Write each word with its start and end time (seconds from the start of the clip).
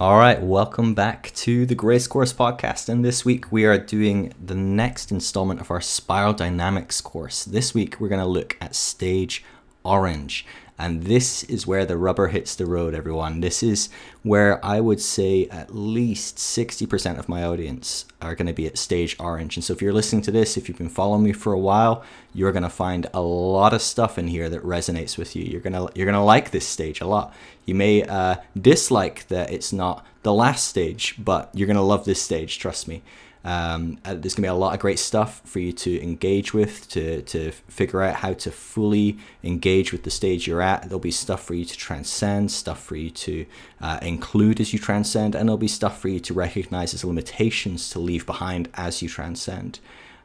All 0.00 0.16
right, 0.16 0.40
welcome 0.40 0.94
back 0.94 1.32
to 1.34 1.66
the 1.66 1.74
Grace 1.74 2.06
Course 2.06 2.32
podcast. 2.32 2.88
And 2.88 3.04
this 3.04 3.24
week 3.24 3.50
we 3.50 3.64
are 3.64 3.76
doing 3.76 4.32
the 4.40 4.54
next 4.54 5.10
installment 5.10 5.60
of 5.60 5.72
our 5.72 5.80
Spiral 5.80 6.34
Dynamics 6.34 7.00
course. 7.00 7.44
This 7.44 7.74
week 7.74 7.98
we're 7.98 8.06
going 8.06 8.20
to 8.20 8.24
look 8.24 8.56
at 8.60 8.76
stage 8.76 9.44
orange. 9.84 10.44
And 10.80 11.02
this 11.02 11.42
is 11.44 11.66
where 11.66 11.84
the 11.84 11.96
rubber 11.96 12.28
hits 12.28 12.54
the 12.54 12.64
road, 12.64 12.94
everyone. 12.94 13.40
This 13.40 13.64
is 13.64 13.88
where 14.22 14.64
I 14.64 14.80
would 14.80 15.00
say 15.00 15.48
at 15.48 15.74
least 15.74 16.36
60% 16.36 17.18
of 17.18 17.28
my 17.28 17.42
audience 17.42 18.04
are 18.22 18.36
going 18.36 18.46
to 18.46 18.52
be 18.52 18.66
at 18.66 18.78
stage 18.78 19.16
orange. 19.18 19.56
And 19.56 19.64
so 19.64 19.72
if 19.72 19.82
you're 19.82 19.92
listening 19.92 20.22
to 20.22 20.30
this, 20.30 20.56
if 20.56 20.68
you've 20.68 20.78
been 20.78 20.88
following 20.88 21.24
me 21.24 21.32
for 21.32 21.52
a 21.52 21.58
while, 21.58 22.04
you're 22.32 22.52
going 22.52 22.62
to 22.62 22.68
find 22.68 23.08
a 23.12 23.20
lot 23.20 23.74
of 23.74 23.82
stuff 23.82 24.18
in 24.18 24.28
here 24.28 24.48
that 24.48 24.62
resonates 24.62 25.18
with 25.18 25.34
you. 25.34 25.42
You're 25.42 25.60
going 25.60 25.72
to 25.72 25.90
you're 25.96 26.06
going 26.06 26.14
to 26.14 26.20
like 26.20 26.52
this 26.52 26.66
stage 26.66 27.00
a 27.00 27.08
lot. 27.08 27.34
You 27.64 27.74
may 27.74 28.04
uh, 28.04 28.36
dislike 28.60 29.26
that 29.28 29.52
it's 29.52 29.72
not 29.72 30.06
the 30.22 30.32
last 30.32 30.68
stage, 30.68 31.16
but 31.18 31.50
you're 31.54 31.66
going 31.66 31.76
to 31.76 31.82
love 31.82 32.04
this 32.04 32.22
stage, 32.22 32.60
trust 32.60 32.86
me. 32.86 33.02
Um, 33.44 33.98
uh, 34.04 34.14
there's 34.14 34.34
going 34.34 34.42
to 34.42 34.42
be 34.42 34.46
a 34.48 34.54
lot 34.54 34.74
of 34.74 34.80
great 34.80 34.98
stuff 34.98 35.40
for 35.44 35.58
you 35.58 35.72
to 35.72 36.02
engage 36.02 36.52
with, 36.52 36.88
to, 36.90 37.22
to 37.22 37.52
figure 37.68 38.02
out 38.02 38.16
how 38.16 38.32
to 38.34 38.50
fully 38.50 39.18
engage 39.42 39.92
with 39.92 40.02
the 40.02 40.10
stage 40.10 40.46
you're 40.46 40.62
at. 40.62 40.82
There'll 40.82 40.98
be 40.98 41.10
stuff 41.10 41.44
for 41.44 41.54
you 41.54 41.64
to 41.64 41.76
transcend, 41.76 42.50
stuff 42.50 42.82
for 42.82 42.96
you 42.96 43.10
to 43.10 43.46
uh, 43.80 43.98
include 44.02 44.60
as 44.60 44.72
you 44.72 44.78
transcend, 44.78 45.34
and 45.34 45.48
there'll 45.48 45.58
be 45.58 45.68
stuff 45.68 46.00
for 46.00 46.08
you 46.08 46.20
to 46.20 46.34
recognize 46.34 46.94
as 46.94 47.04
limitations 47.04 47.90
to 47.90 47.98
leave 47.98 48.26
behind 48.26 48.68
as 48.74 49.02
you 49.02 49.08
transcend. 49.08 49.80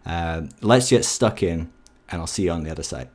Uh, 0.06 0.44
let's 0.62 0.90
get 0.90 1.06
stuck 1.06 1.44
in, 1.44 1.72
and 2.10 2.22
I'll 2.22 2.28
see 2.28 2.44
you 2.44 2.52
on 2.52 2.64
the 2.64 2.72
other 2.72 2.84
side. 2.84 3.10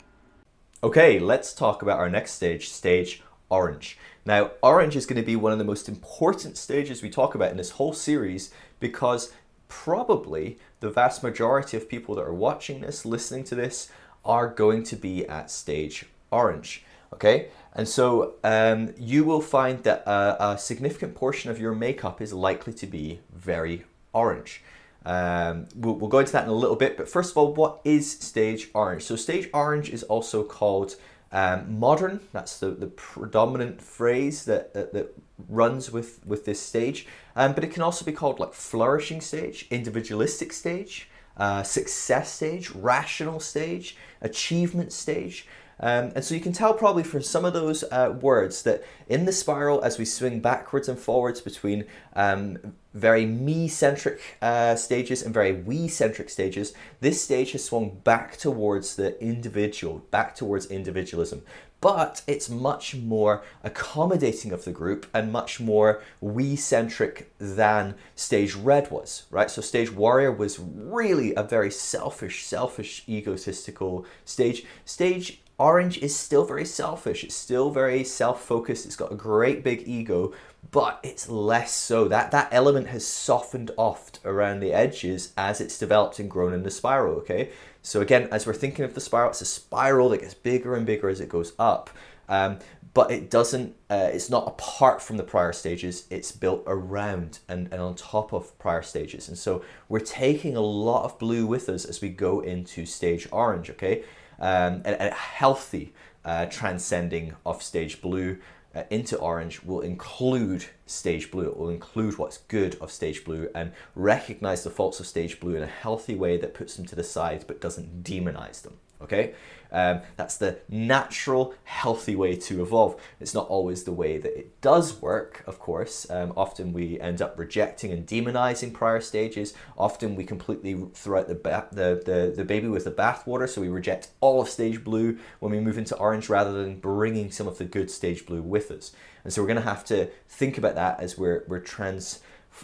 Okay, 0.83 1.19
let's 1.19 1.53
talk 1.53 1.83
about 1.83 1.99
our 1.99 2.09
next 2.09 2.33
stage, 2.33 2.69
stage 2.69 3.23
orange. 3.51 3.99
Now, 4.25 4.53
orange 4.63 4.95
is 4.95 5.07
going 5.07 5.21
to 5.21 5.27
be 5.27 5.37
one 5.37 5.53
of 5.53 5.59
the 5.59 5.65
most 5.65 5.89
important 5.89 6.57
stages 6.57 7.03
we 7.03 7.11
talk 7.11 7.35
about 7.35 7.51
in 7.51 7.57
this 7.57 7.71
whole 7.71 7.93
series 7.93 8.53
because 8.79 9.33
probably 9.69 10.59
the 10.81 10.91
vast 10.91 11.23
majority 11.23 11.77
of 11.77 11.89
people 11.89 12.15
that 12.17 12.23
are 12.23 12.35
watching 12.35 12.81
this, 12.81 13.05
listening 13.05 13.45
to 13.45 13.55
this, 13.55 13.91
are 14.25 14.49
going 14.49 14.83
to 14.85 14.97
be 14.97 15.27
at 15.27 15.51
stage 15.51 16.07
orange. 16.31 16.85
Okay, 17.13 17.49
and 17.73 17.89
so 17.89 18.35
um, 18.45 18.93
you 18.99 19.25
will 19.25 19.41
find 19.41 19.83
that 19.85 20.03
a, 20.07 20.51
a, 20.53 20.59
significant 20.59 21.15
portion 21.15 21.51
of 21.51 21.59
your 21.59 21.75
makeup 21.75 22.21
is 22.21 22.35
likely 22.35 22.75
to 22.75 22.87
be 22.87 23.21
very 23.33 23.85
orange. 24.13 24.63
Um, 25.07 25.69
we'll, 25.75 25.95
we'll, 25.95 26.11
go 26.11 26.19
into 26.19 26.33
that 26.33 26.45
in 26.45 26.51
a 26.51 26.55
little 26.55 26.77
bit, 26.77 26.99
but 26.99 27.09
first 27.09 27.31
of 27.31 27.39
all, 27.39 27.55
what 27.55 27.81
is 27.83 28.11
stage 28.11 28.69
orange? 28.75 29.05
So, 29.05 29.17
stage 29.17 29.49
orange 29.55 29.89
is 29.89 30.03
also 30.03 30.45
called 30.45 30.97
um, 31.33 31.79
modern. 31.79 32.21
That's 32.33 32.59
the, 32.59 32.71
the 32.71 32.89
predominant 32.89 33.81
phrase 33.81 34.45
that, 34.45 34.75
that, 34.75 34.93
that 34.93 35.17
runs 35.49 35.91
with, 35.91 36.25
with 36.27 36.45
this 36.45 36.61
stage. 36.61 37.07
Um, 37.39 37.53
but 37.53 37.63
it 37.63 37.71
can 37.71 37.83
also 37.83 38.05
be 38.05 38.11
called 38.11 38.41
like 38.41 38.53
flourishing 38.53 39.21
stage, 39.21 39.69
individualistic 39.71 40.53
stage, 40.53 41.09
uh, 41.37 41.63
success 41.63 42.33
stage, 42.33 42.71
rational 42.73 43.39
stage, 43.39 43.97
achievement 44.21 44.93
stage. 44.93 45.47
Um, 45.79 46.11
and 46.17 46.25
so 46.25 46.35
you 46.35 46.41
can 46.41 46.53
tell 46.53 46.75
probably 46.75 47.05
from 47.05 47.23
some 47.23 47.45
of 47.45 47.53
those 47.53 47.85
uh, 47.85 48.19
words 48.21 48.65
that 48.65 48.83
in 49.07 49.25
the 49.25 49.33
spiral, 49.33 49.81
as 49.85 49.99
we 49.99 50.05
swing 50.05 50.41
backwards 50.41 50.89
and 50.89 50.99
forwards 50.99 51.41
between 51.41 51.85
um, 52.17 52.59
very 52.93 53.25
me 53.25 53.69
centric 53.69 54.37
uh, 54.43 54.75
stages 54.75 55.23
and 55.23 55.33
very 55.33 55.53
we 55.53 55.87
centric 55.87 56.31
stages, 56.31 56.75
this 56.99 57.23
stage 57.23 57.53
has 57.53 57.65
swung 57.65 58.01
back 58.03 58.37
towards 58.37 58.97
the 58.97 59.17
individual, 59.23 60.01
back 60.11 60.35
towards 60.35 60.67
individualism 60.67 61.43
but 61.81 62.23
it's 62.27 62.49
much 62.49 62.95
more 62.95 63.43
accommodating 63.63 64.53
of 64.53 64.65
the 64.65 64.73
group 64.73 65.07
and 65.15 65.33
much 65.33 65.61
more 65.61 66.03
we 66.21 66.57
centric 66.57 67.33
than 67.39 67.95
stage 68.17 68.55
red 68.55 68.91
was, 68.91 69.25
right? 69.31 69.51
So 69.51 69.63
stage 69.63 69.93
warrior 69.93 70.33
was 70.33 70.59
really 70.59 71.35
a 71.35 71.43
very 71.43 71.71
selfish, 71.71 72.45
selfish, 72.45 73.05
egotistical 73.09 74.05
stage. 74.25 74.65
Stage 74.85 75.41
orange 75.59 75.99
is 75.99 76.15
still 76.17 76.45
very 76.45 76.65
selfish, 76.65 77.25
it's 77.25 77.35
still 77.35 77.71
very 77.71 78.05
self 78.05 78.43
focused, 78.43 78.87
it's 78.87 78.97
got 78.97 79.13
a 79.13 79.17
great 79.17 79.63
big 79.63 79.87
ego, 79.87 80.33
but 80.71 81.01
it's 81.03 81.29
less 81.29 81.73
so. 81.73 82.09
That, 82.09 82.31
that 82.31 82.49
element 82.51 82.89
has 82.89 83.07
softened 83.07 83.71
off 83.77 84.11
around 84.25 84.61
the 84.61 84.73
edges 84.73 85.33
as 85.37 85.61
it's 85.61 85.79
developed 85.79 86.19
and 86.19 86.31
grown 86.31 86.53
in 86.53 86.63
the 86.63 86.71
spiral, 86.71 87.15
okay? 87.17 87.51
So 87.83 88.01
again, 88.01 88.29
as 88.31 88.47
we're 88.47 88.55
thinking 88.55 88.85
of 88.85 88.95
the 88.95 89.01
spiral, 89.01 89.31
it's 89.31 89.41
a 89.41 89.47
spiral 89.47 90.09
that 90.11 90.21
gets 90.21 90.35
bigger 90.35 90.75
and 90.75 90.85
bigger 90.85 91.09
as 91.09 91.21
it 91.21 91.29
goes 91.29 91.53
up. 91.59 91.91
Um, 92.29 92.59
but 92.95 93.11
it 93.11 93.31
doesn't, 93.31 93.77
uh, 93.91 94.11
it's 94.13 94.29
not 94.29 94.49
apart 94.49 95.01
from 95.01 95.19
the 95.19 95.23
prior 95.23 95.53
stages, 95.53 96.07
it's 96.11 96.33
built 96.33 96.65
around 96.67 97.39
and, 97.49 97.69
and 97.73 97.81
on 97.81 97.95
top 97.95 98.33
of 98.33 98.59
prior 98.59 98.83
stages. 98.83 99.29
And 99.29 99.39
so 99.39 99.63
we're 99.89 100.01
taking 100.01 100.57
a 100.57 100.61
lot 100.61 101.05
of 101.05 101.19
blue 101.19 101.47
with 101.47 101.69
us 101.69 101.85
as 101.85 102.01
we 102.01 102.09
go 102.09 102.41
into 102.41 102.87
stage 102.87 103.29
orange, 103.31 103.71
okay? 103.71 104.05
Um, 104.41 104.83
and, 104.85 104.97
and 105.01 105.15
healthy 105.15 105.93
uh, 106.25 106.47
transcending 106.47 107.35
of 107.47 107.63
stage 107.63 108.01
blue 108.01 108.39
uh, 108.79 108.85
into 108.91 109.19
orange 109.19 109.63
will 109.65 109.81
include 109.81 110.67
stage 110.87 111.31
blue. 111.31 111.49
It 111.49 111.57
will 111.57 111.71
include 111.71 112.17
what's 112.17 112.39
good 112.39 112.77
of 112.81 112.93
stage 112.93 113.25
blue 113.25 113.49
and 113.55 113.73
recognize 113.97 114.63
the 114.63 114.71
faults 114.71 115.01
of 115.01 115.07
stage 115.07 115.41
blue 115.41 115.57
in 115.57 115.63
a 115.65 115.67
healthy 115.67 116.15
way 116.15 116.37
that 116.37 116.55
puts 116.55 116.77
them 116.77 116.87
to 116.87 116.95
the 116.95 117.03
side 117.03 117.45
but 117.49 117.61
doesn't 117.61 118.05
demonize 118.05 118.63
them. 118.63 118.79
Okay? 119.03 119.35
Um, 119.71 120.01
that's 120.17 120.37
the 120.37 120.59
natural, 120.69 121.55
healthy 121.65 122.17
way 122.17 122.37
to 122.37 122.63
evolve. 122.63 123.01
It's 123.21 123.35
not 123.35 123.49
always 123.49 123.85
the 123.85 123.93
way 123.93 124.19
that 124.19 124.39
it 124.39 124.61
does 124.61 125.01
work, 125.01 125.45
of 125.47 125.59
course. 125.59 126.09
Um, 126.11 126.33
often 126.37 126.73
we 126.73 126.99
end 127.01 127.21
up 127.21 127.39
rejecting 127.39 127.93
and 127.93 128.07
demonizing 128.07 128.73
prior 128.73 129.01
stages. 129.01 129.55
Often 129.77 130.17
we 130.17 130.25
completely 130.25 130.75
throw 130.95 131.21
out 131.21 131.29
the, 131.29 131.35
ba- 131.35 131.69
the, 131.71 132.03
the, 132.05 132.33
the 132.35 132.45
baby 132.45 132.69
with 132.69 132.85
the 132.85 132.91
bathwater, 132.91 133.49
so 133.49 133.61
we 133.61 133.69
reject 133.69 134.09
all 134.21 134.41
of 134.41 134.49
stage 134.49 134.83
blue 134.83 135.19
when 135.41 135.53
we 135.53 135.61
move 135.61 135.79
into 135.79 135.97
orange 135.97 136.29
rather 136.29 136.53
than 136.53 136.81
bringing 136.81 137.31
some 137.31 137.47
of 137.47 137.59
the 137.59 137.65
good 137.65 137.91
stage 137.91 138.25
blue 138.25 138.43
with 138.43 138.71
us. 138.71 138.93
And 139.25 139.33
so 139.33 139.43
we're 139.43 139.49
going 139.49 139.57
to 139.57 139.63
have 139.63 139.85
to 139.87 140.09
think 140.29 140.57
about 140.57 140.77
that 140.77 141.01
as 141.01 141.19
we're, 141.19 141.45
we're 141.47 141.61
trans. 141.61 142.21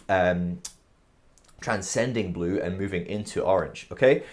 Um, 0.09 0.59
transcending 1.61 2.33
blue 2.33 2.59
and 2.59 2.77
moving 2.77 3.05
into 3.07 3.41
orange 3.41 3.87
okay 3.89 4.23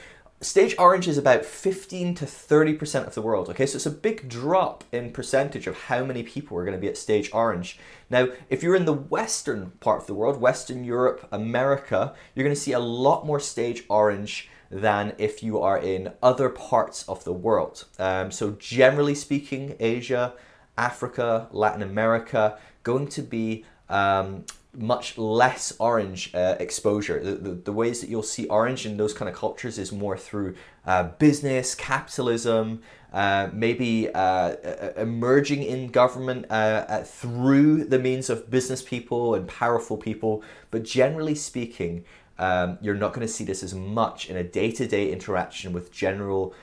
Stage 0.42 0.74
orange 0.76 1.06
is 1.06 1.18
about 1.18 1.44
15 1.44 2.16
to 2.16 2.24
30% 2.24 3.06
of 3.06 3.14
the 3.14 3.22
world. 3.22 3.48
Okay, 3.48 3.64
so 3.64 3.76
it's 3.76 3.86
a 3.86 3.90
big 3.90 4.28
drop 4.28 4.82
in 4.90 5.12
percentage 5.12 5.68
of 5.68 5.78
how 5.82 6.04
many 6.04 6.24
people 6.24 6.58
are 6.58 6.64
going 6.64 6.76
to 6.76 6.80
be 6.80 6.88
at 6.88 6.96
stage 6.96 7.30
orange. 7.32 7.78
Now, 8.10 8.26
if 8.50 8.60
you're 8.60 8.74
in 8.74 8.84
the 8.84 8.92
western 8.92 9.70
part 9.78 10.00
of 10.00 10.08
the 10.08 10.14
world, 10.14 10.40
Western 10.40 10.82
Europe, 10.82 11.28
America, 11.30 12.14
you're 12.34 12.42
going 12.42 12.56
to 12.56 12.60
see 12.60 12.72
a 12.72 12.80
lot 12.80 13.24
more 13.24 13.38
stage 13.38 13.84
orange 13.88 14.50
than 14.68 15.14
if 15.16 15.44
you 15.44 15.60
are 15.60 15.78
in 15.78 16.12
other 16.20 16.48
parts 16.48 17.08
of 17.08 17.22
the 17.22 17.32
world. 17.32 17.84
Um, 18.00 18.32
so, 18.32 18.56
generally 18.58 19.14
speaking, 19.14 19.76
Asia, 19.78 20.32
Africa, 20.76 21.46
Latin 21.52 21.82
America, 21.82 22.58
going 22.82 23.06
to 23.08 23.22
be 23.22 23.64
um, 23.88 24.44
much 24.74 25.18
less 25.18 25.72
orange 25.78 26.34
uh, 26.34 26.56
exposure. 26.58 27.22
The, 27.22 27.34
the, 27.34 27.50
the, 27.50 27.72
ways 27.72 28.00
that 28.00 28.08
you'll 28.08 28.22
see 28.22 28.46
orange 28.46 28.86
in 28.86 28.96
those 28.96 29.12
kind 29.12 29.28
of 29.28 29.34
cultures 29.34 29.78
is 29.78 29.92
more 29.92 30.16
through 30.16 30.54
uh, 30.86 31.04
business, 31.18 31.74
capitalism, 31.74 32.80
uh, 33.12 33.50
maybe 33.52 34.08
uh, 34.14 34.56
emerging 34.96 35.62
in 35.62 35.88
government 35.88 36.46
uh, 36.48 36.86
uh, 36.88 37.04
through 37.04 37.84
the 37.84 37.98
means 37.98 38.30
of 38.30 38.50
business 38.50 38.82
people 38.82 39.34
and 39.34 39.46
powerful 39.46 39.98
people. 39.98 40.42
But 40.70 40.84
generally 40.84 41.34
speaking, 41.34 42.04
um, 42.38 42.78
you're 42.80 42.94
not 42.94 43.12
going 43.12 43.26
to 43.26 43.32
see 43.32 43.44
this 43.44 43.62
as 43.62 43.74
much 43.74 44.30
in 44.30 44.38
a 44.38 44.42
day 44.42 44.72
to 44.72 44.86
day 44.86 45.12
interaction 45.12 45.72
with 45.72 45.92
general 45.92 46.54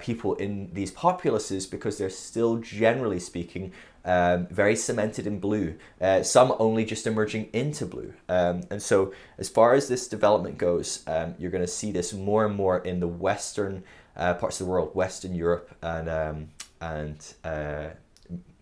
people 0.00 0.34
in 0.34 0.68
these 0.72 0.90
populaces 0.90 1.64
because 1.64 1.96
they're 1.96 2.10
still, 2.10 2.56
generally 2.56 3.20
speaking, 3.20 3.70
um, 4.04 4.46
very 4.46 4.76
cemented 4.76 5.26
in 5.26 5.40
blue, 5.40 5.76
uh, 6.00 6.22
some 6.22 6.54
only 6.58 6.84
just 6.84 7.06
emerging 7.06 7.50
into 7.52 7.86
blue. 7.86 8.14
Um, 8.28 8.62
and 8.70 8.82
so, 8.82 9.12
as 9.38 9.48
far 9.48 9.74
as 9.74 9.88
this 9.88 10.08
development 10.08 10.58
goes, 10.58 11.02
um, 11.06 11.34
you're 11.38 11.50
going 11.50 11.64
to 11.64 11.70
see 11.70 11.92
this 11.92 12.12
more 12.12 12.46
and 12.46 12.54
more 12.54 12.78
in 12.78 13.00
the 13.00 13.08
western 13.08 13.84
uh, 14.16 14.34
parts 14.34 14.60
of 14.60 14.66
the 14.66 14.72
world, 14.72 14.94
Western 14.94 15.34
Europe 15.34 15.74
and, 15.82 16.08
um, 16.08 16.48
and 16.80 17.34
uh, 17.44 17.88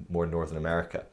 more 0.08 0.26
Northern 0.26 0.56
America. 0.56 1.04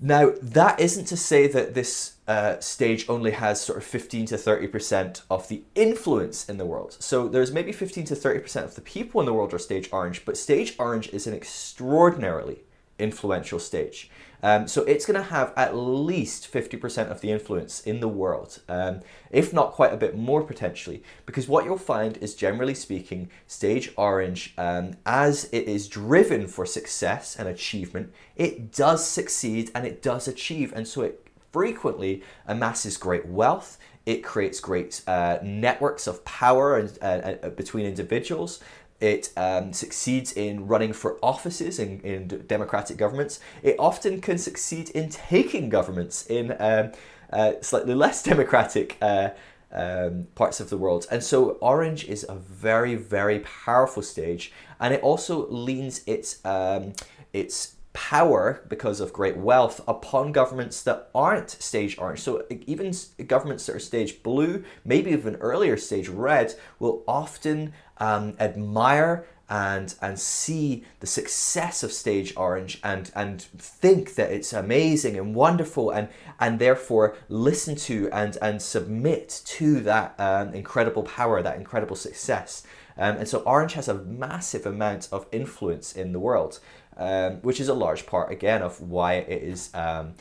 Now, 0.00 0.32
that 0.40 0.78
isn't 0.78 1.06
to 1.06 1.16
say 1.16 1.48
that 1.48 1.74
this 1.74 2.14
uh, 2.28 2.60
stage 2.60 3.06
only 3.08 3.32
has 3.32 3.60
sort 3.60 3.78
of 3.78 3.84
15 3.84 4.26
to 4.26 4.36
30% 4.36 5.22
of 5.28 5.48
the 5.48 5.64
influence 5.74 6.48
in 6.48 6.56
the 6.56 6.66
world. 6.66 6.96
So 7.00 7.26
there's 7.26 7.50
maybe 7.50 7.72
15 7.72 8.04
to 8.04 8.14
30% 8.14 8.64
of 8.64 8.76
the 8.76 8.80
people 8.80 9.20
in 9.20 9.26
the 9.26 9.34
world 9.34 9.52
are 9.52 9.58
stage 9.58 9.88
orange, 9.90 10.24
but 10.24 10.36
stage 10.36 10.76
orange 10.78 11.08
is 11.08 11.26
an 11.26 11.34
extraordinarily 11.34 12.60
influential 12.98 13.58
stage. 13.58 14.10
Um, 14.42 14.68
so 14.68 14.82
it's 14.84 15.04
going 15.04 15.20
to 15.20 15.30
have 15.30 15.52
at 15.56 15.76
least 15.76 16.52
50% 16.52 17.10
of 17.10 17.20
the 17.20 17.30
influence 17.30 17.80
in 17.80 18.00
the 18.00 18.08
world, 18.08 18.60
um, 18.68 19.00
if 19.30 19.52
not 19.52 19.72
quite 19.72 19.92
a 19.92 19.96
bit 19.96 20.16
more 20.16 20.42
potentially, 20.42 21.02
because 21.26 21.48
what 21.48 21.64
you'll 21.64 21.76
find 21.76 22.16
is 22.18 22.34
generally 22.34 22.74
speaking, 22.74 23.30
Stage 23.46 23.92
Orange, 23.96 24.54
um, 24.56 24.94
as 25.04 25.48
it 25.52 25.66
is 25.66 25.88
driven 25.88 26.46
for 26.46 26.64
success 26.64 27.34
and 27.36 27.48
achievement, 27.48 28.12
it 28.36 28.72
does 28.72 29.04
succeed 29.04 29.72
and 29.74 29.84
it 29.84 30.02
does 30.02 30.28
achieve, 30.28 30.72
and 30.72 30.86
so 30.86 31.02
it 31.02 31.26
frequently 31.52 32.22
amasses 32.46 32.96
great 32.96 33.26
wealth. 33.26 33.78
It 34.06 34.22
creates 34.22 34.60
great 34.60 35.02
uh, 35.06 35.38
networks 35.42 36.06
of 36.06 36.24
power 36.24 36.78
and, 36.78 36.98
uh, 37.02 37.50
between 37.50 37.84
individuals. 37.84 38.60
It 39.00 39.30
um, 39.36 39.72
succeeds 39.72 40.32
in 40.32 40.66
running 40.66 40.92
for 40.92 41.18
offices 41.22 41.78
in, 41.78 42.00
in 42.00 42.26
democratic 42.46 42.96
governments. 42.96 43.38
It 43.62 43.76
often 43.78 44.20
can 44.20 44.38
succeed 44.38 44.90
in 44.90 45.08
taking 45.08 45.68
governments 45.68 46.26
in 46.26 46.56
um, 46.58 46.92
uh, 47.32 47.52
slightly 47.60 47.94
less 48.04 48.22
democratic 48.22 48.96
uh, 49.00 49.30
um, 49.72 50.26
parts 50.34 50.60
of 50.60 50.70
the 50.70 50.76
world. 50.76 51.06
And 51.10 51.22
so 51.22 51.50
Orange 51.60 52.04
is 52.06 52.26
a 52.28 52.34
very, 52.34 52.94
very 52.96 53.40
powerful 53.40 54.02
stage, 54.02 54.52
and 54.80 54.92
it 54.94 55.02
also 55.02 55.46
leans 55.48 56.02
its 56.06 56.44
um, 56.44 56.94
its 57.32 57.76
power 57.92 58.64
because 58.68 59.00
of 59.00 59.12
great 59.12 59.36
wealth 59.36 59.80
upon 59.88 60.30
governments 60.30 60.82
that 60.82 61.10
aren't 61.14 61.50
stage 61.50 61.98
orange. 61.98 62.20
So 62.20 62.44
even 62.66 62.94
governments 63.26 63.66
that 63.66 63.74
are 63.74 63.80
stage 63.80 64.22
blue, 64.22 64.62
maybe 64.84 65.10
even 65.10 65.34
earlier 65.36 65.76
stage 65.76 66.08
red, 66.08 66.54
will 66.78 67.02
often 67.08 67.72
um, 67.98 68.34
admire 68.38 69.26
and 69.50 69.94
and 70.02 70.18
see 70.18 70.84
the 71.00 71.06
success 71.06 71.82
of 71.82 71.90
stage 71.90 72.34
orange 72.36 72.78
and 72.84 73.10
and 73.14 73.40
think 73.56 74.14
that 74.14 74.30
it's 74.30 74.52
amazing 74.52 75.16
and 75.16 75.34
wonderful 75.34 75.90
and 75.90 76.08
and 76.38 76.58
therefore 76.58 77.16
listen 77.30 77.74
to 77.74 78.10
and 78.12 78.36
and 78.42 78.60
submit 78.60 79.40
to 79.46 79.80
that 79.80 80.14
um, 80.20 80.52
incredible 80.52 81.02
power 81.02 81.42
that 81.42 81.56
incredible 81.56 81.96
success. 81.96 82.62
Um, 82.98 83.18
and 83.18 83.28
so 83.28 83.38
orange 83.40 83.74
has 83.74 83.88
a 83.88 83.94
massive 83.94 84.66
amount 84.66 85.08
of 85.12 85.26
influence 85.30 85.94
in 85.94 86.12
the 86.12 86.18
world 86.18 86.58
um, 86.98 87.36
which 87.42 87.60
is 87.60 87.68
a 87.68 87.74
large 87.74 88.06
part 88.06 88.30
again 88.30 88.60
of 88.60 88.80
why 88.80 89.14
it 89.14 89.42
is 89.42 89.70
um, 89.74 90.14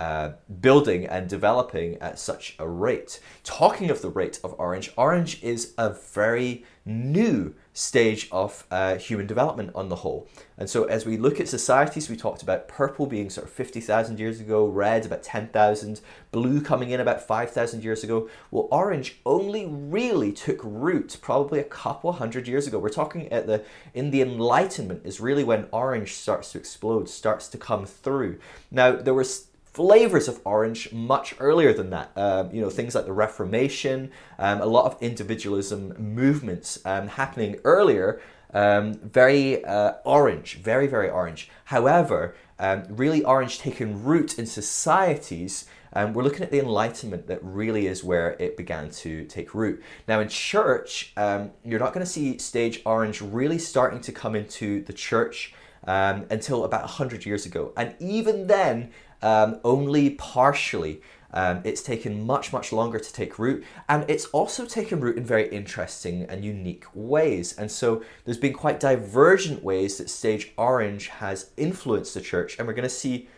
uh, 0.00 0.32
building 0.62 1.04
and 1.04 1.28
developing 1.28 1.98
at 1.98 2.18
such 2.18 2.56
a 2.58 2.66
rate. 2.66 3.20
Talking 3.44 3.90
of 3.90 4.00
the 4.00 4.08
rate 4.08 4.40
of 4.42 4.54
Orange, 4.58 4.90
Orange 4.96 5.42
is 5.42 5.74
a 5.76 5.90
very 5.90 6.64
new 6.86 7.54
stage 7.74 8.26
of 8.32 8.66
uh, 8.70 8.96
human 8.96 9.26
development 9.26 9.70
on 9.74 9.90
the 9.90 9.96
whole. 9.96 10.26
And 10.56 10.70
so, 10.70 10.84
as 10.84 11.04
we 11.04 11.18
look 11.18 11.38
at 11.38 11.48
societies, 11.48 12.08
we 12.08 12.16
talked 12.16 12.42
about 12.42 12.66
purple 12.66 13.04
being 13.04 13.28
sort 13.28 13.46
of 13.46 13.52
50,000 13.52 14.18
years 14.18 14.40
ago, 14.40 14.66
red 14.66 15.04
about 15.04 15.22
10,000, 15.22 16.00
blue 16.30 16.62
coming 16.62 16.90
in 16.90 17.00
about 17.00 17.20
5,000 17.20 17.84
years 17.84 18.02
ago. 18.02 18.30
Well, 18.50 18.68
orange 18.70 19.18
only 19.26 19.66
really 19.66 20.32
took 20.32 20.60
root 20.62 21.18
probably 21.20 21.60
a 21.60 21.64
couple 21.64 22.12
hundred 22.12 22.48
years 22.48 22.66
ago. 22.66 22.78
We're 22.78 22.88
talking 22.88 23.30
at 23.30 23.46
the 23.46 23.64
in 23.92 24.10
the 24.10 24.22
Enlightenment 24.22 25.02
is 25.04 25.20
really 25.20 25.44
when 25.44 25.68
orange 25.72 26.14
starts 26.14 26.52
to 26.52 26.58
explode, 26.58 27.10
starts 27.10 27.48
to 27.48 27.58
come 27.58 27.84
through. 27.84 28.38
Now, 28.70 28.92
there 28.92 29.14
was 29.14 29.49
flavors 29.72 30.26
of 30.26 30.40
orange 30.44 30.92
much 30.92 31.34
earlier 31.38 31.72
than 31.72 31.90
that. 31.90 32.10
Um, 32.16 32.52
you 32.52 32.60
know, 32.60 32.70
things 32.70 32.94
like 32.94 33.06
the 33.06 33.12
Reformation, 33.12 34.10
um, 34.38 34.60
a 34.60 34.66
lot 34.66 34.84
of 34.84 35.00
individualism 35.00 35.94
movements 35.98 36.80
um, 36.84 37.08
happening 37.08 37.60
earlier, 37.64 38.20
um, 38.52 38.94
very 38.94 39.64
uh, 39.64 39.94
orange, 40.04 40.58
very, 40.58 40.88
very 40.88 41.08
orange. 41.08 41.48
However, 41.66 42.34
um, 42.58 42.82
really 42.88 43.22
orange 43.24 43.58
taking 43.58 44.04
root 44.04 44.38
in 44.38 44.46
societies. 44.46 45.66
Um, 45.92 46.14
we're 46.14 46.24
looking 46.24 46.42
at 46.42 46.50
the 46.50 46.58
Enlightenment 46.58 47.28
that 47.28 47.42
really 47.42 47.86
is 47.86 48.02
where 48.02 48.36
it 48.40 48.56
began 48.56 48.90
to 48.90 49.24
take 49.24 49.54
root. 49.54 49.82
Now, 50.06 50.20
in 50.20 50.28
church, 50.28 51.12
you're 51.16 51.80
not 51.80 51.92
going 51.92 52.04
to 52.04 52.10
see 52.10 52.38
stage 52.38 52.82
orange 52.84 53.20
really 53.20 53.58
starting 53.58 54.00
to 54.02 54.12
come 54.12 54.34
into 54.36 54.84
the 54.84 54.92
church 54.92 55.54
until 55.84 56.64
about 56.64 56.82
100 56.82 57.26
years 57.26 57.44
ago. 57.46 57.72
And 57.76 57.96
even 57.98 58.46
then, 58.46 58.92
um, 59.22 59.60
only 59.64 60.10
partially. 60.10 61.00
Um, 61.32 61.60
it's 61.62 61.82
taken 61.82 62.26
much, 62.26 62.52
much 62.52 62.72
longer 62.72 62.98
to 62.98 63.12
take 63.12 63.38
root, 63.38 63.64
and 63.88 64.04
it's 64.08 64.24
also 64.26 64.66
taken 64.66 65.00
root 65.00 65.16
in 65.16 65.24
very 65.24 65.48
interesting 65.48 66.24
and 66.24 66.44
unique 66.44 66.86
ways. 66.92 67.56
And 67.56 67.70
so 67.70 68.02
there's 68.24 68.36
been 68.36 68.52
quite 68.52 68.80
divergent 68.80 69.62
ways 69.62 69.98
that 69.98 70.10
Stage 70.10 70.52
Orange 70.56 71.06
has 71.06 71.50
influenced 71.56 72.14
the 72.14 72.20
church, 72.20 72.58
and 72.58 72.66
we're 72.66 72.74
going 72.74 72.82
to 72.82 72.88
see 72.88 73.28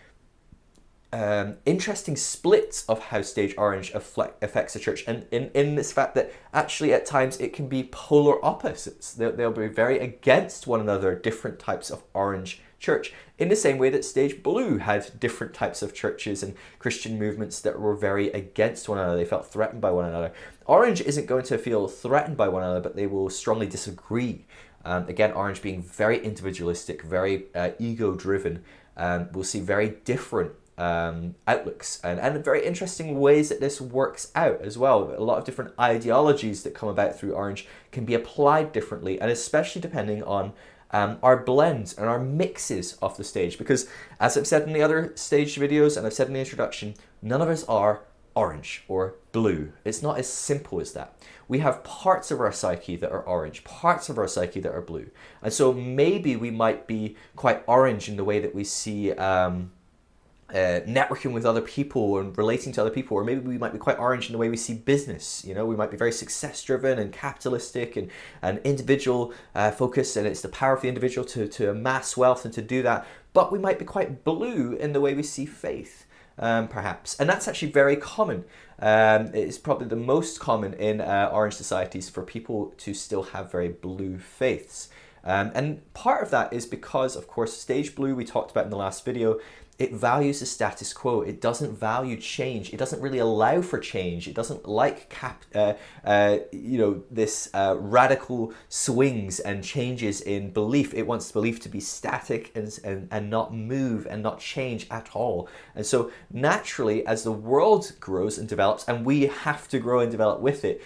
um, 1.12 1.56
interesting 1.67 2.17
splits 2.17 2.87
of 2.87 2.99
how 2.99 3.20
Stage 3.20 3.55
Orange 3.58 3.93
affects 3.94 4.73
the 4.73 4.81
church, 4.81 5.05
and 5.06 5.26
in, 5.31 5.50
in 5.52 5.75
this 5.75 5.93
fact 5.93 6.14
that 6.14 6.32
actually 6.55 6.94
at 6.94 7.05
times 7.05 7.38
it 7.38 7.52
can 7.52 7.69
be 7.69 7.90
polar 7.93 8.43
opposites. 8.43 9.12
They'll, 9.12 9.32
they'll 9.32 9.52
be 9.52 9.69
very 9.69 9.99
against 9.99 10.67
one 10.67 10.81
another, 10.81 11.14
different 11.14 11.58
types 11.58 11.90
of 11.90 12.02
orange 12.14 12.62
church, 12.82 13.14
in 13.38 13.49
the 13.49 13.56
same 13.56 13.79
way 13.79 13.88
that 13.90 14.05
Stage 14.05 14.43
Blue 14.43 14.79
had 14.79 15.19
different 15.19 15.55
types 15.55 15.81
of 15.81 15.94
churches 15.94 16.43
and 16.43 16.55
Christian 16.79 17.19
movements 17.19 17.61
that 17.61 17.81
were 17.81 17.94
very 17.94 18.29
against 18.32 18.88
one 18.88 18.99
another. 18.99 19.17
They 19.17 19.25
felt 19.25 19.46
threatened 19.46 19.81
by 19.81 19.93
one 19.93 20.05
another. 20.05 20.32
Orange 20.67 21.00
isn't 21.00 21.26
going 21.26 21.44
to 21.44 21.58
feel 21.58 21.88
threatened 21.88 22.37
by 22.37 22.49
one 22.49 22.62
another, 22.62 22.81
but 22.81 22.96
they 22.96 23.06
will 23.06 23.31
strongly 23.31 23.67
disagree. 23.67 24.44
Um, 24.84 25.08
again, 25.08 25.32
Orange 25.32 25.62
being 25.62 25.81
very 25.81 26.23
individualistic, 26.23 27.02
very 27.02 27.44
uh, 27.55 27.70
ego 27.79 28.14
driven, 28.14 28.64
um, 28.96 29.29
we'll 29.32 29.44
see 29.44 29.61
very 29.61 29.90
different 30.05 30.52
um, 30.79 31.34
outlooks 31.46 32.00
and, 32.02 32.19
and 32.19 32.44
very 32.44 32.64
interesting 32.64 33.20
ways 33.20 33.49
that 33.49 33.61
this 33.61 33.81
works 33.81 34.32
out 34.34 34.61
as 34.61 34.76
well. 34.76 35.14
A 35.17 35.23
lot 35.23 35.38
of 35.38 35.44
different 35.44 35.73
ideologies 35.79 36.62
that 36.64 36.75
come 36.75 36.88
about 36.88 37.19
through 37.19 37.32
Orange 37.34 37.67
can 37.93 38.05
be 38.05 38.14
applied 38.14 38.73
differently, 38.73 39.20
and 39.20 39.31
especially 39.31 39.81
depending 39.81 40.23
on 40.25 40.52
um, 40.92 41.18
our 41.22 41.36
blends 41.36 41.94
and 41.94 42.08
our 42.08 42.18
mixes 42.18 42.96
of 43.02 43.16
the 43.16 43.24
stage. 43.24 43.58
Because 43.58 43.88
as 44.20 44.36
I've 44.36 44.46
said 44.46 44.62
in 44.62 44.72
the 44.72 44.82
other 44.82 45.12
stage 45.14 45.56
videos 45.56 45.96
and 45.96 46.06
I've 46.06 46.12
said 46.12 46.28
in 46.28 46.34
the 46.34 46.40
introduction, 46.40 46.94
none 47.20 47.42
of 47.42 47.48
us 47.48 47.64
are 47.64 48.02
orange 48.34 48.84
or 48.88 49.14
blue. 49.32 49.72
It's 49.84 50.02
not 50.02 50.18
as 50.18 50.28
simple 50.28 50.80
as 50.80 50.92
that. 50.92 51.16
We 51.48 51.58
have 51.58 51.84
parts 51.84 52.30
of 52.30 52.40
our 52.40 52.52
psyche 52.52 52.96
that 52.96 53.12
are 53.12 53.22
orange, 53.22 53.64
parts 53.64 54.08
of 54.08 54.18
our 54.18 54.28
psyche 54.28 54.60
that 54.60 54.72
are 54.72 54.80
blue. 54.80 55.10
And 55.42 55.52
so 55.52 55.72
maybe 55.72 56.36
we 56.36 56.50
might 56.50 56.86
be 56.86 57.16
quite 57.36 57.62
orange 57.66 58.08
in 58.08 58.16
the 58.16 58.24
way 58.24 58.38
that 58.40 58.54
we 58.54 58.64
see. 58.64 59.12
Um, 59.12 59.72
uh, 60.52 60.81
networking 60.87 61.32
with 61.32 61.46
other 61.46 61.62
people 61.62 62.19
and 62.19 62.37
relating 62.37 62.72
to 62.72 62.81
other 62.81 62.90
people, 62.90 63.16
or 63.16 63.25
maybe 63.25 63.40
we 63.40 63.56
might 63.56 63.72
be 63.72 63.78
quite 63.78 63.99
orange 63.99 64.26
in 64.26 64.32
the 64.32 64.38
way 64.38 64.50
we 64.50 64.56
see 64.56 64.75
business. 64.75 65.44
You 65.44 65.54
know, 65.54 65.64
we 65.64 65.76
might 65.76 65.90
be 65.90 65.96
very 65.96 66.12
success 66.12 66.62
driven 66.62 66.99
and 66.99 67.12
capitalistic 67.12 67.96
and, 67.96 68.10
and 68.43 68.58
individual 68.58 69.32
uh, 69.54 69.70
focused, 69.70 70.16
and 70.16 70.26
it's 70.26 70.43
the 70.43 70.49
power 70.49 70.75
of 70.75 70.82
the 70.82 70.88
individual 70.88 71.26
to, 71.28 71.49
to 71.49 71.70
amass 71.70 72.16
wealth 72.16 72.44
and 72.44 72.52
to 72.54 72.62
do 72.62 72.82
that. 72.82 73.06
But 73.32 73.50
we 73.50 73.58
might 73.58 73.78
be 73.78 73.87
quite 73.87 74.25
blue 74.25 74.75
in 74.75 74.93
the 74.93 75.00
way 75.00 75.14
we 75.14 75.22
see 75.22 75.46
faith. 75.46 76.06
Um, 76.38 76.66
perhaps. 76.66 77.14
And 77.20 77.28
that's 77.28 77.46
actually 77.46 77.72
very 77.72 77.94
common. 77.94 78.44
Um, 78.78 79.31
it's 79.34 79.58
probably 79.58 79.86
the 79.86 79.96
most 79.96 80.41
common 80.41 80.72
in 80.74 81.03
uh, 81.03 81.31
orange 81.31 81.55
societies 81.55 82.08
for 82.08 82.22
people 82.22 82.72
to 82.79 82.94
still 82.94 83.22
have 83.22 83.53
very 83.53 83.69
blue 83.69 84.19
faiths. 84.19 84.88
Um, 85.24 85.53
and 85.55 85.94
part 85.94 86.22
of 86.22 86.31
that 86.31 86.53
is 86.53 86.67
because, 86.67 87.17
of 87.17 87.29
course, 87.29 87.56
stage 87.56 87.94
blue 87.94 88.15
we 88.15 88.24
talked 88.24 88.50
about 88.50 88.65
in 88.65 88.70
the 88.70 88.76
last 88.76 89.05
video 89.05 89.38
it 89.82 89.93
values 89.93 90.39
the 90.39 90.46
status 90.46 90.93
quo. 90.93 91.22
It 91.22 91.41
doesn't 91.41 91.77
value 91.77 92.17
change. 92.17 92.72
It 92.72 92.77
doesn't 92.77 93.03
really 93.03 93.19
allow 93.19 93.62
for 93.62 93.81
change. 93.81 94.29
It 94.29 94.34
doesn't 94.34 94.69
like 94.69 95.08
cap, 95.08 95.44
uh, 95.56 95.74
uh, 96.05 96.39
you 96.53 96.79
know, 96.79 97.03
this 97.10 97.51
uh, 97.53 97.74
radical 97.79 98.55
swings 98.69 99.41
and 99.41 99.65
changes 99.65 100.20
in 100.20 100.53
belief. 100.53 100.94
It 100.94 101.08
wants 101.08 101.32
belief 101.32 101.58
to 101.60 101.69
be 101.69 101.81
static 101.81 102.53
and, 102.55 102.79
and, 102.84 103.08
and 103.10 103.29
not 103.29 103.53
move 103.53 104.06
and 104.06 104.22
not 104.22 104.39
change 104.39 104.86
at 104.89 105.10
all. 105.15 105.48
And 105.74 105.84
so 105.84 106.12
naturally, 106.31 107.05
as 107.05 107.24
the 107.24 107.32
world 107.32 107.93
grows 107.98 108.39
and 108.39 108.48
develops, 108.48 108.84
and 108.86 109.05
we 109.05 109.27
have 109.27 109.67
to 109.69 109.81
grow 109.81 109.98
and 109.98 110.12
develop 110.12 110.39
with 110.41 110.65
it, 110.65 110.81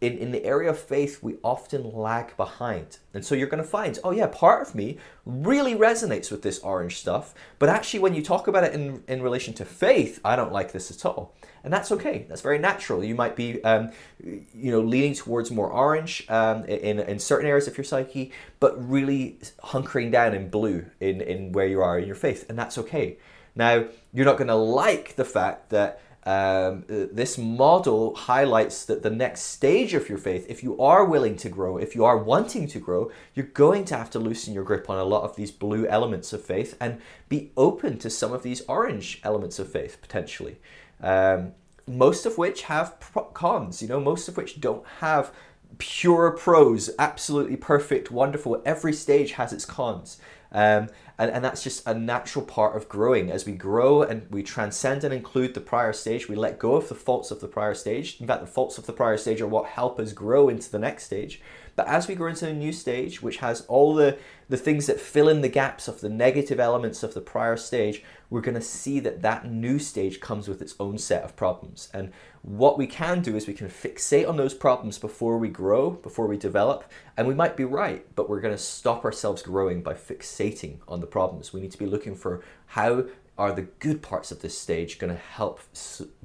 in, 0.00 0.18
in 0.18 0.32
the 0.32 0.44
area 0.44 0.70
of 0.70 0.78
faith, 0.78 1.22
we 1.22 1.36
often 1.42 1.92
lag 1.92 2.36
behind. 2.36 2.98
And 3.14 3.24
so 3.24 3.34
you're 3.34 3.48
going 3.48 3.62
to 3.62 3.68
find, 3.68 3.98
oh 4.04 4.10
yeah, 4.10 4.26
part 4.26 4.66
of 4.66 4.74
me 4.74 4.98
really 5.26 5.74
resonates 5.74 6.30
with 6.30 6.42
this 6.42 6.58
orange 6.60 6.98
stuff, 6.98 7.34
but 7.58 7.68
actually 7.68 8.00
when 8.00 8.14
you 8.14 8.22
talk 8.22 8.48
about 8.48 8.64
it 8.64 8.72
in, 8.72 9.02
in 9.08 9.22
relation 9.22 9.54
to 9.54 9.64
faith, 9.64 10.20
I 10.24 10.36
don't 10.36 10.52
like 10.52 10.72
this 10.72 10.90
at 10.90 11.04
all. 11.04 11.34
And 11.62 11.72
that's 11.72 11.92
okay. 11.92 12.26
That's 12.28 12.40
very 12.40 12.58
natural. 12.58 13.04
You 13.04 13.14
might 13.14 13.36
be, 13.36 13.62
um, 13.64 13.90
you 14.22 14.70
know, 14.70 14.80
leaning 14.80 15.14
towards 15.14 15.50
more 15.50 15.70
orange 15.70 16.24
um, 16.28 16.64
in, 16.64 17.00
in 17.00 17.18
certain 17.18 17.46
areas 17.46 17.68
of 17.68 17.76
your 17.76 17.84
psyche, 17.84 18.32
but 18.60 18.88
really 18.88 19.38
hunkering 19.64 20.10
down 20.10 20.34
in 20.34 20.48
blue 20.48 20.86
in, 21.00 21.20
in 21.20 21.52
where 21.52 21.66
you 21.66 21.82
are 21.82 21.98
in 21.98 22.06
your 22.06 22.16
faith. 22.16 22.46
And 22.48 22.58
that's 22.58 22.78
okay. 22.78 23.18
Now, 23.54 23.84
you're 24.12 24.24
not 24.24 24.38
going 24.38 24.48
to 24.48 24.54
like 24.54 25.16
the 25.16 25.24
fact 25.24 25.70
that 25.70 26.00
um, 26.24 26.84
this 26.86 27.38
model 27.38 28.14
highlights 28.14 28.84
that 28.84 29.02
the 29.02 29.10
next 29.10 29.42
stage 29.42 29.94
of 29.94 30.08
your 30.08 30.18
faith, 30.18 30.46
if 30.48 30.62
you 30.62 30.78
are 30.80 31.04
willing 31.04 31.36
to 31.36 31.48
grow, 31.48 31.78
if 31.78 31.94
you 31.94 32.04
are 32.04 32.18
wanting 32.18 32.66
to 32.68 32.78
grow, 32.78 33.10
you're 33.34 33.46
going 33.46 33.84
to 33.86 33.96
have 33.96 34.10
to 34.10 34.18
loosen 34.18 34.52
your 34.52 34.64
grip 34.64 34.90
on 34.90 34.98
a 34.98 35.04
lot 35.04 35.22
of 35.22 35.36
these 35.36 35.50
blue 35.50 35.86
elements 35.86 36.32
of 36.32 36.44
faith 36.44 36.76
and 36.80 37.00
be 37.28 37.52
open 37.56 37.98
to 37.98 38.10
some 38.10 38.32
of 38.32 38.42
these 38.42 38.60
orange 38.62 39.20
elements 39.24 39.58
of 39.58 39.72
faith 39.72 39.98
potentially. 40.02 40.58
Um, 41.02 41.52
most 41.86 42.26
of 42.26 42.36
which 42.36 42.62
have 42.62 42.96
cons, 43.32 43.80
you 43.80 43.88
know, 43.88 44.00
most 44.00 44.28
of 44.28 44.36
which 44.36 44.60
don't 44.60 44.86
have 45.00 45.32
pure 45.78 46.32
pros, 46.32 46.90
absolutely 46.98 47.56
perfect, 47.56 48.10
wonderful. 48.10 48.60
Every 48.64 48.92
stage 48.92 49.32
has 49.32 49.52
its 49.52 49.64
cons. 49.64 50.18
Um, 50.52 50.88
And, 51.20 51.30
and 51.30 51.44
that's 51.44 51.62
just 51.62 51.86
a 51.86 51.92
natural 51.92 52.46
part 52.46 52.74
of 52.74 52.88
growing. 52.88 53.30
As 53.30 53.44
we 53.44 53.52
grow 53.52 54.02
and 54.02 54.26
we 54.30 54.42
transcend 54.42 55.04
and 55.04 55.12
include 55.12 55.52
the 55.52 55.60
prior 55.60 55.92
stage, 55.92 56.30
we 56.30 56.34
let 56.34 56.58
go 56.58 56.76
of 56.76 56.88
the 56.88 56.94
faults 56.94 57.30
of 57.30 57.40
the 57.40 57.46
prior 57.46 57.74
stage. 57.74 58.18
In 58.20 58.26
fact, 58.26 58.40
the 58.40 58.46
faults 58.46 58.78
of 58.78 58.86
the 58.86 58.94
prior 58.94 59.18
stage 59.18 59.42
are 59.42 59.46
what 59.46 59.66
help 59.66 60.00
us 60.00 60.14
grow 60.14 60.48
into 60.48 60.70
the 60.70 60.78
next 60.78 61.04
stage. 61.04 61.42
But 61.80 61.88
as 61.88 62.08
we 62.08 62.14
grow 62.14 62.28
into 62.28 62.46
a 62.46 62.52
new 62.52 62.74
stage, 62.74 63.22
which 63.22 63.38
has 63.38 63.62
all 63.62 63.94
the, 63.94 64.18
the 64.50 64.58
things 64.58 64.86
that 64.86 65.00
fill 65.00 65.30
in 65.30 65.40
the 65.40 65.48
gaps 65.48 65.88
of 65.88 66.02
the 66.02 66.10
negative 66.10 66.60
elements 66.60 67.02
of 67.02 67.14
the 67.14 67.22
prior 67.22 67.56
stage, 67.56 68.04
we're 68.28 68.42
going 68.42 68.54
to 68.54 68.60
see 68.60 69.00
that 69.00 69.22
that 69.22 69.50
new 69.50 69.78
stage 69.78 70.20
comes 70.20 70.46
with 70.46 70.60
its 70.60 70.74
own 70.78 70.98
set 70.98 71.22
of 71.22 71.36
problems. 71.36 71.88
And 71.94 72.12
what 72.42 72.76
we 72.76 72.86
can 72.86 73.22
do 73.22 73.34
is 73.34 73.46
we 73.46 73.54
can 73.54 73.70
fixate 73.70 74.28
on 74.28 74.36
those 74.36 74.52
problems 74.52 74.98
before 74.98 75.38
we 75.38 75.48
grow, 75.48 75.88
before 75.88 76.26
we 76.26 76.36
develop, 76.36 76.84
and 77.16 77.26
we 77.26 77.32
might 77.32 77.56
be 77.56 77.64
right, 77.64 78.04
but 78.14 78.28
we're 78.28 78.42
going 78.42 78.54
to 78.54 78.62
stop 78.62 79.06
ourselves 79.06 79.40
growing 79.40 79.82
by 79.82 79.94
fixating 79.94 80.80
on 80.86 81.00
the 81.00 81.06
problems. 81.06 81.54
We 81.54 81.62
need 81.62 81.72
to 81.72 81.78
be 81.78 81.86
looking 81.86 82.14
for 82.14 82.42
how 82.66 83.04
are 83.40 83.52
the 83.52 83.62
good 83.62 84.02
parts 84.02 84.30
of 84.30 84.42
this 84.42 84.56
stage 84.56 84.98
going 84.98 85.10
to 85.10 85.18
help 85.18 85.60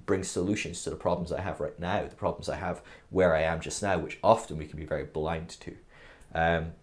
bring 0.06 0.22
solutions 0.22 0.84
to 0.84 0.90
the 0.90 0.98
problems 0.98 1.32
I 1.32 1.40
have 1.40 1.62
right 1.62 1.80
now, 1.80 2.04
the 2.04 2.14
problems 2.14 2.50
I 2.50 2.58
have 2.58 2.82
where 3.10 3.34
I 3.34 3.44
am 3.44 3.62
just 3.62 3.82
now, 3.82 3.98
which 3.98 4.20
often 4.22 4.58
we 4.58 4.66
can 4.66 4.78
be 4.78 4.86
very 4.86 5.06
blind 5.06 5.56
to. 5.62 5.76
Um, 6.34 6.74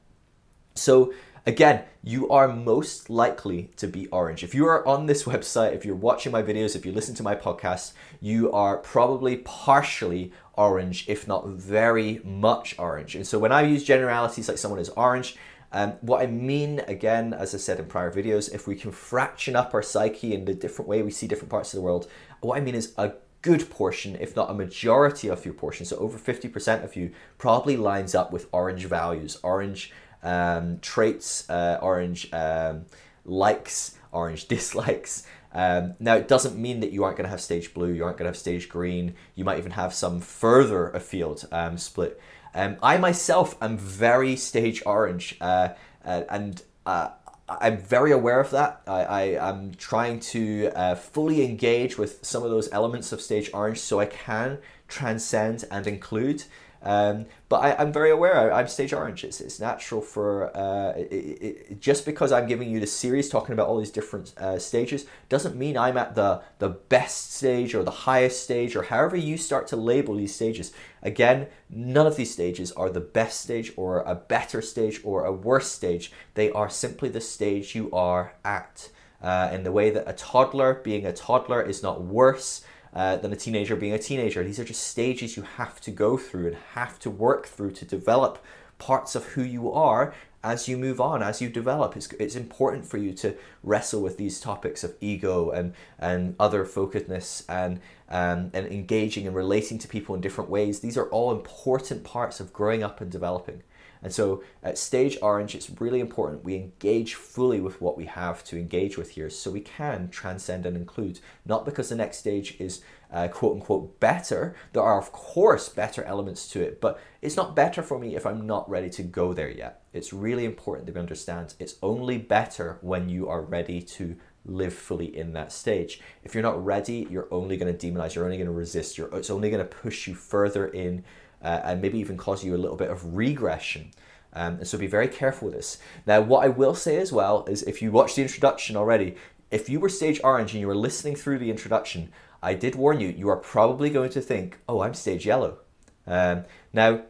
so 0.75 1.12
again, 1.45 1.85
you 2.03 2.31
are 2.31 2.49
most 2.49 3.11
likely 3.11 3.73
to 3.77 3.87
be 3.87 4.07
orange. 4.07 4.43
If 4.43 4.55
you 4.55 4.67
are 4.67 4.89
on 4.89 5.05
this 5.05 5.25
website, 5.33 5.75
if 5.75 5.85
you're 5.85 5.95
watching 5.95 6.33
my 6.33 6.43
videos, 6.43 6.75
if 6.75 6.87
you 6.87 6.93
listen 6.93 7.15
to 7.17 7.23
my 7.23 7.35
podcast, 7.35 7.93
you 8.19 8.51
are 8.53 8.79
probably 8.79 9.37
partially 9.37 10.33
orange, 10.55 11.07
if 11.11 11.29
not 11.29 11.47
very 11.47 12.23
much 12.25 12.75
orange. 12.79 13.15
And 13.15 13.27
so 13.27 13.39
when 13.39 13.53
I 13.53 13.67
use 13.67 13.85
generalities 13.85 14.49
like 14.49 14.57
someone 14.57 14.81
is 14.81 14.89
orange, 14.89 15.37
um, 15.73 15.95
what 16.02 16.23
I 16.23 16.26
mean, 16.26 16.81
again, 16.81 17.33
as 17.33 17.55
I 17.55 17.59
said 17.59 17.79
in 17.79 17.87
prior 17.87 18.12
videos, 18.12 18.52
if 18.52 18.67
we 18.67 18.76
can 18.76 18.93
fraction 18.93 19.57
up 19.57 19.73
our 19.73 19.83
psyche 19.83 20.35
in 20.35 20.45
the 20.45 20.55
different 20.55 20.88
way 20.88 21.02
we 21.02 21.11
see 21.11 21.26
different 21.26 21.50
parts 21.50 21.73
of 21.73 21.79
the 21.79 21.83
world, 21.83 22.09
what 22.41 22.59
I 22.59 22.61
mean 22.61 22.75
is 22.75 22.93
a 22.99 23.12
good 23.41 23.69
portion, 23.71 24.17
if 24.21 24.37
not 24.37 24.50
a 24.50 24.55
majority 24.55 25.29
of 25.29 25.45
your 25.45 25.55
portion, 25.55 25.87
so 25.87 25.97
over 25.97 26.19
50% 26.19 26.85
of 26.85 26.95
you, 26.95 27.11
probably 27.38 27.76
lines 27.76 28.14
up 28.14 28.33
with 28.33 28.49
orange 28.52 28.85
values, 28.85 29.38
orange 29.43 29.93
um, 30.23 30.79
traits, 30.81 31.49
uh, 31.49 31.79
orange 31.83 32.33
um, 32.33 32.85
likes, 33.25 33.97
orange 34.12 34.47
dislikes. 34.49 35.26
Um, 35.55 35.95
now, 35.99 36.14
it 36.14 36.29
doesn't 36.29 36.57
mean 36.57 36.81
that 36.81 36.93
you 36.93 37.05
aren't 37.05 37.17
going 37.17 37.25
to 37.25 37.31
have 37.31 37.41
stage 37.41 37.75
blue, 37.75 37.93
you 37.93 38.05
aren't 38.05 38.17
going 38.17 38.26
to 38.26 38.31
have 38.31 38.38
stage 38.38 38.69
green, 38.69 39.14
you 39.35 39.45
might 39.45 39.59
even 39.59 39.73
have 39.73 39.93
some 39.93 40.21
further 40.21 40.91
afield 40.91 41.47
um, 41.50 41.76
split. 41.79 42.21
Um, 42.55 42.77
I 42.83 42.97
myself 42.99 43.57
am 43.63 43.79
very 43.79 44.37
stage 44.37 44.83
orange, 44.85 45.37
uh, 45.41 45.71
uh, 46.05 46.23
and 46.29 46.63
uh, 46.85 47.11
I'm 47.49 47.79
very 47.79 48.13
aware 48.13 48.41
of 48.41 48.51
that. 48.51 48.83
I, 48.87 49.05
I 49.05 49.23
am 49.51 49.73
trying 49.75 50.21
to 50.21 50.71
uh, 50.75 50.95
fully 50.95 51.45
engage 51.45 51.99
with 51.99 52.25
some 52.25 52.43
of 52.43 52.51
those 52.51 52.71
elements 52.73 53.13
of 53.13 53.21
stage 53.21 53.51
orange 53.53 53.79
so 53.79 54.01
I 54.01 54.07
can 54.07 54.59
transcend 54.89 55.65
and 55.71 55.87
include. 55.87 56.45
Um, 56.85 57.27
but 57.49 57.59
I, 57.59 57.83
am 57.83 57.93
very 57.93 58.11
aware 58.11 58.53
I, 58.53 58.61
am 58.61 58.67
stage 58.67 58.93
orange. 58.93 59.23
It's, 59.23 59.41
it's 59.41 59.61
natural 59.61 60.01
for 60.01 60.57
uh, 60.57 60.95
it, 60.97 61.12
it, 61.12 61.81
just 61.81 62.05
because 62.05 62.33
I'm 62.33 62.49
giving 62.49 62.69
you 62.69 62.81
the 62.81 62.89
series 62.89 63.29
talking 63.29 63.53
about 63.53 63.69
all 63.69 63.79
these 63.79 63.91
different 63.91 64.37
uh, 64.37 64.59
stages 64.59 65.07
doesn't 65.29 65.55
mean 65.55 65.77
I'm 65.77 65.97
at 65.97 66.17
the 66.17 66.43
the 66.59 66.71
best 66.71 67.35
stage 67.35 67.75
or 67.75 67.85
the 67.85 67.91
highest 67.91 68.43
stage 68.43 68.75
or 68.75 68.83
however 68.85 69.17
you 69.17 69.37
start 69.37 69.69
to 69.69 69.77
label 69.77 70.17
these 70.17 70.35
stages. 70.35 70.73
Again, 71.03 71.47
none 71.71 72.07
of 72.07 72.17
these 72.17 72.33
stages 72.33 72.73
are 72.73 72.91
the 72.91 73.01
best 73.01 73.41
stage 73.41 73.73
or 73.77 74.01
a 74.01 74.17
better 74.17 74.61
stage 74.61 75.01
or 75.05 75.25
a 75.25 75.33
worse 75.33 75.71
stage. 75.71 76.12
They 76.35 76.51
are 76.51 76.69
simply 76.69 77.09
the 77.11 77.21
stage 77.21 77.77
you 77.77 77.91
are 77.93 78.35
at. 78.45 78.91
Uh, 79.23 79.51
in 79.53 79.62
the 79.62 79.71
way 79.71 79.89
that 79.89 80.09
a 80.09 80.12
toddler 80.15 80.75
being 80.83 81.07
a 81.07 81.12
toddler 81.12 81.62
is 81.62 81.81
not 81.81 82.03
worse 82.03 82.65
uh, 82.93 83.17
than 83.17 83.33
a 83.33 83.37
teenager 83.37 83.77
being 83.77 83.93
a 83.93 83.99
teenager. 83.99 84.45
These 84.45 84.59
are 84.59 84.65
just 84.65 84.87
stages 84.87 85.37
you 85.37 85.43
have 85.43 85.81
to 85.83 85.91
go 85.91 86.17
through 86.17 86.49
and 86.49 86.57
have 86.75 86.99
to 87.01 87.11
work 87.11 87.47
through 87.47 87.73
to 87.73 87.85
develop 87.85 88.39
parts 88.79 89.15
of 89.15 89.25
who 89.27 89.43
you 89.43 89.73
are 89.73 90.13
as 90.45 90.69
you 90.69 90.77
move 90.77 91.01
on, 91.01 91.23
as 91.23 91.41
you 91.41 91.49
develop. 91.49 91.97
It's, 91.97 92.11
it's 92.13 92.35
important 92.35 92.85
for 92.85 92.99
you 92.99 93.13
to 93.15 93.37
wrestle 93.63 94.03
with 94.03 94.19
these 94.19 94.41
topics 94.41 94.83
of 94.83 94.95
ego 95.01 95.51
and, 95.51 95.73
and 95.99 96.35
other 96.41 96.65
focusedness 96.65 97.45
and, 97.49 97.81
um, 98.09 98.51
and 98.53 98.67
engaging 98.67 99.27
and 99.27 99.37
relating 99.37 99.79
to 99.79 99.89
people 99.89 100.15
in 100.15 100.21
different 100.21 100.51
ways. 100.51 100.81
These 100.81 100.97
are 100.97 101.09
all 101.11 101.31
important 101.31 102.03
parts 102.03 102.41
of 102.41 102.53
growing 102.53 102.83
up 102.83 103.01
and 103.01 103.11
developing. 103.11 103.63
And 104.03 104.13
so 104.13 104.43
at 104.63 104.79
stage 104.79 105.17
orange, 105.23 105.55
it's 105.55 105.71
really 105.81 106.01
important 106.01 106.45
we 106.45 106.57
engage 106.57 107.15
fully 107.15 107.61
with 107.61 107.81
what 107.81 107.97
we 107.97 108.07
have 108.07 108.43
to 108.45 108.59
engage 108.59 108.99
with 108.99 109.11
here 109.11 109.31
so 109.31 109.51
we 109.51 109.61
can 109.61 110.09
transcend 110.09 110.67
and 110.67 110.77
include. 110.77 111.21
Not 111.47 111.65
because 111.65 111.89
the 111.89 111.97
next 111.97 112.19
stage 112.19 112.57
is 112.59 112.83
uh, 113.13 113.29
quote 113.29 113.57
unquote 113.57 114.01
better. 114.01 114.57
There 114.73 114.83
are, 114.83 114.99
of 114.99 115.13
course, 115.13 115.69
better 115.69 116.03
elements 116.05 116.49
to 116.49 116.63
it, 116.63 116.81
but 116.81 117.01
it's 117.21 117.37
not 117.37 117.55
better 117.55 117.83
for 117.83 117.99
me 117.99 118.17
if 118.17 118.27
I'm 118.27 118.47
not 118.47 118.69
ready 118.69 118.91
to 118.91 119.03
go 119.03 119.33
there 119.33 119.51
yet. 119.51 119.83
It's 119.93 120.13
really 120.13 120.45
important 120.45 120.87
that 120.87 120.95
we 120.95 121.01
understand 121.01 121.55
it's 121.59 121.77
only 121.83 122.19
better 122.19 122.79
when 122.81 123.09
you 123.09 123.29
are 123.29 123.43
ready 123.43 123.83
to 123.83 124.17
live 124.45 124.75
fully 124.75 125.17
in 125.17 125.35
that 125.35 125.53
stage. 125.53 126.01
If 126.25 126.35
you're 126.35 126.43
not 126.43 126.65
ready, 126.65 127.07
you're 127.11 127.29
only 127.31 127.57
going 127.57 127.77
to 127.77 127.87
demonize, 127.87 128.15
you're 128.15 128.25
only 128.25 128.39
going 128.39 128.47
to 128.47 128.53
resist, 128.53 128.99
you're, 128.99 129.15
it's 129.15 129.31
only 129.31 129.51
going 129.51 129.67
to 129.67 129.77
push 129.77 130.09
you 130.09 130.15
further 130.15 130.67
in 130.67 131.05
uh, 131.43 131.61
and 131.65 131.83
maybe 131.83 131.99
even 131.99 132.17
cause 132.17 132.45
you 132.45 132.55
a 132.55 132.59
little 132.59 132.77
bit 132.77 132.91
of 132.91 133.17
regression. 133.17 133.91
Um, 134.35 134.55
and 134.55 134.67
so 134.67 134.79
be 134.79 134.87
very 134.87 135.09
careful 135.09 135.47
with 135.47 135.57
this. 135.57 135.79
Now, 136.07 136.21
what 136.23 136.45
I 136.45 136.49
will 136.49 136.75
say 136.75 136.97
as 136.97 137.13
well 137.13 137.45
is 137.47 137.63
if 137.63 137.83
you 137.83 137.93
watch 137.93 138.15
the 138.15 138.23
introduction 138.23 138.77
already, 138.77 139.17
if 139.51 139.69
you 139.69 139.79
were 139.79 139.91
stage 139.91 140.21
orange 140.25 140.53
and 140.53 140.61
you 140.61 140.67
were 140.67 140.75
listening 140.75 141.17
through 141.17 141.39
the 141.39 141.51
introduction, 141.51 142.11
I 142.43 142.55
did 142.55 142.75
warn 142.75 142.99
you, 143.01 143.09
you 143.09 143.29
are 143.29 143.37
probably 143.37 143.91
going 143.91 144.11
to 144.11 144.21
think, 144.21 144.59
oh, 144.69 144.81
I'm 144.81 144.95
stage 144.95 145.27
yellow. 145.27 145.59
Um, 146.07 146.45
now, 146.73 147.03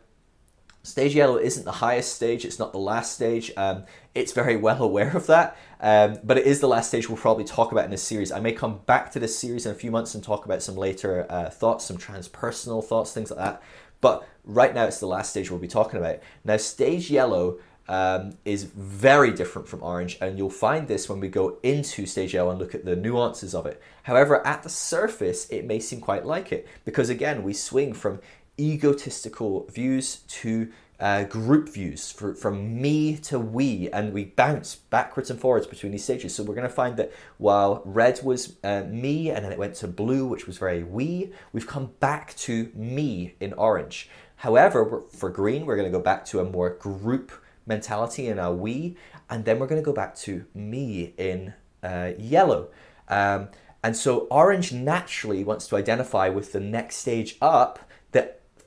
stage 0.83 1.15
yellow 1.15 1.37
isn't 1.37 1.65
the 1.65 1.73
highest 1.73 2.15
stage, 2.15 2.45
it's 2.45 2.59
not 2.59 2.73
the 2.73 2.79
last 2.79 3.12
stage. 3.12 3.53
Um, 3.57 3.85
it's 4.15 4.33
very 4.33 4.57
well 4.57 4.83
aware 4.83 5.17
of 5.17 5.27
that, 5.29 5.57
um, 5.81 6.19
but 6.23 6.37
it 6.37 6.47
is 6.47 6.61
the 6.61 6.69
last 6.69 6.89
stage 6.89 7.09
we'll 7.09 7.17
probably 7.17 7.45
talk 7.45 7.73
about 7.73 7.85
in 7.85 7.91
this 7.91 8.03
series. 8.03 8.31
I 8.33 8.41
may 8.41 8.53
come 8.53 8.81
back 8.85 9.11
to 9.12 9.21
this 9.21 9.39
series 9.39 9.65
in 9.65 9.73
a 9.73 9.77
few 9.77 9.91
months 9.91 10.15
and 10.15 10.23
talk 10.23 10.45
about 10.45 10.62
some 10.62 10.77
later 10.77 11.27
uh, 11.31 11.49
thoughts, 11.49 11.85
some 11.85 11.97
transpersonal 11.97 12.85
thoughts, 12.85 13.12
things 13.12 13.31
like 13.31 13.39
that. 13.39 13.62
But 14.02 14.28
right 14.44 14.75
now, 14.75 14.85
it's 14.85 15.00
the 15.00 15.06
last 15.06 15.30
stage 15.30 15.50
we'll 15.50 15.59
be 15.59 15.68
talking 15.68 15.99
about. 15.99 16.18
Now, 16.44 16.59
stage 16.59 17.11
yellow 17.11 17.59
um, 17.88 18.37
is 18.44 18.64
very 18.64 19.32
different 19.32 19.66
from 19.66 19.82
orange, 19.82 20.18
and 20.21 20.37
you'll 20.37 20.50
find 20.50 20.87
this 20.87 21.09
when 21.09 21.21
we 21.21 21.28
go 21.28 21.59
into 21.62 22.04
stage 22.04 22.35
yellow 22.35 22.50
and 22.50 22.59
look 22.59 22.75
at 22.75 22.85
the 22.85 22.97
nuances 22.97 23.54
of 23.54 23.64
it. 23.64 23.80
However, 24.02 24.47
at 24.47 24.62
the 24.62 24.68
surface, 24.68 25.49
it 25.49 25.64
may 25.64 25.80
seem 25.80 26.00
quite 26.00 26.26
like 26.26 26.52
it 26.52 26.68
because, 26.85 27.09
again, 27.09 27.42
we 27.42 27.54
swing 27.54 27.94
from 27.94 28.21
egotistical 28.61 29.66
views 29.68 30.16
to 30.28 30.71
uh, 31.02 31.25
group 31.25 31.68
views 31.68 32.12
for, 32.12 32.32
from 32.32 32.80
me 32.80 33.16
to 33.16 33.37
we, 33.37 33.90
and 33.90 34.12
we 34.12 34.25
bounce 34.25 34.76
backwards 34.76 35.30
and 35.30 35.40
forwards 35.40 35.66
between 35.66 35.90
these 35.90 36.04
stages. 36.04 36.32
So 36.32 36.44
we're 36.44 36.54
going 36.54 36.68
to 36.68 36.73
find 36.73 36.97
that 36.97 37.12
while 37.38 37.82
red 37.85 38.21
was 38.23 38.56
uh, 38.62 38.85
me, 38.85 39.28
and 39.28 39.44
then 39.44 39.50
it 39.50 39.59
went 39.59 39.75
to 39.76 39.88
blue, 39.88 40.26
which 40.26 40.47
was 40.47 40.59
very 40.59 40.85
we, 40.85 41.32
we've 41.52 41.66
come 41.66 41.90
back 41.99 42.37
to 42.37 42.71
me 42.73 43.35
in 43.40 43.52
orange. 43.54 44.09
However, 44.37 45.02
for 45.11 45.28
green, 45.28 45.66
we're 45.66 45.76
going 45.76 45.90
to 45.90 45.99
go 45.99 46.02
back 46.02 46.25
to 46.26 46.38
a 46.38 46.44
more 46.44 46.71
group 46.71 47.32
mentality 47.66 48.28
in 48.28 48.38
our 48.38 48.54
we, 48.54 48.97
and 49.28 49.44
then 49.44 49.59
we're 49.59 49.66
going 49.66 49.82
to 49.82 49.85
go 49.85 49.92
back 49.92 50.14
to 50.18 50.44
me 50.54 51.14
in 51.16 51.52
uh, 51.82 52.12
yellow. 52.16 52.68
Um, 53.09 53.49
and 53.82 53.97
so 53.97 54.28
orange 54.30 54.73
naturally 54.73 55.42
wants 55.42 55.66
to 55.66 55.76
identify 55.76 56.28
with 56.28 56.52
the 56.52 56.61
next 56.61 56.97
stage 56.97 57.37
up 57.42 57.80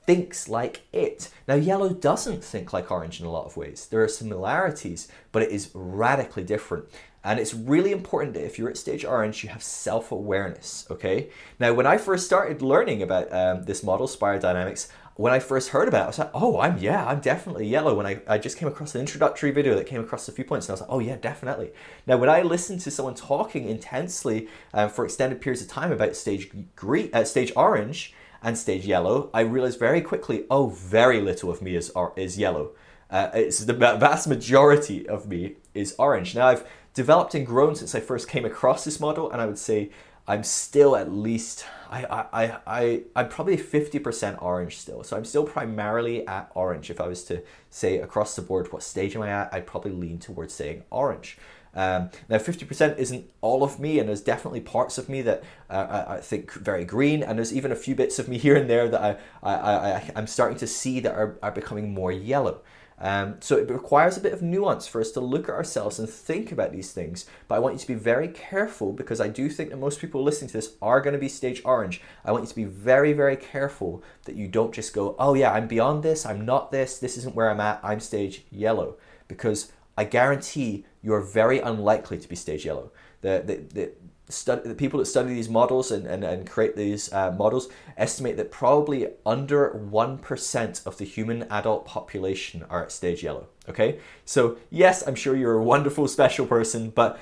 thinks 0.05 0.47
like 0.47 0.81
it. 0.93 1.29
Now, 1.47 1.55
yellow 1.55 1.89
doesn't 1.89 2.43
think 2.43 2.74
like 2.74 2.91
orange 2.91 3.19
in 3.19 3.25
a 3.25 3.31
lot 3.31 3.45
of 3.45 3.57
ways. 3.57 3.88
There 3.88 4.03
are 4.03 4.07
similarities, 4.07 5.07
but 5.31 5.41
it 5.41 5.51
is 5.51 5.71
radically 5.74 6.43
different. 6.43 6.85
And 7.24 7.39
it's 7.39 7.55
really 7.55 7.91
important 7.91 8.35
that 8.35 8.45
if 8.45 8.59
you're 8.59 8.69
at 8.69 8.77
stage 8.77 9.03
orange, 9.03 9.43
you 9.43 9.50
have 9.50 9.63
self 9.63 10.12
awareness, 10.12 10.85
okay? 10.91 11.29
Now, 11.59 11.74
when 11.74 11.88
I 11.88 11.97
first 11.97 12.25
started 12.25 12.62
learning 12.62 13.01
about 13.01 13.33
um, 13.33 13.63
this 13.63 13.83
model, 13.83 14.07
Spiral 14.07 14.39
Dynamics, 14.39 14.89
when 15.15 15.33
I 15.33 15.39
first 15.39 15.69
heard 15.69 15.88
about 15.88 16.01
it, 16.01 16.03
I 16.03 16.07
was 16.07 16.19
like, 16.19 16.31
oh, 16.33 16.59
I'm, 16.59 16.77
yeah, 16.77 17.03
I'm 17.05 17.21
definitely 17.21 17.67
yellow. 17.67 17.95
When 17.95 18.05
I, 18.05 18.21
I 18.27 18.38
just 18.38 18.57
came 18.57 18.67
across 18.67 18.93
an 18.93 19.01
introductory 19.01 19.50
video 19.50 19.74
that 19.75 19.88
came 19.88 20.01
across 20.01 20.27
a 20.27 20.31
few 20.31 20.43
points, 20.43 20.67
and 20.67 20.71
I 20.71 20.74
was 20.74 20.81
like, 20.81 20.89
oh, 20.91 21.00
yeah, 21.00 21.15
definitely. 21.15 21.71
Now, 22.05 22.17
when 22.17 22.29
I 22.29 22.41
listened 22.41 22.81
to 22.81 22.91
someone 22.91 23.15
talking 23.15 23.69
intensely 23.69 24.47
um, 24.74 24.89
for 24.89 25.05
extended 25.05 25.41
periods 25.41 25.63
of 25.63 25.69
time 25.69 25.91
about 25.91 26.15
stage 26.15 26.51
green, 26.75 27.09
uh, 27.13 27.24
stage 27.24 27.51
orange, 27.55 28.13
and 28.45 28.55
stage 28.55 28.85
yellow, 28.85 29.31
I 29.33 29.41
realized 29.41 29.79
very 29.79 30.01
quickly, 30.01 30.45
oh, 30.51 30.67
very 30.67 31.19
little 31.19 31.49
of 31.49 31.63
me 31.63 31.75
is, 31.75 31.91
is 32.15 32.37
yellow. 32.37 32.71
Uh, 33.09 33.31
it's 33.33 33.59
the 33.65 33.73
vast 33.73 34.27
majority 34.27 35.09
of 35.09 35.27
me 35.27 35.55
is 35.73 35.95
orange. 35.97 36.35
Now, 36.35 36.47
I've 36.49 36.67
developed 36.93 37.33
and 37.33 37.45
grown 37.45 37.73
since 37.75 37.95
I 37.95 37.99
first 37.99 38.29
came 38.29 38.45
across 38.45 38.85
this 38.85 38.99
model, 38.99 39.31
and 39.31 39.41
I 39.41 39.47
would 39.47 39.57
say 39.57 39.89
I'm 40.27 40.43
still 40.43 40.95
at 40.95 41.11
least 41.11 41.65
I 41.89 42.05
I 42.05 42.57
I 42.67 43.03
I'm 43.15 43.29
probably 43.29 43.57
50% 43.57 44.41
orange 44.41 44.77
still. 44.77 45.03
So 45.03 45.17
I'm 45.17 45.25
still 45.25 45.43
primarily 45.43 46.27
at 46.27 46.51
orange. 46.53 46.91
If 46.91 47.01
I 47.01 47.07
was 47.07 47.23
to 47.25 47.43
say 47.69 47.97
across 47.97 48.35
the 48.35 48.41
board 48.43 48.71
what 48.71 48.83
stage 48.83 49.15
am 49.15 49.23
I 49.23 49.29
at, 49.29 49.53
I'd 49.53 49.67
probably 49.67 49.91
lean 49.91 50.19
towards 50.19 50.53
saying 50.53 50.83
orange. 50.91 51.37
Um, 51.75 52.10
now, 52.29 52.38
50% 52.38 52.98
isn't 52.98 53.29
all 53.41 53.62
of 53.63 53.79
me, 53.79 54.00
and 54.00 54.08
there's 54.08 54.22
definitely 54.22 54.62
parts 54.62 54.98
of 54.98 55.10
me 55.10 55.22
that 55.24 55.44
uh, 55.70 56.05
I, 56.08 56.13
I, 56.15 56.22
think 56.22 56.53
very 56.53 56.86
green, 56.86 57.22
and 57.22 57.38
there's 57.38 57.53
even 57.53 57.72
a 57.72 57.75
few 57.75 57.96
bits 57.96 58.17
of 58.17 58.29
me 58.29 58.38
here 58.46 58.55
and 58.55 58.70
there 58.70 58.88
that 58.88 59.01
I, 59.01 59.17
I, 59.44 59.53
I, 59.53 60.12
I'm 60.15 60.27
starting 60.27 60.58
to 60.60 60.67
see 60.67 61.01
that 61.01 61.13
are, 61.13 61.38
are 61.44 61.51
becoming 61.51 61.94
more 61.94 62.12
yellow. 62.12 62.62
Um, 62.98 63.36
so 63.41 63.58
it 63.58 63.70
requires 63.70 64.15
a 64.15 64.22
bit 64.22 64.32
of 64.32 64.41
nuance 64.41 64.88
for 64.88 65.01
us 65.01 65.12
to 65.12 65.20
look 65.20 65.50
at 65.50 65.55
ourselves 65.55 66.00
and 66.00 66.10
think 66.10 66.51
about 66.51 66.72
these 66.72 66.94
things. 66.94 67.25
But 67.48 67.55
I 67.55 67.60
want 67.60 67.75
you 67.75 67.79
to 67.79 67.88
be 67.88 67.94
very 67.94 68.29
careful 68.29 68.94
because 68.94 69.20
I 69.20 69.27
do 69.27 69.50
think 69.50 69.70
that 69.70 69.77
most 69.77 70.00
people 70.00 70.24
listening 70.24 70.50
to 70.50 70.53
this 70.53 70.75
are 70.82 71.01
going 71.01 71.13
to 71.13 71.20
be 71.20 71.27
stage 71.27 71.62
orange. 71.65 72.01
I 72.24 72.32
want 72.32 72.46
you 72.46 72.50
to 72.50 72.55
be 72.55 72.63
very, 72.63 73.12
very 73.12 73.36
careful 73.36 74.01
that 74.24 74.36
you 74.36 74.48
don't 74.48 74.74
just 74.74 74.94
go, 74.94 75.15
oh 75.20 75.34
yeah, 75.34 75.51
I'm 75.51 75.67
beyond 75.67 76.03
this, 76.03 76.25
I'm 76.25 76.46
not 76.46 76.72
this, 76.72 76.98
this 76.98 77.17
isn't 77.17 77.36
where 77.36 77.50
I'm 77.50 77.60
at, 77.60 77.82
I'm 77.84 78.00
stage 78.00 78.46
yellow. 78.50 78.96
Because 79.27 79.72
I 79.98 80.03
guarantee 80.05 80.86
you're 81.05 81.21
very 81.21 81.59
unlikely 81.59 82.17
to 82.17 82.27
be 82.27 82.35
stage 82.35 82.65
yellow. 82.65 82.91
The, 83.21 83.43
the, 83.45 83.55
the, 83.74 83.91
Study, 84.27 84.67
the 84.67 84.74
people 84.74 84.97
that 84.97 85.05
study 85.05 85.35
these 85.35 85.50
models 85.50 85.91
and, 85.91 86.07
and, 86.07 86.24
and 86.24 86.50
create 86.50 86.75
these 86.75 87.13
uh, 87.13 87.29
models 87.29 87.69
estimate 87.95 88.38
that 88.38 88.50
probably 88.50 89.07
under 89.24 89.69
1% 89.69 90.88
of 90.88 90.97
the 90.97 91.05
human 91.05 91.43
adult 91.51 91.85
population 91.85 92.65
are 92.67 92.81
at 92.81 92.91
stage 92.91 93.21
yellow. 93.21 93.45
Okay? 93.69 94.00
So, 94.25 94.57
yes, 94.71 95.05
I'm 95.05 95.13
sure 95.13 95.35
you're 95.35 95.59
a 95.59 95.63
wonderful, 95.63 96.07
special 96.07 96.47
person, 96.47 96.89
but 96.89 97.19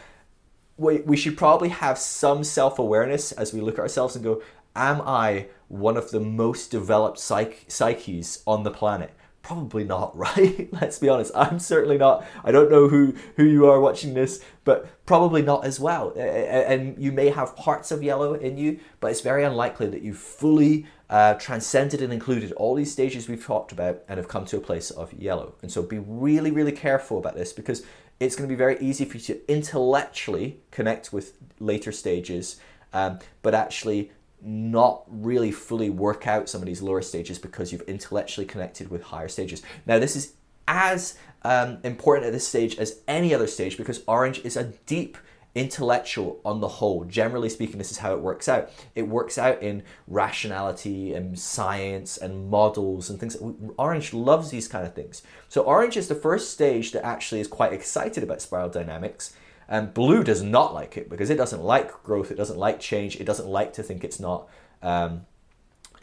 we, 0.77 1.01
we 1.01 1.17
should 1.17 1.37
probably 1.37 1.67
have 1.69 1.97
some 1.97 2.41
self 2.41 2.79
awareness 2.79 3.33
as 3.33 3.53
we 3.53 3.59
look 3.59 3.75
at 3.75 3.81
ourselves 3.81 4.15
and 4.15 4.23
go, 4.23 4.41
Am 4.73 5.01
I 5.01 5.47
one 5.67 5.97
of 5.97 6.11
the 6.11 6.21
most 6.21 6.71
developed 6.71 7.19
psych- 7.19 7.65
psyches 7.67 8.43
on 8.47 8.63
the 8.63 8.71
planet? 8.71 9.13
Probably 9.43 9.83
not 9.83 10.17
right? 10.17 10.69
Let's 10.71 10.97
be 10.97 11.09
honest. 11.09 11.31
I'm 11.35 11.59
certainly 11.59 11.97
not. 11.97 12.25
I 12.43 12.51
don't 12.51 12.71
know 12.71 12.87
who 12.87 13.13
who 13.35 13.43
you 13.43 13.69
are 13.69 13.79
watching 13.79 14.15
this 14.15 14.43
but 14.63 15.05
probably 15.05 15.41
not 15.41 15.65
as 15.65 15.79
well. 15.79 16.11
And 16.17 16.97
you 16.97 17.11
may 17.11 17.29
have 17.29 17.55
parts 17.55 17.91
of 17.91 18.01
yellow 18.01 18.33
in 18.33 18.57
you 18.57 18.79
but 18.99 19.11
it's 19.11 19.21
very 19.21 19.43
unlikely 19.43 19.87
that 19.87 20.01
you've 20.01 20.17
fully 20.17 20.87
uh, 21.09 21.35
transcended 21.35 22.01
and 22.01 22.11
included 22.11 22.51
all 22.53 22.73
these 22.73 22.91
stages 22.91 23.29
we've 23.29 23.45
talked 23.45 23.71
about 23.71 24.01
and 24.07 24.17
have 24.17 24.27
come 24.27 24.45
to 24.45 24.57
a 24.57 24.61
place 24.61 24.89
of 24.89 25.13
yellow. 25.13 25.53
And 25.61 25.71
so 25.71 25.83
be 25.83 25.99
really 25.99 26.49
really 26.49 26.71
careful 26.71 27.19
about 27.19 27.35
this 27.35 27.53
because 27.53 27.83
it's 28.19 28.35
going 28.35 28.47
to 28.47 28.53
be 28.53 28.57
very 28.57 28.79
easy 28.79 29.05
for 29.05 29.17
you 29.17 29.23
to 29.23 29.51
intellectually 29.51 30.61
connect 30.71 31.11
with 31.11 31.33
later 31.59 31.91
stages 31.91 32.59
um, 32.93 33.19
but 33.41 33.53
actually 33.53 34.11
not 34.43 35.03
really 35.07 35.51
fully 35.51 35.89
work 35.89 36.27
out 36.27 36.49
some 36.49 36.61
of 36.61 36.65
these 36.65 36.81
lower 36.81 37.01
stages 37.01 37.39
because 37.39 37.71
you've 37.71 37.81
intellectually 37.81 38.45
connected 38.45 38.89
with 38.89 39.03
higher 39.03 39.27
stages. 39.27 39.61
Now, 39.85 39.99
this 39.99 40.15
is 40.15 40.33
as 40.67 41.17
um, 41.43 41.79
important 41.83 42.27
at 42.27 42.33
this 42.33 42.47
stage 42.47 42.77
as 42.77 42.99
any 43.07 43.33
other 43.33 43.47
stage 43.47 43.77
because 43.77 44.03
orange 44.07 44.39
is 44.39 44.55
a 44.55 44.65
deep 44.85 45.17
intellectual 45.55 46.39
on 46.43 46.61
the 46.61 46.67
whole. 46.67 47.03
Generally 47.05 47.49
speaking, 47.49 47.77
this 47.77 47.91
is 47.91 47.99
how 47.99 48.13
it 48.13 48.21
works 48.21 48.49
out. 48.49 48.71
It 48.95 49.07
works 49.07 49.37
out 49.37 49.61
in 49.61 49.83
rationality 50.07 51.13
and 51.13 51.37
science 51.37 52.17
and 52.17 52.49
models 52.49 53.09
and 53.09 53.19
things. 53.19 53.37
Orange 53.77 54.13
loves 54.13 54.49
these 54.49 54.67
kind 54.67 54.85
of 54.85 54.93
things. 54.93 55.21
So, 55.49 55.61
orange 55.61 55.95
is 55.95 56.07
the 56.07 56.15
first 56.15 56.51
stage 56.51 56.91
that 56.93 57.05
actually 57.05 57.41
is 57.41 57.47
quite 57.47 57.73
excited 57.73 58.23
about 58.23 58.41
spiral 58.41 58.69
dynamics 58.69 59.33
and 59.67 59.93
blue 59.93 60.23
does 60.23 60.41
not 60.41 60.73
like 60.73 60.97
it 60.97 61.09
because 61.09 61.29
it 61.29 61.37
doesn't 61.37 61.61
like 61.61 62.03
growth, 62.03 62.31
it 62.31 62.35
doesn't 62.35 62.57
like 62.57 62.79
change, 62.79 63.15
it 63.17 63.25
doesn't 63.25 63.47
like 63.47 63.73
to 63.73 63.83
think 63.83 64.03
it's 64.03 64.19
not 64.19 64.47
um, 64.81 65.25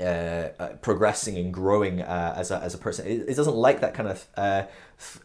uh, 0.00 0.48
uh, 0.58 0.68
progressing 0.80 1.36
and 1.36 1.52
growing 1.52 2.00
uh, 2.00 2.34
as, 2.34 2.50
a, 2.50 2.56
as 2.60 2.72
a 2.72 2.78
person. 2.78 3.06
It, 3.06 3.28
it, 3.28 3.36
doesn't 3.36 3.54
like 3.54 3.82
that 3.82 3.92
kind 3.92 4.08
of 4.08 4.26
uh, 4.34 4.62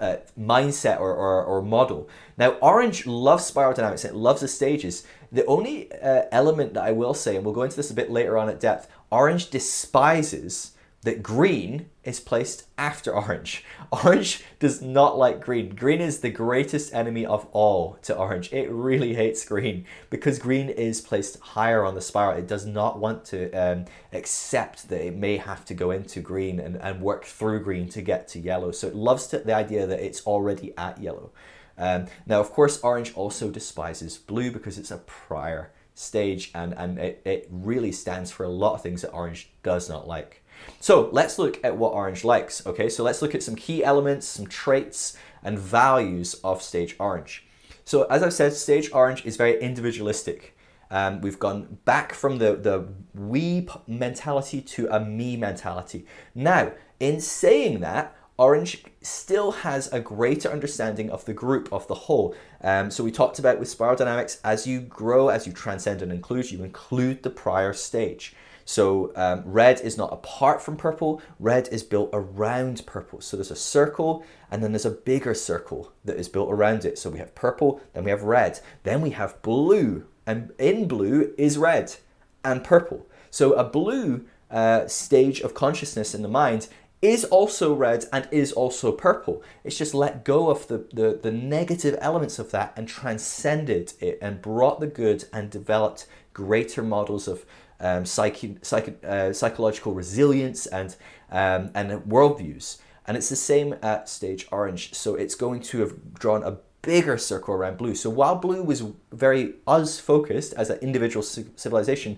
uh, 0.01 0.17
mindset 0.37 0.99
or, 0.99 1.13
or, 1.13 1.45
or, 1.45 1.61
model. 1.61 2.09
Now, 2.37 2.51
orange 2.55 3.07
loves 3.07 3.45
spiral 3.45 3.73
dynamics, 3.73 4.03
it 4.03 4.15
loves 4.15 4.41
the 4.41 4.49
stages. 4.49 5.07
The 5.31 5.45
only 5.45 5.89
element 6.01 6.73
that 6.73 6.83
I 6.83 6.91
will 6.91 7.13
say, 7.13 7.37
and 7.37 7.45
we'll 7.45 7.53
go 7.53 7.63
into 7.63 7.77
this 7.77 7.89
a 7.89 7.93
bit 7.93 8.11
later 8.11 8.37
on 8.37 8.49
at 8.49 8.59
depth, 8.59 8.89
orange 9.11 9.49
despises 9.49 10.73
that 11.05 11.21
green 11.21 11.85
is 12.03 12.19
placed 12.19 12.65
after 12.79 13.13
orange. 13.13 13.63
Orange 13.91 14.43
does 14.59 14.81
not 14.81 15.17
like 15.17 15.39
green. 15.39 15.75
Green 15.75 16.01
is 16.01 16.19
the 16.19 16.31
greatest 16.31 16.93
enemy 16.95 17.25
of 17.25 17.45
all 17.51 17.99
to 18.01 18.17
orange. 18.17 18.51
It 18.51 18.71
really 18.71 19.13
hates 19.13 19.45
green 19.45 19.85
because 20.09 20.39
green 20.39 20.67
is 20.67 21.01
placed 21.01 21.39
higher 21.39 21.85
on 21.85 21.93
the 21.93 22.01
spiral. 22.01 22.37
It 22.37 22.47
does 22.47 22.65
not 22.65 22.99
want 22.99 23.23
to 23.25 23.51
um, 23.51 23.85
accept 24.13 24.89
that 24.89 25.05
it 25.05 25.15
may 25.15 25.37
have 25.37 25.63
to 25.65 25.75
go 25.75 25.91
into 25.91 26.21
green 26.21 26.59
and, 26.59 26.75
and 26.77 27.01
work 27.01 27.25
through 27.25 27.63
green 27.63 27.87
to 27.89 28.01
get 28.01 28.27
to 28.29 28.39
yellow. 28.39 28.71
So 28.71 28.87
it 28.87 28.95
loves 28.95 29.27
to, 29.27 29.39
the 29.39 29.53
idea 29.53 29.85
that 29.85 30.03
it's 30.03 30.25
already 30.25 30.73
at 30.75 30.99
yellow. 30.99 31.31
Um, 31.77 32.07
now, 32.25 32.39
of 32.39 32.51
course, 32.51 32.79
orange 32.81 33.13
also 33.13 33.51
despises 33.51 34.17
blue 34.17 34.49
because 34.49 34.79
it's 34.79 34.91
a 34.91 34.97
prior 34.97 35.71
stage 35.93 36.51
and, 36.55 36.73
and 36.73 36.97
it, 36.97 37.21
it 37.25 37.47
really 37.51 37.91
stands 37.91 38.31
for 38.31 38.43
a 38.43 38.49
lot 38.49 38.73
of 38.73 38.81
things 38.81 39.03
that 39.03 39.11
orange 39.11 39.51
does 39.61 39.87
not 39.87 40.07
like. 40.07 40.41
So 40.79 41.09
let's 41.11 41.39
look 41.39 41.59
at 41.63 41.77
what 41.77 41.93
Orange 41.93 42.23
likes. 42.23 42.65
Okay, 42.65 42.89
so 42.89 43.03
let's 43.03 43.21
look 43.21 43.35
at 43.35 43.43
some 43.43 43.55
key 43.55 43.83
elements, 43.83 44.27
some 44.27 44.47
traits, 44.47 45.17
and 45.43 45.57
values 45.57 46.35
of 46.43 46.61
Stage 46.61 46.95
Orange. 46.99 47.45
So 47.83 48.03
as 48.03 48.23
I've 48.23 48.33
said, 48.33 48.53
Stage 48.53 48.89
Orange 48.93 49.25
is 49.25 49.37
very 49.37 49.61
individualistic. 49.61 50.57
Um, 50.91 51.21
we've 51.21 51.39
gone 51.39 51.79
back 51.85 52.13
from 52.13 52.37
the, 52.37 52.55
the 52.55 52.87
we 53.13 53.67
mentality 53.87 54.61
to 54.61 54.87
a 54.95 54.99
me 54.99 55.37
mentality. 55.37 56.05
Now, 56.33 56.73
in 56.99 57.19
saying 57.21 57.79
that, 57.81 58.15
Orange 58.37 58.83
still 59.01 59.51
has 59.51 59.91
a 59.93 59.99
greater 60.01 60.51
understanding 60.51 61.09
of 61.09 61.23
the 61.23 61.33
group, 61.33 61.71
of 61.71 61.87
the 61.87 61.95
whole. 61.95 62.35
Um, 62.61 62.91
so 62.91 63.03
we 63.03 63.11
talked 63.11 63.39
about 63.39 63.59
with 63.59 63.69
spiral 63.69 63.95
dynamics, 63.95 64.39
as 64.43 64.67
you 64.67 64.81
grow, 64.81 65.29
as 65.29 65.47
you 65.47 65.53
transcend 65.53 66.01
and 66.01 66.11
include, 66.11 66.51
you 66.51 66.63
include 66.63 67.23
the 67.23 67.29
prior 67.29 67.71
stage. 67.71 68.35
So 68.65 69.11
um, 69.15 69.43
red 69.45 69.79
is 69.81 69.95
not 69.95 70.11
apart 70.11 70.61
from 70.61 70.75
purple, 70.75 71.21
red 71.39 71.69
is 71.71 71.83
built 71.83 72.09
around 72.11 72.83
purple. 72.87 73.21
So 73.21 73.37
there's 73.37 73.51
a 73.51 73.55
circle 73.55 74.25
and 74.49 74.63
then 74.63 74.71
there's 74.71 74.85
a 74.85 74.91
bigger 74.91 75.35
circle 75.35 75.93
that 76.03 76.17
is 76.17 76.27
built 76.27 76.51
around 76.51 76.83
it. 76.83 76.97
So 76.97 77.11
we 77.11 77.19
have 77.19 77.35
purple, 77.35 77.79
then 77.93 78.03
we 78.03 78.11
have 78.11 78.23
red, 78.23 78.59
then 78.83 79.01
we 79.01 79.11
have 79.11 79.39
blue, 79.43 80.05
and 80.25 80.51
in 80.57 80.87
blue 80.87 81.33
is 81.37 81.59
red 81.59 81.95
and 82.43 82.63
purple. 82.63 83.05
So 83.29 83.53
a 83.53 83.63
blue 83.63 84.25
uh, 84.49 84.87
stage 84.87 85.41
of 85.41 85.53
consciousness 85.53 86.15
in 86.15 86.23
the 86.23 86.27
mind 86.27 86.67
is 87.01 87.23
also 87.25 87.73
red 87.73 88.05
and 88.11 88.27
is 88.31 88.51
also 88.51 88.91
purple. 88.91 89.43
It's 89.63 89.77
just 89.77 89.93
let 89.93 90.25
go 90.25 90.49
of 90.49 90.67
the, 90.67 90.87
the, 90.91 91.19
the 91.21 91.31
negative 91.31 91.97
elements 92.01 92.39
of 92.39 92.49
that 92.51 92.73
and 92.75 92.87
transcended 92.87 93.93
it 93.99 94.17
and 94.21 94.41
brought 94.41 94.79
the 94.79 94.87
good 94.87 95.25
and 95.31 95.51
developed 95.51 96.07
greater 96.33 96.81
models 96.81 97.27
of 97.27 97.45
um, 97.79 98.05
psyche, 98.05 98.57
uh, 99.03 99.33
psychological 99.33 99.93
resilience 99.93 100.65
and 100.67 100.95
um, 101.31 101.71
and 101.73 101.91
worldviews. 102.03 102.79
And 103.07 103.15
it's 103.17 103.29
the 103.29 103.35
same 103.35 103.75
at 103.81 104.09
stage 104.09 104.47
orange. 104.51 104.93
So 104.93 105.15
it's 105.15 105.35
going 105.35 105.61
to 105.61 105.79
have 105.79 106.13
drawn 106.15 106.43
a 106.43 106.57
bigger 106.81 107.17
circle 107.17 107.53
around 107.53 107.77
blue. 107.77 107.95
So 107.95 108.09
while 108.09 108.35
blue 108.35 108.63
was 108.63 108.83
very 109.11 109.55
us 109.67 109.99
focused 109.99 110.53
as 110.53 110.69
an 110.69 110.79
individual 110.79 111.23
civilization, 111.23 112.17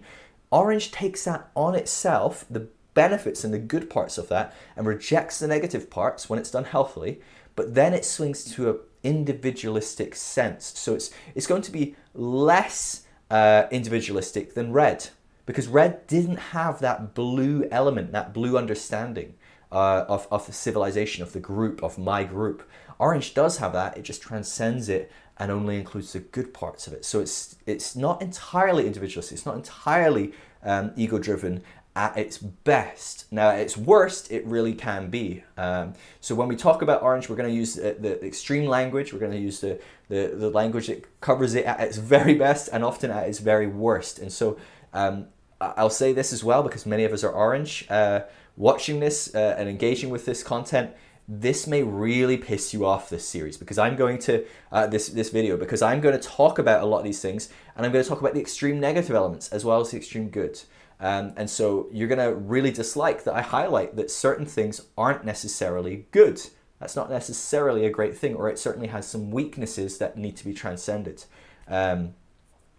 orange 0.51 0.91
takes 0.91 1.25
that 1.25 1.49
on 1.55 1.75
itself, 1.75 2.45
the 2.49 2.67
benefits 2.93 3.43
and 3.43 3.53
the 3.53 3.59
good 3.59 3.89
parts 3.89 4.17
of 4.17 4.27
that, 4.29 4.53
and 4.75 4.87
rejects 4.87 5.39
the 5.39 5.47
negative 5.47 5.89
parts 5.89 6.29
when 6.29 6.39
it's 6.39 6.51
done 6.51 6.65
healthily. 6.65 7.21
But 7.55 7.75
then 7.75 7.93
it 7.93 8.05
swings 8.05 8.43
to 8.53 8.69
an 8.69 8.79
individualistic 9.03 10.15
sense. 10.15 10.73
So 10.77 10.93
it's 10.95 11.11
it's 11.35 11.47
going 11.47 11.63
to 11.63 11.71
be 11.71 11.95
less 12.13 13.05
uh, 13.29 13.63
individualistic 13.71 14.53
than 14.53 14.71
red 14.71 15.09
because 15.47 15.67
red 15.67 16.05
didn't 16.05 16.37
have 16.37 16.79
that 16.81 17.15
blue 17.15 17.67
element, 17.71 18.11
that 18.11 18.33
blue 18.33 18.57
understanding 18.57 19.33
uh, 19.71 20.05
of, 20.07 20.27
of 20.29 20.45
the 20.45 20.53
civilization, 20.53 21.23
of 21.23 21.33
the 21.33 21.39
group, 21.39 21.81
of 21.81 21.97
my 21.97 22.23
group. 22.23 22.69
Orange 22.99 23.33
does 23.33 23.57
have 23.57 23.73
that, 23.73 23.97
it 23.97 24.03
just 24.03 24.21
transcends 24.21 24.89
it 24.89 25.11
and 25.37 25.51
only 25.51 25.77
includes 25.77 26.13
the 26.13 26.19
good 26.19 26.53
parts 26.53 26.85
of 26.85 26.93
it. 26.93 27.05
So 27.05 27.19
it's, 27.19 27.55
it's 27.65 27.95
not 27.95 28.21
entirely 28.21 28.85
individualistic, 28.85 29.37
it's 29.37 29.45
not 29.45 29.55
entirely 29.55 30.33
um, 30.63 30.91
ego 30.95 31.17
driven 31.17 31.63
at 31.95 32.17
its 32.17 32.37
best. 32.37 33.25
Now, 33.31 33.49
at 33.49 33.59
its 33.59 33.77
worst, 33.77 34.31
it 34.31 34.45
really 34.45 34.73
can 34.73 35.09
be. 35.09 35.43
Um, 35.57 35.93
so 36.19 36.35
when 36.35 36.47
we 36.47 36.55
talk 36.55 36.81
about 36.81 37.01
orange, 37.01 37.29
we're 37.29 37.37
going 37.37 37.49
to 37.49 37.55
use 37.55 37.75
the, 37.75 37.95
the, 37.99 38.23
extreme 38.23 38.67
language. 38.67 39.13
We're 39.13 39.19
going 39.19 39.31
to 39.31 39.39
use 39.39 39.61
the, 39.61 39.79
the, 40.09 40.33
the 40.35 40.49
language 40.51 40.87
that 40.87 41.19
covers 41.21 41.55
it 41.55 41.65
at 41.65 41.79
its 41.79 41.97
very 41.97 42.35
best 42.35 42.69
and 42.71 42.83
often 42.83 43.09
at 43.09 43.27
its 43.27 43.39
very 43.39 43.65
worst. 43.65 44.19
And 44.19 44.31
so 44.31 44.59
um, 44.93 45.27
I'll 45.59 45.89
say 45.89 46.13
this 46.13 46.33
as 46.33 46.43
well 46.43 46.63
because 46.63 46.85
many 46.85 47.03
of 47.03 47.13
us 47.13 47.23
are 47.23 47.31
orange. 47.31 47.85
Uh, 47.89 48.21
watching 48.55 48.99
this 48.99 49.33
uh, 49.33 49.55
and 49.57 49.67
engaging 49.67 50.09
with 50.09 50.25
this 50.25 50.43
content, 50.43 50.91
this 51.27 51.67
may 51.67 51.83
really 51.83 52.37
piss 52.37 52.73
you 52.73 52.85
off 52.85 53.09
this 53.09 53.27
series 53.27 53.57
because 53.57 53.77
I'm 53.77 53.95
going 53.95 54.17
to 54.19 54.45
uh, 54.71 54.87
this 54.87 55.09
this 55.09 55.29
video 55.29 55.57
because 55.57 55.81
I'm 55.81 55.99
going 55.99 56.17
to 56.19 56.27
talk 56.27 56.57
about 56.57 56.81
a 56.81 56.85
lot 56.85 56.99
of 56.99 57.03
these 57.03 57.21
things 57.21 57.49
and 57.75 57.85
I'm 57.85 57.91
going 57.91 58.03
to 58.03 58.09
talk 58.09 58.21
about 58.21 58.33
the 58.33 58.39
extreme 58.39 58.79
negative 58.79 59.15
elements 59.15 59.49
as 59.49 59.65
well 59.65 59.81
as 59.81 59.91
the 59.91 59.97
extreme 59.97 60.29
good. 60.29 60.61
Um, 60.99 61.33
and 61.35 61.49
so 61.49 61.87
you're 61.91 62.07
going 62.07 62.19
to 62.19 62.33
really 62.33 62.71
dislike 62.71 63.23
that 63.25 63.35
I 63.35 63.41
highlight 63.41 63.95
that 63.97 64.09
certain 64.09 64.45
things 64.47 64.81
aren't 64.97 65.25
necessarily 65.25 66.07
good 66.11 66.41
That's 66.79 66.95
not 66.95 67.09
necessarily 67.09 67.85
a 67.85 67.89
great 67.89 68.15
thing, 68.15 68.35
or 68.35 68.49
it 68.49 68.59
certainly 68.59 68.87
has 68.87 69.07
some 69.07 69.31
weaknesses 69.31 69.97
that 69.97 70.17
need 70.17 70.37
to 70.37 70.45
be 70.45 70.53
transcended. 70.53 71.25
Um, 71.67 72.13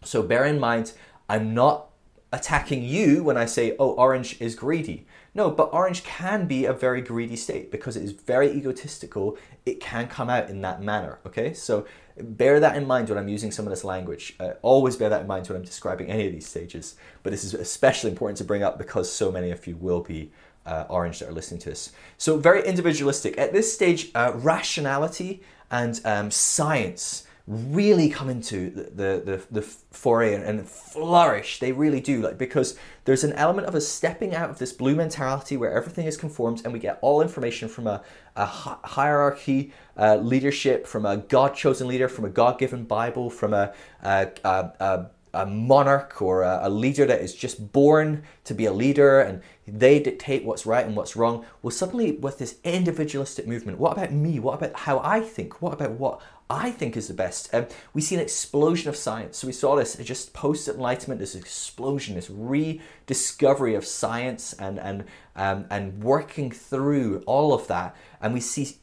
so 0.05 0.23
bear 0.23 0.45
in 0.45 0.61
mind, 0.61 0.93
I'm 1.29 1.53
not 1.53 1.88
attacking 2.33 2.83
you 2.83 3.23
when 3.23 3.37
I 3.37 3.47
say, 3.47 3.75
oh, 3.79 3.93
orange 3.93 4.41
is 4.41 4.55
greedy. 4.55 5.07
No, 5.35 5.51
but 5.51 5.73
orange 5.73 6.05
can 6.05 6.47
be 6.47 6.64
a 6.64 6.73
very 6.73 7.01
greedy 7.01 7.37
state 7.37 7.71
because 7.71 7.97
it 7.97 8.03
is 8.03 8.12
very 8.12 8.51
egotistical. 8.51 9.38
It 9.64 9.81
can 9.81 10.09
come 10.09 10.29
out 10.29 10.51
in 10.51 10.61
that 10.62 10.83
manner, 10.83 11.21
okay? 11.27 11.55
So 11.55 11.87
bear 12.21 12.61
that 12.61 12.77
in 12.77 12.87
mind 12.87 13.09
when 13.09 13.19
I'm 13.19 13.29
using 13.29 13.51
some 13.51 13.67
of 13.67 13.71
this 13.71 13.85
language. 13.85 14.35
Uh, 14.41 14.53
always 14.62 14.97
bear 14.97 15.09
that 15.09 15.23
in 15.23 15.27
mind 15.27 15.49
when 15.49 15.57
I'm 15.57 15.64
describing 15.64 16.11
any 16.11 16.27
of 16.27 16.33
these 16.33 16.47
stages. 16.47 16.97
But 17.23 17.31
this 17.31 17.45
is 17.45 17.55
especially 17.55 18.11
important 18.11 18.38
to 18.38 18.45
bring 18.45 18.62
up 18.62 18.79
because 18.79 19.11
so 19.11 19.31
many 19.31 19.51
of 19.51 19.67
you 19.67 19.77
will 19.77 20.01
be 20.01 20.33
uh, 20.67 20.85
orange 20.88 21.21
that 21.21 21.29
are 21.29 21.33
listening 21.33 21.61
to 21.61 21.71
this. 21.71 21.93
So 22.19 22.37
very 22.37 22.67
individualistic. 22.67 23.38
At 23.38 23.53
this 23.53 23.73
stage, 23.73 24.11
uh, 24.14 24.33
rationality 24.35 25.43
and 25.71 26.01
um, 26.05 26.31
science 26.31 27.27
really 27.49 28.11
come 28.11 28.29
into 28.29 28.69
the 28.69 28.83
the, 28.83 29.23
the, 29.25 29.47
the 29.51 29.63
foray 29.63 30.35
and, 30.35 30.45
and, 30.45 30.69
flourish. 30.69 31.61
They 31.61 31.73
really 31.73 32.01
do, 32.01 32.21
like 32.21 32.37
because 32.37 32.79
there's 33.07 33.25
an 33.25 33.33
element 33.33 33.67
of 33.67 33.75
us 33.75 33.89
stepping 33.89 34.35
out 34.35 34.51
of 34.51 34.59
this 34.59 34.73
blue 34.73 34.95
mentality 34.95 35.57
where 35.57 35.73
everything 35.73 36.07
is 36.07 36.19
conformed 36.19 36.61
and 36.65 36.73
we 36.75 36.79
get 36.79 36.99
all 37.01 37.23
information 37.23 37.69
from 37.69 37.87
a, 37.87 38.03
a 38.37 38.45
hierarchy, 38.45 39.73
uh, 39.97 40.17
leadership, 40.17 40.87
from 40.87 41.07
a 41.07 41.17
God 41.17 41.55
chosen 41.55 41.89
leader, 41.89 42.09
from 42.09 42.27
a 42.27 42.31
God 42.31 42.59
given 42.59 42.85
Bible, 42.85 43.31
from 43.31 43.55
a, 43.55 43.73
a, 44.03 44.29
a 44.45 45.07
a 45.35 45.47
monarch 45.47 46.23
or 46.23 46.43
a, 46.43 46.61
a, 46.63 46.71
leader 46.71 47.05
that 47.05 47.21
is 47.21 47.35
just 47.35 47.73
born 47.73 48.23
to 48.45 48.55
be 48.55 48.65
a 48.65 48.73
leader 48.73 49.21
and 49.21 49.43
they 49.67 50.01
dictate 50.01 50.45
what's 50.45 50.65
right 50.65 50.87
and 50.87 50.97
what's 50.97 51.17
wrong. 51.17 51.45
Well, 51.63 51.71
suddenly, 51.71 52.13
with 52.13 52.39
this 52.39 52.57
individualistic 52.65 53.47
movement, 53.47 53.79
what 53.79 53.93
about 53.93 54.13
me? 54.13 54.39
What 54.39 54.55
about 54.55 54.75
how 54.81 55.01
I 55.01 55.21
think? 55.21 55.61
What 55.61 55.75
about 55.75 55.93
what 55.93 56.21
I 56.51 56.71
think 56.71 56.97
is 56.97 57.09
the 57.09 57.15
best? 57.15 57.53
Um, 57.55 57.67
we 57.93 58.01
see 58.01 58.15
an 58.15 58.21
explosion 58.21 58.89
of 58.89 58.97
science. 58.97 59.37
So 59.37 59.47
we 59.47 59.53
saw 59.53 59.77
this 59.77 59.97
just 59.97 60.33
post 60.33 60.67
enlightenment, 60.67 61.21
this 61.21 61.35
explosion, 61.35 62.15
this 62.15 62.31
rediscovery 62.31 63.75
of 63.75 63.85
science 63.85 64.55
and 64.55 64.79
and 64.79 65.05
um, 65.37 65.67
and 65.71 66.03
working 66.03 66.51
through 66.51 67.23
all 67.27 67.53
of 67.53 67.67
that, 67.67 67.95
and 68.21 68.33
we 68.33 68.41
see 68.41 68.77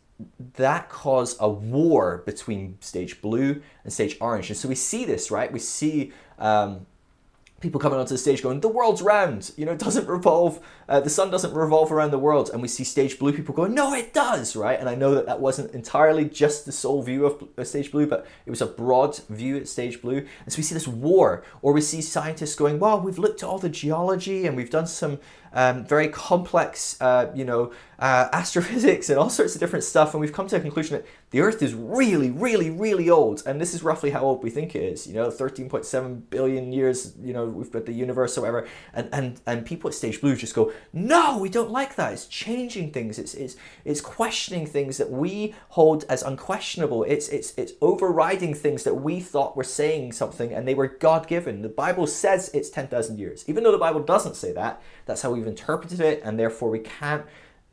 that 0.54 0.90
cause 0.90 1.36
a 1.40 1.50
war 1.50 2.24
between 2.26 2.78
stage 2.82 3.22
blue 3.22 3.62
and 3.84 3.92
stage 3.92 4.16
orange. 4.22 4.50
And 4.50 4.58
so 4.58 4.70
we 4.70 4.76
see 4.76 5.04
this, 5.04 5.30
right? 5.30 5.52
We 5.52 5.60
see 5.60 6.14
um, 6.40 6.86
people 7.60 7.82
coming 7.82 8.00
onto 8.00 8.14
the 8.14 8.18
stage 8.18 8.42
going, 8.42 8.60
the 8.60 8.70
world's 8.70 9.02
round, 9.02 9.52
you 9.58 9.66
know, 9.66 9.74
it 9.74 9.80
doesn't 9.80 10.08
revolve, 10.08 10.60
uh, 10.88 11.00
the 11.00 11.10
sun 11.10 11.30
doesn't 11.32 11.54
revolve 11.54 11.92
around 11.92 12.12
the 12.12 12.20
world. 12.20 12.50
And 12.52 12.62
we 12.62 12.68
see 12.68 12.84
stage 12.84 13.20
blue 13.20 13.34
people 13.34 13.56
going, 13.56 13.74
no, 13.74 13.94
it 13.94 14.14
does, 14.14 14.56
right? 14.56 14.80
And 14.80 14.90
I 14.90 14.96
know 14.96 15.16
that 15.16 15.26
that 15.26 15.40
wasn't 15.40 15.74
entirely 15.74 16.26
just 16.26 16.66
the 16.66 16.72
sole 16.72 17.02
view 17.02 17.26
of 17.26 17.68
stage 17.68 17.92
blue, 17.92 18.08
but 18.08 18.26
it 18.46 18.50
was 18.50 18.62
a 18.62 18.66
broad 18.66 19.18
view 19.30 19.58
at 19.58 19.68
stage 19.68 20.02
blue. 20.02 20.26
And 20.44 20.54
so 20.54 20.58
we 20.58 20.64
see 20.64 20.76
this 20.76 20.88
war, 20.88 21.44
or 21.62 21.74
we 21.74 21.82
see 21.82 22.02
scientists 22.02 22.56
going, 22.56 22.80
well, 22.80 23.00
we've 23.00 23.20
looked 23.20 23.44
at 23.44 23.50
all 23.50 23.60
the 23.60 23.70
geology 23.70 24.46
and 24.46 24.56
we've 24.56 24.70
done 24.70 24.88
some 24.88 25.20
um, 25.56 25.86
very 25.86 26.10
complex, 26.10 27.02
uh, 27.02 27.32
you 27.34 27.46
know, 27.46 27.72
uh, 27.98 28.28
astrophysics 28.34 29.10
and 29.10 29.18
all 29.18 29.30
sorts 29.30 29.56
of 29.56 29.62
different 29.62 29.86
stuff, 29.86 30.14
and 30.14 30.20
we've 30.20 30.34
come 30.34 30.48
to 30.48 30.58
a 30.58 30.60
conclusion 30.60 30.98
that 30.98 31.06
the 31.32 31.40
Earth 31.40 31.62
is 31.62 31.74
really, 31.74 32.30
really, 32.30 32.70
really 32.70 33.10
old, 33.10 33.42
and 33.46 33.60
this 33.60 33.74
is 33.74 33.82
roughly 33.82 34.12
how 34.12 34.20
old 34.20 34.44
we 34.44 34.50
think 34.50 34.76
it 34.76 34.84
is. 34.84 35.08
You 35.08 35.14
know, 35.14 35.30
13.7 35.30 36.24
billion 36.30 36.74
years. 36.74 37.14
You 37.22 37.34
know, 37.34 37.46
we've 37.46 37.72
got 37.72 37.86
the 37.86 37.94
universe 37.94 38.38
or 38.38 38.42
whatever, 38.42 38.68
and 38.94 39.10
and 39.14 39.42
and 39.48 39.66
people 39.66 39.88
at 39.88 39.94
Stage 39.94 40.20
Blue 40.20 40.36
just 40.36 40.54
go, 40.54 40.74
no, 40.94 41.38
we 41.38 41.50
don't 41.50 41.72
like 41.72 41.96
that. 41.96 42.14
It's 42.14 42.26
changing 42.26 42.92
things. 42.92 43.20
It's 43.20 43.34
it's 43.34 43.56
it's 43.84 44.02
questioning 44.02 44.66
things 44.66 44.98
that 44.98 45.12
we 45.12 45.56
hold 45.70 46.06
as 46.10 46.24
unquestionable. 46.24 47.04
It's 47.04 47.30
it's 47.30 47.54
it's 47.58 47.74
overriding 47.82 48.54
things 48.54 48.84
that 48.84 48.96
we 48.96 49.20
thought 49.20 49.58
were 49.58 49.64
saying 49.64 50.14
something, 50.14 50.54
and 50.54 50.68
they 50.68 50.76
were 50.76 50.88
God 50.88 51.28
given. 51.28 51.62
The 51.62 51.70
Bible 51.70 52.08
says 52.08 52.50
it's 52.54 52.70
10,000 52.70 53.18
years, 53.18 53.44
even 53.48 53.64
though 53.64 53.72
the 53.72 53.78
Bible 53.78 54.02
doesn't 54.02 54.36
say 54.36 54.52
that. 54.54 54.82
That's 55.06 55.22
how 55.22 55.32
we've 55.32 55.48
interpreted 55.48 56.00
it, 56.00 56.22
and 56.24 56.40
therefore 56.40 56.70
we 56.70 56.80
can't 56.80 57.26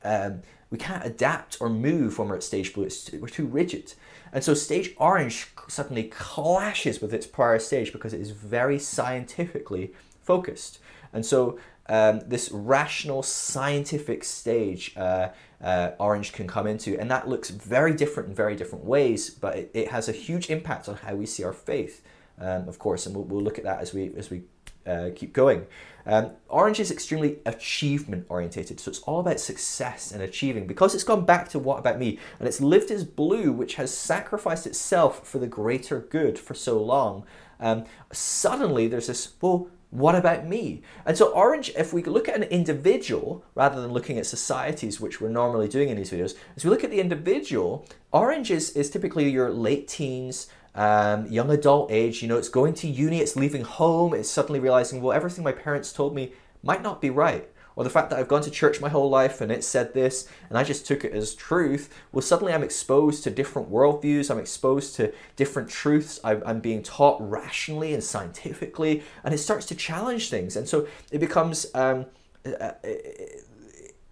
um, 0.04 0.42
we 0.70 0.78
can't 0.78 1.04
adapt 1.04 1.58
or 1.60 1.68
move 1.68 2.18
when 2.18 2.28
we're 2.28 2.36
at 2.36 2.42
stage 2.42 2.72
blue. 2.72 2.84
It's, 2.84 3.12
we're 3.12 3.28
too 3.28 3.46
rigid. 3.46 3.92
And 4.32 4.42
so 4.42 4.54
stage 4.54 4.94
orange 4.96 5.48
suddenly 5.68 6.04
clashes 6.04 7.00
with 7.00 7.12
its 7.12 7.26
prior 7.26 7.58
stage 7.58 7.92
because 7.92 8.14
it 8.14 8.20
is 8.20 8.30
very 8.30 8.78
scientifically 8.78 9.92
focused. 10.22 10.78
And 11.12 11.26
so 11.26 11.58
um, 11.86 12.20
this 12.26 12.50
rational 12.52 13.22
scientific 13.22 14.24
stage 14.24 14.94
uh, 14.96 15.28
uh, 15.62 15.90
orange 15.98 16.32
can 16.32 16.46
come 16.46 16.66
into, 16.66 16.98
and 16.98 17.10
that 17.10 17.28
looks 17.28 17.50
very 17.50 17.94
different 17.94 18.30
in 18.30 18.34
very 18.34 18.56
different 18.56 18.84
ways, 18.84 19.30
but 19.30 19.56
it, 19.56 19.70
it 19.74 19.88
has 19.88 20.08
a 20.08 20.12
huge 20.12 20.50
impact 20.50 20.88
on 20.88 20.96
how 20.96 21.14
we 21.14 21.26
see 21.26 21.44
our 21.44 21.52
faith, 21.52 22.02
um, 22.40 22.68
of 22.68 22.78
course, 22.78 23.06
and 23.06 23.14
we'll, 23.14 23.24
we'll 23.24 23.42
look 23.42 23.58
at 23.58 23.64
that 23.64 23.80
as 23.80 23.92
we 23.92 24.12
as 24.16 24.30
we 24.30 24.42
uh, 24.86 25.10
keep 25.14 25.32
going. 25.32 25.66
Um, 26.04 26.32
Orange 26.48 26.80
is 26.80 26.90
extremely 26.90 27.38
achievement 27.46 28.26
orientated, 28.28 28.80
so 28.80 28.90
it's 28.90 29.00
all 29.00 29.20
about 29.20 29.38
success 29.38 30.10
and 30.10 30.22
achieving. 30.22 30.66
Because 30.66 30.94
it's 30.94 31.04
gone 31.04 31.24
back 31.24 31.48
to 31.50 31.58
what 31.58 31.78
about 31.78 31.98
me? 31.98 32.18
And 32.38 32.48
it's 32.48 32.60
lived 32.60 32.90
as 32.90 33.04
blue, 33.04 33.52
which 33.52 33.76
has 33.76 33.96
sacrificed 33.96 34.66
itself 34.66 35.26
for 35.26 35.38
the 35.38 35.46
greater 35.46 36.00
good 36.00 36.38
for 36.38 36.54
so 36.54 36.82
long. 36.82 37.24
Um, 37.60 37.84
suddenly, 38.12 38.88
there's 38.88 39.06
this 39.06 39.34
well, 39.40 39.68
what 39.92 40.14
about 40.14 40.46
me? 40.46 40.80
And 41.04 41.18
so, 41.18 41.32
Orange, 41.32 41.70
if 41.76 41.92
we 41.92 42.02
look 42.02 42.26
at 42.26 42.34
an 42.34 42.44
individual 42.44 43.44
rather 43.54 43.82
than 43.82 43.92
looking 43.92 44.18
at 44.18 44.24
societies, 44.24 44.98
which 44.98 45.20
we're 45.20 45.28
normally 45.28 45.68
doing 45.68 45.90
in 45.90 45.98
these 45.98 46.10
videos, 46.10 46.34
as 46.56 46.64
we 46.64 46.70
look 46.70 46.82
at 46.82 46.90
the 46.90 46.98
individual, 46.98 47.86
Orange 48.10 48.50
is, 48.50 48.70
is 48.70 48.88
typically 48.88 49.28
your 49.28 49.50
late 49.50 49.86
teens, 49.86 50.48
um, 50.74 51.26
young 51.26 51.50
adult 51.50 51.92
age, 51.92 52.22
you 52.22 52.28
know, 52.28 52.38
it's 52.38 52.48
going 52.48 52.72
to 52.72 52.88
uni, 52.88 53.18
it's 53.18 53.36
leaving 53.36 53.64
home, 53.64 54.14
it's 54.14 54.30
suddenly 54.30 54.60
realizing, 54.60 55.02
well, 55.02 55.12
everything 55.12 55.44
my 55.44 55.52
parents 55.52 55.92
told 55.92 56.14
me 56.14 56.32
might 56.62 56.82
not 56.82 57.02
be 57.02 57.10
right. 57.10 57.50
Or 57.76 57.84
the 57.84 57.90
fact 57.90 58.10
that 58.10 58.18
I've 58.18 58.28
gone 58.28 58.42
to 58.42 58.50
church 58.50 58.80
my 58.80 58.88
whole 58.88 59.08
life 59.08 59.40
and 59.40 59.50
it 59.50 59.64
said 59.64 59.94
this 59.94 60.28
and 60.48 60.58
I 60.58 60.64
just 60.64 60.86
took 60.86 61.04
it 61.04 61.12
as 61.12 61.34
truth. 61.34 61.92
Well, 62.12 62.22
suddenly 62.22 62.52
I'm 62.52 62.62
exposed 62.62 63.24
to 63.24 63.30
different 63.30 63.70
worldviews, 63.70 64.30
I'm 64.30 64.38
exposed 64.38 64.96
to 64.96 65.12
different 65.36 65.70
truths, 65.70 66.20
I'm 66.24 66.60
being 66.60 66.82
taught 66.82 67.18
rationally 67.20 67.94
and 67.94 68.02
scientifically, 68.02 69.02
and 69.24 69.32
it 69.32 69.38
starts 69.38 69.66
to 69.66 69.74
challenge 69.74 70.30
things. 70.30 70.56
And 70.56 70.68
so 70.68 70.86
it 71.10 71.18
becomes. 71.18 71.66
Um, 71.74 72.06
uh, 72.44 72.72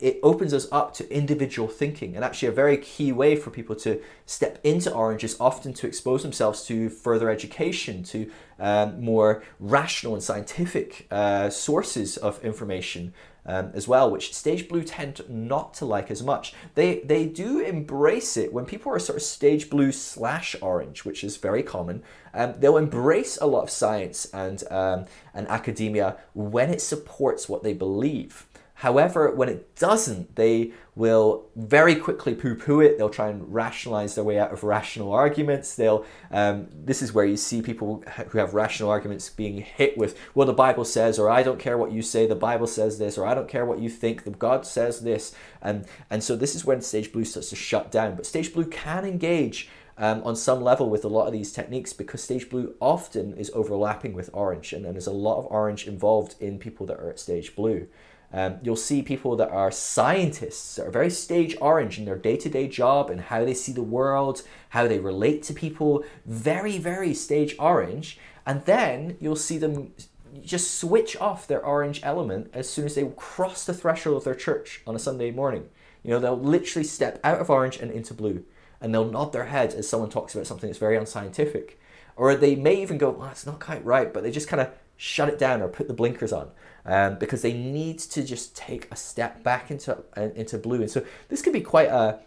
it 0.01 0.18
opens 0.23 0.55
us 0.55 0.66
up 0.73 0.94
to 0.94 1.14
individual 1.14 1.68
thinking. 1.68 2.16
And 2.16 2.25
actually, 2.25 2.49
a 2.49 2.53
very 2.53 2.79
key 2.79 3.12
way 3.12 3.37
for 3.37 3.51
people 3.51 3.77
to 3.77 4.01
step 4.25 4.59
into 4.64 4.92
Orange 4.92 5.25
is 5.25 5.37
often 5.38 5.73
to 5.75 5.87
expose 5.87 6.23
themselves 6.23 6.64
to 6.66 6.88
further 6.88 7.29
education, 7.29 8.03
to 8.05 8.31
um, 8.59 9.03
more 9.03 9.42
rational 9.59 10.14
and 10.14 10.23
scientific 10.23 11.07
uh, 11.11 11.51
sources 11.51 12.16
of 12.16 12.42
information. 12.42 13.12
Um, 13.46 13.70
as 13.72 13.88
well, 13.88 14.11
which 14.11 14.35
Stage 14.35 14.68
Blue 14.68 14.83
tend 14.83 15.22
not 15.29 15.72
to 15.74 15.87
like 15.87 16.11
as 16.11 16.22
much. 16.22 16.53
They 16.74 17.00
they 17.00 17.24
do 17.24 17.61
embrace 17.61 18.37
it 18.37 18.53
when 18.53 18.66
people 18.66 18.92
are 18.92 18.98
sort 18.98 19.16
of 19.16 19.22
Stage 19.22 19.70
Blue 19.70 19.92
slash 19.92 20.55
Orange, 20.61 21.07
which 21.07 21.24
is 21.24 21.38
very 21.38 21.62
common. 21.62 22.03
Um, 22.35 22.55
they'll 22.59 22.76
embrace 22.76 23.38
a 23.40 23.46
lot 23.46 23.62
of 23.62 23.70
science 23.70 24.26
and 24.26 24.62
um, 24.70 25.07
and 25.33 25.48
academia 25.48 26.18
when 26.35 26.70
it 26.70 26.83
supports 26.83 27.48
what 27.48 27.62
they 27.62 27.72
believe. 27.72 28.46
However, 28.81 29.31
when 29.31 29.51
it 29.51 29.77
doesn't, 29.77 30.37
they 30.37 30.73
will 30.95 31.45
very 31.55 31.95
quickly 31.95 32.35
poo-poo 32.35 32.81
it. 32.81 32.97
They'll 32.97 33.11
try 33.11 33.29
and 33.29 33.53
rationalize 33.53 34.14
their 34.14 34.25
way 34.25 34.38
out 34.38 34.55
of 34.55 34.64
rational 34.64 35.12
arguments. 35.12 35.77
They'll. 35.77 36.07
Um, 36.31 36.66
this 36.73 37.03
is 37.03 37.12
where 37.12 37.27
you 37.27 37.37
see 37.37 37.61
people 37.61 38.03
who 38.31 38.38
have 38.38 38.55
rational 38.55 38.88
arguments 38.88 39.29
being 39.29 39.59
hit 39.59 39.99
with, 39.99 40.16
"Well, 40.35 40.47
the 40.47 40.55
Bible 40.55 40.87
says," 40.87 41.19
or 41.19 41.29
"I 41.29 41.43
don't 41.43 41.59
care 41.59 41.77
what 41.77 41.93
you 41.93 42.01
say. 42.01 42.27
The 42.27 42.35
Bible 42.35 42.66
says 42.66 42.99
this," 42.99 43.19
or 43.19 43.27
"I 43.27 43.35
don't 43.35 43.49
care 43.49 43.66
what 43.66 43.81
you 43.81 43.90
think. 43.90 44.25
The 44.25 44.31
God 44.31 44.64
says 44.64 45.01
this." 45.01 45.35
And 45.61 45.85
and 46.09 46.25
so 46.25 46.35
this 46.35 46.55
is 46.55 46.64
when 46.64 46.81
Stage 46.81 47.12
Blue 47.12 47.27
starts 47.27 47.51
to 47.51 47.57
shut 47.57 47.90
down. 47.90 48.14
But 48.16 48.25
Stage 48.25 48.55
Blue 48.55 48.64
can 48.64 49.05
engage. 49.05 49.69
Um, 49.99 50.23
on 50.25 50.35
some 50.35 50.62
level 50.62 50.88
with 50.88 51.05
a 51.05 51.09
lot 51.09 51.27
of 51.27 51.35
these 51.35 51.53
techniques 51.53 51.93
because 51.93 52.23
stage 52.23 52.49
blue 52.49 52.75
often 52.81 53.35
is 53.35 53.51
overlapping 53.53 54.14
with 54.14 54.31
orange 54.33 54.73
and, 54.73 54.87
and 54.87 54.95
there's 54.95 55.07
a 55.07 55.12
lot 55.12 55.37
of 55.37 55.45
orange 55.51 55.87
involved 55.87 56.37
in 56.40 56.59
people 56.59 56.87
that 56.87 56.99
are 56.99 57.11
at 57.11 57.21
stage 57.21 57.55
blue. 57.55 57.87
Um, 58.33 58.59
you'll 58.62 58.77
see 58.77 59.03
people 59.03 59.35
that 59.37 59.51
are 59.51 59.73
scientists, 59.73 60.77
that 60.77 60.87
are 60.87 60.90
very 60.90 61.11
stage 61.11 61.57
orange 61.61 61.99
in 61.99 62.05
their 62.05 62.16
day 62.16 62.37
to 62.37 62.49
day 62.49 62.69
job 62.69 63.11
and 63.11 63.21
how 63.21 63.45
they 63.45 63.55
see 63.55 63.73
the 63.73 63.83
world, 63.83 64.43
how 64.71 64.87
they 64.87 65.01
relate 65.01 65.43
to 65.45 65.55
people, 65.55 66.05
very, 66.25 66.79
very 66.79 67.12
stage 67.12 67.57
orange. 67.59 68.19
And 68.47 68.64
then 68.64 69.16
you'll 69.21 69.37
see 69.37 69.59
them 69.59 69.93
just 70.43 70.79
switch 70.79 71.16
off 71.16 71.49
their 71.49 71.64
orange 71.64 72.01
element 72.05 72.51
as 72.53 72.71
soon 72.71 72.87
as 72.87 72.95
they 72.95 73.05
cross 73.16 73.64
the 73.64 73.75
threshold 73.75 74.16
of 74.16 74.25
their 74.25 74.35
church 74.35 74.81
on 74.87 74.95
a 74.95 75.01
Sunday 75.01 75.33
morning. 75.33 75.69
You 76.05 76.11
know, 76.11 76.21
they'll 76.21 76.38
literally 76.38 76.87
step 76.87 77.21
out 77.25 77.40
of 77.40 77.51
orange 77.51 77.79
and 77.79 77.90
into 77.90 78.14
blue, 78.14 78.45
and 78.81 78.95
they'll 78.95 79.11
nod 79.11 79.33
their 79.33 79.47
heads 79.47 79.75
as 79.75 79.88
someone 79.88 80.09
talks 80.09 80.35
about 80.35 80.47
something 80.47 80.69
that's 80.69 80.79
very 80.79 80.97
unscientific. 80.97 81.81
Or 82.16 82.35
they 82.35 82.55
may 82.55 82.81
even 82.81 82.97
go, 82.97 83.11
well, 83.11 83.31
it's 83.31 83.45
not 83.45 83.61
quite 83.61 83.85
right, 83.85 84.12
but 84.12 84.23
they 84.23 84.31
just 84.31 84.49
kind 84.49 84.61
of 84.61 84.71
shut 84.97 85.29
it 85.29 85.38
down 85.38 85.62
or 85.62 85.69
put 85.69 85.88
the 85.88 85.95
blinkers 85.95 86.33
on 86.33 86.51
um, 86.85 87.19
because 87.19 87.43
they 87.43 87.53
need 87.53 87.99
to 87.99 88.23
just 88.23 88.57
take 88.57 88.90
a 88.90 88.97
step 88.97 89.43
back 89.43 89.71
into 89.71 89.99
uh, 90.16 90.29
into 90.35 90.59
blue. 90.59 90.81
And 90.81 90.90
so 90.90 91.05
this 91.29 91.43
could 91.43 91.53
be 91.53 91.61
quite 91.61 91.88
a 91.88 92.21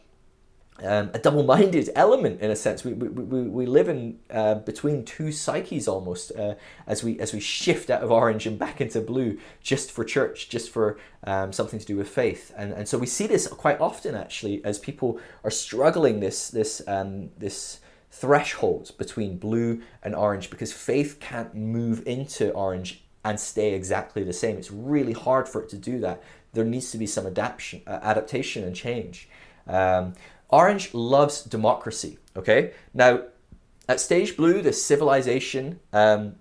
um, 0.81 1.11
a 1.13 1.19
double-minded 1.19 1.91
element 1.95 2.41
in 2.41 2.49
a 2.49 2.55
sense. 2.55 2.83
We, 2.83 2.93
we, 2.93 3.07
we, 3.07 3.41
we 3.43 3.65
live 3.67 3.89
in 3.89 4.19
uh, 4.31 4.55
between 4.55 5.05
two 5.05 5.31
psyches 5.31 5.87
almost 5.87 6.31
uh, 6.35 6.55
as 6.87 7.03
we 7.03 7.19
as 7.19 7.31
we 7.31 7.39
shift 7.39 7.89
out 7.89 8.01
of 8.01 8.11
orange 8.11 8.47
and 8.47 8.57
back 8.57 8.81
into 8.81 8.99
blue 8.99 9.37
just 9.61 9.91
for 9.91 10.03
church, 10.03 10.49
just 10.49 10.71
for 10.71 10.97
um, 11.25 11.53
something 11.53 11.79
to 11.79 11.85
do 11.85 11.95
with 11.95 12.09
faith. 12.09 12.51
And, 12.57 12.73
and 12.73 12.87
so 12.87 12.97
we 12.97 13.05
see 13.05 13.27
this 13.27 13.47
quite 13.47 13.79
often 13.79 14.15
actually 14.15 14.65
as 14.65 14.79
people 14.79 15.19
are 15.43 15.51
struggling 15.51 16.19
this 16.19 16.49
this 16.49 16.81
um, 16.87 17.29
this 17.37 17.79
threshold 18.09 18.91
between 18.97 19.37
blue 19.37 19.81
and 20.03 20.13
orange 20.13 20.49
because 20.49 20.71
faith 20.71 21.19
can't 21.19 21.55
move 21.55 22.03
into 22.05 22.51
orange 22.51 23.02
and 23.23 23.39
stay 23.39 23.73
exactly 23.73 24.23
the 24.23 24.33
same. 24.33 24.57
It's 24.57 24.71
really 24.71 25.13
hard 25.13 25.47
for 25.47 25.61
it 25.61 25.69
to 25.69 25.77
do 25.77 25.99
that. 25.99 26.23
There 26.53 26.65
needs 26.65 26.91
to 26.91 26.97
be 26.97 27.07
some 27.07 27.25
adaptation, 27.25 27.81
uh, 27.87 27.99
adaptation 28.01 28.63
and 28.63 28.75
change. 28.75 29.29
Um, 29.67 30.13
Orange 30.49 30.93
loves 30.93 31.43
democracy. 31.43 32.19
Okay, 32.35 32.73
now 32.93 33.23
at 33.87 33.99
stage 33.99 34.37
blue, 34.37 34.61
the 34.61 34.73
civilization 34.73 35.79
um, 35.91 36.35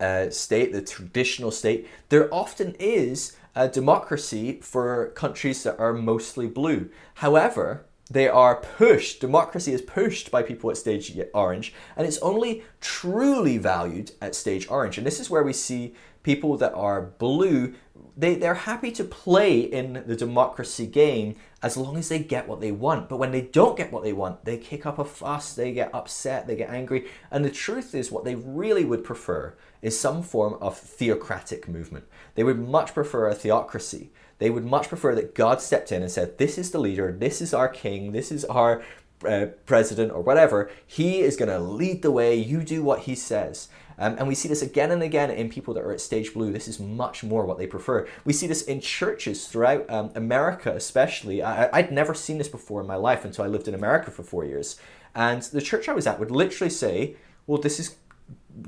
uh, 0.00 0.30
state, 0.30 0.72
the 0.72 0.82
traditional 0.82 1.50
state, 1.50 1.88
there 2.08 2.32
often 2.32 2.74
is 2.78 3.36
a 3.54 3.68
democracy 3.68 4.60
for 4.62 5.08
countries 5.10 5.62
that 5.62 5.78
are 5.78 5.92
mostly 5.92 6.46
blue. 6.46 6.88
However, 7.14 7.84
they 8.12 8.28
are 8.28 8.56
pushed, 8.56 9.20
democracy 9.20 9.72
is 9.72 9.82
pushed 9.82 10.30
by 10.30 10.42
people 10.42 10.70
at 10.70 10.76
stage 10.76 11.18
orange, 11.32 11.72
and 11.96 12.06
it's 12.06 12.18
only 12.18 12.62
truly 12.80 13.58
valued 13.58 14.12
at 14.20 14.34
stage 14.34 14.68
orange. 14.68 14.98
And 14.98 15.06
this 15.06 15.18
is 15.18 15.30
where 15.30 15.42
we 15.42 15.52
see 15.52 15.94
people 16.22 16.56
that 16.58 16.74
are 16.74 17.02
blue 17.02 17.74
they, 18.16 18.34
they're 18.34 18.54
happy 18.54 18.90
to 18.92 19.04
play 19.04 19.60
in 19.60 20.04
the 20.06 20.16
democracy 20.16 20.86
game 20.86 21.36
as 21.62 21.76
long 21.76 21.96
as 21.96 22.08
they 22.08 22.18
get 22.18 22.48
what 22.48 22.60
they 22.60 22.72
want. 22.72 23.08
But 23.08 23.16
when 23.16 23.32
they 23.32 23.42
don't 23.42 23.76
get 23.76 23.92
what 23.92 24.02
they 24.02 24.12
want, 24.12 24.44
they 24.44 24.58
kick 24.58 24.84
up 24.84 24.98
a 24.98 25.04
fuss, 25.04 25.54
they 25.54 25.72
get 25.72 25.94
upset, 25.94 26.46
they 26.46 26.56
get 26.56 26.70
angry. 26.70 27.08
And 27.30 27.44
the 27.44 27.50
truth 27.50 27.94
is, 27.94 28.10
what 28.10 28.24
they 28.24 28.34
really 28.34 28.84
would 28.84 29.04
prefer 29.04 29.54
is 29.80 29.98
some 29.98 30.22
form 30.22 30.58
of 30.60 30.76
theocratic 30.76 31.68
movement. 31.68 32.04
They 32.34 32.44
would 32.44 32.58
much 32.58 32.92
prefer 32.92 33.28
a 33.28 33.34
theocracy. 33.34 34.12
They 34.42 34.50
would 34.50 34.64
much 34.64 34.88
prefer 34.88 35.14
that 35.14 35.36
God 35.36 35.60
stepped 35.60 35.92
in 35.92 36.02
and 36.02 36.10
said, 36.10 36.38
This 36.38 36.58
is 36.58 36.72
the 36.72 36.80
leader, 36.80 37.12
this 37.12 37.40
is 37.40 37.54
our 37.54 37.68
king, 37.68 38.10
this 38.10 38.32
is 38.32 38.44
our 38.46 38.82
uh, 39.24 39.46
president, 39.66 40.10
or 40.10 40.20
whatever. 40.20 40.68
He 40.84 41.20
is 41.20 41.36
going 41.36 41.48
to 41.48 41.60
lead 41.60 42.02
the 42.02 42.10
way, 42.10 42.34
you 42.34 42.64
do 42.64 42.82
what 42.82 43.02
he 43.02 43.14
says. 43.14 43.68
Um, 43.98 44.16
and 44.18 44.26
we 44.26 44.34
see 44.34 44.48
this 44.48 44.60
again 44.60 44.90
and 44.90 45.00
again 45.00 45.30
in 45.30 45.48
people 45.48 45.74
that 45.74 45.84
are 45.84 45.92
at 45.92 46.00
stage 46.00 46.34
blue. 46.34 46.50
This 46.50 46.66
is 46.66 46.80
much 46.80 47.22
more 47.22 47.46
what 47.46 47.56
they 47.56 47.68
prefer. 47.68 48.08
We 48.24 48.32
see 48.32 48.48
this 48.48 48.62
in 48.62 48.80
churches 48.80 49.46
throughout 49.46 49.88
um, 49.88 50.10
America, 50.16 50.74
especially. 50.74 51.40
I, 51.40 51.70
I'd 51.72 51.92
never 51.92 52.12
seen 52.12 52.38
this 52.38 52.48
before 52.48 52.80
in 52.80 52.86
my 52.88 52.96
life 52.96 53.24
until 53.24 53.44
I 53.44 53.48
lived 53.48 53.68
in 53.68 53.74
America 53.74 54.10
for 54.10 54.24
four 54.24 54.44
years. 54.44 54.76
And 55.14 55.40
the 55.42 55.62
church 55.62 55.88
I 55.88 55.92
was 55.92 56.08
at 56.08 56.18
would 56.18 56.32
literally 56.32 56.70
say, 56.70 57.14
well, 57.46 57.60
this 57.60 57.78
is 57.78 57.94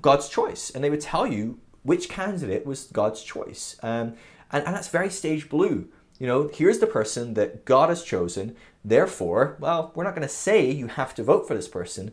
God's 0.01 0.29
choice. 0.29 0.71
And 0.71 0.85
they 0.85 0.91
would 0.91 1.01
tell 1.01 1.27
you 1.27 1.59
which 1.83 2.09
candidate 2.09 2.65
was 2.65 2.85
God's 2.85 3.25
choice. 3.25 3.77
Um, 3.83 4.15
and, 4.55 4.65
and 4.65 4.75
that's 4.75 4.89
very 4.89 5.11
stage 5.11 5.49
blue. 5.49 5.89
You 6.19 6.29
know, 6.29 6.49
here's 6.53 6.79
the 6.79 6.87
person 6.87 7.35
that 7.35 7.65
God 7.65 7.89
has 7.89 8.05
chosen. 8.05 8.55
Therefore, 8.85 9.57
well, 9.59 9.91
we're 9.95 10.05
not 10.05 10.15
going 10.15 10.27
to 10.27 10.33
say 10.33 10.71
you 10.71 10.87
have 10.87 11.15
to 11.17 11.25
vote 11.25 11.49
for 11.49 11.55
this 11.55 11.67
person, 11.67 12.13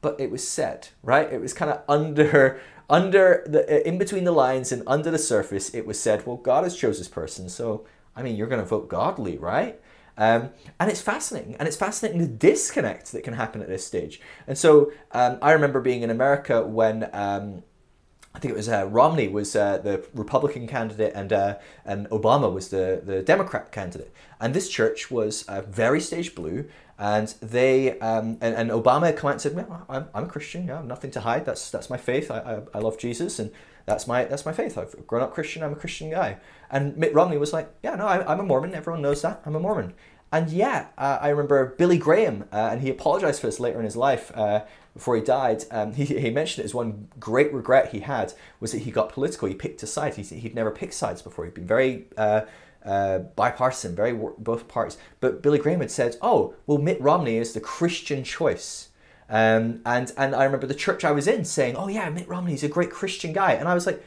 but 0.00 0.20
it 0.20 0.30
was 0.30 0.46
said, 0.46 0.88
right? 1.04 1.32
It 1.32 1.40
was 1.40 1.54
kind 1.54 1.70
of 1.70 1.82
under 1.88 2.60
under 2.90 3.44
the 3.46 3.62
uh, 3.64 3.82
in 3.84 3.96
between 3.96 4.24
the 4.24 4.32
lines 4.32 4.72
and 4.72 4.82
under 4.86 5.10
the 5.10 5.18
surface. 5.18 5.72
It 5.72 5.86
was 5.86 6.00
said, 6.00 6.26
well, 6.26 6.36
God 6.36 6.64
has 6.64 6.76
chosen 6.76 7.00
this 7.00 7.08
person, 7.08 7.48
so 7.48 7.86
I 8.16 8.22
mean, 8.22 8.36
you're 8.36 8.48
going 8.48 8.60
to 8.60 8.66
vote 8.66 8.88
godly, 8.88 9.38
right? 9.38 9.80
Um, 10.18 10.50
and 10.78 10.90
it's 10.90 11.00
fascinating, 11.00 11.54
and 11.56 11.66
it's 11.66 11.76
fascinating 11.76 12.20
the 12.20 12.26
disconnect 12.26 13.12
that 13.12 13.22
can 13.22 13.34
happen 13.34 13.62
at 13.62 13.68
this 13.68 13.86
stage. 13.86 14.20
And 14.46 14.58
so 14.58 14.92
um, 15.12 15.38
I 15.40 15.52
remember 15.52 15.80
being 15.80 16.02
in 16.02 16.10
America 16.10 16.66
when 16.66 17.08
um, 17.14 17.62
I 18.34 18.38
think 18.38 18.52
it 18.52 18.56
was 18.56 18.68
uh, 18.68 18.86
Romney 18.86 19.28
was 19.28 19.54
uh, 19.54 19.78
the 19.78 20.04
Republican 20.14 20.66
candidate 20.66 21.12
and 21.14 21.32
uh, 21.32 21.58
and 21.84 22.08
Obama 22.10 22.52
was 22.52 22.68
the 22.68 23.02
the 23.04 23.22
Democrat 23.22 23.72
candidate. 23.72 24.12
And 24.40 24.54
this 24.54 24.68
church 24.68 25.10
was 25.10 25.42
uh, 25.48 25.62
very 25.62 26.00
stage 26.00 26.34
blue, 26.34 26.66
and 26.98 27.28
they 27.40 27.98
um, 28.00 28.38
and, 28.40 28.54
and 28.54 28.70
Obama 28.70 29.14
came 29.14 29.26
out 29.26 29.32
and 29.32 29.40
said, 29.40 29.54
well, 29.54 29.84
I'm, 29.88 30.08
I'm 30.14 30.24
a 30.24 30.28
Christian. 30.28 30.66
Yeah, 30.66 30.74
I 30.74 30.76
have 30.78 30.86
nothing 30.86 31.10
to 31.12 31.20
hide. 31.20 31.44
That's 31.44 31.70
that's 31.70 31.90
my 31.90 31.98
faith. 31.98 32.30
I, 32.30 32.38
I, 32.38 32.62
I 32.74 32.78
love 32.78 32.98
Jesus, 32.98 33.38
and 33.38 33.52
that's 33.84 34.06
my 34.06 34.24
that's 34.24 34.46
my 34.46 34.52
faith. 34.52 34.78
I've 34.78 35.06
grown 35.06 35.22
up 35.22 35.34
Christian. 35.34 35.62
I'm 35.62 35.72
a 35.72 35.76
Christian 35.76 36.10
guy. 36.10 36.38
And 36.70 36.96
Mitt 36.96 37.14
Romney 37.14 37.36
was 37.36 37.52
like, 37.52 37.70
yeah, 37.82 37.96
no, 37.96 38.06
I, 38.06 38.32
I'm 38.32 38.40
a 38.40 38.44
Mormon. 38.44 38.74
Everyone 38.74 39.02
knows 39.02 39.20
that. 39.22 39.42
I'm 39.44 39.54
a 39.54 39.60
Mormon. 39.60 39.92
And 40.32 40.48
yeah, 40.48 40.86
uh, 40.96 41.18
I 41.20 41.28
remember 41.28 41.74
Billy 41.76 41.98
Graham, 41.98 42.44
uh, 42.50 42.70
and 42.72 42.80
he 42.80 42.88
apologized 42.88 43.42
for 43.42 43.48
this 43.48 43.60
later 43.60 43.78
in 43.78 43.84
his 43.84 43.96
life 43.96 44.32
before 44.94 45.16
he 45.16 45.22
died. 45.22 45.64
Um, 45.70 45.94
he, 45.94 46.04
he 46.04 46.30
mentioned 46.30 46.62
it 46.62 46.66
as 46.66 46.74
one 46.74 47.08
great 47.18 47.52
regret 47.52 47.92
he 47.92 48.00
had 48.00 48.34
was 48.60 48.72
that 48.72 48.78
he 48.78 48.90
got 48.90 49.12
political. 49.12 49.48
He 49.48 49.54
picked 49.54 49.82
a 49.82 49.86
side. 49.86 50.14
He, 50.14 50.22
he'd 50.22 50.54
never 50.54 50.70
picked 50.70 50.94
sides 50.94 51.22
before. 51.22 51.44
He'd 51.44 51.54
been 51.54 51.66
very 51.66 52.06
uh, 52.16 52.42
uh, 52.84 53.20
bipartisan, 53.20 53.94
very 53.94 54.12
both 54.12 54.68
parties. 54.68 54.98
But 55.20 55.42
Billy 55.42 55.58
Graham 55.58 55.80
had 55.80 55.90
said, 55.90 56.16
"Oh, 56.20 56.54
well, 56.66 56.78
Mitt 56.78 57.00
Romney 57.00 57.36
is 57.36 57.52
the 57.52 57.60
Christian 57.60 58.24
choice." 58.24 58.88
Um, 59.28 59.80
and 59.86 60.12
and 60.16 60.34
I 60.34 60.44
remember 60.44 60.66
the 60.66 60.74
church 60.74 61.04
I 61.04 61.12
was 61.12 61.26
in 61.26 61.44
saying, 61.44 61.76
"Oh 61.76 61.88
yeah, 61.88 62.10
Mitt 62.10 62.28
Romney's 62.28 62.64
a 62.64 62.68
great 62.68 62.90
Christian 62.90 63.32
guy," 63.32 63.52
and 63.52 63.68
I 63.68 63.74
was 63.74 63.86
like, 63.86 64.04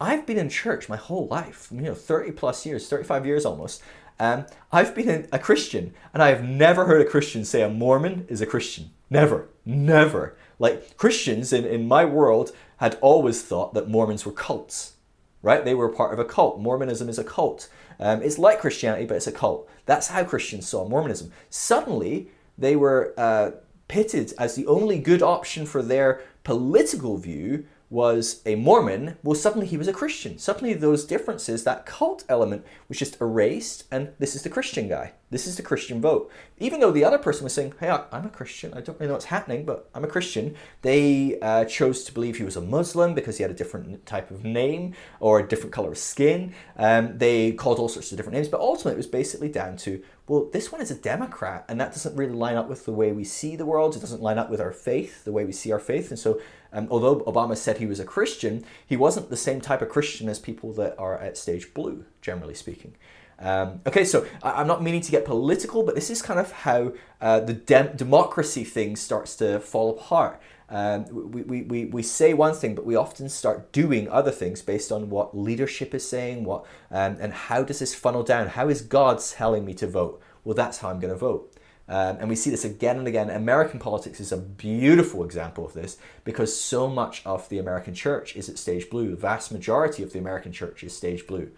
"I've 0.00 0.26
been 0.26 0.38
in 0.38 0.48
church 0.50 0.88
my 0.88 0.96
whole 0.96 1.26
life, 1.28 1.68
you 1.72 1.80
know, 1.80 1.94
thirty 1.94 2.32
plus 2.32 2.66
years, 2.66 2.88
thirty 2.88 3.04
five 3.04 3.24
years 3.24 3.46
almost." 3.46 3.82
Um, 4.20 4.46
I've 4.72 4.94
been 4.94 5.28
a 5.32 5.38
Christian, 5.38 5.94
and 6.12 6.22
I 6.22 6.30
have 6.30 6.42
never 6.42 6.86
heard 6.86 7.00
a 7.00 7.08
Christian 7.08 7.44
say 7.44 7.62
a 7.62 7.68
Mormon 7.68 8.26
is 8.28 8.40
a 8.40 8.46
Christian. 8.46 8.90
Never, 9.08 9.48
never. 9.68 10.36
Like 10.58 10.96
Christians 10.96 11.52
in, 11.52 11.64
in 11.64 11.86
my 11.86 12.04
world 12.04 12.52
had 12.78 12.98
always 13.00 13.42
thought 13.42 13.74
that 13.74 13.88
Mormons 13.88 14.24
were 14.26 14.32
cults, 14.32 14.94
right? 15.42 15.64
They 15.64 15.74
were 15.74 15.88
part 15.88 16.12
of 16.12 16.18
a 16.18 16.24
cult. 16.24 16.58
Mormonism 16.58 17.08
is 17.08 17.18
a 17.18 17.24
cult. 17.24 17.68
Um, 18.00 18.22
it's 18.22 18.38
like 18.38 18.60
Christianity, 18.60 19.06
but 19.06 19.16
it's 19.16 19.26
a 19.26 19.32
cult. 19.32 19.68
That's 19.86 20.08
how 20.08 20.24
Christians 20.24 20.66
saw 20.66 20.88
Mormonism. 20.88 21.32
Suddenly, 21.50 22.30
they 22.56 22.76
were 22.76 23.14
uh, 23.16 23.52
pitted 23.86 24.32
as 24.38 24.54
the 24.54 24.66
only 24.66 24.98
good 24.98 25.22
option 25.22 25.66
for 25.66 25.82
their 25.82 26.22
political 26.44 27.18
view 27.18 27.66
was 27.90 28.42
a 28.44 28.54
Mormon, 28.54 29.16
well, 29.22 29.34
suddenly 29.34 29.66
he 29.66 29.78
was 29.78 29.88
a 29.88 29.92
Christian. 29.92 30.38
Suddenly, 30.38 30.74
those 30.74 31.04
differences, 31.04 31.64
that 31.64 31.86
cult 31.86 32.24
element, 32.28 32.64
was 32.88 32.98
just 32.98 33.20
erased, 33.20 33.84
and 33.90 34.10
this 34.18 34.36
is 34.36 34.42
the 34.42 34.50
Christian 34.50 34.88
guy. 34.88 35.12
This 35.30 35.46
is 35.46 35.56
the 35.56 35.62
Christian 35.62 36.00
vote. 36.00 36.30
Even 36.58 36.80
though 36.80 36.90
the 36.90 37.04
other 37.04 37.18
person 37.18 37.44
was 37.44 37.52
saying, 37.54 37.74
Hey, 37.80 37.90
I'm 37.90 38.26
a 38.26 38.30
Christian, 38.30 38.74
I 38.74 38.80
don't 38.80 38.98
really 38.98 39.08
know 39.08 39.14
what's 39.14 39.26
happening, 39.26 39.64
but 39.64 39.88
I'm 39.94 40.04
a 40.04 40.08
Christian, 40.08 40.54
they 40.82 41.38
uh, 41.40 41.64
chose 41.64 42.04
to 42.04 42.12
believe 42.12 42.36
he 42.36 42.44
was 42.44 42.56
a 42.56 42.60
Muslim 42.60 43.14
because 43.14 43.38
he 43.38 43.42
had 43.42 43.50
a 43.50 43.54
different 43.54 44.04
type 44.06 44.30
of 44.30 44.44
name 44.44 44.94
or 45.20 45.40
a 45.40 45.48
different 45.48 45.72
color 45.72 45.92
of 45.92 45.98
skin. 45.98 46.54
Um, 46.76 47.16
they 47.16 47.52
called 47.52 47.78
all 47.78 47.88
sorts 47.88 48.10
of 48.10 48.16
different 48.16 48.34
names, 48.34 48.48
but 48.48 48.60
ultimately, 48.60 48.92
it 48.92 48.96
was 48.96 49.06
basically 49.06 49.48
down 49.48 49.76
to, 49.78 50.02
well, 50.28 50.48
this 50.52 50.70
one 50.70 50.80
is 50.80 50.90
a 50.90 50.94
Democrat, 50.94 51.64
and 51.68 51.80
that 51.80 51.92
doesn't 51.92 52.16
really 52.16 52.34
line 52.34 52.56
up 52.56 52.68
with 52.68 52.84
the 52.84 52.92
way 52.92 53.12
we 53.12 53.24
see 53.24 53.56
the 53.56 53.66
world. 53.66 53.96
It 53.96 54.00
doesn't 54.00 54.22
line 54.22 54.38
up 54.38 54.50
with 54.50 54.60
our 54.60 54.72
faith, 54.72 55.24
the 55.24 55.32
way 55.32 55.44
we 55.44 55.52
see 55.52 55.72
our 55.72 55.78
faith. 55.78 56.10
And 56.10 56.18
so 56.18 56.40
um, 56.72 56.88
although 56.90 57.20
Obama 57.20 57.56
said 57.56 57.78
he 57.78 57.86
was 57.86 58.00
a 58.00 58.04
Christian, 58.04 58.64
he 58.86 58.96
wasn't 58.96 59.30
the 59.30 59.36
same 59.36 59.60
type 59.60 59.82
of 59.82 59.88
Christian 59.88 60.28
as 60.28 60.38
people 60.38 60.72
that 60.74 60.98
are 60.98 61.18
at 61.18 61.38
stage 61.38 61.72
blue, 61.72 62.04
generally 62.20 62.54
speaking. 62.54 62.94
Um, 63.40 63.80
okay, 63.86 64.04
so 64.04 64.26
I, 64.42 64.60
am 64.60 64.66
not 64.66 64.82
meaning 64.82 65.00
to 65.00 65.10
get 65.10 65.24
political, 65.24 65.82
but 65.84 65.94
this 65.94 66.10
is 66.10 66.20
kind 66.20 66.40
of 66.40 66.50
how 66.50 66.92
uh, 67.20 67.40
the 67.40 67.54
de- 67.54 67.94
democracy 67.94 68.64
thing 68.64 68.96
starts 68.96 69.36
to 69.36 69.60
fall 69.60 69.90
apart. 69.90 70.40
Um, 70.70 71.06
we, 71.30 71.42
we, 71.42 71.62
we, 71.62 71.84
we 71.86 72.02
say 72.02 72.34
one 72.34 72.54
thing, 72.54 72.74
but 72.74 72.84
we 72.84 72.94
often 72.94 73.28
start 73.28 73.72
doing 73.72 74.08
other 74.10 74.30
things 74.30 74.60
based 74.60 74.92
on 74.92 75.08
what 75.08 75.36
leadership 75.36 75.94
is 75.94 76.06
saying, 76.06 76.44
what 76.44 76.64
um, 76.90 77.16
and 77.20 77.32
how 77.32 77.62
does 77.62 77.78
this 77.78 77.94
funnel 77.94 78.22
down? 78.22 78.48
How 78.48 78.68
is 78.68 78.82
God 78.82 79.20
telling 79.20 79.64
me 79.64 79.74
to 79.74 79.86
vote? 79.86 80.20
Well, 80.44 80.54
that's 80.54 80.78
how 80.78 80.90
I'm 80.90 81.00
going 81.00 81.12
to 81.12 81.18
vote. 81.18 81.54
Um, 81.88 82.18
and 82.20 82.28
we 82.28 82.36
see 82.36 82.50
this 82.50 82.66
again 82.66 82.98
and 82.98 83.08
again. 83.08 83.30
American 83.30 83.80
politics 83.80 84.20
is 84.20 84.30
a 84.30 84.36
beautiful 84.36 85.24
example 85.24 85.64
of 85.64 85.72
this 85.72 85.96
because 86.22 86.54
so 86.54 86.86
much 86.86 87.22
of 87.24 87.48
the 87.48 87.58
American 87.58 87.94
church 87.94 88.36
is 88.36 88.50
at 88.50 88.58
stage 88.58 88.90
blue. 88.90 89.10
The 89.10 89.16
vast 89.16 89.50
majority 89.50 90.02
of 90.02 90.12
the 90.12 90.18
American 90.18 90.52
church 90.52 90.84
is 90.84 90.94
stage 90.94 91.26
blue. 91.26 91.50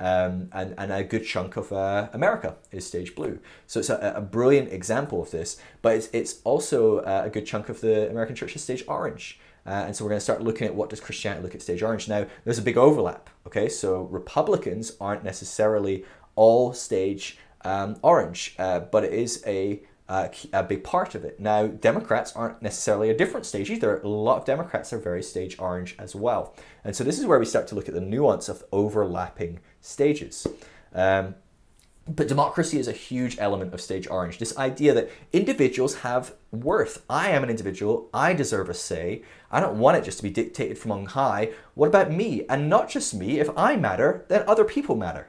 Um, 0.00 0.48
and, 0.52 0.74
and 0.78 0.92
a 0.92 1.02
good 1.02 1.26
chunk 1.26 1.56
of 1.56 1.72
uh, 1.72 2.08
America 2.12 2.54
is 2.70 2.86
stage 2.86 3.16
blue. 3.16 3.40
So 3.66 3.80
it's 3.80 3.90
a, 3.90 4.12
a, 4.14 4.20
brilliant 4.20 4.72
example 4.72 5.20
of 5.20 5.32
this, 5.32 5.60
but 5.82 5.96
it's, 5.96 6.08
it's 6.12 6.40
also 6.44 6.98
uh, 6.98 7.22
a 7.24 7.30
good 7.30 7.46
chunk 7.46 7.68
of 7.68 7.80
the 7.80 8.08
American 8.08 8.36
church 8.36 8.54
is 8.54 8.62
stage 8.62 8.84
orange. 8.86 9.40
Uh, 9.68 9.84
and 9.86 9.94
so 9.94 10.02
we're 10.02 10.10
going 10.10 10.18
to 10.18 10.24
start 10.24 10.42
looking 10.42 10.66
at 10.66 10.74
what 10.74 10.88
does 10.88 10.98
Christianity 10.98 11.42
look 11.42 11.54
at 11.54 11.60
stage 11.60 11.82
orange. 11.82 12.08
Now, 12.08 12.26
there's 12.44 12.58
a 12.58 12.62
big 12.62 12.78
overlap, 12.78 13.28
okay? 13.46 13.68
So 13.68 14.02
Republicans 14.04 14.96
aren't 14.98 15.24
necessarily 15.24 16.04
all 16.36 16.72
stage 16.72 17.36
um, 17.64 17.98
orange, 18.02 18.54
uh, 18.58 18.80
but 18.80 19.04
it 19.04 19.12
is 19.12 19.42
a, 19.46 19.82
uh, 20.08 20.28
a 20.54 20.62
big 20.62 20.84
part 20.84 21.14
of 21.14 21.24
it. 21.24 21.38
Now, 21.38 21.66
Democrats 21.66 22.34
aren't 22.34 22.62
necessarily 22.62 23.10
a 23.10 23.16
different 23.16 23.44
stage 23.44 23.70
either. 23.70 24.00
A 24.00 24.08
lot 24.08 24.38
of 24.38 24.46
Democrats 24.46 24.92
are 24.94 24.98
very 24.98 25.22
stage 25.22 25.58
orange 25.58 25.96
as 25.98 26.14
well. 26.14 26.54
And 26.82 26.96
so 26.96 27.04
this 27.04 27.18
is 27.18 27.26
where 27.26 27.38
we 27.38 27.44
start 27.44 27.66
to 27.68 27.74
look 27.74 27.88
at 27.88 27.94
the 27.94 28.00
nuance 28.00 28.48
of 28.48 28.64
overlapping 28.72 29.60
stages. 29.80 30.46
Um, 30.94 31.34
But 32.08 32.28
democracy 32.28 32.78
is 32.78 32.88
a 32.88 32.92
huge 33.08 33.36
element 33.38 33.74
of 33.74 33.80
Stage 33.82 34.08
Orange. 34.08 34.38
This 34.38 34.56
idea 34.56 34.94
that 34.94 35.10
individuals 35.30 35.96
have 35.96 36.32
worth. 36.50 37.04
I 37.10 37.28
am 37.36 37.42
an 37.42 37.50
individual. 37.50 38.08
I 38.14 38.32
deserve 38.32 38.70
a 38.70 38.74
say. 38.74 39.22
I 39.50 39.60
don't 39.60 39.78
want 39.78 39.98
it 39.98 40.04
just 40.04 40.18
to 40.18 40.22
be 40.22 40.30
dictated 40.30 40.78
from 40.78 40.92
on 40.92 41.04
high. 41.04 41.50
What 41.74 41.88
about 41.88 42.10
me? 42.10 42.46
And 42.48 42.70
not 42.70 42.88
just 42.88 43.12
me. 43.12 43.40
If 43.40 43.50
I 43.56 43.76
matter, 43.76 44.24
then 44.28 44.42
other 44.46 44.64
people 44.64 44.96
matter, 44.96 45.28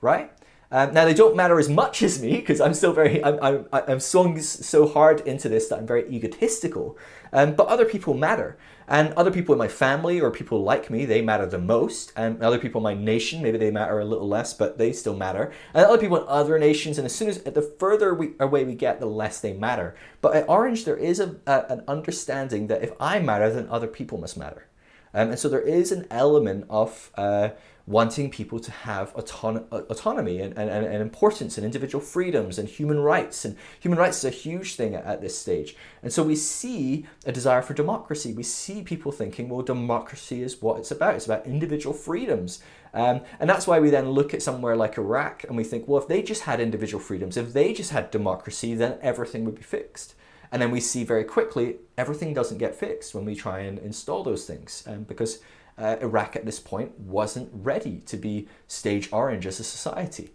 right? 0.00 0.30
Um, 0.70 0.94
now 0.94 1.04
they 1.04 1.14
don't 1.14 1.34
matter 1.34 1.58
as 1.58 1.68
much 1.68 2.00
as 2.00 2.22
me 2.22 2.36
because 2.36 2.60
I'm 2.60 2.74
still 2.74 2.92
very 2.92 3.18
I'm, 3.24 3.38
I'm, 3.42 3.66
I'm 3.72 4.00
swung 4.00 4.40
so 4.40 4.86
hard 4.86 5.20
into 5.26 5.48
this 5.48 5.66
that 5.68 5.78
I'm 5.80 5.86
very 5.86 6.08
egotistical. 6.08 6.96
Um, 7.32 7.54
but 7.56 7.66
other 7.66 7.84
people 7.84 8.14
matter, 8.14 8.56
and 8.90 9.14
other 9.14 9.30
people 9.30 9.54
in 9.54 9.58
my 9.58 9.68
family 9.68 10.20
or 10.20 10.30
people 10.30 10.62
like 10.62 10.90
me 10.90 11.04
they 11.06 11.22
matter 11.22 11.46
the 11.46 11.58
most. 11.58 12.12
And 12.16 12.42
other 12.42 12.58
people 12.58 12.80
in 12.80 12.82
my 12.82 13.02
nation 13.02 13.40
maybe 13.42 13.56
they 13.56 13.70
matter 13.70 14.00
a 14.00 14.04
little 14.04 14.28
less, 14.28 14.52
but 14.52 14.76
they 14.76 14.92
still 14.92 15.16
matter. 15.16 15.52
And 15.72 15.86
other 15.86 15.96
people 15.96 16.18
in 16.18 16.24
other 16.26 16.58
nations, 16.58 16.98
and 16.98 17.06
as 17.06 17.14
soon 17.14 17.28
as 17.28 17.42
the 17.42 17.62
further 17.62 18.12
we, 18.12 18.32
away 18.40 18.64
we 18.64 18.74
get, 18.74 19.00
the 19.00 19.06
less 19.06 19.40
they 19.40 19.52
matter. 19.52 19.94
But 20.20 20.34
at 20.34 20.48
Orange 20.48 20.84
there 20.84 20.96
is 20.96 21.20
a, 21.20 21.36
a 21.46 21.66
an 21.70 21.84
understanding 21.86 22.66
that 22.66 22.82
if 22.82 22.92
I 23.00 23.20
matter, 23.20 23.48
then 23.50 23.68
other 23.70 23.86
people 23.86 24.18
must 24.18 24.36
matter. 24.36 24.66
Um, 25.14 25.30
and 25.30 25.38
so 25.38 25.48
there 25.48 25.60
is 25.60 25.92
an 25.92 26.06
element 26.10 26.66
of 26.68 27.10
uh, 27.16 27.50
wanting 27.86 28.30
people 28.30 28.60
to 28.60 28.70
have 28.70 29.14
auton- 29.14 29.64
autonomy 29.70 30.40
and, 30.40 30.56
and, 30.56 30.70
and 30.70 31.02
importance 31.02 31.56
and 31.56 31.64
individual 31.64 32.02
freedoms 32.02 32.58
and 32.58 32.68
human 32.68 33.00
rights. 33.00 33.44
And 33.44 33.56
human 33.78 33.98
rights 33.98 34.18
is 34.18 34.24
a 34.24 34.30
huge 34.30 34.74
thing 34.74 34.94
at, 34.94 35.04
at, 35.04 35.20
this 35.20 35.36
stage. 35.36 35.76
And 36.02 36.12
so 36.12 36.22
we 36.22 36.36
see 36.36 37.06
a 37.26 37.32
desire 37.32 37.62
for 37.62 37.74
democracy. 37.74 38.32
We 38.32 38.42
see 38.42 38.82
people 38.82 39.12
thinking, 39.12 39.48
well, 39.48 39.62
democracy 39.62 40.42
is 40.42 40.60
what 40.62 40.78
it's 40.78 40.90
about. 40.90 41.16
It's 41.16 41.26
about 41.26 41.46
individual 41.46 41.94
freedoms. 41.94 42.62
Um, 42.92 43.20
and 43.38 43.48
that's 43.48 43.66
why 43.66 43.78
we 43.78 43.90
then 43.90 44.10
look 44.10 44.34
at 44.34 44.42
somewhere 44.42 44.76
like 44.76 44.98
Iraq 44.98 45.44
and 45.44 45.56
we 45.56 45.64
think, 45.64 45.86
well, 45.86 46.00
if 46.00 46.08
they 46.08 46.22
just 46.22 46.42
had 46.42 46.60
individual 46.60 47.02
freedoms, 47.02 47.36
if 47.36 47.52
they 47.52 47.72
just 47.72 47.90
had 47.90 48.10
democracy, 48.10 48.74
then 48.74 48.98
everything 49.00 49.44
would 49.44 49.54
be 49.54 49.62
fixed. 49.62 50.14
And 50.52 50.60
then 50.60 50.70
we 50.70 50.80
see 50.80 51.04
very 51.04 51.24
quickly 51.24 51.76
everything 51.96 52.34
doesn't 52.34 52.58
get 52.58 52.74
fixed 52.74 53.14
when 53.14 53.24
we 53.24 53.34
try 53.34 53.60
and 53.60 53.78
install 53.78 54.24
those 54.24 54.46
things 54.46 54.82
um, 54.86 55.04
because 55.04 55.38
uh, 55.80 55.96
Iraq 56.00 56.36
at 56.36 56.44
this 56.44 56.60
point 56.60 56.98
wasn't 56.98 57.50
ready 57.52 57.98
to 58.06 58.16
be 58.16 58.46
stage 58.68 59.08
orange 59.12 59.46
as 59.46 59.58
a 59.58 59.64
society. 59.64 60.30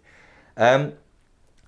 Um, 0.56 0.94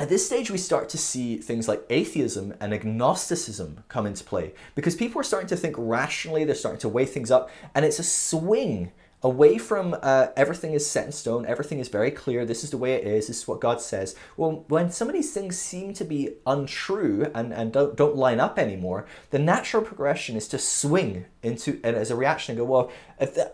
at 0.01 0.09
this 0.09 0.25
stage, 0.25 0.51
we 0.51 0.59
start 0.59 0.89
to 0.91 0.99
see 0.99 1.39
things 1.39 1.67
like 1.67 1.85
atheism 1.91 2.55
and 2.61 2.73
agnosticism 2.73 3.83
come 3.89 4.07
into 4.07 4.23
play 4.23 4.53
because 4.75 4.95
people 4.95 5.21
are 5.21 5.25
starting 5.25 5.49
to 5.49 5.57
think 5.57 5.75
rationally, 5.77 6.45
they're 6.45 6.55
starting 6.55 6.81
to 6.81 6.89
weigh 6.89 7.05
things 7.05 7.31
up, 7.31 7.51
and 7.75 7.85
it's 7.85 7.99
a 7.99 8.05
swing 8.05 8.93
away 9.23 9.59
from 9.59 9.97
uh, 10.03 10.29
everything 10.37 10.73
is 10.73 10.89
set 10.89 11.07
in 11.07 11.13
stone, 11.13 11.45
everything 11.47 11.81
is 11.81 11.89
very 11.89 12.11
clear, 12.11 12.45
this 12.45 12.63
is 12.63 12.71
the 12.71 12.79
way 12.79 12.95
it 12.95 13.05
is, 13.05 13.27
this 13.27 13.39
is 13.39 13.49
what 13.49 13.61
God 13.61 13.81
says. 13.81 14.15
Well, 14.37 14.65
when 14.69 14.91
some 14.93 15.09
of 15.09 15.15
these 15.15 15.33
things 15.33 15.59
seem 15.59 15.93
to 15.95 16.05
be 16.05 16.35
untrue 16.47 17.31
and, 17.35 17.53
and 17.53 17.73
don't, 17.73 17.97
don't 17.97 18.17
line 18.17 18.39
up 18.39 18.59
anymore, 18.59 19.07
the 19.31 19.39
natural 19.39 19.83
progression 19.83 20.37
is 20.37 20.47
to 20.49 20.59
swing 20.59 21.25
into 21.43 21.81
and 21.83 21.97
as 21.97 22.11
a 22.11 22.17
reaction 22.17 22.53
and 22.53 22.59
go, 22.59 22.65
well, 22.65 22.91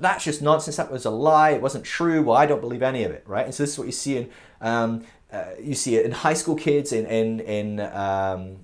that's 0.00 0.24
just 0.24 0.42
nonsense, 0.42 0.76
that 0.76 0.92
was 0.92 1.06
a 1.06 1.10
lie, 1.10 1.50
it 1.50 1.62
wasn't 1.62 1.84
true, 1.84 2.22
well, 2.22 2.36
I 2.36 2.44
don't 2.44 2.60
believe 2.60 2.82
any 2.82 3.04
of 3.04 3.12
it, 3.12 3.24
right? 3.26 3.46
And 3.46 3.54
so 3.54 3.62
this 3.62 3.72
is 3.72 3.78
what 3.78 3.86
you 3.86 3.92
see 3.92 4.18
in, 4.18 4.30
um, 4.60 5.06
uh, 5.32 5.46
you 5.60 5.74
see 5.74 5.96
it 5.96 6.04
in 6.04 6.12
high 6.12 6.34
school 6.34 6.56
kids, 6.56 6.92
in, 6.92 7.06
in, 7.06 7.40
in 7.40 7.80
um, 7.80 8.63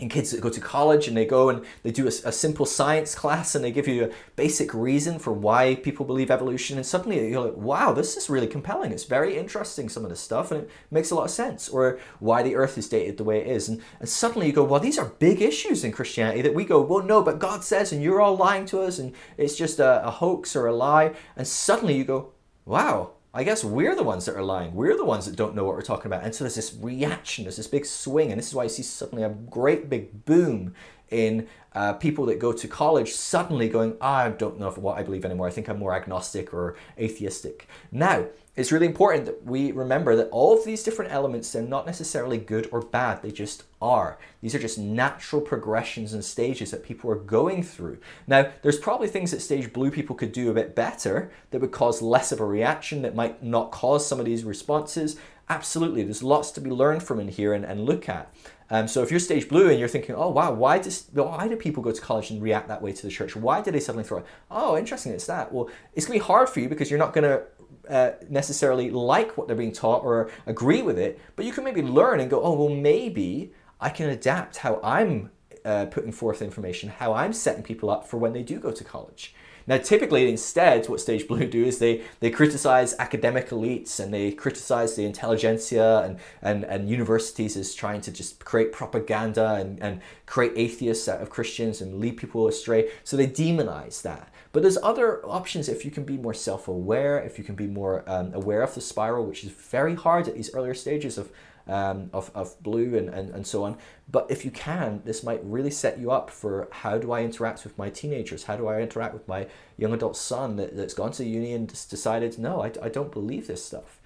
and 0.00 0.10
kids 0.10 0.32
that 0.32 0.40
go 0.40 0.50
to 0.50 0.60
college 0.60 1.06
and 1.06 1.16
they 1.16 1.24
go 1.24 1.48
and 1.48 1.64
they 1.84 1.92
do 1.92 2.04
a, 2.04 2.08
a, 2.08 2.32
simple 2.32 2.66
science 2.66 3.14
class 3.14 3.54
and 3.54 3.64
they 3.64 3.70
give 3.70 3.86
you 3.86 4.04
a 4.04 4.10
basic 4.34 4.74
reason 4.74 5.20
for 5.20 5.32
why 5.32 5.76
people 5.76 6.04
believe 6.04 6.32
evolution. 6.32 6.76
And 6.76 6.84
suddenly 6.84 7.30
you're 7.30 7.44
like 7.44 7.56
wow 7.56 7.92
this 7.92 8.16
is 8.16 8.28
really 8.28 8.48
compelling. 8.48 8.90
It's 8.90 9.04
very 9.04 9.38
interesting 9.38 9.88
some 9.88 10.02
of 10.02 10.10
this 10.10 10.20
stuff 10.20 10.50
and 10.50 10.62
it 10.62 10.70
makes 10.90 11.12
a 11.12 11.14
lot 11.14 11.24
of 11.24 11.30
sense. 11.30 11.68
Or 11.68 12.00
why 12.18 12.42
the 12.42 12.56
earth 12.56 12.76
is 12.76 12.88
dated 12.88 13.18
the 13.18 13.24
way 13.24 13.40
it 13.40 13.46
is. 13.46 13.68
And, 13.68 13.80
and 14.00 14.08
suddenly 14.08 14.48
you 14.48 14.52
go 14.52 14.64
well 14.64 14.80
these 14.80 14.98
are 14.98 15.06
big 15.06 15.40
issues 15.40 15.84
in 15.84 15.92
christianity 15.92 16.42
that 16.42 16.54
we 16.54 16.64
go 16.64 16.80
well 16.80 17.04
no 17.04 17.22
but 17.22 17.38
god 17.38 17.62
says 17.62 17.92
and 17.92 18.02
you're 18.02 18.20
all 18.20 18.36
lying 18.36 18.66
to 18.66 18.80
us 18.80 18.98
and 18.98 19.12
it's 19.36 19.56
just 19.56 19.78
a, 19.78 20.04
a 20.06 20.10
hoax 20.10 20.56
or 20.56 20.66
a 20.66 20.74
lie. 20.74 21.14
And 21.36 21.46
suddenly 21.46 21.96
you 21.96 22.04
go 22.04 22.32
wow 22.64 23.13
I 23.36 23.42
guess 23.42 23.64
we're 23.64 23.96
the 23.96 24.04
ones 24.04 24.26
that 24.26 24.36
are 24.36 24.44
lying. 24.44 24.74
We're 24.74 24.96
the 24.96 25.04
ones 25.04 25.26
that 25.26 25.34
don't 25.34 25.56
know 25.56 25.64
what 25.64 25.74
we're 25.74 25.82
talking 25.82 26.06
about. 26.06 26.22
And 26.22 26.32
so 26.32 26.44
there's 26.44 26.54
this 26.54 26.72
reaction, 26.80 27.44
there's 27.44 27.56
this 27.56 27.66
big 27.66 27.84
swing. 27.84 28.30
And 28.30 28.38
this 28.38 28.46
is 28.46 28.54
why 28.54 28.62
you 28.62 28.68
see 28.68 28.84
suddenly 28.84 29.24
a 29.24 29.28
great 29.28 29.90
big 29.90 30.24
boom 30.24 30.72
in 31.10 31.48
uh, 31.72 31.94
people 31.94 32.26
that 32.26 32.38
go 32.38 32.52
to 32.52 32.68
college 32.68 33.10
suddenly 33.10 33.68
going, 33.68 33.96
I 34.00 34.28
don't 34.28 34.60
know 34.60 34.70
what 34.70 34.98
I 34.98 35.02
believe 35.02 35.24
anymore. 35.24 35.48
I 35.48 35.50
think 35.50 35.68
I'm 35.68 35.80
more 35.80 35.92
agnostic 35.92 36.54
or 36.54 36.76
atheistic. 36.96 37.66
Now, 37.90 38.26
it's 38.56 38.70
really 38.70 38.86
important 38.86 39.26
that 39.26 39.44
we 39.44 39.72
remember 39.72 40.14
that 40.14 40.28
all 40.30 40.56
of 40.56 40.64
these 40.64 40.84
different 40.84 41.12
elements, 41.12 41.52
they're 41.52 41.62
not 41.62 41.86
necessarily 41.86 42.38
good 42.38 42.68
or 42.70 42.80
bad, 42.80 43.20
they 43.20 43.32
just 43.32 43.64
are. 43.82 44.16
These 44.42 44.54
are 44.54 44.60
just 44.60 44.78
natural 44.78 45.42
progressions 45.42 46.12
and 46.12 46.24
stages 46.24 46.70
that 46.70 46.84
people 46.84 47.10
are 47.10 47.16
going 47.16 47.64
through. 47.64 47.98
Now, 48.28 48.52
there's 48.62 48.78
probably 48.78 49.08
things 49.08 49.32
that 49.32 49.40
stage 49.40 49.72
blue 49.72 49.90
people 49.90 50.14
could 50.14 50.30
do 50.32 50.50
a 50.50 50.54
bit 50.54 50.76
better 50.76 51.32
that 51.50 51.60
would 51.60 51.72
cause 51.72 52.00
less 52.00 52.30
of 52.30 52.40
a 52.40 52.46
reaction, 52.46 53.02
that 53.02 53.16
might 53.16 53.42
not 53.42 53.72
cause 53.72 54.06
some 54.06 54.20
of 54.20 54.26
these 54.26 54.44
responses. 54.44 55.16
Absolutely, 55.48 56.04
there's 56.04 56.22
lots 56.22 56.52
to 56.52 56.60
be 56.60 56.70
learned 56.70 57.02
from 57.02 57.18
in 57.18 57.28
here 57.28 57.52
and, 57.52 57.64
and 57.64 57.84
look 57.84 58.08
at. 58.08 58.32
Um, 58.70 58.88
so 58.88 59.02
if 59.02 59.10
you're 59.10 59.20
stage 59.20 59.48
blue 59.48 59.68
and 59.68 59.78
you're 59.78 59.88
thinking, 59.88 60.14
oh 60.14 60.30
wow, 60.30 60.52
why 60.52 60.78
does 60.78 61.06
why 61.12 61.48
do 61.48 61.56
people 61.56 61.82
go 61.82 61.92
to 61.92 62.00
college 62.00 62.30
and 62.30 62.42
react 62.42 62.68
that 62.68 62.80
way 62.80 62.92
to 62.92 63.02
the 63.02 63.10
church? 63.10 63.36
Why 63.36 63.60
did 63.60 63.74
they 63.74 63.80
suddenly 63.80 64.04
throw? 64.04 64.18
It? 64.18 64.26
Oh, 64.50 64.76
interesting, 64.78 65.12
it's 65.12 65.26
that. 65.26 65.52
Well, 65.52 65.68
it's 65.94 66.06
gonna 66.06 66.18
be 66.18 66.24
hard 66.24 66.48
for 66.48 66.60
you 66.60 66.68
because 66.68 66.90
you're 66.90 66.98
not 66.98 67.12
gonna 67.12 67.42
uh, 67.88 68.12
necessarily 68.28 68.90
like 68.90 69.36
what 69.36 69.46
they're 69.46 69.56
being 69.56 69.72
taught 69.72 70.04
or 70.04 70.30
agree 70.46 70.82
with 70.82 70.98
it, 70.98 71.18
but 71.36 71.44
you 71.44 71.52
can 71.52 71.64
maybe 71.64 71.82
learn 71.82 72.20
and 72.20 72.30
go, 72.30 72.42
oh, 72.42 72.54
well, 72.54 72.74
maybe 72.74 73.52
I 73.80 73.90
can 73.90 74.08
adapt 74.08 74.58
how 74.58 74.80
I'm 74.82 75.30
uh, 75.64 75.86
putting 75.86 76.12
forth 76.12 76.42
information, 76.42 76.88
how 76.88 77.12
I'm 77.12 77.32
setting 77.32 77.62
people 77.62 77.90
up 77.90 78.06
for 78.06 78.16
when 78.18 78.32
they 78.32 78.42
do 78.42 78.58
go 78.58 78.70
to 78.70 78.84
college. 78.84 79.34
Now, 79.66 79.78
typically, 79.78 80.28
instead, 80.28 80.88
what 80.88 81.00
Stage 81.00 81.26
Blue 81.26 81.46
do 81.46 81.64
is 81.64 81.78
they, 81.78 82.02
they 82.20 82.30
criticize 82.30 82.94
academic 82.98 83.48
elites 83.48 83.98
and 83.98 84.12
they 84.12 84.30
criticize 84.32 84.94
the 84.94 85.04
intelligentsia 85.06 86.00
and, 86.00 86.18
and, 86.42 86.64
and 86.64 86.88
universities 86.88 87.56
as 87.56 87.74
trying 87.74 88.02
to 88.02 88.10
just 88.10 88.44
create 88.44 88.72
propaganda 88.72 89.54
and, 89.54 89.82
and 89.82 90.02
create 90.26 90.52
atheists 90.56 91.08
out 91.08 91.22
of 91.22 91.30
Christians 91.30 91.80
and 91.80 91.98
lead 91.98 92.18
people 92.18 92.46
astray. 92.46 92.90
So 93.04 93.16
they 93.16 93.26
demonize 93.26 94.02
that. 94.02 94.28
But 94.54 94.62
there's 94.62 94.78
other 94.84 95.20
options 95.26 95.68
if 95.68 95.84
you 95.84 95.90
can 95.90 96.04
be 96.04 96.16
more 96.16 96.32
self 96.32 96.68
aware, 96.68 97.18
if 97.18 97.38
you 97.38 97.44
can 97.44 97.56
be 97.56 97.66
more 97.66 98.04
um, 98.06 98.32
aware 98.32 98.62
of 98.62 98.72
the 98.72 98.80
spiral, 98.80 99.26
which 99.26 99.42
is 99.42 99.50
very 99.50 99.96
hard 99.96 100.28
at 100.28 100.36
these 100.36 100.54
earlier 100.54 100.74
stages 100.74 101.18
of 101.18 101.32
um, 101.66 102.08
of, 102.12 102.30
of 102.36 102.62
blue 102.62 102.96
and, 102.96 103.08
and, 103.08 103.30
and 103.30 103.44
so 103.44 103.64
on. 103.64 103.78
But 104.08 104.30
if 104.30 104.44
you 104.44 104.52
can, 104.52 105.02
this 105.04 105.24
might 105.24 105.40
really 105.42 105.72
set 105.72 105.98
you 105.98 106.12
up 106.12 106.30
for 106.30 106.68
how 106.70 106.98
do 106.98 107.10
I 107.10 107.22
interact 107.24 107.64
with 107.64 107.76
my 107.76 107.90
teenagers? 107.90 108.44
How 108.44 108.56
do 108.56 108.68
I 108.68 108.80
interact 108.80 109.12
with 109.12 109.26
my 109.26 109.48
young 109.76 109.92
adult 109.92 110.16
son 110.16 110.54
that, 110.56 110.76
that's 110.76 110.94
gone 110.94 111.10
to 111.12 111.24
uni 111.24 111.52
and 111.52 111.68
just 111.68 111.90
decided, 111.90 112.38
no, 112.38 112.62
I, 112.62 112.70
I 112.80 112.90
don't 112.90 113.10
believe 113.10 113.48
this 113.48 113.64
stuff. 113.64 113.98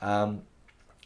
Um, 0.00 0.42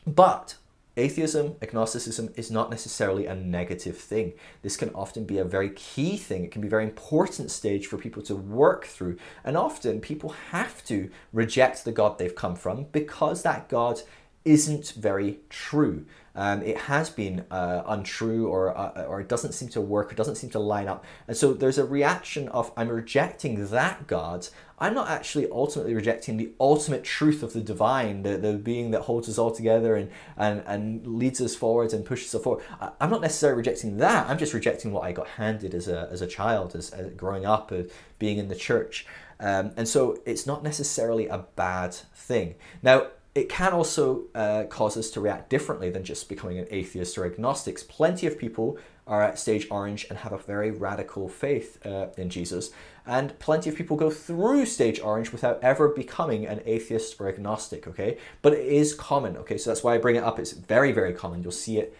but 0.06 0.56
atheism, 1.00 1.56
agnosticism 1.62 2.32
is 2.36 2.50
not 2.50 2.70
necessarily 2.70 3.26
a 3.26 3.34
negative 3.34 3.96
thing. 3.96 4.34
This 4.62 4.76
can 4.76 4.90
often 4.94 5.24
be 5.24 5.38
a 5.38 5.44
very 5.44 5.70
key 5.70 6.16
thing. 6.16 6.44
It 6.44 6.52
can 6.52 6.60
be 6.60 6.68
a 6.68 6.70
very 6.70 6.84
important 6.84 7.50
stage 7.50 7.86
for 7.86 7.96
people 7.96 8.22
to 8.24 8.36
work 8.36 8.84
through. 8.84 9.16
And 9.44 9.56
often 9.56 10.00
people 10.00 10.30
have 10.50 10.84
to 10.86 11.10
reject 11.32 11.84
the 11.84 11.92
God 11.92 12.18
they've 12.18 12.34
come 12.34 12.54
from 12.54 12.86
because 12.92 13.42
that 13.42 13.68
God 13.68 14.02
isn't 14.44 14.92
very 14.96 15.40
true. 15.48 16.06
Um, 16.40 16.62
it 16.62 16.78
has 16.78 17.10
been 17.10 17.44
uh, 17.50 17.82
untrue 17.86 18.48
or, 18.48 18.74
uh, 18.74 19.04
or 19.04 19.20
it 19.20 19.28
doesn't 19.28 19.52
seem 19.52 19.68
to 19.68 19.80
work, 19.82 20.10
it 20.10 20.16
doesn't 20.16 20.36
seem 20.36 20.48
to 20.50 20.58
line 20.58 20.88
up. 20.88 21.04
And 21.28 21.36
so 21.36 21.52
there's 21.52 21.76
a 21.76 21.84
reaction 21.84 22.48
of 22.48 22.72
I'm 22.78 22.88
rejecting 22.88 23.68
that 23.68 24.06
God. 24.06 24.48
I'm 24.78 24.94
not 24.94 25.10
actually 25.10 25.46
ultimately 25.50 25.92
rejecting 25.92 26.38
the 26.38 26.52
ultimate 26.58 27.04
truth 27.04 27.42
of 27.42 27.52
the 27.52 27.60
divine, 27.60 28.22
the, 28.22 28.38
the 28.38 28.54
being 28.54 28.90
that 28.92 29.02
holds 29.02 29.28
us 29.28 29.36
all 29.36 29.50
together 29.50 29.94
and, 29.96 30.10
and, 30.38 30.62
and 30.66 31.06
leads 31.06 31.42
us 31.42 31.54
forward 31.54 31.92
and 31.92 32.06
pushes 32.06 32.34
us 32.34 32.42
forward. 32.42 32.64
I'm 32.98 33.10
not 33.10 33.20
necessarily 33.20 33.58
rejecting 33.58 33.98
that. 33.98 34.26
I'm 34.26 34.38
just 34.38 34.54
rejecting 34.54 34.92
what 34.92 35.04
I 35.04 35.12
got 35.12 35.28
handed 35.28 35.74
as 35.74 35.88
a, 35.88 36.08
as 36.10 36.22
a 36.22 36.26
child, 36.26 36.74
as, 36.74 36.88
as 36.92 37.12
growing 37.12 37.44
up, 37.44 37.70
uh, 37.70 37.82
being 38.18 38.38
in 38.38 38.48
the 38.48 38.56
church. 38.56 39.04
Um, 39.40 39.72
and 39.76 39.86
so 39.86 40.22
it's 40.24 40.46
not 40.46 40.62
necessarily 40.62 41.28
a 41.28 41.44
bad 41.54 41.92
thing. 41.94 42.54
Now, 42.82 43.08
it 43.34 43.48
can 43.48 43.72
also 43.72 44.24
uh, 44.34 44.64
cause 44.64 44.96
us 44.96 45.10
to 45.10 45.20
react 45.20 45.50
differently 45.50 45.88
than 45.88 46.02
just 46.02 46.28
becoming 46.28 46.58
an 46.58 46.66
atheist 46.70 47.16
or 47.16 47.24
agnostics. 47.24 47.82
Plenty 47.82 48.26
of 48.26 48.38
people 48.38 48.76
are 49.06 49.22
at 49.22 49.38
stage 49.38 49.66
orange 49.70 50.06
and 50.08 50.18
have 50.18 50.32
a 50.32 50.38
very 50.38 50.70
radical 50.70 51.28
faith 51.28 51.84
uh, 51.86 52.08
in 52.16 52.28
Jesus, 52.28 52.70
and 53.06 53.36
plenty 53.38 53.70
of 53.70 53.76
people 53.76 53.96
go 53.96 54.10
through 54.10 54.66
stage 54.66 55.00
orange 55.00 55.32
without 55.32 55.62
ever 55.62 55.88
becoming 55.88 56.46
an 56.46 56.60
atheist 56.64 57.20
or 57.20 57.28
agnostic. 57.28 57.86
Okay, 57.86 58.18
but 58.42 58.52
it 58.52 58.66
is 58.66 58.94
common. 58.94 59.36
Okay, 59.36 59.58
so 59.58 59.70
that's 59.70 59.84
why 59.84 59.94
I 59.94 59.98
bring 59.98 60.16
it 60.16 60.24
up. 60.24 60.38
It's 60.38 60.52
very, 60.52 60.92
very 60.92 61.12
common. 61.12 61.42
You'll 61.42 61.52
see 61.52 61.78
it 61.78 61.96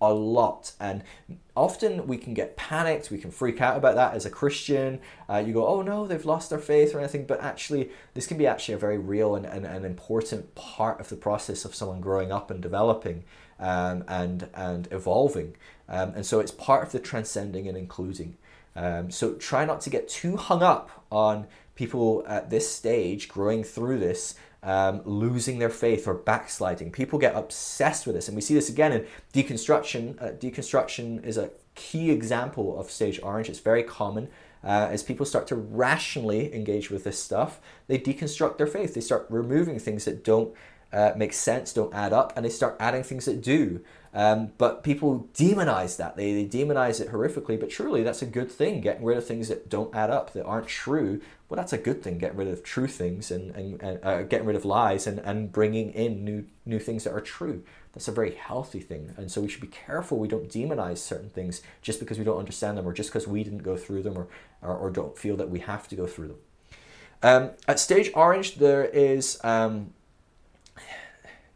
a 0.00 0.12
lot. 0.12 0.72
And 0.80 1.02
often 1.56 2.06
we 2.06 2.16
can 2.16 2.34
get 2.34 2.56
panicked, 2.56 3.10
we 3.10 3.18
can 3.18 3.30
freak 3.30 3.60
out 3.60 3.76
about 3.76 3.94
that 3.96 4.14
as 4.14 4.24
a 4.24 4.30
Christian. 4.30 5.00
Uh, 5.28 5.42
you 5.44 5.52
go, 5.52 5.66
oh 5.66 5.82
no, 5.82 6.06
they've 6.06 6.24
lost 6.24 6.50
their 6.50 6.58
faith 6.58 6.94
or 6.94 7.00
anything. 7.00 7.26
But 7.26 7.42
actually, 7.42 7.90
this 8.14 8.26
can 8.26 8.38
be 8.38 8.46
actually 8.46 8.74
a 8.74 8.78
very 8.78 8.98
real 8.98 9.34
and, 9.34 9.46
and, 9.46 9.66
and 9.66 9.84
important 9.84 10.54
part 10.54 11.00
of 11.00 11.08
the 11.08 11.16
process 11.16 11.64
of 11.64 11.74
someone 11.74 12.00
growing 12.00 12.32
up 12.32 12.50
and 12.50 12.60
developing 12.60 13.24
um, 13.58 14.04
and, 14.08 14.48
and 14.54 14.88
evolving. 14.90 15.56
Um, 15.88 16.12
and 16.14 16.24
so 16.24 16.40
it's 16.40 16.52
part 16.52 16.84
of 16.84 16.92
the 16.92 17.00
transcending 17.00 17.68
and 17.68 17.76
including. 17.76 18.36
Um, 18.76 19.10
so 19.10 19.34
try 19.34 19.64
not 19.64 19.80
to 19.82 19.90
get 19.90 20.08
too 20.08 20.36
hung 20.36 20.62
up 20.62 21.04
on 21.10 21.46
people 21.74 22.24
at 22.28 22.50
this 22.50 22.70
stage 22.70 23.28
growing 23.28 23.64
through 23.64 23.98
this 23.98 24.34
um, 24.62 25.02
losing 25.04 25.58
their 25.58 25.70
faith 25.70 26.06
or 26.06 26.14
backsliding. 26.14 26.92
People 26.92 27.18
get 27.18 27.34
obsessed 27.34 28.06
with 28.06 28.14
this, 28.14 28.28
and 28.28 28.34
we 28.36 28.42
see 28.42 28.54
this 28.54 28.68
again 28.68 28.92
in 28.92 29.06
deconstruction. 29.32 30.20
Uh, 30.20 30.32
deconstruction 30.32 31.24
is 31.24 31.36
a 31.36 31.50
key 31.74 32.10
example 32.10 32.78
of 32.78 32.90
stage 32.90 33.20
orange. 33.22 33.48
It's 33.48 33.60
very 33.60 33.82
common. 33.82 34.28
Uh, 34.62 34.88
as 34.90 35.02
people 35.02 35.24
start 35.24 35.46
to 35.46 35.56
rationally 35.56 36.54
engage 36.54 36.90
with 36.90 37.04
this 37.04 37.22
stuff, 37.22 37.60
they 37.86 37.98
deconstruct 37.98 38.58
their 38.58 38.66
faith. 38.66 38.94
They 38.94 39.00
start 39.00 39.26
removing 39.30 39.78
things 39.78 40.04
that 40.04 40.22
don't 40.22 40.54
uh, 40.92 41.12
make 41.16 41.32
sense, 41.32 41.72
don't 41.72 41.94
add 41.94 42.12
up, 42.12 42.32
and 42.36 42.44
they 42.44 42.50
start 42.50 42.76
adding 42.78 43.02
things 43.02 43.24
that 43.24 43.40
do. 43.40 43.80
Um, 44.12 44.52
but 44.58 44.82
people 44.82 45.28
demonize 45.34 45.96
that. 45.98 46.16
They, 46.16 46.44
they 46.44 46.46
demonize 46.46 47.00
it 47.00 47.08
horrifically, 47.12 47.58
but 47.58 47.70
truly 47.70 48.02
that's 48.02 48.22
a 48.22 48.26
good 48.26 48.50
thing. 48.50 48.80
Getting 48.80 49.04
rid 49.04 49.16
of 49.16 49.26
things 49.26 49.48
that 49.48 49.68
don't 49.68 49.94
add 49.94 50.10
up, 50.10 50.32
that 50.32 50.44
aren't 50.44 50.66
true, 50.66 51.20
well, 51.48 51.56
that's 51.56 51.72
a 51.72 51.78
good 51.78 52.02
thing. 52.02 52.18
Getting 52.18 52.36
rid 52.36 52.48
of 52.48 52.62
true 52.62 52.86
things 52.86 53.30
and, 53.30 53.54
and, 53.54 53.80
and 53.82 53.98
uh, 54.04 54.22
getting 54.22 54.46
rid 54.46 54.56
of 54.56 54.64
lies 54.64 55.06
and, 55.06 55.18
and 55.20 55.52
bringing 55.52 55.90
in 55.92 56.24
new, 56.24 56.44
new 56.66 56.78
things 56.78 57.04
that 57.04 57.12
are 57.12 57.20
true. 57.20 57.62
That's 57.92 58.08
a 58.08 58.12
very 58.12 58.34
healthy 58.34 58.80
thing. 58.80 59.14
And 59.16 59.30
so 59.30 59.40
we 59.40 59.48
should 59.48 59.60
be 59.60 59.66
careful 59.66 60.18
we 60.18 60.28
don't 60.28 60.48
demonize 60.48 60.98
certain 60.98 61.30
things 61.30 61.62
just 61.82 61.98
because 61.98 62.18
we 62.18 62.24
don't 62.24 62.38
understand 62.38 62.78
them 62.78 62.86
or 62.86 62.92
just 62.92 63.10
because 63.10 63.26
we 63.26 63.44
didn't 63.44 63.64
go 63.64 63.76
through 63.76 64.02
them 64.02 64.16
or, 64.16 64.28
or, 64.62 64.76
or 64.76 64.90
don't 64.90 65.18
feel 65.18 65.36
that 65.36 65.50
we 65.50 65.60
have 65.60 65.88
to 65.88 65.96
go 65.96 66.06
through 66.06 66.28
them. 66.28 66.38
Um, 67.22 67.50
at 67.68 67.78
stage 67.78 68.10
orange, 68.14 68.56
there 68.56 68.84
is. 68.84 69.38
Um, 69.44 69.92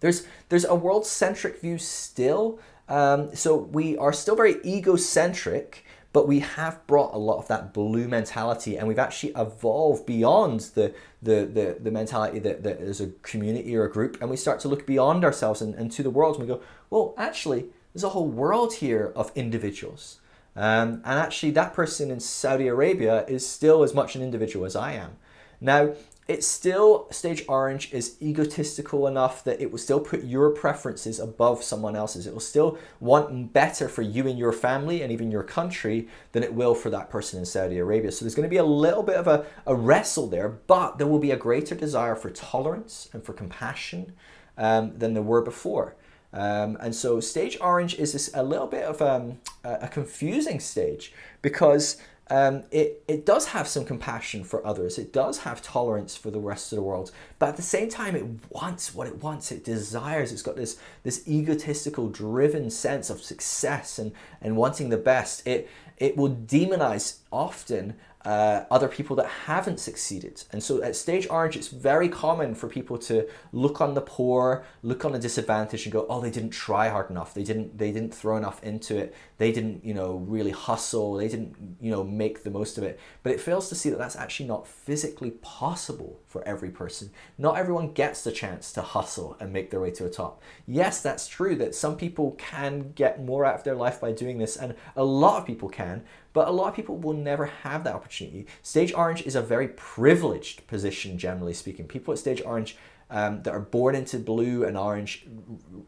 there's 0.00 0.26
there's 0.48 0.64
a 0.64 0.74
world 0.74 1.06
centric 1.06 1.60
view 1.60 1.78
still. 1.78 2.58
Um, 2.88 3.34
so 3.34 3.56
we 3.56 3.96
are 3.96 4.12
still 4.12 4.36
very 4.36 4.56
egocentric, 4.64 5.86
but 6.12 6.28
we 6.28 6.40
have 6.40 6.86
brought 6.86 7.14
a 7.14 7.18
lot 7.18 7.38
of 7.38 7.48
that 7.48 7.72
blue 7.72 8.06
mentality, 8.06 8.76
and 8.76 8.86
we've 8.86 8.98
actually 8.98 9.32
evolved 9.36 10.06
beyond 10.06 10.60
the 10.74 10.94
the 11.22 11.46
the, 11.46 11.78
the 11.80 11.90
mentality 11.90 12.38
that, 12.40 12.66
is 12.66 13.00
a 13.00 13.08
community 13.22 13.74
or 13.74 13.84
a 13.84 13.90
group, 13.90 14.20
and 14.20 14.30
we 14.30 14.36
start 14.36 14.60
to 14.60 14.68
look 14.68 14.86
beyond 14.86 15.24
ourselves 15.24 15.62
and, 15.62 15.74
and 15.74 15.90
to 15.92 16.02
the 16.02 16.10
world, 16.10 16.36
and 16.36 16.46
we 16.46 16.54
go, 16.54 16.60
well, 16.90 17.14
actually, 17.16 17.66
there's 17.92 18.04
a 18.04 18.10
whole 18.10 18.28
world 18.28 18.74
here 18.74 19.12
of 19.16 19.32
individuals. 19.34 20.20
Um, 20.56 21.02
and 21.04 21.18
actually, 21.18 21.50
that 21.52 21.74
person 21.74 22.10
in 22.10 22.20
Saudi 22.20 22.68
Arabia 22.68 23.24
is 23.26 23.48
still 23.48 23.82
as 23.82 23.94
much 23.94 24.14
an 24.14 24.22
individual 24.22 24.66
as 24.66 24.76
I 24.76 24.92
am. 24.92 25.16
Now, 25.60 25.94
it's 26.26 26.46
still 26.46 27.06
stage 27.10 27.44
orange 27.48 27.92
is 27.92 28.16
egotistical 28.22 29.06
enough 29.06 29.44
that 29.44 29.60
it 29.60 29.70
will 29.70 29.78
still 29.78 30.00
put 30.00 30.24
your 30.24 30.50
preferences 30.50 31.20
above 31.20 31.62
someone 31.62 31.94
else's. 31.94 32.26
It 32.26 32.32
will 32.32 32.40
still 32.40 32.78
want 32.98 33.52
better 33.52 33.88
for 33.88 34.00
you 34.00 34.26
and 34.26 34.38
your 34.38 34.52
family 34.52 35.02
and 35.02 35.12
even 35.12 35.30
your 35.30 35.42
country 35.42 36.08
than 36.32 36.42
it 36.42 36.54
will 36.54 36.74
for 36.74 36.88
that 36.90 37.10
person 37.10 37.38
in 37.38 37.44
Saudi 37.44 37.78
Arabia. 37.78 38.10
So 38.10 38.24
there's 38.24 38.34
going 38.34 38.48
to 38.48 38.50
be 38.50 38.56
a 38.56 38.64
little 38.64 39.02
bit 39.02 39.16
of 39.16 39.28
a, 39.28 39.44
a 39.66 39.74
wrestle 39.74 40.26
there, 40.26 40.48
but 40.48 40.96
there 40.96 41.06
will 41.06 41.18
be 41.18 41.30
a 41.30 41.36
greater 41.36 41.74
desire 41.74 42.16
for 42.16 42.30
tolerance 42.30 43.10
and 43.12 43.22
for 43.22 43.34
compassion 43.34 44.14
um, 44.56 44.96
than 44.96 45.12
there 45.12 45.22
were 45.22 45.42
before. 45.42 45.94
Um, 46.32 46.76
and 46.80 46.94
so 46.94 47.20
stage 47.20 47.58
orange 47.60 47.94
is 47.96 48.12
this, 48.12 48.30
a 48.34 48.42
little 48.42 48.66
bit 48.66 48.82
of 48.84 49.00
um, 49.02 49.38
a 49.62 49.86
confusing 49.88 50.58
stage 50.58 51.12
because 51.42 51.98
um, 52.30 52.64
it, 52.70 53.02
it 53.06 53.26
does 53.26 53.48
have 53.48 53.68
some 53.68 53.84
compassion 53.84 54.44
for 54.44 54.66
others. 54.66 54.98
It 54.98 55.12
does 55.12 55.38
have 55.38 55.60
tolerance 55.60 56.16
for 56.16 56.30
the 56.30 56.40
rest 56.40 56.72
of 56.72 56.76
the 56.76 56.82
world. 56.82 57.12
But 57.38 57.50
at 57.50 57.56
the 57.56 57.62
same 57.62 57.90
time, 57.90 58.16
it 58.16 58.24
wants 58.50 58.94
what 58.94 59.06
it 59.06 59.22
wants. 59.22 59.52
It 59.52 59.64
desires. 59.64 60.32
It's 60.32 60.42
got 60.42 60.56
this, 60.56 60.78
this 61.02 61.26
egotistical, 61.28 62.08
driven 62.08 62.70
sense 62.70 63.10
of 63.10 63.22
success 63.22 63.98
and, 63.98 64.12
and 64.40 64.56
wanting 64.56 64.88
the 64.88 64.96
best. 64.96 65.46
It, 65.46 65.68
it 65.98 66.16
will 66.16 66.34
demonize 66.34 67.18
often 67.30 67.94
uh, 68.24 68.64
other 68.70 68.88
people 68.88 69.16
that 69.16 69.26
haven't 69.26 69.78
succeeded. 69.78 70.42
And 70.52 70.62
so 70.62 70.82
at 70.82 70.96
Stage 70.96 71.26
Orange, 71.28 71.56
it's 71.56 71.68
very 71.68 72.08
common 72.08 72.54
for 72.54 72.68
people 72.68 72.96
to 72.98 73.28
look 73.52 73.80
on 73.80 73.94
the 73.94 74.00
poor, 74.00 74.64
look 74.82 75.04
on 75.04 75.12
the 75.12 75.18
disadvantaged, 75.18 75.86
and 75.86 75.92
go, 75.92 76.06
"Oh, 76.08 76.20
they 76.20 76.30
didn't 76.30 76.50
try 76.50 76.88
hard 76.88 77.10
enough. 77.10 77.34
They 77.34 77.44
didn't. 77.44 77.76
They 77.76 77.92
didn't 77.92 78.14
throw 78.14 78.36
enough 78.36 78.62
into 78.62 78.96
it. 78.96 79.14
They 79.36 79.52
didn't, 79.52 79.84
you 79.84 79.94
know, 79.94 80.16
really 80.16 80.52
hustle. 80.52 81.14
They 81.14 81.28
didn't, 81.28 81.76
you 81.80 81.90
know, 81.90 82.02
make 82.02 82.44
the 82.44 82.50
most 82.50 82.78
of 82.78 82.84
it." 82.84 82.98
But 83.22 83.32
it 83.32 83.40
fails 83.40 83.68
to 83.68 83.74
see 83.74 83.90
that 83.90 83.98
that's 83.98 84.16
actually 84.16 84.46
not 84.46 84.66
physically 84.66 85.32
possible 85.42 86.20
for 86.26 86.42
every 86.48 86.70
person. 86.70 87.10
Not 87.36 87.58
everyone 87.58 87.92
gets 87.92 88.24
the 88.24 88.32
chance 88.32 88.72
to 88.72 88.82
hustle 88.82 89.36
and 89.38 89.52
make 89.52 89.70
their 89.70 89.80
way 89.80 89.90
to 89.92 90.06
a 90.06 90.10
top. 90.10 90.40
Yes, 90.66 91.02
that's 91.02 91.28
true 91.28 91.56
that 91.56 91.74
some 91.74 91.96
people 91.96 92.32
can 92.38 92.92
get 92.92 93.22
more 93.22 93.44
out 93.44 93.56
of 93.56 93.64
their 93.64 93.74
life 93.74 94.00
by 94.00 94.12
doing 94.12 94.38
this, 94.38 94.56
and 94.56 94.74
a 94.96 95.04
lot 95.04 95.40
of 95.40 95.46
people 95.46 95.68
can. 95.68 96.04
But 96.34 96.48
a 96.48 96.50
lot 96.50 96.68
of 96.68 96.74
people 96.74 96.98
will 96.98 97.14
never 97.14 97.46
have 97.46 97.84
that 97.84 97.94
opportunity. 97.94 98.46
Stage 98.60 98.92
Orange 98.92 99.22
is 99.22 99.34
a 99.34 99.40
very 99.40 99.68
privileged 99.68 100.66
position, 100.66 101.16
generally 101.16 101.54
speaking. 101.54 101.86
People 101.86 102.12
at 102.12 102.18
Stage 102.18 102.42
Orange 102.44 102.76
um, 103.10 103.42
that 103.42 103.54
are 103.54 103.60
born 103.60 103.94
into 103.94 104.18
blue 104.18 104.64
and 104.64 104.76
orange 104.76 105.26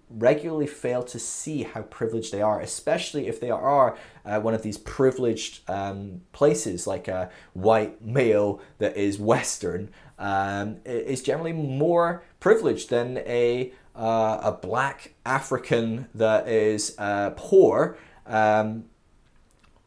regularly 0.08 0.66
fail 0.66 1.02
to 1.02 1.18
see 1.18 1.64
how 1.64 1.82
privileged 1.82 2.32
they 2.32 2.42
are, 2.42 2.60
especially 2.60 3.26
if 3.26 3.40
they 3.40 3.50
are 3.50 3.98
uh, 4.24 4.38
one 4.40 4.54
of 4.54 4.62
these 4.62 4.78
privileged 4.78 5.68
um, 5.68 6.20
places 6.32 6.86
like 6.86 7.08
a 7.08 7.30
white 7.52 8.00
male 8.00 8.60
that 8.78 8.96
is 8.96 9.18
Western 9.18 9.90
um, 10.18 10.76
is 10.84 11.22
generally 11.22 11.52
more 11.52 12.22
privileged 12.38 12.90
than 12.90 13.18
a, 13.18 13.72
uh, 13.96 14.40
a 14.42 14.52
black 14.52 15.14
African 15.24 16.08
that 16.14 16.46
is 16.46 16.94
uh, 16.98 17.30
poor. 17.36 17.98
Um, 18.26 18.84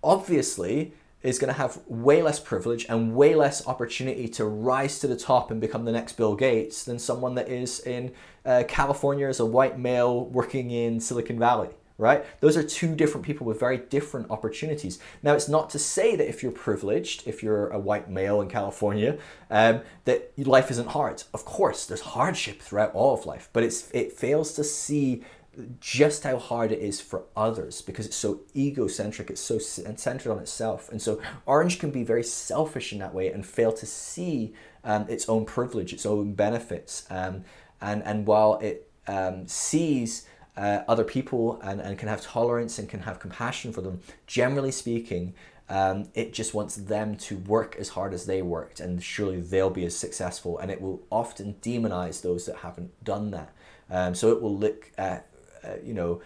obviously 0.03 0.93
is 1.21 1.37
going 1.37 1.53
to 1.53 1.57
have 1.57 1.81
way 1.87 2.21
less 2.21 2.39
privilege 2.39 2.85
and 2.87 3.13
way 3.15 3.35
less 3.35 3.67
opportunity 3.67 4.27
to 4.27 4.45
rise 4.45 4.99
to 4.99 5.07
the 5.07 5.17
top 5.17 5.51
and 5.51 5.59
become 5.59 5.85
the 5.85 5.91
next 5.91 6.13
Bill 6.13 6.35
Gates 6.35 6.83
than 6.83 6.97
someone 6.97 7.35
that 7.35 7.49
is 7.49 7.81
in 7.81 8.13
uh, 8.45 8.63
California 8.67 9.27
as 9.27 9.39
a 9.39 9.45
white 9.45 9.77
male 9.77 10.25
working 10.25 10.71
in 10.71 11.01
Silicon 11.01 11.37
Valley, 11.37 11.69
right? 11.97 12.25
Those 12.39 12.55
are 12.55 12.63
two 12.63 12.95
different 12.95 13.25
people 13.25 13.45
with 13.45 13.59
very 13.59 13.77
different 13.77 14.31
opportunities. 14.31 14.97
Now, 15.21 15.33
it's 15.33 15.49
not 15.49 15.69
to 15.71 15.79
say 15.79 16.15
that 16.15 16.29
if 16.29 16.41
you're 16.41 16.53
privileged, 16.53 17.27
if 17.27 17.43
you're 17.43 17.67
a 17.67 17.79
white 17.79 18.09
male 18.09 18.39
in 18.39 18.47
California, 18.47 19.17
um, 19.51 19.81
that 20.05 20.31
life 20.37 20.71
isn't 20.71 20.87
hard. 20.87 21.23
Of 21.33 21.43
course, 21.43 21.85
there's 21.85 22.01
hardship 22.01 22.61
throughout 22.61 22.93
all 22.93 23.13
of 23.13 23.25
life, 23.25 23.49
but 23.51 23.63
it's 23.63 23.91
it 23.91 24.13
fails 24.13 24.53
to 24.53 24.63
see 24.63 25.25
just 25.79 26.23
how 26.23 26.37
hard 26.37 26.71
it 26.71 26.79
is 26.79 27.01
for 27.01 27.23
others 27.35 27.81
because 27.81 28.05
it's 28.05 28.15
so 28.15 28.41
egocentric, 28.55 29.29
it's 29.29 29.41
so 29.41 29.57
centered 29.57 30.31
on 30.31 30.39
itself. 30.39 30.89
And 30.89 31.01
so 31.01 31.21
Orange 31.45 31.79
can 31.79 31.91
be 31.91 32.03
very 32.03 32.23
selfish 32.23 32.93
in 32.93 32.99
that 32.99 33.13
way 33.13 33.31
and 33.31 33.45
fail 33.45 33.71
to 33.73 33.85
see 33.85 34.53
um, 34.83 35.05
its 35.09 35.27
own 35.27 35.45
privilege, 35.45 35.91
its 35.91 36.05
own 36.05 36.33
benefits. 36.33 37.05
Um, 37.09 37.43
and, 37.81 38.03
and 38.03 38.25
while 38.25 38.59
it 38.59 38.89
um, 39.07 39.47
sees 39.47 40.27
uh, 40.55 40.83
other 40.87 41.03
people 41.03 41.59
and, 41.63 41.81
and 41.81 41.97
can 41.97 42.09
have 42.09 42.21
tolerance 42.21 42.79
and 42.79 42.87
can 42.87 43.01
have 43.01 43.19
compassion 43.19 43.73
for 43.73 43.81
them, 43.81 44.01
generally 44.27 44.71
speaking, 44.71 45.33
um, 45.69 46.09
it 46.15 46.33
just 46.33 46.53
wants 46.53 46.75
them 46.75 47.15
to 47.15 47.37
work 47.37 47.75
as 47.77 47.89
hard 47.89 48.13
as 48.13 48.25
they 48.25 48.41
worked, 48.41 48.79
and 48.79 49.03
surely 49.03 49.39
they'll 49.39 49.69
be 49.69 49.85
as 49.85 49.95
successful. 49.95 50.57
And 50.57 50.71
it 50.71 50.81
will 50.81 51.03
often 51.11 51.55
demonize 51.61 52.21
those 52.23 52.47
that 52.47 52.57
haven't 52.57 53.03
done 53.03 53.29
that. 53.31 53.53
Um, 53.91 54.15
so 54.15 54.31
it 54.31 54.41
will 54.41 54.55
look 54.57 54.91
at 54.97 55.28
you 55.83 55.93
know, 55.93 56.21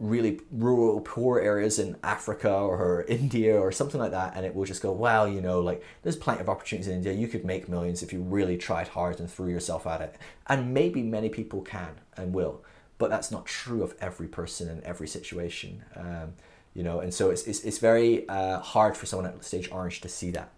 really 0.00 0.40
rural, 0.50 1.00
poor 1.00 1.38
areas 1.38 1.78
in 1.78 1.94
Africa 2.02 2.50
or 2.50 3.04
India 3.08 3.60
or 3.60 3.70
something 3.70 4.00
like 4.00 4.12
that, 4.12 4.32
and 4.34 4.46
it 4.46 4.54
will 4.54 4.64
just 4.64 4.82
go, 4.82 4.90
well, 4.90 5.28
you 5.28 5.40
know, 5.42 5.60
like 5.60 5.84
there's 6.02 6.16
plenty 6.16 6.40
of 6.40 6.48
opportunities 6.48 6.88
in 6.88 6.94
India. 6.94 7.12
You 7.12 7.28
could 7.28 7.44
make 7.44 7.68
millions 7.68 8.02
if 8.02 8.12
you 8.12 8.22
really 8.22 8.56
tried 8.56 8.88
hard 8.88 9.20
and 9.20 9.30
threw 9.30 9.50
yourself 9.50 9.86
at 9.86 10.00
it. 10.00 10.16
And 10.48 10.72
maybe 10.72 11.02
many 11.02 11.28
people 11.28 11.60
can 11.60 12.00
and 12.16 12.32
will, 12.32 12.64
but 12.96 13.10
that's 13.10 13.30
not 13.30 13.44
true 13.44 13.82
of 13.82 13.94
every 14.00 14.26
person 14.26 14.68
in 14.68 14.82
every 14.84 15.06
situation. 15.06 15.84
Um, 15.94 16.32
you 16.72 16.82
know, 16.82 17.00
and 17.00 17.12
so 17.12 17.30
it's, 17.30 17.42
it's, 17.42 17.64
it's 17.64 17.78
very 17.78 18.28
uh, 18.28 18.60
hard 18.60 18.96
for 18.96 19.04
someone 19.04 19.26
at 19.26 19.44
stage 19.44 19.70
orange 19.70 20.00
to 20.00 20.08
see 20.08 20.30
that. 20.30 20.50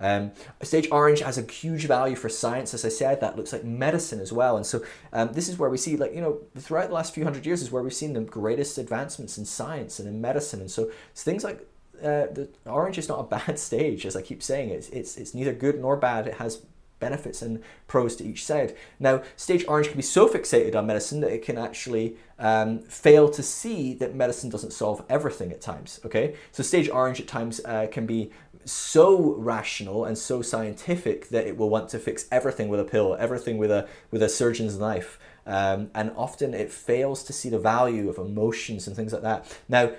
Um, 0.00 0.32
stage 0.62 0.88
orange 0.90 1.20
has 1.20 1.38
a 1.38 1.42
huge 1.42 1.86
value 1.86 2.16
for 2.16 2.28
science, 2.28 2.74
as 2.74 2.84
I 2.84 2.88
said, 2.88 3.20
that 3.20 3.36
looks 3.36 3.52
like 3.52 3.64
medicine 3.64 4.20
as 4.20 4.32
well. 4.32 4.56
And 4.56 4.66
so 4.66 4.84
um, 5.12 5.32
this 5.32 5.48
is 5.48 5.58
where 5.58 5.70
we 5.70 5.78
see, 5.78 5.96
like, 5.96 6.14
you 6.14 6.20
know, 6.20 6.40
throughout 6.58 6.88
the 6.88 6.94
last 6.94 7.14
few 7.14 7.24
hundred 7.24 7.46
years 7.46 7.62
is 7.62 7.70
where 7.70 7.82
we've 7.82 7.94
seen 7.94 8.12
the 8.12 8.20
greatest 8.20 8.78
advancements 8.78 9.38
in 9.38 9.44
science 9.44 9.98
and 9.98 10.08
in 10.08 10.20
medicine. 10.20 10.60
And 10.60 10.70
so 10.70 10.90
things 11.14 11.44
like 11.44 11.68
uh, 12.00 12.26
the 12.32 12.48
orange 12.66 12.98
is 12.98 13.08
not 13.08 13.20
a 13.20 13.22
bad 13.36 13.58
stage, 13.58 14.04
as 14.04 14.16
I 14.16 14.22
keep 14.22 14.42
saying. 14.42 14.70
It's, 14.70 14.88
it's, 14.88 15.16
it's 15.16 15.34
neither 15.34 15.52
good 15.52 15.78
nor 15.80 15.96
bad. 15.96 16.26
It 16.26 16.34
has 16.34 16.62
benefits 17.02 17.42
and 17.42 17.60
pros 17.88 18.14
to 18.16 18.24
each 18.24 18.44
side. 18.44 18.74
Now, 19.00 19.22
stage 19.36 19.64
orange 19.66 19.88
can 19.88 19.96
be 19.96 20.02
so 20.02 20.28
fixated 20.28 20.76
on 20.76 20.86
medicine 20.86 21.20
that 21.20 21.32
it 21.32 21.42
can 21.42 21.58
actually 21.58 22.16
um, 22.38 22.78
fail 22.78 23.28
to 23.28 23.42
see 23.42 23.92
that 23.94 24.14
medicine 24.14 24.48
doesn't 24.48 24.72
solve 24.72 25.04
everything 25.08 25.50
at 25.50 25.60
times. 25.60 26.00
Okay, 26.06 26.36
so 26.52 26.62
stage 26.62 26.88
orange 26.88 27.20
at 27.20 27.26
times 27.26 27.60
uh, 27.64 27.88
can 27.90 28.06
be 28.06 28.30
so 28.64 29.34
rational 29.34 30.04
and 30.04 30.16
so 30.16 30.42
scientific 30.42 31.28
that 31.28 31.46
it 31.46 31.56
will 31.56 31.70
want 31.70 31.88
to 31.90 31.98
fix 31.98 32.26
everything 32.30 32.68
with 32.68 32.80
a 32.80 32.84
pill, 32.84 33.16
everything 33.18 33.58
with 33.58 33.70
a 33.70 33.88
with 34.10 34.22
a 34.22 34.28
surgeon's 34.28 34.78
knife, 34.78 35.18
um, 35.46 35.90
and 35.94 36.12
often 36.16 36.54
it 36.54 36.70
fails 36.70 37.22
to 37.24 37.32
see 37.32 37.48
the 37.48 37.58
value 37.58 38.08
of 38.08 38.18
emotions 38.18 38.86
and 38.86 38.96
things 38.96 39.12
like 39.12 39.22
that. 39.22 39.58
Now 39.68 39.92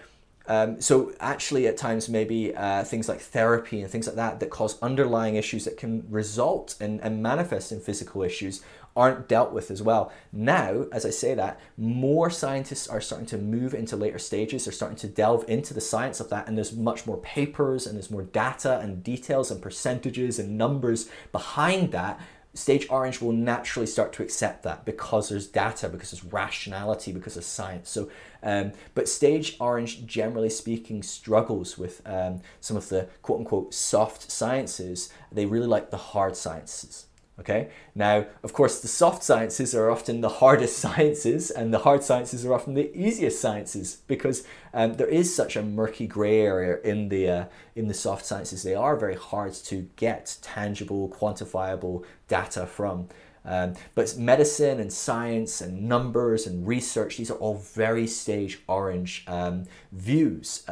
um, 0.46 0.82
so 0.82 1.14
actually, 1.20 1.68
at 1.68 1.78
times, 1.78 2.10
maybe 2.10 2.54
uh, 2.56 2.84
things 2.84 3.08
like 3.08 3.22
therapy 3.22 3.82
and 3.82 3.90
things 3.90 4.08
like 4.08 4.18
that 4.18 4.42
that 4.42 4.50
cause 4.50 4.82
underlying 4.82 5.36
issues 5.36 5.64
that 5.66 5.78
can 5.78 6.06
result 6.10 6.76
in, 6.82 7.00
and 7.00 7.24
manifest 7.24 7.72
in 7.72 7.80
physical 7.80 8.24
issues 8.24 8.62
aren't 8.96 9.28
dealt 9.28 9.52
with 9.52 9.72
as 9.72 9.82
well. 9.82 10.12
Now, 10.32 10.86
as 10.92 11.06
I 11.06 11.10
say 11.10 11.34
that, 11.34 11.60
more 11.78 12.30
scientists 12.30 12.88
are 12.88 13.02
starting 13.02 13.28
to 13.28 13.38
move 13.38 13.74
into 13.74 13.96
later 13.96 14.20
stages. 14.20 14.66
They're 14.66 14.74
starting 14.74 14.98
to 14.98 15.08
delve 15.08 15.46
into 15.48 15.74
the 15.74 15.82
science 15.82 16.20
of 16.20 16.30
that, 16.30 16.48
and 16.48 16.58
there's 16.58 16.76
much 16.76 17.08
more 17.08 17.18
papers 17.18 17.88
and 17.88 17.96
there's 17.96 18.12
more 18.12 18.24
data 18.24 18.80
and 18.80 19.04
details 19.04 19.52
and 19.52 19.62
percentages 19.62 20.40
and 20.40 20.58
numbers 20.58 21.10
behind 21.32 21.92
that 21.92 22.20
Stage 22.56 22.86
Orange 22.90 23.20
will 23.20 23.32
naturally 23.32 23.88
start 23.88 24.14
to 24.14 24.24
accept 24.24 24.62
that 24.64 24.86
because 24.86 25.30
there's 25.30 25.48
data, 25.48 25.90
because 25.90 26.12
there's 26.12 26.24
rationality, 26.24 27.12
because 27.12 27.36
of 27.36 27.44
science. 27.44 27.90
So, 27.90 28.10
um, 28.44 28.74
but 28.94 29.10
Stage 29.10 29.58
Orange, 29.60 30.06
generally 30.06 30.52
speaking, 30.52 31.02
struggles 31.02 31.80
with 31.80 32.02
um, 32.06 32.42
some 32.62 32.78
of 32.78 32.90
the 32.90 33.10
quote 33.24 33.40
unquote 33.40 33.74
soft 33.74 34.30
sciences. 34.30 35.12
They 35.32 35.48
really 35.48 35.66
like 35.66 35.90
the 35.90 35.98
hard 35.98 36.36
sciences. 36.36 37.08
Okay, 37.40 37.70
now 37.96 38.28
of 38.44 38.54
course 38.54 38.80
the 38.80 38.88
soft 38.88 39.24
sciences 39.24 39.74
are 39.74 39.90
often 39.90 40.22
the 40.22 40.30
hardest 40.30 40.78
sciences, 40.86 41.50
and 41.50 41.74
the 41.74 41.80
hard 41.80 42.04
sciences 42.04 42.46
are 42.46 42.54
often 42.54 42.76
the 42.76 42.96
easiest 42.96 43.42
sciences 43.42 44.02
because 44.08 44.46
um, 44.74 44.94
there 44.94 45.08
is 45.08 45.36
such 45.36 45.56
a 45.56 45.64
murky 45.64 46.06
grey 46.06 46.42
area 46.42 46.80
in 46.84 47.10
the 47.10 47.28
uh, 47.28 47.46
in 47.76 47.88
the 47.88 47.94
soft 47.94 48.26
sciences. 48.26 48.62
They 48.62 48.76
are 48.76 48.96
very 48.96 49.16
hard 49.16 49.54
to 49.54 49.90
get 49.96 50.38
tangible, 50.42 51.10
quantifiable 51.10 52.04
data 52.28 52.68
from. 52.68 53.10
Um, 53.46 53.74
but 53.94 54.16
medicine 54.18 54.80
and 54.80 54.94
science 54.94 55.60
and 55.60 55.90
numbers 55.90 56.48
and 56.48 56.66
research, 56.66 57.18
these 57.18 57.30
are 57.30 57.38
all 57.38 57.56
very 57.56 58.08
stage 58.08 58.62
orange 58.68 59.26
um, 59.28 59.66
views. 59.92 60.64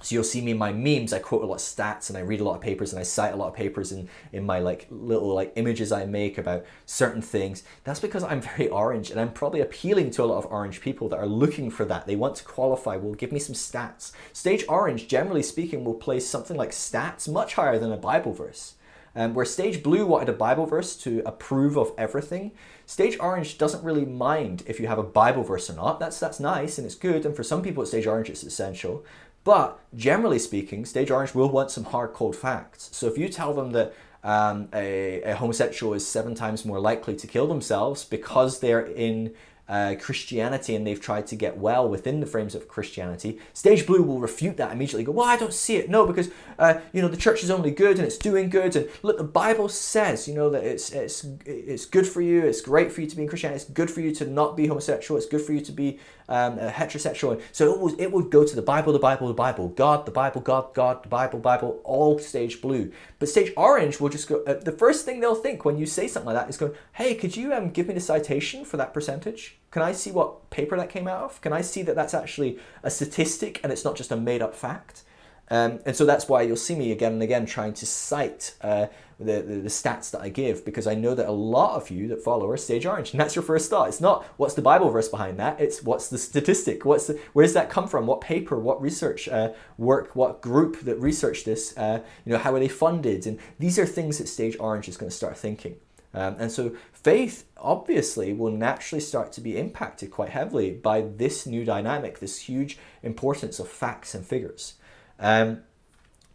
So 0.00 0.14
you'll 0.14 0.24
see 0.24 0.40
me 0.40 0.52
in 0.52 0.58
my 0.58 0.72
memes, 0.72 1.12
I 1.12 1.18
quote 1.18 1.42
a 1.42 1.46
lot 1.46 1.56
of 1.56 1.60
stats 1.60 2.08
and 2.08 2.16
I 2.16 2.20
read 2.20 2.40
a 2.40 2.44
lot 2.44 2.54
of 2.54 2.60
papers 2.60 2.92
and 2.92 3.00
I 3.00 3.02
cite 3.02 3.32
a 3.32 3.36
lot 3.36 3.48
of 3.48 3.54
papers 3.54 3.90
in, 3.90 4.08
in 4.32 4.46
my 4.46 4.60
like 4.60 4.86
little 4.90 5.34
like 5.34 5.52
images 5.56 5.90
I 5.90 6.04
make 6.04 6.38
about 6.38 6.64
certain 6.86 7.20
things. 7.20 7.64
That's 7.82 7.98
because 7.98 8.22
I'm 8.22 8.40
very 8.40 8.68
orange 8.82 9.10
and 9.10 9.20
I'm 9.20 9.32
probably 9.32 9.60
appealing 9.60 10.12
to 10.12 10.22
a 10.22 10.26
lot 10.26 10.38
of 10.38 10.52
orange 10.52 10.80
people 10.80 11.08
that 11.08 11.18
are 11.18 11.26
looking 11.26 11.68
for 11.68 11.84
that. 11.86 12.06
They 12.06 12.14
want 12.14 12.36
to 12.36 12.44
qualify. 12.44 12.94
Well, 12.94 13.14
give 13.14 13.32
me 13.32 13.40
some 13.40 13.56
stats. 13.56 14.12
Stage 14.32 14.64
orange, 14.68 15.08
generally 15.08 15.42
speaking, 15.42 15.82
will 15.82 15.94
place 15.94 16.28
something 16.28 16.56
like 16.56 16.70
stats 16.70 17.28
much 17.28 17.54
higher 17.54 17.78
than 17.78 17.90
a 17.90 17.96
Bible 17.96 18.32
verse. 18.32 18.74
Um, 19.16 19.34
where 19.34 19.44
Stage 19.44 19.82
Blue 19.82 20.06
wanted 20.06 20.28
a 20.28 20.32
Bible 20.32 20.66
verse 20.66 20.94
to 20.98 21.22
approve 21.26 21.76
of 21.76 21.92
everything, 21.98 22.52
Stage 22.86 23.16
Orange 23.18 23.58
doesn't 23.58 23.82
really 23.82 24.04
mind 24.04 24.62
if 24.66 24.78
you 24.78 24.86
have 24.86 24.98
a 24.98 25.02
Bible 25.02 25.42
verse 25.42 25.68
or 25.68 25.74
not. 25.74 25.98
That's 25.98 26.20
that's 26.20 26.38
nice 26.38 26.78
and 26.78 26.86
it's 26.86 26.94
good, 26.94 27.26
and 27.26 27.34
for 27.34 27.42
some 27.42 27.60
people 27.60 27.82
at 27.82 27.88
Stage 27.88 28.06
Orange 28.06 28.30
it's 28.30 28.44
essential. 28.44 29.04
But 29.44 29.78
generally 29.94 30.38
speaking, 30.38 30.84
Stage 30.84 31.10
Orange 31.10 31.34
will 31.34 31.48
want 31.48 31.70
some 31.70 31.84
hard 31.84 32.12
cold 32.12 32.36
facts. 32.36 32.90
So 32.92 33.06
if 33.06 33.16
you 33.16 33.28
tell 33.28 33.54
them 33.54 33.72
that 33.72 33.94
um, 34.22 34.68
a, 34.74 35.22
a 35.22 35.36
homosexual 35.36 35.94
is 35.94 36.06
seven 36.06 36.34
times 36.34 36.64
more 36.64 36.80
likely 36.80 37.16
to 37.16 37.26
kill 37.26 37.46
themselves 37.46 38.04
because 38.04 38.60
they're 38.60 38.84
in 38.84 39.34
uh, 39.68 39.94
Christianity 40.00 40.74
and 40.74 40.86
they've 40.86 41.00
tried 41.00 41.26
to 41.26 41.36
get 41.36 41.58
well 41.58 41.88
within 41.88 42.20
the 42.20 42.26
frames 42.26 42.54
of 42.54 42.68
Christianity, 42.68 43.38
Stage 43.52 43.86
Blue 43.86 44.02
will 44.02 44.18
refute 44.18 44.56
that 44.56 44.72
immediately. 44.72 45.04
Go, 45.04 45.12
well, 45.12 45.26
I 45.26 45.36
don't 45.36 45.52
see 45.52 45.76
it. 45.76 45.90
No, 45.90 46.06
because 46.06 46.30
uh, 46.58 46.80
you 46.92 47.02
know 47.02 47.08
the 47.08 47.18
church 47.18 47.42
is 47.44 47.50
only 47.50 47.70
good 47.70 47.98
and 47.98 48.06
it's 48.06 48.16
doing 48.16 48.48
good. 48.48 48.74
And 48.74 48.88
look, 49.02 49.18
the 49.18 49.24
Bible 49.24 49.68
says, 49.68 50.26
you 50.26 50.34
know, 50.34 50.48
that 50.50 50.64
it's 50.64 50.90
it's 50.90 51.26
it's 51.44 51.84
good 51.84 52.06
for 52.06 52.22
you. 52.22 52.46
It's 52.46 52.62
great 52.62 52.90
for 52.90 53.02
you 53.02 53.06
to 53.08 53.16
be 53.16 53.22
in 53.22 53.28
Christianity. 53.28 53.62
It's 53.62 53.70
good 53.70 53.90
for 53.90 54.00
you 54.00 54.14
to 54.14 54.26
not 54.26 54.56
be 54.56 54.66
homosexual. 54.66 55.18
It's 55.18 55.28
good 55.28 55.42
for 55.42 55.52
you 55.52 55.60
to 55.60 55.72
be 55.72 55.98
um, 56.28 56.58
heterosexual. 56.58 57.40
So 57.52 57.72
it 57.72 57.80
would, 57.80 58.00
it 58.00 58.12
would 58.12 58.30
go 58.30 58.44
to 58.46 58.56
the 58.56 58.62
Bible, 58.62 58.92
the 58.92 58.98
Bible, 58.98 59.28
the 59.28 59.34
Bible, 59.34 59.68
God, 59.68 60.06
the 60.06 60.12
Bible, 60.12 60.40
God, 60.40 60.74
God, 60.74 61.02
the 61.02 61.08
Bible, 61.08 61.38
Bible, 61.38 61.80
all 61.84 62.18
Stage 62.18 62.60
Blue. 62.60 62.92
But 63.18 63.28
Stage 63.28 63.52
Orange 63.56 64.00
will 64.00 64.08
just 64.08 64.28
go. 64.28 64.42
Uh, 64.44 64.54
the 64.54 64.72
first 64.72 65.04
thing 65.04 65.20
they'll 65.20 65.34
think 65.34 65.64
when 65.64 65.78
you 65.78 65.86
say 65.86 66.08
something 66.08 66.32
like 66.32 66.36
that 66.36 66.50
is 66.50 66.56
going, 66.56 66.72
"Hey, 66.92 67.14
could 67.14 67.36
you 67.36 67.52
um, 67.52 67.70
give 67.70 67.88
me 67.88 67.94
the 67.94 68.00
citation 68.00 68.64
for 68.64 68.76
that 68.76 68.94
percentage?" 68.94 69.58
Can 69.70 69.82
I 69.82 69.92
see 69.92 70.10
what 70.10 70.48
paper 70.50 70.76
that 70.76 70.88
came 70.88 71.06
out 71.06 71.24
of? 71.24 71.40
Can 71.40 71.52
I 71.52 71.60
see 71.60 71.82
that 71.82 71.94
that's 71.94 72.14
actually 72.14 72.58
a 72.82 72.90
statistic 72.90 73.60
and 73.62 73.70
it's 73.70 73.84
not 73.84 73.96
just 73.96 74.10
a 74.10 74.16
made 74.16 74.40
up 74.40 74.54
fact? 74.54 75.02
Um, 75.50 75.80
and 75.86 75.96
so 75.96 76.04
that's 76.04 76.28
why 76.28 76.42
you'll 76.42 76.56
see 76.56 76.74
me 76.74 76.92
again 76.92 77.12
and 77.14 77.22
again 77.22 77.46
trying 77.46 77.72
to 77.74 77.86
cite 77.86 78.54
uh, 78.60 78.86
the, 79.18 79.42
the, 79.42 79.54
the, 79.56 79.68
stats 79.68 80.10
that 80.12 80.20
I 80.20 80.28
give 80.28 80.64
because 80.64 80.86
I 80.86 80.94
know 80.94 81.14
that 81.14 81.28
a 81.28 81.32
lot 81.32 81.74
of 81.74 81.90
you 81.90 82.06
that 82.08 82.22
follow 82.22 82.48
are 82.50 82.56
stage 82.56 82.86
orange. 82.86 83.10
And 83.12 83.20
that's 83.20 83.34
your 83.34 83.42
first 83.42 83.68
thought. 83.68 83.88
It's 83.88 84.00
not 84.00 84.24
what's 84.36 84.54
the 84.54 84.62
Bible 84.62 84.90
verse 84.90 85.08
behind 85.08 85.38
that, 85.38 85.60
it's 85.60 85.82
what's 85.82 86.08
the 86.08 86.18
statistic, 86.18 86.84
what's 86.84 87.08
the, 87.08 87.20
where 87.32 87.44
does 87.44 87.54
that 87.54 87.70
come 87.70 87.88
from, 87.88 88.06
what 88.06 88.20
paper, 88.20 88.58
what 88.58 88.80
research 88.80 89.28
uh, 89.28 89.52
work, 89.76 90.14
what 90.14 90.40
group 90.40 90.80
that 90.82 90.96
researched 91.00 91.44
this, 91.44 91.76
uh, 91.76 92.00
you 92.24 92.32
know, 92.32 92.38
how 92.38 92.54
are 92.54 92.60
they 92.60 92.68
funded? 92.68 93.26
And 93.26 93.38
these 93.58 93.78
are 93.78 93.86
things 93.86 94.18
that 94.18 94.28
stage 94.28 94.56
orange 94.60 94.88
is 94.88 94.96
going 94.96 95.10
to 95.10 95.16
start 95.16 95.36
thinking. 95.36 95.76
Um, 96.14 96.36
and 96.38 96.50
so 96.50 96.74
faith 96.92 97.44
obviously 97.56 98.32
will 98.32 98.50
naturally 98.50 99.00
start 99.00 99.32
to 99.32 99.40
be 99.40 99.58
impacted 99.58 100.10
quite 100.10 100.30
heavily 100.30 100.70
by 100.70 101.02
this 101.02 101.46
new 101.46 101.64
dynamic, 101.64 102.18
this 102.20 102.40
huge 102.40 102.78
importance 103.02 103.58
of 103.58 103.68
facts 103.68 104.14
and 104.14 104.24
figures. 104.24 104.74
Um, 105.18 105.62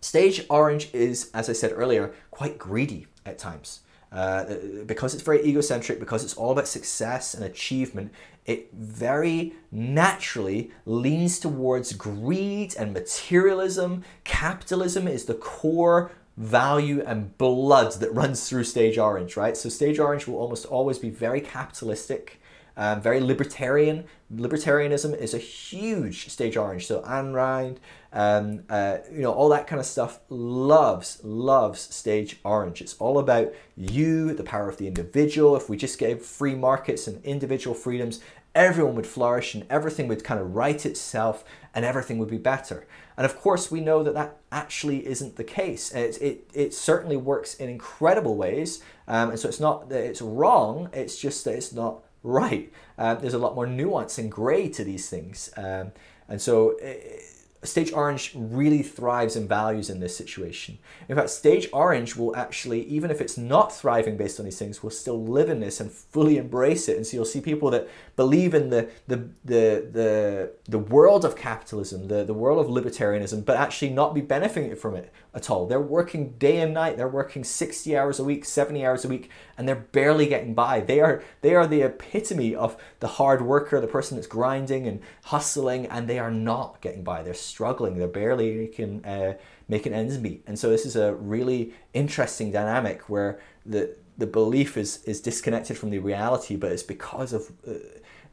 stage 0.03 0.45
orange 0.49 0.89
is, 0.93 1.29
as 1.33 1.49
I 1.49 1.53
said 1.53 1.71
earlier, 1.73 2.13
quite 2.31 2.57
greedy 2.57 3.07
at 3.25 3.37
times. 3.37 3.81
Uh, 4.11 4.57
because 4.85 5.15
it's 5.15 5.23
very 5.23 5.43
egocentric, 5.43 5.99
because 5.99 6.23
it's 6.23 6.35
all 6.35 6.51
about 6.51 6.67
success 6.67 7.33
and 7.33 7.43
achievement, 7.43 8.11
it 8.45 8.71
very 8.73 9.53
naturally 9.71 10.69
leans 10.85 11.39
towards 11.39 11.93
greed 11.93 12.75
and 12.77 12.93
materialism. 12.93 14.03
Capitalism 14.23 15.07
is 15.07 15.25
the 15.25 15.33
core 15.33 16.11
value 16.37 17.01
and 17.05 17.35
blood 17.37 17.93
that 17.93 18.13
runs 18.13 18.47
through 18.47 18.65
Stage 18.65 18.99
Orange, 18.99 19.35
right? 19.35 19.57
So 19.57 19.69
Stage 19.69 19.97
Orange 19.97 20.27
will 20.27 20.37
almost 20.37 20.65
always 20.65 20.99
be 20.99 21.09
very 21.09 21.41
capitalistic, 21.41 22.39
um, 22.75 23.01
very 23.01 23.19
libertarian. 23.19 24.05
Libertarianism 24.33 25.15
is 25.17 25.33
a 25.33 25.37
huge 25.37 26.29
Stage 26.29 26.57
Orange. 26.57 26.87
So 26.87 27.01
Ayn 27.01 27.33
Rand, 27.33 27.79
um, 28.11 28.63
uh, 28.69 28.97
you 29.11 29.21
know, 29.21 29.31
all 29.31 29.49
that 29.49 29.67
kind 29.67 29.79
of 29.79 29.85
stuff 29.85 30.19
loves, 30.29 31.19
loves 31.23 31.81
Stage 31.81 32.39
Orange. 32.43 32.81
It's 32.81 32.95
all 32.95 33.19
about 33.19 33.53
you, 33.75 34.33
the 34.33 34.43
power 34.43 34.69
of 34.69 34.77
the 34.77 34.87
individual. 34.87 35.55
If 35.55 35.69
we 35.69 35.77
just 35.77 35.99
gave 35.99 36.21
free 36.21 36.55
markets 36.55 37.07
and 37.07 37.23
individual 37.23 37.75
freedoms, 37.75 38.21
everyone 38.55 38.95
would 38.95 39.07
flourish 39.07 39.55
and 39.55 39.65
everything 39.69 40.07
would 40.07 40.23
kind 40.23 40.39
of 40.39 40.55
right 40.55 40.85
itself 40.85 41.43
and 41.73 41.85
everything 41.85 42.17
would 42.19 42.29
be 42.29 42.37
better. 42.37 42.85
And 43.17 43.25
of 43.25 43.39
course, 43.39 43.69
we 43.69 43.79
know 43.79 44.03
that 44.03 44.13
that 44.15 44.37
actually 44.51 45.05
isn't 45.07 45.35
the 45.35 45.43
case. 45.43 45.91
It, 45.93 46.21
it, 46.21 46.49
it 46.53 46.73
certainly 46.73 47.17
works 47.17 47.55
in 47.55 47.69
incredible 47.69 48.35
ways. 48.35 48.81
Um, 49.07 49.31
and 49.31 49.39
so 49.39 49.47
it's 49.47 49.59
not 49.59 49.89
that 49.89 50.03
it's 50.03 50.21
wrong, 50.21 50.89
it's 50.93 51.19
just 51.19 51.45
that 51.45 51.55
it's 51.55 51.73
not 51.73 52.03
right. 52.23 52.71
Um, 52.97 53.19
there's 53.19 53.33
a 53.33 53.39
lot 53.39 53.55
more 53.55 53.67
nuance 53.67 54.17
and 54.17 54.31
gray 54.31 54.69
to 54.69 54.83
these 54.83 55.09
things. 55.09 55.51
Um, 55.57 55.91
and 56.27 56.41
so 56.41 56.71
it, 56.81 57.23
Stage 57.63 57.93
Orange 57.93 58.33
really 58.35 58.83
thrives 58.83 59.35
and 59.35 59.47
values 59.47 59.89
in 59.89 59.99
this 59.99 60.15
situation. 60.15 60.77
In 61.07 61.15
fact, 61.15 61.29
Stage 61.29 61.69
Orange 61.71 62.15
will 62.15 62.35
actually, 62.35 62.83
even 62.85 63.09
if 63.09 63.21
it's 63.21 63.37
not 63.37 63.73
thriving 63.73 64.17
based 64.17 64.39
on 64.39 64.45
these 64.45 64.59
things, 64.59 64.83
will 64.83 64.89
still 64.89 65.23
live 65.23 65.49
in 65.49 65.59
this 65.61 65.79
and 65.79 65.89
fully 65.89 66.37
embrace 66.37 66.89
it. 66.89 66.97
And 66.97 67.07
so 67.07 67.15
you'll 67.15 67.25
see 67.25 67.41
people 67.41 67.69
that 67.71 67.87
believe 68.15 68.53
in 68.53 68.69
the 68.69 68.89
the 69.07 69.29
the 69.45 69.87
the, 69.91 70.51
the 70.65 70.79
world 70.79 71.23
of 71.23 71.35
capitalism, 71.35 72.07
the, 72.09 72.23
the 72.23 72.33
world 72.33 72.59
of 72.59 72.67
libertarianism, 72.71 73.45
but 73.45 73.57
actually 73.57 73.91
not 73.91 74.13
be 74.13 74.21
benefiting 74.21 74.75
from 74.75 74.95
it 74.95 75.11
at 75.35 75.49
all. 75.49 75.65
They're 75.65 75.81
working 75.81 76.33
day 76.37 76.59
and 76.59 76.73
night. 76.73 76.97
They're 76.97 77.07
working 77.07 77.43
60 77.43 77.97
hours 77.97 78.19
a 78.19 78.23
week, 78.23 78.45
70 78.45 78.85
hours 78.85 79.03
a 79.03 79.07
week, 79.07 79.29
and 79.57 79.67
they're 79.67 79.75
barely 79.75 80.27
getting 80.27 80.53
by. 80.53 80.79
They 80.79 80.99
are 80.99 81.23
they 81.41 81.55
are 81.55 81.65
the 81.65 81.81
epitome 81.81 82.55
of 82.55 82.77
the 82.99 83.07
hard 83.07 83.41
worker, 83.41 83.81
the 83.81 83.87
person 83.87 84.17
that's 84.17 84.27
grinding 84.27 84.87
and 84.87 85.01
hustling, 85.25 85.87
and 85.87 86.07
they 86.07 86.19
are 86.19 86.31
not 86.31 86.81
getting 86.81 87.03
by. 87.03 87.23
They're 87.23 87.33
struggling. 87.33 87.97
They're 87.97 88.07
barely 88.07 88.53
making 88.55 89.05
uh, 89.05 89.37
making 89.67 89.93
ends 89.93 90.19
meet. 90.19 90.43
And 90.45 90.57
so 90.57 90.69
this 90.69 90.85
is 90.85 90.95
a 90.95 91.15
really 91.15 91.73
interesting 91.93 92.51
dynamic 92.51 93.09
where 93.09 93.39
the 93.65 93.95
the 94.17 94.27
belief 94.27 94.77
is 94.77 95.03
is 95.05 95.19
disconnected 95.19 95.77
from 95.77 95.89
the 95.89 95.99
reality, 95.99 96.55
but 96.55 96.71
it's 96.71 96.83
because 96.83 97.33
of 97.33 97.51
uh, 97.67 97.73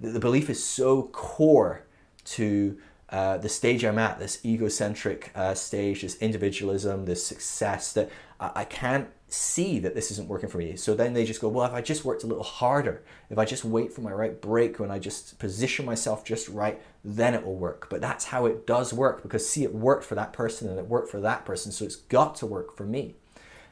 the, 0.00 0.10
the 0.10 0.20
belief 0.20 0.50
is 0.50 0.62
so 0.62 1.04
core 1.04 1.86
to 2.24 2.78
uh, 3.10 3.38
the 3.38 3.48
stage 3.48 3.84
I'm 3.84 3.98
at, 3.98 4.20
this 4.20 4.44
egocentric 4.44 5.32
uh, 5.34 5.54
stage, 5.54 6.02
this 6.02 6.16
individualism, 6.18 7.06
this 7.06 7.26
success, 7.26 7.92
that 7.94 8.08
I, 8.38 8.50
I, 8.54 8.64
can't 8.64 9.08
see 9.26 9.80
that 9.80 9.96
this 9.96 10.12
isn't 10.12 10.28
working 10.28 10.48
for 10.48 10.58
me. 10.58 10.76
So 10.76 10.94
then 10.94 11.12
they 11.12 11.24
just 11.24 11.40
go, 11.40 11.48
well, 11.48 11.66
if 11.66 11.72
I 11.72 11.80
just 11.80 12.04
worked 12.04 12.22
a 12.22 12.28
little 12.28 12.44
harder, 12.44 13.02
if 13.28 13.36
I 13.36 13.44
just 13.44 13.64
wait 13.64 13.92
for 13.92 14.00
my 14.00 14.12
right 14.12 14.40
break, 14.40 14.78
when 14.78 14.92
I 14.92 15.00
just 15.00 15.40
position 15.40 15.84
myself 15.84 16.24
just 16.24 16.48
right, 16.48 16.80
then 17.04 17.34
it 17.34 17.44
will 17.44 17.56
work. 17.56 17.88
But 17.90 18.00
that's 18.00 18.26
how 18.26 18.46
it 18.46 18.64
does 18.64 18.92
work 18.92 19.22
because 19.22 19.48
see, 19.48 19.64
it 19.64 19.74
worked 19.74 20.04
for 20.04 20.14
that 20.14 20.32
person 20.32 20.68
and 20.68 20.78
it 20.78 20.86
worked 20.86 21.10
for 21.10 21.20
that 21.20 21.44
person, 21.44 21.72
so 21.72 21.84
it's 21.84 21.96
got 21.96 22.36
to 22.36 22.46
work 22.46 22.76
for 22.76 22.84
me. 22.84 23.16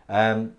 Um, 0.09 0.55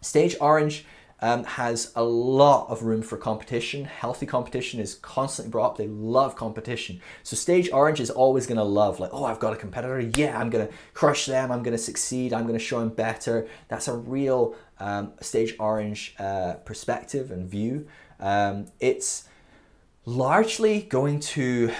Stage 0.00 0.36
Orange 0.40 0.84
um, 1.20 1.44
has 1.44 1.92
a 1.96 2.04
lot 2.04 2.68
of 2.68 2.82
room 2.82 3.02
for 3.02 3.16
competition. 3.16 3.84
Healthy 3.84 4.26
competition 4.26 4.80
is 4.80 4.96
constantly 4.96 5.50
brought 5.50 5.72
up. 5.72 5.76
They 5.78 5.88
love 5.88 6.36
competition. 6.36 7.00
So 7.22 7.36
Stage 7.36 7.70
Orange 7.72 8.00
is 8.00 8.10
always 8.10 8.46
going 8.46 8.58
to 8.58 8.64
love, 8.64 9.00
like, 9.00 9.10
oh, 9.12 9.24
I've 9.24 9.40
got 9.40 9.52
a 9.52 9.56
competitor. 9.56 10.00
Yeah, 10.00 10.38
I'm 10.38 10.50
going 10.50 10.66
to 10.66 10.72
crush 10.92 11.26
them. 11.26 11.50
I'm 11.50 11.62
going 11.62 11.76
to 11.76 11.82
succeed. 11.82 12.32
I'm 12.32 12.42
going 12.42 12.58
to 12.58 12.64
show 12.64 12.80
them 12.80 12.90
better. 12.90 13.48
That's 13.68 13.88
a 13.88 13.96
real 13.96 14.54
um, 14.78 15.12
Stage 15.20 15.54
Orange 15.58 16.14
uh, 16.18 16.54
perspective 16.64 17.30
and 17.30 17.48
view. 17.48 17.86
Um, 18.20 18.66
it's 18.78 19.28
largely 20.04 20.82
going 20.82 21.20
to 21.20 21.72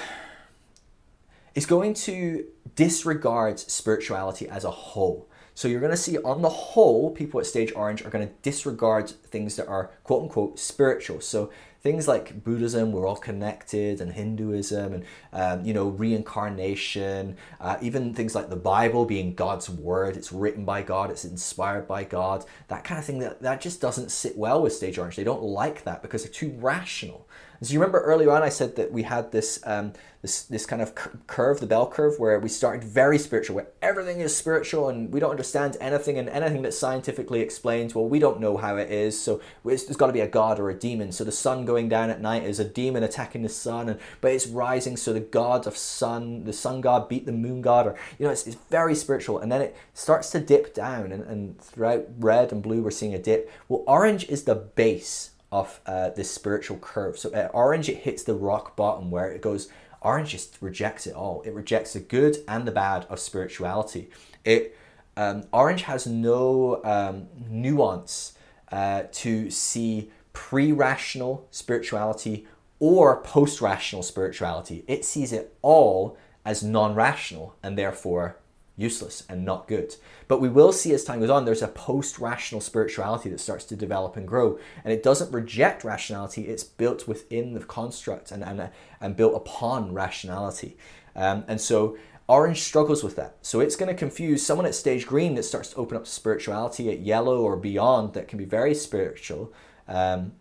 it's 1.55 1.66
going 1.66 1.95
to 1.95 2.45
disregard 2.74 3.59
spirituality 3.59 4.47
as 4.47 4.64
a 4.64 4.70
whole. 4.70 5.26
So 5.57 5.68
you're 5.68 5.80
going 5.80 5.90
to 5.90 5.96
see 5.96 6.18
on 6.18 6.42
the 6.42 6.50
whole, 6.50 7.11
people 7.11 7.40
at 7.40 7.46
Stage 7.46 7.72
Orange 7.74 8.04
are 8.04 8.11
going 8.11 8.28
to 8.28 8.34
disregard 8.42 9.09
things 9.09 9.57
that 9.57 9.66
are 9.66 9.90
quote 10.04 10.24
unquote 10.24 10.59
spiritual. 10.59 11.22
So 11.22 11.50
things 11.80 12.07
like 12.07 12.44
Buddhism, 12.44 12.92
we're 12.92 13.07
all 13.07 13.16
connected, 13.16 14.02
and 14.02 14.12
Hinduism, 14.12 14.92
and 14.92 15.04
um, 15.32 15.64
you 15.64 15.72
know 15.72 15.88
reincarnation, 15.88 17.38
uh, 17.59 17.78
even 17.80 18.12
things 18.12 18.34
like 18.34 18.50
the 18.50 18.57
Bible 18.57 19.07
being 19.07 19.32
God's 19.34 19.70
word. 19.70 20.18
It's 20.18 20.30
written 20.30 20.66
by 20.66 20.82
God, 20.82 21.11
it's 21.11 21.24
inspired 21.24 21.88
by 21.88 22.04
God. 22.04 22.44
That 22.68 22.84
kind 22.84 22.98
of 22.98 23.07
thing 23.07 23.20
that 23.20 23.40
that 23.40 23.62
just 23.62 23.80
doesn't 23.80 24.11
sit 24.11 24.36
well 24.36 24.61
with 24.61 24.74
Stage 24.74 24.98
Orange. 24.98 25.16
They 25.16 25.24
don't 25.24 25.42
like 25.42 25.84
that 25.84 26.02
because 26.02 26.22
they're 26.22 26.30
too 26.30 26.54
rational. 26.59 27.26
As 27.61 27.72
you 27.72 27.78
remember 27.78 28.00
earlier 28.00 28.30
on, 28.30 28.42
I 28.42 28.50
said 28.50 28.76
that 28.76 28.92
we 28.92 29.04
had 29.04 29.32
this 29.32 29.61
um, 29.64 29.92
this 30.20 30.42
this 30.42 30.66
kind 30.66 30.82
of 30.82 30.94
curve, 31.26 31.61
the 31.61 31.66
bell 31.66 31.86
curve, 31.86 32.18
where 32.18 32.38
we 32.38 32.48
started 32.48 32.84
very 32.84 33.18
spiritual, 33.18 33.57
where 33.57 33.68
everything 33.80 34.20
is 34.20 34.36
spiritual, 34.36 34.88
and 34.88 35.12
we 35.12 35.20
don't 35.20 35.30
understand 35.30 35.76
anything, 35.80 36.18
and 36.18 36.28
anything 36.28 36.62
that's 36.62 36.78
scientifically 36.78 37.40
explained, 37.40 37.94
well, 37.94 38.09
we 38.09 38.18
don't 38.18 38.40
know 38.40 38.57
how 38.57 38.76
it 38.76 38.90
is. 38.90 39.20
So 39.20 39.40
there's 39.64 39.84
got 39.96 40.09
to 40.09 40.12
be 40.12 40.20
a 40.20 40.28
god 40.28 40.59
or 40.59 40.68
a 40.68 40.74
demon. 40.74 41.12
So 41.12 41.24
the 41.24 41.32
sun 41.32 41.64
going 41.64 41.88
down 41.88 42.11
at 42.11 42.20
night 42.20 42.44
is 42.44 42.61
a 42.61 42.64
demon 42.64 43.02
attacking 43.02 43.42
the 43.42 43.48
sun, 43.48 43.88
and 43.88 44.00
but 44.20 44.32
it's 44.32 44.46
rising. 44.46 44.96
So 44.96 45.12
the 45.12 45.20
god 45.20 45.66
of 45.66 45.76
sun, 45.76 46.44
the 46.44 46.52
sun 46.52 46.80
god, 46.82 47.09
beat 47.09 47.24
the 47.24 47.32
moon 47.32 47.62
god, 47.62 47.86
or 47.86 47.96
you 48.18 48.26
know, 48.26 48.32
it's, 48.32 48.46
it's 48.46 48.57
very 48.70 48.94
spiritual, 48.94 49.38
and 49.38 49.50
then 49.50 49.62
it 49.62 49.76
starts 49.94 50.30
to 50.30 50.40
dip 50.40 50.74
down, 50.74 51.12
and, 51.12 51.22
and 51.24 51.59
throughout 51.59 52.07
red 52.18 52.52
and 52.52 52.62
blue, 52.62 52.82
we're 52.82 52.90
seeing 52.90 53.14
a 53.14 53.18
dip. 53.18 53.50
Well, 53.68 53.84
orange 53.86 54.28
is 54.28 54.44
the 54.44 54.54
base 54.54 55.30
of 55.57 55.80
uh, 55.86 56.11
this 56.11 56.30
spiritual 56.30 56.78
curve. 56.78 57.18
So 57.18 57.32
at 57.32 57.50
orange, 57.54 57.88
it 57.88 57.98
hits 57.98 58.22
the 58.24 58.34
rock 58.34 58.76
bottom 58.76 59.11
where 59.11 59.30
it 59.30 59.40
goes. 59.40 59.68
Orange 60.02 60.30
just 60.30 60.59
rejects 60.61 61.07
it 61.07 61.14
all. 61.14 61.42
It 61.42 61.54
rejects 61.54 61.94
the 61.94 62.00
good 62.00 62.36
and 62.46 62.66
the 62.66 62.72
bad 62.72 63.07
of 63.09 63.18
spirituality. 63.18 64.11
It 64.44 64.76
um, 65.16 65.44
orange 65.52 65.82
has 65.82 66.07
no 66.07 66.82
um, 66.84 67.28
nuance 67.48 68.36
uh, 68.70 69.04
to 69.12 69.50
see 69.50 70.11
pre-rational 70.34 71.48
spirituality 71.50 72.46
or 72.78 73.22
post-rational 73.22 74.02
spirituality. 74.02 74.84
It 74.86 75.07
sees 75.07 75.32
it 75.32 75.57
all 75.62 76.18
as 76.44 76.62
non-rational 76.62 77.57
and 77.62 77.78
therefore 77.78 78.36
useless 78.77 79.24
and 79.29 79.45
not 79.45 79.68
good. 79.68 79.97
But 80.29 80.41
we 80.41 80.49
will 80.49 80.72
see 80.72 80.93
as 80.93 81.05
time 81.05 81.20
goes 81.20 81.31
on, 81.31 81.45
there's 81.45 81.62
a 81.62 81.68
post 81.68 82.18
rational 82.18 82.61
spirituality 82.61 83.31
that 83.31 83.41
starts 83.41 83.64
to 83.66 83.77
develop 83.77 84.16
and 84.16 84.29
grow. 84.29 84.59
And 84.85 84.93
it 84.93 85.03
doesn't 85.03 85.33
reject 85.33 85.85
rationality, 85.85 86.43
it's 86.43 86.64
built 86.64 87.09
within 87.09 87.55
the 87.55 87.61
construct 87.61 88.31
and, 88.31 88.45
and, 88.45 88.70
and 89.01 89.16
built 89.16 89.35
upon 89.35 89.93
rationality. 89.93 90.77
Um, 91.14 91.45
and 91.49 91.61
so 91.61 91.97
Orange 92.29 92.62
struggles 92.62 93.05
with 93.05 93.16
that. 93.16 93.37
So 93.43 93.61
it's 93.61 93.77
going 93.77 93.89
to 93.89 93.95
confuse 93.95 94.45
someone 94.45 94.66
at 94.66 94.74
stage 94.74 95.07
green 95.07 95.35
that 95.37 95.45
starts 95.45 95.70
to 95.70 95.77
open 95.77 95.97
up 95.97 96.05
to 96.05 96.11
spirituality 96.11 96.91
at 96.91 97.01
yellow 97.01 97.41
or 97.41 97.57
beyond 97.57 98.14
that 98.14 98.29
can 98.29 98.39
be 98.39 98.45
very 98.45 98.74
spiritual. 98.74 99.53
Um, 99.89 100.33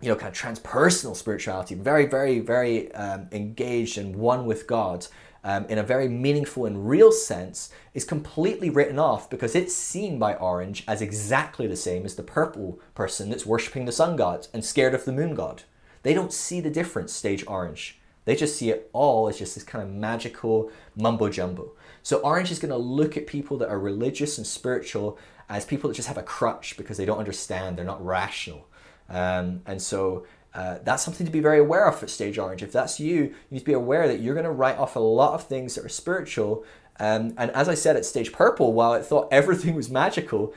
you 0.00 0.10
know, 0.10 0.14
kind 0.14 0.28
of 0.28 0.38
transpersonal 0.38 1.16
spirituality, 1.16 1.74
very, 1.74 2.06
very, 2.06 2.38
very 2.38 2.92
um, 2.92 3.28
engaged 3.32 3.96
and 3.96 4.14
one 4.14 4.44
with 4.44 4.66
God 4.66 5.06
um, 5.46 5.64
in 5.66 5.78
a 5.78 5.82
very 5.84 6.08
meaningful 6.08 6.66
and 6.66 6.88
real 6.88 7.12
sense 7.12 7.70
is 7.94 8.04
completely 8.04 8.68
written 8.68 8.98
off 8.98 9.30
because 9.30 9.54
it's 9.54 9.72
seen 9.72 10.18
by 10.18 10.34
Orange 10.34 10.82
as 10.88 11.00
exactly 11.00 11.68
the 11.68 11.76
same 11.76 12.04
as 12.04 12.16
the 12.16 12.24
purple 12.24 12.80
person 12.96 13.30
that's 13.30 13.46
worshipping 13.46 13.84
the 13.84 13.92
sun 13.92 14.16
god 14.16 14.48
and 14.52 14.64
scared 14.64 14.92
of 14.92 15.04
the 15.04 15.12
moon 15.12 15.36
god. 15.36 15.62
They 16.02 16.14
don't 16.14 16.32
see 16.32 16.60
the 16.60 16.68
difference, 16.68 17.12
stage 17.12 17.44
Orange. 17.46 18.00
They 18.24 18.34
just 18.34 18.56
see 18.56 18.70
it 18.70 18.90
all 18.92 19.28
as 19.28 19.38
just 19.38 19.54
this 19.54 19.62
kind 19.62 19.84
of 19.84 19.94
magical 19.94 20.72
mumbo 20.96 21.28
jumbo. 21.28 21.74
So 22.02 22.18
Orange 22.18 22.50
is 22.50 22.58
going 22.58 22.72
to 22.72 22.76
look 22.76 23.16
at 23.16 23.28
people 23.28 23.56
that 23.58 23.68
are 23.68 23.78
religious 23.78 24.38
and 24.38 24.46
spiritual 24.46 25.16
as 25.48 25.64
people 25.64 25.86
that 25.88 25.94
just 25.94 26.08
have 26.08 26.18
a 26.18 26.24
crutch 26.24 26.76
because 26.76 26.96
they 26.96 27.04
don't 27.04 27.20
understand, 27.20 27.78
they're 27.78 27.84
not 27.84 28.04
rational. 28.04 28.66
Um, 29.08 29.62
and 29.64 29.80
so 29.80 30.26
uh, 30.56 30.78
that's 30.84 31.04
something 31.04 31.26
to 31.26 31.32
be 31.32 31.40
very 31.40 31.58
aware 31.58 31.86
of 31.86 32.02
at 32.02 32.08
Stage 32.08 32.38
Orange. 32.38 32.62
If 32.62 32.72
that's 32.72 32.98
you, 32.98 33.14
you 33.14 33.34
need 33.50 33.58
to 33.58 33.64
be 33.64 33.74
aware 33.74 34.08
that 34.08 34.20
you're 34.20 34.34
going 34.34 34.44
to 34.44 34.50
write 34.50 34.78
off 34.78 34.96
a 34.96 35.00
lot 35.00 35.34
of 35.34 35.44
things 35.44 35.74
that 35.74 35.84
are 35.84 35.90
spiritual. 35.90 36.64
Um, 36.98 37.34
and 37.36 37.50
as 37.50 37.68
I 37.68 37.74
said 37.74 37.94
at 37.94 38.06
Stage 38.06 38.32
Purple, 38.32 38.72
while 38.72 38.92
I 38.92 39.02
thought 39.02 39.28
everything 39.30 39.74
was 39.74 39.90
magical, 39.90 40.54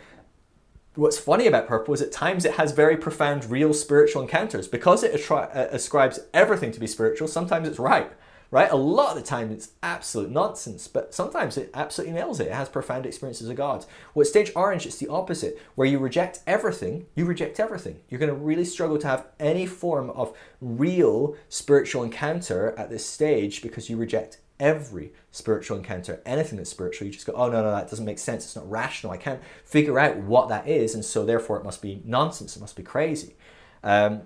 what's 0.96 1.18
funny 1.18 1.48
about 1.48 1.68
Purple 1.68 1.94
is 1.94 2.02
at 2.02 2.14
times 2.14 2.46
it 2.46 2.54
has 2.54 2.72
very 2.72 2.96
profound, 2.96 3.52
real 3.52 3.74
spiritual 3.74 4.22
encounters. 4.22 4.70
Because 4.70 5.04
it 5.04 5.30
uh, 5.30 5.68
ascribes 5.70 6.22
everything 6.34 6.72
to 6.72 6.80
be 6.80 6.88
spiritual, 6.88 7.28
sometimes 7.28 7.68
it's 7.68 7.78
right 7.78 8.10
right? 8.52 8.72
A 8.72 8.76
lot 8.76 9.16
of 9.16 9.22
the 9.22 9.28
time 9.28 9.52
it's 9.52 9.72
absolute 9.84 10.32
nonsense, 10.32 10.88
but 10.88 11.14
sometimes 11.14 11.58
it 11.58 11.70
absolutely 11.74 12.16
nails 12.16 12.40
it. 12.40 12.48
It 12.48 12.54
has 12.54 12.70
profound 12.70 13.06
experiences 13.06 13.50
of 13.50 13.56
God. 13.56 13.86
Well, 14.14 14.22
at 14.22 14.28
stage 14.28 14.52
orange, 14.56 14.86
it's 14.86 14.98
the 14.98 15.08
opposite, 15.08 15.60
where 15.76 15.88
you 15.88 16.00
reject 16.00 16.40
everything, 16.48 17.06
you 17.16 17.26
reject 17.26 17.60
everything. 17.60 18.00
You're 18.10 18.20
going 18.20 18.34
to 18.34 18.36
really 18.36 18.66
struggle 18.66 18.98
to 18.98 19.08
have 19.08 19.28
any 19.40 19.66
form 19.66 20.10
of 20.12 20.36
real 20.62 21.36
spiritual 21.48 22.04
encounter 22.04 22.74
at 22.78 22.90
this 22.90 23.06
stage 23.06 23.62
because 23.62 23.90
you 23.90 23.98
reject 23.98 24.40
every 24.60 25.14
spiritual 25.32 25.78
encounter, 25.78 26.22
anything 26.26 26.58
that's 26.58 26.70
spiritual, 26.70 27.08
you 27.08 27.14
just 27.14 27.26
go, 27.26 27.34
oh, 27.34 27.50
no, 27.50 27.64
no, 27.64 27.72
that 27.72 27.90
doesn't 27.90 28.06
make 28.06 28.20
sense. 28.20 28.44
It's 28.44 28.56
not 28.56 28.70
rational. 28.70 29.14
I 29.14 29.18
can't 29.18 29.42
figure 29.64 29.98
out 29.98 30.18
what 30.18 30.50
that 30.50 30.68
is. 30.68 30.96
And 30.96 31.06
so, 31.06 31.26
therefore, 31.26 31.58
it 31.58 31.64
must 31.64 31.82
be 31.82 32.02
nonsense. 32.04 32.58
It 32.58 32.60
must 32.60 32.76
be 32.76 32.84
crazy. 32.84 33.36
Um, 33.84 34.24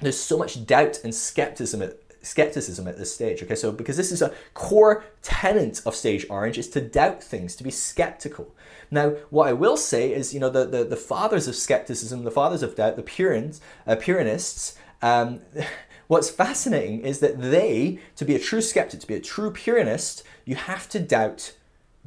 there's 0.00 0.18
so 0.18 0.38
much 0.38 0.64
doubt 0.64 1.00
and 1.02 1.12
skepticism 1.14 1.82
at, 1.82 1.98
skepticism 2.22 2.88
at 2.88 2.98
this 2.98 3.14
stage. 3.14 3.42
Okay, 3.42 3.54
so 3.54 3.72
because 3.72 3.96
this 3.96 4.12
is 4.12 4.22
a 4.22 4.32
core 4.54 5.04
tenet 5.22 5.80
of 5.86 5.94
Stage 5.94 6.26
Orange 6.28 6.58
is 6.58 6.68
to 6.70 6.80
doubt 6.80 7.22
things, 7.22 7.56
to 7.56 7.64
be 7.64 7.70
skeptical. 7.70 8.54
Now, 8.90 9.10
what 9.30 9.48
I 9.48 9.52
will 9.52 9.76
say 9.76 10.12
is, 10.12 10.32
you 10.32 10.40
know, 10.40 10.50
the, 10.50 10.64
the, 10.64 10.84
the 10.84 10.96
fathers 10.96 11.46
of 11.46 11.54
skepticism, 11.54 12.24
the 12.24 12.30
fathers 12.30 12.62
of 12.62 12.74
doubt, 12.74 12.96
the 12.96 13.02
Purans, 13.02 13.60
uh, 13.86 13.96
Pyrrhonists, 13.96 14.76
um, 15.02 15.40
what's 16.08 16.30
fascinating 16.30 17.00
is 17.02 17.20
that 17.20 17.40
they, 17.40 17.98
to 18.16 18.24
be 18.24 18.34
a 18.34 18.38
true 18.38 18.62
skeptic, 18.62 19.00
to 19.00 19.06
be 19.06 19.14
a 19.14 19.20
true 19.20 19.52
Pyrrhonist, 19.52 20.22
you 20.44 20.56
have 20.56 20.88
to 20.88 21.00
doubt 21.00 21.52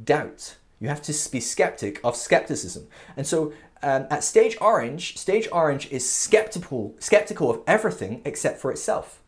doubt. 0.04 0.56
You 0.80 0.88
have 0.88 1.02
to 1.04 1.32
be 1.32 1.40
skeptic 1.40 2.00
of 2.04 2.16
skepticism. 2.16 2.88
And 3.16 3.28
so 3.28 3.54
um, 3.84 4.08
at 4.10 4.24
Stage 4.24 4.58
Orange, 4.60 5.18
Stage 5.18 5.48
Orange 5.52 5.92
is 5.92 6.10
skeptical, 6.10 6.96
skeptical 7.00 7.52
of 7.52 7.62
everything 7.68 8.22
except 8.26 8.60
for 8.60 8.72
itself. 8.72 9.21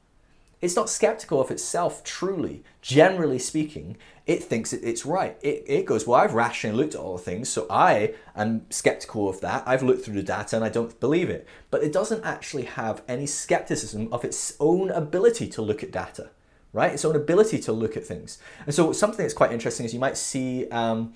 It's 0.64 0.78
not 0.78 0.90
skeptical 0.90 1.42
of 1.42 1.52
itself 1.52 2.06
truly. 2.06 2.64
Generally 2.82 3.40
speaking, 3.40 3.98
it 4.26 4.42
thinks 4.42 4.72
it's 4.72 5.06
right. 5.06 5.38
It, 5.42 5.66
it 5.68 5.86
goes, 5.86 6.08
Well, 6.08 6.22
I've 6.22 6.34
rationally 6.34 6.78
looked 6.78 6.96
at 6.96 7.02
all 7.02 7.18
the 7.18 7.22
things, 7.22 7.50
so 7.50 7.68
I 7.70 8.14
am 8.34 8.66
skeptical 8.70 9.28
of 9.28 9.42
that. 9.42 9.64
I've 9.68 9.84
looked 9.84 10.06
through 10.06 10.14
the 10.14 10.24
data 10.24 10.56
and 10.56 10.64
I 10.64 10.70
don't 10.70 10.98
believe 11.02 11.30
it. 11.30 11.46
But 11.70 11.84
it 11.84 11.92
doesn't 11.92 12.24
actually 12.24 12.64
have 12.64 13.04
any 13.10 13.26
skepticism 13.26 14.08
of 14.14 14.24
its 14.24 14.56
own 14.62 14.90
ability 14.90 15.50
to 15.50 15.62
look 15.62 15.84
at 15.84 15.92
data, 15.92 16.30
right? 16.72 16.94
Its 16.94 17.04
own 17.04 17.18
ability 17.18 17.60
to 17.60 17.74
look 17.74 17.98
at 17.98 18.06
things. 18.06 18.38
And 18.66 18.74
so, 18.74 18.94
something 18.94 19.22
that's 19.22 19.34
quite 19.34 19.52
interesting 19.52 19.86
is 19.86 19.94
you 19.94 20.00
might 20.00 20.16
see. 20.16 20.70
Um, 20.70 21.14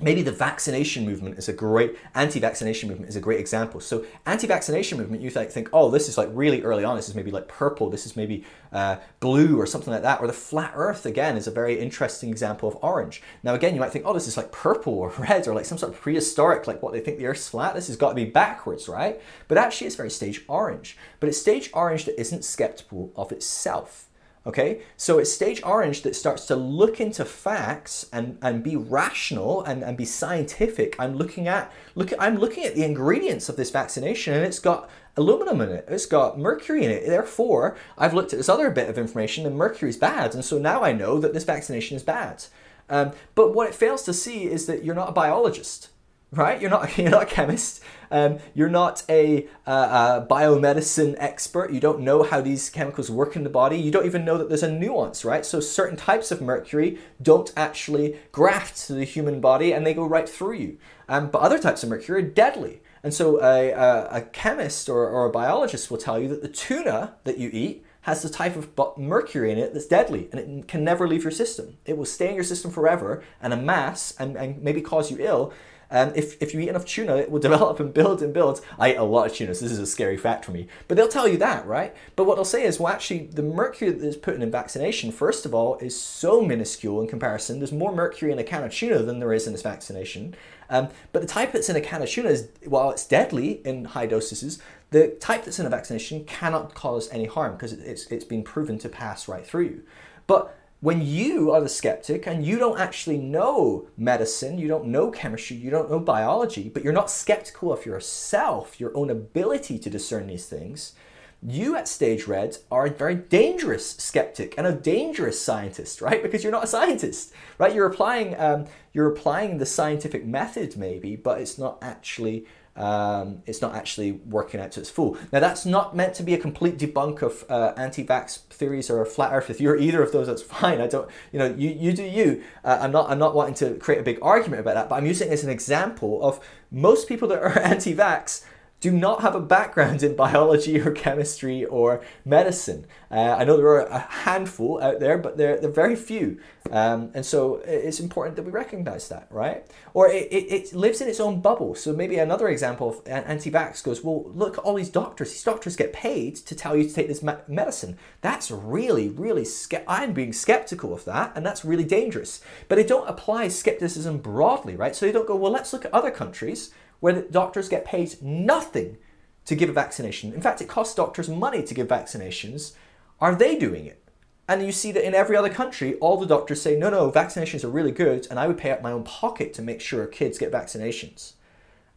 maybe 0.00 0.22
the 0.22 0.32
vaccination 0.32 1.04
movement 1.04 1.38
is 1.38 1.48
a 1.48 1.52
great 1.52 1.96
anti-vaccination 2.14 2.88
movement 2.88 3.08
is 3.08 3.16
a 3.16 3.20
great 3.20 3.40
example. 3.40 3.80
So 3.80 4.04
anti-vaccination 4.26 4.98
movement 4.98 5.22
you 5.22 5.30
think, 5.30 5.50
think 5.50 5.68
oh 5.72 5.90
this 5.90 6.08
is 6.08 6.16
like 6.16 6.28
really 6.32 6.62
early 6.62 6.84
on. 6.84 6.96
This 6.96 7.08
is 7.08 7.14
maybe 7.14 7.30
like 7.30 7.48
purple. 7.48 7.90
This 7.90 8.06
is 8.06 8.16
maybe 8.16 8.44
uh, 8.72 8.96
blue 9.20 9.60
or 9.60 9.66
something 9.66 9.92
like 9.92 10.02
that. 10.02 10.20
Or 10.20 10.26
the 10.26 10.32
flat 10.32 10.72
earth 10.74 11.06
again 11.06 11.36
is 11.36 11.46
a 11.46 11.50
very 11.50 11.78
interesting 11.78 12.30
example 12.30 12.68
of 12.68 12.76
orange. 12.82 13.22
Now 13.42 13.54
again 13.54 13.74
you 13.74 13.80
might 13.80 13.90
think 13.90 14.04
oh 14.06 14.12
this 14.12 14.28
is 14.28 14.36
like 14.36 14.52
purple 14.52 14.94
or 14.94 15.10
red 15.18 15.46
or 15.48 15.54
like 15.54 15.64
some 15.64 15.78
sort 15.78 15.92
of 15.92 16.00
prehistoric 16.00 16.66
like 16.66 16.82
what 16.82 16.92
they 16.92 17.00
think 17.00 17.18
the 17.18 17.26
earth's 17.26 17.48
flat. 17.48 17.74
This 17.74 17.88
has 17.88 17.96
got 17.96 18.10
to 18.10 18.14
be 18.14 18.24
backwards 18.24 18.88
right? 18.88 19.20
But 19.48 19.58
actually 19.58 19.86
it's 19.86 19.96
very 19.96 20.10
stage 20.10 20.44
orange. 20.48 20.96
But 21.20 21.28
it's 21.28 21.40
stage 21.40 21.70
orange 21.72 22.04
that 22.04 22.20
isn't 22.20 22.44
skeptical 22.44 23.12
of 23.16 23.32
itself 23.32 24.07
Okay, 24.48 24.80
so 24.96 25.18
it's 25.18 25.30
stage 25.30 25.62
orange 25.62 26.00
that 26.02 26.16
starts 26.16 26.46
to 26.46 26.56
look 26.56 27.02
into 27.02 27.26
facts 27.26 28.08
and, 28.14 28.38
and 28.40 28.62
be 28.62 28.76
rational 28.76 29.62
and, 29.62 29.84
and 29.84 29.94
be 29.94 30.06
scientific. 30.06 30.96
I'm 30.98 31.16
looking 31.16 31.46
at 31.46 31.70
look 31.94 32.14
I'm 32.18 32.38
looking 32.38 32.64
at 32.64 32.74
the 32.74 32.82
ingredients 32.82 33.50
of 33.50 33.56
this 33.56 33.70
vaccination 33.70 34.32
and 34.32 34.46
it's 34.46 34.58
got 34.58 34.88
aluminum 35.18 35.60
in 35.60 35.68
it, 35.68 35.84
it's 35.86 36.06
got 36.06 36.38
mercury 36.38 36.82
in 36.82 36.90
it. 36.90 37.04
Therefore, 37.06 37.76
I've 37.98 38.14
looked 38.14 38.32
at 38.32 38.38
this 38.38 38.48
other 38.48 38.70
bit 38.70 38.88
of 38.88 38.96
information 38.96 39.44
and 39.44 39.54
mercury 39.54 39.90
is 39.90 39.98
bad, 39.98 40.32
and 40.32 40.42
so 40.42 40.56
now 40.58 40.82
I 40.82 40.92
know 40.92 41.20
that 41.20 41.34
this 41.34 41.44
vaccination 41.44 41.98
is 41.98 42.02
bad. 42.02 42.46
Um, 42.88 43.12
but 43.34 43.54
what 43.54 43.68
it 43.68 43.74
fails 43.74 44.02
to 44.04 44.14
see 44.14 44.44
is 44.44 44.64
that 44.64 44.82
you're 44.82 44.94
not 44.94 45.10
a 45.10 45.12
biologist 45.12 45.90
right? 46.32 46.60
You're 46.60 46.70
not 46.70 46.96
you're 46.98 47.10
not 47.10 47.22
a 47.24 47.26
chemist. 47.26 47.82
Um, 48.10 48.38
you're 48.54 48.70
not 48.70 49.02
a, 49.10 49.46
a, 49.66 50.26
biomedicine 50.28 51.14
expert. 51.18 51.72
You 51.72 51.80
don't 51.80 52.00
know 52.00 52.22
how 52.22 52.40
these 52.40 52.70
chemicals 52.70 53.10
work 53.10 53.36
in 53.36 53.44
the 53.44 53.50
body. 53.50 53.76
You 53.76 53.90
don't 53.90 54.06
even 54.06 54.24
know 54.24 54.38
that 54.38 54.48
there's 54.48 54.62
a 54.62 54.72
nuance, 54.72 55.26
right? 55.26 55.44
So 55.44 55.60
certain 55.60 55.98
types 55.98 56.30
of 56.30 56.40
mercury 56.40 56.98
don't 57.20 57.52
actually 57.54 58.16
graft 58.32 58.86
to 58.86 58.94
the 58.94 59.04
human 59.04 59.42
body, 59.42 59.72
and 59.72 59.86
they 59.86 59.92
go 59.92 60.06
right 60.06 60.28
through 60.28 60.54
you. 60.54 60.78
Um, 61.06 61.30
but 61.30 61.42
other 61.42 61.58
types 61.58 61.82
of 61.82 61.90
mercury 61.90 62.22
are 62.22 62.26
deadly. 62.26 62.80
And 63.02 63.12
so 63.14 63.42
a, 63.42 63.70
a, 63.70 64.08
a 64.10 64.20
chemist 64.22 64.88
or, 64.88 65.06
or 65.06 65.26
a 65.26 65.30
biologist 65.30 65.90
will 65.90 65.98
tell 65.98 66.18
you 66.18 66.28
that 66.28 66.42
the 66.42 66.48
tuna 66.48 67.16
that 67.24 67.38
you 67.38 67.50
eat 67.52 67.84
has 68.02 68.22
the 68.22 68.28
type 68.28 68.56
of 68.56 68.70
mercury 68.96 69.52
in 69.52 69.58
it 69.58 69.74
that's 69.74 69.86
deadly 69.86 70.28
and 70.32 70.40
it 70.40 70.68
can 70.68 70.82
never 70.82 71.06
leave 71.06 71.22
your 71.24 71.30
system. 71.30 71.76
It 71.84 71.96
will 71.96 72.06
stay 72.06 72.28
in 72.28 72.34
your 72.34 72.44
system 72.44 72.70
forever 72.70 73.22
and 73.40 73.52
amass 73.52 74.14
and, 74.18 74.36
and 74.36 74.62
maybe 74.62 74.80
cause 74.80 75.10
you 75.10 75.18
ill 75.20 75.52
and 75.90 76.14
if, 76.16 76.40
if 76.42 76.52
you 76.52 76.60
eat 76.60 76.68
enough 76.68 76.84
tuna, 76.84 77.16
it 77.16 77.30
will 77.30 77.40
develop 77.48 77.80
and 77.80 77.92
build 77.92 78.22
and 78.22 78.32
build. 78.32 78.60
I 78.78 78.92
eat 78.92 78.96
a 78.96 79.04
lot 79.04 79.30
of 79.30 79.36
tuna, 79.36 79.54
so 79.54 79.64
this 79.64 79.72
is 79.72 79.78
a 79.78 79.86
scary 79.86 80.16
fact 80.16 80.44
for 80.44 80.52
me. 80.52 80.68
But 80.86 80.96
they'll 80.96 81.08
tell 81.08 81.28
you 81.28 81.38
that, 81.38 81.66
right? 81.66 81.94
But 82.16 82.24
what 82.24 82.36
they'll 82.36 82.44
say 82.44 82.64
is, 82.64 82.78
well, 82.78 82.92
actually, 82.92 83.26
the 83.26 83.42
mercury 83.42 83.90
that 83.90 84.06
is 84.06 84.16
put 84.16 84.34
in 84.34 84.42
a 84.42 84.46
vaccination, 84.46 85.12
first 85.12 85.46
of 85.46 85.54
all, 85.54 85.76
is 85.78 85.98
so 85.98 86.42
minuscule 86.42 87.00
in 87.00 87.08
comparison. 87.08 87.58
There's 87.58 87.72
more 87.72 87.94
mercury 87.94 88.32
in 88.32 88.38
a 88.38 88.44
can 88.44 88.64
of 88.64 88.72
tuna 88.72 89.02
than 89.02 89.20
there 89.20 89.32
is 89.32 89.46
in 89.46 89.52
this 89.52 89.62
vaccination. 89.62 90.34
Um, 90.70 90.88
but 91.12 91.22
the 91.22 91.28
type 91.28 91.52
that's 91.52 91.70
in 91.70 91.76
a 91.76 91.80
can 91.80 92.02
of 92.02 92.08
tuna 92.08 92.28
is, 92.28 92.48
while 92.64 92.90
it's 92.90 93.06
deadly 93.06 93.66
in 93.66 93.86
high 93.86 94.06
doses, 94.06 94.60
the 94.90 95.08
type 95.20 95.44
that's 95.44 95.58
in 95.58 95.66
a 95.66 95.70
vaccination 95.70 96.24
cannot 96.24 96.74
cause 96.74 97.10
any 97.10 97.26
harm 97.26 97.52
because 97.52 97.72
it's, 97.72 98.06
it's 98.06 98.24
been 98.24 98.42
proven 98.42 98.78
to 98.78 98.88
pass 98.88 99.28
right 99.28 99.46
through 99.46 99.64
you. 99.64 99.82
But 100.26 100.57
when 100.80 101.04
you 101.04 101.50
are 101.50 101.60
the 101.60 101.68
skeptic 101.68 102.26
and 102.26 102.46
you 102.46 102.58
don't 102.58 102.78
actually 102.78 103.18
know 103.18 103.88
medicine, 103.96 104.58
you 104.58 104.68
don't 104.68 104.86
know 104.86 105.10
chemistry, 105.10 105.56
you 105.56 105.70
don't 105.70 105.90
know 105.90 105.98
biology, 105.98 106.68
but 106.68 106.84
you're 106.84 106.92
not 106.92 107.10
skeptical 107.10 107.72
of 107.72 107.84
yourself, 107.84 108.78
your 108.78 108.96
own 108.96 109.10
ability 109.10 109.78
to 109.80 109.90
discern 109.90 110.28
these 110.28 110.46
things, 110.46 110.94
you 111.42 111.76
at 111.76 111.86
Stage 111.86 112.26
Red 112.26 112.58
are 112.70 112.86
a 112.86 112.90
very 112.90 113.14
dangerous 113.14 113.90
skeptic 113.96 114.54
and 114.58 114.66
a 114.66 114.72
dangerous 114.72 115.40
scientist, 115.40 116.00
right? 116.00 116.22
Because 116.28 116.42
you're 116.42 116.52
not 116.52 116.64
a 116.64 116.68
scientist, 116.68 117.32
right? 117.58 117.74
You're 117.74 117.86
applying, 117.86 118.38
um, 118.38 118.66
you're 118.92 119.10
applying 119.12 119.58
the 119.58 119.66
scientific 119.66 120.24
method 120.24 120.76
maybe, 120.76 121.16
but 121.16 121.40
it's 121.40 121.58
not 121.58 121.78
actually 121.82 122.46
um, 122.78 123.42
it's 123.44 123.60
not 123.60 123.74
actually 123.74 124.12
working 124.12 124.60
out 124.60 124.70
to 124.72 124.80
its 124.80 124.88
full. 124.88 125.18
Now, 125.32 125.40
that's 125.40 125.66
not 125.66 125.96
meant 125.96 126.14
to 126.14 126.22
be 126.22 126.32
a 126.32 126.38
complete 126.38 126.78
debunk 126.78 127.22
of 127.22 127.44
uh, 127.50 127.72
anti-vax 127.76 128.38
theories 128.50 128.88
or 128.88 129.02
a 129.02 129.06
flat 129.06 129.32
Earth. 129.32 129.50
If 129.50 129.60
you're 129.60 129.76
either 129.76 130.00
of 130.00 130.12
those, 130.12 130.28
that's 130.28 130.42
fine. 130.42 130.80
I 130.80 130.86
don't, 130.86 131.10
you 131.32 131.40
know, 131.40 131.52
you, 131.56 131.70
you 131.70 131.92
do 131.92 132.04
you. 132.04 132.42
Uh, 132.64 132.78
I'm 132.80 132.92
not 132.92 133.10
I'm 133.10 133.18
not 133.18 133.34
wanting 133.34 133.54
to 133.54 133.74
create 133.74 134.00
a 134.00 134.04
big 134.04 134.18
argument 134.22 134.60
about 134.60 134.74
that, 134.74 134.88
but 134.88 134.94
I'm 134.94 135.06
using 135.06 135.28
it 135.28 135.32
as 135.32 135.42
an 135.42 135.50
example 135.50 136.22
of 136.22 136.40
most 136.70 137.08
people 137.08 137.26
that 137.28 137.42
are 137.42 137.58
anti-vax 137.58 138.44
do 138.80 138.92
not 138.92 139.22
have 139.22 139.34
a 139.34 139.40
background 139.40 140.02
in 140.02 140.14
biology 140.16 140.80
or 140.80 140.92
chemistry 140.92 141.64
or 141.64 142.02
medicine. 142.24 142.86
Uh, 143.10 143.36
I 143.38 143.44
know 143.44 143.56
there 143.56 143.66
are 143.66 143.86
a 143.86 143.98
handful 143.98 144.80
out 144.82 145.00
there, 145.00 145.18
but 145.18 145.36
they're, 145.36 145.58
they're 145.60 145.70
very 145.70 145.96
few. 145.96 146.38
Um, 146.70 147.10
and 147.14 147.24
so 147.24 147.56
it's 147.64 147.98
important 147.98 148.36
that 148.36 148.42
we 148.42 148.52
recognize 148.52 149.08
that, 149.08 149.26
right? 149.30 149.66
Or 149.94 150.08
it, 150.08 150.28
it, 150.30 150.52
it, 150.52 150.74
lives 150.74 151.00
in 151.00 151.08
its 151.08 151.18
own 151.18 151.40
bubble. 151.40 151.74
So 151.74 151.92
maybe 151.92 152.18
another 152.18 152.48
example 152.48 152.90
of 152.90 153.08
anti 153.08 153.50
vax 153.50 153.82
goes, 153.82 154.04
well, 154.04 154.24
look, 154.34 154.64
all 154.64 154.74
these 154.74 154.90
doctors, 154.90 155.30
these 155.30 155.42
doctors 155.42 155.76
get 155.76 155.92
paid 155.92 156.36
to 156.36 156.54
tell 156.54 156.76
you 156.76 156.86
to 156.86 156.94
take 156.94 157.08
this 157.08 157.22
medicine. 157.22 157.96
That's 158.20 158.50
really, 158.50 159.08
really, 159.08 159.44
ske- 159.44 159.84
I'm 159.88 160.12
being 160.12 160.32
skeptical 160.32 160.92
of 160.92 161.04
that, 161.06 161.32
and 161.34 161.44
that's 161.44 161.64
really 161.64 161.84
dangerous. 161.84 162.42
But 162.68 162.76
they 162.76 162.84
don't 162.84 163.08
apply 163.08 163.48
skepticism 163.48 164.18
broadly, 164.18 164.76
right? 164.76 164.94
So 164.94 165.06
they 165.06 165.12
don't 165.12 165.26
go, 165.26 165.36
well, 165.36 165.52
let's 165.52 165.72
look 165.72 165.86
at 165.86 165.94
other 165.94 166.10
countries 166.10 166.70
where 167.00 167.22
doctors 167.22 167.68
get 167.68 167.84
paid 167.84 168.20
nothing 168.22 168.98
to 169.44 169.54
give 169.54 169.70
a 169.70 169.72
vaccination. 169.72 170.32
In 170.32 170.40
fact, 170.40 170.60
it 170.60 170.68
costs 170.68 170.94
doctors 170.94 171.28
money 171.28 171.62
to 171.62 171.74
give 171.74 171.88
vaccinations. 171.88 172.74
Are 173.20 173.34
they 173.34 173.58
doing 173.58 173.86
it? 173.86 174.02
And 174.46 174.64
you 174.64 174.72
see 174.72 174.92
that 174.92 175.06
in 175.06 175.14
every 175.14 175.36
other 175.36 175.50
country, 175.50 175.94
all 175.96 176.18
the 176.18 176.26
doctors 176.26 176.62
say, 176.62 176.78
no, 176.78 176.88
no, 176.88 177.10
vaccinations 177.10 177.64
are 177.64 177.68
really 177.68 177.92
good, 177.92 178.26
and 178.30 178.38
I 178.38 178.46
would 178.46 178.56
pay 178.56 178.70
out 178.70 178.82
my 178.82 178.92
own 178.92 179.04
pocket 179.04 179.52
to 179.54 179.62
make 179.62 179.80
sure 179.80 180.06
kids 180.06 180.38
get 180.38 180.50
vaccinations. 180.50 181.34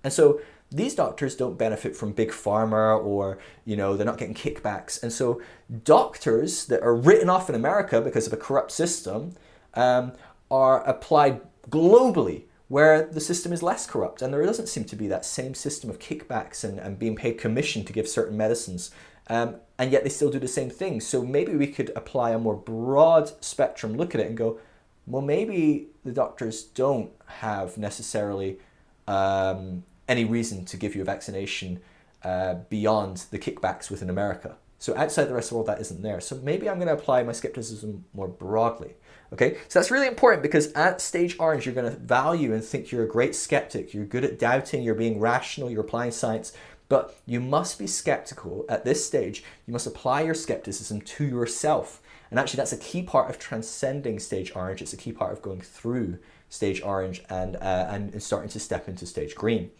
And 0.03 0.11
so 0.11 0.41
these 0.69 0.95
doctors 0.95 1.35
don't 1.35 1.57
benefit 1.57 1.95
from 1.95 2.13
big 2.13 2.31
pharma 2.31 3.03
or, 3.03 3.37
you 3.65 3.75
know, 3.75 3.95
they're 3.95 4.05
not 4.05 4.17
getting 4.17 4.33
kickbacks. 4.33 5.01
And 5.01 5.11
so 5.11 5.41
doctors 5.83 6.65
that 6.65 6.81
are 6.81 6.95
written 6.95 7.29
off 7.29 7.49
in 7.49 7.55
America 7.55 8.01
because 8.01 8.27
of 8.27 8.33
a 8.33 8.37
corrupt 8.37 8.71
system 8.71 9.33
um, 9.73 10.13
are 10.49 10.81
applied 10.87 11.41
globally 11.69 12.43
where 12.71 13.03
the 13.03 13.19
system 13.19 13.51
is 13.51 13.61
less 13.61 13.85
corrupt 13.85 14.21
and 14.21 14.33
there 14.33 14.45
doesn't 14.45 14.69
seem 14.69 14.85
to 14.85 14.95
be 14.95 15.05
that 15.05 15.25
same 15.25 15.53
system 15.53 15.89
of 15.89 15.99
kickbacks 15.99 16.63
and, 16.63 16.79
and 16.79 16.97
being 16.97 17.17
paid 17.17 17.37
commission 17.37 17.83
to 17.83 17.91
give 17.91 18.07
certain 18.07 18.37
medicines. 18.37 18.91
Um, 19.27 19.57
and 19.77 19.91
yet 19.91 20.03
they 20.03 20.09
still 20.09 20.31
do 20.31 20.39
the 20.39 20.47
same 20.47 20.69
thing. 20.69 21.01
So 21.01 21.21
maybe 21.21 21.53
we 21.57 21.67
could 21.67 21.91
apply 21.97 22.31
a 22.31 22.39
more 22.39 22.55
broad 22.55 23.29
spectrum 23.43 23.97
look 23.97 24.15
at 24.15 24.21
it 24.21 24.27
and 24.27 24.37
go, 24.37 24.57
well, 25.05 25.21
maybe 25.21 25.87
the 26.05 26.13
doctors 26.13 26.63
don't 26.63 27.11
have 27.25 27.77
necessarily 27.77 28.57
um, 29.05 29.83
any 30.07 30.23
reason 30.23 30.63
to 30.63 30.77
give 30.77 30.95
you 30.95 31.01
a 31.01 31.05
vaccination 31.05 31.81
uh, 32.23 32.53
beyond 32.69 33.25
the 33.31 33.39
kickbacks 33.39 33.91
within 33.91 34.09
America. 34.09 34.55
So 34.79 34.95
outside 34.95 35.25
the 35.25 35.33
rest 35.33 35.47
of 35.47 35.49
the 35.49 35.55
world, 35.55 35.67
that 35.67 35.81
isn't 35.81 36.03
there. 36.03 36.21
So 36.21 36.37
maybe 36.37 36.69
I'm 36.69 36.77
going 36.77 36.87
to 36.87 36.93
apply 36.93 37.21
my 37.23 37.33
skepticism 37.33 38.05
more 38.13 38.29
broadly. 38.29 38.93
Okay, 39.33 39.57
so 39.69 39.79
that's 39.79 39.91
really 39.91 40.07
important 40.07 40.43
because 40.43 40.73
at 40.73 40.99
stage 40.99 41.37
orange, 41.39 41.65
you're 41.65 41.75
going 41.75 41.89
to 41.89 41.97
value 41.97 42.53
and 42.53 42.61
think 42.63 42.91
you're 42.91 43.05
a 43.05 43.07
great 43.07 43.33
skeptic. 43.33 43.93
You're 43.93 44.05
good 44.05 44.25
at 44.25 44.37
doubting, 44.37 44.83
you're 44.83 44.93
being 44.93 45.21
rational, 45.21 45.71
you're 45.71 45.81
applying 45.81 46.11
science, 46.11 46.51
but 46.89 47.15
you 47.25 47.39
must 47.39 47.79
be 47.79 47.87
skeptical 47.87 48.65
at 48.67 48.83
this 48.83 49.05
stage. 49.05 49.43
You 49.65 49.71
must 49.71 49.87
apply 49.87 50.23
your 50.23 50.33
skepticism 50.33 50.99
to 51.01 51.25
yourself. 51.25 52.01
And 52.29 52.39
actually, 52.39 52.57
that's 52.57 52.73
a 52.73 52.77
key 52.77 53.03
part 53.03 53.29
of 53.29 53.39
transcending 53.39 54.19
stage 54.19 54.53
orange. 54.53 54.81
It's 54.81 54.93
a 54.93 54.97
key 54.97 55.13
part 55.13 55.31
of 55.31 55.41
going 55.41 55.61
through 55.61 56.19
stage 56.49 56.81
orange 56.81 57.23
and, 57.29 57.55
uh, 57.55 57.87
and 57.89 58.21
starting 58.21 58.49
to 58.49 58.59
step 58.59 58.89
into 58.89 59.05
stage 59.05 59.35
green. 59.35 59.71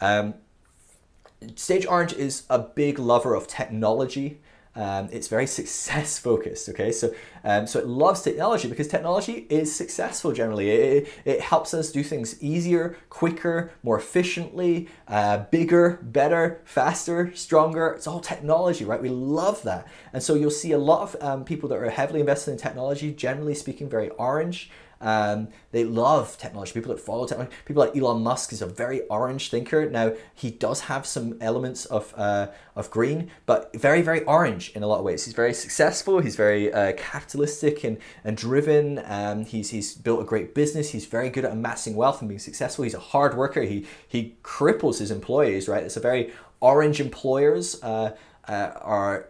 Um, 0.00 0.34
stage 1.56 1.86
orange 1.86 2.12
is 2.12 2.44
a 2.50 2.58
big 2.58 2.98
lover 2.98 3.34
of 3.34 3.46
technology 3.46 4.40
um, 4.76 5.08
it's 5.10 5.28
very 5.28 5.46
success 5.46 6.18
focused. 6.28 6.68
Okay, 6.68 6.92
so 6.92 7.12
um, 7.42 7.66
so 7.66 7.78
it 7.78 7.86
loves 7.86 8.22
technology 8.22 8.68
because 8.68 8.88
technology 8.88 9.46
is 9.48 9.74
successful 9.74 10.32
generally. 10.32 10.70
It, 10.70 11.08
it 11.24 11.40
helps 11.40 11.74
us 11.74 11.90
do 11.90 12.02
things 12.02 12.40
easier, 12.42 12.96
quicker, 13.08 13.72
more 13.82 13.98
efficiently, 13.98 14.88
uh, 15.08 15.38
bigger, 15.50 15.98
better, 16.02 16.60
faster, 16.64 17.34
stronger. 17.34 17.88
It's 17.88 18.06
all 18.06 18.20
technology, 18.20 18.84
right? 18.84 19.02
We 19.02 19.08
love 19.08 19.62
that, 19.62 19.88
and 20.12 20.22
so 20.22 20.34
you'll 20.34 20.50
see 20.50 20.72
a 20.72 20.78
lot 20.78 21.02
of 21.02 21.22
um, 21.22 21.44
people 21.44 21.68
that 21.70 21.78
are 21.78 21.90
heavily 21.90 22.20
invested 22.20 22.52
in 22.52 22.58
technology, 22.58 23.12
generally 23.12 23.54
speaking, 23.54 23.88
very 23.88 24.10
orange. 24.10 24.70
Um, 25.00 25.48
they 25.72 25.84
love 25.84 26.36
technology. 26.36 26.72
People 26.72 26.94
that 26.94 27.00
follow 27.00 27.26
technology, 27.26 27.54
people 27.64 27.82
like 27.82 27.96
Elon 27.96 28.22
Musk 28.22 28.52
is 28.52 28.60
a 28.60 28.66
very 28.66 29.00
orange 29.08 29.50
thinker. 29.50 29.88
Now 29.88 30.12
he 30.34 30.50
does 30.50 30.82
have 30.82 31.06
some 31.06 31.38
elements 31.40 31.86
of 31.86 32.12
uh, 32.16 32.48
of 32.76 32.90
green, 32.90 33.30
but 33.46 33.74
very 33.74 34.02
very 34.02 34.22
orange 34.24 34.70
in 34.74 34.82
a 34.82 34.86
lot 34.86 34.98
of 34.98 35.04
ways. 35.04 35.24
He's 35.24 35.34
very 35.34 35.54
successful. 35.54 36.20
He's 36.20 36.36
very 36.36 36.72
uh, 36.72 36.92
capitalistic 36.96 37.82
and 37.82 37.98
and 38.24 38.36
driven. 38.36 39.02
Um, 39.06 39.46
he's 39.46 39.70
he's 39.70 39.94
built 39.94 40.20
a 40.20 40.24
great 40.24 40.54
business. 40.54 40.90
He's 40.90 41.06
very 41.06 41.30
good 41.30 41.44
at 41.44 41.52
amassing 41.52 41.96
wealth 41.96 42.20
and 42.20 42.28
being 42.28 42.38
successful. 42.38 42.84
He's 42.84 42.94
a 42.94 43.00
hard 43.00 43.36
worker. 43.36 43.62
He 43.62 43.86
he 44.06 44.36
cripples 44.42 44.98
his 44.98 45.10
employees. 45.10 45.66
Right. 45.66 45.82
It's 45.82 45.96
a 45.96 46.00
very 46.00 46.32
orange 46.60 47.00
employers. 47.00 47.82
Uh, 47.82 48.16
uh, 48.48 48.72
are 48.80 49.28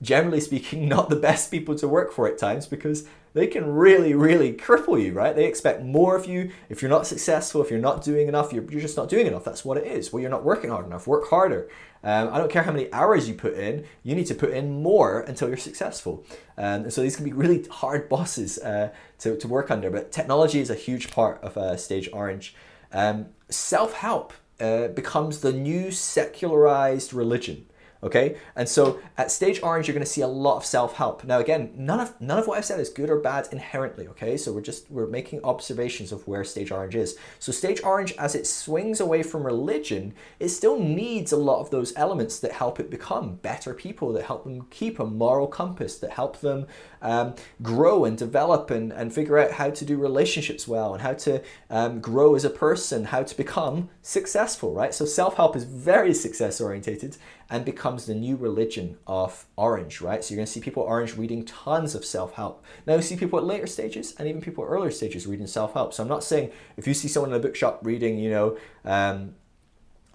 generally 0.00 0.40
speaking 0.40 0.88
not 0.94 1.10
the 1.10 1.16
best 1.16 1.50
people 1.50 1.74
to 1.74 1.88
work 1.88 2.12
for 2.12 2.28
at 2.28 2.38
times 2.38 2.66
because 2.66 3.06
they 3.32 3.46
can 3.46 3.66
really, 3.66 4.14
really 4.14 4.52
cripple 4.52 5.02
you, 5.02 5.12
right? 5.12 5.34
They 5.34 5.46
expect 5.46 5.82
more 5.82 6.16
of 6.16 6.26
you. 6.26 6.50
If 6.68 6.82
you're 6.82 6.90
not 6.90 7.06
successful, 7.06 7.62
if 7.62 7.70
you're 7.70 7.78
not 7.78 8.02
doing 8.02 8.28
enough, 8.28 8.52
you're, 8.52 8.64
you're 8.70 8.80
just 8.80 8.96
not 8.96 9.08
doing 9.08 9.26
enough. 9.26 9.44
That's 9.44 9.64
what 9.64 9.76
it 9.76 9.86
is. 9.86 10.12
Well, 10.12 10.20
you're 10.20 10.30
not 10.30 10.44
working 10.44 10.70
hard 10.70 10.86
enough. 10.86 11.06
Work 11.06 11.28
harder. 11.28 11.68
Um, 12.02 12.30
I 12.32 12.38
don't 12.38 12.50
care 12.50 12.62
how 12.62 12.72
many 12.72 12.92
hours 12.92 13.28
you 13.28 13.34
put 13.34 13.54
in, 13.54 13.84
you 14.02 14.14
need 14.14 14.26
to 14.26 14.34
put 14.34 14.50
in 14.50 14.82
more 14.82 15.20
until 15.20 15.48
you're 15.48 15.58
successful. 15.58 16.24
Um, 16.56 16.84
and 16.84 16.92
so 16.92 17.02
these 17.02 17.14
can 17.14 17.26
be 17.26 17.32
really 17.32 17.64
hard 17.70 18.08
bosses 18.08 18.58
uh, 18.58 18.90
to, 19.18 19.36
to 19.36 19.48
work 19.48 19.70
under, 19.70 19.90
but 19.90 20.10
technology 20.10 20.60
is 20.60 20.70
a 20.70 20.74
huge 20.74 21.10
part 21.10 21.42
of 21.42 21.58
uh, 21.58 21.76
Stage 21.76 22.08
Orange. 22.12 22.54
Um, 22.92 23.26
Self 23.50 23.92
help 23.92 24.32
uh, 24.60 24.88
becomes 24.88 25.40
the 25.40 25.52
new 25.52 25.90
secularized 25.90 27.12
religion. 27.12 27.66
Okay, 28.02 28.36
and 28.56 28.66
so 28.66 28.98
at 29.18 29.30
stage 29.30 29.62
orange, 29.62 29.86
you're 29.86 29.94
going 29.94 30.04
to 30.04 30.10
see 30.10 30.22
a 30.22 30.26
lot 30.26 30.56
of 30.56 30.64
self-help. 30.64 31.22
Now, 31.24 31.38
again, 31.38 31.72
none 31.76 32.00
of 32.00 32.18
none 32.18 32.38
of 32.38 32.46
what 32.46 32.56
I've 32.56 32.64
said 32.64 32.80
is 32.80 32.88
good 32.88 33.10
or 33.10 33.18
bad 33.18 33.48
inherently. 33.52 34.08
Okay, 34.08 34.38
so 34.38 34.52
we're 34.52 34.62
just 34.62 34.90
we're 34.90 35.06
making 35.06 35.44
observations 35.44 36.10
of 36.10 36.26
where 36.26 36.42
stage 36.42 36.72
orange 36.72 36.94
is. 36.94 37.18
So 37.38 37.52
stage 37.52 37.82
orange, 37.84 38.14
as 38.18 38.34
it 38.34 38.46
swings 38.46 39.00
away 39.00 39.22
from 39.22 39.44
religion, 39.44 40.14
it 40.38 40.48
still 40.48 40.80
needs 40.80 41.30
a 41.30 41.36
lot 41.36 41.60
of 41.60 41.70
those 41.70 41.92
elements 41.94 42.40
that 42.40 42.52
help 42.52 42.80
it 42.80 42.90
become 42.90 43.34
better 43.36 43.74
people, 43.74 44.14
that 44.14 44.24
help 44.24 44.44
them 44.44 44.66
keep 44.70 44.98
a 44.98 45.04
moral 45.04 45.46
compass, 45.46 45.98
that 45.98 46.12
help 46.12 46.40
them 46.40 46.66
um, 47.02 47.34
grow 47.60 48.06
and 48.06 48.16
develop 48.16 48.70
and, 48.70 48.92
and 48.92 49.12
figure 49.12 49.38
out 49.38 49.52
how 49.52 49.68
to 49.68 49.84
do 49.84 49.98
relationships 49.98 50.66
well 50.66 50.94
and 50.94 51.02
how 51.02 51.12
to 51.12 51.42
um, 51.68 52.00
grow 52.00 52.34
as 52.34 52.46
a 52.46 52.50
person, 52.50 53.04
how 53.06 53.22
to 53.22 53.36
become 53.36 53.90
successful. 54.00 54.72
Right. 54.72 54.94
So 54.94 55.04
self-help 55.04 55.54
is 55.54 55.64
very 55.64 56.14
success 56.14 56.62
orientated 56.62 57.18
and 57.50 57.64
becomes 57.64 58.06
the 58.06 58.14
new 58.14 58.36
religion 58.36 58.96
of 59.06 59.44
Orange, 59.56 60.00
right? 60.00 60.22
So 60.22 60.32
you're 60.32 60.38
going 60.38 60.46
to 60.46 60.52
see 60.52 60.60
people 60.60 60.84
Orange 60.84 61.16
reading 61.16 61.44
tons 61.44 61.96
of 61.96 62.04
self 62.04 62.34
help. 62.34 62.64
Now 62.86 62.94
you 62.94 63.02
see 63.02 63.16
people 63.16 63.38
at 63.38 63.44
later 63.44 63.66
stages 63.66 64.14
and 64.18 64.28
even 64.28 64.40
people 64.40 64.64
at 64.64 64.68
earlier 64.68 64.92
stages 64.92 65.26
reading 65.26 65.48
self 65.48 65.74
help. 65.74 65.92
So 65.92 66.02
I'm 66.02 66.08
not 66.08 66.22
saying 66.22 66.52
if 66.76 66.86
you 66.86 66.94
see 66.94 67.08
someone 67.08 67.32
in 67.32 67.36
a 67.36 67.40
bookshop 67.40 67.80
reading, 67.82 68.18
you 68.18 68.30
know, 68.30 68.56
um, 68.84 69.34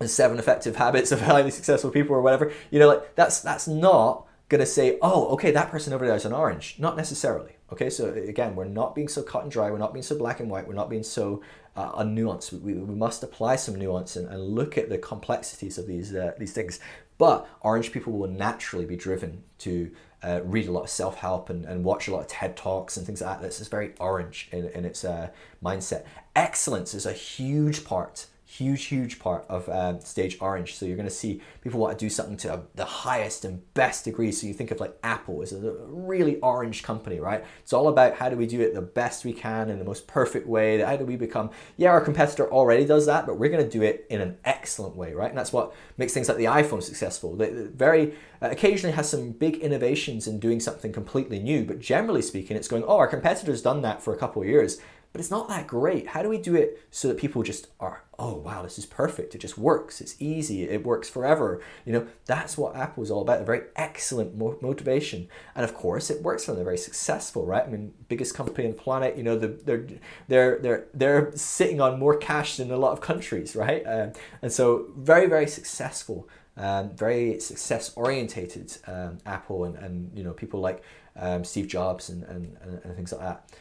seven 0.06 0.40
effective 0.40 0.78
habits 0.78 1.12
of 1.12 1.22
highly 1.34 1.52
successful 1.52 1.92
people 1.92 2.16
or 2.16 2.22
whatever, 2.22 2.54
you 2.72 2.80
know, 2.80 2.88
like 2.88 3.16
that's 3.16 3.42
that's 3.42 3.68
not 3.68 4.26
going 4.48 4.60
to 4.60 4.66
say, 4.66 4.98
oh, 5.02 5.28
okay, 5.30 5.52
that 5.52 5.72
person 5.72 5.92
over 5.92 6.06
there 6.06 6.16
is 6.16 6.26
an 6.26 6.34
orange. 6.34 6.76
Not 6.80 6.96
necessarily. 6.96 7.56
Okay, 7.74 7.90
so 7.90 8.14
again, 8.14 8.56
we're 8.56 8.66
not 8.66 8.94
being 8.94 9.08
so 9.08 9.24
cut 9.24 9.42
and 9.42 9.52
dry. 9.52 9.72
We're 9.72 9.80
not 9.80 9.92
being 9.92 10.04
so 10.04 10.18
black 10.18 10.40
and 10.40 10.50
white. 10.52 10.68
We're 10.68 10.76
not 10.76 10.90
being 10.90 11.04
so 11.04 11.42
uh, 11.76 12.04
nuance. 12.04 12.52
We, 12.52 12.74
we 12.74 12.96
must 12.96 13.24
apply 13.24 13.56
some 13.56 13.76
nuance 13.76 14.16
and, 14.16 14.30
and 14.30 14.42
look 14.42 14.78
at 14.78 14.90
the 14.90 15.00
complexities 15.00 15.78
of 15.78 15.88
these 15.88 16.14
uh, 16.14 16.34
these 16.38 16.54
things. 16.54 16.80
But 17.18 17.48
orange 17.62 17.92
people 17.92 18.14
will 18.14 18.30
naturally 18.30 18.86
be 18.86 18.96
driven 18.96 19.44
to 19.60 19.92
uh, 20.24 20.42
read 20.44 20.68
a 20.68 20.72
lot 20.72 20.84
of 20.84 20.90
self 20.90 21.18
help 21.18 21.50
and, 21.50 21.66
and 21.66 21.84
watch 21.84 22.08
a 22.08 22.12
lot 22.12 22.22
of 22.22 22.28
TED 22.28 22.58
Talks 22.58 22.98
and 22.98 23.06
things 23.06 23.22
like 23.22 23.40
that. 23.40 23.46
This 23.46 23.62
is 23.62 23.68
very 23.68 23.94
orange 24.00 24.50
in, 24.52 24.68
in 24.70 24.86
its 24.86 25.06
uh, 25.06 25.30
mindset. 25.64 26.06
Excellence 26.36 26.94
is 26.94 27.06
a 27.06 27.14
huge 27.14 27.86
part 27.86 28.28
huge, 28.58 28.86
huge 28.86 29.20
part 29.20 29.46
of 29.50 29.68
um, 29.70 30.00
Stage 30.00 30.38
Orange. 30.40 30.76
So 30.76 30.86
you're 30.86 30.96
going 30.96 31.10
to 31.10 31.14
see 31.14 31.42
people 31.62 31.80
want 31.80 31.98
to 31.98 32.06
do 32.06 32.10
something 32.10 32.38
to 32.38 32.64
the 32.76 32.86
highest 32.86 33.44
and 33.44 33.62
best 33.74 34.06
degree. 34.06 34.32
So 34.32 34.48
you 34.48 34.54
think 34.54 34.72
of 34.72 34.80
like 34.80 34.98
Apple 35.04 35.42
as 35.42 35.52
a 35.52 35.74
really 35.88 36.40
orange 36.40 36.84
company, 36.84 37.20
right? 37.20 37.44
It's 37.62 37.74
all 37.74 37.90
about 37.90 38.16
how 38.16 38.30
do 38.30 38.38
we 38.38 38.48
do 38.48 38.62
it 38.62 38.74
the 38.74 38.82
best 38.82 39.26
we 39.26 39.34
can 39.34 39.70
in 39.70 39.80
the 39.80 39.86
most 39.86 40.08
perfect 40.08 40.48
way. 40.48 40.80
How 40.80 40.96
do 40.96 41.06
we 41.06 41.18
become, 41.18 41.50
yeah, 41.76 41.90
our 41.90 42.02
competitor 42.02 42.52
already 42.52 42.86
does 42.86 43.06
that, 43.08 43.26
but 43.26 43.38
we're 43.38 43.50
going 43.50 43.64
to 43.64 43.70
do 43.70 43.84
it 43.84 44.06
in 44.10 44.22
an 44.22 44.38
excellent 44.46 44.96
way, 44.96 45.14
right? 45.14 45.30
And 45.30 45.38
that's 45.38 45.54
what 45.54 45.74
makes 45.98 46.14
things 46.14 46.30
like 46.30 46.38
the 46.38 46.46
iPhone 46.46 46.82
successful. 46.82 47.36
They 47.36 47.52
very 47.52 48.14
uh, 48.42 48.50
occasionally 48.52 48.96
has 48.96 49.10
some 49.10 49.32
big 49.32 49.56
innovations 49.58 50.28
in 50.28 50.40
doing 50.40 50.60
something 50.60 50.94
completely 50.94 51.40
new, 51.40 51.66
but 51.66 51.80
generally 51.80 52.22
speaking, 52.22 52.56
it's 52.56 52.68
going, 52.68 52.84
oh, 52.84 52.98
our 52.98 53.08
competitor's 53.08 53.62
done 53.62 53.82
that 53.82 54.02
for 54.02 54.14
a 54.14 54.18
couple 54.18 54.42
of 54.42 54.48
years 54.48 54.80
but 55.16 55.22
it's 55.22 55.32
not 55.32 55.48
that 55.48 55.66
great. 55.66 56.08
How 56.08 56.22
do 56.22 56.28
we 56.28 56.38
do 56.38 56.56
it 56.56 56.82
so 56.92 57.08
that 57.08 57.16
people 57.16 57.42
just 57.42 57.68
are, 57.80 58.04
oh 58.18 58.36
wow, 58.36 58.62
this 58.64 58.78
is 58.78 58.86
perfect. 58.86 59.36
It 59.36 59.40
just 59.40 59.58
works. 59.58 60.02
It's 60.02 60.16
easy. 60.20 60.64
It 60.64 60.86
works 60.86 61.10
forever. 61.10 61.62
You 61.86 61.94
know, 61.94 62.08
that's 62.26 62.58
what 62.58 62.76
Apple 62.76 63.04
is 63.04 63.12
all 63.12 63.22
about. 63.22 63.42
A 63.42 63.46
very 63.46 63.64
excellent 63.76 64.38
mo- 64.38 64.58
motivation, 64.62 65.28
and 65.56 65.64
of 65.64 65.74
course, 65.74 66.10
it 66.10 66.22
works 66.22 66.46
for 66.46 66.52
them. 66.52 66.58
They're 66.58 66.66
very 66.66 66.78
successful, 66.78 67.46
right? 67.46 67.64
I 67.64 67.68
mean, 67.68 67.94
biggest 68.08 68.36
company 68.36 68.68
on 68.68 68.74
the 68.74 68.82
planet. 68.82 69.18
You 69.18 69.24
know, 69.24 69.38
the, 69.38 69.48
they're 69.48 69.88
they're 70.28 70.60
they're 70.60 70.86
they're 70.94 71.32
sitting 71.36 71.82
on 71.82 72.00
more 72.00 72.18
cash 72.18 72.58
than 72.58 72.72
a 72.72 72.78
lot 72.78 72.94
of 72.94 73.02
countries, 73.02 73.56
right? 73.56 73.84
Um, 73.86 74.14
and 74.42 74.52
so, 74.52 74.88
very 74.98 75.28
very 75.28 75.48
successful. 75.48 76.30
Um, 76.58 76.96
very 76.96 77.42
success 77.42 77.92
orientated 77.98 78.78
um, 78.88 79.18
Apple 79.26 79.66
and, 79.66 79.76
and 79.76 80.18
you 80.18 80.24
know 80.24 80.32
people 80.32 80.62
like 80.62 80.84
um, 81.18 81.44
Steve 81.44 81.68
Jobs 81.68 82.10
and, 82.10 82.24
and, 82.24 82.58
and, 82.62 82.96
things 82.96 83.12
like 83.12 83.22
that. 83.22 83.52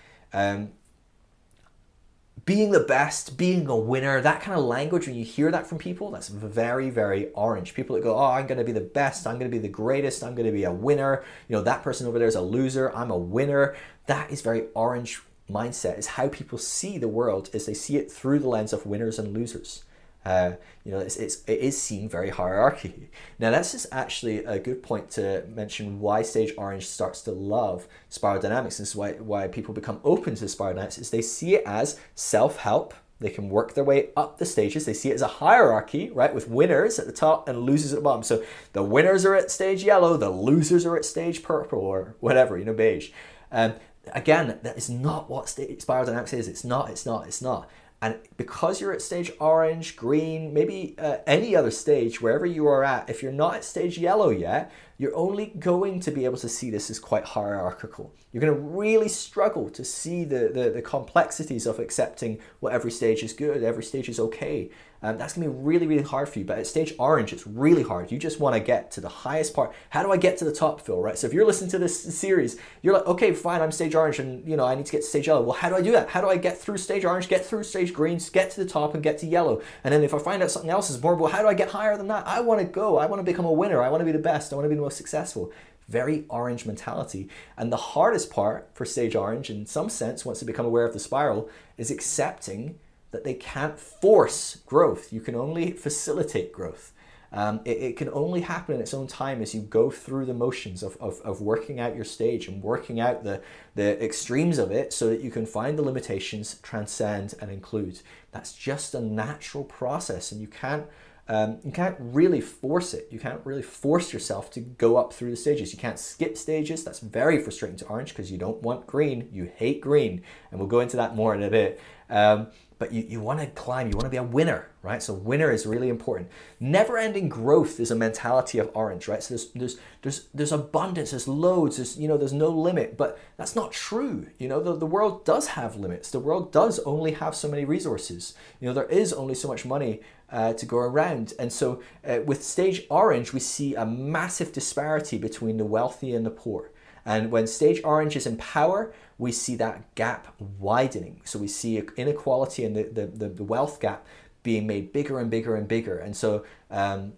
Being 2.46 2.72
the 2.72 2.80
best, 2.80 3.38
being 3.38 3.66
a 3.68 3.76
winner, 3.76 4.20
that 4.20 4.42
kind 4.42 4.58
of 4.58 4.64
language, 4.64 5.06
when 5.06 5.16
you 5.16 5.24
hear 5.24 5.50
that 5.50 5.66
from 5.66 5.78
people, 5.78 6.10
that's 6.10 6.28
very, 6.28 6.90
very 6.90 7.30
orange. 7.30 7.72
People 7.72 7.96
that 7.96 8.02
go, 8.02 8.18
oh, 8.18 8.32
I'm 8.32 8.46
going 8.46 8.58
to 8.58 8.64
be 8.64 8.72
the 8.72 8.80
best, 8.82 9.26
I'm 9.26 9.38
going 9.38 9.50
to 9.50 9.56
be 9.56 9.62
the 9.62 9.68
greatest, 9.68 10.22
I'm 10.22 10.34
going 10.34 10.46
to 10.46 10.52
be 10.52 10.64
a 10.64 10.72
winner. 10.72 11.24
You 11.48 11.56
know, 11.56 11.62
that 11.62 11.82
person 11.82 12.06
over 12.06 12.18
there 12.18 12.28
is 12.28 12.34
a 12.34 12.42
loser, 12.42 12.94
I'm 12.94 13.10
a 13.10 13.16
winner. 13.16 13.76
That 14.06 14.30
is 14.30 14.42
very 14.42 14.64
orange 14.74 15.22
mindset, 15.50 15.98
is 15.98 16.06
how 16.06 16.28
people 16.28 16.58
see 16.58 16.98
the 16.98 17.08
world, 17.08 17.48
is 17.54 17.64
they 17.64 17.74
see 17.74 17.96
it 17.96 18.12
through 18.12 18.40
the 18.40 18.48
lens 18.48 18.74
of 18.74 18.84
winners 18.84 19.18
and 19.18 19.32
losers. 19.32 19.83
Uh, 20.24 20.52
you 20.84 20.92
know, 20.92 20.98
it's, 20.98 21.16
it's, 21.16 21.42
it 21.46 21.58
is 21.60 21.80
seen 21.80 22.08
very 22.08 22.30
hierarchy. 22.30 23.10
Now, 23.38 23.50
that's 23.50 23.72
just 23.72 23.86
actually 23.90 24.44
a 24.44 24.58
good 24.58 24.82
point 24.82 25.10
to 25.12 25.44
mention 25.48 25.98
why 25.98 26.22
Stage 26.22 26.52
Orange 26.56 26.86
starts 26.86 27.20
to 27.22 27.32
love 27.32 27.88
spiral 28.08 28.40
dynamics. 28.40 28.78
This 28.78 28.90
is 28.90 28.96
why, 28.96 29.12
why 29.12 29.48
people 29.48 29.74
become 29.74 30.00
open 30.04 30.36
to 30.36 30.48
spiral 30.48 30.74
dynamics, 30.74 30.98
is 30.98 31.10
they 31.10 31.20
see 31.20 31.56
it 31.56 31.64
as 31.66 31.98
self-help. 32.14 32.94
They 33.18 33.30
can 33.30 33.48
work 33.48 33.74
their 33.74 33.84
way 33.84 34.10
up 34.16 34.38
the 34.38 34.46
stages. 34.46 34.84
They 34.84 34.94
see 34.94 35.10
it 35.10 35.14
as 35.14 35.22
a 35.22 35.26
hierarchy, 35.26 36.10
right, 36.10 36.34
with 36.34 36.48
winners 36.48 36.98
at 36.98 37.06
the 37.06 37.12
top 37.12 37.48
and 37.48 37.60
losers 37.60 37.92
at 37.92 37.96
the 37.96 38.02
bottom. 38.02 38.22
So 38.22 38.44
the 38.72 38.82
winners 38.82 39.24
are 39.24 39.34
at 39.34 39.50
stage 39.50 39.82
yellow, 39.82 40.16
the 40.16 40.30
losers 40.30 40.86
are 40.86 40.96
at 40.96 41.04
stage 41.04 41.42
purple 41.42 41.80
or 41.80 42.14
whatever, 42.20 42.56
you 42.56 42.64
know, 42.64 42.72
beige. 42.72 43.10
Um, 43.50 43.74
again, 44.12 44.58
that 44.62 44.76
is 44.76 44.88
not 44.88 45.28
what 45.28 45.48
spiral 45.48 46.06
dynamics 46.06 46.32
is. 46.32 46.48
It's 46.48 46.64
not, 46.64 46.90
it's 46.90 47.04
not, 47.04 47.26
it's 47.26 47.42
not. 47.42 47.68
And 48.04 48.18
because 48.36 48.82
you're 48.82 48.92
at 48.92 49.00
stage 49.00 49.32
orange, 49.40 49.96
green, 49.96 50.52
maybe 50.52 50.94
uh, 50.98 51.16
any 51.26 51.56
other 51.56 51.70
stage, 51.70 52.20
wherever 52.20 52.44
you 52.44 52.66
are 52.66 52.84
at, 52.84 53.08
if 53.08 53.22
you're 53.22 53.32
not 53.32 53.54
at 53.54 53.64
stage 53.64 53.96
yellow 53.96 54.28
yet, 54.28 54.70
you're 54.98 55.16
only 55.16 55.46
going 55.46 56.00
to 56.00 56.10
be 56.10 56.26
able 56.26 56.36
to 56.36 56.48
see 56.50 56.68
this 56.68 56.90
as 56.90 56.98
quite 56.98 57.24
hierarchical. 57.24 58.14
You're 58.30 58.42
going 58.42 58.54
to 58.54 58.60
really 58.60 59.08
struggle 59.08 59.70
to 59.70 59.82
see 59.82 60.24
the, 60.24 60.50
the, 60.52 60.68
the 60.68 60.82
complexities 60.82 61.64
of 61.64 61.78
accepting 61.78 62.40
what 62.60 62.74
every 62.74 62.90
stage 62.90 63.22
is 63.22 63.32
good, 63.32 63.62
every 63.62 63.82
stage 63.82 64.10
is 64.10 64.20
okay. 64.20 64.70
Um, 65.04 65.18
that's 65.18 65.34
to 65.34 65.40
be 65.40 65.48
really, 65.48 65.86
really 65.86 66.02
hard 66.02 66.30
for 66.30 66.38
you. 66.38 66.46
But 66.46 66.58
at 66.58 66.66
stage 66.66 66.94
orange, 66.98 67.34
it's 67.34 67.46
really 67.46 67.82
hard. 67.82 68.10
You 68.10 68.18
just 68.18 68.40
want 68.40 68.54
to 68.54 68.60
get 68.60 68.90
to 68.92 69.02
the 69.02 69.08
highest 69.10 69.52
part. 69.52 69.74
How 69.90 70.02
do 70.02 70.10
I 70.10 70.16
get 70.16 70.38
to 70.38 70.46
the 70.46 70.52
top, 70.52 70.80
Phil? 70.80 70.98
Right. 70.98 71.18
So 71.18 71.26
if 71.26 71.34
you're 71.34 71.44
listening 71.44 71.70
to 71.72 71.78
this 71.78 72.00
series, 72.18 72.56
you're 72.80 72.94
like, 72.94 73.06
okay, 73.06 73.34
fine, 73.34 73.60
I'm 73.60 73.70
stage 73.70 73.94
orange, 73.94 74.18
and 74.18 74.48
you 74.48 74.56
know 74.56 74.64
I 74.64 74.74
need 74.74 74.86
to 74.86 74.92
get 74.92 75.02
to 75.02 75.06
stage 75.06 75.26
yellow. 75.26 75.42
Well, 75.42 75.56
how 75.56 75.68
do 75.68 75.76
I 75.76 75.82
do 75.82 75.92
that? 75.92 76.08
How 76.08 76.22
do 76.22 76.28
I 76.30 76.38
get 76.38 76.56
through 76.56 76.78
stage 76.78 77.04
orange, 77.04 77.28
get 77.28 77.44
through 77.44 77.64
stage 77.64 77.92
greens, 77.92 78.30
get 78.30 78.50
to 78.52 78.64
the 78.64 78.68
top, 78.68 78.94
and 78.94 79.02
get 79.02 79.18
to 79.18 79.26
yellow? 79.26 79.60
And 79.84 79.92
then 79.92 80.02
if 80.02 80.14
I 80.14 80.18
find 80.18 80.42
out 80.42 80.50
something 80.50 80.70
else 80.70 80.88
is 80.88 81.02
more, 81.02 81.14
well, 81.14 81.30
how 81.30 81.42
do 81.42 81.48
I 81.48 81.54
get 81.54 81.68
higher 81.68 81.98
than 81.98 82.08
that? 82.08 82.26
I 82.26 82.40
want 82.40 82.60
to 82.60 82.66
go. 82.66 82.96
I 82.96 83.04
want 83.04 83.20
to 83.20 83.30
become 83.30 83.44
a 83.44 83.52
winner. 83.52 83.82
I 83.82 83.90
want 83.90 84.00
to 84.00 84.06
be 84.06 84.12
the 84.12 84.18
best. 84.18 84.54
I 84.54 84.56
want 84.56 84.64
to 84.64 84.70
be 84.70 84.76
the 84.76 84.80
most 84.82 84.96
successful 84.96 85.52
very 85.86 86.24
orange 86.30 86.64
mentality. 86.64 87.28
And 87.58 87.70
the 87.70 87.76
hardest 87.76 88.30
part 88.30 88.70
for 88.72 88.86
stage 88.86 89.14
orange, 89.14 89.50
in 89.50 89.66
some 89.66 89.90
sense, 89.90 90.24
once 90.24 90.40
they 90.40 90.46
become 90.46 90.64
aware 90.64 90.86
of 90.86 90.94
the 90.94 90.98
spiral, 90.98 91.50
is 91.76 91.90
accepting 91.90 92.78
that 93.14 93.24
they 93.24 93.34
can't 93.34 93.78
force 93.78 94.56
growth. 94.66 95.12
You 95.12 95.20
can 95.20 95.34
only 95.34 95.70
facilitate 95.70 96.52
growth. 96.52 96.92
Um, 97.34 97.62
it, 97.64 97.78
it, 97.78 97.96
can 97.96 98.08
only 98.10 98.42
happen 98.42 98.76
in 98.76 98.80
its 98.80 98.94
own 98.94 99.08
time 99.08 99.42
as 99.42 99.56
you 99.56 99.60
go 99.60 99.90
through 99.90 100.26
the 100.26 100.34
motions 100.34 100.84
of, 100.84 100.96
of, 101.00 101.20
of 101.22 101.40
working 101.40 101.80
out 101.80 101.96
your 101.96 102.04
stage 102.04 102.46
and 102.46 102.62
working 102.62 103.00
out 103.00 103.24
the, 103.24 103.42
the 103.74 104.02
extremes 104.02 104.56
of 104.56 104.70
it 104.70 104.92
so 104.92 105.08
that 105.08 105.20
you 105.20 105.32
can 105.32 105.44
find 105.44 105.76
the 105.76 105.82
limitations, 105.82 106.60
transcend, 106.62 107.34
and 107.40 107.50
include. 107.50 108.00
That's 108.30 108.52
just 108.52 108.94
a 108.94 109.00
natural 109.00 109.64
process, 109.64 110.30
and 110.30 110.40
you 110.40 110.48
can't. 110.48 110.86
Um, 111.26 111.58
you 111.64 111.72
can't 111.72 111.96
really 111.98 112.42
force 112.42 112.92
it. 112.92 113.08
You 113.10 113.18
can't 113.18 113.40
really 113.44 113.62
force 113.62 114.12
yourself 114.12 114.50
to 114.50 114.60
go 114.60 114.98
up 114.98 115.10
through 115.10 115.30
the 115.30 115.38
stages. 115.38 115.72
You 115.72 115.78
can't 115.78 115.98
skip 115.98 116.36
stages. 116.36 116.84
That's 116.84 117.00
very 117.00 117.38
frustrating 117.42 117.78
to 117.78 117.86
Orange 117.86 118.10
because 118.10 118.30
you 118.30 118.36
don't 118.36 118.60
want 118.60 118.86
green. 118.86 119.30
You 119.32 119.50
hate 119.56 119.80
green. 119.80 120.22
And 120.50 120.60
we'll 120.60 120.68
go 120.68 120.80
into 120.80 120.98
that 120.98 121.16
more 121.16 121.34
in 121.34 121.42
a 121.42 121.48
bit. 121.48 121.80
Um, 122.10 122.48
but 122.84 122.92
you, 122.92 123.02
you 123.08 123.18
want 123.18 123.40
to 123.40 123.46
climb, 123.46 123.88
you 123.88 123.96
want 123.96 124.04
to 124.04 124.10
be 124.10 124.18
a 124.18 124.22
winner, 124.22 124.68
right? 124.82 125.02
So 125.02 125.14
winner 125.14 125.50
is 125.50 125.64
really 125.64 125.88
important. 125.88 126.28
Never 126.60 126.98
ending 126.98 127.30
growth 127.30 127.80
is 127.80 127.90
a 127.90 127.94
mentality 127.94 128.58
of 128.58 128.70
orange, 128.74 129.08
right? 129.08 129.22
So 129.22 129.32
there's 129.32 129.48
there's 129.52 129.78
there's 130.02 130.28
there's 130.34 130.52
abundance, 130.52 131.12
there's 131.12 131.26
loads, 131.26 131.78
there's 131.78 131.98
you 131.98 132.06
know, 132.08 132.18
there's 132.18 132.34
no 132.34 132.50
limit, 132.50 132.98
but 132.98 133.18
that's 133.38 133.56
not 133.56 133.72
true. 133.72 134.26
You 134.38 134.48
know, 134.48 134.62
the, 134.62 134.76
the 134.76 134.84
world 134.84 135.24
does 135.24 135.46
have 135.46 135.76
limits. 135.76 136.10
The 136.10 136.20
world 136.20 136.52
does 136.52 136.78
only 136.80 137.12
have 137.12 137.34
so 137.34 137.48
many 137.48 137.64
resources. 137.64 138.34
You 138.60 138.68
know, 138.68 138.74
there 138.74 138.84
is 138.84 139.14
only 139.14 139.34
so 139.34 139.48
much 139.48 139.64
money 139.64 140.02
uh, 140.28 140.52
to 140.52 140.66
go 140.66 140.76
around. 140.76 141.32
And 141.38 141.50
so 141.50 141.80
uh, 142.06 142.18
with 142.26 142.44
stage 142.44 142.82
orange, 142.90 143.32
we 143.32 143.40
see 143.40 143.74
a 143.74 143.86
massive 143.86 144.52
disparity 144.52 145.16
between 145.16 145.56
the 145.56 145.64
wealthy 145.64 146.14
and 146.14 146.26
the 146.26 146.30
poor. 146.30 146.70
And 147.06 147.30
when 147.30 147.46
stage 147.46 147.80
orange 147.84 148.16
is 148.16 148.26
in 148.26 148.36
power, 148.36 148.92
we 149.18 149.30
see 149.32 149.56
that 149.56 149.94
gap 149.94 150.34
widening. 150.58 151.20
So 151.24 151.38
we 151.38 151.48
see 151.48 151.82
inequality 151.96 152.64
and 152.64 152.74
the, 152.74 153.06
the, 153.06 153.28
the 153.28 153.44
wealth 153.44 153.80
gap 153.80 154.06
being 154.42 154.66
made 154.66 154.92
bigger 154.92 155.18
and 155.18 155.30
bigger 155.30 155.56
and 155.56 155.68
bigger. 155.68 155.98
And 155.98 156.16
so 156.16 156.44
um, 156.70 157.12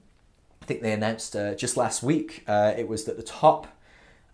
I 0.62 0.66
think 0.66 0.82
they 0.82 0.92
announced 0.92 1.36
uh, 1.36 1.54
just 1.54 1.76
last 1.76 2.02
week 2.02 2.44
uh, 2.46 2.74
it 2.76 2.88
was 2.88 3.04
that 3.04 3.16
the 3.16 3.22
top 3.22 3.68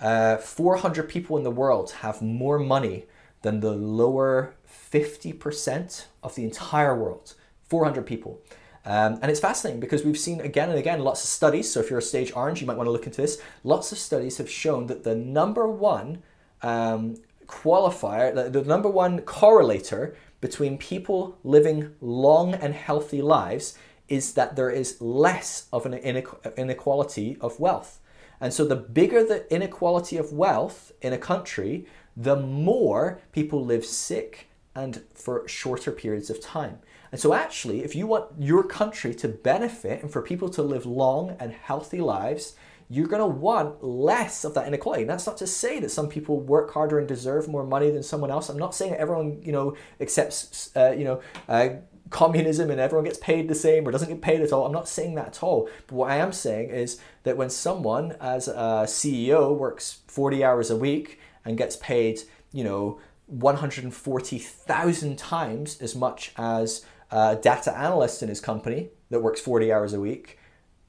uh, 0.00 0.36
400 0.36 1.08
people 1.08 1.36
in 1.36 1.44
the 1.44 1.50
world 1.50 1.92
have 2.00 2.22
more 2.22 2.58
money 2.58 3.04
than 3.42 3.60
the 3.60 3.72
lower 3.72 4.54
50% 4.92 6.06
of 6.22 6.34
the 6.34 6.44
entire 6.44 6.96
world. 6.96 7.34
400 7.68 8.04
people. 8.06 8.40
Um, 8.84 9.18
and 9.22 9.30
it's 9.30 9.40
fascinating 9.40 9.80
because 9.80 10.04
we've 10.04 10.18
seen 10.18 10.40
again 10.40 10.68
and 10.68 10.78
again 10.78 11.00
lots 11.00 11.22
of 11.22 11.28
studies. 11.28 11.70
So 11.70 11.80
if 11.80 11.88
you're 11.88 12.00
a 12.00 12.02
stage 12.02 12.32
orange, 12.34 12.60
you 12.60 12.66
might 12.66 12.76
want 12.76 12.88
to 12.88 12.90
look 12.90 13.06
into 13.06 13.20
this. 13.20 13.40
Lots 13.62 13.92
of 13.92 13.98
studies 13.98 14.38
have 14.38 14.50
shown 14.50 14.86
that 14.86 15.04
the 15.04 15.14
number 15.14 15.68
one 15.68 16.22
um, 16.62 17.16
qualifier, 17.46 18.34
the, 18.34 18.50
the 18.50 18.66
number 18.68 18.88
one 18.88 19.20
correlator 19.20 20.14
between 20.40 20.78
people 20.78 21.38
living 21.44 21.94
long 22.00 22.54
and 22.54 22.74
healthy 22.74 23.22
lives 23.22 23.78
is 24.08 24.34
that 24.34 24.56
there 24.56 24.70
is 24.70 25.00
less 25.00 25.68
of 25.72 25.86
an 25.86 25.94
inequality 25.94 27.36
of 27.40 27.60
wealth. 27.60 28.00
And 28.40 28.52
so 28.52 28.64
the 28.64 28.76
bigger 28.76 29.24
the 29.24 29.50
inequality 29.54 30.16
of 30.16 30.32
wealth 30.32 30.90
in 31.00 31.12
a 31.12 31.18
country, 31.18 31.86
the 32.16 32.36
more 32.36 33.20
people 33.30 33.64
live 33.64 33.84
sick 33.84 34.48
and 34.74 35.02
for 35.14 35.46
shorter 35.46 35.92
periods 35.92 36.28
of 36.28 36.40
time. 36.40 36.80
And 37.12 37.20
so, 37.20 37.34
actually, 37.34 37.84
if 37.84 37.94
you 37.94 38.06
want 38.06 38.30
your 38.38 38.64
country 38.64 39.14
to 39.16 39.28
benefit 39.28 40.02
and 40.02 40.10
for 40.10 40.22
people 40.22 40.48
to 40.48 40.62
live 40.62 40.86
long 40.86 41.36
and 41.38 41.52
healthy 41.52 42.00
lives, 42.00 42.54
you're 42.88 43.06
going 43.06 43.20
to 43.20 43.26
want 43.26 43.84
less 43.84 44.44
of 44.44 44.54
that 44.54 44.66
inequality. 44.66 45.02
And 45.02 45.10
that's 45.10 45.26
not 45.26 45.36
to 45.38 45.46
say 45.46 45.78
that 45.80 45.90
some 45.90 46.08
people 46.08 46.40
work 46.40 46.72
harder 46.72 46.98
and 46.98 47.06
deserve 47.06 47.48
more 47.48 47.64
money 47.64 47.90
than 47.90 48.02
someone 48.02 48.30
else. 48.30 48.48
I'm 48.48 48.58
not 48.58 48.74
saying 48.74 48.92
that 48.92 49.00
everyone, 49.00 49.42
you 49.42 49.52
know, 49.52 49.76
accepts, 50.00 50.70
uh, 50.76 50.94
you 50.96 51.04
know, 51.04 51.22
uh, 51.48 51.68
communism 52.10 52.70
and 52.70 52.78
everyone 52.78 53.04
gets 53.04 53.18
paid 53.18 53.48
the 53.48 53.54
same 53.54 53.88
or 53.88 53.90
doesn't 53.90 54.08
get 54.08 54.20
paid 54.20 54.40
at 54.42 54.52
all. 54.52 54.66
I'm 54.66 54.72
not 54.72 54.88
saying 54.88 55.14
that 55.14 55.28
at 55.28 55.42
all. 55.42 55.68
But 55.86 55.94
what 55.94 56.10
I 56.10 56.16
am 56.16 56.32
saying 56.32 56.70
is 56.70 57.00
that 57.22 57.36
when 57.36 57.50
someone, 57.50 58.14
as 58.20 58.48
a 58.48 58.84
CEO, 58.84 59.56
works 59.56 60.00
40 60.08 60.44
hours 60.44 60.70
a 60.70 60.76
week 60.76 61.18
and 61.44 61.56
gets 61.56 61.76
paid, 61.76 62.20
you 62.52 62.64
know, 62.64 63.00
140,000 63.26 65.18
times 65.18 65.80
as 65.80 65.96
much 65.96 66.32
as 66.36 66.84
a 67.12 67.36
data 67.36 67.76
analyst 67.76 68.22
in 68.22 68.28
his 68.28 68.40
company 68.40 68.88
that 69.10 69.22
works 69.22 69.40
40 69.40 69.72
hours 69.72 69.92
a 69.92 70.00
week, 70.00 70.38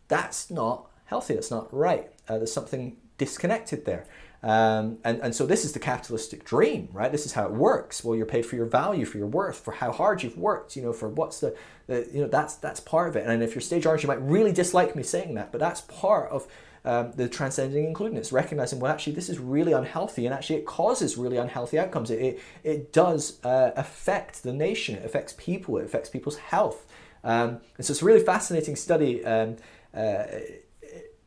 that's 0.08 0.50
not 0.50 0.90
healthy. 1.06 1.36
That's 1.36 1.52
not 1.52 1.72
right. 1.74 2.12
Uh, 2.28 2.38
there's 2.38 2.54
something 2.54 2.98
disconnected 3.18 3.86
there. 3.86 4.08
Um, 4.42 4.98
and, 5.06 5.22
and 5.22 5.36
so 5.36 5.46
this 5.46 5.64
is 5.64 5.72
the 5.72 5.80
capitalistic 5.80 6.44
dream, 6.44 6.90
right? 6.92 7.12
This 7.12 7.26
is 7.26 7.34
how 7.34 7.46
it 7.46 7.52
works. 7.52 8.04
Well, 8.04 8.16
you're 8.16 8.26
paid 8.26 8.46
for 8.46 8.58
your 8.58 8.66
value, 8.66 9.06
for 9.06 9.18
your 9.18 9.28
worth, 9.28 9.60
for 9.60 9.72
how 9.72 9.92
hard 9.92 10.22
you've 10.22 10.38
worked, 10.38 10.76
you 10.76 10.82
know, 10.82 10.92
for 10.92 11.08
what's 11.08 11.40
the, 11.40 11.56
the 11.88 12.10
you 12.12 12.22
know, 12.22 12.28
that's, 12.28 12.56
that's 12.56 12.82
part 12.82 13.08
of 13.08 13.16
it. 13.16 13.26
And 13.26 13.42
if 13.42 13.56
you're 13.56 13.62
stage 13.62 13.86
orange, 13.86 14.04
you 14.04 14.08
might 14.08 14.22
really 14.22 14.52
dislike 14.52 14.96
me 14.96 15.04
saying 15.04 15.36
that, 15.36 15.52
but 15.54 15.60
that's 15.60 15.82
part 15.82 16.30
of 16.30 16.48
um, 16.86 17.12
the 17.16 17.30
transcending 17.30 17.86
including. 17.86 18.18
It's 18.18 18.32
recognizing, 18.32 18.80
well, 18.80 18.92
actually, 18.92 19.14
this 19.14 19.30
is 19.30 19.40
really 19.40 19.72
unhealthy, 19.72 20.26
and 20.26 20.34
actually, 20.34 20.58
it 20.58 20.66
causes 20.66 21.18
really 21.18 21.38
unhealthy 21.38 21.80
outcomes. 21.80 22.12
It, 22.12 22.22
it, 22.22 22.40
it 22.64 22.94
does 22.94 23.44
uh, 23.44 23.72
affect 23.76 24.44
the 24.44 24.54
nation, 24.54 24.96
it 24.96 25.06
affects 25.06 25.34
people, 25.38 25.78
it 25.78 25.86
affects 25.86 26.10
people's 26.10 26.38
health. 26.38 26.86
Um, 27.24 27.62
and 27.78 27.86
so 27.86 27.92
it's 27.92 28.02
a 28.02 28.06
really 28.06 28.24
fascinating 28.24 28.76
study. 28.76 29.24
Um, 29.24 29.58
uh, 29.96 30.24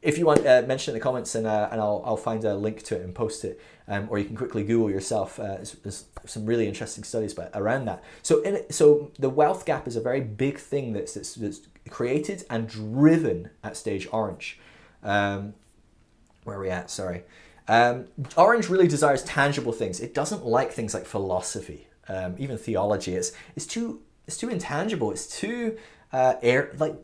if 0.02 0.18
you 0.18 0.26
want, 0.26 0.46
uh, 0.46 0.62
mention 0.66 0.92
it 0.92 0.94
in 0.94 1.00
the 1.00 1.02
comments 1.02 1.34
and, 1.34 1.46
uh, 1.46 1.68
and 1.72 1.80
I'll, 1.80 2.02
I'll 2.04 2.16
find 2.16 2.44
a 2.44 2.54
link 2.54 2.82
to 2.84 2.96
it 2.96 3.02
and 3.02 3.12
post 3.14 3.44
it. 3.44 3.61
Um, 3.88 4.07
or 4.11 4.18
you 4.18 4.24
can 4.24 4.36
quickly 4.36 4.62
Google 4.62 4.90
yourself. 4.90 5.40
Uh, 5.40 5.57
there's, 5.57 5.72
there's, 5.72 6.04
some 6.24 6.44
really 6.44 6.66
interesting 6.66 7.04
studies 7.04 7.32
about, 7.32 7.50
around 7.54 7.86
that. 7.86 8.02
So, 8.22 8.40
in 8.42 8.70
so 8.70 9.12
the 9.18 9.30
wealth 9.30 9.64
gap 9.64 9.86
is 9.86 9.94
a 9.94 10.00
very 10.00 10.20
big 10.20 10.59
thing 10.59 10.92
that's, 10.92 11.14
that's, 11.14 11.34
that's 11.34 11.61
created 11.88 12.44
and 12.50 12.68
driven 12.68 13.50
at 13.62 13.76
stage 13.76 14.09
orange. 14.12 14.59
Um, 15.07 15.54
where 16.44 16.59
are 16.59 16.61
we 16.61 16.68
at? 16.68 16.90
Sorry. 16.90 17.22
Um, 17.68 18.07
orange 18.36 18.68
really 18.68 18.86
desires 18.86 19.24
tangible 19.24 19.72
things. 19.72 20.00
It 20.00 20.14
doesn't 20.14 20.44
like 20.44 20.72
things 20.72 20.94
like 20.94 21.07
philosophy, 21.07 21.88
um, 22.09 22.34
even 22.38 22.59
theology. 22.59 23.14
It's, 23.14 23.32
it's, 23.57 23.66
too, 23.66 24.02
it's 24.26 24.36
too 24.36 24.48
intangible. 24.48 25.11
It's 25.11 25.26
too 25.26 25.78
uh, 26.12 26.34
air, 26.42 26.72
like 26.78 26.96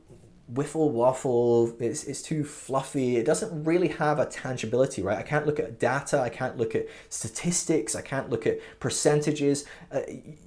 wiffle 0.52 0.90
waffle 0.90 1.74
it's, 1.78 2.04
it's 2.04 2.20
too 2.20 2.44
fluffy 2.44 3.16
it 3.16 3.24
doesn't 3.24 3.64
really 3.64 3.88
have 3.88 4.18
a 4.18 4.26
tangibility 4.26 5.00
right 5.00 5.16
i 5.16 5.22
can't 5.22 5.46
look 5.46 5.58
at 5.58 5.78
data 5.78 6.20
i 6.20 6.28
can't 6.28 6.58
look 6.58 6.74
at 6.74 6.86
statistics 7.08 7.94
i 7.94 8.02
can't 8.02 8.28
look 8.28 8.46
at 8.46 8.58
percentages 8.78 9.64
uh, 9.92 10.00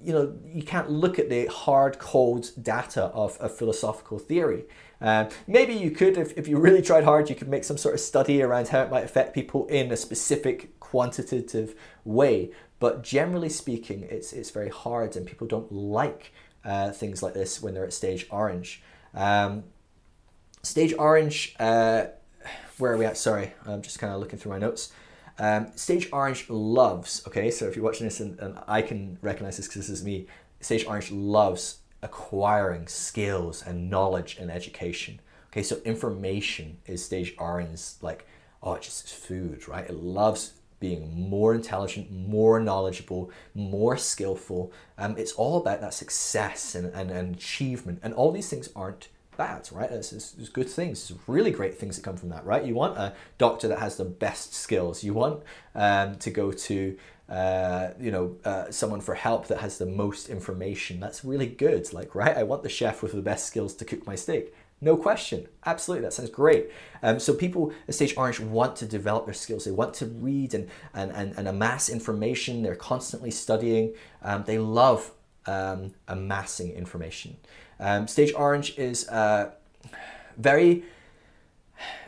you 0.04 0.14
know 0.14 0.36
you 0.46 0.62
can't 0.62 0.92
look 0.92 1.18
at 1.18 1.30
the 1.30 1.46
hard 1.48 1.98
cold 1.98 2.52
data 2.62 3.06
of 3.06 3.38
a 3.40 3.50
philosophical 3.50 4.20
theory 4.20 4.66
um, 5.02 5.30
maybe 5.48 5.74
you 5.74 5.92
could 5.92 6.18
if, 6.18 6.38
if 6.38 6.48
you 6.48 6.58
really 6.58 6.82
tried 6.82 7.04
hard 7.04 7.30
you 7.30 7.36
could 7.36 7.50
make 7.50 7.64
some 7.64 7.78
sort 7.78 7.94
of 7.94 8.00
study 8.00 8.42
around 8.42 8.70
how 8.70 8.82
it 8.82 8.90
might 8.90 9.04
affect 9.04 9.34
people 9.34 9.68
in 9.68 9.92
a 9.92 9.98
specific 9.98 10.80
quantitative 10.80 11.76
way 12.04 12.52
but 12.80 13.04
generally 13.04 13.50
speaking 13.50 14.08
it's, 14.10 14.34
it's 14.34 14.52
very 14.52 14.70
hard 14.70 15.16
and 15.16 15.26
people 15.26 15.48
don't 15.48 15.72
like 15.72 16.32
uh, 16.64 16.92
things 16.92 17.22
like 17.22 17.34
this 17.34 17.62
when 17.62 17.74
they're 17.74 17.86
at 17.86 17.94
stage 17.94 18.26
orange 18.30 18.82
um, 19.14 19.64
Stage 20.66 20.94
Orange, 20.98 21.56
uh, 21.60 22.06
where 22.80 22.94
are 22.94 22.98
we 22.98 23.06
at? 23.06 23.18
Sorry, 23.18 23.54
I'm 23.66 23.82
just 23.82 24.00
kind 24.00 24.12
of 24.12 24.20
looking 24.20 24.40
through 24.40 24.54
my 24.54 24.58
notes. 24.58 24.92
Um, 25.38 25.72
Stage 25.76 26.10
Orange 26.12 26.50
loves, 26.50 27.22
okay, 27.28 27.52
so 27.52 27.68
if 27.68 27.76
you're 27.76 27.86
watching 27.86 28.08
this 28.08 28.20
and, 28.20 28.40
and 28.40 28.58
I 28.68 28.82
can 28.82 29.18
recognize 29.22 29.58
this 29.58 29.68
because 29.68 29.88
this 29.88 30.00
is 30.00 30.04
me, 30.04 30.28
Stage 30.62 30.86
Orange 30.86 31.12
loves 31.12 31.78
acquiring 32.06 32.88
skills 32.88 33.64
and 33.66 33.90
knowledge 33.90 34.38
and 34.40 34.50
education. 34.50 35.20
Okay, 35.52 35.64
so 35.64 35.78
information 35.84 36.78
is 36.86 37.04
Stage 37.04 37.34
Orange, 37.38 37.82
like, 38.02 38.28
oh, 38.62 38.74
it's 38.76 38.86
just 38.86 39.14
food, 39.14 39.68
right? 39.68 39.90
It 39.90 39.96
loves 39.96 40.54
being 40.80 41.30
more 41.30 41.56
intelligent, 41.56 42.12
more 42.12 42.60
knowledgeable, 42.60 43.32
more 43.54 43.98
skillful. 43.98 44.72
Um, 44.98 45.18
it's 45.18 45.32
all 45.32 45.58
about 45.58 45.82
that 45.82 45.94
success 45.94 46.76
and, 46.76 46.94
and, 46.94 47.10
and 47.10 47.36
achievement. 47.36 48.00
And 48.04 48.14
all 48.14 48.32
these 48.32 48.50
things 48.50 48.70
aren't 48.76 49.08
bad, 49.38 49.68
right? 49.72 49.90
It's 49.90 50.12
there's, 50.12 50.50
good 50.50 50.70
things, 50.70 51.10
It's 51.10 51.20
really 51.28 51.52
great 51.52 51.78
things 51.78 51.96
that 51.96 52.04
come 52.04 52.18
from 52.18 52.30
that, 52.30 52.46
right? 52.46 52.66
You 52.66 52.76
want 52.76 52.98
a 52.98 53.14
doctor 53.38 53.68
that 53.70 53.80
has 53.80 53.98
the 53.98 54.06
best 54.06 54.54
skills. 54.54 55.04
You 55.04 55.14
want 55.14 55.44
um, 55.74 56.16
to 56.16 56.30
go 56.30 56.52
to, 56.52 56.98
uh, 57.30 57.90
you 58.00 58.12
know, 58.12 58.38
uh, 58.46 58.70
someone 58.72 59.02
for 59.02 59.16
help 59.16 59.48
that 59.48 59.60
has 59.60 59.78
the 59.78 59.86
most 59.86 60.30
information. 60.30 61.00
That's 61.00 61.26
really 61.26 61.48
good, 61.48 61.92
like, 61.94 62.14
right? 62.14 62.36
I 62.36 62.44
want 62.44 62.64
the 62.64 62.70
chef 62.70 63.02
with 63.02 63.14
the 63.14 63.22
best 63.22 63.46
skills 63.48 63.74
to 63.76 63.86
cook 63.86 64.06
my 64.06 64.16
steak. 64.16 64.54
No 64.82 64.98
question. 64.98 65.48
Absolutely, 65.66 66.04
that 66.04 66.14
sounds 66.14 66.30
great. 66.30 66.70
Um, 67.02 67.20
so 67.20 67.34
people 67.34 67.74
at 67.88 67.96
Stage 67.96 68.16
Orange 68.18 68.40
want 68.40 68.76
to 68.78 68.86
develop 68.86 69.26
their 69.26 69.34
skills. 69.34 69.66
They 69.66 69.72
want 69.72 69.94
to 69.96 70.06
read 70.06 70.54
and, 70.54 70.70
and, 70.94 71.12
and, 71.12 71.34
and 71.38 71.48
amass 71.48 71.90
information. 71.90 72.62
They're 72.62 72.76
constantly 72.76 73.32
studying. 73.32 73.94
Um, 74.22 74.44
they 74.46 74.60
love 74.60 75.12
um, 75.46 75.94
amassing 76.08 76.74
information. 76.74 77.38
Um, 77.80 78.08
Stage 78.08 78.34
Orange 78.36 78.78
is 78.78 79.08
uh, 79.10 79.52
very 80.38 80.84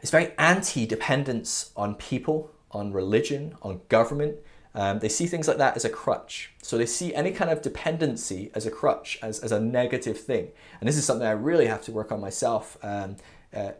it's 0.01 0.11
very 0.11 0.31
anti-dependence 0.37 1.71
on 1.75 1.95
people, 1.95 2.51
on 2.71 2.93
religion, 2.93 3.55
on 3.61 3.81
government. 3.89 4.37
Um, 4.77 4.99
they 4.99 5.09
see 5.09 5.25
things 5.25 5.47
like 5.47 5.57
that 5.57 5.75
as 5.75 5.85
a 5.85 5.89
crutch. 5.89 6.51
So 6.61 6.77
they 6.77 6.85
see 6.85 7.13
any 7.15 7.31
kind 7.31 7.49
of 7.49 7.63
dependency 7.63 8.51
as 8.53 8.67
a 8.67 8.71
crutch, 8.71 9.17
as, 9.23 9.39
as 9.39 9.51
a 9.51 9.59
negative 9.59 10.19
thing. 10.19 10.49
And 10.79 10.87
this 10.87 10.97
is 10.97 11.03
something 11.03 11.25
I 11.25 11.31
really 11.31 11.65
have 11.65 11.81
to 11.85 11.91
work 11.91 12.11
on 12.11 12.21
myself. 12.21 12.77
Um, 12.83 13.15
uh, 13.51 13.71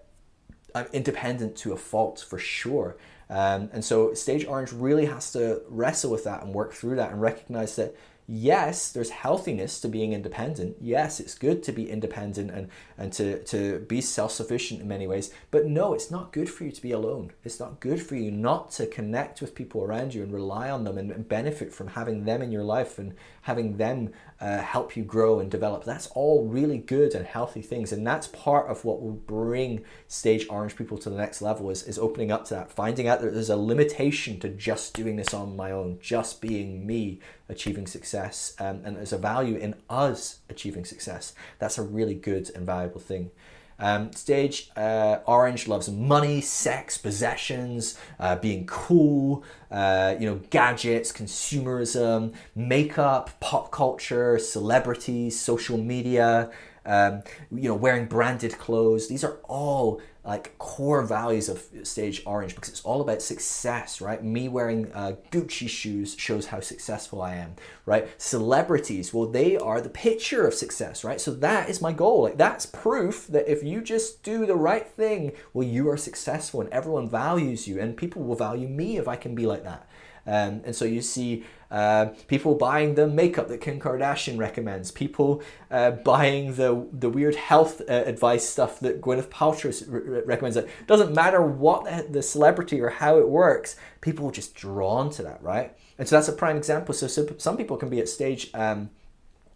I'm 0.74 0.88
independent 0.94 1.56
to 1.58 1.72
a 1.74 1.78
fault 1.78 2.26
for 2.28 2.40
sure. 2.40 2.98
Um, 3.30 3.70
and 3.74 3.86
so 3.86 4.16
Stage 4.16 4.48
Orange 4.48 4.72
really 4.74 5.06
has 5.06 5.32
to 5.34 5.62
wrestle 5.70 6.10
with 6.10 6.24
that 6.24 6.42
and 6.42 6.52
work 6.52 6.74
through 6.74 6.96
that 6.96 7.12
and 7.12 7.22
recognize 7.22 7.76
that 7.76 7.96
yes, 8.28 8.92
there's 8.92 9.10
healthiness 9.10 9.80
to 9.80 9.88
being 9.88 10.12
independent. 10.12 10.76
Yes, 10.82 11.20
it's 11.20 11.34
good 11.34 11.64
to 11.64 11.72
be 11.72 11.90
independent 11.90 12.52
and, 12.52 12.70
and 12.98 13.14
to, 13.14 13.42
to 13.46 13.80
be 13.80 14.02
self 14.02 14.34
sufficient 14.34 14.82
in 14.82 14.88
many 14.88 15.08
ways. 15.08 15.32
But 15.50 15.66
no, 15.66 15.94
it's 15.94 16.12
not 16.12 16.34
good 16.34 16.50
for 16.50 16.66
you 16.66 16.72
to 16.72 16.82
be 16.82 16.92
alone. 16.92 17.32
It's 17.44 17.60
not 17.60 17.80
good 17.80 18.02
for 18.02 18.16
you 18.16 18.30
not 18.30 18.72
to 18.72 18.86
connect 18.86 19.42
with 19.42 19.56
people 19.56 19.82
around 19.82 20.14
you 20.14 20.24
and 20.24 20.34
rely 20.34 20.70
on 20.70 20.84
them 20.84 20.98
and, 20.98 21.10
and 21.10 21.28
benefit 21.28 21.74
from 21.74 21.88
having 21.88 22.26
them 22.26 22.42
in 22.42 22.52
your 22.52 22.64
life 22.64 23.00
and 23.00 23.16
having 23.44 23.78
them 23.78 24.12
uh, 24.40 24.60
help 24.60 24.96
you 24.96 25.04
grow 25.04 25.40
and 25.40 25.50
develop. 25.50 25.84
That's 25.84 26.08
all 26.08 26.46
really 26.46 26.78
good 26.78 27.16
and 27.16 27.26
healthy 27.26 27.62
things. 27.62 27.92
And 27.92 28.06
that's 28.06 28.28
part 28.28 28.68
of 28.70 28.86
what 28.86 29.02
will 29.02 29.12
bring 29.12 29.84
Stage 30.08 30.46
Orange 30.50 30.76
people 30.76 30.98
to 31.00 31.10
the 31.10 31.18
next 31.18 31.42
level 31.42 31.70
is, 31.70 31.84
is 31.84 31.98
opening 31.98 32.32
up 32.32 32.46
to 32.46 32.54
that, 32.56 32.72
finding 32.72 33.08
out 33.08 33.22
that 33.22 33.34
there's 33.34 33.50
a 33.50 33.58
limitation 33.58 34.40
to 34.40 34.50
just 34.50 34.94
doing 34.94 35.16
this 35.16 35.34
on 35.34 35.56
my 35.56 35.72
own, 35.72 35.98
just 36.02 36.42
being 36.42 36.86
me 36.86 37.20
achieving 37.50 37.88
success. 37.88 38.56
Um, 38.60 38.82
and 38.84 38.98
there's 38.98 39.14
a 39.14 39.18
value 39.18 39.58
in 39.58 39.76
us 39.90 40.40
achieving 40.50 40.86
success. 40.86 41.34
That's 41.60 41.78
a 41.78 41.84
really 41.84 42.16
good 42.16 42.52
and 42.56 42.66
valuable 42.66 43.00
thing. 43.00 43.32
Um, 43.80 44.12
stage 44.14 44.72
uh, 44.76 45.20
Orange 45.26 45.68
loves 45.68 45.90
money, 45.90 46.42
sex, 46.42 46.98
possessions, 46.98 47.98
uh, 48.20 48.36
being 48.36 48.66
cool, 48.66 49.44
uh, 49.72 50.16
you 50.20 50.26
know, 50.28 50.42
gadgets, 50.50 51.12
consumerism, 51.12 52.34
makeup, 52.56 53.40
pop 53.40 53.72
culture, 53.72 54.40
celebrities, 54.40 55.40
social 55.40 55.78
media, 55.78 56.50
um, 56.86 57.22
you 57.52 57.68
know, 57.70 57.76
wearing 57.76 58.06
branded 58.06 58.58
clothes. 58.58 59.08
These 59.08 59.24
are 59.24 59.38
all 59.44 60.02
like 60.28 60.58
core 60.58 61.04
values 61.04 61.48
of 61.48 61.64
Stage 61.84 62.22
Orange 62.26 62.54
because 62.54 62.68
it's 62.68 62.84
all 62.84 63.00
about 63.00 63.22
success, 63.22 64.02
right? 64.02 64.22
Me 64.22 64.50
wearing 64.50 64.92
uh, 64.94 65.14
Gucci 65.32 65.70
shoes 65.70 66.18
shows 66.20 66.48
how 66.48 66.60
successful 66.60 67.22
I 67.22 67.36
am, 67.36 67.56
right? 67.86 68.10
Celebrities, 68.22 69.14
well, 69.14 69.26
they 69.26 69.56
are 69.56 69.80
the 69.80 69.88
picture 69.88 70.46
of 70.46 70.54
success, 70.54 71.06
right? 71.06 71.22
So 71.22 71.34
that 71.36 71.70
is 71.70 71.82
my 71.82 71.94
goal. 71.94 72.24
Like 72.24 72.38
that's 72.38 72.66
proof 72.66 73.26
that 73.28 73.50
if 73.50 73.64
you 73.64 73.80
just 73.80 74.22
do 74.22 74.46
the 74.46 74.56
right 74.56 74.86
thing, 74.86 75.32
well, 75.54 75.66
you 75.66 75.90
are 75.90 75.98
successful 75.98 76.60
and 76.60 76.70
everyone 76.72 77.10
values 77.10 77.66
you, 77.66 77.80
and 77.80 77.96
people 77.96 78.22
will 78.22 78.36
value 78.36 78.68
me 78.68 78.98
if 78.98 79.08
I 79.08 79.16
can 79.16 79.34
be 79.34 79.46
like 79.46 79.64
that. 79.64 79.88
Um, 80.28 80.62
and 80.66 80.76
so 80.76 80.84
you 80.84 81.02
see 81.02 81.46
uh, 81.72 82.08
people 82.28 82.56
buying 82.56 82.96
the 82.96 83.08
makeup 83.08 83.48
that 83.48 83.62
Kim 83.62 83.80
Kardashian 83.80 84.38
recommends, 84.38 84.92
people 84.92 85.42
uh, 85.72 85.92
buying 85.92 86.56
the 86.56 86.88
the 86.92 87.10
weird 87.10 87.36
health 87.36 87.82
uh, 87.82 87.94
advice 87.94 88.48
stuff 88.48 88.80
that 88.82 89.02
Gwyneth 89.02 89.30
Paltrow 89.30 89.72
re- 89.88 90.22
recommends. 90.22 90.58
It 90.58 90.70
doesn't 90.86 91.14
matter 91.14 91.42
what 91.42 92.12
the 92.12 92.22
celebrity 92.22 92.82
or 92.82 92.90
how 92.90 93.18
it 93.18 93.28
works, 93.28 93.78
people 94.02 94.28
are 94.28 94.32
just 94.32 94.54
drawn 94.54 95.10
to 95.12 95.24
that, 95.24 95.42
right? 95.42 95.76
And 95.98 96.08
so 96.08 96.16
that's 96.16 96.28
a 96.28 96.34
prime 96.34 96.58
example. 96.58 96.94
So, 96.94 97.08
so 97.08 97.28
some 97.38 97.58
people 97.58 97.78
can 97.78 97.90
be 97.90 98.00
at 98.00 98.08
stage 98.08 98.52
um, 98.54 98.90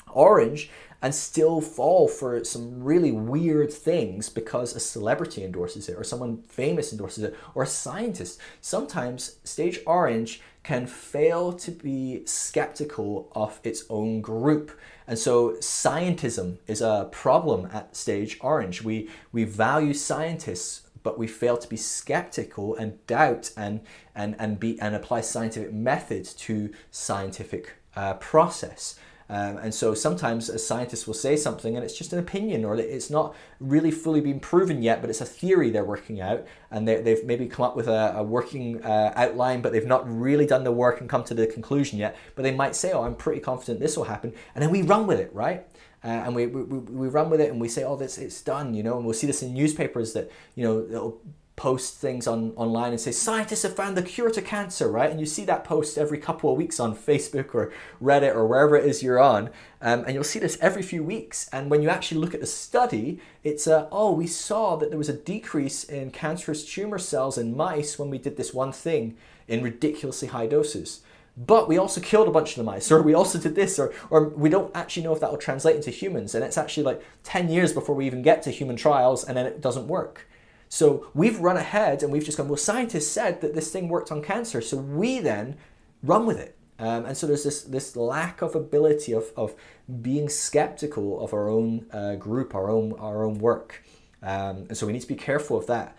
orange 0.09 0.69
and 1.01 1.15
still 1.15 1.61
fall 1.61 2.07
for 2.07 2.43
some 2.43 2.83
really 2.83 3.11
weird 3.11 3.73
things 3.73 4.29
because 4.29 4.75
a 4.75 4.79
celebrity 4.79 5.43
endorses 5.43 5.89
it 5.89 5.97
or 5.97 6.03
someone 6.03 6.37
famous 6.43 6.91
endorses 6.91 7.23
it 7.23 7.35
or 7.55 7.63
a 7.63 7.67
scientist. 7.67 8.39
Sometimes 8.61 9.37
stage 9.43 9.79
orange 9.87 10.41
can 10.63 10.85
fail 10.85 11.51
to 11.53 11.71
be 11.71 12.23
skeptical 12.25 13.31
of 13.33 13.59
its 13.63 13.83
own 13.89 14.21
group. 14.21 14.77
And 15.07 15.17
so 15.17 15.53
scientism 15.53 16.59
is 16.67 16.81
a 16.81 17.09
problem 17.11 17.67
at 17.73 17.95
stage 17.95 18.37
orange. 18.41 18.83
We 18.83 19.09
we 19.31 19.43
value 19.43 19.93
scientists 19.93 20.83
but 21.03 21.17
we 21.17 21.27
fail 21.27 21.57
to 21.57 21.67
be 21.67 21.77
skeptical 21.77 22.75
and 22.75 23.05
doubt 23.07 23.51
and 23.57 23.81
and 24.15 24.35
and 24.39 24.59
be 24.59 24.79
and 24.79 24.95
apply 24.95 25.21
scientific 25.21 25.73
methods 25.73 26.33
to 26.33 26.71
scientific 26.91 27.73
uh, 27.95 28.13
process. 28.15 28.99
Um, 29.31 29.59
and 29.59 29.73
so 29.73 29.93
sometimes 29.93 30.49
a 30.49 30.59
scientist 30.59 31.07
will 31.07 31.13
say 31.13 31.37
something 31.37 31.77
and 31.77 31.85
it's 31.85 31.97
just 31.97 32.11
an 32.11 32.19
opinion 32.19 32.65
or 32.65 32.75
it's 32.75 33.09
not 33.09 33.33
really 33.61 33.89
fully 33.89 34.19
been 34.19 34.41
proven 34.41 34.83
yet, 34.83 34.99
but 34.99 35.09
it's 35.09 35.21
a 35.21 35.25
theory 35.25 35.69
they're 35.69 35.85
working 35.85 36.19
out 36.19 36.45
and 36.69 36.85
they, 36.85 37.01
have 37.09 37.23
maybe 37.23 37.47
come 37.47 37.63
up 37.63 37.77
with 37.77 37.87
a, 37.87 38.13
a 38.17 38.23
working 38.23 38.83
uh, 38.83 39.13
outline, 39.15 39.61
but 39.61 39.71
they've 39.71 39.87
not 39.87 40.03
really 40.05 40.45
done 40.45 40.65
the 40.65 40.71
work 40.73 40.99
and 40.99 41.09
come 41.09 41.23
to 41.23 41.33
the 41.33 41.47
conclusion 41.47 41.97
yet. 41.97 42.17
But 42.35 42.43
they 42.43 42.53
might 42.53 42.75
say, 42.75 42.91
oh, 42.91 43.03
I'm 43.03 43.15
pretty 43.15 43.39
confident 43.39 43.79
this 43.79 43.95
will 43.95 44.03
happen. 44.03 44.33
And 44.53 44.61
then 44.61 44.69
we 44.69 44.81
run 44.81 45.07
with 45.07 45.21
it, 45.21 45.33
right? 45.33 45.65
Uh, 46.03 46.07
and 46.07 46.35
we, 46.35 46.47
we, 46.47 46.63
we 46.63 47.07
run 47.07 47.29
with 47.29 47.39
it 47.39 47.51
and 47.51 47.61
we 47.61 47.69
say, 47.69 47.85
oh, 47.85 47.95
this 47.95 48.17
it's 48.17 48.41
done, 48.41 48.73
you 48.73 48.83
know, 48.83 48.97
and 48.97 49.05
we'll 49.05 49.13
see 49.13 49.27
this 49.27 49.41
in 49.41 49.53
newspapers 49.53 50.11
that, 50.11 50.29
you 50.55 50.65
know, 50.65 51.21
post 51.61 51.97
things 51.97 52.25
on 52.25 52.51
online 52.55 52.89
and 52.89 52.99
say 52.99 53.11
scientists 53.11 53.61
have 53.61 53.75
found 53.75 53.95
the 53.95 54.01
cure 54.01 54.31
to 54.31 54.41
cancer 54.41 54.89
right 54.89 55.11
and 55.11 55.19
you 55.19 55.27
see 55.27 55.45
that 55.45 55.63
post 55.63 55.95
every 55.95 56.17
couple 56.17 56.51
of 56.51 56.57
weeks 56.57 56.79
on 56.79 56.95
facebook 56.95 57.53
or 57.53 57.71
reddit 58.01 58.33
or 58.33 58.47
wherever 58.47 58.75
it 58.75 58.83
is 58.83 59.03
you're 59.03 59.19
on 59.19 59.47
um, 59.79 60.03
and 60.05 60.15
you'll 60.15 60.23
see 60.23 60.39
this 60.39 60.57
every 60.59 60.81
few 60.81 61.03
weeks 61.03 61.47
and 61.53 61.69
when 61.69 61.83
you 61.83 61.87
actually 61.87 62.19
look 62.19 62.33
at 62.33 62.39
the 62.39 62.47
study 62.47 63.19
it's 63.43 63.67
a 63.67 63.87
oh 63.91 64.11
we 64.11 64.25
saw 64.25 64.75
that 64.75 64.89
there 64.89 64.97
was 64.97 65.07
a 65.07 65.13
decrease 65.13 65.83
in 65.83 66.09
cancerous 66.09 66.65
tumor 66.65 66.97
cells 66.97 67.37
in 67.37 67.55
mice 67.55 67.99
when 67.99 68.09
we 68.09 68.17
did 68.17 68.37
this 68.37 68.55
one 68.55 68.71
thing 68.71 69.15
in 69.47 69.61
ridiculously 69.61 70.29
high 70.29 70.47
doses 70.47 71.01
but 71.37 71.69
we 71.69 71.77
also 71.77 72.01
killed 72.01 72.27
a 72.27 72.31
bunch 72.31 72.51
of 72.51 72.55
the 72.57 72.63
mice, 72.63 72.91
or 72.91 73.01
we 73.01 73.13
also 73.13 73.39
did 73.39 73.55
this, 73.55 73.79
or, 73.79 73.93
or 74.09 74.27
we 74.27 74.49
don't 74.49 74.69
actually 74.75 75.03
know 75.03 75.13
if 75.13 75.21
that 75.21 75.31
will 75.31 75.37
translate 75.37 75.77
into 75.77 75.89
humans. 75.89 76.35
And 76.35 76.43
it's 76.43 76.57
actually 76.57 76.83
like 76.83 77.01
10 77.23 77.47
years 77.47 77.71
before 77.71 77.95
we 77.95 78.05
even 78.05 78.21
get 78.21 78.43
to 78.43 78.51
human 78.51 78.75
trials, 78.75 79.23
and 79.23 79.37
then 79.37 79.45
it 79.45 79.61
doesn't 79.61 79.87
work. 79.87 80.27
So 80.71 81.07
we've 81.13 81.37
run 81.41 81.57
ahead 81.57 82.01
and 82.01 82.13
we've 82.13 82.23
just 82.23 82.37
gone, 82.37 82.47
well, 82.47 82.55
scientists 82.55 83.11
said 83.11 83.41
that 83.41 83.53
this 83.53 83.69
thing 83.73 83.89
worked 83.89 84.09
on 84.09 84.23
cancer, 84.23 84.61
so 84.61 84.77
we 84.77 85.19
then 85.19 85.57
run 86.01 86.25
with 86.25 86.39
it. 86.39 86.57
Um, 86.79 87.03
and 87.03 87.17
so 87.17 87.27
there's 87.27 87.43
this, 87.43 87.63
this 87.63 87.97
lack 87.97 88.41
of 88.41 88.55
ability 88.55 89.11
of, 89.11 89.33
of 89.35 89.53
being 90.01 90.29
skeptical 90.29 91.21
of 91.21 91.33
our 91.33 91.49
own 91.49 91.87
uh, 91.91 92.15
group, 92.15 92.55
our 92.55 92.69
own, 92.69 92.93
our 92.93 93.25
own 93.25 93.39
work. 93.39 93.83
Um, 94.23 94.67
and 94.69 94.77
so 94.77 94.87
we 94.87 94.93
need 94.93 95.01
to 95.01 95.09
be 95.09 95.15
careful 95.15 95.57
of 95.57 95.67
that. 95.67 95.93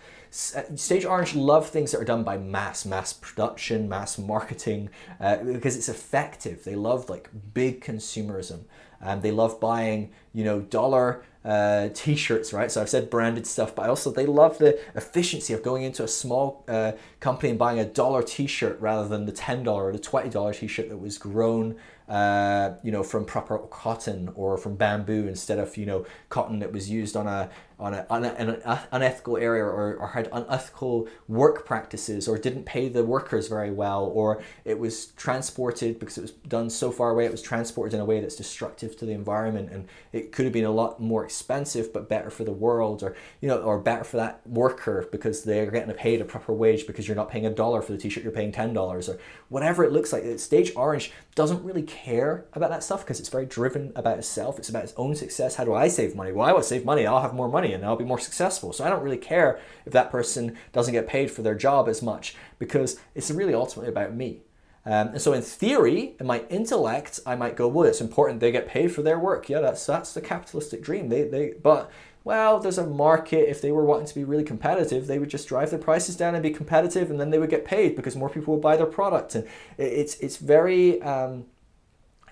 Uh, 0.56 0.62
Stage 0.74 1.04
Orange 1.04 1.34
love 1.34 1.68
things 1.68 1.92
that 1.92 2.00
are 2.00 2.06
done 2.06 2.24
by 2.24 2.38
mass, 2.38 2.86
mass 2.86 3.12
production, 3.12 3.90
mass 3.90 4.16
marketing, 4.16 4.88
uh, 5.20 5.36
because 5.36 5.76
it's 5.76 5.90
effective. 5.90 6.64
They 6.64 6.76
love 6.76 7.10
like 7.10 7.28
big 7.52 7.84
consumerism. 7.84 8.60
Um, 9.02 9.20
they 9.20 9.32
love 9.32 9.60
buying, 9.60 10.12
you 10.32 10.44
know, 10.44 10.60
dollar 10.60 11.24
uh, 11.44 11.88
t-shirts, 11.92 12.52
right? 12.52 12.70
So 12.70 12.80
I've 12.80 12.88
said 12.88 13.10
branded 13.10 13.46
stuff, 13.46 13.74
but 13.74 13.88
also 13.88 14.10
they 14.10 14.26
love 14.26 14.58
the 14.58 14.78
efficiency 14.94 15.52
of 15.52 15.62
going 15.62 15.82
into 15.82 16.04
a 16.04 16.08
small 16.08 16.64
uh, 16.68 16.92
company 17.20 17.50
and 17.50 17.58
buying 17.58 17.80
a 17.80 17.84
dollar 17.84 18.22
t-shirt 18.22 18.80
rather 18.80 19.08
than 19.08 19.26
the 19.26 19.32
ten 19.32 19.64
dollar 19.64 19.88
or 19.88 19.92
the 19.92 19.98
twenty 19.98 20.30
dollar 20.30 20.54
t-shirt 20.54 20.88
that 20.88 20.98
was 20.98 21.18
grown, 21.18 21.76
uh, 22.08 22.74
you 22.82 22.92
know, 22.92 23.02
from 23.02 23.24
proper 23.24 23.58
cotton 23.58 24.30
or 24.34 24.56
from 24.56 24.76
bamboo 24.76 25.26
instead 25.26 25.58
of 25.58 25.76
you 25.76 25.86
know 25.86 26.06
cotton 26.28 26.60
that 26.60 26.72
was 26.72 26.88
used 26.88 27.16
on 27.16 27.26
a 27.26 27.50
on, 27.82 27.94
a, 27.94 28.06
on, 28.08 28.24
a, 28.24 28.28
an 28.28 28.78
unethical 28.92 29.36
area 29.36 29.64
or, 29.64 29.96
or 29.96 30.08
had 30.08 30.28
unethical 30.32 31.08
work 31.28 31.66
practices 31.66 32.28
or 32.28 32.38
didn't 32.38 32.64
pay 32.64 32.88
the 32.88 33.04
workers 33.04 33.48
very 33.48 33.70
well 33.70 34.04
or 34.04 34.42
it 34.64 34.78
was 34.78 35.06
transported 35.16 35.98
because 35.98 36.16
it 36.16 36.22
was 36.22 36.30
done 36.30 36.70
so 36.70 36.92
far 36.92 37.10
away 37.10 37.24
it 37.24 37.32
was 37.32 37.42
transported 37.42 37.94
in 37.94 38.00
a 38.00 38.04
way 38.04 38.20
that's 38.20 38.36
destructive 38.36 38.96
to 38.96 39.04
the 39.04 39.12
environment 39.12 39.70
and 39.70 39.88
it 40.12 40.30
could 40.30 40.44
have 40.44 40.52
been 40.52 40.64
a 40.64 40.70
lot 40.70 41.00
more 41.00 41.24
expensive 41.24 41.92
but 41.92 42.08
better 42.08 42.30
for 42.30 42.44
the 42.44 42.52
world 42.52 43.02
or 43.02 43.16
you 43.40 43.48
know 43.48 43.58
or 43.58 43.78
better 43.78 44.04
for 44.04 44.16
that 44.16 44.40
worker 44.46 45.06
because 45.10 45.42
they're 45.42 45.70
getting 45.70 45.92
paid 45.94 46.20
a 46.20 46.24
proper 46.24 46.52
wage 46.52 46.86
because 46.86 47.08
you're 47.08 47.16
not 47.16 47.30
paying 47.30 47.46
a 47.46 47.50
dollar 47.50 47.82
for 47.82 47.92
the 47.92 47.98
t-shirt 47.98 48.22
you're 48.22 48.32
paying 48.32 48.52
ten 48.52 48.72
dollars 48.72 49.08
or 49.08 49.18
whatever 49.48 49.84
it 49.84 49.92
looks 49.92 50.12
like. 50.12 50.22
Stage 50.38 50.72
orange 50.76 51.12
doesn't 51.34 51.62
really 51.64 51.82
care 51.82 52.46
about 52.52 52.70
that 52.70 52.82
stuff 52.84 53.04
because 53.04 53.18
it's 53.18 53.28
very 53.28 53.46
driven 53.46 53.92
about 53.96 54.18
itself 54.18 54.58
it's 54.58 54.68
about 54.68 54.84
its 54.84 54.94
own 54.96 55.14
success. 55.14 55.56
How 55.56 55.64
do 55.64 55.74
i 55.74 55.88
save 55.88 56.14
money? 56.14 56.32
Well 56.32 56.46
i 56.46 56.52
want 56.52 56.62
to 56.62 56.68
save 56.68 56.84
money 56.84 57.06
i'll 57.06 57.20
have 57.20 57.34
more 57.34 57.48
money 57.48 57.71
and 57.72 57.84
I'll 57.84 57.96
be 57.96 58.04
more 58.04 58.18
successful. 58.18 58.72
So 58.72 58.84
I 58.84 58.90
don't 58.90 59.02
really 59.02 59.18
care 59.18 59.60
if 59.86 59.92
that 59.92 60.10
person 60.10 60.56
doesn't 60.72 60.92
get 60.92 61.06
paid 61.06 61.30
for 61.30 61.42
their 61.42 61.54
job 61.54 61.88
as 61.88 62.02
much 62.02 62.34
because 62.58 62.98
it's 63.14 63.30
really 63.30 63.54
ultimately 63.54 63.90
about 63.90 64.14
me. 64.14 64.42
Um, 64.84 65.08
and 65.08 65.22
so 65.22 65.32
in 65.32 65.42
theory, 65.42 66.16
in 66.18 66.26
my 66.26 66.44
intellect, 66.50 67.20
I 67.24 67.36
might 67.36 67.56
go, 67.56 67.68
well, 67.68 67.88
it's 67.88 68.00
important 68.00 68.40
they 68.40 68.50
get 68.50 68.66
paid 68.66 68.92
for 68.92 69.02
their 69.02 69.18
work. 69.18 69.48
Yeah, 69.48 69.60
that's 69.60 69.86
that's 69.86 70.12
the 70.12 70.20
capitalistic 70.20 70.82
dream. 70.82 71.08
They 71.08 71.22
they 71.22 71.52
but 71.62 71.90
well, 72.24 72.58
there's 72.58 72.78
a 72.78 72.86
market. 72.86 73.48
If 73.48 73.60
they 73.60 73.72
were 73.72 73.84
wanting 73.84 74.06
to 74.06 74.14
be 74.14 74.24
really 74.24 74.44
competitive, 74.44 75.06
they 75.06 75.18
would 75.18 75.30
just 75.30 75.48
drive 75.48 75.70
their 75.70 75.78
prices 75.78 76.16
down 76.16 76.34
and 76.34 76.42
be 76.42 76.50
competitive, 76.50 77.10
and 77.10 77.20
then 77.20 77.30
they 77.30 77.38
would 77.38 77.50
get 77.50 77.64
paid 77.64 77.96
because 77.96 78.16
more 78.16 78.28
people 78.28 78.54
would 78.54 78.62
buy 78.62 78.76
their 78.76 78.86
product. 78.86 79.34
And 79.34 79.46
it's 79.78 80.16
it's 80.16 80.36
very 80.36 81.00
um, 81.02 81.46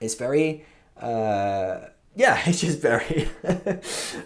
it's 0.00 0.14
very 0.14 0.64
uh, 1.00 1.86
yeah, 2.14 2.40
it's 2.46 2.60
just 2.60 2.80
very, 2.80 3.28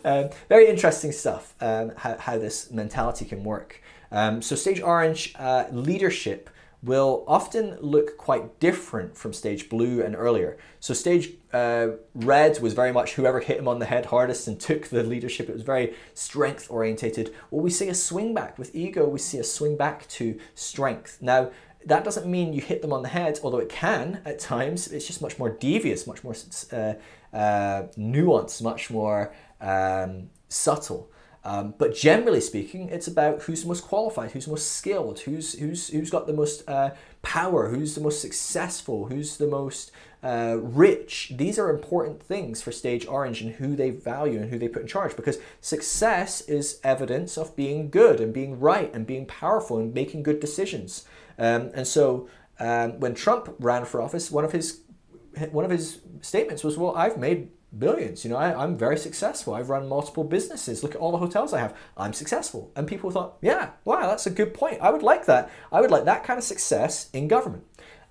um, 0.05 0.31
very 0.49 0.69
interesting 0.69 1.13
stuff. 1.13 1.55
Um, 1.61 1.93
how, 1.97 2.17
how 2.19 2.39
this 2.39 2.71
mentality 2.71 3.25
can 3.25 3.45
work. 3.45 3.83
Um, 4.11 4.43
so 4.43 4.55
stage 4.57 4.81
orange 4.81 5.35
uh, 5.39 5.65
leadership 5.73 6.51
will 6.85 7.25
often 7.27 7.79
look 7.81 8.19
quite 8.19 8.61
different 8.61 9.17
from 9.17 9.33
stage 9.33 9.71
blue 9.71 10.03
and 10.03 10.15
earlier. 10.15 10.59
So 10.81 10.93
stage 10.93 11.31
uh, 11.53 11.89
red 12.15 12.61
was 12.61 12.75
very 12.75 12.93
much 12.93 13.15
whoever 13.15 13.41
hit 13.41 13.59
him 13.59 13.67
on 13.67 13.79
the 13.79 13.87
head 13.87 14.07
hardest 14.07 14.47
and 14.47 14.61
took 14.69 14.89
the 14.89 15.03
leadership. 15.03 15.49
It 15.49 15.55
was 15.55 15.63
very 15.63 15.95
strength 16.13 16.67
orientated. 16.71 17.35
Well, 17.51 17.63
we 17.63 17.71
see 17.71 17.89
a 17.89 17.95
swing 17.95 18.35
back 18.35 18.59
with 18.59 18.75
ego. 18.75 19.09
We 19.09 19.19
see 19.19 19.39
a 19.39 19.45
swing 19.45 19.77
back 19.77 20.07
to 20.09 20.39
strength. 20.55 21.19
Now 21.21 21.51
that 21.87 22.05
doesn't 22.05 22.27
mean 22.27 22.53
you 22.53 22.61
hit 22.61 22.83
them 22.83 22.93
on 22.93 23.03
the 23.03 23.09
head, 23.09 23.39
although 23.43 23.59
it 23.59 23.69
can 23.69 24.21
at 24.25 24.39
times. 24.39 24.89
It's 24.89 25.07
just 25.07 25.21
much 25.21 25.39
more 25.39 25.51
devious, 25.51 26.07
much 26.07 26.25
more 26.25 26.35
uh, 26.73 26.95
uh, 27.35 27.89
nuanced, 27.99 28.63
much 28.63 28.91
more 28.91 29.35
um, 29.61 30.31
subtle. 30.49 31.11
Um, 31.47 31.75
but 31.77 31.95
generally 31.95 32.41
speaking, 32.41 32.89
it's 32.89 33.07
about 33.07 33.43
who's 33.43 33.67
most 33.67 33.85
qualified, 33.85 34.31
who's 34.31 34.49
most 34.49 34.73
skilled, 34.73 35.21
who's 35.21 35.59
who's 35.59 35.89
who's 35.89 36.09
got 36.09 36.27
the 36.27 36.33
most 36.33 36.67
uh, 36.67 36.91
power, 37.21 37.69
who's 37.69 37.95
the 37.95 38.01
most 38.01 38.23
successful, 38.23 39.07
who's 39.07 39.37
the 39.37 39.47
most 39.47 39.93
uh, 40.23 40.57
rich. 40.59 41.33
These 41.37 41.59
are 41.59 41.69
important 41.69 42.23
things 42.23 42.63
for 42.63 42.73
Stage 42.73 43.07
Orange 43.07 43.43
and 43.43 43.57
who 43.57 43.77
they 43.77 43.91
value 43.91 44.41
and 44.41 44.51
who 44.51 44.59
they 44.59 44.69
put 44.69 44.83
in 44.83 44.89
charge 44.89 45.17
because 45.17 45.39
success 45.61 46.41
is 46.43 46.81
evidence 46.83 47.37
of 47.37 47.55
being 47.55 47.91
good 47.91 48.21
and 48.21 48.33
being 48.33 48.59
right 48.59 48.93
and 48.95 49.07
being 49.07 49.27
powerful 49.27 49.77
and 49.77 49.93
making 49.93 50.23
good 50.23 50.41
decisions. 50.41 51.05
Um, 51.39 51.71
and 51.75 51.87
so 51.87 52.27
um, 52.59 53.01
when 53.01 53.15
Trump 53.15 53.55
ran 53.59 53.85
for 53.85 54.01
office, 54.01 54.31
one 54.31 54.45
of 54.47 54.53
his 54.53 54.81
one 55.53 55.65
of 55.65 55.71
his 55.71 56.01
statements 56.21 56.65
was, 56.65 56.77
"Well, 56.77 56.95
I've 56.97 57.17
made 57.17 57.49
billions. 57.77 58.25
You 58.25 58.31
know, 58.31 58.37
I, 58.37 58.63
am 58.63 58.77
very 58.77 58.97
successful. 58.97 59.55
I've 59.55 59.69
run 59.69 59.89
multiple 59.89 60.25
businesses. 60.25 60.83
Look 60.83 60.95
at 60.95 61.01
all 61.01 61.13
the 61.13 61.19
hotels 61.19 61.53
I 61.53 61.61
have. 61.61 61.77
I'm 61.97 62.13
successful." 62.13 62.73
And 62.77 62.87
people 62.87 63.11
thought, 63.11 63.37
"Yeah, 63.41 63.71
wow, 63.85 64.07
that's 64.07 64.27
a 64.27 64.31
good 64.31 64.55
point. 64.55 64.81
I 64.81 64.91
would 64.91 65.03
like 65.03 65.27
that. 65.27 65.51
I 65.73 65.81
would 65.81 65.91
like 65.91 66.05
that 66.05 66.25
kind 66.25 66.39
of 66.39 66.45
success 66.45 67.11
in 67.13 67.29
government." 67.29 67.65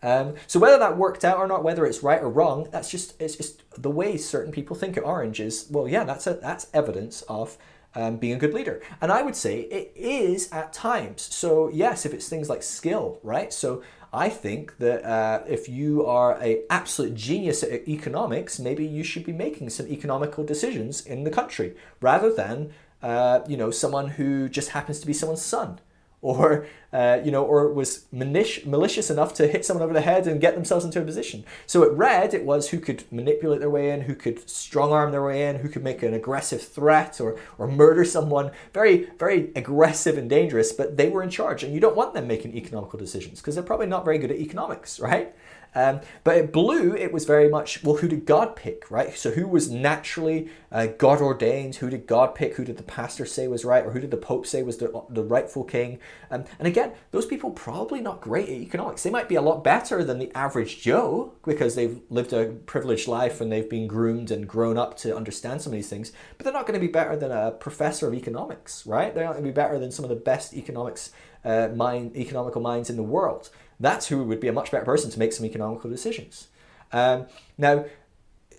Um, 0.04 0.36
so 0.48 0.60
whether 0.60 0.78
that 0.80 0.98
worked 0.98 1.24
out 1.24 1.38
or 1.38 1.48
not, 1.48 1.64
whether 1.64 1.86
it's 1.86 2.04
right 2.04 2.22
or 2.22 2.30
wrong, 2.30 2.68
that's 2.72 2.90
just 2.90 3.20
it's 3.22 3.38
just 3.38 3.64
the 3.82 3.90
way 3.90 4.18
certain 4.18 4.52
people 4.52 4.76
think 4.76 4.98
at 4.98 5.04
Orange 5.06 5.40
is. 5.40 5.68
Well, 5.72 5.88
yeah, 5.88 6.04
that's 6.04 6.28
a, 6.28 6.34
that's 6.34 6.68
evidence 6.74 7.22
of 7.24 7.58
um, 7.96 8.18
being 8.18 8.34
a 8.34 8.38
good 8.38 8.54
leader. 8.54 8.82
And 9.02 9.12
I 9.12 9.22
would 9.22 9.36
say 9.36 9.62
it 9.62 9.94
is 9.96 10.52
at 10.52 10.74
times. 10.74 11.22
So 11.22 11.70
yes, 11.70 12.06
if 12.06 12.14
it's 12.14 12.28
things 12.28 12.50
like 12.50 12.64
skill, 12.64 13.20
right? 13.24 13.54
So 13.54 13.82
I 14.14 14.30
think 14.30 14.78
that 14.78 15.04
uh, 15.04 15.44
if 15.48 15.68
you 15.68 16.06
are 16.06 16.38
a 16.40 16.62
absolute 16.70 17.16
genius 17.16 17.64
at 17.64 17.88
economics, 17.88 18.60
maybe 18.60 18.86
you 18.86 19.04
should 19.04 19.26
be 19.26 19.34
making 19.34 19.72
some 19.72 19.88
economical 19.88 20.44
decisions 20.44 21.04
in 21.04 21.24
the 21.24 21.32
country 21.32 21.76
rather 22.00 22.32
than 22.32 22.72
uh, 23.02 23.40
you 23.48 23.58
know 23.58 23.72
someone 23.72 24.10
who 24.10 24.48
just 24.48 24.70
happens 24.70 25.00
to 25.00 25.08
be 25.08 25.14
someone's 25.14 25.42
son 25.42 25.80
or 26.24 26.66
uh, 26.94 27.20
you 27.24 27.32
know, 27.32 27.44
or 27.44 27.72
was 27.74 28.06
malicious 28.12 29.10
enough 29.10 29.34
to 29.34 29.48
hit 29.48 29.66
someone 29.66 29.84
over 29.84 29.94
the 29.94 30.02
head 30.02 30.28
and 30.28 30.40
get 30.40 30.54
themselves 30.54 30.86
into 30.86 31.02
a 31.02 31.04
position. 31.04 31.44
So 31.66 31.84
at 31.84 31.92
Red, 31.92 32.34
it 32.34 32.46
was 32.46 32.70
who 32.70 32.80
could 32.80 33.04
manipulate 33.12 33.60
their 33.60 33.70
way 33.70 33.90
in, 33.90 34.02
who 34.02 34.16
could 34.16 34.48
strong 34.50 34.92
arm 34.92 35.12
their 35.12 35.24
way 35.24 35.48
in, 35.48 35.58
who 35.58 35.70
could 35.70 35.84
make 35.84 36.04
an 36.04 36.14
aggressive 36.14 36.62
threat 36.62 37.20
or 37.20 37.40
or 37.58 37.68
murder 37.68 38.06
someone. 38.06 38.52
Very 38.74 39.10
very 39.20 39.52
aggressive 39.56 40.18
and 40.18 40.30
dangerous, 40.30 40.72
but 40.72 40.98
they 40.98 41.10
were 41.10 41.24
in 41.24 41.30
charge, 41.30 41.64
and 41.64 41.74
you 41.74 41.80
don't 41.80 41.96
want 41.96 42.14
them 42.14 42.28
making 42.28 42.56
economical 42.56 42.98
decisions 42.98 43.42
because 43.42 43.56
they're 43.56 43.64
probably 43.64 43.88
not 43.88 44.06
very 44.06 44.18
good 44.18 44.32
at 44.32 44.38
economics, 44.38 45.00
right? 45.00 45.36
Um, 45.76 46.02
but 46.24 46.38
at 46.38 46.52
Blue, 46.52 46.96
it 46.96 47.12
was 47.12 47.26
very 47.26 47.50
much, 47.50 47.84
well, 47.84 47.98
who 47.98 48.08
did 48.08 48.26
God 48.26 48.56
pick, 48.56 48.90
right? 48.92 49.16
So 49.18 49.32
who 49.32 49.48
was 49.48 49.70
naturally 49.70 50.50
uh, 50.72 50.88
God 50.88 51.22
ordained? 51.22 51.76
Who 51.76 51.90
did 51.90 52.08
God 52.08 52.36
pick? 52.36 52.56
Who 52.56 52.66
did 52.66 52.78
the 52.78 52.84
pastor 52.84 53.26
say 53.26 53.48
was 53.48 53.66
right? 53.66 53.86
Or 53.86 53.92
who 53.92 54.00
did 54.00 54.12
the 54.12 54.18
Pope 54.18 54.46
say 54.46 54.64
was 54.64 54.78
the, 54.78 55.04
the 55.10 55.24
rightful 55.24 55.64
king? 55.64 56.00
Um, 56.30 56.46
and 56.60 56.68
again, 56.68 56.94
those 57.12 57.26
people 57.26 57.52
probably 57.52 58.02
not 58.02 58.22
great 58.22 58.50
at 58.50 58.56
economics. 58.56 59.04
They 59.04 59.10
might 59.10 59.30
be 59.30 59.36
a 59.36 59.42
lot 59.42 59.64
better 59.64 60.04
than 60.04 60.20
the 60.20 60.32
average 60.36 60.82
Joe 60.82 61.34
because 61.46 61.76
they've 61.76 62.00
lived 62.10 62.34
a 62.34 62.46
privileged 62.66 63.08
life 63.08 63.42
and 63.42 63.52
they've 63.52 63.70
been 63.70 63.88
groomed 63.88 64.32
and 64.32 64.48
grown 64.48 64.78
up 64.78 64.98
to 64.98 65.16
understand 65.16 65.62
some 65.62 65.74
of 65.74 65.78
these 65.78 65.90
things. 65.90 66.12
But 66.38 66.44
they're 66.44 66.54
not 66.54 66.68
going 66.68 66.80
to 66.80 66.86
be 66.86 66.92
better 66.92 67.16
than 67.16 67.32
a 67.32 67.52
professor 67.52 68.08
of 68.08 68.14
economics, 68.14 68.86
right? 68.86 69.14
They're 69.14 69.26
not 69.26 69.34
going 69.34 69.44
to 69.44 69.50
be 69.50 69.54
better 69.54 69.80
than 69.80 69.92
some 69.92 70.06
of 70.06 70.10
the 70.10 70.16
best 70.16 70.54
economics 70.54 71.12
uh, 71.46 71.70
mind, 71.76 72.16
economical 72.16 72.62
minds 72.62 72.90
in 72.90 72.96
the 72.96 73.04
world 73.04 73.50
that's 73.84 74.08
who 74.08 74.24
would 74.24 74.40
be 74.40 74.48
a 74.48 74.54
much 74.54 74.72
better 74.72 74.86
person 74.86 75.12
to 75.12 75.20
make 75.20 75.34
some 75.34 75.46
economical 75.46 75.90
decisions. 75.90 76.48
Um, 76.92 77.28
now, 77.58 77.86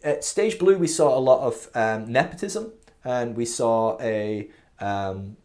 at 0.02 0.24
Stage 0.24 0.58
Blue, 0.58 0.76
we 0.76 0.86
saw 0.86 1.16
a 1.16 1.20
lot 1.20 1.40
of 1.40 1.68
um, 1.74 2.12
nepotism 2.12 2.72
and 3.04 3.36
we 3.36 3.44
saw 3.44 3.98
a 4.00 4.48
um, 4.80 5.36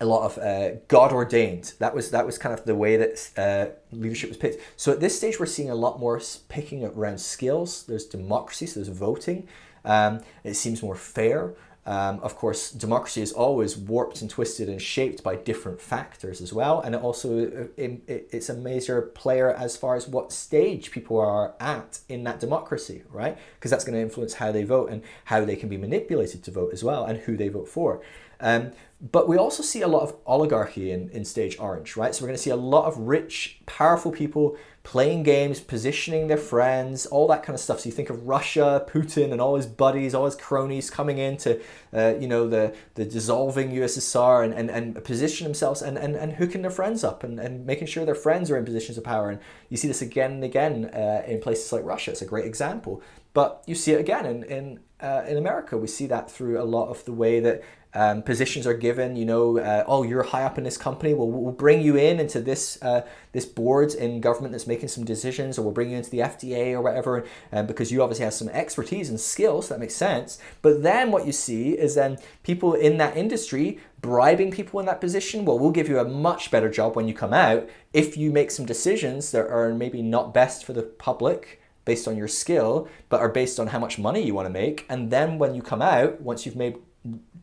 a 0.00 0.04
lot 0.04 0.24
of 0.24 0.38
uh, 0.38 0.76
God 0.88 1.12
ordained. 1.12 1.74
That 1.78 1.94
was 1.94 2.10
that 2.10 2.24
was 2.26 2.38
kind 2.38 2.56
of 2.58 2.64
the 2.64 2.74
way 2.74 2.96
that 2.96 3.30
uh, 3.36 3.66
leadership 3.90 4.30
was 4.30 4.36
picked. 4.36 4.62
So 4.76 4.92
at 4.92 5.00
this 5.00 5.16
stage, 5.16 5.40
we're 5.40 5.46
seeing 5.46 5.70
a 5.70 5.74
lot 5.74 5.98
more 5.98 6.20
picking 6.48 6.84
around 6.84 7.20
skills. 7.20 7.84
There's 7.84 8.04
democracy, 8.06 8.66
so 8.66 8.80
there's 8.80 8.96
voting. 8.96 9.48
Um, 9.84 10.20
it 10.44 10.54
seems 10.54 10.82
more 10.82 10.94
fair. 10.96 11.54
Um, 11.88 12.20
of 12.20 12.36
course, 12.36 12.70
democracy 12.70 13.22
is 13.22 13.32
always 13.32 13.74
warped 13.74 14.20
and 14.20 14.28
twisted 14.28 14.68
and 14.68 14.80
shaped 14.80 15.22
by 15.22 15.36
different 15.36 15.80
factors 15.80 16.42
as 16.42 16.52
well, 16.52 16.82
and 16.82 16.94
it 16.94 17.00
also 17.00 17.46
uh, 17.46 17.64
it, 17.78 18.28
it's 18.30 18.50
a 18.50 18.54
major 18.54 19.00
player 19.00 19.54
as 19.54 19.74
far 19.74 19.96
as 19.96 20.06
what 20.06 20.30
stage 20.30 20.90
people 20.90 21.18
are 21.18 21.54
at 21.58 22.00
in 22.10 22.24
that 22.24 22.40
democracy, 22.40 23.04
right? 23.10 23.38
Because 23.54 23.70
that's 23.70 23.84
going 23.84 23.94
to 23.94 24.02
influence 24.02 24.34
how 24.34 24.52
they 24.52 24.64
vote 24.64 24.90
and 24.90 25.02
how 25.24 25.46
they 25.46 25.56
can 25.56 25.70
be 25.70 25.78
manipulated 25.78 26.44
to 26.44 26.50
vote 26.50 26.74
as 26.74 26.84
well, 26.84 27.06
and 27.06 27.20
who 27.20 27.38
they 27.38 27.48
vote 27.48 27.70
for. 27.70 28.02
Um, 28.38 28.72
but 29.00 29.26
we 29.26 29.38
also 29.38 29.62
see 29.62 29.80
a 29.80 29.88
lot 29.88 30.02
of 30.02 30.14
oligarchy 30.26 30.90
in, 30.90 31.08
in 31.08 31.24
stage 31.24 31.58
orange, 31.58 31.96
right? 31.96 32.14
So 32.14 32.22
we're 32.22 32.28
going 32.28 32.36
to 32.36 32.42
see 32.42 32.50
a 32.50 32.56
lot 32.56 32.84
of 32.84 32.98
rich, 32.98 33.60
powerful 33.64 34.12
people 34.12 34.58
playing 34.88 35.22
games, 35.22 35.60
positioning 35.60 36.28
their 36.28 36.38
friends, 36.38 37.04
all 37.04 37.28
that 37.28 37.42
kind 37.42 37.54
of 37.54 37.60
stuff. 37.60 37.80
So 37.80 37.90
you 37.90 37.92
think 37.92 38.08
of 38.08 38.26
Russia, 38.26 38.86
Putin, 38.88 39.32
and 39.32 39.38
all 39.38 39.54
his 39.54 39.66
buddies, 39.66 40.14
all 40.14 40.24
his 40.24 40.34
cronies 40.34 40.88
coming 40.88 41.18
into, 41.18 41.60
uh, 41.92 42.14
you 42.18 42.26
know, 42.26 42.48
the, 42.48 42.74
the 42.94 43.04
dissolving 43.04 43.70
USSR 43.72 44.42
and, 44.42 44.54
and, 44.54 44.70
and 44.70 45.04
position 45.04 45.44
themselves 45.44 45.82
and, 45.82 45.98
and, 45.98 46.16
and 46.16 46.32
hooking 46.32 46.62
their 46.62 46.70
friends 46.70 47.04
up 47.04 47.22
and, 47.22 47.38
and 47.38 47.66
making 47.66 47.86
sure 47.86 48.06
their 48.06 48.14
friends 48.14 48.50
are 48.50 48.56
in 48.56 48.64
positions 48.64 48.96
of 48.96 49.04
power. 49.04 49.28
And 49.28 49.40
you 49.68 49.76
see 49.76 49.88
this 49.88 50.00
again 50.00 50.32
and 50.32 50.44
again 50.44 50.86
uh, 50.86 51.22
in 51.26 51.38
places 51.42 51.70
like 51.70 51.84
Russia. 51.84 52.12
It's 52.12 52.22
a 52.22 52.24
great 52.24 52.46
example. 52.46 53.02
But 53.34 53.62
you 53.66 53.74
see 53.74 53.92
it 53.92 54.00
again 54.00 54.24
in, 54.24 54.42
in, 54.44 54.80
uh, 55.00 55.24
in 55.28 55.36
America. 55.36 55.76
We 55.76 55.86
see 55.86 56.06
that 56.06 56.30
through 56.30 56.58
a 56.58 56.64
lot 56.64 56.88
of 56.88 57.04
the 57.04 57.12
way 57.12 57.40
that 57.40 57.62
um, 57.98 58.22
positions 58.22 58.64
are 58.64 58.74
given. 58.74 59.16
You 59.16 59.24
know, 59.24 59.58
uh, 59.58 59.82
oh, 59.88 60.04
you're 60.04 60.22
high 60.22 60.44
up 60.44 60.56
in 60.56 60.62
this 60.62 60.76
company. 60.76 61.14
Well, 61.14 61.28
we'll 61.28 61.52
bring 61.52 61.82
you 61.82 61.96
in 61.96 62.20
into 62.20 62.40
this 62.40 62.80
uh, 62.80 63.02
this 63.32 63.44
board 63.44 63.92
in 63.92 64.20
government 64.20 64.52
that's 64.52 64.68
making 64.68 64.88
some 64.88 65.04
decisions, 65.04 65.58
or 65.58 65.62
we'll 65.62 65.72
bring 65.72 65.90
you 65.90 65.96
into 65.96 66.10
the 66.10 66.20
FDA 66.20 66.72
or 66.74 66.80
whatever, 66.80 67.26
um, 67.52 67.66
because 67.66 67.90
you 67.90 68.00
obviously 68.00 68.24
have 68.24 68.34
some 68.34 68.50
expertise 68.50 69.10
and 69.10 69.18
skills. 69.18 69.66
So 69.66 69.74
that 69.74 69.80
makes 69.80 69.96
sense. 69.96 70.38
But 70.62 70.84
then 70.84 71.10
what 71.10 71.26
you 71.26 71.32
see 71.32 71.70
is 71.70 71.96
then 71.96 72.18
people 72.44 72.74
in 72.74 72.98
that 72.98 73.16
industry 73.16 73.80
bribing 74.00 74.52
people 74.52 74.78
in 74.78 74.86
that 74.86 75.00
position. 75.00 75.44
Well, 75.44 75.58
we'll 75.58 75.72
give 75.72 75.88
you 75.88 75.98
a 75.98 76.04
much 76.04 76.52
better 76.52 76.70
job 76.70 76.94
when 76.94 77.08
you 77.08 77.14
come 77.14 77.34
out 77.34 77.68
if 77.92 78.16
you 78.16 78.30
make 78.30 78.52
some 78.52 78.64
decisions 78.64 79.32
that 79.32 79.48
are 79.48 79.74
maybe 79.74 80.02
not 80.02 80.32
best 80.32 80.64
for 80.64 80.72
the 80.72 80.84
public 80.84 81.60
based 81.84 82.06
on 82.06 82.16
your 82.16 82.28
skill, 82.28 82.86
but 83.08 83.20
are 83.20 83.30
based 83.30 83.58
on 83.58 83.68
how 83.68 83.78
much 83.78 83.98
money 83.98 84.22
you 84.22 84.34
want 84.34 84.46
to 84.46 84.52
make. 84.52 84.84
And 84.88 85.10
then 85.10 85.38
when 85.38 85.54
you 85.54 85.62
come 85.62 85.80
out, 85.80 86.20
once 86.20 86.44
you've 86.44 86.54
made 86.54 86.76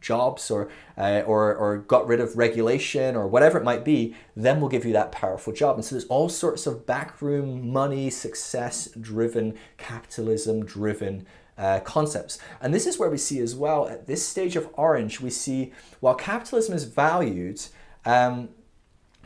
jobs 0.01 0.51
or, 0.51 0.69
uh, 0.97 1.23
or, 1.25 1.55
or 1.55 1.77
got 1.79 2.07
rid 2.07 2.19
of 2.19 2.37
regulation 2.37 3.15
or 3.15 3.27
whatever 3.27 3.57
it 3.57 3.63
might 3.63 3.83
be, 3.83 4.15
then 4.35 4.59
we'll 4.59 4.69
give 4.69 4.85
you 4.85 4.93
that 4.93 5.11
powerful 5.11 5.53
job. 5.53 5.75
And 5.75 5.85
so 5.85 5.95
there's 5.95 6.05
all 6.05 6.29
sorts 6.29 6.67
of 6.67 6.85
backroom 6.85 7.71
money, 7.71 8.09
success 8.09 8.89
driven, 8.99 9.57
capitalism 9.77 10.65
driven 10.65 11.25
uh, 11.57 11.79
concepts. 11.81 12.37
And 12.61 12.73
this 12.73 12.85
is 12.85 12.99
where 12.99 13.09
we 13.09 13.17
see 13.17 13.39
as 13.39 13.55
well 13.55 13.87
at 13.87 14.07
this 14.07 14.27
stage 14.27 14.55
of 14.55 14.69
Orange, 14.73 15.21
we 15.21 15.29
see 15.29 15.71
while 15.99 16.15
capitalism 16.15 16.75
is 16.75 16.83
valued, 16.83 17.61
um, 18.05 18.49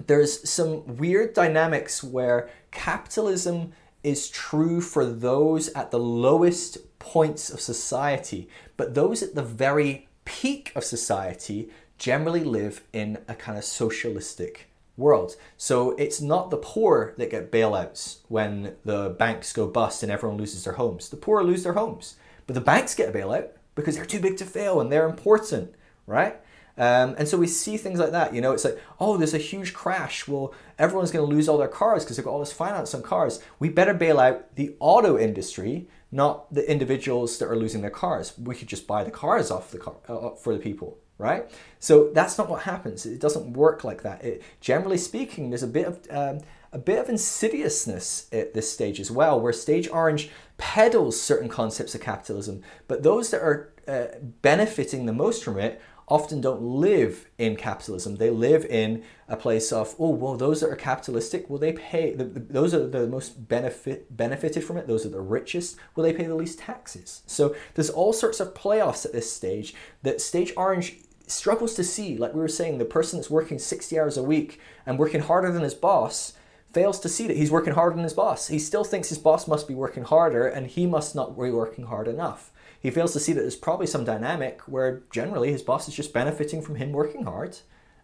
there's 0.07 0.49
some 0.49 0.97
weird 0.97 1.33
dynamics 1.33 2.03
where 2.03 2.49
capitalism 2.71 3.73
is 4.03 4.29
true 4.29 4.79
for 4.79 5.05
those 5.05 5.69
at 5.69 5.91
the 5.91 5.99
lowest 5.99 6.77
points 6.99 7.49
of 7.49 7.59
society, 7.59 8.47
but 8.77 8.93
those 8.93 9.21
at 9.21 9.35
the 9.35 9.43
very 9.43 10.07
peak 10.29 10.71
of 10.75 10.83
society 10.83 11.69
generally 11.97 12.43
live 12.43 12.83
in 12.93 13.17
a 13.27 13.33
kind 13.33 13.57
of 13.57 13.63
socialistic 13.63 14.69
world. 14.95 15.35
So 15.57 15.91
it's 15.97 16.21
not 16.21 16.51
the 16.51 16.57
poor 16.57 17.15
that 17.17 17.31
get 17.31 17.51
bailouts 17.51 18.19
when 18.27 18.75
the 18.85 19.15
banks 19.17 19.51
go 19.51 19.67
bust 19.67 20.03
and 20.03 20.11
everyone 20.11 20.37
loses 20.37 20.65
their 20.65 20.73
homes. 20.73 21.09
The 21.09 21.17
poor 21.17 21.43
lose 21.43 21.63
their 21.63 21.73
homes, 21.73 22.15
but 22.45 22.53
the 22.53 22.61
banks 22.61 22.93
get 22.93 23.09
a 23.09 23.17
bailout 23.17 23.49
because 23.73 23.95
they're 23.95 24.05
too 24.05 24.19
big 24.19 24.37
to 24.37 24.45
fail 24.45 24.79
and 24.79 24.91
they're 24.91 25.09
important, 25.09 25.73
right? 26.05 26.39
Um, 26.77 27.15
and 27.17 27.27
so 27.27 27.37
we 27.37 27.47
see 27.47 27.75
things 27.75 27.99
like 27.99 28.11
that. 28.11 28.33
You 28.33 28.41
know, 28.41 28.51
it's 28.51 28.65
like, 28.65 28.79
oh, 28.99 29.17
there's 29.17 29.33
a 29.33 29.39
huge 29.39 29.73
crash. 29.73 30.27
Well, 30.27 30.53
everyone's 30.77 31.11
going 31.11 31.27
to 31.27 31.35
lose 31.35 31.49
all 31.49 31.57
their 31.57 31.67
cars 31.67 32.03
because 32.03 32.17
they've 32.17 32.25
got 32.25 32.31
all 32.31 32.39
this 32.39 32.53
finance 32.53 32.93
on 32.93 33.01
cars. 33.01 33.41
We 33.57 33.69
better 33.69 33.95
bail 33.95 34.19
out 34.19 34.55
the 34.55 34.75
auto 34.79 35.17
industry 35.17 35.87
not 36.11 36.53
the 36.53 36.69
individuals 36.69 37.37
that 37.37 37.47
are 37.47 37.55
losing 37.55 37.81
their 37.81 37.89
cars. 37.91 38.33
We 38.37 38.55
could 38.55 38.67
just 38.67 38.87
buy 38.87 39.03
the 39.03 39.11
cars 39.11 39.51
off 39.51 39.71
the 39.71 39.77
car 39.77 39.95
uh, 40.07 40.31
for 40.31 40.53
the 40.53 40.59
people, 40.59 40.97
right? 41.17 41.49
So 41.79 42.11
that's 42.13 42.37
not 42.37 42.49
what 42.49 42.63
happens. 42.63 43.05
It 43.05 43.19
doesn't 43.19 43.53
work 43.53 43.83
like 43.83 44.01
that. 44.03 44.23
It, 44.23 44.41
generally 44.59 44.97
speaking, 44.97 45.49
there's 45.49 45.63
a 45.63 45.67
bit 45.67 45.85
of 45.85 46.07
um, 46.09 46.41
a 46.71 46.77
bit 46.77 46.99
of 46.99 47.09
insidiousness 47.09 48.27
at 48.31 48.53
this 48.53 48.71
stage 48.71 48.99
as 48.99 49.09
well, 49.09 49.39
where 49.39 49.53
Stage 49.53 49.89
Orange 49.89 50.29
peddles 50.57 51.19
certain 51.19 51.49
concepts 51.49 51.95
of 51.95 52.01
capitalism, 52.01 52.61
but 52.87 53.01
those 53.01 53.31
that 53.31 53.41
are 53.41 53.73
uh, 53.87 54.05
benefiting 54.41 55.05
the 55.05 55.13
most 55.13 55.43
from 55.43 55.57
it 55.57 55.81
often 56.09 56.41
don't 56.41 56.61
live 56.61 57.29
in 57.37 57.55
capitalism. 57.55 58.15
They 58.15 58.31
live 58.31 58.65
in 58.65 59.03
a 59.27 59.37
place 59.37 59.71
of, 59.71 59.95
oh, 59.99 60.09
well, 60.09 60.35
those 60.35 60.61
that 60.61 60.69
are 60.69 60.75
capitalistic, 60.75 61.49
will 61.49 61.59
they 61.59 61.73
pay, 61.73 62.13
the, 62.13 62.23
the, 62.23 62.39
those 62.39 62.73
are 62.73 62.87
the 62.87 63.07
most 63.07 63.47
benefit 63.47 64.15
benefited 64.15 64.63
from 64.63 64.77
it, 64.77 64.87
those 64.87 65.05
are 65.05 65.09
the 65.09 65.21
richest, 65.21 65.77
will 65.95 66.03
they 66.03 66.13
pay 66.13 66.25
the 66.25 66.35
least 66.35 66.59
taxes? 66.59 67.21
So 67.27 67.55
there's 67.75 67.91
all 67.91 68.11
sorts 68.11 68.39
of 68.39 68.55
playoffs 68.55 69.05
at 69.05 69.13
this 69.13 69.31
stage 69.31 69.75
that 70.01 70.19
Stage 70.19 70.51
Orange 70.57 70.97
struggles 71.27 71.75
to 71.75 71.83
see. 71.83 72.17
Like 72.17 72.33
we 72.33 72.41
were 72.41 72.47
saying, 72.47 72.79
the 72.79 72.85
person 72.85 73.19
that's 73.19 73.29
working 73.29 73.59
60 73.59 73.99
hours 73.99 74.17
a 74.17 74.23
week 74.23 74.59
and 74.85 74.97
working 74.97 75.21
harder 75.21 75.51
than 75.51 75.61
his 75.61 75.75
boss 75.75 76.33
fails 76.73 76.99
to 77.01 77.09
see 77.09 77.27
that 77.27 77.37
he's 77.37 77.51
working 77.51 77.73
harder 77.73 77.95
than 77.95 78.03
his 78.03 78.13
boss. 78.13 78.47
He 78.47 78.59
still 78.59 78.83
thinks 78.83 79.09
his 79.09 79.17
boss 79.17 79.47
must 79.47 79.67
be 79.67 79.73
working 79.73 80.03
harder 80.03 80.47
and 80.47 80.67
he 80.67 80.85
must 80.85 81.15
not 81.15 81.39
be 81.39 81.51
working 81.51 81.85
hard 81.85 82.07
enough 82.07 82.51
he 82.79 82.91
fails 82.91 83.13
to 83.13 83.19
see 83.19 83.33
that 83.33 83.41
there's 83.41 83.55
probably 83.55 83.87
some 83.87 84.05
dynamic 84.05 84.61
where 84.61 85.01
generally 85.11 85.51
his 85.51 85.61
boss 85.61 85.87
is 85.87 85.95
just 85.95 86.13
benefiting 86.13 86.61
from 86.61 86.75
him 86.75 86.91
working 86.91 87.23
hard 87.23 87.57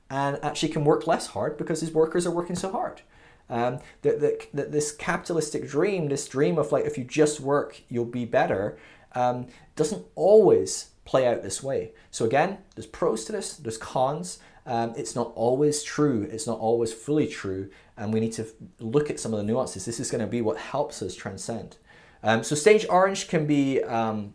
and 0.10 0.38
actually 0.44 0.70
can 0.70 0.84
work 0.84 1.08
less 1.08 1.28
hard 1.28 1.58
because 1.58 1.82
his 1.82 1.92
workers 1.92 2.26
are 2.26 2.32
working 2.32 2.56
so 2.56 2.72
hard. 2.72 3.02
Um, 3.50 3.80
that, 4.02 4.22
that, 4.22 4.48
that 4.54 4.72
this 4.72 4.92
capitalistic 4.92 5.68
dream, 5.68 6.10
this 6.10 6.28
dream 6.28 6.58
of 6.58 6.72
like 6.72 6.86
if 6.86 6.98
you 6.98 7.04
just 7.04 7.40
work, 7.40 7.82
you'll 7.90 8.06
be 8.06 8.26
better, 8.26 8.78
um, 9.14 9.48
doesn't 9.76 10.06
always 10.16 10.90
play 11.06 11.28
out 11.28 11.44
this 11.44 11.64
way. 11.64 11.94
So 12.12 12.26
again, 12.26 12.58
there's 12.76 12.88
pros 12.88 13.24
to 13.26 13.32
this, 13.32 13.54
there's 13.58 13.78
cons. 13.78 14.40
Um, 14.66 14.94
it's 14.98 15.16
not 15.16 15.32
always 15.36 15.84
true. 15.84 16.28
It's 16.32 16.48
not 16.48 16.60
always 16.60 16.92
fully 16.92 17.28
true, 17.28 17.70
and 17.98 18.12
we 18.12 18.20
need 18.20 18.34
to 18.34 18.48
look 18.80 19.12
at 19.12 19.20
some 19.20 19.32
of 19.32 19.38
the 19.38 19.44
nuances. 19.44 19.86
This 19.86 20.00
is 20.00 20.10
going 20.10 20.22
to 20.22 20.28
be 20.28 20.42
what 20.42 20.58
helps 20.58 21.04
us 21.04 21.14
transcend. 21.14 21.78
Um, 22.24 22.44
so 22.44 22.56
stage 22.56 22.88
orange 22.90 23.28
can 23.28 23.46
be 23.46 23.84
um, 23.84 24.34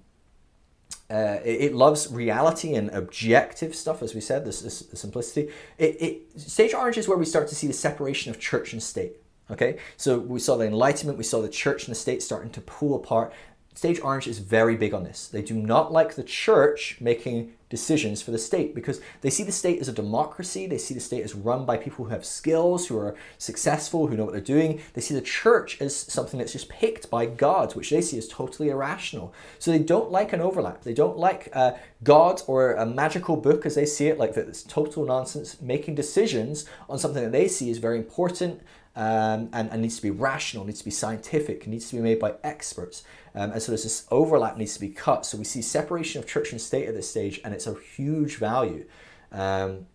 uh, 1.10 1.40
it, 1.44 1.60
it, 1.60 1.74
loves 1.74 2.10
reality 2.12 2.74
and 2.74 2.88
objective 2.90 3.74
stuff, 3.74 4.00
as 4.02 4.14
we 4.14 4.20
said, 4.20 4.44
this, 4.44 4.86
simplicity. 4.94 5.50
It, 5.76 6.00
it, 6.00 6.40
stage 6.40 6.72
orange 6.72 6.98
is 6.98 7.08
where 7.08 7.18
we 7.18 7.24
start 7.24 7.48
to 7.48 7.54
see 7.54 7.66
the 7.66 7.72
separation 7.72 8.30
of 8.30 8.38
church 8.38 8.72
and 8.72 8.82
state. 8.82 9.16
Okay, 9.50 9.78
so 9.96 10.18
we 10.20 10.38
saw 10.38 10.56
the 10.56 10.66
Enlightenment, 10.66 11.18
we 11.18 11.24
saw 11.24 11.42
the 11.42 11.48
church 11.48 11.86
and 11.86 11.90
the 11.90 11.98
state 11.98 12.22
starting 12.22 12.50
to 12.50 12.60
pull 12.60 12.94
apart. 12.94 13.32
Stage 13.74 14.00
Orange 14.00 14.28
is 14.28 14.38
very 14.38 14.76
big 14.76 14.94
on 14.94 15.02
this. 15.02 15.26
They 15.26 15.42
do 15.42 15.54
not 15.54 15.92
like 15.92 16.14
the 16.14 16.22
church 16.22 16.98
making 17.00 17.52
decisions 17.70 18.20
for 18.20 18.32
the 18.32 18.38
state 18.38 18.74
because 18.74 19.00
they 19.22 19.30
see 19.30 19.44
the 19.44 19.52
state 19.52 19.80
as 19.80 19.88
a 19.88 19.92
democracy. 19.92 20.66
They 20.66 20.76
see 20.76 20.92
the 20.92 21.00
state 21.00 21.22
as 21.22 21.34
run 21.34 21.64
by 21.64 21.76
people 21.76 22.04
who 22.04 22.10
have 22.10 22.26
skills, 22.26 22.88
who 22.88 22.98
are 22.98 23.16
successful, 23.38 24.08
who 24.08 24.16
know 24.16 24.24
what 24.24 24.32
they're 24.32 24.42
doing. 24.42 24.82
They 24.92 25.00
see 25.00 25.14
the 25.14 25.22
church 25.22 25.80
as 25.80 25.96
something 25.96 26.38
that's 26.38 26.52
just 26.52 26.68
picked 26.68 27.08
by 27.08 27.26
God, 27.26 27.74
which 27.74 27.90
they 27.90 28.02
see 28.02 28.18
as 28.18 28.28
totally 28.28 28.68
irrational. 28.68 29.32
So 29.58 29.70
they 29.70 29.78
don't 29.78 30.10
like 30.10 30.32
an 30.32 30.40
overlap. 30.40 30.82
They 30.82 30.94
don't 30.94 31.16
like 31.16 31.48
uh, 31.52 31.72
God 32.02 32.42
or 32.46 32.74
a 32.74 32.84
magical 32.84 33.36
book 33.36 33.64
as 33.64 33.76
they 33.76 33.86
see 33.86 34.08
it, 34.08 34.18
like 34.18 34.36
it's 34.36 34.64
total 34.64 35.06
nonsense, 35.06 35.60
making 35.62 35.94
decisions 35.94 36.66
on 36.88 36.98
something 36.98 37.22
that 37.22 37.32
they 37.32 37.46
see 37.46 37.70
is 37.70 37.78
very 37.78 37.98
important 37.98 38.60
um, 38.96 39.48
and, 39.52 39.70
and, 39.70 39.82
needs 39.82 39.96
to 39.96 40.02
be 40.02 40.10
rational, 40.10 40.64
needs 40.64 40.80
to 40.80 40.84
be 40.84 40.90
scientific, 40.90 41.66
needs 41.66 41.88
to 41.90 41.96
be 41.96 42.02
made 42.02 42.18
by 42.18 42.34
experts. 42.42 43.04
Um, 43.34 43.52
and 43.52 43.62
so 43.62 43.72
there's 43.72 43.84
this 43.84 44.06
overlap 44.10 44.56
needs 44.56 44.74
to 44.74 44.80
be 44.80 44.88
cut. 44.88 45.24
So 45.26 45.38
we 45.38 45.44
see 45.44 45.62
separation 45.62 46.18
of 46.20 46.26
church 46.26 46.52
and 46.52 46.60
state 46.60 46.88
at 46.88 46.94
this 46.94 47.08
stage, 47.08 47.40
and 47.44 47.54
it's 47.54 47.66
a 47.66 47.76
huge 47.96 48.36
value. 48.36 48.86
Um, 49.32 49.86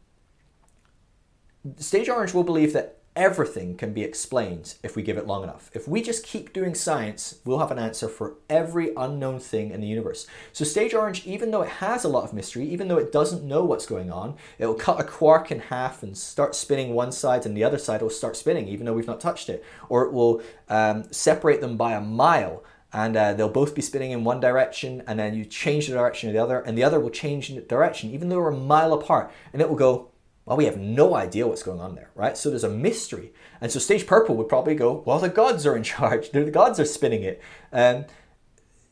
stage 1.78 2.10
Orange 2.10 2.34
will 2.34 2.44
believe 2.44 2.74
that 2.74 3.00
everything 3.16 3.78
can 3.78 3.94
be 3.94 4.04
explained 4.04 4.76
if 4.84 4.96
we 4.96 5.02
give 5.02 5.18
it 5.18 5.26
long 5.26 5.42
enough. 5.44 5.72
If 5.74 5.88
we 5.88 6.02
just 6.02 6.26
keep 6.26 6.52
doing 6.52 6.76
science, 6.76 7.40
we'll 7.46 7.60
have 7.60 7.72
an 7.72 7.80
answer 7.80 8.10
for 8.10 8.36
every 8.50 8.92
unknown 8.96 9.40
thing 9.40 9.72
in 9.72 9.80
the 9.80 9.88
universe. 9.88 10.28
So 10.52 10.66
Stage 10.66 10.94
Orange, 10.94 11.26
even 11.26 11.52
though 11.52 11.62
it 11.62 11.70
has 11.70 12.04
a 12.04 12.10
lot 12.10 12.26
of 12.26 12.34
mystery, 12.34 12.68
even 12.68 12.90
though 12.90 12.98
it 12.98 13.14
doesn't 13.14 13.44
know 13.44 13.64
what's 13.64 13.86
going 13.86 14.12
on, 14.12 14.36
it 14.60 14.66
will 14.66 14.74
cut 14.74 15.00
a 15.00 15.04
quark 15.06 15.50
in 15.50 15.60
half 15.60 16.04
and 16.04 16.18
start 16.18 16.56
spinning 16.56 16.94
one 16.94 17.14
side 17.14 17.46
and 17.46 17.56
the 17.56 17.64
other 17.64 17.78
side 17.78 18.02
will 18.02 18.10
start 18.10 18.36
spinning 18.36 18.68
even 18.68 18.86
though 18.86 18.94
we've 18.94 19.08
not 19.08 19.22
touched 19.22 19.48
it. 19.48 19.64
Or 19.88 20.04
it 20.04 20.12
will 20.12 20.42
um, 20.68 21.06
separate 21.12 21.62
them 21.62 21.78
by 21.78 21.94
a 21.94 22.02
mile 22.02 22.64
and 22.96 23.18
uh, 23.18 23.34
they'll 23.34 23.50
both 23.50 23.76
be 23.76 23.82
spinning 23.82 24.12
in 24.12 24.24
one 24.24 24.40
direction 24.40 25.04
and 25.06 25.20
then 25.20 25.36
you 25.36 25.44
change 25.44 25.88
the 25.88 25.94
direction 25.94 26.30
of 26.30 26.34
the 26.34 26.42
other 26.42 26.62
and 26.62 26.78
the 26.78 26.84
other 26.84 26.98
will 26.98 27.10
change 27.10 27.50
in 27.50 27.58
the 27.58 27.62
direction 27.62 28.10
even 28.10 28.30
though 28.30 28.38
we're 28.38 28.52
a 28.52 28.58
mile 28.58 28.94
apart 28.94 29.30
and 29.52 29.62
it 29.62 29.68
will 29.68 29.76
go 29.76 30.10
well, 30.46 30.58
we 30.58 30.66
have 30.66 30.78
no 30.78 31.16
idea 31.16 31.48
what's 31.48 31.64
going 31.64 31.80
on 31.80 31.96
there, 31.96 32.12
right? 32.14 32.38
So 32.38 32.50
there's 32.52 32.64
a 32.64 32.70
mystery. 32.70 33.34
And 33.60 33.72
so 33.72 33.80
stage 33.80 34.06
purple 34.06 34.36
would 34.36 34.48
probably 34.48 34.76
go, 34.76 35.02
well, 35.04 35.18
the 35.18 35.28
gods 35.28 35.66
are 35.66 35.76
in 35.76 35.82
charge. 35.82 36.30
The 36.34 36.52
gods 36.52 36.80
are 36.80 36.86
spinning 36.86 37.24
it. 37.24 37.42
Um, 37.74 38.06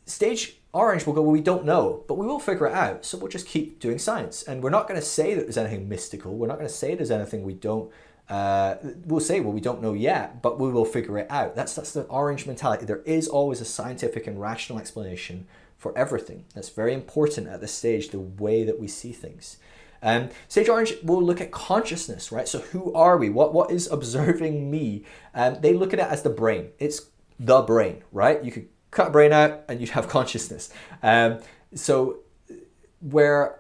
stage 0.08 0.58
orange 0.74 1.06
will 1.06 1.14
go, 1.14 1.22
well, 1.22 1.32
we 1.32 1.42
don't 1.42 1.64
know, 1.64 2.06
but 2.08 2.16
we 2.16 2.26
will 2.26 2.40
figure 2.40 2.66
it 2.66 2.74
out. 2.74 3.06
So 3.06 3.20
we'll 3.20 3.28
just 3.28 3.46
keep 3.46 3.80
doing 3.80 4.00
science. 4.00 4.42
And 4.42 4.64
we're 4.64 4.72
not 4.72 4.88
going 4.88 5.00
to 5.00 5.06
say 5.06 5.36
that 5.36 5.44
there's 5.44 5.58
anything 5.58 5.88
mystical. 5.88 6.36
We're 6.36 6.48
not 6.48 6.58
going 6.58 6.68
to 6.68 6.74
say 6.74 6.96
there's 6.96 7.12
anything 7.12 7.44
we 7.44 7.54
don't. 7.54 7.92
Uh, 8.30 8.76
we'll 9.06 9.20
say, 9.20 9.40
well, 9.40 9.52
we 9.52 9.60
don't 9.60 9.82
know 9.82 9.94
yet, 9.94 10.41
but 10.41 10.60
we 10.60 10.72
will 10.72 10.86
figure 10.86 11.18
it 11.18 11.30
out. 11.30 11.56
That's 11.56 11.76
that's 11.76 11.91
the 11.91 12.04
orange 12.04 12.45
mentality. 12.48 12.86
There 12.86 13.02
is 13.06 13.28
always 13.28 13.62
a 13.62 13.66
scientific 13.66 14.28
and 14.28 14.40
rational 14.40 14.80
explanation 14.80 15.48
for 15.78 15.95
everything. 15.98 16.45
That's 16.56 16.70
very 16.70 16.94
important 16.94 17.48
at 17.48 17.60
this 17.60 17.74
stage, 17.74 18.10
the 18.10 18.20
way 18.20 18.64
that 18.64 18.80
we 18.80 18.88
see 18.88 19.12
things. 19.12 19.58
Um, 20.02 20.30
Stage 20.50 20.68
Orange 20.68 20.95
will 21.02 21.24
look 21.24 21.40
at 21.41 21.52
consciousness, 21.52 22.32
right? 22.32 22.48
So 22.48 22.60
who 22.60 22.94
are 22.94 23.18
we? 23.18 23.30
What 23.30 23.54
what 23.54 23.72
is 23.72 23.88
observing 23.91 24.70
me? 24.70 25.04
Um, 25.34 25.58
they 25.62 25.74
look 25.74 25.94
at 25.94 26.00
it 26.00 26.06
as 26.06 26.24
the 26.24 26.30
brain. 26.30 26.70
It's 26.80 27.08
the 27.40 27.62
brain, 27.62 28.04
right? 28.12 28.44
You 28.44 28.52
could 28.52 28.68
cut 28.91 29.12
brain 29.12 29.32
out 29.34 29.64
and 29.68 29.80
you'd 29.82 29.91
have 29.91 30.08
consciousness. 30.18 30.72
Um, 31.02 31.40
so 31.74 32.20
where 33.02 33.60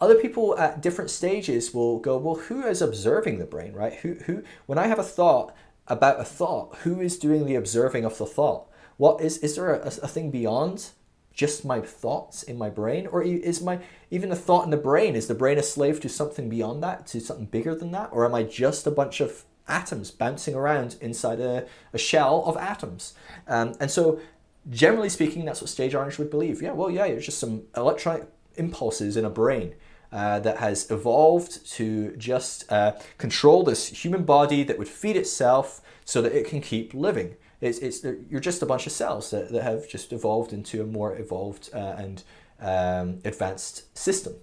other 0.00 0.16
people 0.16 0.58
at 0.58 0.82
different 0.82 1.10
stages 1.10 1.72
will 1.72 1.98
go, 1.98 2.16
well, 2.18 2.34
who 2.34 2.66
is 2.66 2.82
observing 2.82 3.38
the 3.38 3.46
brain, 3.46 3.72
right? 3.72 3.94
Who 3.94 4.14
who 4.26 4.42
when 4.66 4.78
I 4.78 4.86
have 4.86 4.98
a 4.98 5.04
thought 5.04 5.54
about 5.88 6.20
a 6.20 6.24
thought, 6.24 6.76
who 6.82 7.00
is 7.00 7.18
doing 7.18 7.46
the 7.46 7.54
observing 7.54 8.04
of 8.04 8.18
the 8.18 8.26
thought? 8.26 8.66
What 8.96 9.20
is 9.20 9.38
is 9.38 9.56
there 9.56 9.74
a, 9.74 9.86
a 9.86 10.08
thing 10.08 10.30
beyond 10.30 10.90
just 11.32 11.64
my 11.64 11.80
thoughts 11.80 12.42
in 12.42 12.56
my 12.58 12.70
brain? 12.70 13.06
Or 13.06 13.22
is 13.22 13.62
my 13.62 13.78
even 14.10 14.32
a 14.32 14.36
thought 14.36 14.64
in 14.64 14.70
the 14.70 14.76
brain 14.76 15.14
is 15.14 15.28
the 15.28 15.34
brain 15.34 15.58
a 15.58 15.62
slave 15.62 16.00
to 16.00 16.08
something 16.08 16.48
beyond 16.48 16.82
that 16.82 17.06
to 17.08 17.20
something 17.20 17.46
bigger 17.46 17.74
than 17.74 17.92
that? 17.92 18.10
Or 18.12 18.24
am 18.24 18.34
i 18.34 18.42
just 18.42 18.86
a 18.86 18.90
bunch 18.90 19.20
of 19.20 19.44
atoms 19.68 20.10
bouncing 20.10 20.54
around 20.54 20.96
inside 21.00 21.40
a, 21.40 21.66
a 21.92 21.98
shell 21.98 22.42
of 22.46 22.56
atoms? 22.56 23.14
Um, 23.46 23.74
and 23.80 23.90
so 23.90 24.20
generally 24.68 25.08
speaking 25.08 25.44
that's 25.44 25.60
what 25.60 25.70
stage 25.70 25.94
orange 25.94 26.18
would 26.18 26.30
believe. 26.30 26.60
Yeah 26.62 26.72
well 26.72 26.90
yeah 26.90 27.04
it's 27.04 27.26
just 27.26 27.38
some 27.38 27.62
electronic 27.76 28.28
impulses 28.56 29.16
in 29.16 29.24
a 29.24 29.30
brain 29.30 29.74
uh, 30.16 30.38
that 30.40 30.56
has 30.58 30.90
evolved 30.90 31.52
to 31.76 32.16
just 32.16 32.70
uh, 32.72 32.92
control 33.18 33.62
this 33.62 33.82
human 33.88 34.24
body 34.24 34.60
that 34.64 34.76
would 34.78 34.88
feed 34.88 35.16
itself 35.16 35.80
so 36.04 36.22
that 36.22 36.32
it 36.32 36.46
can 36.46 36.60
keep 36.60 36.94
living 36.94 37.36
it's, 37.60 37.78
it's 37.78 38.04
you're 38.30 38.40
just 38.40 38.62
a 38.62 38.66
bunch 38.66 38.86
of 38.86 38.92
cells 38.92 39.30
that, 39.30 39.50
that 39.50 39.62
have 39.62 39.88
just 39.88 40.12
evolved 40.12 40.52
into 40.52 40.82
a 40.82 40.86
more 40.86 41.16
evolved 41.16 41.70
uh, 41.74 41.96
and 41.98 42.22
um, 42.60 43.20
advanced 43.24 43.96
system. 43.96 44.34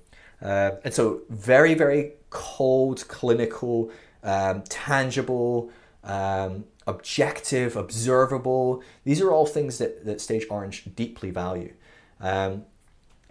Uh, 0.42 0.72
and 0.84 0.94
so, 0.94 1.22
very, 1.30 1.74
very 1.74 2.14
cold, 2.30 3.08
clinical, 3.08 3.92
um, 4.24 4.64
tangible, 4.64 5.72
um, 6.04 6.66
objective, 6.86 7.76
observable. 7.76 8.84
These 9.06 9.22
are 9.22 9.32
all 9.32 9.46
things 9.46 9.78
that, 9.78 10.06
that 10.06 10.20
Stage 10.20 10.46
Orange 10.50 10.84
deeply 10.96 11.30
value. 11.30 11.74
Um, 12.20 12.66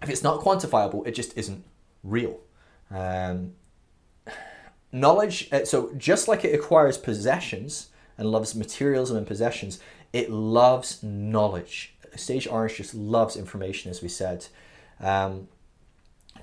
if 0.01 0.09
it's 0.09 0.23
not 0.23 0.41
quantifiable, 0.41 1.05
it 1.05 1.11
just 1.11 1.37
isn't 1.37 1.63
real. 2.03 2.39
Um, 2.91 3.53
knowledge, 4.91 5.49
uh, 5.51 5.65
so 5.65 5.93
just 5.97 6.27
like 6.27 6.45
it 6.45 6.53
acquires 6.53 6.97
possessions, 6.97 7.89
and 8.17 8.31
loves 8.31 8.55
materialism 8.55 9.17
and 9.17 9.27
possessions. 9.27 9.79
It 10.11 10.29
loves 10.29 11.01
knowledge. 11.03 11.95
Stage 12.15 12.47
Orange 12.47 12.75
just 12.75 12.93
loves 12.93 13.35
information, 13.35 13.89
as 13.89 14.01
we 14.01 14.07
said. 14.07 14.45
Um, 14.99 15.47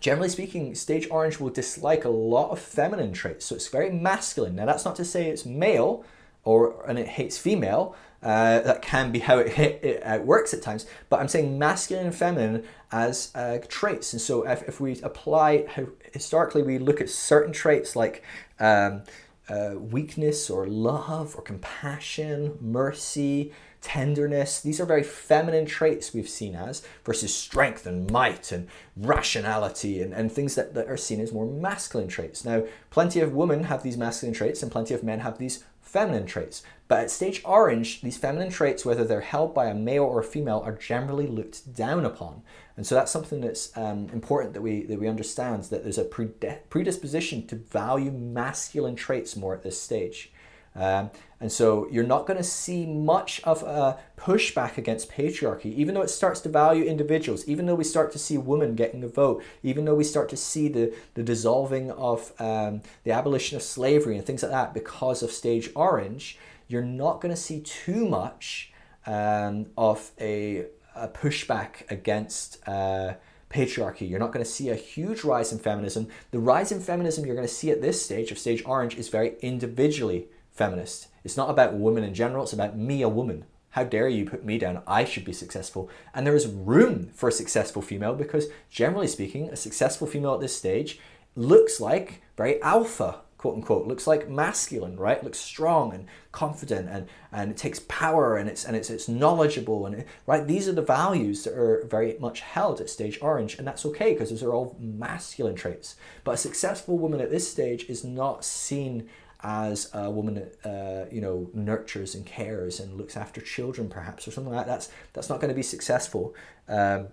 generally 0.01 0.29
speaking, 0.29 0.75
Stage 0.75 1.09
Orange 1.11 1.39
will 1.39 1.51
dislike 1.51 2.05
a 2.05 2.09
lot 2.09 2.51
of 2.51 2.59
feminine 2.59 3.13
traits, 3.13 3.47
so 3.47 3.55
it's 3.55 3.69
very 3.69 3.91
masculine. 3.91 4.57
Now, 4.57 4.67
that's 4.67 4.85
not 4.85 4.97
to 4.97 5.05
say 5.05 5.29
it's 5.29 5.47
male 5.47 6.05
or 6.43 6.85
and 6.89 6.99
it 6.99 7.07
hates 7.07 7.39
female. 7.39 7.95
Uh, 8.23 8.61
that 8.61 8.83
can 8.83 9.11
be 9.11 9.21
how 9.21 9.39
it, 9.39 9.59
it, 9.59 10.03
it, 10.05 10.27
works 10.27 10.53
at 10.53 10.61
times, 10.61 10.85
but 11.09 11.21
I'm 11.21 11.29
saying 11.29 11.59
masculine 11.59 12.05
and 12.05 12.15
feminine 12.15 12.65
as 12.93 13.33
uh, 13.35 13.59
traits. 13.67 14.13
And 14.13 14.21
so, 14.21 14.47
if, 14.47 14.63
if 14.69 14.79
we 14.79 15.01
apply 15.01 15.65
how 15.67 15.87
historically 16.13 16.63
we 16.63 16.77
look 16.77 17.01
at 17.01 17.09
certain 17.09 17.55
traits 17.55 17.97
like 17.97 18.23
um, 18.59 19.05
uh, 19.49 19.75
weakness 19.79 20.51
or 20.51 20.67
love 20.67 21.35
or 21.35 21.41
compassion, 21.41 22.59
mercy, 22.61 23.53
tenderness. 23.81 24.61
These 24.61 24.81
are 24.81 24.87
very 24.87 25.03
feminine 25.03 25.67
traits 25.67 26.13
we've 26.13 26.29
seen 26.29 26.55
as, 26.55 26.83
versus 27.05 27.35
strength 27.35 27.87
and 27.87 28.11
might 28.11 28.53
and 28.53 28.69
rationality 28.97 30.03
and, 30.03 30.13
and 30.13 30.31
things 30.31 30.55
that, 30.55 30.75
that 30.75 30.89
are 30.89 30.97
seen 30.97 31.21
as 31.21 31.33
more 31.33 31.47
masculine 31.47 32.09
traits. 32.09 32.45
Now, 32.45 32.65
plenty 32.91 33.21
of 33.21 33.33
women 33.33 33.65
have 33.65 33.83
these 33.83 33.97
masculine 33.97 34.35
traits 34.35 34.63
and 34.63 34.71
plenty 34.71 34.95
of 34.95 35.03
men 35.03 35.21
have 35.21 35.39
these 35.39 35.65
feminine 35.81 36.27
traits. 36.27 36.63
But 36.91 36.99
at 37.05 37.11
stage 37.13 37.41
orange, 37.45 38.01
these 38.01 38.17
feminine 38.17 38.51
traits, 38.51 38.85
whether 38.85 39.05
they're 39.05 39.21
held 39.21 39.55
by 39.55 39.67
a 39.67 39.75
male 39.75 40.03
or 40.03 40.19
a 40.19 40.25
female, 40.25 40.61
are 40.65 40.73
generally 40.73 41.29
looked 41.29 41.73
down 41.73 42.05
upon. 42.05 42.43
And 42.77 42.85
so 42.85 42.97
that's 42.97 43.13
something 43.13 43.41
that's 43.41 43.71
um, 43.79 44.09
important 44.13 44.55
that 44.55 44.61
we, 44.61 44.83
that 44.87 44.99
we 44.99 45.07
understand 45.07 45.63
that 45.63 45.85
there's 45.85 45.99
a 45.99 46.05
predisposition 46.05 47.47
to 47.47 47.55
value 47.55 48.11
masculine 48.11 48.97
traits 48.97 49.37
more 49.37 49.55
at 49.55 49.63
this 49.63 49.81
stage. 49.81 50.33
Um, 50.75 51.13
and 51.41 51.53
so 51.53 51.89
you're 51.93 52.03
not 52.03 52.27
going 52.27 52.39
to 52.39 52.45
see 52.45 52.87
much 52.87 53.41
of 53.45 53.63
a 53.63 53.97
pushback 54.17 54.77
against 54.77 55.13
patriarchy, 55.13 55.73
even 55.73 55.95
though 55.95 56.03
it 56.03 56.11
starts 56.11 56.41
to 56.41 56.49
value 56.49 56.83
individuals, 56.83 57.47
even 57.47 57.67
though 57.67 57.77
we 57.77 57.85
start 57.85 58.11
to 58.13 58.19
see 58.19 58.37
women 58.37 58.75
getting 58.75 59.01
the 59.01 59.09
vote, 59.09 59.45
even 59.63 59.85
though 59.85 59.95
we 59.95 60.03
start 60.03 60.29
to 60.31 60.37
see 60.37 60.67
the, 60.67 60.93
the 61.15 61.23
dissolving 61.23 61.93
of 61.93 62.33
um, 62.41 62.83
the 63.05 63.13
abolition 63.13 63.57
of 63.57 63.63
slavery 63.63 64.17
and 64.17 64.27
things 64.27 64.43
like 64.43 64.51
that 64.51 64.75
because 64.75 65.23
of 65.23 65.31
stage 65.31 65.71
orange, 65.77 66.37
you're 66.71 66.83
not 66.83 67.21
going 67.21 67.35
to 67.35 67.41
see 67.41 67.61
too 67.61 68.09
much 68.09 68.73
um, 69.07 69.67
of 69.77 70.11
a, 70.21 70.67
a, 70.95 71.09
pushback 71.09 71.91
against. 71.91 72.67
Uh, 72.69 73.15
patriarchy. 73.51 74.09
You're 74.09 74.21
not 74.21 74.33
going 74.33 74.45
to 74.45 74.51
see 74.51 74.69
a 74.69 74.77
huge 74.77 75.25
rise 75.25 75.53
in 75.53 75.59
feminism. 75.59 76.07
The 76.31 76.39
rise 76.39 76.71
in 76.71 76.81
feminism 76.81 77.27
you're 77.27 77.35
going 77.35 77.49
to 77.49 77.53
see 77.53 77.73
at 77.73 77.83
this 77.83 78.01
stage 78.01 78.31
of 78.31 78.39
stage 78.39 78.63
orange 78.65 78.97
is 78.97 79.09
very 79.09 79.35
individually 79.41 80.29
feminist. 80.53 81.09
It's 81.25 81.37
not 81.37 81.51
about 81.51 81.75
women 81.75 82.05
in 82.05 82.15
general, 82.15 82.45
it's 82.45 82.53
about 82.53 82.79
me, 82.79 83.03
a 83.03 83.09
woman. 83.09 83.45
How 83.71 83.85
dare 83.85 84.09
you 84.09 84.25
put 84.25 84.45
me 84.45 84.59
down? 84.59 84.83
I 84.87 85.05
should 85.05 85.25
be 85.25 85.33
successful. 85.33 85.89
And 86.15 86.27
there 86.27 86.35
is 86.35 86.47
room 86.47 87.11
for 87.15 87.29
a 87.29 87.33
successful 87.33 87.83
female 87.83 88.15
because, 88.15 88.49
generally 88.69 89.07
speaking, 89.07 89.49
a 89.49 89.57
successful 89.57 90.07
female 90.07 90.35
at 90.35 90.41
this 90.41 90.57
stage 90.57 90.99
looks 91.37 91.81
like 91.81 92.23
very 92.37 92.61
alpha, 92.63 93.21
quote 93.41 93.55
unquote 93.55 93.87
looks 93.87 94.07
like 94.07 94.29
masculine 94.29 94.99
right? 94.99 95.25
Looks 95.25 95.39
strong 95.39 95.95
and 95.95 96.07
confident 96.31 96.91
and 96.91 97.09
and 97.33 97.51
it 97.51 97.57
takes 97.57 97.79
power 97.89 98.37
and 98.37 98.51
it's 98.51 98.67
and 98.67 98.77
it's 98.77 98.91
it's 98.91 99.09
knowledgeable 99.09 99.87
and 99.87 99.95
it, 99.95 100.09
right? 100.27 100.47
These 100.47 100.69
are 100.69 100.75
the 100.75 100.83
values 100.83 101.45
that 101.45 101.55
are 101.55 101.87
very 101.87 102.19
much 102.21 102.41
held 102.41 102.83
at 102.83 102.91
stage 102.91 103.19
orange 103.23 103.57
and 103.57 103.67
that's 103.67 103.87
okay 103.87 104.13
because 104.13 104.29
those 104.29 104.43
are 104.43 104.53
all 104.53 104.77
masculine 104.79 105.55
traits. 105.55 105.97
But 106.23 106.33
a 106.33 106.37
successful 106.37 106.99
woman 106.99 107.19
at 107.23 107.31
this 107.31 107.51
stage 107.51 107.85
is 107.89 108.05
not 108.05 108.45
seen 108.45 109.09
as 109.43 109.89
a 109.95 110.11
woman 110.11 110.35
that 110.35 110.51
uh, 110.63 111.09
you 111.11 111.23
know 111.23 111.49
nurtures 111.55 112.15
and 112.15 112.27
cares 112.27 112.79
and 112.79 112.99
looks 112.99 113.17
after 113.17 113.41
children 113.41 113.89
perhaps 113.89 114.29
or 114.29 114.33
something 114.33 114.53
like 114.53 114.67
that. 114.67 114.71
That's 114.71 114.91
that's 115.15 115.31
not 115.31 115.41
going 115.41 115.49
to 115.49 115.55
be 115.55 115.63
successful. 115.63 116.35
Um, 116.69 117.09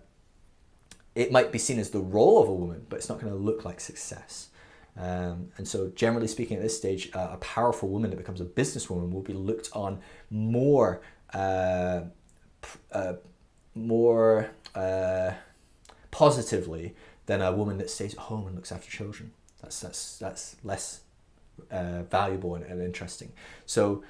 it 1.16 1.32
might 1.32 1.54
be 1.54 1.58
seen 1.58 1.80
as 1.80 1.92
the 1.92 2.02
role 2.02 2.44
of 2.44 2.50
a 2.50 2.54
woman 2.54 2.86
but 2.90 2.98
it's 2.98 3.08
not 3.08 3.22
going 3.22 3.32
to 3.32 3.40
look 3.40 3.64
like 3.64 3.80
success 3.80 4.50
um, 4.98 5.50
and 5.58 5.68
so, 5.68 5.92
generally 5.96 6.28
speaking, 6.28 6.58
at 6.58 6.64
this 6.64 6.76
stage, 6.76 7.10
uh, 7.14 7.30
a 7.32 7.38
powerful 7.38 7.90
woman 7.90 8.10
that 8.10 8.18
becomes 8.18 8.42
a 8.42 8.46
businesswoman 8.46 9.12
will 9.12 9.22
be 9.22 9.34
looked 9.34 9.70
on 9.74 10.00
more, 10.32 11.02
uh, 11.34 12.02
uh, 12.92 13.14
more 13.76 14.50
uh, 14.74 15.32
positively 16.10 16.96
than 17.28 17.42
a 17.42 17.52
woman 17.52 17.78
that 17.78 17.90
stays 17.90 18.14
at 18.14 18.20
home 18.22 18.48
and 18.48 18.56
looks 18.56 18.72
after 18.72 18.90
children. 18.90 19.32
That's 19.62 19.80
that's 19.80 20.18
that's 20.18 20.56
less 20.64 21.02
uh, 21.70 22.04
valuable 22.04 22.56
and, 22.56 22.64
and, 22.66 22.82
interesting. 22.82 23.32
So, 23.66 24.04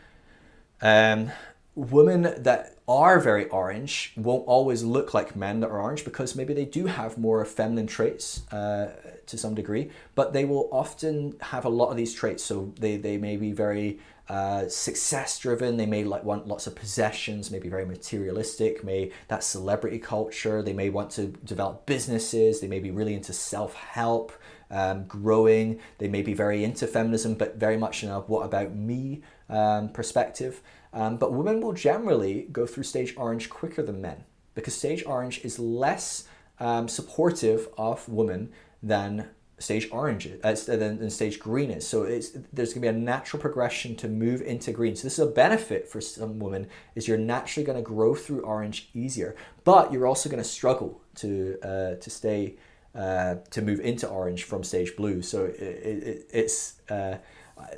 um, 0.82 1.32
women 1.78 2.34
that 2.40 2.76
are 2.88 3.20
very 3.20 3.48
orange 3.50 4.12
won't 4.18 4.48
always 4.48 4.84
look 4.84 5.14
like 5.14 5.36
men 5.36 5.60
that 5.60 5.70
are 5.70 5.80
orange 5.80 6.04
because 6.04 6.36
maybe 6.36 6.52
they 6.52 6.66
do 6.66 6.88
have 6.88 7.20
more 7.20 7.46
feminine 7.46 7.86
traits 7.86 8.52
uh, 8.52 8.92
to 9.28 9.38
some 9.38 9.54
degree, 9.54 9.92
but 10.16 10.34
they 10.34 10.44
will 10.44 10.68
often 10.72 11.36
have 11.40 11.66
a 11.66 11.70
lot 11.70 11.90
of 11.90 11.96
these 11.96 12.16
traits. 12.16 12.44
So 12.44 12.74
they, 12.80 12.98
they 12.98 13.18
may 13.18 13.38
be 13.38 13.52
very 13.52 14.00
uh, 14.28 14.68
success 14.68 15.38
driven. 15.38 15.78
They 15.78 15.86
may 15.86 16.04
like 16.04 16.24
want 16.24 16.48
lots 16.48 16.66
of 16.66 16.76
possessions, 16.76 17.52
maybe 17.52 17.70
very 17.70 17.86
materialistic. 17.86 18.84
May 18.84 19.12
that 19.28 19.44
celebrity 19.44 20.00
culture. 20.00 20.64
They 20.64 20.74
may 20.74 20.90
want 20.90 21.12
to 21.12 21.28
develop 21.28 21.86
businesses. 21.86 22.60
They 22.60 22.68
may 22.68 22.80
be 22.80 22.90
really 22.90 23.14
into 23.14 23.34
self 23.34 23.76
help, 23.76 24.34
um, 24.72 25.06
growing. 25.06 25.80
They 26.00 26.08
may 26.08 26.24
be 26.24 26.34
very 26.34 26.64
into 26.64 26.88
feminism, 26.88 27.36
but 27.36 27.58
very 27.58 27.78
much 27.78 28.04
in 28.04 28.10
a 28.10 28.22
what 28.22 28.46
about 28.46 28.74
me 28.74 29.22
um, 29.48 29.90
perspective. 29.90 30.62
Um, 30.98 31.18
but 31.18 31.32
women 31.32 31.62
will 31.62 31.74
generally 31.74 32.48
go 32.52 32.66
through 32.66 32.84
stage 32.84 33.14
orange 33.18 33.52
quicker 33.52 33.84
than 33.84 34.02
men 34.02 34.24
because 34.56 34.74
stage 34.74 35.04
orange 35.06 35.46
is 35.46 35.60
less 35.60 36.28
um, 36.60 36.88
supportive 36.88 37.70
of 37.78 38.10
women 38.10 38.52
than 38.82 39.30
stage 39.60 39.88
orange 39.92 40.28
uh, 40.44 40.56
than, 40.66 40.98
than 40.98 41.12
stage 41.12 41.38
green 41.38 41.70
is. 41.70 41.88
So 41.88 42.06
there's 42.06 42.34
going 42.74 42.74
to 42.74 42.80
be 42.80 42.88
a 42.88 42.92
natural 42.94 43.40
progression 43.40 43.96
to 43.98 44.08
move 44.08 44.42
into 44.42 44.72
green. 44.72 44.96
So 44.96 45.04
this 45.04 45.20
is 45.20 45.28
a 45.28 45.32
benefit 45.32 45.88
for 45.88 46.02
some 46.02 46.40
women 46.40 46.66
is 46.96 47.08
you're 47.08 47.20
naturally 47.20 47.64
going 47.64 47.78
to 47.78 47.84
grow 47.84 48.16
through 48.16 48.42
orange 48.42 48.90
easier, 48.96 49.36
but 49.66 49.94
you're 49.94 50.08
also 50.08 50.30
going 50.30 50.42
to 50.42 50.50
struggle 50.50 51.00
to 51.18 51.60
uh, 51.62 51.94
to 52.02 52.10
stay 52.10 52.56
uh, 52.96 53.36
to 53.52 53.62
move 53.62 53.82
into 53.82 54.08
orange 54.08 54.46
from 54.46 54.64
stage 54.64 54.96
blue. 54.96 55.22
So 55.22 55.46
it, 55.46 55.62
it, 55.62 56.30
it's 56.34 56.82
uh, 56.90 57.18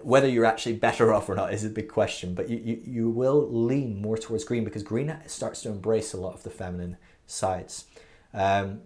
whether 0.01 0.27
you're 0.27 0.45
actually 0.45 0.73
better 0.73 1.13
off 1.13 1.29
or 1.29 1.35
not 1.35 1.53
is 1.53 1.63
a 1.63 1.69
big 1.69 1.89
question, 1.89 2.33
but 2.33 2.49
you, 2.49 2.57
you, 2.57 2.81
you 2.85 3.09
will 3.09 3.47
lean 3.49 4.01
more 4.01 4.17
towards 4.17 4.43
green 4.43 4.63
because 4.63 4.83
green 4.83 5.15
starts 5.27 5.61
to 5.61 5.69
embrace 5.69 6.13
a 6.13 6.17
lot 6.17 6.33
of 6.33 6.43
the 6.43 6.49
feminine 6.49 6.97
sides. 7.27 7.85
Um, 8.33 8.81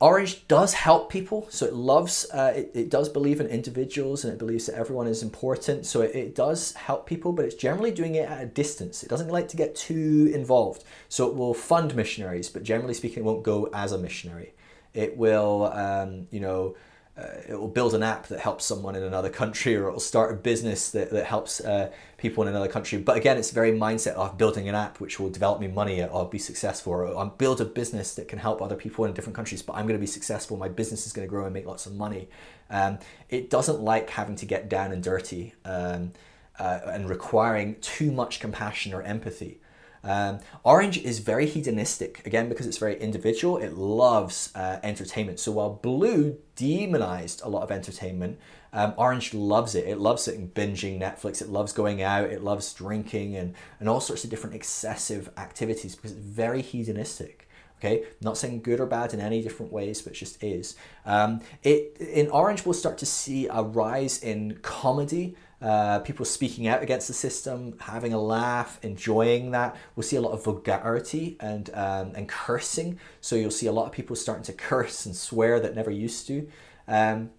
Orange 0.00 0.46
does 0.46 0.74
help 0.74 1.10
people, 1.10 1.48
so 1.50 1.66
it 1.66 1.74
loves, 1.74 2.24
uh, 2.32 2.52
it, 2.54 2.70
it 2.72 2.88
does 2.88 3.08
believe 3.08 3.40
in 3.40 3.48
individuals 3.48 4.24
and 4.24 4.32
it 4.32 4.38
believes 4.38 4.66
that 4.66 4.76
everyone 4.76 5.08
is 5.08 5.24
important. 5.24 5.86
So 5.86 6.02
it, 6.02 6.14
it 6.14 6.34
does 6.36 6.72
help 6.74 7.04
people, 7.06 7.32
but 7.32 7.44
it's 7.44 7.56
generally 7.56 7.90
doing 7.90 8.14
it 8.14 8.28
at 8.28 8.40
a 8.40 8.46
distance. 8.46 9.02
It 9.02 9.08
doesn't 9.08 9.28
like 9.28 9.48
to 9.48 9.56
get 9.56 9.74
too 9.74 10.30
involved. 10.32 10.84
So 11.08 11.28
it 11.28 11.34
will 11.34 11.52
fund 11.52 11.96
missionaries, 11.96 12.48
but 12.48 12.62
generally 12.62 12.94
speaking, 12.94 13.24
it 13.24 13.26
won't 13.26 13.42
go 13.42 13.70
as 13.74 13.90
a 13.90 13.98
missionary. 13.98 14.54
It 14.94 15.16
will, 15.16 15.64
um, 15.72 16.28
you 16.30 16.38
know, 16.40 16.76
uh, 17.18 17.40
it 17.48 17.54
will 17.54 17.68
build 17.68 17.94
an 17.94 18.02
app 18.02 18.28
that 18.28 18.38
helps 18.38 18.64
someone 18.64 18.94
in 18.94 19.02
another 19.02 19.28
country 19.28 19.74
or 19.74 19.88
it 19.88 19.92
will 19.92 20.00
start 20.00 20.30
a 20.30 20.36
business 20.36 20.90
that, 20.90 21.10
that 21.10 21.24
helps 21.24 21.60
uh, 21.60 21.90
people 22.16 22.42
in 22.42 22.48
another 22.48 22.68
country. 22.68 22.98
But 22.98 23.16
again 23.16 23.36
it's 23.36 23.50
very 23.50 23.72
mindset 23.72 24.12
of 24.12 24.38
building 24.38 24.68
an 24.68 24.74
app 24.74 25.00
which 25.00 25.18
will 25.18 25.30
develop 25.30 25.60
me 25.60 25.66
money 25.66 26.02
or 26.04 26.28
be 26.28 26.38
successful 26.38 26.92
or 26.92 27.16
I'll 27.16 27.26
build 27.26 27.60
a 27.60 27.64
business 27.64 28.14
that 28.14 28.28
can 28.28 28.38
help 28.38 28.62
other 28.62 28.76
people 28.76 29.04
in 29.04 29.12
different 29.14 29.34
countries 29.34 29.62
but 29.62 29.74
i'm 29.74 29.86
going 29.86 29.98
to 29.98 30.00
be 30.00 30.06
successful. 30.06 30.56
My 30.56 30.68
business 30.68 31.06
is 31.06 31.12
going 31.12 31.26
to 31.26 31.30
grow 31.30 31.44
and 31.44 31.52
make 31.52 31.66
lots 31.66 31.86
of 31.86 31.94
money. 31.94 32.28
Um, 32.70 32.98
it 33.28 33.50
doesn't 33.50 33.80
like 33.80 34.10
having 34.10 34.36
to 34.36 34.46
get 34.46 34.68
down 34.68 34.92
and 34.92 35.02
dirty 35.02 35.54
um, 35.64 36.12
uh, 36.58 36.80
and 36.86 37.08
requiring 37.08 37.76
too 37.80 38.12
much 38.12 38.40
compassion 38.40 38.94
or 38.94 39.02
empathy 39.02 39.60
um, 40.08 40.40
orange 40.64 40.96
is 40.96 41.18
very 41.18 41.44
hedonistic, 41.44 42.26
again, 42.26 42.48
because 42.48 42.66
it's 42.66 42.78
very 42.78 42.98
individual. 42.98 43.58
It 43.58 43.74
loves 43.74 44.50
uh, 44.54 44.78
entertainment. 44.82 45.38
So 45.38 45.52
while 45.52 45.68
blue 45.68 46.38
demonized 46.56 47.42
a 47.44 47.48
lot 47.50 47.62
of 47.62 47.70
entertainment, 47.70 48.38
um, 48.72 48.94
orange 48.96 49.34
loves 49.34 49.74
it. 49.74 49.86
It 49.86 49.98
loves 49.98 50.26
it 50.26 50.54
binging 50.54 50.98
Netflix. 50.98 51.42
It 51.42 51.50
loves 51.50 51.74
going 51.74 52.00
out. 52.00 52.30
It 52.30 52.42
loves 52.42 52.72
drinking 52.72 53.36
and, 53.36 53.54
and 53.80 53.88
all 53.88 54.00
sorts 54.00 54.24
of 54.24 54.30
different 54.30 54.56
excessive 54.56 55.28
activities 55.36 55.94
because 55.94 56.12
it's 56.12 56.20
very 56.20 56.62
hedonistic. 56.62 57.46
Okay, 57.78 58.04
not 58.20 58.36
saying 58.36 58.62
good 58.62 58.80
or 58.80 58.86
bad 58.86 59.14
in 59.14 59.20
any 59.20 59.40
different 59.40 59.72
ways, 59.72 60.02
but 60.02 60.14
just 60.14 60.42
is. 60.42 60.74
Um, 61.06 61.42
it 61.62 61.96
in 62.00 62.28
Orange, 62.30 62.64
we'll 62.64 62.72
start 62.72 62.98
to 62.98 63.06
see 63.06 63.46
a 63.46 63.62
rise 63.62 64.18
in 64.20 64.58
comedy 64.62 65.36
uh, 65.60 65.98
people 66.00 66.24
speaking 66.24 66.68
out 66.68 66.82
against 66.82 67.08
the 67.08 67.14
system, 67.14 67.74
having 67.80 68.12
a 68.12 68.20
laugh, 68.20 68.78
enjoying 68.82 69.50
that. 69.50 69.76
We'll 69.96 70.04
see 70.04 70.16
a 70.16 70.20
lot 70.20 70.32
of 70.32 70.44
vulgarity 70.44 71.36
and 71.40 71.68
um, 71.74 72.12
and 72.14 72.28
cursing. 72.28 72.98
So 73.20 73.34
you'll 73.34 73.50
see 73.50 73.66
a 73.66 73.72
lot 73.72 73.86
of 73.86 73.92
people 73.92 74.14
starting 74.14 74.44
to 74.44 74.52
curse 74.52 75.04
and 75.06 75.16
swear 75.16 75.58
that 75.60 75.74
never 75.74 75.90
used 75.90 76.26
to. 76.28 76.48
Um, 76.86 77.30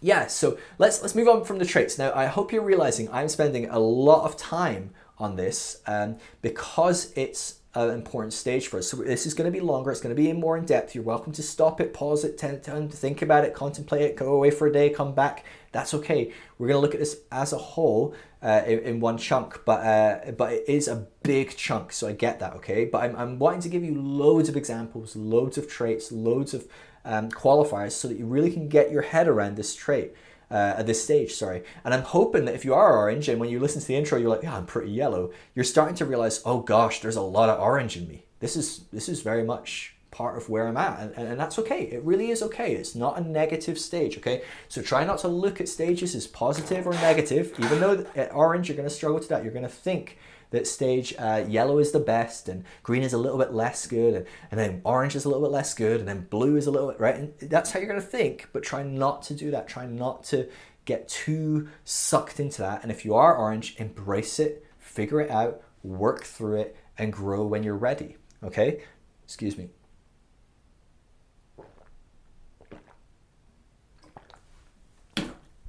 yeah, 0.00 0.26
so 0.26 0.58
let's 0.78 1.00
let's 1.00 1.14
move 1.14 1.28
on 1.28 1.44
from 1.44 1.58
the 1.58 1.64
traits. 1.64 1.98
Now 1.98 2.12
I 2.14 2.26
hope 2.26 2.52
you're 2.52 2.62
realizing 2.62 3.08
I'm 3.10 3.28
spending 3.28 3.70
a 3.70 3.78
lot 3.78 4.24
of 4.24 4.36
time 4.36 4.90
on 5.18 5.36
this 5.36 5.80
um, 5.86 6.18
because 6.42 7.12
it's 7.16 7.60
an 7.74 7.90
important 7.90 8.32
stage 8.32 8.68
for 8.68 8.78
us. 8.78 8.88
So 8.88 8.98
this 8.98 9.26
is 9.26 9.34
going 9.34 9.50
to 9.50 9.56
be 9.56 9.64
longer. 9.64 9.90
It's 9.90 10.00
going 10.00 10.14
to 10.14 10.20
be 10.20 10.32
more 10.32 10.56
in 10.56 10.64
depth. 10.64 10.94
You're 10.94 11.04
welcome 11.04 11.32
to 11.32 11.42
stop 11.42 11.80
it, 11.80 11.92
pause 11.92 12.24
it, 12.24 12.38
to 12.38 12.88
think 12.88 13.22
about 13.22 13.44
it, 13.44 13.54
contemplate 13.54 14.02
it, 14.02 14.16
go 14.16 14.32
away 14.34 14.50
for 14.50 14.66
a 14.66 14.72
day, 14.72 14.90
come 14.90 15.14
back. 15.14 15.44
That's 15.74 15.92
okay. 15.92 16.32
We're 16.56 16.68
going 16.68 16.76
to 16.76 16.80
look 16.80 16.94
at 16.94 17.00
this 17.00 17.18
as 17.32 17.52
a 17.52 17.58
whole 17.58 18.14
uh, 18.40 18.62
in, 18.64 18.78
in, 18.78 19.00
one 19.00 19.18
chunk, 19.18 19.62
but 19.66 19.80
uh, 19.84 20.30
but 20.30 20.52
it 20.52 20.68
is 20.68 20.86
a 20.86 21.08
big 21.24 21.56
chunk. 21.56 21.92
So 21.92 22.06
I 22.06 22.12
get 22.12 22.38
that. 22.38 22.54
Okay, 22.54 22.84
but 22.84 23.02
I'm, 23.02 23.16
I'm 23.16 23.38
wanting 23.40 23.60
to 23.62 23.68
give 23.68 23.82
you 23.82 24.00
loads 24.00 24.48
of 24.48 24.56
examples, 24.56 25.16
loads 25.16 25.58
of 25.58 25.68
traits, 25.68 26.12
loads 26.12 26.54
of 26.54 26.68
um, 27.04 27.28
qualifiers, 27.28 27.90
so 27.90 28.06
that 28.06 28.16
you 28.16 28.24
really 28.24 28.52
can 28.52 28.68
get 28.68 28.92
your 28.92 29.02
head 29.02 29.26
around 29.26 29.56
this 29.56 29.74
trait 29.74 30.14
uh, 30.48 30.74
at 30.78 30.86
this 30.86 31.02
stage, 31.02 31.32
sorry. 31.32 31.64
And 31.84 31.92
I'm 31.92 32.02
hoping 32.02 32.44
that 32.44 32.54
if 32.54 32.64
you 32.64 32.72
are 32.72 32.96
orange 32.96 33.28
and 33.28 33.40
when 33.40 33.50
you 33.50 33.58
listen 33.58 33.80
to 33.80 33.86
the 33.88 33.96
intro, 33.96 34.16
you're 34.16 34.30
like, 34.30 34.44
yeah, 34.44 34.56
I'm 34.56 34.66
pretty 34.66 34.92
yellow, 34.92 35.32
you're 35.56 35.64
starting 35.64 35.96
to 35.96 36.04
realize, 36.04 36.40
oh 36.44 36.60
gosh, 36.60 37.00
there's 37.00 37.16
a 37.16 37.20
lot 37.20 37.48
of 37.48 37.58
orange 37.58 37.96
in 37.96 38.06
me. 38.06 38.26
This 38.38 38.54
is 38.54 38.84
this 38.92 39.08
is 39.08 39.22
very 39.22 39.42
much 39.42 39.93
part 40.14 40.38
of 40.38 40.48
where 40.48 40.68
I'm 40.68 40.76
at, 40.76 41.00
and, 41.00 41.12
and, 41.16 41.28
and 41.28 41.40
that's 41.40 41.58
okay. 41.58 41.82
It 41.82 42.02
really 42.04 42.30
is 42.30 42.42
okay. 42.42 42.74
It's 42.74 42.94
not 42.94 43.18
a 43.18 43.20
negative 43.20 43.78
stage, 43.78 44.16
okay? 44.18 44.42
So 44.68 44.80
try 44.80 45.04
not 45.04 45.18
to 45.18 45.28
look 45.28 45.60
at 45.60 45.68
stages 45.68 46.14
as 46.14 46.26
positive 46.26 46.86
or 46.86 46.92
negative, 46.92 47.52
even 47.58 47.80
though 47.80 48.06
at 48.14 48.32
orange 48.32 48.68
you're 48.68 48.76
going 48.76 48.88
to 48.88 48.94
struggle 48.94 49.18
to 49.18 49.28
that. 49.28 49.42
You're 49.42 49.52
going 49.52 49.64
to 49.64 49.68
think 49.68 50.18
that 50.50 50.68
stage 50.68 51.12
uh, 51.18 51.44
yellow 51.48 51.78
is 51.78 51.90
the 51.90 51.98
best 51.98 52.48
and 52.48 52.64
green 52.84 53.02
is 53.02 53.12
a 53.12 53.18
little 53.18 53.38
bit 53.38 53.52
less 53.52 53.88
good 53.88 54.14
and, 54.14 54.26
and 54.52 54.60
then 54.60 54.80
orange 54.84 55.16
is 55.16 55.24
a 55.24 55.28
little 55.28 55.42
bit 55.42 55.50
less 55.50 55.74
good 55.74 55.98
and 55.98 56.08
then 56.08 56.28
blue 56.30 56.54
is 56.54 56.68
a 56.68 56.70
little 56.70 56.88
bit 56.88 57.00
right 57.00 57.16
and 57.16 57.34
that's 57.50 57.72
how 57.72 57.80
you're 57.80 57.88
going 57.88 58.00
to 58.00 58.06
think 58.06 58.48
but 58.52 58.62
try 58.62 58.80
not 58.84 59.20
to 59.20 59.34
do 59.34 59.50
that 59.50 59.66
try 59.66 59.84
not 59.84 60.22
to 60.22 60.48
get 60.84 61.08
too 61.08 61.68
sucked 61.82 62.38
into 62.38 62.62
that 62.62 62.84
and 62.84 62.92
if 62.92 63.04
you 63.04 63.16
are 63.16 63.36
orange 63.36 63.74
embrace 63.78 64.38
it 64.38 64.64
figure 64.78 65.20
it 65.20 65.28
out 65.28 65.60
work 65.82 66.22
through 66.22 66.60
it 66.60 66.76
and 66.98 67.12
grow 67.12 67.44
when 67.44 67.64
you're 67.64 67.74
ready 67.74 68.16
okay 68.44 68.80
excuse 69.24 69.58
me 69.58 69.70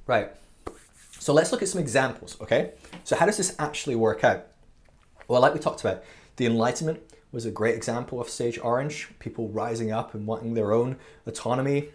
right. 0.06 0.30
So 1.18 1.32
let's 1.32 1.50
look 1.52 1.62
at 1.62 1.68
some 1.68 1.80
examples 1.80 2.36
okay? 2.40 2.72
So 3.04 3.16
how 3.16 3.26
does 3.26 3.36
this 3.36 3.54
actually 3.58 3.96
work 3.96 4.24
out? 4.24 4.46
Well, 5.28 5.40
like 5.40 5.54
we 5.54 5.60
talked 5.60 5.80
about, 5.80 6.04
the 6.36 6.46
Enlightenment 6.46 7.00
was 7.32 7.46
a 7.46 7.50
great 7.50 7.74
example 7.74 8.20
of 8.20 8.28
stage 8.28 8.58
orange, 8.58 9.08
people 9.18 9.48
rising 9.48 9.90
up 9.90 10.14
and 10.14 10.26
wanting 10.26 10.54
their 10.54 10.72
own 10.72 10.96
autonomy, 11.26 11.88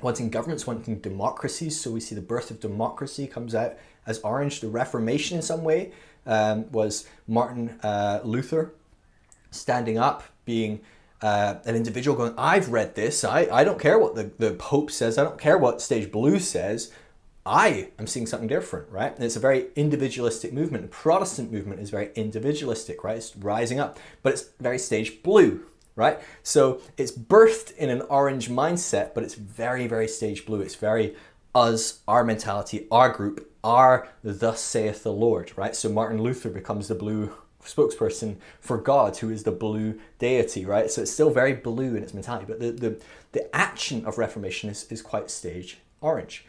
wanting 0.00 0.30
governments, 0.30 0.66
wanting 0.66 0.98
democracies. 0.98 1.80
So 1.80 1.90
we 1.90 2.00
see 2.00 2.14
the 2.14 2.20
birth 2.20 2.50
of 2.50 2.60
democracy 2.60 3.26
comes 3.26 3.54
out 3.54 3.76
as 4.06 4.18
orange. 4.20 4.60
The 4.60 4.68
Reformation, 4.68 5.36
in 5.36 5.42
some 5.42 5.62
way, 5.62 5.92
um, 6.26 6.70
was 6.72 7.06
Martin 7.28 7.78
uh, 7.82 8.20
Luther 8.24 8.74
standing 9.50 9.96
up, 9.96 10.24
being 10.44 10.80
uh, 11.22 11.56
an 11.64 11.76
individual 11.76 12.16
going, 12.16 12.34
I've 12.36 12.68
read 12.68 12.94
this, 12.94 13.24
I, 13.24 13.48
I 13.50 13.64
don't 13.64 13.80
care 13.80 13.98
what 13.98 14.14
the, 14.14 14.30
the 14.38 14.52
Pope 14.54 14.90
says, 14.90 15.16
I 15.16 15.24
don't 15.24 15.38
care 15.38 15.56
what 15.56 15.80
Stage 15.80 16.10
Blue 16.12 16.38
says, 16.38 16.92
I 17.46 17.90
am 17.98 18.06
seeing 18.06 18.26
something 18.26 18.48
different, 18.48 18.90
right? 18.90 19.14
And 19.14 19.24
it's 19.24 19.36
a 19.36 19.40
very 19.40 19.68
individualistic 19.76 20.52
movement. 20.52 20.82
The 20.82 20.88
Protestant 20.88 21.52
movement 21.52 21.80
is 21.80 21.90
very 21.90 22.10
individualistic, 22.16 23.04
right? 23.04 23.16
It's 23.16 23.36
rising 23.36 23.78
up, 23.78 23.98
but 24.22 24.32
it's 24.32 24.48
very 24.58 24.78
stage 24.78 25.22
blue, 25.22 25.64
right? 25.94 26.18
So 26.42 26.80
it's 26.96 27.12
birthed 27.12 27.74
in 27.76 27.88
an 27.88 28.02
orange 28.02 28.48
mindset, 28.48 29.14
but 29.14 29.22
it's 29.22 29.34
very, 29.34 29.86
very 29.86 30.08
stage 30.08 30.44
blue. 30.44 30.60
It's 30.60 30.74
very 30.74 31.14
us, 31.54 32.00
our 32.08 32.24
mentality, 32.24 32.86
our 32.90 33.10
group, 33.10 33.50
our 33.62 34.08
thus 34.22 34.60
saith 34.60 35.04
the 35.04 35.12
Lord, 35.12 35.52
right? 35.56 35.74
So 35.74 35.88
Martin 35.88 36.20
Luther 36.20 36.50
becomes 36.50 36.88
the 36.88 36.94
blue 36.94 37.32
spokesperson 37.64 38.36
for 38.60 38.78
God, 38.78 39.16
who 39.16 39.30
is 39.30 39.44
the 39.44 39.52
blue 39.52 39.98
deity, 40.18 40.64
right? 40.64 40.90
So 40.90 41.02
it's 41.02 41.12
still 41.12 41.30
very 41.30 41.52
blue 41.52 41.96
in 41.96 42.02
its 42.02 42.14
mentality, 42.14 42.46
but 42.46 42.60
the, 42.60 42.72
the, 42.72 43.00
the 43.32 43.56
action 43.56 44.04
of 44.04 44.18
Reformation 44.18 44.68
is, 44.70 44.84
is 44.90 45.02
quite 45.02 45.30
stage 45.30 45.78
orange. 46.00 46.44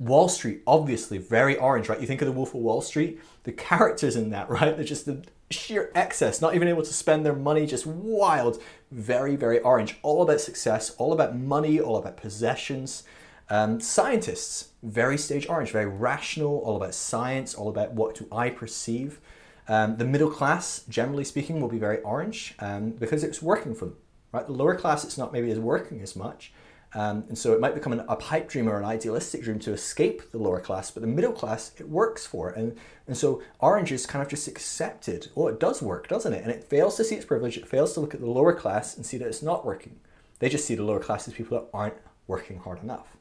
Wall 0.00 0.30
Street, 0.30 0.62
obviously, 0.66 1.18
very 1.18 1.56
orange, 1.56 1.88
right? 1.88 2.00
You 2.00 2.06
think 2.06 2.22
of 2.22 2.26
the 2.26 2.32
Wolf 2.32 2.54
of 2.54 2.62
Wall 2.62 2.80
Street, 2.80 3.20
the 3.44 3.52
characters 3.52 4.16
in 4.16 4.30
that, 4.30 4.48
right? 4.50 4.74
They're 4.74 4.84
just 4.84 5.06
the 5.06 5.22
sheer 5.50 5.92
excess, 5.94 6.40
not 6.40 6.54
even 6.54 6.68
able 6.68 6.82
to 6.82 6.92
spend 6.92 7.24
their 7.24 7.34
money, 7.34 7.66
just 7.66 7.86
wild, 7.86 8.60
very, 8.90 9.36
very 9.36 9.60
orange. 9.60 9.98
All 10.02 10.22
about 10.22 10.40
success, 10.40 10.90
all 10.96 11.12
about 11.12 11.36
money, 11.36 11.78
all 11.78 11.96
about 11.96 12.16
possessions. 12.16 13.04
Um, 13.50 13.80
scientists, 13.80 14.68
very 14.82 15.18
stage 15.18 15.48
orange, 15.48 15.70
very 15.70 15.86
rational, 15.86 16.58
all 16.60 16.76
about 16.76 16.94
science, 16.94 17.54
all 17.54 17.68
about 17.68 17.92
what 17.92 18.14
do 18.14 18.26
I 18.32 18.48
perceive. 18.48 19.20
Um, 19.68 19.98
the 19.98 20.04
middle 20.04 20.30
class, 20.30 20.82
generally 20.88 21.24
speaking, 21.24 21.60
will 21.60 21.68
be 21.68 21.78
very 21.78 22.00
orange 22.00 22.54
um, 22.60 22.92
because 22.92 23.22
it's 23.22 23.42
working 23.42 23.74
for 23.74 23.86
them. 23.86 23.96
Right, 24.32 24.46
the 24.46 24.52
lower 24.52 24.76
class, 24.76 25.04
it's 25.04 25.18
not 25.18 25.32
maybe 25.32 25.50
as 25.50 25.58
working 25.58 26.00
as 26.00 26.14
much, 26.14 26.52
um, 26.92 27.24
and 27.28 27.38
so 27.38 27.52
it 27.52 27.60
might 27.60 27.74
become 27.74 27.92
an, 27.92 28.04
a 28.08 28.16
pipe 28.16 28.48
dream 28.48 28.68
or 28.68 28.76
an 28.76 28.84
idealistic 28.84 29.42
dream 29.42 29.60
to 29.60 29.72
escape 29.72 30.32
the 30.32 30.38
lower 30.38 30.60
class, 30.60 30.90
but 30.90 31.02
the 31.02 31.06
middle 31.06 31.32
class, 31.32 31.72
it 31.78 31.88
works 31.88 32.26
for. 32.26 32.50
And, 32.50 32.76
and 33.06 33.16
so 33.16 33.42
orange 33.60 33.92
is 33.92 34.06
kind 34.06 34.22
of 34.22 34.28
just 34.28 34.48
accepted. 34.48 35.28
Oh, 35.36 35.46
it 35.46 35.60
does 35.60 35.80
work, 35.80 36.08
doesn't 36.08 36.32
it? 36.32 36.42
And 36.42 36.50
it 36.50 36.64
fails 36.64 36.96
to 36.96 37.04
see 37.04 37.14
its 37.14 37.24
privilege. 37.24 37.56
It 37.56 37.68
fails 37.68 37.94
to 37.94 38.00
look 38.00 38.14
at 38.14 38.20
the 38.20 38.30
lower 38.30 38.52
class 38.52 38.96
and 38.96 39.06
see 39.06 39.18
that 39.18 39.28
it's 39.28 39.42
not 39.42 39.64
working. 39.64 40.00
They 40.40 40.48
just 40.48 40.66
see 40.66 40.74
the 40.74 40.82
lower 40.82 41.00
class 41.00 41.28
as 41.28 41.34
people 41.34 41.58
that 41.58 41.68
aren't 41.72 41.94
working 42.26 42.58
hard 42.58 42.82
enough. 42.82 43.16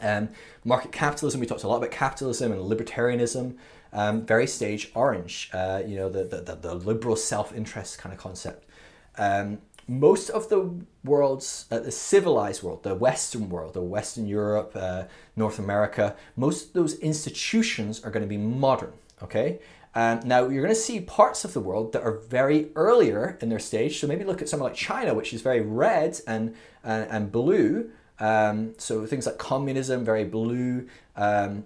Um, 0.00 0.30
market 0.64 0.90
capitalism, 0.90 1.40
we 1.40 1.46
talked 1.46 1.62
a 1.62 1.68
lot 1.68 1.76
about 1.76 1.92
capitalism 1.92 2.50
and 2.50 2.62
libertarianism. 2.62 3.56
Um, 3.92 4.24
very 4.24 4.46
stage 4.46 4.90
orange, 4.94 5.50
uh, 5.52 5.82
you 5.86 5.96
know, 5.96 6.08
the, 6.08 6.24
the, 6.24 6.56
the 6.56 6.74
liberal 6.74 7.14
self 7.14 7.54
interest 7.54 7.98
kind 7.98 8.12
of 8.12 8.18
concept. 8.18 8.66
Um, 9.18 9.58
most 9.98 10.30
of 10.30 10.48
the 10.48 10.70
world's 11.04 11.66
uh, 11.70 11.78
the 11.78 11.90
civilized 11.90 12.62
world, 12.62 12.82
the 12.82 12.94
Western 12.94 13.48
world, 13.48 13.74
the 13.74 13.82
Western 13.82 14.26
Europe, 14.26 14.72
uh, 14.74 15.04
North 15.36 15.58
America, 15.58 16.16
most 16.36 16.68
of 16.68 16.72
those 16.72 16.94
institutions 17.00 18.02
are 18.04 18.10
going 18.10 18.22
to 18.22 18.28
be 18.28 18.38
modern. 18.38 18.92
Okay. 19.22 19.60
Um, 19.94 20.20
now 20.24 20.48
you're 20.48 20.62
going 20.62 20.74
to 20.74 20.80
see 20.80 21.00
parts 21.00 21.44
of 21.44 21.52
the 21.52 21.60
world 21.60 21.92
that 21.92 22.02
are 22.02 22.12
very 22.12 22.70
earlier 22.76 23.36
in 23.42 23.50
their 23.50 23.58
stage. 23.58 24.00
So 24.00 24.06
maybe 24.06 24.24
look 24.24 24.40
at 24.40 24.48
somewhere 24.48 24.70
like 24.70 24.78
China, 24.78 25.12
which 25.12 25.34
is 25.34 25.42
very 25.42 25.60
red 25.60 26.18
and 26.26 26.54
and, 26.82 27.10
and 27.10 27.32
blue. 27.32 27.90
Um, 28.18 28.74
so 28.78 29.04
things 29.04 29.26
like 29.26 29.38
communism, 29.38 30.04
very 30.04 30.24
blue. 30.24 30.88
Um, 31.16 31.64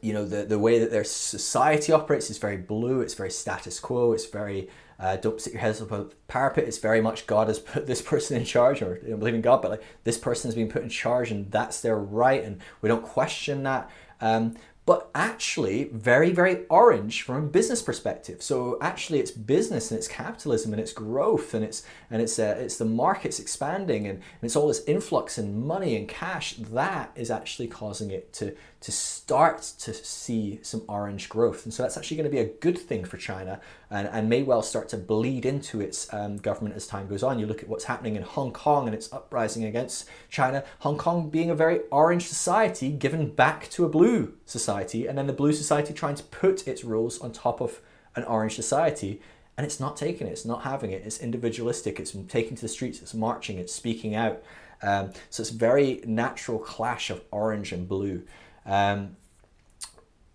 you 0.00 0.12
know 0.12 0.24
the 0.24 0.44
the 0.44 0.58
way 0.58 0.78
that 0.78 0.90
their 0.90 1.04
society 1.04 1.92
operates 1.92 2.30
is 2.30 2.38
very 2.38 2.58
blue. 2.58 3.00
It's 3.00 3.14
very 3.14 3.30
status 3.30 3.80
quo. 3.80 4.12
It's 4.12 4.26
very 4.26 4.68
uh, 5.02 5.16
don't 5.16 5.40
sit 5.40 5.52
your 5.52 5.60
heads 5.60 5.82
up 5.82 5.90
a 5.90 6.04
parapet. 6.28 6.64
It's 6.64 6.78
very 6.78 7.00
much 7.00 7.26
God 7.26 7.48
has 7.48 7.58
put 7.58 7.86
this 7.88 8.00
person 8.00 8.36
in 8.36 8.44
charge, 8.44 8.80
or 8.80 9.00
you 9.02 9.10
don't 9.10 9.18
believe 9.18 9.34
in 9.34 9.42
God, 9.42 9.60
but 9.60 9.72
like 9.72 9.82
this 10.04 10.16
person 10.16 10.48
has 10.48 10.54
been 10.54 10.68
put 10.68 10.82
in 10.82 10.88
charge, 10.88 11.30
and 11.30 11.50
that's 11.50 11.80
their 11.80 11.98
right, 11.98 12.42
and 12.42 12.60
we 12.80 12.88
don't 12.88 13.04
question 13.04 13.64
that. 13.64 13.90
Um, 14.20 14.54
but 14.84 15.10
actually 15.14 15.84
very, 15.84 16.32
very 16.32 16.66
orange 16.66 17.22
from 17.22 17.36
a 17.36 17.46
business 17.46 17.80
perspective. 17.80 18.42
So 18.42 18.78
actually, 18.80 19.20
it's 19.20 19.30
business 19.30 19.92
and 19.92 19.98
it's 19.98 20.08
capitalism 20.08 20.72
and 20.72 20.80
it's 20.80 20.92
growth 20.92 21.54
and 21.54 21.64
it's 21.64 21.84
and 22.10 22.20
it's 22.20 22.38
uh, 22.38 22.56
it's 22.58 22.78
the 22.78 22.84
markets 22.84 23.38
expanding 23.38 24.06
and, 24.08 24.18
and 24.18 24.42
it's 24.42 24.56
all 24.56 24.66
this 24.66 24.82
influx 24.86 25.38
in 25.38 25.64
money 25.64 25.94
and 25.94 26.08
cash 26.08 26.54
that 26.54 27.12
is 27.14 27.30
actually 27.30 27.68
causing 27.68 28.10
it 28.10 28.32
to 28.34 28.56
to 28.82 28.90
start 28.90 29.62
to 29.78 29.94
see 29.94 30.58
some 30.62 30.82
orange 30.88 31.28
growth. 31.28 31.64
And 31.64 31.72
so 31.72 31.84
that's 31.84 31.96
actually 31.96 32.16
going 32.16 32.28
to 32.28 32.36
be 32.36 32.40
a 32.40 32.52
good 32.60 32.76
thing 32.76 33.04
for 33.04 33.16
China 33.16 33.60
and, 33.90 34.08
and 34.08 34.28
may 34.28 34.42
well 34.42 34.60
start 34.60 34.88
to 34.88 34.96
bleed 34.96 35.46
into 35.46 35.80
its 35.80 36.12
um, 36.12 36.38
government 36.38 36.74
as 36.74 36.88
time 36.88 37.06
goes 37.06 37.22
on. 37.22 37.38
You 37.38 37.46
look 37.46 37.62
at 37.62 37.68
what's 37.68 37.84
happening 37.84 38.16
in 38.16 38.22
Hong 38.22 38.52
Kong 38.52 38.86
and 38.86 38.94
its 38.94 39.12
uprising 39.12 39.64
against 39.64 40.08
China. 40.28 40.64
Hong 40.80 40.98
Kong 40.98 41.30
being 41.30 41.48
a 41.48 41.54
very 41.54 41.80
orange 41.92 42.26
society 42.26 42.90
given 42.90 43.30
back 43.30 43.70
to 43.70 43.84
a 43.84 43.88
blue 43.88 44.34
society, 44.46 45.06
and 45.06 45.16
then 45.16 45.28
the 45.28 45.32
blue 45.32 45.52
society 45.52 45.94
trying 45.94 46.16
to 46.16 46.24
put 46.24 46.66
its 46.66 46.82
rules 46.82 47.20
on 47.20 47.30
top 47.32 47.60
of 47.60 47.80
an 48.16 48.24
orange 48.24 48.56
society. 48.56 49.20
And 49.56 49.64
it's 49.64 49.78
not 49.78 49.96
taking 49.96 50.26
it, 50.26 50.30
it's 50.30 50.44
not 50.44 50.62
having 50.62 50.90
it, 50.90 51.02
it's 51.04 51.20
individualistic, 51.20 52.00
it's 52.00 52.16
taking 52.28 52.56
to 52.56 52.62
the 52.62 52.68
streets, 52.68 53.00
it's 53.00 53.14
marching, 53.14 53.58
it's 53.58 53.72
speaking 53.72 54.16
out. 54.16 54.42
Um, 54.82 55.12
so 55.30 55.42
it's 55.42 55.50
very 55.50 56.02
natural 56.04 56.58
clash 56.58 57.10
of 57.10 57.22
orange 57.30 57.70
and 57.70 57.86
blue. 57.86 58.24
Um, 58.66 59.16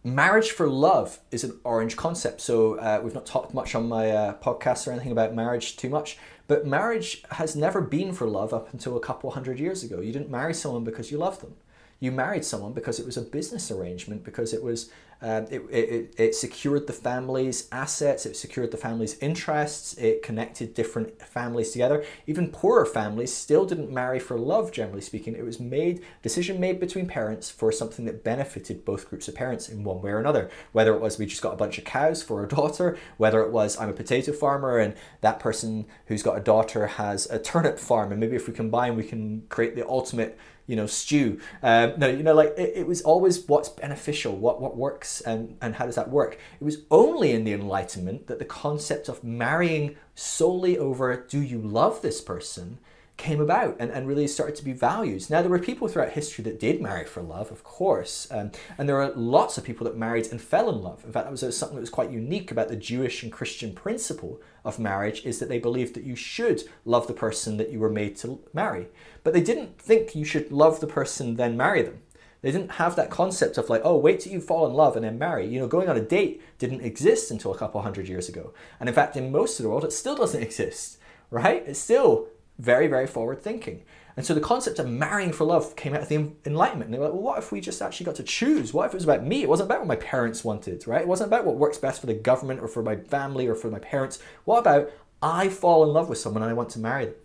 marriage 0.03 0.51
for 0.51 0.67
love 0.67 1.19
is 1.31 1.43
an 1.43 1.59
orange 1.63 1.95
concept. 1.95 2.41
So 2.41 2.75
uh, 2.75 3.01
we've 3.03 3.13
not 3.13 3.25
talked 3.25 3.53
much 3.53 3.75
on 3.75 3.87
my 3.87 4.09
uh, 4.11 4.33
podcast 4.37 4.87
or 4.87 4.91
anything 4.91 5.11
about 5.11 5.35
marriage 5.35 5.75
too 5.77 5.89
much, 5.89 6.17
but 6.47 6.65
marriage 6.65 7.23
has 7.31 7.55
never 7.55 7.81
been 7.81 8.13
for 8.13 8.27
love 8.27 8.53
up 8.53 8.71
until 8.73 8.95
a 8.95 9.01
couple 9.01 9.31
hundred 9.31 9.59
years 9.59 9.83
ago. 9.83 9.99
You 9.99 10.13
didn't 10.13 10.29
marry 10.29 10.53
someone 10.53 10.83
because 10.83 11.11
you 11.11 11.17
loved 11.17 11.41
them. 11.41 11.55
You 11.99 12.11
married 12.11 12.45
someone 12.45 12.73
because 12.73 12.99
it 12.99 13.05
was 13.05 13.17
a 13.17 13.21
business 13.21 13.71
arrangement, 13.71 14.23
because 14.23 14.53
it 14.53 14.63
was 14.63 14.89
um, 15.21 15.45
it, 15.49 15.61
it, 15.71 16.13
it 16.17 16.35
secured 16.35 16.87
the 16.87 16.93
family's 16.93 17.67
assets, 17.71 18.25
it 18.25 18.37
secured 18.37 18.71
the 18.71 18.77
family's 18.77 19.17
interests, 19.19 19.93
it 19.95 20.21
connected 20.21 20.73
different 20.73 21.21
families 21.21 21.71
together. 21.71 22.05
Even 22.27 22.51
poorer 22.51 22.85
families 22.85 23.33
still 23.33 23.65
didn't 23.65 23.91
marry 23.91 24.19
for 24.19 24.37
love, 24.37 24.71
generally 24.71 25.01
speaking. 25.01 25.35
It 25.35 25.43
was 25.43 25.59
made 25.59 26.03
decision 26.21 26.59
made 26.59 26.79
between 26.79 27.07
parents 27.07 27.49
for 27.49 27.71
something 27.71 28.05
that 28.05 28.23
benefited 28.23 28.85
both 28.85 29.09
groups 29.09 29.27
of 29.27 29.35
parents 29.35 29.69
in 29.69 29.83
one 29.83 30.01
way 30.01 30.11
or 30.11 30.19
another. 30.19 30.49
Whether 30.71 30.93
it 30.93 31.01
was 31.01 31.17
we 31.17 31.25
just 31.25 31.41
got 31.41 31.53
a 31.53 31.57
bunch 31.57 31.77
of 31.77 31.85
cows 31.85 32.21
for 32.21 32.43
a 32.43 32.47
daughter, 32.47 32.97
whether 33.17 33.41
it 33.41 33.51
was 33.51 33.77
I'm 33.79 33.89
a 33.89 33.93
potato 33.93 34.31
farmer 34.31 34.77
and 34.77 34.93
that 35.21 35.39
person 35.39 35.85
who's 36.07 36.23
got 36.23 36.37
a 36.37 36.41
daughter 36.41 36.87
has 36.87 37.25
a 37.27 37.39
turnip 37.39 37.79
farm, 37.79 38.11
and 38.11 38.19
maybe 38.19 38.35
if 38.35 38.47
we 38.47 38.53
combine, 38.53 38.95
we 38.95 39.03
can 39.03 39.43
create 39.49 39.75
the 39.75 39.87
ultimate 39.87 40.37
you 40.67 40.75
know 40.75 40.85
stew 40.85 41.39
um, 41.63 41.93
no 41.97 42.07
you 42.07 42.23
know 42.23 42.33
like 42.33 42.53
it, 42.57 42.73
it, 42.75 42.87
was 42.87 43.01
always 43.01 43.47
what's 43.47 43.69
beneficial 43.69 44.35
what 44.35 44.61
what 44.61 44.77
works 44.77 45.21
and 45.21 45.57
and 45.61 45.75
how 45.75 45.85
does 45.85 45.95
that 45.95 46.09
work 46.09 46.37
it 46.59 46.63
was 46.63 46.79
only 46.91 47.31
in 47.31 47.43
the 47.43 47.53
enlightenment 47.53 48.27
that 48.27 48.37
the 48.37 48.45
concept 48.45 49.09
of 49.09 49.23
marrying 49.23 49.95
solely 50.13 50.77
over 50.77 51.25
do 51.27 51.41
you 51.41 51.59
love 51.59 52.01
this 52.01 52.21
person 52.21 52.77
came 53.17 53.41
about 53.41 53.75
and, 53.79 53.91
and 53.91 54.07
really 54.07 54.27
started 54.27 54.55
to 54.55 54.63
be 54.63 54.73
values. 54.73 55.29
Now, 55.29 55.41
there 55.41 55.49
were 55.49 55.59
people 55.59 55.87
throughout 55.87 56.11
history 56.11 56.43
that 56.43 56.59
did 56.59 56.81
marry 56.81 57.03
for 57.03 57.21
love, 57.21 57.51
of 57.51 57.63
course, 57.63 58.27
um, 58.31 58.51
and 58.77 58.87
there 58.87 59.01
are 59.01 59.11
lots 59.11 59.57
of 59.57 59.63
people 59.63 59.85
that 59.85 59.97
married 59.97 60.27
and 60.31 60.39
fell 60.39 60.69
in 60.69 60.83
love. 60.83 61.03
In 61.03 61.11
fact, 61.11 61.25
that 61.25 61.31
was 61.31 61.57
something 61.57 61.75
that 61.75 61.81
was 61.81 61.89
quite 61.89 62.11
unique 62.11 62.51
about 62.51 62.67
the 62.69 62.75
Jewish 62.75 63.23
and 63.23 63.31
Christian 63.31 63.73
principle 63.73 64.39
of 64.63 64.77
marriage 64.77 65.25
is 65.25 65.39
that 65.39 65.49
they 65.49 65.59
believed 65.59 65.95
that 65.95 66.03
you 66.03 66.15
should 66.15 66.63
love 66.85 67.07
the 67.07 67.13
person 67.13 67.57
that 67.57 67.71
you 67.71 67.79
were 67.79 67.89
made 67.89 68.15
to 68.17 68.39
marry. 68.53 68.87
But 69.27 69.33
they 69.33 69.41
didn't 69.41 69.77
think 69.77 70.15
you 70.15 70.23
should 70.23 70.53
love 70.53 70.79
the 70.79 70.87
person, 70.87 71.35
then 71.35 71.57
marry 71.57 71.81
them. 71.81 72.01
They 72.41 72.49
didn't 72.49 72.71
have 72.71 72.95
that 72.95 73.09
concept 73.09 73.57
of 73.57 73.69
like, 73.69 73.81
oh, 73.83 73.97
wait 73.97 74.21
till 74.21 74.31
you 74.31 74.39
fall 74.39 74.65
in 74.65 74.73
love 74.73 74.95
and 74.95 75.03
then 75.03 75.19
marry. 75.19 75.45
You 75.45 75.59
know, 75.59 75.67
going 75.67 75.89
on 75.89 75.97
a 75.97 76.01
date 76.01 76.41
didn't 76.59 76.79
exist 76.79 77.29
until 77.29 77.53
a 77.53 77.57
couple 77.57 77.81
hundred 77.81 78.07
years 78.07 78.29
ago. 78.29 78.53
And 78.79 78.87
in 78.87 78.95
fact, 78.95 79.17
in 79.17 79.29
most 79.29 79.59
of 79.59 79.63
the 79.63 79.69
world, 79.69 79.83
it 79.83 79.91
still 79.91 80.15
doesn't 80.15 80.41
exist, 80.49 80.97
right? 81.29 81.61
It's 81.67 81.77
still 81.77 82.29
very, 82.57 82.87
very 82.87 83.05
forward 83.05 83.41
thinking. 83.41 83.83
And 84.15 84.25
so 84.25 84.33
the 84.33 84.39
concept 84.39 84.79
of 84.79 84.87
marrying 84.87 85.33
for 85.33 85.43
love 85.43 85.75
came 85.75 85.93
out 85.93 86.03
of 86.03 86.07
the 86.07 86.31
Enlightenment. 86.45 86.85
And 86.85 86.93
they 86.93 86.97
were 86.97 87.07
like, 87.07 87.13
well, 87.13 87.23
what 87.23 87.39
if 87.39 87.51
we 87.51 87.59
just 87.59 87.81
actually 87.81 88.05
got 88.05 88.15
to 88.15 88.23
choose? 88.23 88.73
What 88.73 88.85
if 88.85 88.93
it 88.93 88.95
was 88.95 89.03
about 89.03 89.25
me? 89.25 89.43
It 89.43 89.49
wasn't 89.49 89.67
about 89.67 89.79
what 89.79 89.89
my 89.89 89.97
parents 89.97 90.45
wanted, 90.45 90.87
right? 90.87 91.01
It 91.01 91.07
wasn't 91.09 91.27
about 91.27 91.43
what 91.43 91.57
works 91.57 91.77
best 91.77 91.99
for 91.99 92.07
the 92.07 92.13
government 92.13 92.61
or 92.61 92.69
for 92.69 92.81
my 92.81 92.95
family 92.95 93.45
or 93.45 93.55
for 93.55 93.69
my 93.69 93.79
parents. 93.79 94.19
What 94.45 94.59
about 94.59 94.89
I 95.21 95.49
fall 95.49 95.83
in 95.83 95.89
love 95.89 96.07
with 96.07 96.17
someone 96.17 96.43
and 96.43 96.49
I 96.49 96.53
want 96.53 96.69
to 96.69 96.79
marry 96.79 97.07
them? 97.07 97.15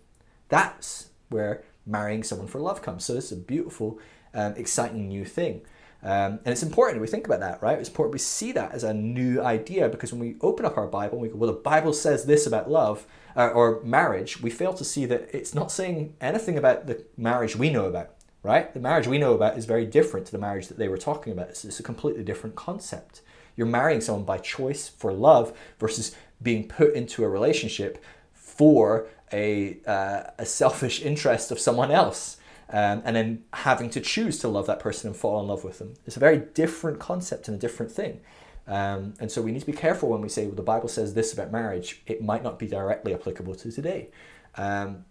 That's 0.49 1.11
where 1.33 1.65
marrying 1.87 2.23
someone 2.23 2.49
for 2.49 2.61
love 2.61 2.83
comes. 2.83 3.05
So 3.05 3.15
this 3.15 3.27
is 3.27 3.39
a 3.39 3.41
beautiful, 3.41 3.99
um, 4.35 4.55
exciting 4.57 5.09
new 5.09 5.25
thing. 5.25 5.63
Um, 6.05 6.41
and 6.45 6.49
it's 6.49 6.65
important 6.65 7.01
we 7.01 7.07
think 7.07 7.27
about 7.27 7.41
that, 7.41 7.63
right? 7.63 7.79
It's 7.79 7.89
important 7.89 8.13
we 8.13 8.19
see 8.19 8.51
that 8.53 8.73
as 8.73 8.83
a 8.83 8.93
new 8.93 9.41
idea 9.41 9.89
because 9.89 10.13
when 10.13 10.21
we 10.21 10.37
open 10.41 10.65
up 10.65 10.77
our 10.77 10.89
Bible 10.89 11.15
and 11.15 11.23
we 11.23 11.29
go, 11.29 11.37
well, 11.37 11.53
the 11.53 11.59
Bible 11.59 11.93
says 11.93 12.25
this 12.25 12.45
about 12.47 12.69
love, 12.69 13.07
uh, 13.37 13.49
or 13.49 13.81
marriage, 13.83 14.41
we 14.41 14.51
fail 14.51 14.75
to 14.75 14.85
see 14.85 15.07
that 15.07 15.31
it's 15.33 15.55
not 15.55 15.71
saying 15.71 16.15
anything 16.21 16.59
about 16.59 16.87
the 16.87 17.05
marriage 17.17 17.57
we 17.57 17.71
know 17.71 17.87
about, 17.87 18.11
right? 18.43 18.75
The 18.75 18.81
marriage 18.81 19.07
we 19.07 19.19
know 19.19 19.35
about 19.35 19.57
is 19.57 19.65
very 19.65 19.87
different 19.87 20.27
to 20.27 20.33
the 20.33 20.39
marriage 20.39 20.69
that 20.69 20.77
they 20.77 20.89
were 20.89 20.99
talking 20.99 21.33
about. 21.33 21.49
It's, 21.49 21.65
it's 21.65 21.81
a 21.81 21.85
completely 21.85 22.25
different 22.25 22.57
concept. 22.57 23.23
You're 23.57 23.67
marrying 23.67 24.01
someone 24.01 24.25
by 24.25 24.39
choice 24.39 24.89
for 24.89 25.13
love 25.13 25.57
versus 25.79 26.17
being 26.43 26.67
put 26.67 26.95
into 26.95 27.23
a 27.23 27.29
relationship 27.29 28.03
for 28.33 29.07
a, 29.33 29.79
uh, 29.87 30.31
a 30.39 30.47
selfish 30.47 31.03
interest 31.03 31.51
of 31.51 31.59
someone 31.59 31.91
else. 31.91 32.39
Um, 32.71 33.03
and 33.05 33.15
then 33.15 33.45
having 33.53 33.91
to 33.91 34.01
choose 34.01 34.39
to 34.39 34.49
love 34.49 34.67
that 34.67 34.81
person 34.81 35.09
and 35.09 35.17
fall 35.17 35.39
in 35.41 35.47
love 35.47 35.63
with 35.63 35.79
them. 35.79 35.93
It's 36.07 36.17
a 36.17 36.21
very 36.21 36.39
different 36.39 36.99
concept 36.99 37.47
and 37.49 37.55
a 37.55 37.61
different 37.61 37.93
thing. 37.93 38.21
Um, 38.67 39.13
and 39.21 39.31
so 39.31 39.43
we 39.43 39.53
need 39.53 39.61
to 39.61 39.67
be 39.67 39.73
careful 39.73 40.09
when 40.09 40.23
we 40.23 40.31
say, 40.31 40.47
well, 40.47 40.55
the 40.55 40.63
Bible 40.63 40.89
says 40.89 41.13
this 41.13 41.35
about 41.35 41.53
marriage. 41.53 42.03
It 42.07 42.23
might 42.23 42.43
not 42.43 42.59
be 42.59 42.67
directly 42.67 43.13
applicable 43.13 43.57
to 43.57 43.71
today. 43.71 44.09
Um, 44.57 45.05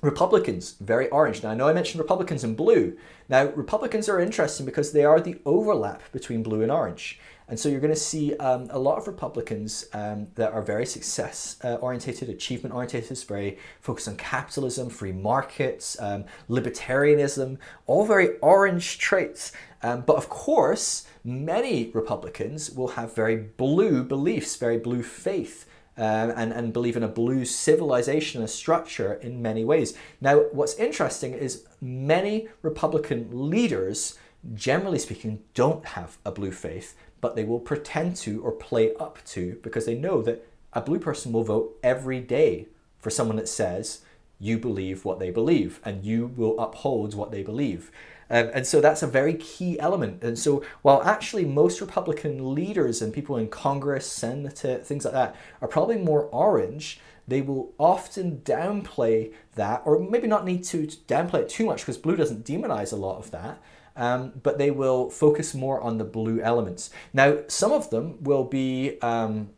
Republicans, 0.00 0.76
very 0.80 1.08
orange. 1.08 1.42
Now, 1.42 1.50
I 1.50 1.54
know 1.54 1.68
I 1.68 1.72
mentioned 1.72 2.00
Republicans 2.00 2.44
in 2.44 2.54
blue. 2.54 2.96
Now, 3.28 3.46
Republicans 3.48 4.08
are 4.08 4.20
interesting 4.20 4.66
because 4.66 4.92
they 4.92 5.04
are 5.04 5.20
the 5.20 5.38
overlap 5.46 6.02
between 6.12 6.42
blue 6.42 6.62
and 6.62 6.70
orange. 6.70 7.18
And 7.48 7.60
so 7.60 7.68
you're 7.68 7.80
going 7.80 7.92
to 7.92 8.00
see 8.00 8.34
um, 8.36 8.68
a 8.70 8.78
lot 8.78 8.96
of 8.96 9.06
Republicans 9.06 9.86
um, 9.92 10.28
that 10.36 10.52
are 10.52 10.62
very 10.62 10.86
success 10.86 11.58
uh, 11.62 11.74
orientated, 11.74 12.30
achievement 12.30 12.74
orientated, 12.74 13.18
very 13.28 13.58
focused 13.80 14.08
on 14.08 14.16
capitalism, 14.16 14.88
free 14.88 15.12
markets, 15.12 16.00
um, 16.00 16.24
libertarianism, 16.48 17.58
all 17.86 18.06
very 18.06 18.38
orange 18.38 18.98
traits. 18.98 19.52
Um, 19.82 20.00
but 20.06 20.16
of 20.16 20.30
course, 20.30 21.06
many 21.22 21.90
Republicans 21.92 22.70
will 22.70 22.88
have 22.88 23.14
very 23.14 23.36
blue 23.36 24.02
beliefs, 24.02 24.56
very 24.56 24.78
blue 24.78 25.02
faith. 25.02 25.66
Um, 25.96 26.32
and, 26.34 26.52
and 26.52 26.72
believe 26.72 26.96
in 26.96 27.04
a 27.04 27.08
blue 27.08 27.44
civilization, 27.44 28.42
a 28.42 28.48
structure 28.48 29.14
in 29.14 29.40
many 29.40 29.64
ways. 29.64 29.96
Now, 30.20 30.38
what's 30.50 30.74
interesting 30.74 31.34
is 31.34 31.68
many 31.80 32.48
Republican 32.62 33.28
leaders, 33.48 34.18
generally 34.54 34.98
speaking, 34.98 35.44
don't 35.54 35.86
have 35.86 36.18
a 36.24 36.32
blue 36.32 36.50
faith, 36.50 36.96
but 37.24 37.36
they 37.36 37.44
will 37.44 37.58
pretend 37.58 38.14
to 38.14 38.42
or 38.42 38.52
play 38.52 38.94
up 38.96 39.18
to 39.24 39.58
because 39.62 39.86
they 39.86 39.94
know 39.94 40.20
that 40.20 40.46
a 40.74 40.80
blue 40.82 40.98
person 40.98 41.32
will 41.32 41.42
vote 41.42 41.74
every 41.82 42.20
day 42.20 42.68
for 43.00 43.08
someone 43.08 43.36
that 43.36 43.48
says 43.48 44.02
you 44.38 44.58
believe 44.58 45.06
what 45.06 45.18
they 45.18 45.30
believe 45.30 45.80
and 45.86 46.04
you 46.04 46.26
will 46.36 46.60
uphold 46.60 47.14
what 47.14 47.30
they 47.30 47.42
believe. 47.42 47.90
Um, 48.28 48.50
and 48.52 48.66
so 48.66 48.82
that's 48.82 49.02
a 49.02 49.06
very 49.06 49.32
key 49.32 49.80
element. 49.80 50.22
And 50.22 50.38
so 50.38 50.62
while 50.82 51.02
actually 51.02 51.46
most 51.46 51.80
Republican 51.80 52.54
leaders 52.54 53.00
and 53.00 53.10
people 53.10 53.38
in 53.38 53.48
Congress, 53.48 54.04
Senate, 54.04 54.84
things 54.86 55.06
like 55.06 55.14
that 55.14 55.34
are 55.62 55.68
probably 55.68 55.96
more 55.96 56.24
orange, 56.24 57.00
they 57.26 57.40
will 57.40 57.72
often 57.78 58.42
downplay 58.44 59.32
that, 59.54 59.80
or 59.86 59.98
maybe 59.98 60.26
not 60.26 60.44
need 60.44 60.62
to 60.64 60.88
downplay 61.08 61.40
it 61.40 61.48
too 61.48 61.64
much 61.64 61.80
because 61.80 61.96
blue 61.96 62.16
doesn't 62.16 62.44
demonize 62.44 62.92
a 62.92 62.96
lot 62.96 63.16
of 63.16 63.30
that 63.30 63.62
um, 63.96 64.32
but 64.42 64.58
they 64.58 64.70
will 64.70 65.10
focus 65.10 65.54
more 65.54 65.80
on 65.80 65.98
the 65.98 66.04
blue 66.04 66.40
elements. 66.40 66.90
Now, 67.12 67.38
some 67.48 67.72
of 67.72 67.90
them 67.90 68.22
will 68.22 68.44
be 68.44 69.00
um, 69.00 69.50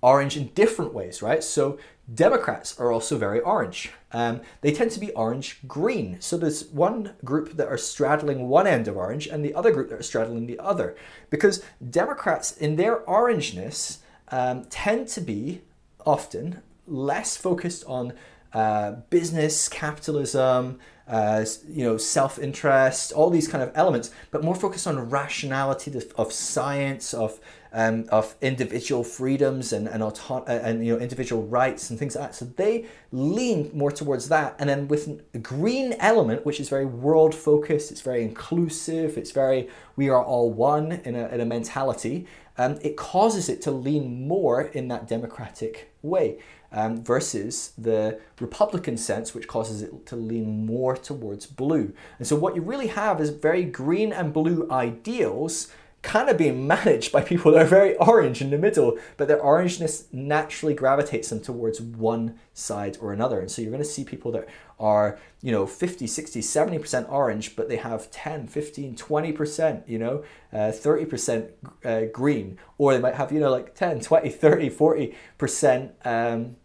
orange 0.00 0.36
in 0.36 0.48
different 0.48 0.92
ways, 0.92 1.22
right? 1.22 1.42
So 1.42 1.78
Democrats 2.12 2.78
are 2.80 2.90
also 2.90 3.16
very 3.16 3.40
orange. 3.40 3.92
Um, 4.12 4.40
they 4.60 4.72
tend 4.72 4.90
to 4.92 5.00
be 5.00 5.12
orange 5.12 5.60
green. 5.66 6.20
So 6.20 6.36
there's 6.36 6.66
one 6.68 7.14
group 7.24 7.56
that 7.56 7.68
are 7.68 7.78
straddling 7.78 8.48
one 8.48 8.66
end 8.66 8.88
of 8.88 8.96
orange 8.96 9.26
and 9.26 9.44
the 9.44 9.54
other 9.54 9.70
group 9.70 9.88
that 9.90 10.00
are 10.00 10.02
straddling 10.02 10.46
the 10.46 10.58
other. 10.58 10.96
Because 11.30 11.62
Democrats, 11.90 12.56
in 12.56 12.76
their 12.76 13.00
orangeness, 13.00 13.98
um, 14.28 14.64
tend 14.64 15.08
to 15.08 15.20
be 15.20 15.62
often 16.04 16.62
less 16.86 17.36
focused 17.36 17.84
on 17.86 18.12
uh, 18.52 18.92
business, 19.08 19.68
capitalism, 19.68 20.78
uh, 21.08 21.44
you 21.68 21.84
know, 21.84 21.96
self-interest, 21.96 23.12
all 23.12 23.30
these 23.30 23.48
kind 23.48 23.62
of 23.62 23.70
elements, 23.74 24.10
but 24.30 24.44
more 24.44 24.54
focused 24.54 24.86
on 24.86 24.98
rationality 25.10 25.92
of 26.16 26.32
science, 26.32 27.12
of 27.12 27.40
um, 27.74 28.04
of 28.10 28.34
individual 28.40 29.02
freedoms 29.02 29.72
and 29.72 29.88
and, 29.88 30.02
auto- 30.02 30.44
uh, 30.46 30.60
and 30.62 30.84
you 30.86 30.94
know 30.94 31.00
individual 31.00 31.46
rights 31.46 31.90
and 31.90 31.98
things 31.98 32.14
like 32.14 32.28
that. 32.28 32.34
So 32.34 32.44
they 32.44 32.86
lean 33.10 33.70
more 33.74 33.90
towards 33.90 34.28
that, 34.28 34.54
and 34.58 34.68
then 34.68 34.88
with 34.88 35.20
a 35.34 35.38
green 35.38 35.94
element, 35.98 36.46
which 36.46 36.60
is 36.60 36.68
very 36.68 36.84
world 36.84 37.34
focused, 37.34 37.90
it's 37.90 38.02
very 38.02 38.22
inclusive, 38.22 39.16
it's 39.16 39.32
very 39.32 39.68
we 39.96 40.08
are 40.08 40.22
all 40.22 40.50
one 40.52 40.92
in 41.04 41.14
a, 41.14 41.28
in 41.28 41.40
a 41.40 41.46
mentality. 41.46 42.26
Um, 42.58 42.78
it 42.82 42.98
causes 42.98 43.48
it 43.48 43.62
to 43.62 43.70
lean 43.70 44.28
more 44.28 44.60
in 44.60 44.88
that 44.88 45.08
democratic 45.08 45.90
way 46.02 46.38
um, 46.72 47.02
versus 47.02 47.72
the 47.78 48.18
Republican 48.40 48.96
sense, 48.96 49.34
which 49.34 49.48
causes 49.48 49.82
it 49.82 50.06
to 50.06 50.16
lean 50.16 50.66
more 50.66 50.96
towards 50.96 51.46
blue. 51.46 51.92
And 52.18 52.26
so, 52.26 52.36
what 52.36 52.56
you 52.56 52.62
really 52.62 52.88
have 52.88 53.20
is 53.20 53.30
very 53.30 53.64
green 53.64 54.12
and 54.12 54.32
blue 54.32 54.68
ideals 54.70 55.72
kind 56.02 56.28
of 56.28 56.36
being 56.36 56.66
managed 56.66 57.12
by 57.12 57.22
people 57.22 57.52
that 57.52 57.62
are 57.62 57.66
very 57.66 57.96
orange 57.96 58.42
in 58.42 58.50
the 58.50 58.58
middle, 58.58 58.98
but 59.16 59.28
their 59.28 59.40
orangeness 59.40 60.12
naturally 60.12 60.74
gravitates 60.74 61.30
them 61.30 61.40
towards 61.40 61.80
one 61.80 62.38
side 62.52 62.98
or 63.00 63.12
another. 63.12 63.40
And 63.40 63.50
so 63.50 63.62
you're 63.62 63.70
going 63.70 63.82
to 63.82 63.88
see 63.88 64.04
people 64.04 64.32
that 64.32 64.48
are, 64.78 65.18
you 65.40 65.52
know, 65.52 65.66
50, 65.66 66.06
60, 66.06 66.40
70% 66.40 67.10
orange, 67.10 67.56
but 67.56 67.68
they 67.68 67.76
have 67.76 68.10
10, 68.10 68.48
15, 68.48 68.96
20%, 68.96 69.88
you 69.88 69.98
know, 69.98 70.24
uh, 70.52 70.72
30% 70.72 71.50
uh, 71.84 72.02
green, 72.12 72.58
or 72.78 72.92
they 72.92 73.00
might 73.00 73.14
have, 73.14 73.30
you 73.32 73.40
know, 73.40 73.50
like 73.50 73.74
10, 73.74 74.00
20, 74.00 74.28
30, 74.28 74.70
40% 74.70 75.92
um, 76.04 76.56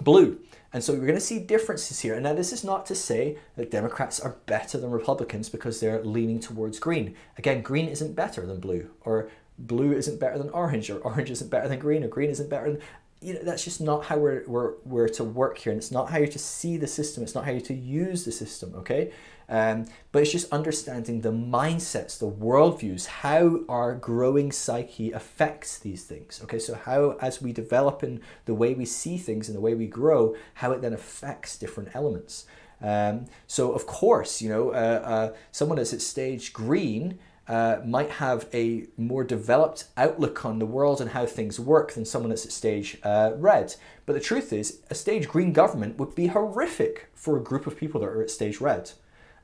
blue. 0.00 0.38
And 0.72 0.82
so 0.82 0.92
we're 0.92 1.06
going 1.06 1.14
to 1.14 1.20
see 1.20 1.38
differences 1.38 2.00
here. 2.00 2.14
And 2.14 2.24
now, 2.24 2.34
this 2.34 2.52
is 2.52 2.64
not 2.64 2.84
to 2.86 2.96
say 2.96 3.38
that 3.56 3.70
Democrats 3.70 4.18
are 4.18 4.36
better 4.46 4.76
than 4.76 4.90
Republicans 4.90 5.48
because 5.48 5.78
they're 5.78 6.02
leaning 6.02 6.40
towards 6.40 6.80
green. 6.80 7.14
Again, 7.38 7.62
green 7.62 7.88
isn't 7.88 8.14
better 8.16 8.44
than 8.44 8.58
blue, 8.58 8.90
or 9.02 9.30
blue 9.56 9.92
isn't 9.92 10.18
better 10.18 10.36
than 10.36 10.50
orange, 10.50 10.90
or 10.90 10.98
orange 10.98 11.30
isn't 11.30 11.50
better 11.50 11.68
than 11.68 11.78
green, 11.78 12.02
or 12.02 12.08
green 12.08 12.30
isn't 12.30 12.50
better 12.50 12.72
than. 12.72 12.80
You 13.24 13.34
know, 13.34 13.40
that's 13.42 13.64
just 13.64 13.80
not 13.80 14.04
how 14.04 14.18
we're, 14.18 14.44
we're, 14.46 14.74
we're 14.84 15.08
to 15.08 15.24
work 15.24 15.56
here. 15.56 15.72
And 15.72 15.80
it's 15.80 15.90
not 15.90 16.10
how 16.10 16.18
you 16.18 16.26
to 16.26 16.38
see 16.38 16.76
the 16.76 16.86
system. 16.86 17.22
It's 17.22 17.34
not 17.34 17.46
how 17.46 17.52
you 17.52 17.60
to 17.62 17.74
use 17.74 18.26
the 18.26 18.32
system, 18.32 18.74
okay? 18.76 19.12
Um, 19.48 19.86
but 20.12 20.22
it's 20.22 20.32
just 20.32 20.52
understanding 20.52 21.22
the 21.22 21.32
mindsets, 21.32 22.18
the 22.18 22.30
worldviews, 22.30 23.06
how 23.06 23.60
our 23.68 23.94
growing 23.94 24.52
psyche 24.52 25.10
affects 25.12 25.78
these 25.78 26.04
things. 26.04 26.40
Okay, 26.44 26.58
so 26.58 26.74
how, 26.74 27.16
as 27.20 27.40
we 27.40 27.52
develop 27.52 28.02
in 28.02 28.20
the 28.44 28.54
way 28.54 28.74
we 28.74 28.84
see 28.84 29.16
things 29.16 29.48
and 29.48 29.56
the 29.56 29.60
way 29.60 29.74
we 29.74 29.86
grow, 29.86 30.34
how 30.54 30.72
it 30.72 30.82
then 30.82 30.92
affects 30.92 31.58
different 31.58 31.94
elements. 31.94 32.46
Um, 32.82 33.26
so, 33.46 33.72
of 33.72 33.86
course, 33.86 34.42
you 34.42 34.50
know, 34.50 34.70
uh, 34.70 35.00
uh, 35.04 35.36
someone 35.50 35.78
that's 35.78 35.94
at 35.94 36.02
stage 36.02 36.52
green. 36.52 37.18
Uh, 37.46 37.76
might 37.84 38.10
have 38.10 38.48
a 38.54 38.86
more 38.96 39.22
developed 39.22 39.84
outlook 39.98 40.46
on 40.46 40.58
the 40.58 40.66
world 40.66 41.00
and 41.00 41.10
how 41.10 41.26
things 41.26 41.60
work 41.60 41.92
than 41.92 42.04
someone 42.04 42.30
that's 42.30 42.46
at 42.46 42.52
stage 42.52 42.98
uh, 43.02 43.32
red. 43.36 43.74
But 44.06 44.14
the 44.14 44.20
truth 44.20 44.52
is, 44.52 44.80
a 44.90 44.94
stage 44.94 45.28
green 45.28 45.52
government 45.52 45.98
would 45.98 46.14
be 46.14 46.28
horrific 46.28 47.10
for 47.14 47.36
a 47.36 47.42
group 47.42 47.66
of 47.66 47.76
people 47.76 48.00
that 48.00 48.08
are 48.08 48.22
at 48.22 48.30
stage 48.30 48.60
red. 48.62 48.92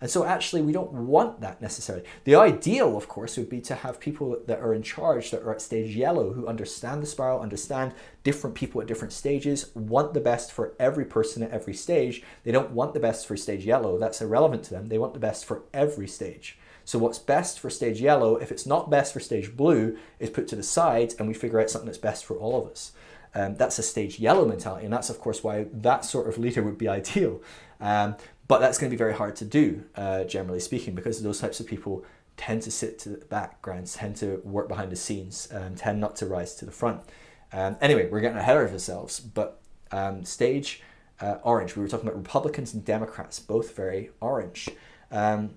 And 0.00 0.10
so, 0.10 0.24
actually, 0.24 0.62
we 0.62 0.72
don't 0.72 0.92
want 0.92 1.42
that 1.42 1.60
necessarily. 1.60 2.06
The 2.24 2.34
ideal, 2.34 2.96
of 2.96 3.06
course, 3.06 3.36
would 3.36 3.50
be 3.50 3.60
to 3.60 3.74
have 3.74 4.00
people 4.00 4.38
that 4.46 4.60
are 4.60 4.72
in 4.72 4.82
charge 4.82 5.30
that 5.30 5.42
are 5.42 5.52
at 5.52 5.60
stage 5.60 5.94
yellow 5.94 6.32
who 6.32 6.46
understand 6.46 7.02
the 7.02 7.06
spiral, 7.06 7.40
understand 7.40 7.92
different 8.24 8.56
people 8.56 8.80
at 8.80 8.86
different 8.86 9.12
stages, 9.12 9.70
want 9.74 10.14
the 10.14 10.20
best 10.20 10.52
for 10.52 10.72
every 10.80 11.04
person 11.04 11.42
at 11.42 11.50
every 11.50 11.74
stage. 11.74 12.22
They 12.44 12.52
don't 12.52 12.70
want 12.70 12.94
the 12.94 13.00
best 13.00 13.26
for 13.26 13.36
stage 13.36 13.66
yellow, 13.66 13.98
that's 13.98 14.22
irrelevant 14.22 14.64
to 14.64 14.70
them. 14.70 14.86
They 14.86 14.96
want 14.96 15.12
the 15.12 15.20
best 15.20 15.44
for 15.44 15.64
every 15.74 16.08
stage. 16.08 16.56
So, 16.90 16.98
what's 16.98 17.20
best 17.20 17.60
for 17.60 17.70
stage 17.70 18.00
yellow, 18.00 18.34
if 18.34 18.50
it's 18.50 18.66
not 18.66 18.90
best 18.90 19.12
for 19.12 19.20
stage 19.20 19.56
blue, 19.56 19.96
is 20.18 20.28
put 20.28 20.48
to 20.48 20.56
the 20.56 20.64
side 20.64 21.14
and 21.16 21.28
we 21.28 21.34
figure 21.34 21.60
out 21.60 21.70
something 21.70 21.86
that's 21.86 21.98
best 21.98 22.24
for 22.24 22.36
all 22.36 22.60
of 22.60 22.68
us. 22.68 22.90
Um, 23.32 23.54
that's 23.54 23.78
a 23.78 23.82
stage 23.84 24.18
yellow 24.18 24.44
mentality, 24.44 24.86
and 24.86 24.92
that's, 24.92 25.08
of 25.08 25.20
course, 25.20 25.44
why 25.44 25.66
that 25.72 26.04
sort 26.04 26.28
of 26.28 26.36
leader 26.36 26.64
would 26.64 26.78
be 26.78 26.88
ideal. 27.00 27.42
Um, 27.80 28.16
but 28.48 28.58
that's 28.58 28.76
going 28.76 28.90
to 28.90 28.92
be 28.92 28.98
very 28.98 29.14
hard 29.14 29.36
to 29.36 29.44
do, 29.44 29.84
uh, 29.94 30.24
generally 30.24 30.58
speaking, 30.58 30.96
because 30.96 31.22
those 31.22 31.38
types 31.38 31.60
of 31.60 31.68
people 31.68 32.04
tend 32.36 32.62
to 32.62 32.72
sit 32.72 32.98
to 32.98 33.10
the 33.10 33.24
background, 33.26 33.86
tend 33.86 34.16
to 34.16 34.40
work 34.42 34.66
behind 34.66 34.90
the 34.90 34.96
scenes, 34.96 35.46
um, 35.52 35.76
tend 35.76 36.00
not 36.00 36.16
to 36.16 36.26
rise 36.26 36.56
to 36.56 36.64
the 36.64 36.72
front. 36.72 37.02
Um, 37.52 37.76
anyway, 37.80 38.08
we're 38.10 38.18
getting 38.18 38.36
ahead 38.36 38.56
of 38.56 38.72
ourselves, 38.72 39.20
but 39.20 39.60
um, 39.92 40.24
stage 40.24 40.82
uh, 41.20 41.36
orange. 41.44 41.76
We 41.76 41.82
were 41.82 41.88
talking 41.88 42.08
about 42.08 42.18
Republicans 42.18 42.74
and 42.74 42.84
Democrats, 42.84 43.38
both 43.38 43.76
very 43.76 44.10
orange. 44.20 44.68
Um, 45.12 45.54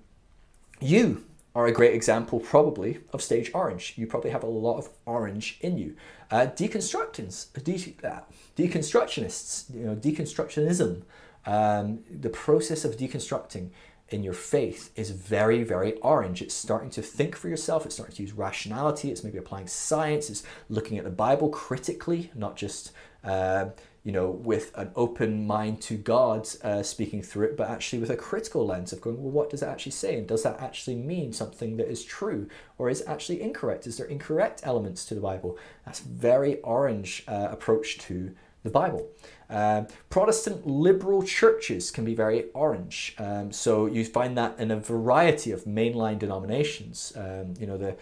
you 0.84 1.24
are 1.56 1.68
a 1.68 1.72
great 1.72 1.94
example, 1.94 2.40
probably, 2.40 3.00
of 3.12 3.22
stage 3.22 3.52
orange. 3.54 3.94
You 3.96 4.08
probably 4.08 4.32
have 4.32 4.44
a 4.44 4.48
lot 4.48 4.78
of 4.78 4.90
orange 5.06 5.58
in 5.62 5.78
you. 5.78 5.96
Uh, 6.32 6.48
deconstructors, 6.48 7.52
de- 7.64 7.96
uh, 8.08 8.22
deconstructionists, 8.58 9.74
you 9.74 9.86
know, 9.86 9.96
deconstructionism 9.96 11.04
um, 11.46 12.00
the 12.10 12.30
process 12.30 12.86
of 12.86 12.98
deconstructing 12.98 13.70
in 14.10 14.24
your 14.24 14.34
faith 14.34 14.92
is 14.96 15.12
very, 15.12 15.64
very 15.64 15.94
orange. 15.96 16.42
It's 16.42 16.54
starting 16.54 16.90
to 16.92 17.02
think 17.02 17.36
for 17.36 17.50
yourself, 17.50 17.86
it's 17.86 17.96
starting 17.96 18.16
to 18.16 18.22
use 18.22 18.34
rationality, 18.34 19.12
it's 19.12 19.24
maybe 19.24 19.38
applying 19.38 19.68
science, 19.68 20.30
it's 20.30 20.44
looking 20.70 20.98
at 20.98 21.04
the 21.04 21.10
Bible 21.10 21.50
critically, 21.50 22.32
not 22.36 22.56
just. 22.56 22.92
Uh, 23.24 23.68
you 24.04 24.12
know, 24.12 24.30
with 24.30 24.72
an 24.76 24.92
open 24.96 25.48
mind 25.48 25.82
to 25.82 25.96
God 25.96 26.48
uh, 26.62 26.84
speaking 26.84 27.22
through 27.22 27.48
it, 27.48 27.58
but 27.58 27.70
actually 27.70 28.00
with 28.00 28.10
a 28.10 28.18
critical 28.18 28.66
lens 28.66 28.92
of 28.92 29.00
going, 29.00 29.22
well, 29.22 29.32
what 29.32 29.50
does 29.50 29.64
it 29.64 29.68
actually 29.68 29.94
say? 29.94 30.18
And 30.18 30.28
does 30.28 30.44
that 30.44 30.60
actually 30.60 30.96
mean 30.96 31.32
something 31.32 31.78
that 31.78 31.90
is 31.90 32.04
true? 32.04 32.50
Or 32.78 32.90
is 32.90 33.04
actually 33.08 33.42
incorrect? 33.42 33.88
Is 33.88 33.98
there 33.98 34.08
incorrect 34.08 34.60
elements 34.64 35.06
to 35.06 35.16
the 35.16 35.22
Bible? 35.22 35.58
That's 35.86 36.02
very 36.02 36.60
orange 36.62 37.24
uh, 37.30 37.48
approach 37.50 37.98
to 38.00 38.36
the 38.64 38.70
Bible. 38.70 39.08
Um, 39.50 39.88
Protestant 40.10 40.68
liberal 40.68 41.24
churches 41.24 41.92
can 41.92 42.04
be 42.04 42.16
very 42.16 42.46
orange. 42.54 43.16
Um, 43.20 43.54
so 43.54 43.86
you 43.86 44.04
find 44.04 44.38
that 44.38 44.60
in 44.60 44.72
a 44.72 44.80
variety 44.80 45.52
of 45.52 45.64
mainline 45.64 46.20
denominations. 46.20 47.14
Um, 47.16 47.54
you 47.58 47.68
know, 47.68 47.78
the 47.78 47.96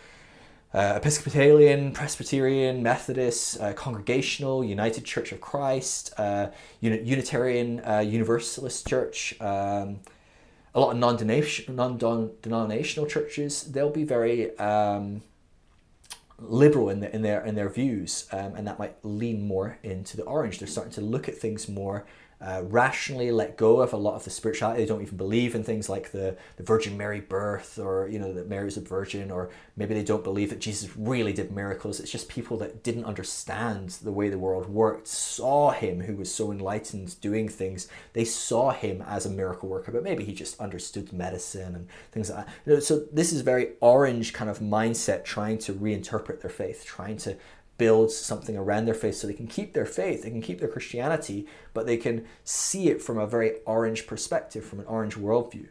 uh, 0.74 0.94
Episcopalian, 0.96 1.92
Presbyterian, 1.92 2.82
Methodist, 2.82 3.60
uh, 3.60 3.74
Congregational, 3.74 4.64
United 4.64 5.04
Church 5.04 5.32
of 5.32 5.42
Christ, 5.42 6.14
uh, 6.18 6.48
Unitarian, 6.80 7.82
uh, 7.82 8.00
Universalist 8.00 8.88
Church, 8.88 9.40
um, 9.42 10.00
a 10.74 10.80
lot 10.80 10.92
of 10.92 10.98
non-denominational 10.98 13.10
churches, 13.10 13.64
they'll 13.64 13.90
be 13.90 14.06
very 14.06 14.58
um, 14.58 15.22
liberal 16.40 16.90
in, 16.90 17.02
the, 17.02 17.14
in 17.14 17.22
their 17.22 17.46
in 17.46 17.56
their 17.56 17.70
views, 17.70 18.28
um, 18.32 18.56
and 18.56 18.66
that 18.68 18.80
might 18.80 18.96
lean 19.04 19.46
more 19.46 19.78
into 19.84 20.18
the 20.18 20.24
orange. 20.24 20.60
They're 20.60 20.68
starting 20.68 20.94
to 20.94 21.02
look 21.02 21.28
at 21.28 21.38
things 21.38 21.68
more 21.68 22.06
uh, 22.42 22.64
rationally 22.64 23.32
let 23.32 23.58
go 23.58 23.82
of 23.82 23.92
a 23.92 23.98
lot 23.98 24.16
of 24.16 24.24
the 24.24 24.30
spirituality. 24.30 24.82
They 24.82 24.88
don't 24.88 25.02
even 25.02 25.18
believe 25.18 25.56
in 25.56 25.64
things 25.64 25.90
like 25.90 26.12
the, 26.12 26.38
the 26.56 26.64
Virgin 26.64 26.98
Mary 26.98 27.20
birth 27.20 27.78
or, 27.78 28.08
you 28.08 28.18
know, 28.18 28.32
that 28.32 28.48
Mary 28.48 28.62
Mary's 28.62 28.78
a 28.78 28.82
virgin, 28.82 29.32
or 29.32 29.50
maybe 29.76 29.96
they 29.96 30.04
don't 30.04 30.24
believe 30.24 30.52
that 30.52 30.60
Jesus 30.60 30.96
really 30.96 31.34
did 31.34 31.52
miracles. 31.52 32.00
It's 32.00 32.12
just 32.12 32.30
people 32.30 32.58
that 32.58 32.84
didn't 32.84 33.06
understand 33.06 33.90
the 34.04 34.12
way 34.12 34.30
the 34.30 34.38
world 34.38 34.70
worked, 34.70 35.08
saw 35.08 35.72
him 35.72 36.02
who 36.02 36.16
was 36.16 36.32
so 36.32 36.52
enlightened 36.52 37.20
doing 37.22 37.50
things. 37.50 37.88
They 38.14 38.24
saw 38.24 38.70
him 38.70 39.02
as 39.02 39.26
a 39.26 39.32
miracle 39.32 39.68
worker, 39.68 39.92
but 39.92 40.04
maybe 40.04 40.24
he 40.24 40.34
just 40.34 40.60
understood 40.60 41.12
medicine 41.12 41.74
and 41.74 41.88
things 42.12 42.30
like 42.30 42.46
that. 42.66 42.84
So 42.84 43.00
this 43.12 43.34
is 43.34 43.42
very 43.42 43.70
orange 43.80 44.32
kind 44.32 44.50
of 44.50 44.60
mindset 44.60 45.24
trying 45.24 45.58
to 45.60 45.74
reinterpret 45.74 46.42
their 46.42 46.52
faith, 46.52 46.86
trying 46.86 47.18
to 47.18 47.36
build 47.82 48.12
something 48.12 48.56
around 48.56 48.86
their 48.86 48.94
faith 48.94 49.16
so 49.16 49.26
they 49.26 49.34
can 49.34 49.48
keep 49.48 49.74
their 49.74 49.88
faith, 49.88 50.22
they 50.22 50.30
can 50.30 50.40
keep 50.40 50.60
their 50.60 50.70
Christianity, 50.70 51.48
but 51.74 51.88
they 51.88 51.98
can 51.98 52.26
see 52.44 52.90
it 52.90 53.02
from 53.02 53.18
a 53.18 53.26
very 53.26 53.54
orange 53.66 54.06
perspective, 54.06 54.64
from 54.64 54.82
an 54.82 54.86
orange 54.86 55.16
worldview. 55.16 55.68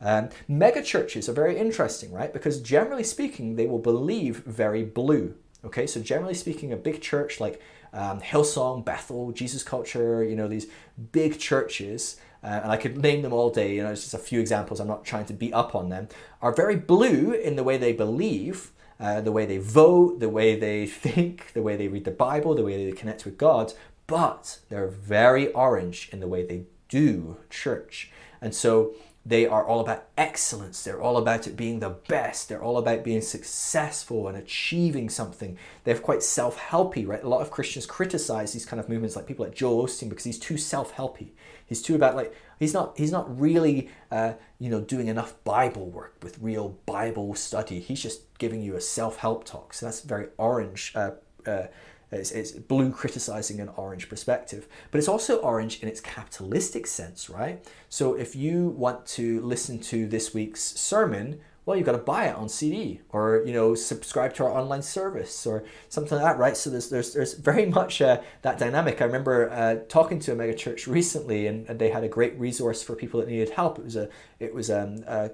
Um, 0.00 0.30
mega 0.48 0.82
churches 0.82 1.28
are 1.28 1.32
very 1.32 1.56
interesting, 1.56 2.10
right? 2.10 2.32
Because 2.32 2.60
generally 2.60 3.04
speaking, 3.04 3.54
they 3.54 3.68
will 3.68 3.78
believe 3.78 4.38
very 4.38 4.82
blue. 4.82 5.36
Okay, 5.64 5.86
so 5.86 6.00
generally 6.00 6.34
speaking, 6.34 6.72
a 6.72 6.76
big 6.76 7.00
church 7.00 7.38
like 7.38 7.62
um, 7.92 8.20
Hillsong, 8.20 8.84
Bethel, 8.84 9.30
Jesus 9.30 9.62
Culture, 9.62 10.24
you 10.24 10.34
know, 10.34 10.48
these 10.48 10.66
big 11.12 11.38
churches, 11.38 12.16
uh, 12.42 12.58
and 12.64 12.72
I 12.72 12.76
could 12.76 12.98
name 12.98 13.22
them 13.22 13.32
all 13.32 13.50
day, 13.50 13.76
you 13.76 13.84
know, 13.84 13.92
it's 13.92 14.02
just 14.02 14.14
a 14.14 14.18
few 14.18 14.40
examples, 14.40 14.80
I'm 14.80 14.88
not 14.88 15.04
trying 15.04 15.26
to 15.26 15.32
beat 15.32 15.52
up 15.52 15.76
on 15.76 15.90
them, 15.90 16.08
are 16.40 16.52
very 16.52 16.74
blue 16.74 17.30
in 17.32 17.54
the 17.54 17.62
way 17.62 17.76
they 17.76 17.92
believe, 17.92 18.72
uh, 19.02 19.20
the 19.20 19.32
way 19.32 19.44
they 19.44 19.58
vote, 19.58 20.20
the 20.20 20.28
way 20.28 20.54
they 20.58 20.86
think, 21.04 21.52
the 21.52 21.62
way 21.62 21.76
they 21.76 21.88
read 21.88 22.04
the 22.04 22.10
Bible, 22.10 22.54
the 22.54 22.64
way 22.64 22.86
they 22.86 22.92
connect 22.92 23.24
with 23.24 23.36
God, 23.36 23.74
but 24.06 24.60
they're 24.68 24.86
very 24.86 25.52
orange 25.52 26.08
in 26.12 26.20
the 26.20 26.28
way 26.28 26.46
they 26.46 26.64
do 26.88 27.36
church. 27.50 28.10
And 28.40 28.54
so 28.54 28.94
they 29.24 29.46
are 29.46 29.64
all 29.64 29.80
about 29.80 30.06
excellence. 30.16 30.82
They're 30.82 31.00
all 31.00 31.16
about 31.16 31.46
it 31.46 31.56
being 31.56 31.80
the 31.80 31.90
best. 31.90 32.48
They're 32.48 32.62
all 32.62 32.76
about 32.76 33.04
being 33.04 33.20
successful 33.20 34.26
and 34.26 34.36
achieving 34.36 35.08
something. 35.08 35.56
They're 35.84 35.98
quite 35.98 36.22
self 36.22 36.58
helpy, 36.58 37.06
right? 37.06 37.22
A 37.22 37.28
lot 37.28 37.40
of 37.40 37.50
Christians 37.50 37.86
criticize 37.86 38.52
these 38.52 38.66
kind 38.66 38.80
of 38.80 38.88
movements, 38.88 39.14
like 39.14 39.26
people 39.26 39.44
like 39.44 39.54
Joel 39.54 39.86
Osteen, 39.86 40.08
because 40.08 40.24
he's 40.24 40.38
too 40.38 40.56
self 40.56 40.94
helpy. 40.94 41.28
He's 41.72 41.82
too 41.82 41.94
about 41.94 42.14
like 42.14 42.34
he's 42.58 42.74
not 42.74 42.98
he's 42.98 43.10
not 43.10 43.40
really 43.40 43.88
uh, 44.10 44.34
you 44.58 44.68
know 44.68 44.82
doing 44.82 45.08
enough 45.08 45.42
Bible 45.42 45.88
work 45.88 46.16
with 46.22 46.38
real 46.38 46.78
Bible 46.84 47.34
study. 47.34 47.80
He's 47.80 48.02
just 48.02 48.20
giving 48.38 48.60
you 48.60 48.76
a 48.76 48.80
self 48.80 49.16
help 49.16 49.44
talk. 49.44 49.72
So 49.72 49.86
that's 49.86 50.02
very 50.02 50.28
orange. 50.36 50.92
Uh, 50.94 51.12
uh, 51.46 51.68
it's, 52.10 52.30
it's 52.30 52.52
blue 52.52 52.92
criticizing 52.92 53.58
an 53.58 53.70
orange 53.76 54.10
perspective, 54.10 54.68
but 54.90 54.98
it's 54.98 55.08
also 55.08 55.36
orange 55.36 55.82
in 55.82 55.88
its 55.88 55.98
capitalistic 56.00 56.86
sense, 56.86 57.30
right? 57.30 57.66
So 57.88 58.12
if 58.12 58.36
you 58.36 58.68
want 58.68 59.06
to 59.06 59.40
listen 59.40 59.78
to 59.80 60.06
this 60.06 60.34
week's 60.34 60.60
sermon, 60.60 61.40
well, 61.64 61.76
you've 61.76 61.86
got 61.86 61.92
to 61.92 61.98
buy 61.98 62.26
it 62.26 62.34
on 62.34 62.48
CD 62.48 63.00
or 63.10 63.42
you 63.46 63.52
know 63.52 63.74
subscribe 63.74 64.34
to 64.34 64.44
our 64.44 64.50
online 64.50 64.82
service 64.82 65.46
or 65.46 65.64
something 65.88 66.18
like 66.18 66.24
that, 66.24 66.38
right? 66.38 66.56
So 66.56 66.70
there's 66.70 66.90
there's 66.90 67.12
there's 67.12 67.34
very 67.34 67.66
much 67.66 68.02
uh, 68.02 68.20
that 68.42 68.58
dynamic. 68.58 69.00
I 69.00 69.04
remember 69.04 69.50
uh, 69.50 69.76
talking 69.88 70.18
to 70.20 70.32
a 70.32 70.34
mega 70.34 70.54
church 70.54 70.86
recently, 70.86 71.46
and, 71.46 71.68
and, 71.68 71.78
they 71.78 71.90
had 71.90 72.04
a 72.04 72.08
great 72.08 72.38
resource 72.38 72.82
for 72.82 72.96
people 72.96 73.20
that 73.20 73.28
needed 73.28 73.50
help. 73.50 73.78
It 73.78 73.84
was 73.84 73.96
a 73.96 74.08
it 74.40 74.54
was 74.54 74.70
um, 74.70 75.04
a, 75.06 75.30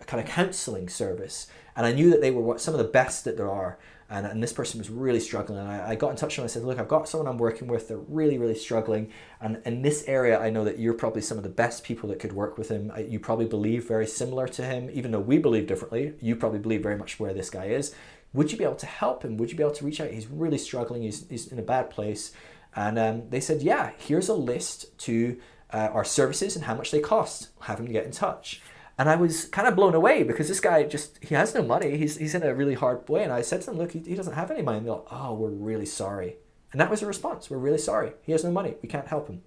a 0.00 0.04
kind 0.04 0.22
of 0.22 0.28
counseling 0.28 0.88
service, 0.88 1.48
and 1.74 1.86
I 1.86 1.92
knew 1.92 2.10
that 2.10 2.20
they 2.20 2.30
were 2.30 2.58
some 2.58 2.74
of 2.74 2.78
the 2.78 2.84
best 2.84 3.24
that 3.24 3.36
there 3.36 3.50
are 3.50 3.78
and, 4.08 4.24
and 4.26 4.42
this 4.42 4.52
person 4.52 4.78
was 4.78 4.88
really 4.88 5.18
struggling. 5.18 5.58
And 5.58 5.68
I, 5.68 5.90
I 5.90 5.94
got 5.96 6.10
in 6.10 6.16
touch 6.16 6.36
with 6.36 6.36
them. 6.36 6.44
I 6.44 6.48
said, 6.48 6.62
Look, 6.62 6.78
I've 6.78 6.88
got 6.88 7.08
someone 7.08 7.28
I'm 7.28 7.38
working 7.38 7.66
with. 7.66 7.88
They're 7.88 7.96
really, 7.96 8.38
really 8.38 8.54
struggling. 8.54 9.10
And 9.40 9.60
in 9.64 9.82
this 9.82 10.04
area, 10.06 10.38
I 10.38 10.50
know 10.50 10.64
that 10.64 10.78
you're 10.78 10.94
probably 10.94 11.22
some 11.22 11.36
of 11.36 11.42
the 11.42 11.50
best 11.50 11.82
people 11.82 12.08
that 12.10 12.20
could 12.20 12.32
work 12.32 12.56
with 12.56 12.68
him. 12.68 12.92
You 12.96 13.18
probably 13.18 13.46
believe 13.46 13.88
very 13.88 14.06
similar 14.06 14.46
to 14.48 14.64
him, 14.64 14.90
even 14.92 15.10
though 15.10 15.20
we 15.20 15.38
believe 15.38 15.66
differently. 15.66 16.14
You 16.20 16.36
probably 16.36 16.60
believe 16.60 16.82
very 16.82 16.96
much 16.96 17.18
where 17.18 17.34
this 17.34 17.50
guy 17.50 17.66
is. 17.66 17.94
Would 18.32 18.52
you 18.52 18.58
be 18.58 18.64
able 18.64 18.76
to 18.76 18.86
help 18.86 19.24
him? 19.24 19.36
Would 19.38 19.50
you 19.50 19.56
be 19.56 19.62
able 19.62 19.74
to 19.74 19.84
reach 19.84 20.00
out? 20.00 20.10
He's 20.10 20.26
really 20.26 20.58
struggling. 20.58 21.02
He's, 21.02 21.28
he's 21.28 21.48
in 21.48 21.58
a 21.58 21.62
bad 21.62 21.90
place. 21.90 22.32
And 22.76 22.98
um, 22.98 23.30
they 23.30 23.40
said, 23.40 23.62
Yeah, 23.62 23.90
here's 23.98 24.28
a 24.28 24.34
list 24.34 24.96
to 25.00 25.40
uh, 25.72 25.88
our 25.92 26.04
services 26.04 26.54
and 26.54 26.64
how 26.64 26.74
much 26.74 26.90
they 26.90 27.00
cost. 27.00 27.48
Have 27.62 27.80
him 27.80 27.86
get 27.86 28.04
in 28.04 28.12
touch. 28.12 28.60
And 28.98 29.10
I 29.10 29.16
was 29.16 29.44
kind 29.46 29.68
of 29.68 29.76
blown 29.76 29.94
away 29.94 30.22
because 30.22 30.48
this 30.48 30.60
guy 30.60 30.82
just, 30.84 31.22
he 31.22 31.34
has 31.34 31.54
no 31.54 31.62
money. 31.62 31.98
He's, 31.98 32.16
he's 32.16 32.34
in 32.34 32.42
a 32.42 32.54
really 32.54 32.74
hard 32.74 33.06
way. 33.08 33.22
And 33.22 33.32
I 33.32 33.42
said 33.42 33.60
to 33.62 33.70
him, 33.70 33.76
look, 33.76 33.92
he, 33.92 33.98
he 33.98 34.14
doesn't 34.14 34.32
have 34.32 34.50
any 34.50 34.62
money. 34.62 34.78
And 34.78 34.86
they're 34.86 34.94
like, 34.94 35.06
oh, 35.10 35.34
we're 35.34 35.50
really 35.50 35.84
sorry. 35.86 36.36
And 36.72 36.80
that 36.80 36.90
was 36.90 37.00
the 37.00 37.06
response. 37.06 37.50
We're 37.50 37.58
really 37.58 37.78
sorry. 37.78 38.12
He 38.22 38.32
has 38.32 38.42
no 38.42 38.50
money. 38.50 38.74
We 38.82 38.88
can't 38.88 39.06
help 39.08 39.28
him. 39.28 39.42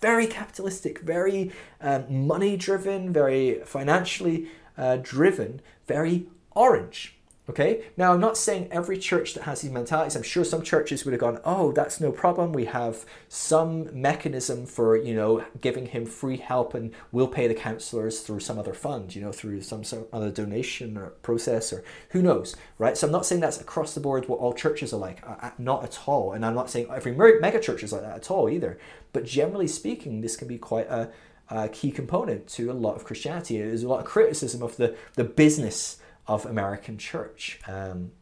Very 0.00 0.26
capitalistic, 0.26 1.00
very 1.00 1.52
um, 1.80 2.26
money 2.26 2.56
driven, 2.56 3.12
very 3.12 3.60
financially 3.64 4.48
uh, 4.76 4.98
driven, 5.00 5.60
very 5.86 6.26
orange. 6.52 7.16
Okay, 7.50 7.82
now 7.96 8.12
I'm 8.12 8.20
not 8.20 8.36
saying 8.36 8.68
every 8.70 8.96
church 8.96 9.34
that 9.34 9.42
has 9.42 9.62
these 9.62 9.72
mentalities. 9.72 10.14
I'm 10.14 10.22
sure 10.22 10.44
some 10.44 10.62
churches 10.62 11.04
would 11.04 11.12
have 11.12 11.20
gone, 11.20 11.40
"Oh, 11.44 11.72
that's 11.72 12.00
no 12.00 12.12
problem. 12.12 12.52
We 12.52 12.66
have 12.66 13.04
some 13.28 13.88
mechanism 14.00 14.64
for 14.64 14.96
you 14.96 15.12
know 15.12 15.44
giving 15.60 15.86
him 15.86 16.06
free 16.06 16.36
help, 16.36 16.72
and 16.72 16.92
we'll 17.10 17.26
pay 17.26 17.48
the 17.48 17.54
counselors 17.54 18.20
through 18.20 18.38
some 18.40 18.60
other 18.60 18.72
fund, 18.72 19.16
you 19.16 19.22
know, 19.22 19.32
through 19.32 19.62
some 19.62 19.82
other 20.12 20.30
donation 20.30 20.96
or 20.96 21.10
process, 21.22 21.72
or 21.72 21.82
who 22.10 22.22
knows, 22.22 22.54
right?" 22.78 22.96
So 22.96 23.08
I'm 23.08 23.12
not 23.12 23.26
saying 23.26 23.40
that's 23.40 23.60
across 23.60 23.92
the 23.92 24.00
board 24.00 24.28
what 24.28 24.38
all 24.38 24.52
churches 24.54 24.92
are 24.92 24.98
like, 24.98 25.20
uh, 25.26 25.50
not 25.58 25.82
at 25.82 25.98
all, 26.06 26.32
and 26.32 26.46
I'm 26.46 26.54
not 26.54 26.70
saying 26.70 26.86
every 26.94 27.12
mega 27.12 27.58
church 27.58 27.82
is 27.82 27.92
like 27.92 28.02
that 28.02 28.16
at 28.16 28.30
all 28.30 28.48
either. 28.48 28.78
But 29.12 29.24
generally 29.24 29.66
speaking, 29.66 30.20
this 30.20 30.36
can 30.36 30.46
be 30.46 30.58
quite 30.58 30.86
a, 30.86 31.10
a 31.50 31.68
key 31.68 31.90
component 31.90 32.46
to 32.50 32.70
a 32.70 32.72
lot 32.72 32.94
of 32.94 33.02
Christianity. 33.02 33.58
There's 33.58 33.82
a 33.82 33.88
lot 33.88 33.98
of 33.98 34.06
criticism 34.06 34.62
of 34.62 34.76
the 34.76 34.94
the 35.16 35.24
business 35.24 35.98
of 36.26 36.46
American 36.46 36.98
church. 36.98 37.60
Um, 37.66 38.12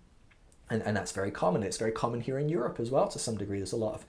and, 0.71 0.83
and 0.83 0.97
that's 0.97 1.13
very 1.13 1.31
common. 1.31 1.63
It's 1.63 1.79
very 1.79 1.93
common 1.93 2.21
here 2.21 2.39
in 2.39 2.49
Europe 2.49 2.79
as 2.79 2.91
well 2.91 3.09
to 3.09 3.19
some 3.19 3.37
degree. 3.37 3.59
There's 3.59 3.73
a 3.73 3.77
lot 3.77 3.95
of 3.95 4.07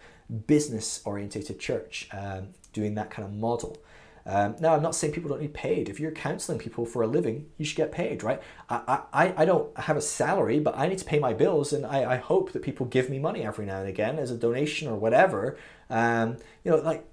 business 0.48 1.02
orientated 1.06 1.60
church 1.60 2.08
um, 2.12 2.50
doing 2.72 2.96
that 2.96 3.10
kind 3.10 3.28
of 3.28 3.34
model. 3.34 3.78
Um, 4.26 4.56
now, 4.60 4.76
I'm 4.76 4.84
not 4.84 4.94
saying 4.94 5.14
people 5.14 5.30
don't 5.30 5.42
need 5.42 5.54
paid. 5.54 5.90
If 5.90 6.00
you're 6.00 6.12
counseling 6.12 6.60
people 6.60 6.86
for 6.86 7.02
a 7.02 7.08
living, 7.08 7.48
you 7.58 7.66
should 7.66 7.78
get 7.78 7.92
paid, 7.92 8.22
right? 8.22 8.40
I, 8.70 9.02
I, 9.12 9.34
I 9.38 9.46
don't 9.46 9.76
have 9.80 9.98
a 9.98 10.02
salary, 10.02 10.60
but 10.60 10.78
I 10.78 10.88
need 10.88 11.00
to 11.00 11.06
pay 11.06 11.18
my 11.18 11.34
bills, 11.34 11.74
and 11.74 11.86
I, 11.86 12.14
I 12.14 12.16
hope 12.18 12.52
that 12.52 12.62
people 12.62 12.86
give 12.86 13.10
me 13.10 13.18
money 13.18 13.44
every 13.44 13.66
now 13.66 13.80
and 13.80 13.90
again 13.90 14.20
as 14.20 14.30
a 14.30 14.38
donation 14.38 14.88
or 14.88 14.96
whatever. 14.96 15.58
Um, 15.90 16.38
you 16.64 16.70
know, 16.72 16.78
like 16.78 17.06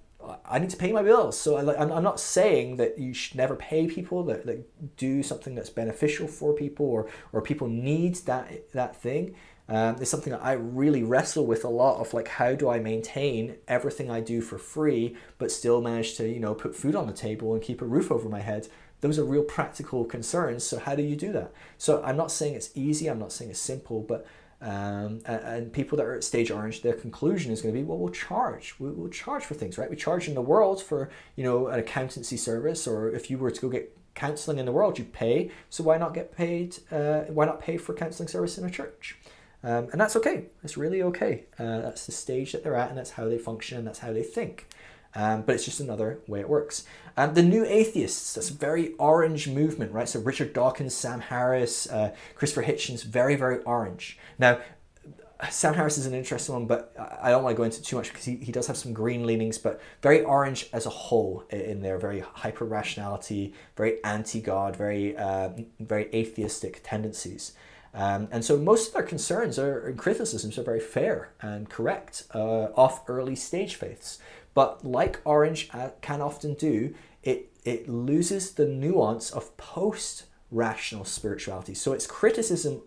I 0.45 0.59
need 0.59 0.71
to 0.71 0.77
pay 0.77 0.93
my 0.93 1.03
bills. 1.03 1.39
So 1.39 1.57
I, 1.57 1.81
I'm 1.81 2.03
not 2.03 2.21
saying 2.21 2.77
that 2.77 2.99
you 2.99 3.15
should 3.15 3.37
never 3.37 3.57
pay 3.57 3.87
people 3.87 4.25
that, 4.25 4.47
that 4.47 4.97
do 4.97 5.23
something 5.23 5.55
that's 5.55 5.71
beneficial 5.71 6.29
for 6.29 6.53
people 6.53 6.87
or, 6.87 7.09
or 7.33 7.41
people 7.41 7.69
need 7.69 8.17
that, 8.27 8.73
that 8.73 8.97
thing. 8.97 9.35
Um, 9.71 9.97
it's 10.01 10.11
something 10.11 10.33
that 10.33 10.45
I 10.45 10.53
really 10.53 11.03
wrestle 11.03 11.45
with 11.45 11.63
a 11.65 11.69
lot 11.69 12.01
of 12.01 12.15
like 12.15 12.27
how 12.27 12.55
do 12.55 12.71
I 12.71 12.79
maintain 12.79 13.57
everything 13.69 14.11
I 14.11 14.21
do 14.21 14.41
for 14.41 14.57
free 14.57 15.15
but 15.37 15.53
still 15.53 15.83
manage 15.83 16.17
to 16.17 16.27
you 16.27 16.41
know 16.41 16.55
put 16.55 16.75
food 16.75 16.97
on 16.97 17.07
the 17.07 17.13
table 17.13 17.53
and 17.53 17.63
keep 17.63 17.83
a 17.83 17.85
roof 17.85 18.11
over 18.11 18.31
my 18.31 18.41
head 18.41 18.69
those 19.03 19.19
are 19.19 19.25
real 19.25 19.43
practical 19.43 20.07
concerns 20.07 20.65
so 20.65 20.79
how 20.79 20.95
do 20.95 21.03
you 21.03 21.17
do 21.17 21.33
that 21.33 21.53
so 21.77 22.03
I'm 22.03 22.17
not 22.17 22.33
saying 22.33 22.55
it's 22.55 22.71
easy 22.75 23.09
I'm 23.09 23.19
not 23.19 23.31
saying 23.31 23.51
it's 23.51 23.61
simple 23.61 24.01
but 24.01 24.27
um, 24.61 25.21
and, 25.25 25.41
and, 25.45 25.73
people 25.73 25.97
that 25.99 26.05
are 26.05 26.15
at 26.15 26.25
stage 26.25 26.51
orange, 26.51 26.83
their 26.83 26.95
conclusion 26.95 27.53
is 27.53 27.63
going 27.63 27.73
to 27.73 27.81
be, 27.81 27.85
well, 27.85 27.99
we'll 27.99 28.13
charge. 28.13 28.75
We'll, 28.81 28.93
we'll, 28.93 29.11
charge 29.11 29.45
for 29.45 29.55
things, 29.55 29.79
right? 29.79 29.89
We 29.89 29.95
charge 29.95 30.27
in 30.27 30.35
the 30.35 30.43
world 30.43 30.83
for, 30.83 31.11
you 31.37 31.45
know, 31.45 31.69
an 31.69 31.79
accountancy 31.79 32.37
service, 32.37 32.87
or 32.87 33.09
if 33.09 33.31
you 33.31 33.39
were 33.39 33.53
to 33.53 33.61
go 33.61 33.69
get 33.69 33.97
counseling 34.17 34.59
in 34.59 34.67
the 34.67 34.73
world, 34.73 34.99
you'd 34.99 35.13
pay. 35.13 35.53
So 35.71 35.85
why 35.85 35.97
not 35.97 36.13
get 36.13 36.37
paid? 36.37 36.77
Uh, 36.91 37.21
why 37.29 37.47
not 37.47 37.61
pay 37.61 37.77
for 37.77 37.95
counseling 37.95 38.29
service 38.29 38.59
in 38.59 38.65
a 38.65 38.71
church? 38.71 39.17
Um, 39.63 39.89
and 39.93 40.01
that's 40.01 40.17
okay. 40.17 40.47
It's 40.65 40.77
really 40.77 41.03
okay. 41.03 41.45
Uh, 41.57 41.81
that's 41.81 42.07
the 42.07 42.13
stage 42.13 42.53
that 42.53 42.65
they're 42.65 42.75
at, 42.75 42.89
and 42.89 42.99
that's 42.99 43.11
how 43.11 43.29
they 43.29 43.39
function, 43.39 43.79
and 43.79 43.87
that's 43.87 44.01
how 44.01 44.13
they 44.13 44.25
think. 44.25 44.67
Um, 45.15 45.43
but 45.43 45.55
it's 45.55 45.65
just 45.65 45.81
another 45.81 46.19
way 46.27 46.41
it 46.41 46.49
works. 46.49 46.85
And 47.19 47.35
the 47.35 47.43
New 47.43 47.65
Atheists, 47.65 48.35
that's 48.35 48.49
a 48.49 48.55
very 48.55 48.93
orange 48.95 49.49
movement, 49.49 49.91
right? 49.91 50.09
So 50.09 50.21
Richard 50.21 50.53
Dawkins, 50.53 50.95
Sam 50.95 51.19
Harris, 51.19 51.91
uh, 51.91 52.15
Christopher 52.37 52.63
Hitchens, 52.63 53.03
very, 53.03 53.35
very 53.35 53.61
orange. 53.65 54.21
Now, 54.39 54.61
Sam 55.51 55.75
Harris 55.75 55.99
is 55.99 56.07
an 56.07 56.15
interesting 56.15 56.55
one, 56.55 56.67
but 56.67 56.95
I 57.21 57.31
don't 57.31 57.43
want 57.43 57.57
to 57.57 57.57
go 57.57 57.65
into 57.65 57.83
too 57.83 57.97
much 57.97 58.11
because 58.11 58.25
he, 58.25 58.37
he 58.37 58.53
does 58.53 58.69
have 58.69 58.77
some 58.77 58.93
green 58.93 59.27
leanings, 59.27 59.59
but 59.59 59.81
very 60.01 60.23
orange 60.23 60.69
as 60.73 60.87
a 60.87 60.91
whole 60.91 61.43
in 61.51 61.81
there, 61.81 61.99
very 61.99 62.21
hyper 62.21 62.65
rationality, 62.65 63.53
very 63.77 64.03
anti 64.05 64.41
God, 64.41 64.77
very 64.77 65.17
uh, 65.17 65.51
very 65.81 66.05
atheistic 66.15 66.83
tendencies. 66.85 67.53
Um, 67.95 68.29
and 68.31 68.45
so 68.45 68.57
most 68.59 68.89
of 68.89 68.95
their 68.95 69.03
concerns 69.03 69.59
are, 69.59 69.89
and 69.89 69.99
criticisms 69.99 70.57
are 70.59 70.63
very 70.63 70.81
fair 70.81 71.31
and 71.41 71.69
correct 71.69 72.25
uh, 72.35 72.69
off 72.77 73.09
early 73.09 73.35
stage 73.35 73.75
faiths. 73.75 74.19
But 74.59 74.85
like 74.85 75.21
Orange 75.25 75.71
uh, 75.73 75.91
can 76.01 76.21
often 76.21 76.55
do, 76.55 76.93
it, 77.23 77.53
it 77.65 77.89
loses 77.89 78.51
the 78.51 78.67
nuance 78.67 79.31
of 79.31 79.57
post 79.57 80.25
rational 80.51 81.05
spirituality. 81.05 81.75
So 81.75 81.93
its 81.93 82.09
criticism 82.09 82.83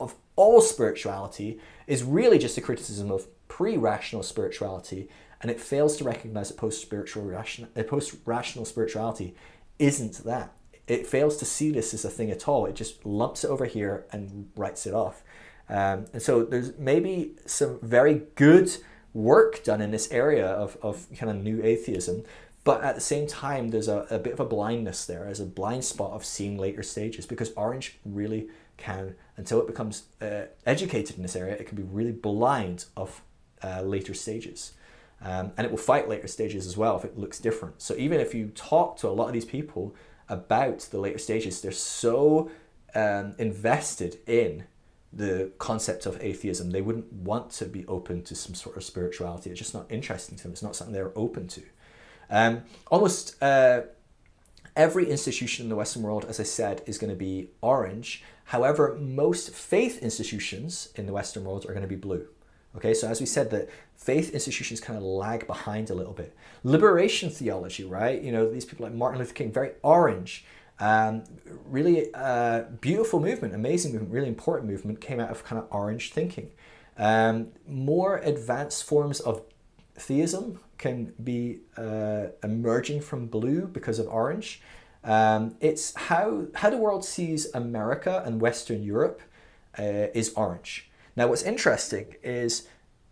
of 0.00 0.14
all 0.36 0.62
spirituality 0.62 1.60
is 1.86 2.02
really 2.02 2.38
just 2.38 2.56
a 2.56 2.62
criticism 2.62 3.10
of 3.10 3.26
pre-rational 3.46 4.22
spirituality, 4.22 5.10
and 5.42 5.50
it 5.50 5.60
fails 5.60 5.98
to 5.98 6.04
recognize 6.04 6.48
that 6.48 6.56
post-spiritual 6.56 7.24
ration, 7.24 7.68
uh, 7.76 7.82
post-rational 7.82 8.64
spirituality 8.64 9.34
isn't 9.78 10.24
that. 10.24 10.54
It 10.86 11.06
fails 11.06 11.36
to 11.40 11.44
see 11.44 11.70
this 11.70 11.92
as 11.92 12.06
a 12.06 12.08
thing 12.08 12.30
at 12.30 12.48
all. 12.48 12.64
It 12.64 12.74
just 12.74 13.04
lumps 13.04 13.44
it 13.44 13.50
over 13.50 13.66
here 13.66 14.06
and 14.12 14.48
writes 14.56 14.86
it 14.86 14.94
off. 14.94 15.22
Um, 15.68 16.06
and 16.14 16.22
so 16.22 16.42
there's 16.44 16.72
maybe 16.78 17.34
some 17.44 17.80
very 17.82 18.22
good 18.34 18.74
work 19.14 19.62
done 19.64 19.80
in 19.80 19.90
this 19.90 20.10
area 20.10 20.46
of, 20.46 20.76
of 20.82 21.06
kind 21.16 21.30
of 21.30 21.36
new 21.36 21.62
atheism, 21.62 22.24
but 22.64 22.82
at 22.84 22.94
the 22.94 23.00
same 23.00 23.26
time, 23.26 23.70
there's 23.70 23.88
a, 23.88 24.06
a 24.10 24.18
bit 24.18 24.32
of 24.32 24.40
a 24.40 24.44
blindness 24.44 25.04
there, 25.04 25.26
as 25.26 25.40
a 25.40 25.46
blind 25.46 25.84
spot 25.84 26.12
of 26.12 26.24
seeing 26.24 26.56
later 26.56 26.82
stages, 26.82 27.26
because 27.26 27.52
Orange 27.56 27.98
really 28.04 28.48
can, 28.76 29.14
until 29.36 29.60
it 29.60 29.66
becomes 29.66 30.04
uh, 30.20 30.42
educated 30.64 31.16
in 31.16 31.22
this 31.22 31.36
area, 31.36 31.54
it 31.54 31.66
can 31.66 31.76
be 31.76 31.82
really 31.82 32.12
blind 32.12 32.84
of 32.96 33.22
uh, 33.64 33.82
later 33.82 34.14
stages. 34.14 34.72
Um, 35.20 35.52
and 35.56 35.64
it 35.64 35.70
will 35.70 35.78
fight 35.78 36.08
later 36.08 36.26
stages 36.26 36.66
as 36.66 36.76
well 36.76 36.96
if 36.96 37.04
it 37.04 37.18
looks 37.18 37.38
different. 37.38 37.80
So 37.80 37.94
even 37.96 38.20
if 38.20 38.34
you 38.34 38.48
talk 38.54 38.96
to 38.98 39.08
a 39.08 39.10
lot 39.10 39.26
of 39.26 39.32
these 39.32 39.44
people 39.44 39.94
about 40.28 40.80
the 40.90 40.98
later 40.98 41.18
stages, 41.18 41.60
they're 41.60 41.72
so 41.72 42.50
um, 42.94 43.34
invested 43.38 44.18
in 44.26 44.64
the 45.12 45.52
concept 45.58 46.06
of 46.06 46.22
atheism. 46.22 46.70
They 46.70 46.82
wouldn't 46.82 47.12
want 47.12 47.50
to 47.52 47.66
be 47.66 47.86
open 47.86 48.22
to 48.24 48.34
some 48.34 48.54
sort 48.54 48.76
of 48.76 48.84
spirituality. 48.84 49.50
It's 49.50 49.58
just 49.58 49.74
not 49.74 49.86
interesting 49.90 50.36
to 50.36 50.42
them. 50.42 50.52
It's 50.52 50.62
not 50.62 50.74
something 50.74 50.94
they're 50.94 51.16
open 51.16 51.48
to. 51.48 51.62
Um, 52.30 52.62
almost 52.90 53.40
uh, 53.42 53.82
every 54.74 55.10
institution 55.10 55.64
in 55.64 55.68
the 55.68 55.76
Western 55.76 56.02
world, 56.02 56.24
as 56.28 56.40
I 56.40 56.44
said, 56.44 56.82
is 56.86 56.96
going 56.96 57.12
to 57.12 57.16
be 57.16 57.50
orange. 57.60 58.24
However, 58.46 58.96
most 58.98 59.50
faith 59.50 60.02
institutions 60.02 60.88
in 60.94 61.06
the 61.06 61.12
Western 61.12 61.44
world 61.44 61.64
are 61.66 61.72
going 61.72 61.82
to 61.82 61.88
be 61.88 61.96
blue. 61.96 62.26
Okay, 62.74 62.94
so 62.94 63.06
as 63.06 63.20
we 63.20 63.26
said, 63.26 63.50
that 63.50 63.68
faith 63.96 64.32
institutions 64.32 64.80
kind 64.80 64.96
of 64.96 65.04
lag 65.04 65.46
behind 65.46 65.90
a 65.90 65.94
little 65.94 66.14
bit. 66.14 66.34
Liberation 66.64 67.28
theology, 67.28 67.84
right? 67.84 68.20
You 68.22 68.32
know, 68.32 68.50
these 68.50 68.64
people 68.64 68.86
like 68.86 68.94
Martin 68.94 69.18
Luther 69.18 69.34
King, 69.34 69.52
very 69.52 69.72
orange. 69.82 70.46
Um, 70.80 71.24
really 71.66 72.12
uh, 72.14 72.62
beautiful 72.80 73.20
movement, 73.20 73.54
amazing 73.54 73.92
movement, 73.92 74.12
really 74.12 74.28
important 74.28 74.70
movement, 74.70 75.00
came 75.00 75.20
out 75.20 75.30
of 75.30 75.44
kind 75.44 75.60
of 75.60 75.68
orange 75.70 76.12
thinking. 76.12 76.50
Um, 76.98 77.48
more 77.66 78.18
advanced 78.18 78.84
forms 78.84 79.20
of 79.20 79.42
theism 79.94 80.60
can 80.78 81.12
be 81.22 81.60
uh, 81.76 82.26
emerging 82.42 83.00
from 83.00 83.26
blue 83.26 83.66
because 83.66 83.98
of 83.98 84.08
orange. 84.08 84.60
Um, 85.04 85.56
it's 85.60 85.94
how, 85.94 86.46
how 86.54 86.70
the 86.70 86.76
world 86.76 87.04
sees 87.04 87.52
America 87.54 88.22
and 88.24 88.40
Western 88.40 88.82
Europe 88.82 89.20
uh, 89.78 90.08
is 90.14 90.32
orange. 90.34 90.90
Now, 91.16 91.28
what's 91.28 91.42
interesting 91.42 92.16
is 92.22 92.68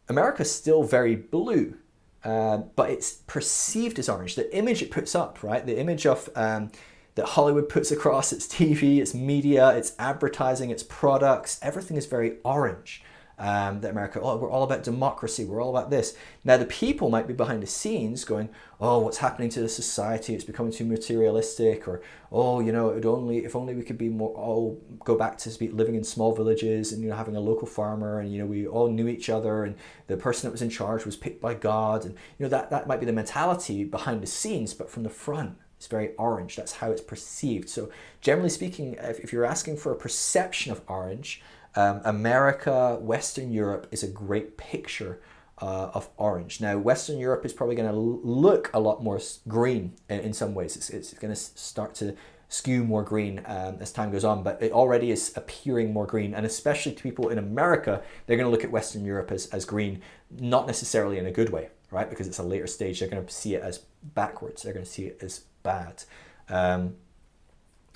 America's 0.09 0.53
still 0.53 0.83
very 0.83 1.15
blue, 1.15 1.77
uh, 2.25 2.59
but 2.77 2.91
it's 2.91 3.15
perceived 3.27 3.99
as 3.99 4.09
orange. 4.09 4.35
The 4.35 4.55
image 4.57 4.83
it 4.83 4.91
puts 4.91 5.15
up, 5.15 5.43
right? 5.43 5.65
The 5.65 5.79
image 5.79 6.07
of 6.07 6.29
um, 6.35 6.71
that 7.15 7.27
Hollywood 7.27 7.69
puts 7.69 7.91
across 7.91 8.33
its 8.33 8.47
TV, 8.47 8.99
its 8.99 9.15
media, 9.15 9.71
its 9.71 9.93
advertising, 9.99 10.71
its 10.71 10.83
products, 10.83 11.59
everything 11.63 11.97
is 11.97 12.07
very 12.07 12.37
orange 12.45 13.03
um, 13.41 13.81
that 13.81 13.93
America, 13.93 14.21
oh, 14.21 14.37
we're 14.37 14.51
all 14.51 14.65
about 14.65 14.83
democracy, 14.83 15.47
we're 15.47 15.63
all 15.63 15.75
about 15.75 15.89
this. 15.89 16.15
Now, 16.45 16.59
the 16.59 16.67
people 16.67 17.09
might 17.09 17.27
be 17.27 17.33
behind 17.33 17.63
the 17.63 17.67
scenes 17.67 18.23
going, 18.23 18.51
oh, 18.79 18.99
what's 18.99 19.17
happening 19.17 19.49
to 19.51 19.61
the 19.61 19.69
society? 19.69 20.35
It's 20.35 20.45
becoming 20.45 20.73
too 20.73 20.85
materialistic, 20.85 21.89
or 21.89 22.03
oh, 22.31 22.61
you 22.61 22.71
know, 22.71 22.91
it 22.91 23.07
only 23.07 23.39
if 23.39 23.57
only 23.57 23.75
we 23.75 23.83
could 23.83 23.97
be 23.97 24.11
more, 24.11 24.29
all 24.37 24.79
go 25.05 25.17
back 25.17 25.39
to 25.39 25.75
living 25.75 25.95
in 25.95 26.05
small 26.05 26.35
villages 26.35 26.93
and 26.93 27.03
you 27.03 27.09
know 27.09 27.17
having 27.17 27.35
a 27.35 27.41
local 27.41 27.67
farmer, 27.67 28.21
and 28.21 28.31
you 28.31 28.39
know 28.39 28.47
we 28.47 28.67
all 28.67 28.91
knew 28.91 29.09
each 29.09 29.31
other, 29.31 29.65
and 29.65 29.75
the 30.07 30.19
person 30.19 30.47
that 30.47 30.53
was 30.53 30.63
in 30.63 30.69
charge 30.69 31.07
was 31.07 31.17
picked 31.17 31.41
by 31.41 31.55
God, 31.55 32.05
and 32.05 32.15
you 32.39 32.45
know 32.45 32.51
that 32.51 32.69
that 32.69 32.87
might 32.87 33.01
be 33.01 33.07
the 33.07 33.13
mentality 33.13 33.85
behind 33.85 34.23
the 34.23 34.27
scenes, 34.27 34.75
but 34.75 34.91
from 34.91 35.03
the 35.03 35.11
front. 35.11 35.57
It's 35.81 35.87
very 35.87 36.15
orange. 36.17 36.57
That's 36.57 36.73
how 36.73 36.91
it's 36.91 37.01
perceived. 37.01 37.71
So, 37.71 37.89
generally 38.21 38.51
speaking, 38.51 38.97
if, 39.01 39.19
if 39.21 39.33
you're 39.33 39.47
asking 39.47 39.79
for 39.79 39.93
a 39.93 39.97
perception 39.97 40.73
of 40.73 40.83
orange, 40.87 41.41
um, 41.75 42.03
America, 42.05 42.99
Western 43.01 43.51
Europe 43.51 43.87
is 43.91 44.03
a 44.03 44.07
great 44.07 44.59
picture 44.59 45.23
uh, 45.63 45.89
of 45.95 46.11
orange. 46.19 46.61
Now, 46.61 46.77
Western 46.77 47.19
Europe 47.19 47.47
is 47.47 47.55
probably 47.55 47.77
going 47.77 47.91
to 47.91 47.97
look 47.97 48.69
a 48.75 48.79
lot 48.79 49.03
more 49.03 49.19
green 49.49 49.95
in, 50.11 50.21
in 50.21 50.33
some 50.35 50.55
ways. 50.55 50.77
It's, 50.77 50.91
it's 50.91 51.15
going 51.15 51.33
to 51.33 51.41
start 51.41 51.95
to 51.95 52.15
skew 52.51 52.85
more 52.85 53.03
green 53.03 53.41
um, 53.47 53.79
as 53.81 53.91
time 53.91 54.13
goes 54.13 54.23
on, 54.23 54.43
but 54.43 54.63
it 54.63 54.73
already 54.73 55.11
is 55.11 55.33
appearing 55.35 55.95
more 55.95 56.07
green. 56.07 56.35
And 56.35 56.45
especially 56.45 56.93
to 56.93 57.03
people 57.03 57.31
in 57.31 57.39
America, 57.39 58.03
they're 58.27 58.37
going 58.37 58.49
to 58.49 58.51
look 58.51 58.65
at 58.65 58.71
Western 58.71 59.03
Europe 59.03 59.33
as, 59.33 59.47
as 59.47 59.65
green, 59.65 60.03
not 60.31 60.67
necessarily 60.67 61.17
in 61.17 61.25
a 61.25 61.33
good 61.33 61.49
way, 61.49 61.71
right? 61.91 62.11
Because 62.11 62.27
it's 62.27 62.39
a 62.39 62.43
later 62.43 62.67
stage. 62.67 63.01
They're 63.01 63.09
going 63.09 63.25
to 63.25 63.33
see 63.33 63.55
it 63.55 63.63
as 63.63 63.79
backwards, 64.03 64.63
they're 64.63 64.75
going 64.75 64.85
to 64.85 64.91
see 64.91 65.07
it 65.07 65.19
as 65.23 65.45
bad. 65.63 66.05
Um, 66.49 66.97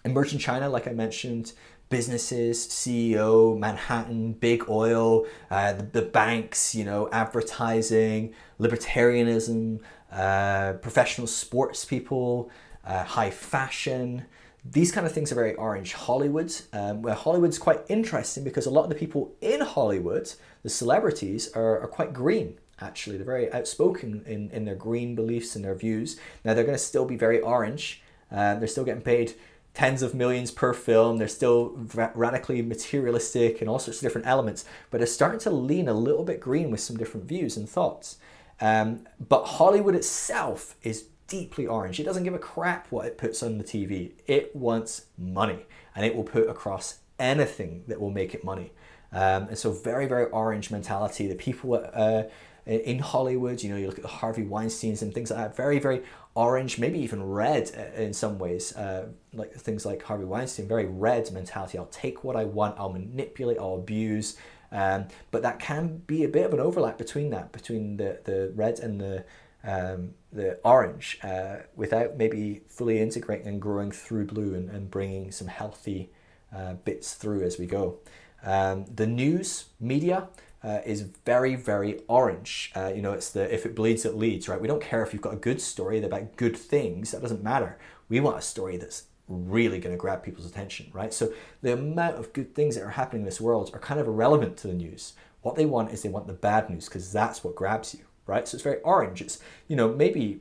emerging 0.05 0.39
China, 0.39 0.69
like 0.69 0.86
I 0.86 0.93
mentioned, 0.93 1.53
businesses, 1.89 2.66
CEO, 2.66 3.59
Manhattan, 3.59 4.32
big 4.32 4.69
oil, 4.69 5.27
uh, 5.51 5.73
the, 5.74 5.82
the, 5.85 6.03
banks, 6.03 6.74
you 6.74 6.85
know, 6.85 7.09
advertising, 7.12 8.35
libertarianism, 8.59 9.81
uh, 10.11 10.74
professional 10.74 11.27
sports 11.27 11.85
people, 11.85 12.51
uh, 12.85 13.05
high 13.05 13.31
fashion. 13.31 14.24
These 14.65 14.93
kind 14.93 15.07
of 15.07 15.12
things 15.12 15.31
are 15.31 15.35
very 15.35 15.55
orange. 15.55 15.93
Hollywood, 15.93 16.55
um, 16.73 17.03
where 17.03 17.15
Hollywood's 17.15 17.59
quite 17.59 17.81
interesting 17.89 18.45
because 18.45 18.66
a 18.66 18.70
lot 18.70 18.85
of 18.85 18.89
the 18.89 18.95
people 18.95 19.35
in 19.41 19.61
Hollywood, 19.61 20.32
the 20.62 20.70
celebrities, 20.70 21.53
are, 21.55 21.81
are 21.81 21.89
quite 21.89 22.12
green 22.12 22.59
actually. 22.80 23.16
They're 23.16 23.26
very 23.26 23.52
outspoken 23.52 24.24
in, 24.26 24.51
in 24.51 24.64
their 24.64 24.74
green 24.74 25.14
beliefs 25.14 25.56
and 25.56 25.64
their 25.64 25.74
views. 25.74 26.18
Now, 26.44 26.55
they're 26.55 26.64
going 26.64 26.76
to 26.76 26.82
still 26.82 27.05
be 27.05 27.16
very 27.16 27.40
orange. 27.40 28.02
Uh, 28.30 28.55
they're 28.55 28.68
still 28.68 28.84
getting 28.84 29.02
paid 29.02 29.34
tens 29.74 30.02
of 30.02 30.14
millions 30.14 30.51
per 30.51 30.72
film. 30.72 31.18
They're 31.18 31.28
still 31.28 31.76
radically 32.14 32.62
materialistic 32.62 33.60
and 33.60 33.68
all 33.68 33.78
sorts 33.78 33.98
of 33.98 34.02
different 34.02 34.26
elements, 34.26 34.64
but 34.90 35.02
it's 35.02 35.12
starting 35.12 35.40
to 35.40 35.51
lean 35.51 35.88
a 35.88 35.94
little 35.94 36.24
bit 36.24 36.40
green 36.40 36.70
with 36.70 36.80
some 36.80 36.96
different 36.96 37.26
views 37.26 37.56
and 37.56 37.68
thoughts. 37.68 38.18
Um, 38.60 39.01
but 39.28 39.44
Hollywood 39.44 39.96
itself 39.96 40.76
is 40.82 41.06
deeply 41.26 41.66
orange. 41.66 41.98
It 41.98 42.05
doesn't 42.05 42.22
give 42.22 42.34
a 42.34 42.38
crap 42.38 42.86
what 42.90 43.06
it 43.06 43.18
puts 43.18 43.42
on 43.42 43.59
the 43.59 43.64
TV. 43.64 44.12
It 44.26 44.55
wants 44.55 45.06
money, 45.18 45.66
and 45.96 46.06
it 46.06 46.14
will 46.14 46.24
put 46.24 46.48
across 46.48 46.98
anything 47.18 47.82
that 47.88 48.01
will 48.01 48.10
make 48.10 48.34
it 48.34 48.44
money. 48.44 48.72
Um, 49.12 49.48
and 49.48 49.59
so, 49.59 49.72
very, 49.72 50.06
very 50.06 50.26
orange 50.26 50.70
mentality. 50.70 51.26
The 51.26 51.34
people 51.34 51.74
uh, 51.92 52.24
in 52.66 52.99
Hollywood, 52.99 53.62
you 53.62 53.70
know, 53.70 53.77
you 53.77 53.86
look 53.86 53.99
at 53.99 54.03
the 54.03 54.09
Harvey 54.09 54.43
Weinsteins 54.43 55.03
and 55.03 55.12
things 55.12 55.31
like 55.31 55.39
that, 55.39 55.57
very, 55.57 55.78
very 55.78 56.03
orange, 56.35 56.78
maybe 56.78 56.99
even 57.01 57.23
red 57.23 57.70
uh, 57.77 58.01
in 58.01 58.12
some 58.12 58.39
ways, 58.39 58.74
uh, 58.77 59.09
like 59.35 59.53
things 59.55 59.85
like 59.85 60.03
Harvey 60.03 60.24
Weinstein, 60.24 60.66
very 60.66 60.86
red 60.86 61.31
mentality. 61.32 61.78
I'll 61.78 61.86
take 61.86 62.24
what 62.24 62.36
I 62.36 62.45
want, 62.45 62.78
I'll 62.78 62.93
manipulate, 62.93 63.59
I'll 63.59 63.74
abuse. 63.74 64.36
Um, 64.73 65.07
but 65.31 65.43
that 65.43 65.61
can 65.61 65.99
be 66.07 66.24
a 66.24 66.28
bit 66.28 66.47
of 66.47 66.55
an 66.55 66.61
overlap 66.61 66.99
between 66.99 67.31
that, 67.31 67.53
between 67.53 67.97
the, 67.97 68.20
the 68.24 68.53
red 68.55 68.81
and 68.81 69.01
the 69.01 69.24
um, 69.66 70.15
the 70.31 70.59
orange, 70.62 71.19
uh, 71.23 71.57
without 71.74 72.19
maybe 72.19 72.61
fully 72.69 73.01
integrating 73.01 73.47
and 73.47 73.62
growing 73.62 73.91
through 73.91 74.27
blue 74.27 74.55
and, 74.55 74.69
and 74.69 74.91
bringing 74.91 75.32
some 75.32 75.49
healthy 75.49 76.11
uh, 76.55 76.74
bits 76.74 77.15
through 77.15 77.43
as 77.43 77.59
we 77.59 77.65
go. 77.65 77.99
Um, 78.43 78.85
the 78.95 79.07
news 79.07 79.66
media 79.81 80.28
uh, 80.65 80.81
is 80.86 81.03
very, 81.24 81.55
very 81.55 82.01
orange. 82.09 82.73
Uh, 82.74 82.91
you 82.95 83.03
know, 83.03 83.12
it's 83.12 83.31
the 83.31 83.53
if 83.53 83.66
it 83.66 83.74
bleeds, 83.74 84.05
it 84.05 84.16
leads, 84.16 84.49
right? 84.49 84.61
We 84.61 84.69
don't 84.69 84.82
care 84.82 85.03
if 85.03 85.12
you've 85.12 85.23
got 85.23 85.35
a 85.35 85.36
good 85.36 85.61
story 85.61 86.03
about 86.03 86.36
good 86.36 86.57
things, 86.57 87.11
that 87.11 87.20
doesn't 87.20 87.43
matter. 87.43 87.78
We 88.09 88.20
want 88.20 88.39
a 88.39 88.43
story 88.43 88.77
that's 88.78 89.05
really 89.28 89.78
going 89.78 89.95
to 89.95 90.01
grab 90.01 90.23
people's 90.23 90.47
attention, 90.47 90.91
right? 90.93 91.12
So 91.12 91.32
the 91.62 91.73
amount 91.73 92.16
of 92.16 92.32
good 92.32 92.55
things 92.55 92.74
that 92.74 92.85
are 92.85 92.91
happening 92.91 93.23
in 93.23 93.27
this 93.27 93.41
world 93.41 93.70
are 93.74 93.78
kind 93.78 94.01
of 94.01 94.07
irrelevant 94.07 94.57
to 94.59 94.69
the 94.69 94.74
news. 94.74 95.15
What 95.43 95.57
they 95.57 95.66
want 95.66 95.93
is 95.93 96.03
they 96.03 96.09
want 96.09 96.27
the 96.27 96.32
bad 96.32 96.70
news 96.70 96.86
because 96.86 97.12
that's 97.12 97.45
what 97.45 97.55
grabs 97.55 97.95
you, 97.95 98.05
right? 98.27 98.49
So 98.49 98.57
it's 98.57 98.62
very 98.62 98.81
orange. 98.81 99.20
It's, 99.20 99.41
you 99.69 99.77
know, 99.77 99.89
maybe 99.89 100.41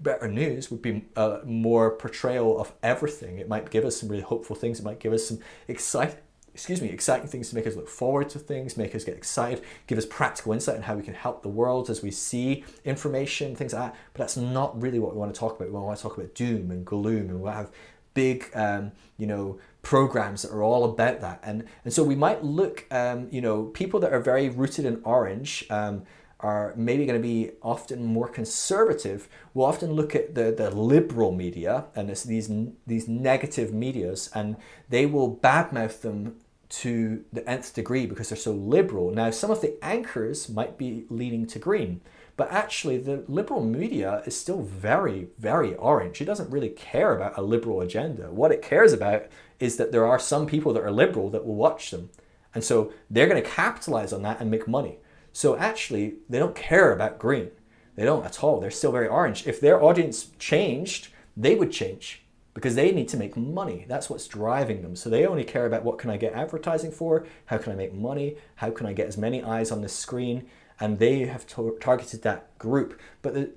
better 0.00 0.28
news 0.28 0.70
would 0.70 0.82
be 0.82 1.04
a 1.16 1.20
uh, 1.20 1.40
more 1.44 1.90
portrayal 1.90 2.60
of 2.60 2.72
everything. 2.82 3.38
It 3.38 3.48
might 3.48 3.70
give 3.70 3.84
us 3.84 3.98
some 3.98 4.08
really 4.08 4.22
hopeful 4.22 4.54
things. 4.54 4.80
It 4.80 4.84
might 4.84 5.00
give 5.00 5.12
us 5.12 5.26
some 5.26 5.40
excite, 5.66 6.18
excuse 6.58 6.82
me, 6.82 6.88
exciting 6.88 7.28
things 7.28 7.50
to 7.50 7.54
make 7.54 7.68
us 7.68 7.76
look 7.76 7.88
forward 7.88 8.28
to 8.28 8.36
things, 8.36 8.76
make 8.76 8.92
us 8.92 9.04
get 9.04 9.16
excited, 9.16 9.62
give 9.86 9.96
us 9.96 10.04
practical 10.04 10.52
insight 10.52 10.74
on 10.74 10.82
how 10.82 10.96
we 10.96 11.04
can 11.04 11.14
help 11.14 11.44
the 11.44 11.48
world 11.48 11.88
as 11.88 12.02
we 12.02 12.10
see 12.10 12.64
information, 12.84 13.54
things 13.54 13.72
like 13.72 13.92
that. 13.92 13.98
But 14.12 14.18
that's 14.18 14.36
not 14.36 14.82
really 14.82 14.98
what 14.98 15.12
we 15.12 15.20
want 15.20 15.32
to 15.32 15.38
talk 15.38 15.54
about. 15.54 15.68
We 15.68 15.78
want 15.78 15.96
to 15.96 16.02
talk 16.02 16.18
about 16.18 16.34
doom 16.34 16.72
and 16.72 16.84
gloom, 16.84 17.30
and 17.30 17.40
we'll 17.40 17.52
have 17.52 17.70
big, 18.12 18.50
um, 18.54 18.90
you 19.18 19.28
know, 19.28 19.60
programs 19.82 20.42
that 20.42 20.50
are 20.50 20.64
all 20.64 20.82
about 20.82 21.20
that. 21.20 21.38
And 21.44 21.64
and 21.84 21.92
so 21.92 22.02
we 22.02 22.16
might 22.16 22.42
look, 22.42 22.86
um, 22.90 23.28
you 23.30 23.40
know, 23.40 23.66
people 23.66 24.00
that 24.00 24.12
are 24.12 24.20
very 24.20 24.48
rooted 24.48 24.84
in 24.84 25.00
orange. 25.04 25.64
Um, 25.70 26.06
are 26.40 26.72
maybe 26.76 27.04
going 27.04 27.20
to 27.20 27.28
be 27.28 27.50
often 27.62 28.04
more 28.04 28.28
conservative 28.28 29.28
We'll 29.54 29.66
often 29.66 29.90
look 29.90 30.14
at 30.14 30.36
the, 30.36 30.52
the 30.52 30.70
liberal 30.70 31.32
media 31.32 31.86
and 31.96 32.08
these 32.08 32.48
these 32.86 33.08
negative 33.08 33.74
medias 33.74 34.30
and 34.32 34.56
they 34.88 35.04
will 35.04 35.36
badmouth 35.36 36.02
them 36.02 36.36
to 36.68 37.24
the 37.32 37.48
nth 37.48 37.74
degree 37.74 38.06
because 38.06 38.28
they're 38.28 38.36
so 38.36 38.52
liberal. 38.52 39.10
Now, 39.10 39.30
some 39.30 39.50
of 39.50 39.60
the 39.60 39.82
anchors 39.82 40.48
might 40.48 40.76
be 40.76 41.06
leaning 41.08 41.46
to 41.46 41.58
green, 41.58 42.00
but 42.36 42.52
actually, 42.52 42.98
the 42.98 43.24
liberal 43.26 43.64
media 43.64 44.22
is 44.24 44.38
still 44.38 44.62
very, 44.62 45.28
very 45.38 45.74
orange. 45.74 46.20
It 46.20 46.26
doesn't 46.26 46.50
really 46.50 46.68
care 46.68 47.16
about 47.16 47.36
a 47.36 47.42
liberal 47.42 47.80
agenda. 47.80 48.30
What 48.30 48.52
it 48.52 48.62
cares 48.62 48.92
about 48.92 49.26
is 49.58 49.76
that 49.76 49.90
there 49.90 50.06
are 50.06 50.20
some 50.20 50.46
people 50.46 50.72
that 50.74 50.84
are 50.84 50.90
liberal 50.90 51.30
that 51.30 51.44
will 51.44 51.56
watch 51.56 51.90
them. 51.90 52.10
And 52.54 52.62
so 52.62 52.92
they're 53.10 53.26
going 53.26 53.42
to 53.42 53.48
capitalize 53.48 54.12
on 54.12 54.22
that 54.22 54.40
and 54.40 54.50
make 54.50 54.68
money. 54.68 54.98
So 55.32 55.56
actually, 55.56 56.16
they 56.28 56.38
don't 56.38 56.54
care 56.54 56.92
about 56.92 57.18
green. 57.18 57.50
They 57.96 58.04
don't 58.04 58.24
at 58.24 58.42
all. 58.44 58.60
They're 58.60 58.70
still 58.70 58.92
very 58.92 59.08
orange. 59.08 59.46
If 59.46 59.60
their 59.60 59.82
audience 59.82 60.30
changed, 60.38 61.08
they 61.36 61.56
would 61.56 61.72
change 61.72 62.22
because 62.58 62.74
they 62.74 62.90
need 62.90 63.08
to 63.08 63.16
make 63.16 63.36
money. 63.36 63.84
That's 63.86 64.10
what's 64.10 64.26
driving 64.26 64.82
them. 64.82 64.96
So 64.96 65.08
they 65.08 65.24
only 65.24 65.44
care 65.44 65.64
about 65.64 65.84
what 65.84 65.96
can 65.96 66.10
I 66.10 66.16
get 66.16 66.32
advertising 66.32 66.90
for? 66.90 67.24
How 67.46 67.56
can 67.56 67.70
I 67.70 67.76
make 67.76 67.94
money? 67.94 68.36
How 68.56 68.72
can 68.72 68.84
I 68.84 68.92
get 68.92 69.06
as 69.06 69.16
many 69.16 69.40
eyes 69.40 69.70
on 69.70 69.80
the 69.80 69.88
screen? 69.88 70.44
And 70.80 70.98
they 70.98 71.20
have 71.26 71.46
targeted 71.46 72.22
that 72.22 72.58
group. 72.58 73.00
But 73.22 73.52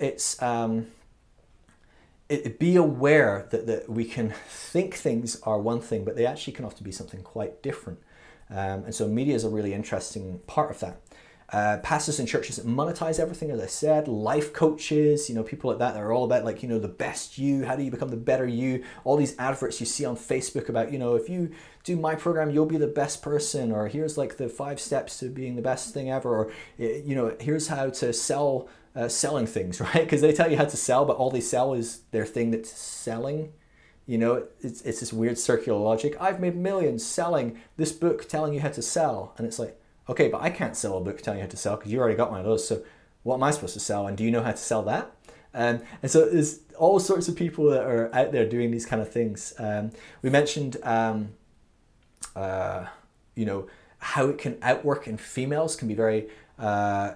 it's 0.00 0.42
um, 0.42 0.88
it, 2.28 2.58
be 2.58 2.74
aware 2.74 3.46
that, 3.52 3.68
that 3.68 3.88
we 3.88 4.04
can 4.04 4.30
think 4.48 4.94
things 4.94 5.40
are 5.42 5.60
one 5.60 5.80
thing, 5.80 6.04
but 6.04 6.16
they 6.16 6.26
actually 6.26 6.54
can 6.54 6.64
often 6.64 6.82
be 6.82 6.90
something 6.90 7.22
quite 7.22 7.62
different. 7.62 8.00
Um, 8.50 8.82
and 8.84 8.94
so 8.96 9.06
media 9.06 9.36
is 9.36 9.44
a 9.44 9.48
really 9.48 9.72
interesting 9.72 10.40
part 10.48 10.72
of 10.72 10.80
that 10.80 11.00
uh, 11.52 11.78
pastors 11.82 12.18
and 12.18 12.26
churches 12.26 12.56
that 12.56 12.66
monetize 12.66 13.20
everything, 13.20 13.50
as 13.50 13.60
I 13.60 13.66
said, 13.66 14.08
life 14.08 14.52
coaches, 14.52 15.28
you 15.28 15.34
know, 15.34 15.42
people 15.42 15.70
like 15.70 15.78
that 15.78 15.94
that 15.94 16.02
are 16.02 16.12
all 16.12 16.24
about 16.24 16.44
like, 16.44 16.62
you 16.62 16.68
know, 16.68 16.78
the 16.78 16.88
best 16.88 17.36
you, 17.36 17.64
how 17.64 17.76
do 17.76 17.82
you 17.82 17.90
become 17.90 18.08
the 18.08 18.16
better 18.16 18.46
you? 18.46 18.82
All 19.04 19.16
these 19.16 19.38
adverts 19.38 19.78
you 19.78 19.86
see 19.86 20.04
on 20.04 20.16
Facebook 20.16 20.68
about, 20.68 20.90
you 20.90 20.98
know, 20.98 21.16
if 21.16 21.28
you 21.28 21.50
do 21.84 21.96
my 21.96 22.14
program, 22.14 22.50
you'll 22.50 22.66
be 22.66 22.78
the 22.78 22.86
best 22.86 23.20
person, 23.20 23.72
or 23.72 23.88
here's 23.88 24.16
like 24.16 24.38
the 24.38 24.48
five 24.48 24.80
steps 24.80 25.18
to 25.18 25.28
being 25.28 25.54
the 25.54 25.62
best 25.62 25.92
thing 25.92 26.10
ever, 26.10 26.34
or, 26.34 26.52
you 26.78 27.14
know, 27.14 27.36
here's 27.38 27.68
how 27.68 27.90
to 27.90 28.12
sell, 28.12 28.68
uh, 28.96 29.08
selling 29.08 29.46
things, 29.46 29.80
right? 29.80 30.04
Because 30.04 30.22
they 30.22 30.32
tell 30.32 30.50
you 30.50 30.56
how 30.56 30.64
to 30.64 30.76
sell, 30.76 31.04
but 31.04 31.16
all 31.16 31.30
they 31.30 31.40
sell 31.40 31.74
is 31.74 32.00
their 32.10 32.24
thing 32.24 32.50
that's 32.52 32.72
selling. 32.72 33.52
You 34.06 34.18
know, 34.18 34.46
it's, 34.60 34.82
it's 34.82 35.00
this 35.00 35.12
weird 35.12 35.38
circular 35.38 35.78
logic. 35.78 36.16
I've 36.20 36.40
made 36.40 36.56
millions 36.56 37.04
selling 37.04 37.60
this 37.76 37.92
book 37.92 38.28
telling 38.28 38.54
you 38.54 38.60
how 38.60 38.68
to 38.70 38.82
sell. 38.82 39.34
And 39.38 39.46
it's 39.46 39.58
like, 39.58 39.80
okay, 40.08 40.28
but 40.28 40.42
I 40.42 40.50
can't 40.50 40.76
sell 40.76 40.98
a 40.98 41.00
book 41.00 41.20
telling 41.20 41.38
you 41.38 41.44
how 41.44 41.50
to 41.50 41.56
sell 41.56 41.76
because 41.76 41.92
you 41.92 41.98
already 41.98 42.16
got 42.16 42.30
one 42.30 42.40
of 42.40 42.46
those. 42.46 42.66
So 42.66 42.82
what 43.22 43.36
am 43.36 43.42
I 43.42 43.50
supposed 43.50 43.74
to 43.74 43.80
sell? 43.80 44.06
And 44.06 44.16
do 44.16 44.24
you 44.24 44.30
know 44.30 44.42
how 44.42 44.52
to 44.52 44.56
sell 44.56 44.82
that? 44.82 45.10
Um, 45.54 45.82
and 46.02 46.10
so 46.10 46.28
there's 46.28 46.60
all 46.76 46.98
sorts 46.98 47.28
of 47.28 47.36
people 47.36 47.70
that 47.70 47.84
are 47.84 48.14
out 48.14 48.32
there 48.32 48.46
doing 48.46 48.70
these 48.70 48.86
kind 48.86 49.00
of 49.00 49.10
things. 49.10 49.54
Um, 49.58 49.92
we 50.20 50.30
mentioned, 50.30 50.76
um, 50.82 51.30
uh, 52.34 52.86
you 53.34 53.46
know, 53.46 53.68
how 53.98 54.26
it 54.26 54.36
can 54.36 54.58
outwork 54.60 55.06
in 55.06 55.16
females 55.16 55.76
can 55.76 55.88
be 55.88 55.94
very 55.94 56.28
uh, 56.58 57.14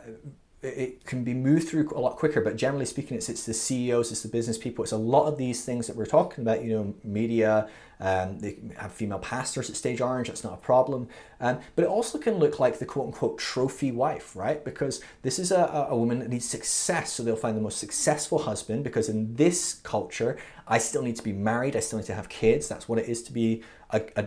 it 0.63 1.05
can 1.05 1.23
be 1.23 1.35
moved 1.35 1.69
through 1.69 1.89
a 1.95 2.01
lot 2.01 2.17
quicker 2.17 2.41
but 2.41 2.57
generally 2.57 2.87
speaking 2.87 3.17
it's 3.17 3.29
it's 3.29 3.45
the 3.45 3.55
ceos 3.55 4.11
it's 4.11 4.23
the 4.23 4.29
business 4.29 4.59
people 4.59 4.83
it's 4.83 4.93
a 4.93 4.97
lot 4.97 5.27
of 5.27 5.37
these 5.39 5.65
things 5.65 5.87
that 5.87 5.95
we're 5.95 6.07
talking 6.07 6.43
about 6.43 6.65
you 6.65 6.73
know 6.73 6.95
media 7.05 7.69
um, 8.01 8.39
they 8.39 8.57
have 8.77 8.93
female 8.93 9.19
pastors 9.19 9.69
at 9.69 9.77
stage 9.77 10.01
orange 10.01 10.29
that's 10.29 10.45
not 10.45 10.55
a 10.55 10.59
problem 10.59 11.09
um, 11.41 11.59
but 11.77 11.85
it 11.85 11.89
also 11.89 12.19
can 12.19 12.35
look 12.35 12.59
like 12.59 12.79
the 12.79 12.87
quote-unquote 12.87 13.39
trophy 13.39 13.91
wife 13.91 14.35
right 14.37 14.65
because 14.65 15.03
this 15.23 15.39
is 15.39 15.51
a, 15.51 15.87
a 15.91 15.97
woman 15.97 16.19
that 16.19 16.29
needs 16.29 16.49
success 16.49 17.13
so 17.13 17.23
they'll 17.23 17.37
find 17.37 17.57
the 17.57 17.63
most 17.63 17.79
successful 17.79 18.39
husband 18.39 18.85
because 18.85 19.09
in 19.09 19.35
this 19.37 19.75
culture 19.83 20.39
i 20.67 20.79
still 20.79 21.03
need 21.03 21.17
to 21.17 21.25
be 21.25 21.33
married 21.33 21.77
i 21.77 21.81
still 21.81 21.99
need 21.99 22.07
to 22.07 22.15
have 22.15 22.29
kids 22.29 22.69
that's 22.69 22.89
what 22.89 22.99
it 22.99 23.09
is 23.09 23.23
to 23.23 23.33
be 23.33 23.63
a, 23.91 24.03
a 24.17 24.27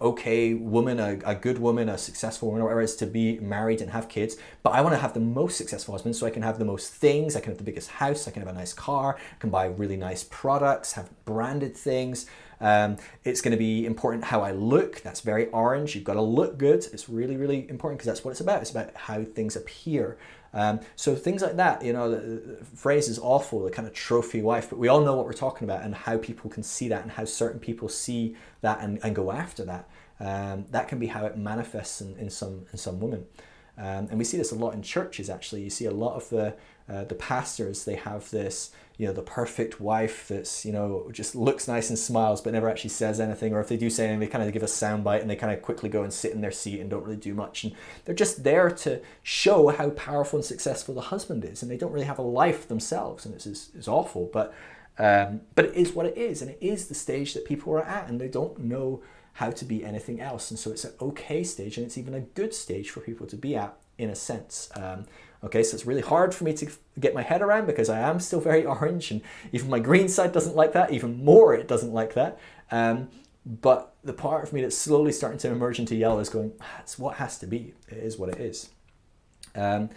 okay 0.00 0.54
woman, 0.54 0.98
a, 0.98 1.18
a 1.24 1.34
good 1.34 1.58
woman, 1.58 1.88
a 1.88 1.98
successful 1.98 2.48
woman, 2.48 2.62
or 2.62 2.66
whatever 2.66 2.80
it 2.80 2.84
is 2.84 2.96
to 2.96 3.06
be 3.06 3.38
married 3.40 3.80
and 3.80 3.90
have 3.90 4.08
kids. 4.08 4.36
But 4.62 4.70
I 4.70 4.80
want 4.80 4.94
to 4.94 5.00
have 5.00 5.12
the 5.12 5.20
most 5.20 5.56
successful 5.56 5.92
husband 5.92 6.16
so 6.16 6.26
I 6.26 6.30
can 6.30 6.42
have 6.42 6.58
the 6.58 6.64
most 6.64 6.92
things. 6.92 7.36
I 7.36 7.40
can 7.40 7.50
have 7.52 7.58
the 7.58 7.64
biggest 7.64 7.90
house. 7.90 8.26
I 8.26 8.30
can 8.30 8.42
have 8.42 8.54
a 8.54 8.58
nice 8.58 8.72
car. 8.72 9.16
I 9.16 9.38
can 9.38 9.50
buy 9.50 9.66
really 9.66 9.96
nice 9.96 10.24
products, 10.24 10.92
have 10.92 11.10
branded 11.24 11.76
things. 11.76 12.26
Um, 12.60 12.98
it's 13.24 13.40
going 13.40 13.52
to 13.52 13.58
be 13.58 13.86
important 13.86 14.24
how 14.24 14.42
I 14.42 14.52
look. 14.52 15.00
That's 15.02 15.20
very 15.20 15.46
orange. 15.48 15.94
You've 15.94 16.04
got 16.04 16.14
to 16.14 16.22
look 16.22 16.58
good. 16.58 16.86
It's 16.92 17.08
really, 17.08 17.36
really 17.36 17.68
important 17.68 17.98
because 17.98 18.06
that's 18.06 18.24
what 18.24 18.32
it's 18.32 18.40
about. 18.40 18.60
It's 18.60 18.70
about 18.70 18.94
how 18.94 19.24
things 19.24 19.56
appear. 19.56 20.18
Um, 20.52 20.80
so 20.96 21.14
things 21.14 21.42
like 21.42 21.56
that, 21.56 21.84
you 21.84 21.92
know, 21.92 22.10
the, 22.10 22.18
the, 22.18 22.64
phrase 22.64 23.08
is 23.08 23.20
awful, 23.20 23.62
the 23.62 23.70
kind 23.70 23.86
of 23.86 23.94
trophy 23.94 24.42
wife, 24.42 24.68
but 24.68 24.80
we 24.80 24.88
all 24.88 25.00
know 25.00 25.14
what 25.14 25.24
we're 25.24 25.32
talking 25.32 25.64
about 25.64 25.84
and 25.84 25.94
how 25.94 26.18
people 26.18 26.50
can 26.50 26.64
see 26.64 26.88
that 26.88 27.02
and 27.02 27.12
how 27.12 27.24
certain 27.24 27.60
people 27.60 27.88
see 27.88 28.34
that 28.60 28.80
and, 28.80 28.98
and 29.04 29.14
go 29.14 29.30
after 29.30 29.64
that. 29.64 29.88
Um, 30.18 30.66
that 30.70 30.88
can 30.88 30.98
be 30.98 31.06
how 31.06 31.24
it 31.24 31.38
manifests 31.38 32.00
in, 32.00 32.16
in 32.16 32.30
some 32.30 32.66
in 32.72 32.78
some 32.78 33.00
women. 33.00 33.26
Um, 33.78 34.08
and 34.10 34.18
we 34.18 34.24
see 34.24 34.36
this 34.36 34.52
a 34.52 34.56
lot 34.56 34.74
in 34.74 34.82
churches 34.82 35.30
actually. 35.30 35.62
You 35.62 35.70
see 35.70 35.86
a 35.86 35.90
lot 35.92 36.14
of 36.14 36.28
the 36.28 36.56
uh, 36.90 37.04
the 37.04 37.14
pastors, 37.14 37.84
they 37.84 37.94
have 37.94 38.28
this, 38.30 38.72
you 38.96 39.06
know, 39.06 39.12
the 39.12 39.22
perfect 39.22 39.80
wife 39.80 40.26
that's, 40.26 40.64
you 40.64 40.72
know, 40.72 41.08
just 41.12 41.36
looks 41.36 41.68
nice 41.68 41.88
and 41.88 41.98
smiles 41.98 42.40
but 42.40 42.52
never 42.52 42.68
actually 42.68 42.90
says 42.90 43.20
anything. 43.20 43.54
Or 43.54 43.60
if 43.60 43.68
they 43.68 43.76
do 43.76 43.88
say 43.88 44.04
anything, 44.04 44.20
they 44.20 44.26
kind 44.26 44.42
of 44.42 44.52
give 44.52 44.64
a 44.64 44.66
soundbite 44.66 45.20
and 45.20 45.30
they 45.30 45.36
kind 45.36 45.52
of 45.52 45.62
quickly 45.62 45.88
go 45.88 46.02
and 46.02 46.12
sit 46.12 46.32
in 46.32 46.40
their 46.40 46.50
seat 46.50 46.80
and 46.80 46.90
don't 46.90 47.04
really 47.04 47.16
do 47.16 47.32
much. 47.32 47.62
And 47.62 47.74
they're 48.04 48.14
just 48.14 48.42
there 48.42 48.70
to 48.70 49.00
show 49.22 49.68
how 49.68 49.90
powerful 49.90 50.38
and 50.38 50.44
successful 50.44 50.94
the 50.94 51.00
husband 51.02 51.44
is. 51.44 51.62
And 51.62 51.70
they 51.70 51.76
don't 51.76 51.92
really 51.92 52.06
have 52.06 52.18
a 52.18 52.22
life 52.22 52.66
themselves. 52.66 53.24
And 53.24 53.36
it's, 53.36 53.46
it's, 53.46 53.88
awful. 53.88 54.28
But, 54.32 54.52
um, 54.98 55.42
but 55.54 55.66
it 55.66 55.74
is 55.74 55.92
what 55.92 56.06
it 56.06 56.18
is. 56.18 56.42
And 56.42 56.50
it 56.50 56.58
is 56.60 56.88
the 56.88 56.94
stage 56.94 57.34
that 57.34 57.44
people 57.44 57.72
are 57.72 57.84
at. 57.84 58.08
And 58.08 58.20
they 58.20 58.28
don't 58.28 58.58
know 58.58 59.00
how 59.34 59.50
to 59.52 59.64
be 59.64 59.84
anything 59.84 60.20
else. 60.20 60.50
And 60.50 60.58
so 60.58 60.72
it's 60.72 60.84
an 60.84 60.94
okay 61.00 61.44
stage 61.44 61.76
and 61.76 61.86
it's 61.86 61.96
even 61.96 62.14
a 62.14 62.20
good 62.20 62.52
stage 62.52 62.90
for 62.90 63.00
people 63.00 63.26
to 63.28 63.36
be 63.36 63.54
at 63.54 63.76
in 63.96 64.10
a 64.10 64.14
sense. 64.16 64.70
Um, 64.74 65.06
Okay, 65.42 65.62
so 65.62 65.74
it's 65.74 65.86
really 65.86 66.02
hard 66.02 66.34
for 66.34 66.44
me 66.44 66.52
to 66.54 66.70
get 66.98 67.14
my 67.14 67.22
head 67.22 67.40
around 67.40 67.66
because 67.66 67.88
I 67.88 67.98
am 68.00 68.20
still 68.20 68.40
very 68.40 68.64
orange, 68.66 69.10
and 69.10 69.22
even 69.52 69.70
my 69.70 69.78
green 69.78 70.08
side 70.08 70.32
doesn't 70.32 70.56
like 70.56 70.72
that. 70.72 70.92
Even 70.92 71.24
more, 71.24 71.54
it 71.54 71.68
doesn't 71.68 71.92
like 71.92 72.14
that. 72.14 72.38
Um, 72.70 73.08
but 73.46 73.94
the 74.04 74.12
part 74.12 74.44
of 74.44 74.52
me 74.52 74.60
that's 74.60 74.76
slowly 74.76 75.12
starting 75.12 75.38
to 75.38 75.50
emerge 75.50 75.78
into 75.78 75.94
yellow 75.94 76.20
is 76.20 76.28
going, 76.28 76.52
that's 76.76 76.98
what 76.98 77.16
has 77.16 77.38
to 77.38 77.46
be. 77.46 77.74
It 77.88 77.98
is 77.98 78.18
what 78.18 78.28
it 78.28 78.38
is. 78.38 78.70
Um, 79.54 79.90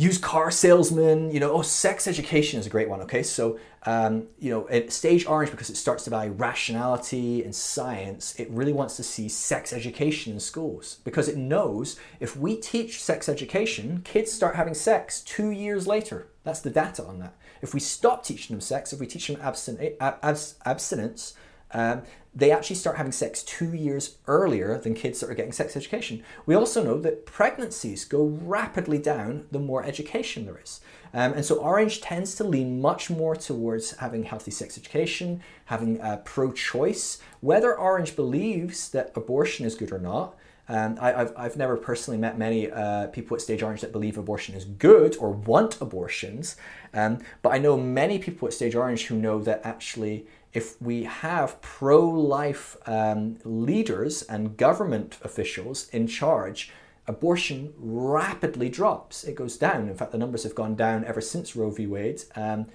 used 0.00 0.22
car 0.22 0.50
salesman, 0.50 1.30
you 1.30 1.38
know, 1.38 1.52
oh, 1.52 1.62
sex 1.62 2.06
education 2.06 2.58
is 2.58 2.66
a 2.66 2.70
great 2.70 2.88
one. 2.88 3.02
Okay, 3.02 3.22
so 3.22 3.58
um, 3.84 4.28
you 4.38 4.50
know, 4.50 4.88
stage 4.88 5.26
orange 5.26 5.50
because 5.50 5.70
it 5.70 5.76
starts 5.76 6.04
to 6.04 6.10
value 6.10 6.32
rationality 6.32 7.42
and 7.44 7.54
science. 7.54 8.34
It 8.38 8.48
really 8.50 8.72
wants 8.72 8.96
to 8.96 9.02
see 9.02 9.28
sex 9.28 9.72
education 9.72 10.32
in 10.32 10.40
schools 10.40 10.98
because 11.04 11.28
it 11.28 11.36
knows 11.36 11.98
if 12.18 12.36
we 12.36 12.56
teach 12.56 13.02
sex 13.02 13.28
education, 13.28 14.00
kids 14.04 14.32
start 14.32 14.56
having 14.56 14.74
sex 14.74 15.20
two 15.20 15.50
years 15.50 15.86
later. 15.86 16.28
That's 16.44 16.60
the 16.60 16.70
data 16.70 17.04
on 17.04 17.18
that. 17.20 17.34
If 17.60 17.74
we 17.74 17.80
stop 17.80 18.24
teaching 18.24 18.54
them 18.54 18.62
sex, 18.62 18.92
if 18.92 19.00
we 19.00 19.06
teach 19.06 19.26
them 19.26 19.36
abstin- 19.36 19.96
abs- 20.00 20.54
abstinence, 20.64 21.34
um, 21.72 22.02
they 22.34 22.52
actually 22.52 22.76
start 22.76 22.96
having 22.96 23.12
sex 23.12 23.42
two 23.42 23.74
years 23.74 24.16
earlier 24.26 24.78
than 24.78 24.94
kids 24.94 25.20
that 25.20 25.28
are 25.28 25.34
getting 25.34 25.52
sex 25.52 25.76
education. 25.76 26.22
We 26.46 26.54
also 26.54 26.82
know 26.82 26.98
that 27.00 27.26
pregnancies 27.26 28.04
go 28.04 28.24
rapidly 28.24 28.98
down 28.98 29.46
the 29.50 29.58
more 29.58 29.82
education 29.82 30.44
there 30.44 30.60
is. 30.62 30.80
Um, 31.12 31.32
and 31.32 31.44
so 31.44 31.56
Orange 31.56 32.00
tends 32.00 32.36
to 32.36 32.44
lean 32.44 32.80
much 32.80 33.10
more 33.10 33.34
towards 33.34 33.96
having 33.96 34.22
healthy 34.22 34.52
sex 34.52 34.78
education, 34.78 35.42
having 35.64 36.00
uh, 36.00 36.18
pro 36.18 36.52
choice. 36.52 37.18
Whether 37.40 37.76
Orange 37.76 38.14
believes 38.14 38.90
that 38.90 39.10
abortion 39.16 39.66
is 39.66 39.74
good 39.74 39.90
or 39.90 39.98
not, 39.98 40.36
um, 40.68 40.98
I, 41.00 41.10
have 41.10 41.32
I've 41.36 41.56
never 41.56 41.76
personally 41.76 42.16
met 42.16 42.38
many 42.38 42.70
uh, 42.70 43.08
people 43.08 43.34
at 43.34 43.40
Stage 43.40 43.60
Orange 43.60 43.80
that 43.80 43.90
believe 43.90 44.16
abortion 44.16 44.54
is 44.54 44.64
good 44.64 45.16
or 45.16 45.32
want 45.32 45.80
abortions, 45.80 46.54
um, 46.94 47.18
but 47.42 47.52
I 47.52 47.58
know 47.58 47.76
many 47.76 48.20
people 48.20 48.46
at 48.46 48.54
Stage 48.54 48.76
Orange 48.76 49.06
who 49.06 49.16
know 49.16 49.40
that 49.40 49.62
actually 49.64 50.26
if 50.52 50.80
we 50.82 51.04
have 51.04 51.60
pro 51.62 52.00
life 52.08 52.76
um, 52.86 53.38
leaders 53.44 54.22
and 54.22 54.56
government 54.56 55.18
officials 55.22 55.88
in 55.90 56.06
charge, 56.06 56.70
abortion 57.06 57.72
rapidly 57.76 58.68
drops. 58.68 59.24
It 59.24 59.34
goes 59.34 59.56
down. 59.56 59.88
In 59.88 59.94
fact, 59.94 60.12
the 60.12 60.18
numbers 60.18 60.42
have 60.42 60.54
gone 60.54 60.74
down 60.74 61.04
ever 61.04 61.20
since 61.20 61.54
Roe 61.54 61.70
v. 61.70 61.86
Wade. 61.86 62.22
Um, 62.34 62.66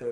uh, 0.00 0.06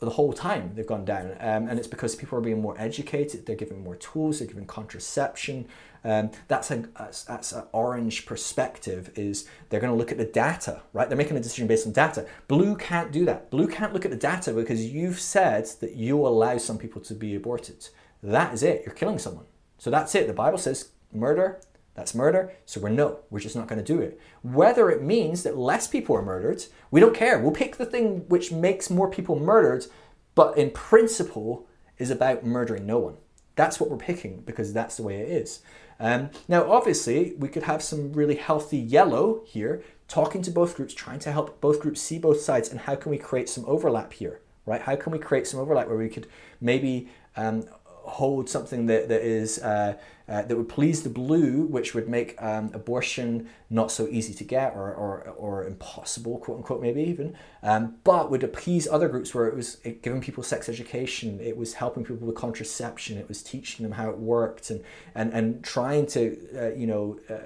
the 0.00 0.10
whole 0.10 0.32
time 0.32 0.72
they've 0.74 0.86
gone 0.86 1.04
down. 1.04 1.32
Um, 1.40 1.68
and 1.68 1.78
it's 1.78 1.86
because 1.86 2.14
people 2.14 2.38
are 2.38 2.42
being 2.42 2.60
more 2.60 2.74
educated, 2.78 3.46
they're 3.46 3.54
given 3.56 3.84
more 3.84 3.96
tools, 3.96 4.38
they're 4.38 4.48
given 4.48 4.66
contraception. 4.66 5.68
Um, 6.02 6.30
that's 6.48 6.68
that's 6.68 7.52
an 7.52 7.64
orange 7.72 8.26
perspective. 8.26 9.10
Is 9.16 9.48
they're 9.68 9.80
going 9.80 9.92
to 9.92 9.98
look 9.98 10.12
at 10.12 10.18
the 10.18 10.24
data, 10.24 10.82
right? 10.92 11.08
They're 11.08 11.18
making 11.18 11.36
a 11.36 11.40
decision 11.40 11.66
based 11.66 11.86
on 11.86 11.92
data. 11.92 12.26
Blue 12.48 12.76
can't 12.76 13.12
do 13.12 13.24
that. 13.26 13.50
Blue 13.50 13.68
can't 13.68 13.92
look 13.92 14.04
at 14.04 14.10
the 14.10 14.16
data 14.16 14.52
because 14.52 14.84
you've 14.84 15.20
said 15.20 15.66
that 15.80 15.96
you 15.96 16.26
allow 16.26 16.58
some 16.58 16.78
people 16.78 17.02
to 17.02 17.14
be 17.14 17.34
aborted. 17.34 17.88
That 18.22 18.54
is 18.54 18.62
it. 18.62 18.82
You're 18.84 18.94
killing 18.94 19.18
someone. 19.18 19.46
So 19.78 19.90
that's 19.90 20.14
it. 20.14 20.26
The 20.26 20.32
Bible 20.32 20.58
says 20.58 20.90
murder. 21.12 21.60
That's 21.94 22.14
murder. 22.14 22.52
So 22.64 22.80
we're 22.80 22.90
no, 22.90 23.20
we're 23.30 23.40
just 23.40 23.56
not 23.56 23.66
going 23.66 23.82
to 23.82 23.92
do 23.94 24.00
it. 24.00 24.18
Whether 24.42 24.90
it 24.90 25.02
means 25.02 25.42
that 25.42 25.58
less 25.58 25.86
people 25.86 26.16
are 26.16 26.22
murdered, 26.22 26.64
we 26.90 27.00
don't 27.00 27.14
care. 27.14 27.38
We'll 27.38 27.50
pick 27.52 27.76
the 27.76 27.84
thing 27.84 28.28
which 28.28 28.52
makes 28.52 28.90
more 28.90 29.10
people 29.10 29.38
murdered, 29.38 29.86
but 30.34 30.56
in 30.56 30.70
principle 30.70 31.66
is 31.98 32.10
about 32.10 32.44
murdering 32.44 32.86
no 32.86 32.98
one. 32.98 33.16
That's 33.56 33.78
what 33.78 33.90
we're 33.90 33.98
picking 33.98 34.40
because 34.42 34.72
that's 34.72 34.96
the 34.96 35.02
way 35.02 35.18
it 35.18 35.28
is. 35.28 35.60
Um, 36.00 36.30
now, 36.48 36.70
obviously, 36.70 37.34
we 37.38 37.48
could 37.48 37.64
have 37.64 37.82
some 37.82 38.12
really 38.14 38.36
healthy 38.36 38.78
yellow 38.78 39.42
here, 39.44 39.82
talking 40.08 40.40
to 40.42 40.50
both 40.50 40.74
groups, 40.74 40.94
trying 40.94 41.18
to 41.20 41.30
help 41.30 41.60
both 41.60 41.80
groups 41.80 42.00
see 42.00 42.18
both 42.18 42.40
sides, 42.40 42.70
and 42.70 42.80
how 42.80 42.96
can 42.96 43.10
we 43.10 43.18
create 43.18 43.48
some 43.48 43.64
overlap 43.66 44.14
here, 44.14 44.40
right? 44.64 44.80
How 44.80 44.96
can 44.96 45.12
we 45.12 45.18
create 45.18 45.46
some 45.46 45.60
overlap 45.60 45.88
where 45.88 45.98
we 45.98 46.08
could 46.08 46.26
maybe 46.60 47.10
um, 47.36 47.64
hold 47.84 48.48
something 48.48 48.86
that, 48.86 49.08
that 49.08 49.20
is 49.20 49.58
uh, 49.58 49.96
uh, 50.30 50.42
that 50.42 50.56
would 50.56 50.68
please 50.68 51.02
the 51.02 51.10
blue, 51.10 51.62
which 51.62 51.92
would 51.92 52.08
make 52.08 52.40
um, 52.40 52.70
abortion 52.72 53.48
not 53.68 53.90
so 53.90 54.06
easy 54.08 54.32
to 54.32 54.44
get 54.44 54.74
or, 54.74 54.94
or, 54.94 55.34
or 55.36 55.66
impossible, 55.66 56.38
quote 56.38 56.58
unquote, 56.58 56.80
maybe 56.80 57.02
even, 57.02 57.36
um, 57.64 57.96
but 58.04 58.30
would 58.30 58.44
appease 58.44 58.86
other 58.86 59.08
groups 59.08 59.34
where 59.34 59.48
it 59.48 59.56
was 59.56 59.76
giving 60.02 60.20
people 60.20 60.44
sex 60.44 60.68
education, 60.68 61.40
it 61.40 61.56
was 61.56 61.74
helping 61.74 62.04
people 62.04 62.28
with 62.28 62.36
contraception, 62.36 63.18
it 63.18 63.26
was 63.26 63.42
teaching 63.42 63.82
them 63.82 63.92
how 63.92 64.08
it 64.08 64.18
worked, 64.18 64.70
and, 64.70 64.84
and, 65.16 65.32
and 65.32 65.64
trying 65.64 66.06
to, 66.06 66.38
uh, 66.56 66.76
you 66.76 66.86
know, 66.86 67.18
uh, 67.28 67.38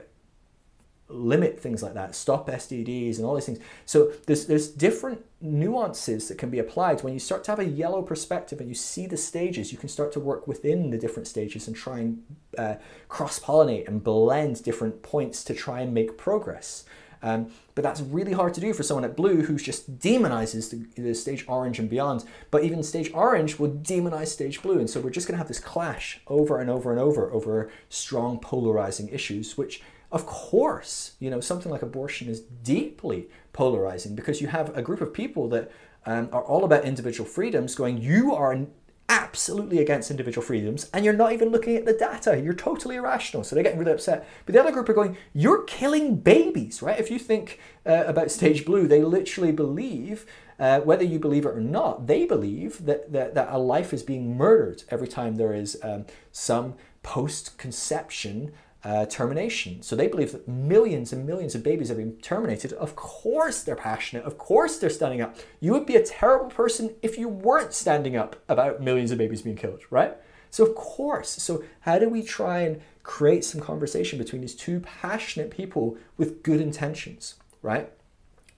limit 1.09 1.61
things 1.61 1.82
like 1.82 1.94
that, 1.94 2.15
stop 2.15 2.48
STDs 2.48 3.16
and 3.16 3.27
all 3.27 3.35
these 3.35 3.47
things. 3.47 3.59
So 3.86 4.12
there's 4.27 4.47
there's 4.47 4.69
different 4.69 5.24
nuances 5.40 6.28
that 6.28 6.39
can 6.39 6.51
be 6.51 6.59
applied. 6.59 7.02
When 7.02 7.12
you 7.12 7.19
start 7.19 7.44
to 7.44 7.52
have 7.52 7.59
a 7.59 7.65
yellow 7.65 8.02
perspective 8.02 8.59
and 8.61 8.69
you 8.69 8.74
see 8.74 9.06
the 9.06 9.16
stages, 9.16 9.70
you 9.70 9.78
can 9.78 9.89
start 9.89 10.12
to 10.12 10.20
work 10.20 10.47
within 10.47 10.90
the 10.90 10.98
different 10.98 11.28
stages 11.28 11.66
and 11.66 11.77
try 11.77 11.98
and 11.98 12.23
uh, 12.59 12.76
cross 13.09 13.39
pollinate 13.39 13.89
and 13.89 14.02
blend 14.02 14.62
different 14.62 15.02
points 15.02 15.44
to 15.44 15.55
try 15.55 15.81
and 15.81 15.93
make 15.93 16.16
progress. 16.18 16.85
Um, 17.22 17.51
but 17.74 17.82
that's 17.82 18.02
really 18.02 18.32
hard 18.32 18.52
to 18.52 18.60
do 18.60 18.74
for 18.74 18.82
someone 18.82 19.05
at 19.05 19.16
blue 19.16 19.43
who 19.43 19.56
just 19.56 19.98
demonizes 19.98 20.70
the, 20.70 21.02
the, 21.02 21.14
stage 21.14 21.47
orange 21.48 21.78
and 21.78 21.89
beyond. 21.89 22.22
But 22.51 22.64
even 22.64 22.82
stage 22.82 23.10
orange 23.14 23.59
will 23.59 23.70
demonize 23.70 24.26
stage 24.28 24.60
blue. 24.60 24.78
And 24.78 24.90
so 24.90 25.01
we're 25.01 25.09
just 25.09 25.26
going 25.26 25.35
to 25.35 25.39
have 25.39 25.48
this 25.48 25.59
clash 25.59 26.20
over 26.26 26.60
and 26.60 26.68
over 26.68 26.90
and 26.90 27.01
over 27.01 27.32
over 27.32 27.70
strong 27.89 28.39
polarizing 28.39 29.09
issues, 29.09 29.56
which 29.56 29.82
of 30.12 30.26
course, 30.26 31.14
you 31.18 31.31
know, 31.31 31.40
something 31.40 31.72
like 31.72 31.82
abortion 31.82 32.28
is 32.28 32.40
deeply 32.40 33.26
polarizing 33.55 34.14
because 34.14 34.43
you 34.43 34.48
have 34.48 34.76
a 34.76 34.82
group 34.82 35.01
of 35.01 35.12
people 35.12 35.48
that 35.48 35.72
um, 36.06 36.28
are 36.31 36.44
all 36.44 36.64
about 36.64 36.85
individual 36.85 37.28
freedoms 37.28 37.74
going, 37.74 37.98
you 37.98 38.35
are 38.35 38.66
absolutely 39.09 39.78
against 39.78 40.10
individual 40.10 40.44
freedoms 40.44 40.89
and 40.93 41.05
you're 41.05 41.14
not 41.14 41.32
even 41.32 41.51
looking 41.51 41.76
at 41.76 41.85
the 41.85 41.93
data. 41.93 42.40
You're 42.40 42.55
totally 42.55 42.97
irrational. 42.97 43.44
So 43.44 43.55
they're 43.55 43.64
getting 43.64 43.78
really 43.78 43.93
upset. 43.93 44.26
But 44.47 44.55
the 44.55 44.60
other 44.60 44.72
group 44.72 44.89
are 44.89 44.94
going, 44.94 45.16
you're 45.32 45.62
killing 45.64 46.16
babies, 46.16 46.82
right? 46.82 46.98
If 46.98 47.10
you 47.10 47.18
think 47.18 47.60
uh, 47.85 48.05
about 48.06 48.31
Stage 48.31 48.64
Blue, 48.64 48.86
they 48.86 49.02
literally 49.02 49.52
believe, 49.52 50.26
uh, 50.59 50.81
whether 50.81 51.05
you 51.05 51.18
believe 51.18 51.44
it 51.44 51.51
or 51.51 51.60
not, 51.60 52.06
they 52.06 52.24
believe 52.24 52.85
that, 52.86 53.12
that, 53.12 53.35
that 53.35 53.48
a 53.51 53.59
life 53.59 53.93
is 53.93 54.02
being 54.02 54.36
murdered 54.36 54.85
every 54.89 55.09
time 55.09 55.36
there 55.36 55.55
is 55.55 55.78
um, 55.82 56.06
some 56.32 56.74
post 57.02 57.59
conception 57.59 58.52
uh, 58.85 59.06
termination. 59.06 59.82
So 59.82 59.97
they 59.97 60.09
believe 60.09 60.32
that 60.32 60.47
millions 60.47 61.12
and 61.12 61.27
millions 61.27 61.55
of 61.55 61.62
babies 61.62 61.90
are 61.90 61.94
being 61.94 62.16
terminated. 62.19 62.73
Of 62.74 62.94
course 62.97 63.62
they're 63.62 63.77
passionate. 63.77 64.24
Of 64.24 64.36
course 64.36 64.78
they're 64.78 64.90
standing 64.90 65.23
up. 65.23 65.36
You 65.61 65.73
would 65.73 65.86
be 65.86 65.97
a 65.97 66.05
terrible 66.05 66.51
person 66.51 66.94
if 67.02 67.19
you 67.19 67.28
weren't 67.28 67.73
standing 67.73 68.16
up 68.16 68.36
about 68.48 68.82
millions 68.82 69.11
of 69.11 69.19
babies 69.19 69.43
being 69.43 69.56
killed, 69.56 69.81
right? 69.90 70.15
So 70.51 70.65
of 70.65 70.74
course. 70.74 71.31
So 71.31 71.65
how 71.81 71.98
do 71.98 72.09
we 72.09 72.23
try 72.23 72.61
and 72.61 72.81
create 73.02 73.44
some 73.44 73.61
conversation 73.61 74.19
between 74.19 74.43
these 74.43 74.55
two 74.55 74.81
passionate 74.81 75.51
people 75.51 75.97
with 76.16 76.43
good 76.43 76.61
intentions, 76.61 77.36
right? 77.62 77.90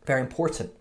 Very 0.04 0.20
important. 0.20 0.72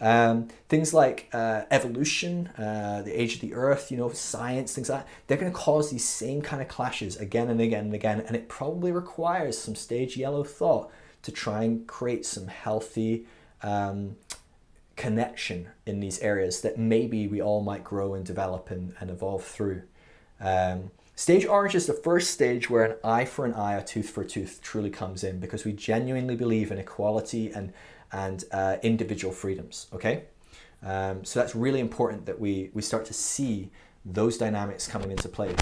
Um, 0.00 0.48
things 0.68 0.94
like 0.94 1.28
uh, 1.32 1.62
evolution, 1.70 2.48
uh, 2.56 3.02
the 3.02 3.20
age 3.20 3.34
of 3.34 3.40
the 3.40 3.54
earth, 3.54 3.90
you 3.90 3.96
know, 3.96 4.10
science, 4.10 4.74
things 4.74 4.88
like 4.88 5.00
that, 5.00 5.08
they're 5.26 5.38
going 5.38 5.50
to 5.50 5.58
cause 5.58 5.90
these 5.90 6.04
same 6.04 6.40
kind 6.40 6.62
of 6.62 6.68
clashes 6.68 7.16
again 7.16 7.50
and 7.50 7.60
again 7.60 7.86
and 7.86 7.94
again. 7.94 8.20
And 8.20 8.36
it 8.36 8.48
probably 8.48 8.92
requires 8.92 9.58
some 9.58 9.74
stage 9.74 10.16
yellow 10.16 10.44
thought 10.44 10.90
to 11.22 11.32
try 11.32 11.64
and 11.64 11.86
create 11.86 12.24
some 12.24 12.46
healthy 12.46 13.26
um, 13.62 14.16
connection 14.94 15.68
in 15.84 15.98
these 15.98 16.20
areas 16.20 16.60
that 16.60 16.78
maybe 16.78 17.26
we 17.26 17.42
all 17.42 17.62
might 17.62 17.82
grow 17.82 18.14
and 18.14 18.24
develop 18.24 18.70
and, 18.70 18.94
and 19.00 19.10
evolve 19.10 19.44
through. 19.44 19.82
Um, 20.40 20.92
Stage 21.18 21.44
orange 21.46 21.74
is 21.74 21.86
the 21.86 21.92
first 21.92 22.30
stage 22.30 22.70
where 22.70 22.84
an 22.84 22.96
eye 23.02 23.24
for 23.24 23.44
an 23.44 23.52
eye, 23.52 23.74
a 23.74 23.82
tooth 23.82 24.08
for 24.08 24.22
a 24.22 24.24
tooth 24.24 24.60
truly 24.62 24.88
comes 24.88 25.24
in 25.24 25.40
because 25.40 25.64
we 25.64 25.72
genuinely 25.72 26.36
believe 26.36 26.70
in 26.70 26.78
equality 26.78 27.50
and 27.50 27.72
and 28.12 28.44
uh, 28.52 28.76
individual 28.82 29.32
freedoms. 29.32 29.86
Okay, 29.92 30.24
um, 30.82 31.24
so 31.24 31.40
that's 31.40 31.54
really 31.54 31.80
important 31.80 32.26
that 32.26 32.38
we 32.38 32.70
we 32.74 32.82
start 32.82 33.04
to 33.06 33.14
see 33.14 33.70
those 34.04 34.38
dynamics 34.38 34.86
coming 34.86 35.10
into 35.10 35.28
play. 35.28 35.54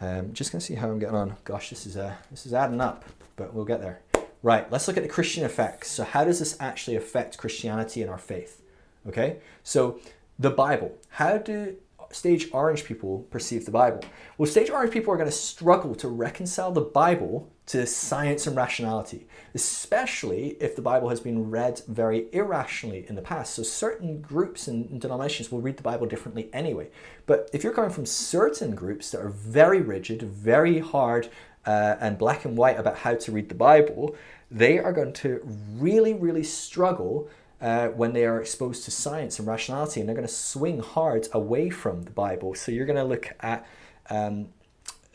Um, 0.00 0.32
just 0.32 0.52
gonna 0.52 0.60
see 0.60 0.74
how 0.74 0.88
I'm 0.88 0.98
getting 0.98 1.16
on. 1.16 1.36
Gosh, 1.44 1.70
this 1.70 1.86
is 1.86 1.96
uh, 1.96 2.14
this 2.30 2.46
is 2.46 2.54
adding 2.54 2.80
up, 2.80 3.04
but 3.36 3.54
we'll 3.54 3.64
get 3.64 3.80
there. 3.80 4.00
Right, 4.42 4.70
let's 4.70 4.86
look 4.86 4.96
at 4.96 5.02
the 5.02 5.08
Christian 5.08 5.44
effects. 5.44 5.90
So 5.90 6.04
how 6.04 6.24
does 6.24 6.38
this 6.38 6.56
actually 6.60 6.96
affect 6.96 7.38
Christianity 7.38 8.02
and 8.02 8.10
our 8.10 8.18
faith? 8.18 8.62
Okay, 9.06 9.38
so 9.64 10.00
the 10.38 10.50
Bible. 10.50 10.96
How 11.10 11.38
do 11.38 11.76
stage 12.10 12.48
orange 12.52 12.84
people 12.84 13.26
perceive 13.30 13.64
the 13.64 13.70
Bible? 13.70 14.00
Well, 14.36 14.50
stage 14.50 14.70
orange 14.70 14.92
people 14.92 15.12
are 15.12 15.16
going 15.16 15.28
to 15.28 15.36
struggle 15.36 15.94
to 15.96 16.08
reconcile 16.08 16.72
the 16.72 16.80
Bible 16.80 17.50
to 17.66 17.86
science 17.86 18.46
and 18.46 18.56
rationality, 18.56 19.26
especially 19.54 20.56
if 20.60 20.76
the 20.76 20.82
Bible 20.82 21.08
has 21.08 21.20
been 21.20 21.50
read 21.50 21.80
very 21.88 22.26
irrationally 22.32 23.04
in 23.08 23.14
the 23.14 23.22
past. 23.22 23.54
So, 23.54 23.62
certain 23.62 24.20
groups 24.20 24.68
and 24.68 25.00
denominations 25.00 25.50
will 25.50 25.60
read 25.60 25.76
the 25.76 25.82
Bible 25.82 26.06
differently 26.06 26.48
anyway. 26.52 26.88
But 27.26 27.50
if 27.52 27.64
you're 27.64 27.72
coming 27.72 27.90
from 27.90 28.06
certain 28.06 28.74
groups 28.74 29.10
that 29.10 29.20
are 29.20 29.28
very 29.28 29.80
rigid, 29.80 30.22
very 30.22 30.78
hard, 30.78 31.28
uh, 31.66 31.96
and 32.00 32.16
black 32.16 32.44
and 32.44 32.56
white 32.56 32.78
about 32.78 32.98
how 32.98 33.14
to 33.14 33.30
read 33.30 33.48
the 33.48 33.54
Bible, 33.54 34.16
they 34.50 34.78
are 34.78 34.92
going 34.92 35.12
to 35.12 35.40
really, 35.76 36.14
really 36.14 36.42
struggle 36.42 37.28
uh, 37.60 37.88
when 37.88 38.12
they 38.12 38.24
are 38.24 38.40
exposed 38.40 38.84
to 38.84 38.90
science 38.90 39.38
and 39.38 39.46
rationality, 39.46 40.00
and 40.00 40.08
they're 40.08 40.16
going 40.16 40.26
to 40.26 40.32
swing 40.32 40.78
hard 40.78 41.28
away 41.32 41.68
from 41.68 42.04
the 42.04 42.10
Bible. 42.10 42.54
So 42.54 42.72
you're 42.72 42.86
going 42.86 42.96
to 42.96 43.04
look 43.04 43.32
at 43.40 43.66
um, 44.08 44.48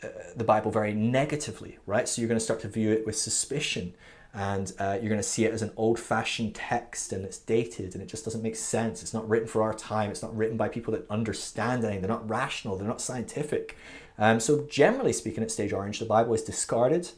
uh, 0.02 0.08
the 0.36 0.44
Bible 0.44 0.70
very 0.70 0.92
negatively, 0.92 1.78
right? 1.86 2.08
So 2.08 2.20
you're 2.20 2.28
going 2.28 2.38
to 2.38 2.44
start 2.44 2.60
to 2.60 2.68
view 2.68 2.92
it 2.92 3.06
with 3.06 3.16
suspicion, 3.16 3.94
and 4.34 4.72
uh, 4.80 4.98
you're 5.00 5.08
going 5.08 5.20
to 5.20 5.22
see 5.22 5.44
it 5.44 5.54
as 5.54 5.62
an 5.62 5.70
old-fashioned 5.76 6.54
text, 6.54 7.12
and 7.12 7.24
it's 7.24 7.38
dated, 7.38 7.94
and 7.94 8.02
it 8.02 8.08
just 8.08 8.24
doesn't 8.24 8.42
make 8.42 8.56
sense. 8.56 9.00
It's 9.00 9.14
not 9.14 9.28
written 9.28 9.46
for 9.46 9.62
our 9.62 9.72
time. 9.72 10.10
It's 10.10 10.22
not 10.22 10.36
written 10.36 10.56
by 10.56 10.68
people 10.68 10.92
that 10.92 11.08
understand 11.08 11.84
anything. 11.84 12.00
They're 12.00 12.10
not 12.10 12.28
rational. 12.28 12.76
They're 12.76 12.88
not 12.88 13.00
scientific. 13.00 13.76
Um, 14.18 14.40
so 14.40 14.66
generally 14.68 15.12
speaking, 15.12 15.42
at 15.44 15.50
Stage 15.50 15.72
Orange, 15.72 16.00
the 16.00 16.04
Bible 16.04 16.34
is 16.34 16.42
discarded, 16.42 17.10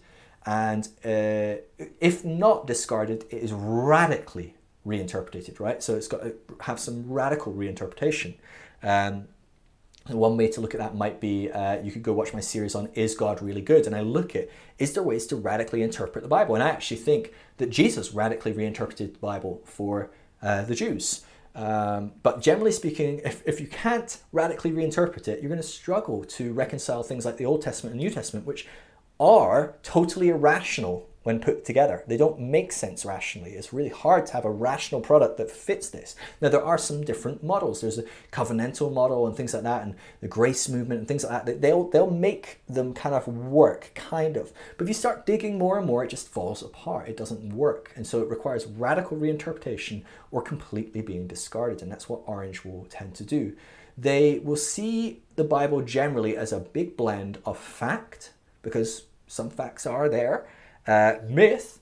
and 0.45 0.89
uh, 1.05 1.63
if 2.01 2.25
not 2.25 2.67
discarded, 2.67 3.25
it 3.31 3.43
is 3.43 3.53
radically 3.53 4.55
reinterpreted, 4.85 5.59
right? 5.59 5.83
So 5.83 5.97
it's 5.97 6.09
got 6.09 6.23
to 6.23 6.35
have 6.61 6.79
some 6.79 7.11
radical 7.11 7.53
reinterpretation. 7.53 8.37
Um, 8.83 9.29
one 10.09 10.37
way 10.37 10.49
to 10.49 10.61
look 10.61 10.75
at 10.75 10.79
that 10.79 10.95
might 10.95 11.21
be 11.21 11.51
uh, 11.51 11.81
you 11.83 11.91
could 11.91 12.03
go 12.03 12.13
watch 12.13 12.33
my 12.33 12.41
series 12.41 12.75
on 12.75 12.89
Is 12.95 13.17
God 13.17 13.43
Really 13.43 13.61
Good? 13.61 13.87
And 13.87 13.97
I 13.97 14.03
look 14.03 14.37
at 14.37 14.49
is 14.79 14.93
there 14.93 15.03
ways 15.03 15.27
to 15.29 15.37
radically 15.37 15.83
interpret 15.83 16.23
the 16.23 16.29
Bible? 16.29 16.55
And 16.55 16.63
I 16.63 16.69
actually 16.69 16.99
think 16.99 17.33
that 17.57 17.71
Jesus 17.71 18.13
radically 18.13 18.53
reinterpreted 18.53 19.15
the 19.15 19.19
Bible 19.19 19.63
for 19.65 20.11
uh, 20.43 20.63
the 20.63 20.75
Jews. 20.75 21.25
Um, 21.55 22.13
but 22.23 22.43
generally 22.43 22.73
speaking, 22.73 23.23
if, 23.25 23.43
if 23.47 23.61
you 23.61 23.67
can't 23.67 24.19
radically 24.33 24.73
reinterpret 24.73 25.27
it, 25.27 25.41
you're 25.41 25.49
going 25.49 25.61
to 25.61 25.67
struggle 25.67 26.23
to 26.25 26.53
reconcile 26.53 27.03
things 27.03 27.25
like 27.25 27.39
the 27.39 27.47
Old 27.47 27.63
Testament 27.63 27.95
and 27.95 28.03
New 28.03 28.11
Testament, 28.11 28.47
which 28.47 28.67
are 29.19 29.77
totally 29.83 30.29
irrational 30.29 31.09
when 31.27 31.41
put 31.41 31.65
together. 31.65 32.05
They 32.07 32.17
don't 32.17 32.39
make 32.39 32.71
sense 32.71 33.05
rationally. 33.05 33.55
It's 33.55 33.73
really 33.73 33.91
hard 33.91 34.27
to 34.27 34.33
have 34.35 34.45
a 34.45 34.51
rational 34.51 35.01
product 35.01 35.39
that 35.39 35.51
fits 35.51 35.91
this. 35.91 36.15
Now, 36.41 36.51
there 36.51 36.65
are 36.65 36.79
some 36.79 37.05
different 37.05 37.43
models. 37.43 37.81
There's 37.81 37.99
a 37.99 38.05
covenantal 38.31 38.93
model 38.93 39.27
and 39.27 39.37
things 39.37 39.53
like 39.53 39.65
that, 39.65 39.83
and 39.83 39.97
the 40.21 40.29
grace 40.29 40.69
movement 40.69 41.01
and 41.01 41.09
things 41.09 41.25
like 41.25 41.45
that. 41.45 41.61
They'll, 41.61 41.91
they'll 41.91 42.11
make 42.11 42.61
them 42.69 42.95
kind 42.95 43.15
of 43.15 43.27
work, 43.27 43.91
kind 43.97 44.37
of. 44.37 44.53
But 44.77 44.85
if 44.85 44.89
you 44.89 44.95
start 44.95 45.27
digging 45.27 45.59
more 45.59 45.79
and 45.79 45.87
more, 45.87 46.05
it 46.05 46.11
just 46.11 46.29
falls 46.29 46.63
apart. 46.63 47.09
It 47.09 47.17
doesn't 47.17 47.53
work. 47.53 47.93
And 47.97 48.07
so 48.07 48.23
it 48.23 48.31
requires 48.31 48.65
radical 48.67 49.17
reinterpretation 49.17 50.05
or 50.31 50.43
completely 50.43 51.03
being 51.03 51.27
discarded. 51.27 51.83
And 51.83 51.91
that's 51.91 52.09
what 52.09 52.23
Orange 52.27 52.65
will 52.65 52.87
tend 52.89 53.17
to 53.17 53.25
do. 53.25 53.57
they 53.97 54.41
will 54.41 54.57
see 54.57 55.23
the 55.37 55.45
Bible 55.45 55.81
generally 55.81 56.37
as 56.37 56.53
a 56.53 56.61
big 56.61 56.97
blend 56.97 57.39
of 57.45 57.59
fact, 57.59 58.33
because 58.63 59.05
some 59.27 59.51
facts 59.51 59.87
are 59.87 60.09
there, 60.09 60.47
uh, 60.87 61.15
myth, 61.29 61.81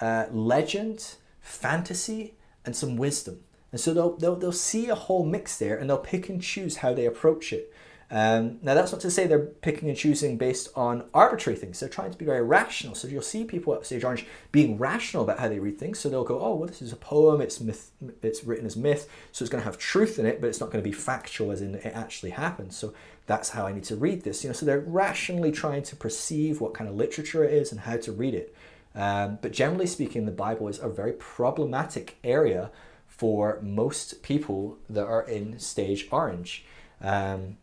uh, 0.00 0.26
legend, 0.30 1.14
fantasy, 1.40 2.34
and 2.64 2.74
some 2.74 2.96
wisdom. 2.96 3.40
And 3.72 3.80
so 3.80 3.92
they'll, 3.92 4.16
they'll, 4.16 4.36
they'll 4.36 4.52
see 4.52 4.88
a 4.88 4.94
whole 4.94 5.24
mix 5.24 5.58
there 5.58 5.76
and 5.76 5.88
they'll 5.90 5.98
pick 5.98 6.28
and 6.28 6.42
choose 6.42 6.78
how 6.78 6.94
they 6.94 7.06
approach 7.06 7.52
it. 7.52 7.72
Um, 8.08 8.58
now, 8.62 8.74
that's 8.74 8.92
not 8.92 9.00
to 9.00 9.10
say 9.10 9.26
they're 9.26 9.40
picking 9.40 9.88
and 9.88 9.98
choosing 9.98 10.36
based 10.36 10.68
on 10.76 11.06
arbitrary 11.12 11.58
things. 11.58 11.80
They're 11.80 11.88
trying 11.88 12.12
to 12.12 12.18
be 12.18 12.24
very 12.24 12.42
rational. 12.42 12.94
So 12.94 13.08
you'll 13.08 13.22
see 13.22 13.44
people 13.44 13.74
at 13.74 13.84
Stage 13.84 14.04
Orange 14.04 14.26
being 14.52 14.78
rational 14.78 15.24
about 15.24 15.40
how 15.40 15.48
they 15.48 15.58
read 15.58 15.78
things. 15.78 15.98
So 15.98 16.08
they'll 16.08 16.22
go, 16.22 16.40
"Oh, 16.40 16.54
well, 16.54 16.68
this 16.68 16.80
is 16.80 16.92
a 16.92 16.96
poem. 16.96 17.40
It's 17.40 17.60
myth. 17.60 17.90
It's 18.22 18.44
written 18.44 18.64
as 18.64 18.76
myth, 18.76 19.08
so 19.32 19.42
it's 19.42 19.50
going 19.50 19.60
to 19.60 19.68
have 19.68 19.76
truth 19.76 20.20
in 20.20 20.26
it, 20.26 20.40
but 20.40 20.46
it's 20.46 20.60
not 20.60 20.70
going 20.70 20.82
to 20.82 20.88
be 20.88 20.94
factual, 20.94 21.50
as 21.50 21.60
in 21.60 21.74
it 21.74 21.86
actually 21.86 22.30
happened." 22.30 22.72
So 22.72 22.94
that's 23.26 23.50
how 23.50 23.66
I 23.66 23.72
need 23.72 23.84
to 23.84 23.96
read 23.96 24.22
this. 24.22 24.42
You 24.42 24.50
know, 24.50 24.54
so 24.54 24.66
they're 24.66 24.80
rationally 24.80 25.52
trying 25.52 25.82
to 25.84 25.96
perceive 25.96 26.60
what 26.60 26.74
kind 26.74 26.88
of 26.88 26.96
literature 26.96 27.44
it 27.44 27.52
is 27.52 27.72
and 27.72 27.82
how 27.82 27.96
to 27.96 28.12
read 28.12 28.34
it. 28.34 28.54
Um, 28.94 29.38
but 29.42 29.52
generally 29.52 29.86
speaking, 29.86 30.24
the 30.24 30.32
Bible 30.32 30.68
is 30.68 30.78
a 30.78 30.88
very 30.88 31.12
problematic 31.12 32.16
area 32.24 32.70
for 33.06 33.58
most 33.62 34.22
people 34.22 34.78
that 34.88 35.06
are 35.06 35.22
in 35.22 35.58
Stage 35.58 36.08
Orange. 36.10 36.64
Um, 37.00 37.58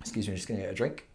Excuse 0.00 0.26
me, 0.26 0.32
I'm 0.32 0.36
just 0.36 0.48
going 0.48 0.60
to 0.60 0.66
get 0.66 0.72
a 0.72 0.76
drink. 0.76 1.06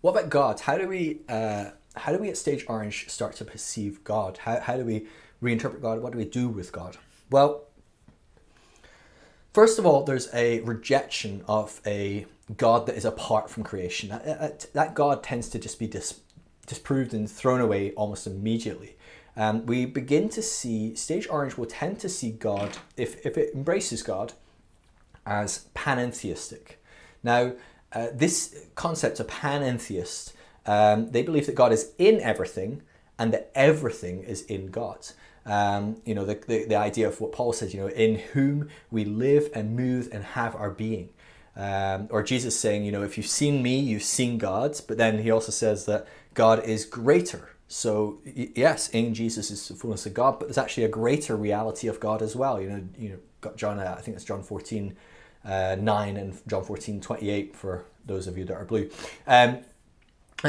What 0.00 0.10
about 0.10 0.28
God? 0.28 0.60
How 0.60 0.76
do 0.76 0.86
we 0.86 1.20
uh, 1.28 1.70
how 1.96 2.12
do 2.12 2.18
we 2.18 2.28
at 2.28 2.36
stage 2.36 2.64
orange 2.68 3.08
start 3.08 3.34
to 3.36 3.44
perceive 3.44 4.04
God? 4.04 4.38
How, 4.38 4.60
how 4.60 4.76
do 4.76 4.84
we 4.84 5.06
reinterpret 5.42 5.80
God? 5.80 6.00
What 6.00 6.12
do 6.12 6.18
we 6.18 6.24
do 6.24 6.48
with 6.48 6.72
God? 6.72 6.96
Well, 7.30 7.64
first 9.52 9.78
of 9.78 9.86
all, 9.86 10.04
there's 10.04 10.32
a 10.34 10.60
rejection 10.60 11.44
of 11.48 11.80
a 11.86 12.26
God 12.56 12.86
that 12.86 12.96
is 12.96 13.04
apart 13.04 13.48
from 13.48 13.62
creation. 13.62 14.10
That, 14.10 14.24
that, 14.24 14.66
that 14.74 14.94
God 14.94 15.22
tends 15.22 15.48
to 15.50 15.58
just 15.58 15.78
be 15.78 15.86
dis, 15.86 16.20
disproved 16.66 17.14
and 17.14 17.30
thrown 17.30 17.60
away 17.60 17.92
almost 17.92 18.26
immediately 18.26 18.96
um, 19.36 19.66
we 19.66 19.84
begin 19.84 20.28
to 20.30 20.42
see 20.42 20.94
stage 20.94 21.28
orange 21.28 21.56
will 21.56 21.66
tend 21.66 21.98
to 22.00 22.08
see 22.08 22.30
God 22.30 22.78
if 22.96 23.24
if 23.26 23.36
it 23.36 23.54
embraces 23.54 24.02
God 24.02 24.32
as 25.26 25.66
panentheistic. 25.74 26.76
Now, 27.22 27.52
uh, 27.92 28.08
this 28.12 28.66
concept 28.74 29.18
of 29.20 29.26
panentheist, 29.26 30.33
um, 30.66 31.10
they 31.10 31.22
believe 31.22 31.46
that 31.46 31.54
God 31.54 31.72
is 31.72 31.92
in 31.98 32.20
everything 32.20 32.82
and 33.18 33.32
that 33.32 33.50
everything 33.54 34.22
is 34.22 34.42
in 34.42 34.66
God. 34.68 35.06
Um, 35.46 36.00
you 36.04 36.14
know, 36.14 36.24
the, 36.24 36.34
the, 36.34 36.64
the, 36.64 36.76
idea 36.76 37.06
of 37.06 37.20
what 37.20 37.32
Paul 37.32 37.52
says, 37.52 37.74
you 37.74 37.80
know, 37.80 37.88
in 37.88 38.16
whom 38.16 38.70
we 38.90 39.04
live 39.04 39.50
and 39.54 39.76
move 39.76 40.08
and 40.10 40.24
have 40.24 40.56
our 40.56 40.70
being. 40.70 41.10
Um, 41.54 42.08
or 42.10 42.22
Jesus 42.22 42.58
saying, 42.58 42.84
you 42.84 42.90
know, 42.90 43.02
if 43.02 43.18
you've 43.18 43.26
seen 43.26 43.62
me, 43.62 43.78
you've 43.78 44.02
seen 44.02 44.38
God. 44.38 44.80
But 44.88 44.96
then 44.96 45.18
he 45.18 45.30
also 45.30 45.52
says 45.52 45.84
that 45.84 46.08
God 46.32 46.64
is 46.64 46.86
greater 46.86 47.54
so 47.68 48.18
yes, 48.24 48.88
in 48.90 49.14
Jesus 49.14 49.50
is 49.50 49.66
the 49.66 49.74
fullness 49.74 50.06
of 50.06 50.14
God, 50.14 50.38
but 50.38 50.46
there's 50.46 50.58
actually 50.58 50.84
a 50.84 50.88
greater 50.88 51.36
reality 51.36 51.88
of 51.88 51.98
God 51.98 52.22
as 52.22 52.36
well. 52.36 52.60
You 52.60 52.68
know, 52.68 52.88
you 52.98 53.08
know, 53.42 53.50
John. 53.56 53.78
Uh, 53.80 53.96
I 53.98 54.00
think 54.00 54.16
it's 54.16 54.24
John 54.24 54.42
14, 54.42 54.96
uh, 55.44 55.76
9 55.80 56.16
and 56.16 56.40
John 56.46 56.62
14, 56.62 57.00
28 57.00 57.56
for 57.56 57.84
those 58.06 58.26
of 58.26 58.36
you 58.36 58.44
that 58.44 58.54
are 58.54 58.64
blue. 58.64 58.90
Um, 59.26 59.58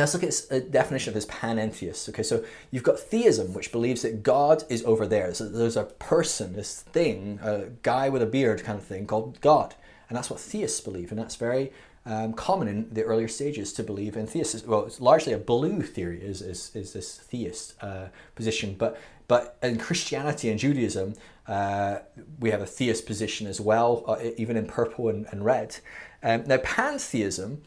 let's 0.02 0.14
look 0.14 0.24
at 0.24 0.42
a 0.52 0.60
definition 0.60 1.12
of 1.12 1.16
this 1.16 1.26
panentheist. 1.26 2.10
Okay, 2.10 2.24
so 2.24 2.44
you've 2.72 2.84
got 2.84 3.00
theism, 3.00 3.54
which 3.54 3.72
believes 3.72 4.02
that 4.02 4.24
God 4.24 4.64
is 4.70 4.84
over 4.84 5.08
there. 5.08 5.34
So 5.34 5.48
there's 5.48 5.78
a 5.78 5.86
person, 5.86 6.54
this 6.54 6.82
thing, 6.82 7.40
a 7.42 7.68
guy 7.82 8.10
with 8.10 8.22
a 8.22 8.26
beard 8.26 8.64
kind 8.64 8.78
of 8.78 8.86
thing 8.86 9.08
called 9.08 9.40
God. 9.42 9.76
And 10.10 10.18
that's 10.18 10.30
what 10.30 10.40
theists 10.40 10.82
believe. 10.82 11.12
And 11.12 11.20
that's 11.20 11.36
very 11.36 11.72
um, 12.06 12.34
common 12.34 12.68
in 12.68 12.94
the 12.94 13.04
earlier 13.04 13.28
stages 13.28 13.74
to 13.74 13.84
believe 13.84 14.16
in 14.16 14.28
theist. 14.28 14.68
Well, 14.68 14.86
it's 14.86 15.02
largely 15.02 15.34
a 15.34 15.38
blue 15.38 15.82
theory 15.82 16.22
is, 16.22 16.42
is, 16.42 16.76
is 16.76 16.94
this 16.94 17.18
theist 17.18 17.74
uh, 17.82 18.08
position, 18.36 18.76
but 18.78 19.00
but 19.28 19.58
in 19.64 19.78
Christianity 19.78 20.50
and 20.50 20.60
Judaism, 20.60 21.16
uh, 21.48 22.00
we 22.40 22.52
have 22.52 22.62
a 22.62 22.66
theist 22.66 23.06
position 23.06 23.48
as 23.48 23.60
well, 23.60 24.04
uh, 24.08 24.18
even 24.38 24.56
in 24.56 24.68
purple 24.68 25.10
and, 25.10 25.26
and 25.32 25.44
red. 25.44 25.78
Um, 26.22 26.44
now, 26.46 26.58
pantheism, 26.58 27.64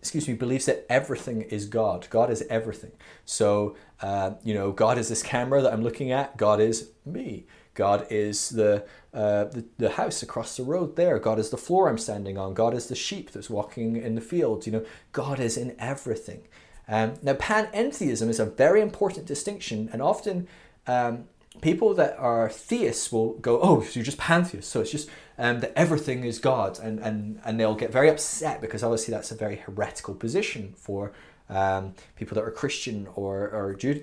excuse 0.00 0.26
me, 0.26 0.34
believes 0.34 0.66
that 0.66 0.86
everything 0.88 1.42
is 1.42 1.66
God. 1.66 2.06
God 2.10 2.30
is 2.30 2.42
everything. 2.48 2.92
So, 3.24 3.76
uh, 4.00 4.32
you 4.42 4.54
know, 4.54 4.72
God 4.72 4.98
is 4.98 5.08
this 5.08 5.22
camera 5.22 5.60
that 5.62 5.72
I'm 5.72 5.82
looking 5.82 6.10
at. 6.10 6.36
God 6.36 6.58
is 6.58 6.90
me. 7.04 7.46
God 7.74 8.06
is 8.10 8.50
the 8.50 8.84
uh, 9.12 9.44
the, 9.44 9.64
the 9.78 9.90
house 9.90 10.22
across 10.22 10.56
the 10.56 10.62
road 10.62 10.96
there. 10.96 11.18
God 11.18 11.38
is 11.38 11.50
the 11.50 11.56
floor 11.56 11.88
I'm 11.88 11.98
standing 11.98 12.38
on. 12.38 12.54
God 12.54 12.74
is 12.74 12.86
the 12.86 12.94
sheep 12.94 13.30
that's 13.30 13.50
walking 13.50 13.96
in 13.96 14.14
the 14.14 14.20
field. 14.20 14.66
You 14.66 14.72
know, 14.72 14.84
God 15.12 15.38
is 15.38 15.56
in 15.56 15.76
everything. 15.78 16.48
Um, 16.88 17.14
now, 17.22 17.34
panentheism 17.34 18.28
is 18.28 18.40
a 18.40 18.44
very 18.44 18.80
important 18.80 19.26
distinction, 19.26 19.88
and 19.92 20.02
often 20.02 20.48
um, 20.86 21.28
people 21.60 21.94
that 21.94 22.16
are 22.18 22.48
theists 22.48 23.10
will 23.10 23.34
go, 23.34 23.60
"Oh, 23.60 23.82
so 23.82 23.90
you're 23.94 24.04
just 24.04 24.18
pantheists, 24.18 24.70
so 24.70 24.80
it's 24.80 24.90
just 24.90 25.08
um, 25.38 25.60
that 25.60 25.72
everything 25.76 26.24
is 26.24 26.38
God," 26.38 26.78
and, 26.78 26.98
and 27.00 27.40
and 27.44 27.58
they'll 27.58 27.74
get 27.74 27.92
very 27.92 28.08
upset 28.08 28.60
because 28.60 28.82
obviously 28.82 29.12
that's 29.12 29.30
a 29.30 29.34
very 29.34 29.56
heretical 29.56 30.14
position 30.14 30.74
for 30.76 31.12
um, 31.50 31.94
people 32.16 32.36
that 32.36 32.44
are 32.44 32.50
Christian 32.50 33.08
or, 33.14 33.50
or 33.50 33.74
Jew, 33.74 33.94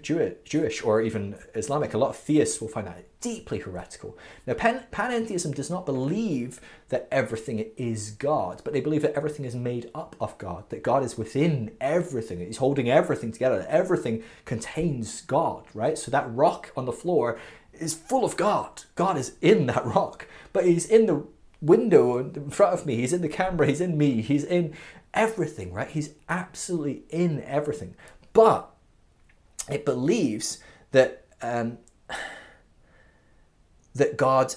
Jewish 0.44 0.84
or 0.84 1.02
even 1.02 1.36
Islamic, 1.56 1.94
a 1.94 1.98
lot 1.98 2.10
of 2.10 2.18
theists 2.18 2.60
will 2.61 2.68
find 2.68 2.86
that 2.86 3.06
deeply 3.22 3.60
heretical. 3.60 4.18
Now, 4.45 4.53
pan, 4.53 4.84
panentheism 4.91 5.56
does 5.56 5.69
not 5.69 5.86
believe 5.86 6.60
that 6.90 7.07
everything 7.11 7.65
is 7.78 8.11
God, 8.11 8.61
but 8.64 8.74
they 8.74 8.82
believe 8.82 9.02
that 9.02 9.14
everything 9.14 9.45
is 9.45 9.56
made 9.56 9.90
up 9.95 10.15
of 10.19 10.38
God, 10.38 10.69
that 10.69 10.84
God 10.84 11.03
is 11.03 11.18
within 11.18 11.72
everything, 11.82 12.40
He's 12.40 12.57
holding 12.57 12.90
everything 12.90 13.32
together, 13.32 13.60
that 13.60 13.69
everything 13.69 14.24
contains 14.45 15.22
God, 15.22 15.65
right? 15.74 15.98
So 15.98 16.11
that 16.11 16.34
rock 16.34 16.72
on 16.78 16.86
the 16.86 16.91
floor 16.91 17.40
is 17.74 17.94
full 17.94 18.26
of 18.26 18.38
God. 18.38 18.84
God 18.95 19.18
is 19.18 19.36
in 19.41 19.68
that 19.68 19.86
rock, 19.86 20.28
but 20.53 20.65
He's 20.65 20.86
in 20.86 21.06
the 21.06 21.26
window 21.61 22.19
in 22.19 22.49
front 22.52 22.74
of 22.74 22.86
me, 22.86 22.98
He's 22.98 23.14
in 23.14 23.22
the 23.22 23.30
camera, 23.30 23.68
He's 23.68 23.82
in 23.82 23.98
me, 23.98 24.22
He's 24.22 24.44
in 24.44 24.76
everything, 25.13 25.73
right? 25.73 25.89
He's 25.89 26.11
absolutely 26.29 27.03
in 27.09 27.43
everything. 27.43 27.95
But 28.34 28.69
it 29.69 29.85
believes 29.85 30.59
that 30.91 31.25
um, 31.41 31.79
that 33.95 34.17
God 34.17 34.55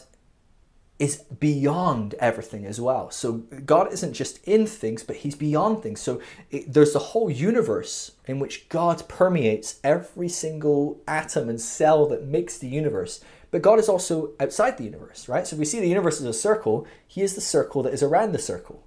is 1.01 1.17
beyond 1.17 2.15
everything 2.21 2.67
as 2.67 2.79
well. 2.79 3.11
So 3.11 3.39
God 3.65 3.91
isn't 3.91 4.13
just 4.13 4.39
in 4.47 4.67
things, 4.67 5.03
but 5.03 5.17
He's 5.17 5.35
beyond 5.35 5.83
things. 5.83 6.01
So 6.01 6.21
it, 6.51 6.71
there's 6.71 6.95
a 6.95 6.99
whole 6.99 7.31
universe 7.31 8.13
in 8.27 8.39
which 8.39 8.69
God 8.69 9.09
permeates 9.09 9.81
every 9.83 10.29
single 10.29 11.01
atom 11.09 11.49
and 11.49 11.59
cell 11.59 12.07
that 12.09 12.27
makes 12.27 12.59
the 12.59 12.69
universe. 12.69 13.25
But 13.51 13.63
God 13.63 13.79
is 13.79 13.89
also 13.89 14.33
outside 14.39 14.77
the 14.77 14.85
universe, 14.85 15.27
right? 15.27 15.47
So 15.47 15.57
if 15.57 15.61
we 15.61 15.65
see 15.65 15.81
the 15.81 15.89
universe 15.89 16.21
as 16.21 16.27
a 16.27 16.35
circle, 16.35 16.87
He 17.09 17.23
is 17.23 17.35
the 17.35 17.41
circle 17.41 17.83
that 17.85 17.95
is 17.95 18.03
around 18.03 18.33
the 18.33 18.39
circle. 18.39 18.85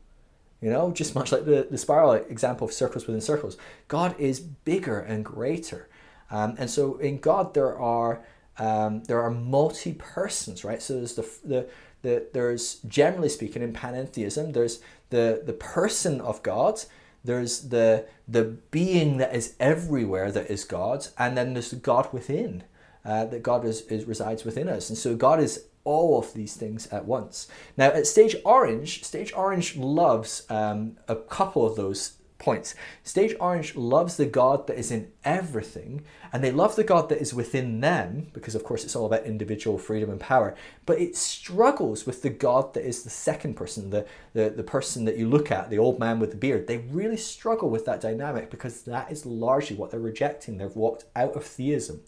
You 0.63 0.69
know, 0.69 0.91
just 0.91 1.13
much 1.13 1.33
like 1.33 1.43
the, 1.43 1.67
the 1.69 1.77
spiral 1.77 2.13
example 2.13 2.65
of 2.65 2.73
circles 2.73 3.05
within 3.05 3.19
circles. 3.19 3.57
God 3.89 4.17
is 4.17 4.39
bigger 4.39 4.97
and 4.97 5.25
greater. 5.25 5.89
Um, 6.31 6.55
and 6.57 6.69
so 6.69 6.95
in 6.99 7.17
God 7.17 7.53
there 7.53 7.77
are 7.77 8.21
um, 8.57 9.03
there 9.03 9.21
are 9.21 9.29
multi 9.29 9.93
persons, 9.93 10.63
right? 10.63 10.81
So 10.81 10.93
there's 10.93 11.15
the, 11.15 11.27
the 11.43 11.69
the 12.01 12.27
there's 12.31 12.75
generally 12.87 13.27
speaking 13.27 13.61
in 13.61 13.73
panentheism, 13.73 14.53
there's 14.53 14.79
the 15.09 15.41
the 15.45 15.51
person 15.51 16.21
of 16.21 16.41
God, 16.43 16.79
there's 17.25 17.67
the 17.67 18.05
the 18.25 18.43
being 18.71 19.17
that 19.17 19.35
is 19.35 19.55
everywhere 19.59 20.31
that 20.31 20.49
is 20.49 20.63
God, 20.63 21.07
and 21.17 21.37
then 21.37 21.53
there's 21.53 21.71
the 21.71 21.75
God 21.75 22.07
within. 22.13 22.63
Uh, 23.05 23.25
that 23.25 23.43
God 23.43 23.65
is, 23.65 23.81
is 23.87 24.05
resides 24.05 24.45
within 24.45 24.69
us, 24.69 24.87
and 24.87 24.97
so 24.97 25.13
God 25.13 25.41
is 25.41 25.65
all 25.83 26.19
of 26.19 26.33
these 26.33 26.55
things 26.55 26.87
at 26.87 27.05
once. 27.05 27.47
Now, 27.77 27.87
at 27.87 28.07
Stage 28.07 28.35
Orange, 28.45 29.03
Stage 29.03 29.33
Orange 29.33 29.75
loves 29.75 30.45
um, 30.49 30.97
a 31.07 31.15
couple 31.15 31.65
of 31.65 31.75
those 31.75 32.17
points. 32.43 32.75
Stage 33.03 33.33
Orange 33.39 33.75
loves 33.75 34.17
the 34.17 34.25
God 34.25 34.67
that 34.67 34.77
is 34.77 34.91
in 34.91 35.11
everything, 35.23 36.03
and 36.31 36.43
they 36.43 36.51
love 36.51 36.75
the 36.75 36.83
God 36.83 37.07
that 37.09 37.21
is 37.21 37.33
within 37.33 37.79
them, 37.79 38.27
because 38.33 38.53
of 38.53 38.63
course 38.63 38.83
it's 38.83 38.95
all 38.95 39.05
about 39.05 39.25
individual 39.25 39.77
freedom 39.77 40.09
and 40.09 40.19
power, 40.19 40.53
but 40.85 40.99
it 40.99 41.15
struggles 41.15 42.05
with 42.05 42.21
the 42.21 42.29
God 42.29 42.73
that 42.73 42.85
is 42.85 43.03
the 43.03 43.09
second 43.09 43.55
person, 43.55 43.89
the, 43.91 44.05
the, 44.33 44.49
the 44.49 44.63
person 44.63 45.05
that 45.05 45.17
you 45.17 45.29
look 45.29 45.51
at, 45.51 45.69
the 45.69 45.79
old 45.79 45.99
man 45.99 46.19
with 46.19 46.31
the 46.31 46.37
beard. 46.37 46.67
They 46.67 46.79
really 46.79 47.17
struggle 47.17 47.69
with 47.69 47.85
that 47.85 48.01
dynamic 48.01 48.49
because 48.49 48.81
that 48.83 49.09
is 49.11 49.25
largely 49.25 49.77
what 49.77 49.91
they're 49.91 49.99
rejecting. 49.99 50.57
They've 50.57 50.75
walked 50.75 51.05
out 51.15 51.35
of 51.35 51.45
theism 51.45 52.01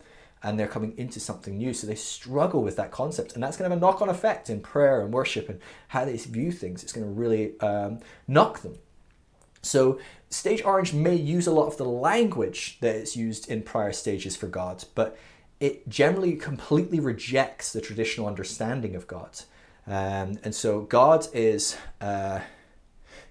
and 0.44 0.60
they're 0.60 0.68
coming 0.68 0.94
into 0.98 1.20
something 1.20 1.57
new. 1.57 1.74
So 1.74 1.88
they 1.88 1.95
struggle 1.95 2.62
with 2.62 2.76
that 2.78 2.91
concept, 2.91 3.34
and 3.34 3.44
that's 3.44 3.57
going 3.57 3.70
to 3.70 3.74
have 3.74 3.78
a 3.78 3.86
knock 3.86 4.02
on 4.02 4.10
effect 4.10 4.49
in 4.49 4.62
prayer 4.62 5.02
and 5.02 5.14
worship 5.14 5.49
and 5.49 5.60
how 5.90 6.06
they 6.06 6.18
view 6.18 6.52
things. 6.52 6.84
It's 6.84 6.94
going 6.94 7.06
to 7.06 7.12
really 7.12 7.60
um, 7.62 7.99
knock 8.28 8.62
them. 8.62 8.78
So 9.62 9.99
stage 10.30 10.64
orange 10.64 10.94
may 10.94 11.16
use 11.16 11.48
a 11.48 11.52
lot 11.52 11.68
of 11.68 11.78
the 11.78 11.86
language 11.86 12.78
that 12.82 12.95
is 12.95 13.16
used 13.16 13.49
in 13.49 13.64
prior 13.64 13.91
stages 13.91 14.36
for 14.36 14.48
God, 14.48 14.86
but 14.94 15.18
it 15.60 15.90
generally 15.90 16.36
completely 16.36 16.99
rejects 16.99 17.74
the 17.74 17.82
traditional 17.82 18.28
understanding 18.28 18.95
of 18.95 19.07
God. 19.07 19.40
Um, 19.88 20.38
and 20.44 20.53
so 20.53 20.82
God 20.82 21.28
is 21.34 21.78
uh, 22.02 22.41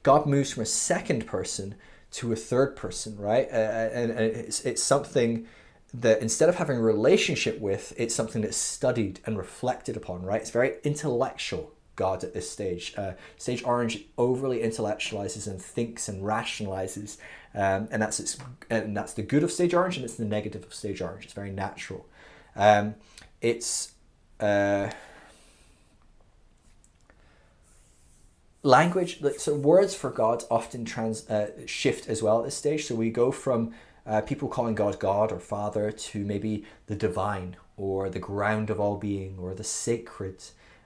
God 0.02 0.26
moves 0.26 0.52
from 0.52 0.62
a 0.62 0.66
second 0.66 1.26
person 1.26 1.74
to 2.12 2.32
a 2.32 2.36
third 2.36 2.76
person, 2.76 3.16
right? 3.16 3.48
Uh, 3.50 3.56
and, 3.92 4.10
and 4.10 4.20
it's, 4.20 4.60
it's 4.60 4.82
something 4.82 5.46
that 5.94 6.20
instead 6.20 6.48
of 6.48 6.56
having 6.56 6.76
a 6.76 6.82
relationship 6.82 7.60
with, 7.60 7.94
it's 7.96 8.14
something 8.14 8.42
that's 8.42 8.56
studied 8.56 9.20
and 9.24 9.38
reflected 9.38 9.96
upon, 9.96 10.22
right? 10.22 10.40
It's 10.40 10.50
very 10.50 10.74
intellectual 10.82 11.72
God 11.94 12.24
at 12.24 12.34
this 12.34 12.50
stage. 12.50 12.94
Uh, 12.96 13.12
stage 13.36 13.62
Orange 13.64 14.04
overly 14.18 14.58
intellectualizes 14.58 15.46
and 15.46 15.62
thinks 15.62 16.08
and 16.08 16.22
rationalizes, 16.22 17.18
um, 17.54 17.86
and 17.92 18.02
that's 18.02 18.18
its, 18.18 18.36
and 18.68 18.96
that's 18.96 19.12
the 19.12 19.22
good 19.22 19.44
of 19.44 19.52
Stage 19.52 19.72
Orange, 19.72 19.96
and 19.96 20.04
it's 20.04 20.16
the 20.16 20.24
negative 20.24 20.64
of 20.64 20.74
Stage 20.74 21.00
Orange. 21.00 21.24
It's 21.24 21.32
very 21.32 21.52
natural. 21.52 22.06
Um, 22.56 22.96
it's 23.40 23.92
uh, 24.40 24.90
language. 28.64 29.22
So 29.38 29.54
words 29.54 29.94
for 29.94 30.10
God 30.10 30.42
often 30.50 30.84
trans 30.84 31.30
uh, 31.30 31.52
shift 31.66 32.08
as 32.08 32.20
well 32.20 32.40
at 32.40 32.46
this 32.46 32.56
stage. 32.56 32.86
So 32.86 32.96
we 32.96 33.10
go 33.10 33.30
from 33.30 33.72
uh, 34.06 34.20
people 34.20 34.48
calling 34.48 34.74
God 34.74 34.98
God 34.98 35.32
or 35.32 35.38
Father 35.38 35.90
to 35.90 36.24
maybe 36.24 36.64
the 36.86 36.96
divine 36.96 37.56
or 37.76 38.08
the 38.08 38.18
ground 38.18 38.70
of 38.70 38.78
all 38.80 38.96
being 38.96 39.38
or 39.38 39.54
the 39.54 39.64
sacred. 39.64 40.42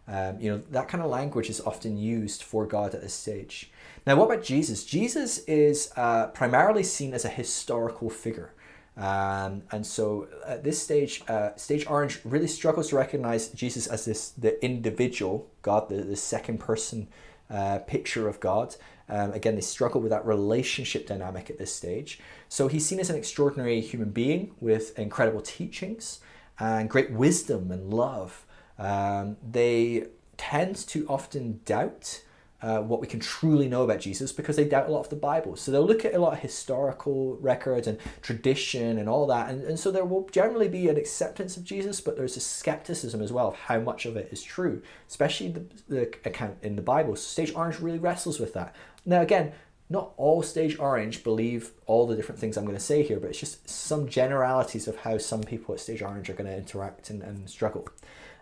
Um, 0.06 0.40
you 0.40 0.50
know, 0.50 0.62
that 0.70 0.88
kind 0.88 1.04
of 1.04 1.10
language 1.10 1.50
is 1.50 1.60
often 1.60 1.98
used 1.98 2.42
for 2.42 2.64
God 2.64 2.94
at 2.94 3.02
this 3.02 3.12
stage. 3.12 3.70
Now, 4.06 4.16
what 4.16 4.24
about 4.30 4.42
Jesus? 4.42 4.84
Jesus 4.84 5.38
is 5.40 5.92
uh, 5.96 6.28
primarily 6.28 6.82
seen 6.82 7.12
as 7.12 7.26
a 7.26 7.28
historical 7.28 8.08
figure. 8.08 8.52
Um, 8.96 9.62
and 9.70 9.86
so 9.86 10.26
at 10.46 10.64
this 10.64 10.82
stage, 10.82 11.22
uh, 11.28 11.54
stage 11.56 11.86
orange 11.86 12.20
really 12.24 12.48
struggles 12.48 12.88
to 12.88 12.96
recognize 12.96 13.48
Jesus 13.48 13.86
as 13.86 14.04
this 14.04 14.30
the 14.30 14.62
individual 14.64 15.46
God, 15.62 15.88
the, 15.88 16.02
the 16.02 16.16
second 16.16 16.58
person 16.58 17.08
uh, 17.50 17.78
picture 17.86 18.28
of 18.28 18.40
God. 18.40 18.74
Um, 19.08 19.32
again, 19.32 19.54
they 19.54 19.60
struggle 19.60 20.00
with 20.00 20.10
that 20.10 20.26
relationship 20.26 21.06
dynamic 21.06 21.50
at 21.50 21.58
this 21.58 21.74
stage. 21.74 22.20
So 22.48 22.68
he's 22.68 22.84
seen 22.86 23.00
as 23.00 23.10
an 23.10 23.16
extraordinary 23.16 23.80
human 23.80 24.10
being 24.10 24.54
with 24.60 24.98
incredible 24.98 25.40
teachings 25.40 26.20
and 26.58 26.90
great 26.90 27.10
wisdom 27.10 27.70
and 27.70 27.92
love. 27.92 28.44
Um, 28.78 29.36
they 29.48 30.08
tend 30.36 30.76
to 30.88 31.06
often 31.08 31.60
doubt 31.64 32.22
uh, 32.60 32.80
what 32.80 33.00
we 33.00 33.06
can 33.06 33.20
truly 33.20 33.68
know 33.68 33.84
about 33.84 34.00
Jesus 34.00 34.32
because 34.32 34.56
they 34.56 34.64
doubt 34.64 34.88
a 34.88 34.92
lot 34.92 35.00
of 35.00 35.10
the 35.10 35.16
Bible. 35.16 35.54
So 35.54 35.70
they'll 35.70 35.86
look 35.86 36.04
at 36.04 36.14
a 36.14 36.18
lot 36.18 36.32
of 36.32 36.40
historical 36.40 37.36
records 37.36 37.86
and 37.86 37.98
tradition 38.20 38.98
and 38.98 39.08
all 39.08 39.26
that. 39.28 39.50
And, 39.50 39.62
and 39.62 39.78
so 39.78 39.92
there 39.92 40.04
will 40.04 40.28
generally 40.32 40.68
be 40.68 40.88
an 40.88 40.96
acceptance 40.96 41.56
of 41.56 41.62
Jesus, 41.62 42.00
but 42.00 42.16
there's 42.16 42.36
a 42.36 42.40
skepticism 42.40 43.22
as 43.22 43.32
well 43.32 43.48
of 43.48 43.54
how 43.54 43.78
much 43.78 44.06
of 44.06 44.16
it 44.16 44.28
is 44.32 44.42
true, 44.42 44.82
especially 45.08 45.50
the, 45.50 45.64
the 45.88 46.02
account 46.24 46.56
in 46.62 46.74
the 46.74 46.82
Bible. 46.82 47.14
So 47.14 47.22
Stage 47.22 47.54
Orange 47.54 47.78
really 47.78 47.98
wrestles 47.98 48.40
with 48.40 48.54
that. 48.54 48.74
Now, 49.04 49.22
again, 49.22 49.52
not 49.90 50.12
all 50.16 50.42
Stage 50.42 50.78
Orange 50.78 51.24
believe 51.24 51.72
all 51.86 52.06
the 52.06 52.14
different 52.14 52.40
things 52.40 52.56
I'm 52.56 52.64
going 52.64 52.76
to 52.76 52.82
say 52.82 53.02
here, 53.02 53.18
but 53.18 53.30
it's 53.30 53.40
just 53.40 53.68
some 53.68 54.08
generalities 54.08 54.86
of 54.86 54.96
how 54.96 55.18
some 55.18 55.42
people 55.42 55.74
at 55.74 55.80
Stage 55.80 56.02
Orange 56.02 56.28
are 56.28 56.34
going 56.34 56.50
to 56.50 56.56
interact 56.56 57.10
and, 57.10 57.22
and 57.22 57.48
struggle. 57.48 57.88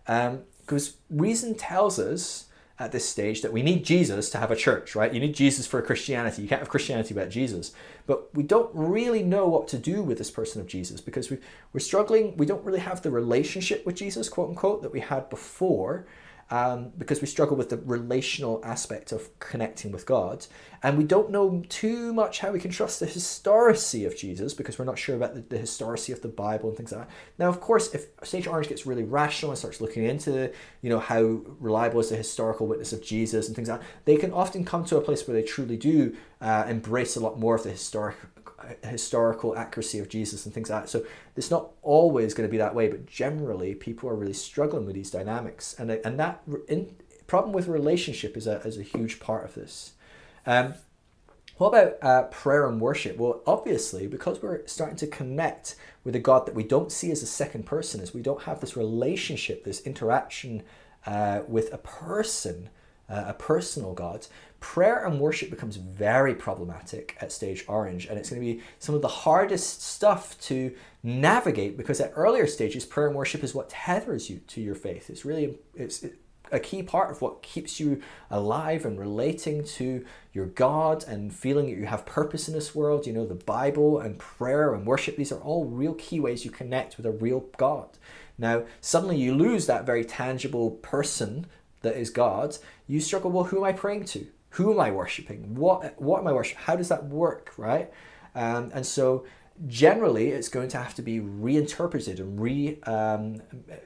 Because 0.05 0.89
um, 0.89 0.95
reason 1.11 1.55
tells 1.55 1.99
us 1.99 2.47
at 2.78 2.93
this 2.93 3.09
stage 3.09 3.41
that 3.41 3.53
we 3.53 3.62
need 3.62 3.85
Jesus 3.85 4.28
to 4.31 4.39
have 4.39 4.51
a 4.51 4.57
church, 4.57 4.95
right? 4.95 5.12
You 5.12 5.20
need 5.20 5.35
Jesus 5.35 5.66
for 5.66 5.81
Christianity. 5.81 6.43
You 6.43 6.49
can't 6.49 6.61
have 6.61 6.69
Christianity 6.69 7.15
without 7.15 7.31
Jesus. 7.31 7.73
But 8.07 8.35
we 8.35 8.43
don't 8.43 8.70
really 8.74 9.23
know 9.23 9.49
what 9.49 9.66
to 9.69 9.78
do 9.78 10.03
with 10.03 10.19
this 10.19 10.31
person 10.31 10.61
of 10.61 10.66
Jesus 10.66 11.01
because 11.01 11.31
we, 11.31 11.39
we're 11.73 11.81
struggling. 11.81 12.37
We 12.37 12.45
don't 12.45 12.65
really 12.65 12.81
have 12.81 13.01
the 13.01 13.11
relationship 13.11 13.87
with 13.87 13.97
Jesus, 13.97 14.28
quote 14.28 14.51
unquote, 14.51 14.83
that 14.83 14.93
we 14.93 15.01
had 15.01 15.31
before 15.31 16.07
um, 16.51 16.93
because 16.97 17.20
we 17.20 17.27
struggle 17.27 17.56
with 17.56 17.70
the 17.70 17.78
relational 17.78 18.60
aspect 18.64 19.12
of 19.12 19.36
connecting 19.40 19.90
with 19.90 20.06
God. 20.06 20.47
And 20.82 20.97
we 20.97 21.05
don't 21.05 21.31
know 21.31 21.64
too 21.68 22.12
much 22.12 22.39
how 22.39 22.52
we 22.52 22.60
can 22.60 22.70
trust 22.70 23.01
the 23.01 23.06
historicity 23.06 24.05
of 24.05 24.16
Jesus 24.16 24.55
because 24.55 24.78
we're 24.78 24.85
not 24.85 24.98
sure 24.98 25.16
about 25.16 25.35
the, 25.35 25.40
the 25.40 25.59
historicity 25.59 26.12
of 26.12 26.23
the 26.23 26.28
Bible 26.28 26.68
and 26.68 26.77
things 26.77 26.93
like 26.93 27.02
that. 27.02 27.14
Now, 27.39 27.48
of 27.48 27.60
course, 27.60 27.93
if 27.94 28.06
Stage 28.23 28.47
Orange 28.47 28.68
gets 28.68 28.86
really 28.86 29.02
rational 29.02 29.51
and 29.51 29.59
starts 29.59 29.81
looking 29.81 30.05
into, 30.05 30.52
you 30.82 30.90
know, 30.90 31.01
how 31.01 31.40
reliable 31.59 31.98
is 32.01 32.10
the 32.10 32.16
historical 32.16 32.66
witness 32.66 32.93
of 32.93 33.02
Jesus 33.02 33.48
and 33.48 33.56
things 33.56 33.68
like 33.68 33.81
that, 33.81 33.86
they 34.05 34.16
can 34.16 34.32
often 34.32 34.64
come 34.64 34.85
to 34.85 34.97
a 34.97 35.01
place 35.01 35.27
where 35.27 35.35
they 35.35 35.47
truly 35.47 35.77
do 35.77 36.16
uh, 36.40 36.64
embrace 36.68 37.16
a 37.16 37.20
lot 37.20 37.40
more 37.40 37.56
of 37.56 37.64
the 37.64 37.70
historic 37.70 38.16
historical 38.83 39.57
accuracy 39.57 39.99
of 39.99 40.09
Jesus 40.09 40.47
and 40.47 40.55
things 40.55 40.70
like 40.70 40.85
that. 40.85 40.89
So 40.89 41.05
it's 41.37 41.51
not 41.51 41.70
always 41.83 42.35
going 42.35 42.49
to 42.49 42.51
be 42.51 42.59
that 42.59 42.74
way, 42.74 42.89
but 42.89 43.07
generally 43.07 43.74
people 43.74 44.09
are 44.09 44.15
really 44.15 44.33
struggling 44.33 44.87
with 44.87 44.95
these 44.95 45.11
dynamics, 45.11 45.74
and 45.78 45.91
and 45.91 46.19
that 46.19 46.43
in, 46.69 46.97
problem 47.27 47.53
with 47.53 47.69
relationship 47.69 48.37
is 48.37 48.47
a 48.47 48.61
is 48.61 48.78
a 48.78 48.83
huge 48.83 49.20
part 49.20 49.45
of 49.45 49.55
this. 49.55 49.93
Um, 50.47 50.74
what 51.59 51.69
about 51.69 51.97
uh, 52.03 52.23
prayer 52.24 52.69
and 52.69 52.81
worship? 52.81 53.16
Well, 53.16 53.41
obviously, 53.47 54.07
because 54.07 54.43
we're 54.43 54.66
starting 54.66 54.97
to 54.99 55.07
connect 55.07 55.77
with 56.05 56.15
a 56.15 56.19
God 56.19 56.45
that 56.47 56.55
we 56.55 56.65
don't 56.65 56.93
see 56.93 57.11
as 57.11 57.23
a 57.23 57.27
second 57.27 57.65
person, 57.65 58.01
as 58.03 58.12
we 58.12 58.20
don't 58.20 58.43
have 58.43 58.61
this 58.61 58.77
relationship, 58.77 59.65
this 59.65 59.81
interaction 59.81 60.62
uh, 61.07 61.41
with 61.49 61.73
a 61.73 61.78
person, 61.78 62.69
uh, 63.09 63.24
a 63.28 63.35
personal 63.35 63.93
God, 63.93 64.27
prayer 64.61 65.05
and 65.05 65.20
worship 65.20 65.51
becomes 65.51 65.77
very 65.77 66.35
problematic 66.35 67.16
at 67.20 67.31
stage 67.31 67.65
orange 67.69 68.07
and 68.07 68.19
it's 68.19 68.31
going 68.31 68.41
to 68.41 68.55
be 68.55 68.62
some 68.78 68.95
of 68.95 69.03
the 69.03 69.09
hardest 69.09 69.83
stuff 69.83 70.39
to 70.41 70.74
navigate 71.03 71.77
because 71.77 72.01
at 72.01 72.12
earlier 72.16 72.47
stages 72.47 72.85
prayer 72.85 73.07
and 73.07 73.16
worship 73.16 73.45
is 73.45 73.55
what 73.55 73.69
tethers 73.69 74.28
you 74.31 74.39
to 74.49 74.61
your 74.61 74.74
faith. 74.74 75.09
It's 75.11 75.24
really 75.24 75.59
it's 75.74 76.05
a 76.53 76.59
key 76.59 76.83
part 76.83 77.11
of 77.11 77.20
what 77.20 77.43
keeps 77.43 77.78
you 77.81 78.01
alive 78.31 78.85
and 78.85 78.99
relating 78.99 79.65
to 79.65 80.05
your 80.33 80.47
god 80.47 81.05
and 81.07 81.35
feeling 81.35 81.66
that 81.66 81.77
you 81.77 81.87
have 81.87 82.07
purpose 82.07 82.49
in 82.49 82.55
this 82.55 82.74
world. 82.74 83.07
You 83.07 83.12
know 83.12 83.27
the 83.27 83.35
bible 83.35 84.01
and 84.01 84.19
prayer 84.19 84.74
and 84.74 84.87
worship 84.87 85.16
these 85.16 85.33
are 85.33 85.41
all 85.41 85.65
real 85.65 85.95
key 85.95 86.19
ways 86.19 86.45
you 86.45 86.51
connect 86.51 86.97
with 86.97 87.07
a 87.07 87.12
real 87.12 87.45
god. 87.57 87.91
Now 88.39 88.65
suddenly 88.81 89.16
you 89.16 89.35
lose 89.35 89.66
that 89.66 89.87
very 89.87 90.05
tangible 90.05 90.70
person 90.70 91.47
that 91.83 91.97
is 91.97 92.11
god 92.11 92.57
you 92.87 93.01
struggle 93.01 93.31
well 93.31 93.45
who 93.45 93.59
am 93.59 93.65
i 93.65 93.73
praying 93.73 94.05
to 94.05 94.27
who 94.57 94.73
am 94.73 94.81
I 94.81 94.91
worshiping? 94.91 95.55
What 95.55 96.01
what 96.01 96.21
am 96.21 96.27
I 96.27 96.33
worshiping? 96.33 96.63
How 96.65 96.77
does 96.77 96.89
that 96.89 97.05
work, 97.05 97.53
right? 97.59 97.93
Um, 98.35 98.71
and 98.73 98.87
so 98.87 99.27
generally, 99.67 100.29
it's 100.29 100.49
going 100.49 100.69
to 100.69 100.79
have 100.79 100.95
to 100.95 101.03
be 101.03 101.21
reinterpreted 101.21 102.21
and 102.21 102.41
re. 102.41 102.81
Um, 102.85 103.43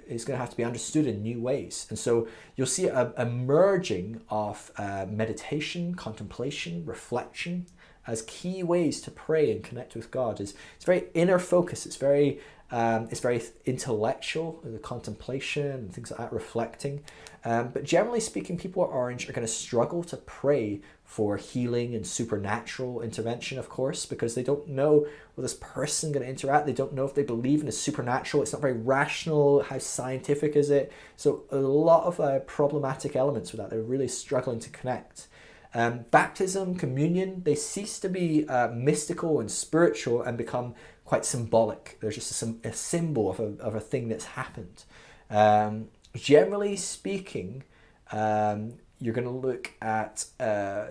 it's 0.06 0.24
going 0.24 0.36
to 0.36 0.40
have 0.40 0.50
to 0.50 0.56
be 0.56 0.64
understood 0.64 1.06
in 1.06 1.22
new 1.22 1.40
ways. 1.40 1.86
And 1.88 1.98
so 1.98 2.28
you'll 2.54 2.68
see 2.68 2.86
a, 2.86 3.12
a 3.16 3.26
merging 3.26 4.20
of 4.28 4.70
uh, 4.76 5.06
meditation, 5.08 5.96
contemplation, 5.96 6.84
reflection 6.86 7.66
as 8.06 8.22
key 8.22 8.62
ways 8.62 9.00
to 9.02 9.10
pray 9.10 9.50
and 9.50 9.62
connect 9.62 9.94
with 9.94 10.10
God. 10.10 10.40
It's, 10.40 10.54
it's 10.76 10.84
very 10.84 11.04
inner 11.14 11.38
focus. 11.38 11.84
It's 11.84 11.96
very 11.96 12.40
um, 12.72 13.08
it's 13.10 13.20
very 13.20 13.42
intellectual, 13.66 14.60
the 14.62 14.78
contemplation 14.78 15.66
and 15.66 15.92
things 15.92 16.10
like 16.10 16.20
that, 16.20 16.32
reflecting. 16.32 17.02
Um, 17.44 17.68
but 17.68 17.84
generally 17.84 18.20
speaking, 18.20 18.58
people 18.58 18.84
at 18.84 18.90
Orange 18.90 19.28
are 19.28 19.32
going 19.32 19.46
to 19.46 19.52
struggle 19.52 20.04
to 20.04 20.16
pray 20.16 20.80
for 21.04 21.36
healing 21.36 21.94
and 21.94 22.06
supernatural 22.06 23.00
intervention, 23.00 23.58
of 23.58 23.68
course, 23.68 24.06
because 24.06 24.34
they 24.34 24.42
don't 24.42 24.68
know 24.68 25.06
well 25.34 25.42
this 25.42 25.54
person 25.54 26.12
going 26.12 26.22
to 26.22 26.28
interact. 26.28 26.66
They 26.66 26.72
don't 26.72 26.92
know 26.92 27.04
if 27.04 27.14
they 27.14 27.22
believe 27.22 27.60
in 27.60 27.66
the 27.66 27.72
supernatural. 27.72 28.42
It's 28.42 28.52
not 28.52 28.60
very 28.60 28.74
rational. 28.74 29.62
How 29.62 29.78
scientific 29.78 30.54
is 30.54 30.70
it? 30.70 30.92
So 31.16 31.44
a 31.50 31.56
lot 31.56 32.04
of 32.04 32.20
uh, 32.20 32.40
problematic 32.40 33.16
elements 33.16 33.52
with 33.52 33.60
that. 33.60 33.70
They're 33.70 33.82
really 33.82 34.08
struggling 34.08 34.60
to 34.60 34.70
connect. 34.70 35.26
Um, 35.72 36.04
baptism, 36.10 36.74
communion, 36.74 37.42
they 37.44 37.54
cease 37.54 37.98
to 38.00 38.08
be 38.08 38.46
uh, 38.48 38.68
mystical 38.68 39.40
and 39.40 39.50
spiritual 39.50 40.22
and 40.22 40.36
become 40.36 40.74
quite 41.04 41.24
symbolic. 41.24 41.96
There's 42.00 42.16
just 42.16 42.42
a, 42.42 42.54
a 42.64 42.72
symbol 42.72 43.30
of 43.30 43.40
a, 43.40 43.56
of 43.60 43.74
a 43.74 43.80
thing 43.80 44.08
that's 44.08 44.24
happened. 44.24 44.84
Um, 45.28 45.88
generally 46.14 46.76
speaking, 46.76 47.64
um, 48.12 48.74
you're 49.00 49.14
going 49.14 49.26
to 49.26 49.30
look 49.30 49.72
at 49.80 50.26
uh, 50.38 50.86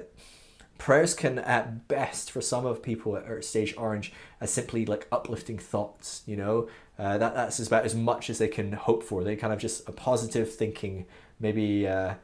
prayers 0.77 1.13
can 1.13 1.39
at 1.39 1.87
best 1.87 2.31
for 2.31 2.41
some 2.41 2.65
of 2.65 2.81
people 2.81 3.15
at 3.17 3.43
stage 3.43 3.75
orange 3.77 4.13
as 4.41 4.51
simply 4.51 4.85
like 4.85 5.07
uplifting 5.11 5.59
thoughts 5.59 6.23
you 6.25 6.35
know? 6.35 6.67
Uh, 6.97 7.17
that, 7.17 7.33
that's 7.33 7.65
about 7.65 7.85
as 7.85 7.95
much 7.95 8.29
as 8.29 8.39
they 8.39 8.47
can 8.47 8.73
hope 8.73 9.03
for. 9.03 9.23
They 9.23 9.37
kind 9.37 9.53
of 9.53 9.59
just 9.59 9.87
a 9.87 9.91
positive 9.93 10.53
thinking 10.53 11.05
maybe 11.39 11.87
uh, 11.87 12.15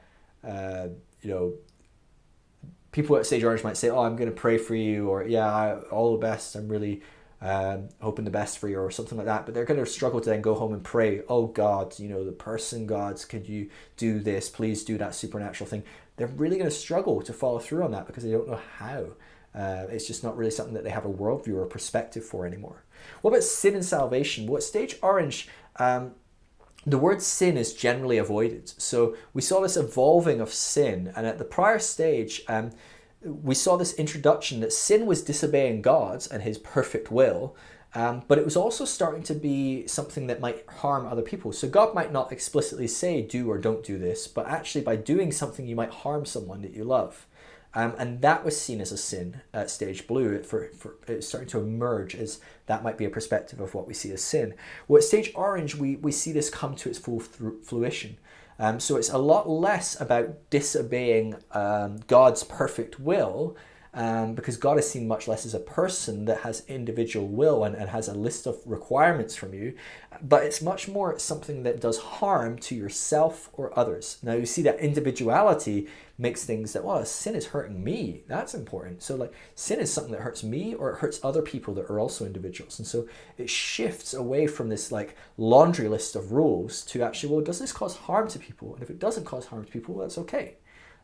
uh, 0.45 0.87
you 1.21 1.29
know 1.29 1.53
people 2.91 3.15
at 3.17 3.25
stage 3.25 3.43
orange 3.43 3.63
might 3.63 3.75
say 3.75 3.89
oh 3.89 3.99
i'm 3.99 4.15
going 4.15 4.29
to 4.29 4.35
pray 4.35 4.57
for 4.57 4.75
you 4.75 5.09
or 5.09 5.23
yeah 5.23 5.45
I, 5.45 5.79
all 5.89 6.13
the 6.13 6.17
best. 6.17 6.55
I'm 6.55 6.69
really 6.69 7.01
um, 7.45 7.89
hoping 8.01 8.25
the 8.25 8.31
best 8.31 8.57
for 8.57 8.67
you 8.67 8.79
or 8.79 8.89
something 8.89 9.17
like 9.17 9.27
that. 9.27 9.45
But 9.45 9.53
they're 9.53 9.65
going 9.65 9.79
to 9.79 9.85
struggle 9.85 10.19
to 10.19 10.29
then 10.29 10.41
go 10.41 10.55
home 10.55 10.73
and 10.73 10.83
pray, 10.83 11.21
oh 11.29 11.45
God, 11.45 11.99
you 11.99 12.09
know, 12.09 12.23
the 12.23 12.31
person 12.31 12.87
gods, 12.87 13.23
could 13.23 13.47
you 13.47 13.69
do 13.97 14.19
this? 14.19 14.49
Please 14.49 14.83
do 14.83 14.97
that 14.97 15.13
supernatural 15.13 15.69
thing. 15.69 15.83
They're 16.17 16.27
really 16.27 16.57
going 16.57 16.69
to 16.69 16.75
struggle 16.75 17.21
to 17.21 17.33
follow 17.33 17.59
through 17.59 17.83
on 17.83 17.91
that 17.91 18.07
because 18.07 18.23
they 18.23 18.31
don't 18.31 18.47
know 18.47 18.61
how. 18.79 19.05
Uh, 19.53 19.85
it's 19.89 20.07
just 20.07 20.23
not 20.23 20.35
really 20.35 20.49
something 20.49 20.73
that 20.73 20.83
they 20.83 20.89
have 20.89 21.05
a 21.05 21.13
worldview 21.13 21.55
or 21.55 21.65
perspective 21.67 22.25
for 22.25 22.47
anymore. 22.47 22.83
What 23.21 23.29
about 23.29 23.43
sin 23.43 23.75
and 23.75 23.85
salvation? 23.85 24.47
What 24.47 24.63
stage 24.63 24.97
orange? 25.03 25.47
Um, 25.75 26.13
the 26.87 26.97
word 26.97 27.21
sin 27.21 27.57
is 27.57 27.73
generally 27.73 28.17
avoided. 28.17 28.69
So 28.81 29.15
we 29.33 29.41
saw 29.41 29.61
this 29.61 29.77
evolving 29.77 30.41
of 30.41 30.53
sin, 30.53 31.13
and 31.15 31.27
at 31.27 31.37
the 31.37 31.45
prior 31.45 31.79
stage, 31.79 32.43
um, 32.47 32.71
we 33.25 33.55
saw 33.55 33.75
this 33.75 33.93
introduction 33.95 34.59
that 34.59 34.71
sin 34.71 35.05
was 35.05 35.23
disobeying 35.23 35.81
God's 35.81 36.27
and 36.27 36.43
His 36.43 36.57
perfect 36.57 37.11
will, 37.11 37.55
um, 37.95 38.23
but 38.27 38.37
it 38.37 38.45
was 38.45 38.57
also 38.57 38.85
starting 38.85 39.23
to 39.23 39.33
be 39.33 39.87
something 39.87 40.27
that 40.27 40.41
might 40.41 40.65
harm 40.67 41.05
other 41.05 41.21
people. 41.21 41.51
So 41.53 41.67
God 41.67 41.95
might 41.95 42.11
not 42.11 42.31
explicitly 42.31 42.87
say, 42.87 43.21
do 43.21 43.49
or 43.49 43.57
don't 43.57 43.83
do 43.83 43.97
this, 43.97 44.27
but 44.27 44.47
actually 44.47 44.83
by 44.83 44.97
doing 44.97 45.31
something, 45.31 45.65
you 45.65 45.75
might 45.75 45.91
harm 45.91 46.25
someone 46.25 46.61
that 46.61 46.73
you 46.73 46.83
love. 46.83 47.25
Um, 47.73 47.93
and 47.97 48.21
that 48.21 48.45
was 48.45 48.59
seen 48.59 48.79
as 48.79 48.93
a 48.93 48.97
sin 48.97 49.41
at 49.53 49.69
stage 49.69 50.07
blue. 50.07 50.41
For, 50.43 50.69
for 50.77 50.95
it's 51.07 51.27
starting 51.27 51.49
to 51.49 51.59
emerge 51.59 52.15
as 52.15 52.39
that 52.67 52.83
might 52.83 52.97
be 52.97 53.03
a 53.03 53.09
perspective 53.09 53.59
of 53.59 53.73
what 53.73 53.85
we 53.85 53.93
see 53.93 54.11
as 54.11 54.21
sin. 54.21 54.53
Well, 54.87 54.97
at 54.97 55.03
stage 55.03 55.31
orange, 55.35 55.75
we, 55.75 55.97
we 55.97 56.13
see 56.13 56.31
this 56.31 56.49
come 56.49 56.75
to 56.75 56.89
its 56.89 56.99
full 56.99 57.19
fruition. 57.19 58.17
Um, 58.57 58.79
so 58.79 58.95
it's 58.95 59.09
a 59.09 59.17
lot 59.17 59.49
less 59.49 59.99
about 59.99 60.49
disobeying 60.49 61.35
um, 61.51 61.99
God's 62.07 62.43
perfect 62.43 62.99
will 62.99 63.55
um, 63.95 64.35
because 64.35 64.57
God 64.57 64.77
is 64.77 64.89
seen 64.89 65.07
much 65.07 65.25
less 65.25 65.45
as 65.45 65.53
a 65.53 65.59
person 65.59 66.25
that 66.25 66.41
has 66.41 66.63
individual 66.67 67.27
will 67.27 67.63
and, 67.63 67.75
and 67.75 67.89
has 67.89 68.09
a 68.09 68.13
list 68.13 68.45
of 68.45 68.59
requirements 68.65 69.35
from 69.35 69.53
you, 69.53 69.73
but 70.21 70.43
it's 70.43 70.61
much 70.61 70.89
more 70.89 71.17
something 71.17 71.63
that 71.63 71.79
does 71.79 71.97
harm 71.97 72.57
to 72.59 72.75
yourself 72.75 73.49
or 73.53 73.77
others. 73.79 74.17
Now, 74.21 74.33
you 74.33 74.45
see 74.45 74.61
that 74.63 74.79
individuality 74.81 75.87
makes 76.17 76.43
things 76.43 76.73
that, 76.73 76.83
well, 76.83 77.03
sin 77.05 77.35
is 77.35 77.47
hurting 77.47 77.81
me. 77.81 78.23
That's 78.27 78.53
important. 78.53 79.01
So, 79.01 79.15
like, 79.15 79.33
sin 79.55 79.79
is 79.79 79.91
something 79.93 80.11
that 80.11 80.21
hurts 80.21 80.43
me 80.43 80.73
or 80.73 80.91
it 80.91 80.99
hurts 80.99 81.21
other 81.23 81.41
people 81.41 81.73
that 81.75 81.89
are 81.89 81.99
also 81.99 82.25
individuals. 82.25 82.79
And 82.79 82.87
so 82.87 83.07
it 83.37 83.49
shifts 83.49 84.13
away 84.13 84.45
from 84.45 84.67
this, 84.67 84.91
like, 84.91 85.15
laundry 85.37 85.87
list 85.87 86.17
of 86.17 86.33
rules 86.33 86.83
to 86.87 87.01
actually, 87.01 87.33
well, 87.33 87.43
does 87.43 87.59
this 87.59 87.71
cause 87.71 87.95
harm 87.95 88.27
to 88.29 88.39
people? 88.39 88.73
And 88.73 88.83
if 88.83 88.89
it 88.89 88.99
doesn't 88.99 89.25
cause 89.25 89.45
harm 89.45 89.63
to 89.63 89.71
people, 89.71 89.97
that's 89.97 90.17
okay. 90.17 90.57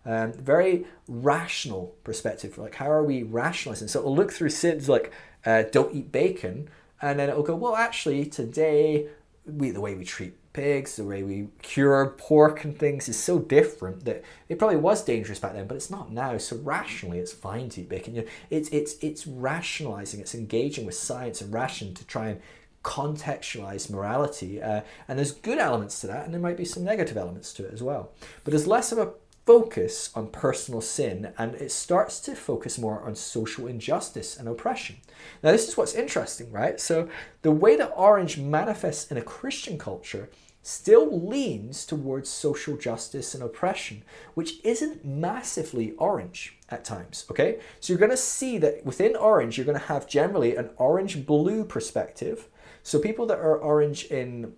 Um, 0.06 0.34
very 0.34 0.86
rational 1.08 1.96
perspective. 2.04 2.58
Like, 2.58 2.76
how 2.76 2.90
are 2.92 3.04
we 3.04 3.24
rationalizing? 3.24 3.88
So 3.88 4.00
it'll 4.00 4.16
look 4.16 4.32
through 4.32 4.50
sins 4.50 4.90
like, 4.90 5.12
uh, 5.46 5.64
don't 5.72 5.96
eat 5.96 6.12
bacon, 6.12 6.70
and 7.02 7.20
then 7.20 7.30
it'll 7.30 7.44
go, 7.44 7.56
well, 7.56 7.76
actually, 7.76 8.26
today, 8.26 9.08
we, 9.46 9.72
the 9.72 9.82
way 9.82 9.96
we 9.96 10.04
treat 10.04 10.34
pigs, 10.54 10.96
the 10.98 11.04
way 11.04 11.24
we 11.24 11.48
cure 11.62 12.14
pork 12.18 12.64
and 12.64 12.78
things 12.78 13.08
is 13.08 13.18
so 13.18 13.40
different 13.40 14.06
that 14.06 14.24
it 14.50 14.60
probably 14.60 14.78
was 14.78 15.04
dangerous 15.04 15.40
back 15.40 15.54
then, 15.54 15.68
but 15.68 15.76
it's 15.76 15.90
not 15.90 16.12
now. 16.12 16.38
So 16.38 16.58
rationally, 16.58 17.20
it's 17.20 17.32
fine 17.32 17.70
to 17.70 17.82
eat 17.82 17.90
bacon. 17.90 18.16
You 18.16 18.22
know, 18.22 18.28
it's 18.50 18.70
it's 18.70 18.96
it's 19.02 19.26
rationalizing, 19.26 20.20
it's 20.20 20.36
engaging 20.36 20.86
with 20.86 20.96
science 20.96 21.42
and 21.42 21.54
ration 21.54 21.94
to 21.94 22.06
try 22.06 22.30
and 22.30 22.42
contextualize 22.84 23.90
morality. 23.90 24.62
Uh, 24.62 24.82
and 25.08 25.18
there's 25.18 25.32
good 25.32 25.60
elements 25.60 26.02
to 26.02 26.08
that, 26.08 26.26
and 26.26 26.34
there 26.34 26.42
might 26.42 26.58
be 26.58 26.66
some 26.66 26.84
negative 26.84 27.18
elements 27.18 27.54
to 27.54 27.66
it 27.66 27.74
as 27.74 27.82
well. 27.82 28.12
But 28.44 28.52
there's 28.52 28.68
less 28.68 28.92
of 28.92 28.98
a 28.98 29.12
focus 29.46 30.12
on 30.16 30.28
personal 30.28 30.82
sin 30.82 31.34
and 31.38 31.56
it 31.56 31.72
starts 31.72 32.20
to 32.22 32.36
focus 32.36 32.78
more 32.78 33.02
on 33.02 33.16
social 33.16 33.68
injustice 33.68 34.38
and 34.38 34.48
oppression. 34.48 34.98
Now, 35.42 35.52
this 35.52 35.68
is 35.68 35.78
what's 35.78 35.96
interesting, 35.96 36.52
right? 36.52 36.80
So, 36.80 37.10
the 37.42 37.52
way 37.52 37.76
that 37.76 37.94
orange 37.96 38.38
manifests 38.38 39.12
in 39.12 39.18
a 39.18 39.24
Christian 39.24 39.78
culture 39.78 40.30
still 40.64 41.28
leans 41.28 41.86
towards 41.88 42.30
social 42.30 42.78
justice 42.78 43.34
and 43.34 43.44
oppression, 43.44 44.04
which 44.36 44.64
isn't 44.64 45.04
massively 45.04 45.94
orange 45.94 46.60
at 46.70 46.86
times, 46.86 47.26
okay? 47.32 47.60
So, 47.80 47.94
you're 47.94 48.00
going 48.00 48.12
to 48.12 48.18
see 48.18 48.60
that 48.60 48.86
within 48.86 49.16
orange, 49.16 49.58
you're 49.58 49.66
going 49.66 49.80
to 49.80 49.86
have 49.86 50.08
generally 50.08 50.56
an 50.56 50.70
orange 50.78 51.26
blue 51.26 51.66
perspective. 51.66 52.48
So, 52.84 53.00
people 53.00 53.26
that 53.26 53.40
are 53.40 53.58
orange 53.58 54.06
in 54.06 54.54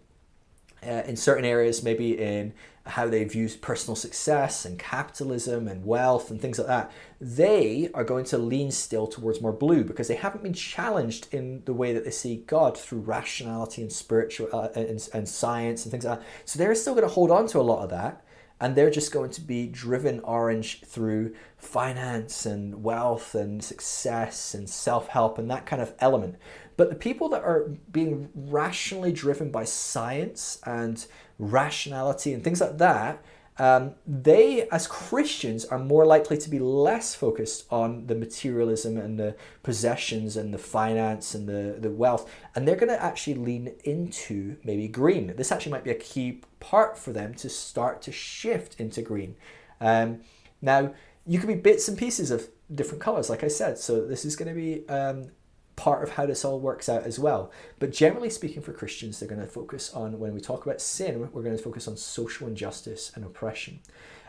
uh, 0.85 1.03
in 1.05 1.15
certain 1.15 1.45
areas, 1.45 1.83
maybe 1.83 2.17
in 2.19 2.53
how 2.85 3.07
they 3.07 3.23
view 3.23 3.47
personal 3.61 3.95
success 3.95 4.65
and 4.65 4.77
capitalism 4.77 5.67
and 5.67 5.85
wealth 5.85 6.29
and 6.29 6.41
things 6.41 6.57
like 6.57 6.67
that, 6.67 6.91
they 7.21 7.89
are 7.93 8.03
going 8.03 8.25
to 8.25 8.37
lean 8.37 8.71
still 8.71 9.07
towards 9.07 9.39
more 9.39 9.53
blue 9.53 9.83
because 9.83 10.09
they 10.09 10.15
haven't 10.15 10.43
been 10.43 10.53
challenged 10.53 11.33
in 11.33 11.63
the 11.65 11.73
way 11.73 11.93
that 11.93 12.03
they 12.03 12.11
see 12.11 12.43
God 12.45 12.77
through 12.77 12.99
rationality 12.99 13.81
and 13.81 13.91
spiritual 13.91 14.49
uh, 14.51 14.67
and, 14.75 15.09
and 15.13 15.29
science 15.29 15.85
and 15.85 15.91
things 15.91 16.03
like 16.03 16.19
that. 16.19 16.27
So 16.43 16.59
they're 16.59 16.75
still 16.75 16.93
going 16.93 17.07
to 17.07 17.13
hold 17.13 17.31
on 17.31 17.47
to 17.47 17.59
a 17.59 17.61
lot 17.61 17.83
of 17.83 17.89
that 17.91 18.25
and 18.59 18.75
they're 18.75 18.89
just 18.89 19.11
going 19.11 19.31
to 19.31 19.41
be 19.41 19.67
driven 19.67 20.19
orange 20.21 20.81
through 20.85 21.35
finance 21.57 22.45
and 22.45 22.83
wealth 22.83 23.35
and 23.35 23.63
success 23.63 24.53
and 24.53 24.69
self-help 24.69 25.37
and 25.37 25.49
that 25.49 25.65
kind 25.65 25.81
of 25.81 25.93
element 25.99 26.35
but 26.77 26.89
the 26.89 26.95
people 26.95 27.29
that 27.29 27.43
are 27.43 27.69
being 27.91 28.29
rationally 28.33 29.11
driven 29.11 29.51
by 29.51 29.63
science 29.63 30.59
and 30.65 31.05
rationality 31.43 32.33
and 32.33 32.43
things 32.43 32.61
like 32.61 32.77
that, 32.77 33.23
um, 33.57 33.93
they, 34.07 34.67
as 34.69 34.87
Christians, 34.87 35.63
are 35.65 35.77
more 35.77 36.05
likely 36.05 36.37
to 36.37 36.49
be 36.49 36.59
less 36.59 37.13
focused 37.13 37.65
on 37.69 38.07
the 38.07 38.15
materialism 38.15 38.97
and 38.97 39.19
the 39.19 39.35
possessions 39.61 40.35
and 40.35 40.53
the 40.53 40.57
finance 40.57 41.35
and 41.35 41.47
the, 41.47 41.75
the 41.79 41.91
wealth. 41.91 42.29
And 42.55 42.67
they're 42.67 42.75
going 42.75 42.89
to 42.89 43.03
actually 43.03 43.35
lean 43.35 43.73
into 43.83 44.57
maybe 44.63 44.87
green. 44.87 45.35
This 45.35 45.51
actually 45.51 45.71
might 45.71 45.83
be 45.83 45.91
a 45.91 45.95
key 45.95 46.41
part 46.59 46.97
for 46.97 47.13
them 47.13 47.35
to 47.35 47.49
start 47.49 48.01
to 48.03 48.11
shift 48.11 48.79
into 48.79 49.01
green. 49.03 49.35
Um, 49.79 50.21
now, 50.61 50.93
you 51.27 51.37
can 51.37 51.47
be 51.47 51.55
bits 51.55 51.87
and 51.87 51.97
pieces 51.97 52.31
of 52.31 52.49
different 52.73 53.01
colors, 53.01 53.29
like 53.29 53.43
I 53.43 53.49
said. 53.49 53.77
So 53.77 54.05
this 54.05 54.25
is 54.25 54.35
going 54.35 54.49
to 54.49 54.55
be 54.55 54.87
um, 54.89 55.29
part 55.75 56.03
of 56.03 56.11
how 56.11 56.25
this 56.25 56.45
all 56.45 56.59
works 56.59 56.87
out 56.87 57.03
as 57.03 57.17
well. 57.17 57.51
But 57.79 57.91
generally 57.91 58.29
speaking, 58.29 58.61
for 58.61 58.73
Christians, 58.73 59.19
they're 59.19 59.29
going 59.29 59.41
to 59.41 59.47
focus 59.47 59.93
on, 59.93 60.19
when 60.19 60.33
we 60.33 60.41
talk 60.41 60.65
about 60.65 60.81
sin, 60.81 61.19
we're 61.31 61.43
going 61.43 61.57
to 61.57 61.63
focus 61.63 61.87
on 61.87 61.97
social 61.97 62.47
injustice 62.47 63.11
and 63.15 63.25
oppression. 63.25 63.79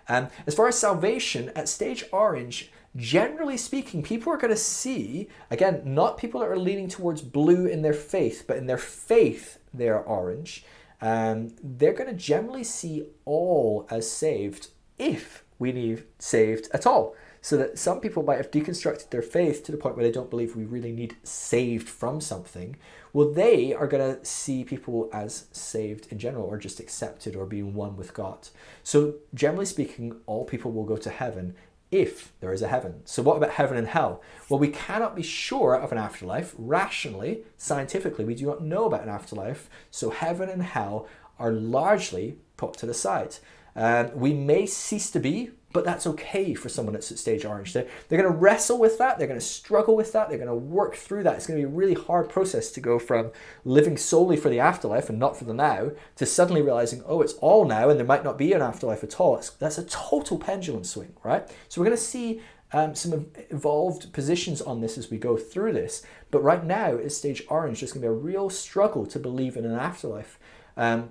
Um, 0.09 0.29
as 0.47 0.55
far 0.55 0.69
as 0.69 0.79
salvation, 0.79 1.51
at 1.55 1.69
stage 1.69 2.05
orange, 2.13 2.71
generally 2.97 3.57
speaking, 3.57 4.03
people 4.03 4.33
are 4.33 4.37
going 4.39 4.53
to 4.53 4.57
see, 4.57 5.29
again, 5.51 5.83
not 5.85 6.19
people 6.19 6.41
that 6.41 6.49
are 6.49 6.59
leaning 6.59 6.89
towards 6.89 7.23
blue 7.23 7.67
in 7.67 7.83
their 7.83 7.95
faith, 7.95 8.45
but 8.47 8.57
in 8.57 8.67
their 8.67 8.79
faith, 8.79 9.59
they're 9.73 10.01
orange. 10.01 10.65
Um, 11.01 11.55
they're 11.63 11.93
going 11.93 12.11
to 12.11 12.17
generally 12.17 12.65
see 12.65 13.07
all 13.25 13.87
as 13.91 14.11
saved 14.11 14.69
if 14.99 15.45
we 15.59 15.73
need 15.73 16.05
saved 16.19 16.69
at 16.73 16.87
all. 16.87 17.15
So 17.45 17.59
that 17.59 17.79
some 17.79 18.01
people 18.01 18.23
might 18.23 18.39
have 18.39 18.51
deconstructed 18.51 19.11
their 19.11 19.21
faith 19.21 19.65
to 19.65 19.71
the 19.71 19.77
point 19.77 19.97
where 19.97 20.07
they 20.07 20.11
don't 20.11 20.31
believe 20.31 20.57
we 20.57 20.65
really 20.65 20.93
need 20.93 21.15
saved 21.25 21.91
from 21.91 22.23
something. 22.23 22.77
Well, 23.13 23.31
they 23.31 23.75
are 23.75 23.87
going 23.87 24.17
to 24.17 24.25
see 24.25 24.65
people 24.65 25.11
as 25.13 25.45
saved 25.53 26.11
in 26.11 26.19
general 26.19 26.47
or 26.47 26.57
just 26.57 26.81
accepted 26.81 27.37
or 27.37 27.45
being 27.45 27.75
one 27.75 27.99
with 27.99 28.15
God. 28.15 28.49
So, 28.83 29.17
generally 29.35 29.67
speaking, 29.67 30.17
all 30.25 30.47
people 30.47 30.73
will 30.73 30.87
go 30.87 30.97
to 30.97 31.11
heaven 31.11 31.55
if 31.91 32.33
there 32.41 32.55
is 32.55 32.63
a 32.63 32.69
heaven. 32.69 33.03
So, 33.05 33.23
what 33.23 33.37
about 33.37 33.51
heaven 33.51 33.77
and 33.77 33.89
hell? 33.89 34.23
Well, 34.49 34.59
we 34.59 34.69
cannot 34.69 35.15
be 35.15 35.23
sure 35.23 35.75
of 35.75 35.93
an 35.93 35.99
afterlife. 35.99 36.55
Rationally, 36.57 37.43
scientifically, 37.59 38.25
we 38.25 38.35
do 38.35 38.47
not 38.47 38.65
know 38.65 38.87
about 38.87 39.03
an 39.03 39.11
afterlife. 39.11 39.69
So, 39.91 40.09
heaven 40.09 40.49
and 40.49 40.63
hell 40.63 41.07
are 41.39 41.53
largely 41.53 42.39
put 42.57 42.73
to 42.79 42.87
the 42.87 42.95
side. 42.95 43.37
Um, 43.77 44.13
we 44.15 44.33
may 44.33 44.65
cease 44.65 45.11
to 45.11 45.21
be 45.21 45.51
but 45.75 45.85
that's 45.85 46.07
okay 46.07 46.55
for 46.55 46.69
someone 46.71 46.95
that's 46.95 47.11
at 47.11 47.19
stage 47.19 47.45
orange. 47.45 47.73
They're, 47.73 47.89
they're 48.09 48.23
going 48.23 48.33
to 48.33 48.39
wrestle 48.39 48.79
with 48.79 48.97
that, 48.99 49.19
they're 49.19 49.27
going 49.27 49.41
to 49.41 49.45
struggle 49.45 49.97
with 49.97 50.13
that, 50.13 50.29
they're 50.29 50.39
going 50.39 50.49
to 50.49 50.55
work 50.55 50.95
through 50.95 51.25
that. 51.25 51.35
It's 51.35 51.49
going 51.49 51.61
to 51.61 51.67
be 51.67 51.71
a 51.71 51.77
really 51.77 51.95
hard 51.95 52.31
process 52.31 52.71
to 52.71 52.81
go 52.81 53.01
from 53.01 53.33
living 53.65 53.97
solely 53.97 54.37
for 54.37 54.49
the 54.49 54.61
afterlife 54.61 55.11
and 55.11 55.19
not 55.19 55.37
for 55.37 55.45
the 55.45 55.53
now 55.53 55.91
to 56.15 56.25
suddenly 56.25 56.63
realizing, 56.63 57.03
oh, 57.07 57.21
it's 57.21 57.35
all 57.35 57.65
now 57.65 57.91
and 57.91 57.99
there 57.99 58.07
might 58.07 58.23
not 58.23 58.39
be 58.39 58.53
an 58.53 58.63
afterlife 58.63 59.03
at 59.03 59.21
all. 59.21 59.37
It's, 59.37 59.51
that's 59.51 59.77
a 59.77 59.85
total 59.85 60.39
pendulum 60.39 60.85
swing, 60.85 61.13
right? 61.25 61.47
So 61.69 61.81
we're 61.81 61.89
going 61.89 61.97
to 61.97 62.03
see 62.03 62.41
um, 62.73 62.95
some 62.95 63.27
evolved 63.51 64.13
positions 64.13 64.63
on 64.63 64.81
this 64.81 64.97
as 64.97 65.11
we 65.11 65.19
go 65.19 65.37
through 65.37 65.73
this. 65.73 66.05
But 66.31 66.45
right 66.45 66.65
now, 66.65 66.99
at 66.99 67.11
stage 67.11 67.43
orange, 67.49 67.81
there's 67.81 67.93
going 67.93 68.03
to 68.03 68.09
be 68.09 68.15
a 68.15 68.17
real 68.17 68.49
struggle 68.49 69.07
to 69.07 69.19
believe 69.19 69.57
in 69.57 69.65
an 69.65 69.75
afterlife. 69.75 70.39
Um, 70.77 71.11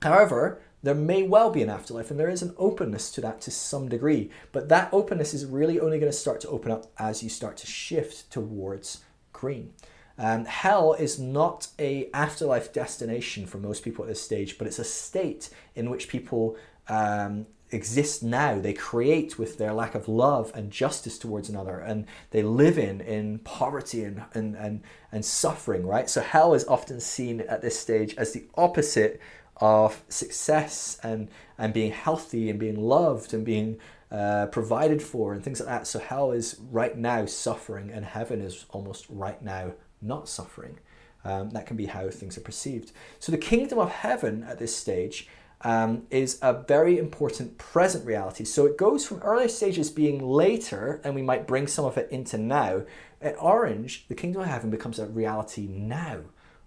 however, 0.00 0.60
there 0.82 0.94
may 0.94 1.22
well 1.22 1.50
be 1.50 1.62
an 1.62 1.70
afterlife, 1.70 2.10
and 2.10 2.18
there 2.18 2.30
is 2.30 2.42
an 2.42 2.54
openness 2.56 3.10
to 3.12 3.20
that 3.20 3.40
to 3.42 3.50
some 3.50 3.88
degree. 3.88 4.30
But 4.52 4.68
that 4.68 4.88
openness 4.92 5.34
is 5.34 5.44
really 5.44 5.78
only 5.78 5.98
going 5.98 6.12
to 6.12 6.16
start 6.16 6.40
to 6.42 6.48
open 6.48 6.72
up 6.72 6.90
as 6.98 7.22
you 7.22 7.28
start 7.28 7.56
to 7.58 7.66
shift 7.66 8.30
towards 8.30 9.02
green. 9.32 9.72
Um, 10.18 10.44
hell 10.44 10.92
is 10.92 11.18
not 11.18 11.68
a 11.78 12.10
afterlife 12.12 12.72
destination 12.72 13.46
for 13.46 13.58
most 13.58 13.82
people 13.82 14.04
at 14.04 14.08
this 14.08 14.22
stage, 14.22 14.58
but 14.58 14.66
it's 14.66 14.78
a 14.78 14.84
state 14.84 15.48
in 15.74 15.88
which 15.88 16.08
people 16.08 16.58
um, 16.88 17.46
exist 17.70 18.22
now. 18.22 18.58
They 18.58 18.74
create 18.74 19.38
with 19.38 19.56
their 19.56 19.72
lack 19.72 19.94
of 19.94 20.08
love 20.08 20.52
and 20.54 20.70
justice 20.70 21.18
towards 21.18 21.48
another, 21.48 21.78
and 21.78 22.06
they 22.30 22.42
live 22.42 22.78
in 22.78 23.00
in 23.00 23.38
poverty 23.40 24.04
and 24.04 24.22
and 24.34 24.56
and, 24.56 24.82
and 25.10 25.24
suffering. 25.24 25.86
Right. 25.86 26.10
So 26.10 26.20
hell 26.20 26.52
is 26.52 26.66
often 26.66 27.00
seen 27.00 27.40
at 27.42 27.62
this 27.62 27.78
stage 27.78 28.14
as 28.16 28.32
the 28.32 28.44
opposite 28.56 29.20
of 29.60 30.02
success 30.08 30.98
and 31.02 31.28
and 31.58 31.72
being 31.72 31.92
healthy 31.92 32.48
and 32.50 32.58
being 32.58 32.80
loved 32.80 33.34
and 33.34 33.44
being 33.44 33.78
uh, 34.10 34.46
provided 34.46 35.02
for, 35.02 35.32
and 35.32 35.44
things 35.44 35.60
like 35.60 35.68
that. 35.68 35.86
So 35.86 35.98
hell 35.98 36.32
is 36.32 36.58
right 36.70 36.96
now 36.96 37.26
suffering, 37.26 37.90
and 37.90 38.04
heaven 38.04 38.40
is 38.40 38.64
almost 38.70 39.06
right 39.08 39.40
now 39.42 39.72
not 40.02 40.28
suffering. 40.28 40.78
Um, 41.22 41.50
that 41.50 41.66
can 41.66 41.76
be 41.76 41.86
how 41.86 42.08
things 42.08 42.38
are 42.38 42.42
perceived. 42.42 42.92
So 43.18 43.30
the 43.30 43.38
kingdom 43.38 43.78
of 43.78 43.90
heaven 43.90 44.42
at 44.42 44.58
this 44.58 44.74
stage 44.74 45.28
um, 45.60 46.06
is 46.10 46.38
a 46.40 46.54
very 46.54 46.98
important 46.98 47.58
present 47.58 48.06
reality. 48.06 48.44
So 48.44 48.64
it 48.64 48.78
goes 48.78 49.06
from 49.06 49.18
earlier 49.20 49.48
stages 49.48 49.90
being 49.90 50.26
later, 50.26 51.00
and 51.04 51.14
we 51.14 51.22
might 51.22 51.46
bring 51.46 51.66
some 51.66 51.84
of 51.84 51.98
it 51.98 52.08
into 52.10 52.38
now. 52.38 52.82
At 53.20 53.36
Orange, 53.38 54.06
the 54.08 54.14
kingdom 54.14 54.40
of 54.40 54.48
heaven 54.48 54.70
becomes 54.70 54.98
a 54.98 55.06
reality 55.06 55.66
now, 55.66 56.20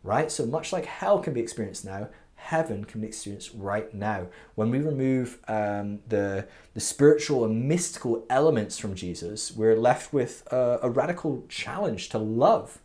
right? 0.03 0.31
So 0.31 0.45
much 0.45 0.71
like 0.71 0.85
hell 0.85 1.17
can 1.19 1.33
be 1.33 1.41
experienced 1.41 1.83
now, 1.83 2.09
heaven 2.43 2.83
can 2.83 2.99
be 2.99 3.11
right 3.55 3.93
now. 3.93 4.27
When 4.55 4.69
we 4.69 4.79
remove 4.79 5.39
um, 5.47 5.99
the, 6.07 6.45
the 6.73 6.81
spiritual 6.81 7.45
and 7.45 7.69
mystical 7.69 8.25
elements 8.29 8.77
from 8.77 8.95
Jesus, 8.95 9.53
we're 9.55 9.77
left 9.77 10.11
with 10.11 10.43
a, 10.51 10.79
a 10.83 10.89
radical 10.89 11.45
challenge 11.47 12.09
to 12.09 12.17
love, 12.17 12.79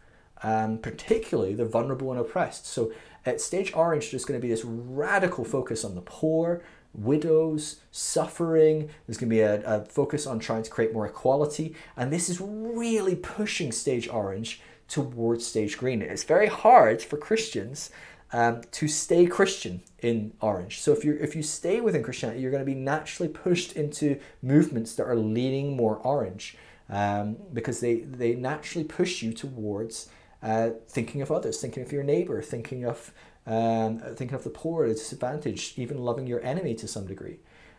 um, 0.44 0.78
particularly 0.78 1.55
the 1.55 1.64
vulnerable 1.64 2.12
and 2.12 2.20
oppressed. 2.20 2.66
So 2.66 2.93
at 3.26 3.40
Stage 3.40 3.74
Orange, 3.74 4.12
there's 4.12 4.24
going 4.24 4.40
to 4.40 4.47
be 4.47 4.51
this 4.51 4.64
radical 4.64 5.44
focus 5.44 5.85
on 5.85 5.97
the 5.97 6.02
poor, 6.02 6.62
widows, 6.94 7.80
suffering. 7.90 8.89
There's 9.06 9.18
going 9.18 9.30
to 9.30 9.35
be 9.35 9.40
a, 9.40 9.62
a, 9.66 9.85
focus 9.85 10.26
on 10.26 10.39
trying 10.39 10.62
to 10.62 10.70
create 10.70 10.94
more 10.94 11.06
equality. 11.06 11.74
And 11.97 12.12
this 12.12 12.28
is 12.28 12.40
really 12.40 13.16
pushing 13.16 13.72
Stage 13.72 14.09
Orange 14.09 14.60
towards 14.86 15.44
Stage 15.44 15.76
Green. 15.76 16.01
It's 16.01 16.24
very 16.24 16.47
hard 16.47 17.02
for 17.02 17.16
Christians 17.16 17.90
um, 18.32 18.62
to 18.72 18.88
stay 18.88 19.26
Christian 19.26 19.82
in 20.00 20.32
Orange. 20.40 20.80
So 20.80 20.92
if 20.92 21.05
you 21.05 21.18
if 21.20 21.34
you 21.34 21.42
stay 21.42 21.80
within 21.80 22.02
Christianity, 22.02 22.40
you're 22.40 22.50
going 22.50 22.64
to 22.64 22.70
be 22.70 22.74
naturally 22.74 23.32
pushed 23.32 23.72
into 23.72 24.18
movements 24.42 24.94
that 24.94 25.05
are 25.05 25.16
leaning 25.16 25.76
more 25.76 25.96
orange 25.96 26.56
um, 26.90 27.36
because 27.52 27.80
they 27.80 28.00
they 28.00 28.34
naturally 28.34 28.84
push 28.84 29.22
you 29.22 29.32
towards 29.32 30.09
uh, 30.42 30.70
thinking 30.88 31.22
of 31.22 31.30
others, 31.30 31.60
thinking 31.60 31.82
of 31.82 31.92
your 31.92 32.02
neighbor, 32.02 32.42
thinking 32.42 32.84
of 32.84 33.12
um, 33.46 33.98
thinking 33.98 34.34
of 34.34 34.44
the 34.44 34.50
poor, 34.50 34.86
the 34.86 34.94
disadvantaged, 34.94 35.78
even 35.78 35.98
loving 35.98 36.26
your 36.26 36.42
enemy 36.44 36.74
to 36.74 36.86
some 36.86 37.06
degree. 37.06 37.38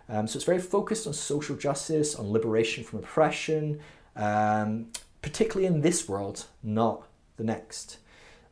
Um, 0.09 0.27
so 0.27 0.37
it's 0.37 0.45
very 0.45 0.59
focused 0.59 1.05
on 1.05 1.13
social 1.13 1.55
justice, 1.55 2.15
on 2.15 2.31
liberation 2.31 2.83
from 2.83 2.99
oppression, 2.99 3.79
um, 4.15 4.87
particularly 5.21 5.67
in 5.67 5.81
this 5.81 6.09
world, 6.09 6.45
not 6.63 7.07
the 7.37 7.43
next. 7.43 7.99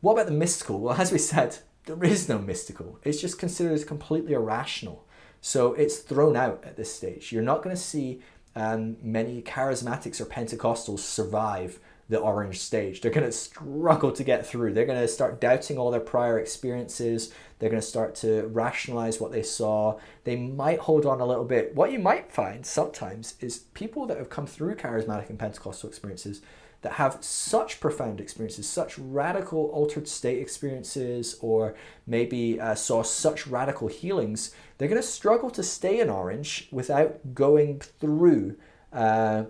What 0.00 0.12
about 0.12 0.26
the 0.26 0.32
mystical? 0.32 0.78
Well, 0.78 0.94
as 0.94 1.10
we 1.10 1.18
said, 1.18 1.58
there 1.88 2.04
is 2.04 2.28
no 2.28 2.38
mystical. 2.38 2.98
It's 3.02 3.20
just 3.20 3.38
considered 3.38 3.72
as 3.72 3.84
completely 3.84 4.34
irrational. 4.34 5.06
So 5.40 5.72
it's 5.74 5.98
thrown 5.98 6.36
out 6.36 6.62
at 6.66 6.76
this 6.76 6.94
stage. 6.94 7.32
You're 7.32 7.42
not 7.42 7.62
going 7.62 7.74
to 7.74 7.80
see 7.80 8.20
um, 8.54 8.96
many 9.02 9.40
charismatics 9.40 10.20
or 10.20 10.26
Pentecostals 10.26 11.00
survive 11.00 11.78
the 12.08 12.18
orange 12.18 12.58
stage. 12.58 13.00
They're 13.00 13.10
going 13.10 13.26
to 13.26 13.32
struggle 13.32 14.12
to 14.12 14.24
get 14.24 14.46
through. 14.46 14.72
They're 14.72 14.86
going 14.86 15.00
to 15.00 15.08
start 15.08 15.40
doubting 15.40 15.78
all 15.78 15.90
their 15.90 16.00
prior 16.00 16.38
experiences. 16.38 17.32
They're 17.58 17.70
going 17.70 17.82
to 17.82 17.86
start 17.86 18.14
to 18.16 18.46
rationalize 18.48 19.20
what 19.20 19.30
they 19.30 19.42
saw. 19.42 19.98
They 20.24 20.36
might 20.36 20.80
hold 20.80 21.04
on 21.04 21.20
a 21.20 21.26
little 21.26 21.44
bit. 21.44 21.74
What 21.74 21.92
you 21.92 21.98
might 21.98 22.32
find 22.32 22.64
sometimes 22.64 23.34
is 23.40 23.58
people 23.74 24.06
that 24.06 24.16
have 24.16 24.30
come 24.30 24.46
through 24.46 24.76
charismatic 24.76 25.28
and 25.28 25.38
Pentecostal 25.38 25.88
experiences 25.88 26.40
that 26.82 26.92
have 26.92 27.18
such 27.20 27.80
profound 27.80 28.20
experiences, 28.20 28.68
such 28.68 28.98
radical 28.98 29.66
altered 29.66 30.06
state 30.06 30.38
experiences, 30.38 31.36
or 31.40 31.74
maybe 32.06 32.60
uh, 32.60 32.74
saw 32.74 33.02
such 33.02 33.46
radical 33.46 33.88
healings, 33.88 34.54
they're 34.76 34.88
going 34.88 35.00
to 35.00 35.06
struggle 35.06 35.50
to 35.50 35.62
stay 35.62 35.98
in 35.98 36.08
orange 36.08 36.68
without 36.70 37.34
going 37.34 37.80
through 37.80 38.56
uh, 38.92 39.44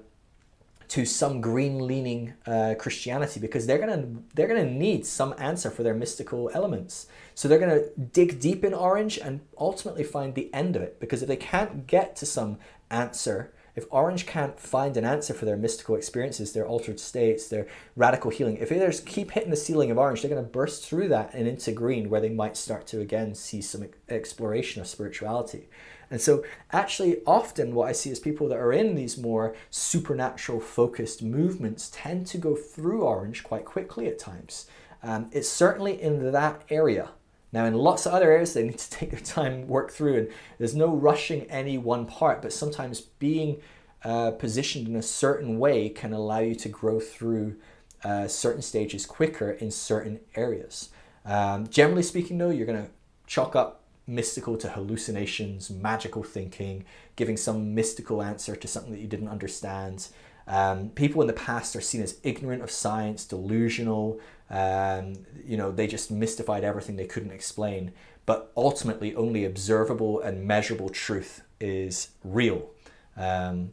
to 0.89 1.05
some 1.05 1.41
green 1.41 1.87
leaning 1.87 2.33
uh, 2.47 2.75
Christianity 2.79 3.39
because 3.41 3.67
they're 3.67 3.79
gonna 3.79 4.07
they're 4.35 4.49
gonna 4.49 4.65
need 4.71 5.05
some 5.05 5.35
answer 5.37 5.71
for 5.71 5.83
their 5.83 5.95
mystical 5.95 6.51
elements. 6.55 7.07
So 7.35 7.47
they're 7.47 7.59
gonna 7.59 7.91
dig 8.13 8.41
deep 8.41 8.65
in 8.65 8.73
orange 8.73 9.19
and 9.19 9.41
ultimately 9.59 10.03
find 10.03 10.35
the 10.35 10.53
end 10.55 10.77
of 10.77 10.83
it 10.83 10.99
because 10.99 11.23
if 11.23 11.29
they 11.29 11.37
can't 11.37 11.87
get 11.87 12.17
to 12.17 12.27
some 12.27 12.59
answer, 12.91 13.53
if 13.79 13.87
orange 13.91 14.27
can't 14.27 14.59
find 14.59 14.97
an 14.97 15.05
answer 15.05 15.33
for 15.33 15.45
their 15.45 15.57
mystical 15.57 15.95
experiences, 15.95 16.53
their 16.53 16.67
altered 16.67 16.99
states, 16.99 17.49
their 17.49 17.69
radical 17.95 18.31
healing, 18.31 18.57
if 18.57 18.71
they 18.71 18.79
just 18.79 19.07
keep 19.07 19.31
hitting 19.31 19.51
the 19.51 19.57
ceiling 19.57 19.93
of 19.93 19.99
orange, 19.99 20.21
they're 20.21 20.29
gonna 20.29 20.43
burst 20.43 20.85
through 20.85 21.09
that 21.09 21.33
and 21.33 21.47
into 21.47 21.71
green 21.71 22.11
where 22.11 22.21
they 22.21 22.29
might 22.29 22.57
start 22.57 22.89
to 22.89 23.01
again 23.01 23.37
see 23.37 23.63
some 23.63 23.87
exploration 24.09 24.83
of 24.83 24.89
spirituality. 24.89 25.69
And 26.11 26.21
so, 26.21 26.43
actually, 26.73 27.19
often 27.25 27.75
what 27.75 27.89
I 27.89 27.93
see 27.93 28.11
is 28.11 28.19
people 28.19 28.49
that 28.49 28.59
are 28.59 28.73
in 28.73 28.97
these 28.97 29.17
more 29.17 29.55
supernatural 29.71 30.59
focused 30.59 31.23
movements 31.23 31.89
tend 31.93 32.27
to 32.29 32.39
go 32.39 32.57
through 32.57 33.03
orange 33.03 33.45
quite 33.45 33.65
quickly 33.65 34.09
at 34.09 34.19
times. 34.19 34.67
Um, 35.05 35.29
it's 35.31 35.49
certainly 35.49 36.01
in 36.03 36.33
that 36.33 36.63
area. 36.69 37.11
Now, 37.53 37.65
in 37.65 37.75
lots 37.75 38.07
of 38.07 38.13
other 38.13 38.31
areas, 38.31 38.55
they 38.55 38.65
need 38.65 38.79
to 38.79 38.91
take 38.99 39.11
their 39.11 39.21
time, 39.21 39.67
work 39.69 39.91
through, 39.91 40.17
and 40.17 40.29
there's 40.59 40.75
no 40.75 40.95
rushing 40.95 41.43
any 41.51 41.79
one 41.79 42.07
part, 42.07 42.43
but 42.43 42.53
sometimes 42.53 43.01
being 43.01 43.61
uh, 44.05 44.33
positioned 44.33 44.89
in 44.89 44.97
a 44.97 45.03
certain 45.03 45.59
way 45.59 45.89
can 45.89 46.13
allow 46.13 46.39
you 46.39 46.55
to 46.55 46.69
grow 46.69 47.01
through 47.01 47.57
uh, 48.05 48.29
certain 48.29 48.63
stages 48.63 49.07
quicker 49.07 49.51
in 49.51 49.71
certain 49.71 50.21
areas. 50.37 50.91
Um, 51.25 51.67
generally 51.69 52.03
speaking, 52.03 52.39
though, 52.39 52.51
you're 52.51 52.67
going 52.67 52.85
to 52.85 52.91
chalk 53.27 53.57
up 53.57 53.83
mystical 54.07 54.57
to 54.57 54.71
hallucinations, 54.71 55.69
magical 55.69 56.23
thinking, 56.23 56.85
giving 57.17 57.37
some 57.37 57.75
mystical 57.75 58.23
answer 58.23 58.57
to 58.57 58.67
something 58.67 58.93
that 58.93 59.01
you 59.01 59.07
didn't 59.07 59.29
understand. 59.29 60.09
Um, 60.47 60.89
people 60.91 61.21
in 61.21 61.27
the 61.27 61.35
past 61.35 61.77
are 61.77 61.81
seen 61.81 62.01
as 62.01 62.19
ignorant 62.23 62.63
of 62.63 62.71
science, 62.71 63.27
delusional. 63.27 64.19
Um, 64.51 65.15
you 65.45 65.57
know, 65.57 65.71
they 65.71 65.87
just 65.87 66.11
mystified 66.11 66.65
everything 66.65 66.97
they 66.97 67.07
couldn't 67.07 67.33
explain. 67.33 67.93
But 68.27 68.53
ultimately, 68.57 69.15
only 69.15 69.45
observable 69.45 70.21
and 70.21 70.47
measurable 70.47 70.91
truth 70.91 71.43
is 71.61 72.11
real. 72.23 72.71
Um, 73.17 73.73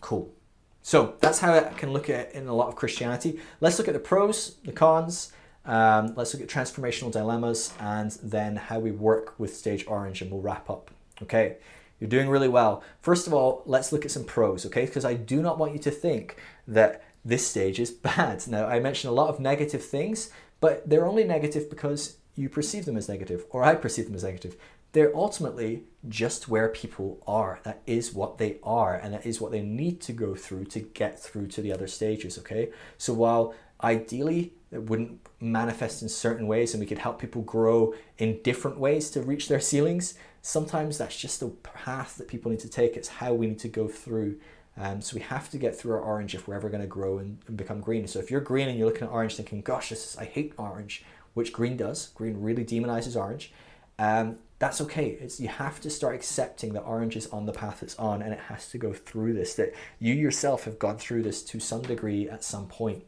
cool. 0.00 0.34
So 0.82 1.14
that's 1.20 1.40
how 1.40 1.54
I 1.54 1.62
can 1.72 1.92
look 1.92 2.08
at 2.08 2.28
it 2.28 2.34
in 2.34 2.46
a 2.46 2.54
lot 2.54 2.68
of 2.68 2.76
Christianity. 2.76 3.40
Let's 3.60 3.78
look 3.78 3.88
at 3.88 3.94
the 3.94 4.00
pros, 4.00 4.56
the 4.64 4.72
cons, 4.72 5.32
um, 5.66 6.14
let's 6.14 6.32
look 6.32 6.42
at 6.42 6.48
transformational 6.48 7.10
dilemmas 7.10 7.72
and 7.80 8.12
then 8.22 8.56
how 8.56 8.78
we 8.78 8.92
work 8.92 9.34
with 9.38 9.54
Stage 9.54 9.84
Orange, 9.88 10.22
and 10.22 10.30
we'll 10.30 10.40
wrap 10.40 10.70
up. 10.70 10.92
Okay, 11.22 11.56
you're 11.98 12.10
doing 12.10 12.28
really 12.28 12.48
well. 12.48 12.84
First 13.00 13.26
of 13.26 13.34
all, 13.34 13.62
let's 13.66 13.90
look 13.90 14.04
at 14.04 14.10
some 14.10 14.24
pros, 14.24 14.64
okay? 14.66 14.86
Because 14.86 15.04
I 15.04 15.14
do 15.14 15.42
not 15.42 15.58
want 15.58 15.72
you 15.72 15.78
to 15.80 15.90
think 15.90 16.36
that 16.68 17.02
this 17.26 17.46
stage 17.46 17.80
is 17.80 17.90
bad. 18.10 18.46
Now, 18.48 18.66
I 18.66 18.80
mentioned 18.80 19.10
a 19.10 19.14
lot 19.14 19.28
of 19.28 19.40
negative 19.40 19.84
things, 19.84 20.30
but 20.60 20.88
they're 20.88 21.06
only 21.06 21.24
negative 21.24 21.68
because 21.68 22.16
you 22.34 22.48
perceive 22.48 22.84
them 22.84 22.96
as 22.96 23.08
negative, 23.08 23.44
or 23.50 23.64
I 23.64 23.74
perceive 23.74 24.06
them 24.06 24.14
as 24.14 24.24
negative. 24.24 24.56
They're 24.92 25.14
ultimately 25.14 25.84
just 26.08 26.48
where 26.48 26.68
people 26.68 27.22
are. 27.26 27.60
That 27.64 27.82
is 27.86 28.14
what 28.14 28.38
they 28.38 28.56
are, 28.62 28.94
and 28.94 29.12
that 29.12 29.26
is 29.26 29.40
what 29.40 29.52
they 29.52 29.62
need 29.62 30.00
to 30.02 30.12
go 30.12 30.34
through 30.34 30.66
to 30.66 30.80
get 30.80 31.18
through 31.20 31.48
to 31.48 31.60
the 31.60 31.72
other 31.72 31.86
stages, 31.86 32.38
okay? 32.38 32.70
So 32.96 33.12
while 33.12 33.54
ideally 33.82 34.52
it 34.72 34.82
wouldn't 34.84 35.20
manifest 35.40 36.02
in 36.02 36.08
certain 36.08 36.46
ways 36.46 36.72
and 36.72 36.80
we 36.80 36.86
could 36.86 36.98
help 36.98 37.20
people 37.20 37.42
grow 37.42 37.94
in 38.18 38.40
different 38.42 38.78
ways 38.78 39.10
to 39.10 39.20
reach 39.20 39.48
their 39.48 39.60
ceilings 39.60 40.14
sometimes 40.40 40.98
that's 40.98 41.16
just 41.16 41.40
the 41.40 41.48
path 41.48 42.16
that 42.16 42.28
people 42.28 42.50
need 42.50 42.60
to 42.60 42.68
take 42.68 42.96
it's 42.96 43.08
how 43.08 43.34
we 43.34 43.46
need 43.46 43.58
to 43.58 43.68
go 43.68 43.86
through 43.86 44.38
um, 44.78 45.00
so 45.00 45.14
we 45.14 45.22
have 45.22 45.50
to 45.50 45.58
get 45.58 45.78
through 45.78 45.94
our 45.94 46.00
orange 46.00 46.34
if 46.34 46.46
we're 46.46 46.54
ever 46.54 46.68
going 46.68 46.82
to 46.82 46.86
grow 46.86 47.18
and, 47.18 47.38
and, 47.46 47.56
become 47.56 47.80
green 47.80 48.06
so 48.06 48.18
if 48.18 48.30
you're 48.30 48.40
green 48.40 48.68
and 48.68 48.78
you're 48.78 48.88
looking 48.88 49.06
at 49.06 49.12
orange 49.12 49.36
thinking 49.36 49.60
gosh 49.60 49.90
this 49.90 50.14
is, 50.14 50.16
i 50.18 50.24
hate 50.24 50.52
orange 50.56 51.04
which 51.34 51.52
green 51.52 51.76
does 51.76 52.08
green 52.08 52.40
really 52.40 52.64
demonizes 52.64 53.16
orange 53.16 53.52
um, 53.98 54.36
that's 54.58 54.80
okay 54.80 55.16
it's 55.20 55.40
you 55.40 55.48
have 55.48 55.80
to 55.80 55.90
start 55.90 56.14
accepting 56.14 56.72
that 56.72 56.82
orange 56.82 57.16
is 57.16 57.26
on 57.28 57.46
the 57.46 57.52
path 57.52 57.82
it's 57.82 57.96
on 57.96 58.22
and 58.22 58.32
it 58.32 58.40
has 58.40 58.68
to 58.68 58.78
go 58.78 58.92
through 58.92 59.32
this 59.32 59.54
that 59.54 59.74
you 59.98 60.14
yourself 60.14 60.64
have 60.64 60.78
gone 60.78 60.98
through 60.98 61.22
this 61.22 61.42
to 61.42 61.58
some 61.60 61.82
degree 61.82 62.28
at 62.28 62.44
some 62.44 62.66
point 62.66 63.02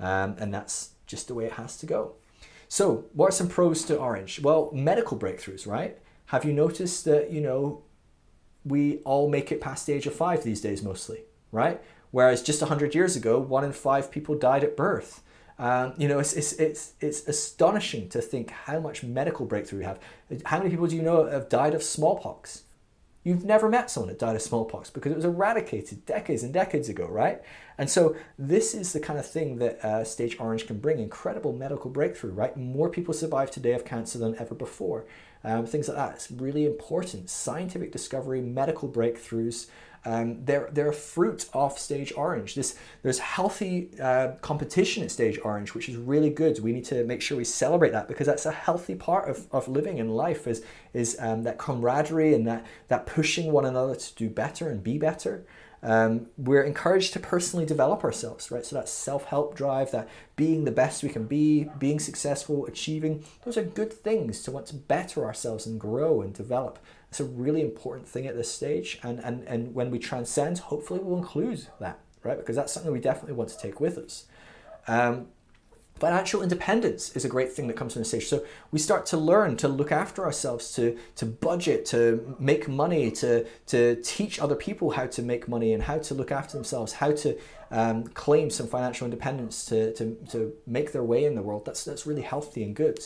um, 0.00 0.36
and 0.38 0.52
that's 0.52 0.90
just 1.06 1.28
the 1.28 1.34
way 1.34 1.44
it 1.44 1.52
has 1.52 1.76
to 1.78 1.86
go. 1.86 2.14
So, 2.68 3.06
what 3.12 3.28
are 3.28 3.32
some 3.32 3.48
pros 3.48 3.84
to 3.84 3.96
Orange? 3.96 4.40
Well, 4.40 4.70
medical 4.72 5.18
breakthroughs, 5.18 5.66
right? 5.66 5.98
Have 6.26 6.44
you 6.44 6.52
noticed 6.52 7.04
that, 7.04 7.30
you 7.30 7.40
know, 7.40 7.82
we 8.64 8.98
all 8.98 9.28
make 9.28 9.50
it 9.50 9.60
past 9.60 9.86
the 9.86 9.92
age 9.92 10.06
of 10.06 10.14
five 10.14 10.44
these 10.44 10.60
days 10.60 10.82
mostly, 10.82 11.20
right? 11.52 11.80
Whereas 12.10 12.42
just 12.42 12.60
100 12.60 12.94
years 12.94 13.16
ago, 13.16 13.38
one 13.38 13.64
in 13.64 13.72
five 13.72 14.10
people 14.10 14.34
died 14.34 14.64
at 14.64 14.76
birth. 14.76 15.22
Um, 15.58 15.92
you 15.98 16.08
know, 16.08 16.18
it's, 16.18 16.32
it's, 16.32 16.54
it's, 16.54 16.94
it's 17.00 17.26
astonishing 17.28 18.08
to 18.10 18.22
think 18.22 18.50
how 18.50 18.80
much 18.80 19.02
medical 19.02 19.44
breakthrough 19.44 19.80
we 19.80 19.84
have. 19.84 20.00
How 20.46 20.58
many 20.58 20.70
people 20.70 20.86
do 20.86 20.96
you 20.96 21.02
know 21.02 21.26
have 21.26 21.48
died 21.48 21.74
of 21.74 21.82
smallpox? 21.82 22.62
You've 23.22 23.44
never 23.44 23.68
met 23.68 23.90
someone 23.90 24.08
that 24.08 24.18
died 24.18 24.34
of 24.34 24.40
smallpox 24.40 24.88
because 24.88 25.12
it 25.12 25.16
was 25.16 25.26
eradicated 25.26 26.06
decades 26.06 26.42
and 26.42 26.54
decades 26.54 26.88
ago, 26.88 27.06
right? 27.06 27.42
And 27.76 27.90
so 27.90 28.16
this 28.38 28.72
is 28.72 28.94
the 28.94 29.00
kind 29.00 29.18
of 29.18 29.26
thing 29.30 29.58
that 29.58 29.84
uh, 29.84 30.04
Stage 30.04 30.40
Orange 30.40 30.66
can 30.66 30.78
bring 30.78 30.98
incredible 30.98 31.52
medical 31.52 31.90
breakthrough, 31.90 32.32
right? 32.32 32.56
More 32.56 32.88
people 32.88 33.12
survive 33.12 33.50
today 33.50 33.72
of 33.72 33.84
cancer 33.84 34.18
than 34.18 34.36
ever 34.38 34.54
before. 34.54 35.04
Um, 35.42 35.66
things 35.66 35.88
like 35.88 35.96
that. 35.96 36.14
It's 36.14 36.30
really 36.30 36.66
important. 36.66 37.30
Scientific 37.30 37.92
discovery, 37.92 38.40
medical 38.40 38.88
breakthroughs, 38.88 39.68
Um, 40.04 40.44
they're, 40.46 40.68
they're 40.72 40.88
a 40.88 40.94
fruit 40.94 41.46
of 41.52 41.78
stage 41.78 42.12
orange. 42.16 42.54
This, 42.54 42.78
there's 43.02 43.18
healthy 43.18 43.90
uh, 44.00 44.28
competition 44.40 45.04
at 45.04 45.10
stage 45.10 45.38
orange, 45.44 45.74
which 45.74 45.88
is 45.90 45.96
really 45.96 46.30
good. 46.30 46.58
We 46.60 46.72
need 46.72 46.86
to 46.86 47.04
make 47.04 47.20
sure 47.20 47.36
we 47.36 47.44
celebrate 47.44 47.92
that 47.92 48.08
because 48.08 48.26
that's 48.26 48.46
a 48.46 48.52
healthy 48.52 48.94
part 48.94 49.28
of, 49.28 49.46
of 49.52 49.68
living 49.68 49.98
in 49.98 50.08
life 50.08 50.46
is, 50.46 50.64
is 50.94 51.16
um, 51.20 51.42
that 51.44 51.58
camaraderie 51.58 52.34
and 52.34 52.46
that, 52.46 52.64
that 52.88 53.04
pushing 53.04 53.52
one 53.52 53.66
another 53.66 53.94
to 53.94 54.14
do 54.14 54.30
better 54.30 54.70
and 54.70 54.82
be 54.82 54.96
better. 54.96 55.44
Um, 55.82 56.26
we're 56.36 56.62
encouraged 56.62 57.14
to 57.14 57.20
personally 57.20 57.64
develop 57.64 58.04
ourselves, 58.04 58.50
right? 58.50 58.64
So 58.66 58.76
that 58.76 58.88
self-help 58.88 59.54
drive, 59.54 59.90
that 59.92 60.08
being 60.36 60.64
the 60.64 60.70
best 60.70 61.02
we 61.02 61.08
can 61.08 61.26
be, 61.26 61.70
being 61.78 61.98
successful, 61.98 62.66
achieving, 62.66 63.24
those 63.44 63.56
are 63.56 63.62
good 63.62 63.92
things 63.92 64.42
to 64.42 64.50
want 64.50 64.66
to 64.66 64.76
better 64.76 65.24
ourselves 65.24 65.66
and 65.66 65.80
grow 65.80 66.20
and 66.20 66.34
develop. 66.34 66.78
It's 67.08 67.20
a 67.20 67.24
really 67.24 67.62
important 67.62 68.06
thing 68.06 68.26
at 68.26 68.36
this 68.36 68.52
stage. 68.52 68.98
And, 69.02 69.20
and, 69.20 69.42
and 69.48 69.74
when 69.74 69.90
we 69.90 69.98
transcend, 69.98 70.58
hopefully 70.58 71.00
we'll 71.00 71.18
include 71.18 71.66
that, 71.80 71.98
right? 72.22 72.38
Because 72.38 72.56
that's 72.56 72.72
something 72.72 72.92
we 72.92 73.00
definitely 73.00 73.34
want 73.34 73.50
to 73.50 73.58
take 73.58 73.80
with 73.80 73.96
us. 73.96 74.26
Um, 74.86 75.28
Financial 76.00 76.42
independence 76.42 77.14
is 77.14 77.26
a 77.26 77.28
great 77.28 77.52
thing 77.52 77.66
that 77.66 77.76
comes 77.76 77.92
from 77.92 78.00
the 78.00 78.08
stage. 78.08 78.26
So 78.26 78.42
we 78.70 78.78
start 78.78 79.04
to 79.06 79.18
learn 79.18 79.58
to 79.58 79.68
look 79.68 79.92
after 79.92 80.24
ourselves, 80.24 80.72
to, 80.72 80.96
to 81.16 81.26
budget, 81.26 81.84
to 81.86 82.34
make 82.38 82.68
money, 82.68 83.10
to, 83.10 83.44
to 83.66 83.96
teach 84.02 84.40
other 84.40 84.54
people 84.54 84.92
how 84.92 85.06
to 85.08 85.22
make 85.22 85.46
money 85.46 85.74
and 85.74 85.82
how 85.82 85.98
to 85.98 86.14
look 86.14 86.32
after 86.32 86.56
themselves, 86.56 86.94
how 86.94 87.12
to 87.12 87.38
um, 87.70 88.04
claim 88.04 88.48
some 88.48 88.66
financial 88.66 89.04
independence 89.04 89.66
to, 89.66 89.92
to, 89.92 90.16
to 90.30 90.54
make 90.66 90.92
their 90.92 91.04
way 91.04 91.26
in 91.26 91.34
the 91.34 91.42
world. 91.42 91.66
That's, 91.66 91.84
that's 91.84 92.06
really 92.06 92.22
healthy 92.22 92.64
and 92.64 92.74
good. 92.74 92.98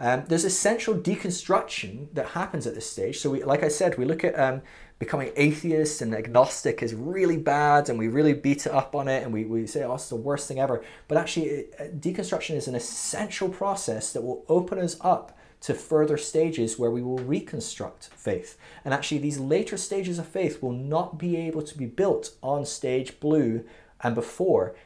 Um, 0.00 0.24
there's 0.26 0.44
essential 0.44 0.96
deconstruction 0.96 2.08
that 2.14 2.26
happens 2.26 2.66
at 2.66 2.74
this 2.74 2.90
stage. 2.90 3.20
So, 3.20 3.30
we, 3.30 3.44
like 3.44 3.62
I 3.62 3.68
said, 3.68 3.98
we 3.98 4.04
look 4.04 4.24
at 4.24 4.36
um, 4.36 4.62
becoming 5.02 5.32
atheist 5.34 6.00
and 6.00 6.14
agnostic 6.14 6.80
is 6.80 6.94
really 6.94 7.36
bad 7.36 7.88
and 7.88 7.98
we 7.98 8.06
really 8.06 8.32
beat 8.32 8.66
it 8.66 8.72
up 8.72 8.94
on 8.94 9.08
it 9.08 9.24
and 9.24 9.32
we, 9.32 9.44
we 9.44 9.66
say, 9.66 9.82
oh, 9.82 9.94
it's 9.94 10.08
the 10.08 10.14
worst 10.14 10.46
thing 10.46 10.60
ever. 10.60 10.80
But 11.08 11.18
actually, 11.18 11.64
uh, 11.74 11.86
deconstruction 11.86 12.54
is 12.54 12.68
an 12.68 12.76
essential 12.76 13.48
process 13.48 14.12
that 14.12 14.22
will 14.22 14.44
open 14.48 14.78
us 14.78 14.96
up 15.00 15.36
to 15.62 15.74
further 15.74 16.16
stages 16.16 16.78
where 16.78 16.92
we 16.92 17.02
will 17.02 17.18
reconstruct 17.18 18.10
faith. 18.14 18.56
And 18.84 18.94
actually, 18.94 19.18
these 19.18 19.40
later 19.40 19.76
stages 19.76 20.20
of 20.20 20.28
faith 20.28 20.62
will 20.62 20.70
not 20.70 21.18
be 21.18 21.36
able 21.36 21.62
to 21.62 21.76
be 21.76 21.86
built 21.86 22.36
on 22.40 22.64
stage 22.64 23.18
blue 23.18 23.64
and 24.02 24.14
before 24.14 24.76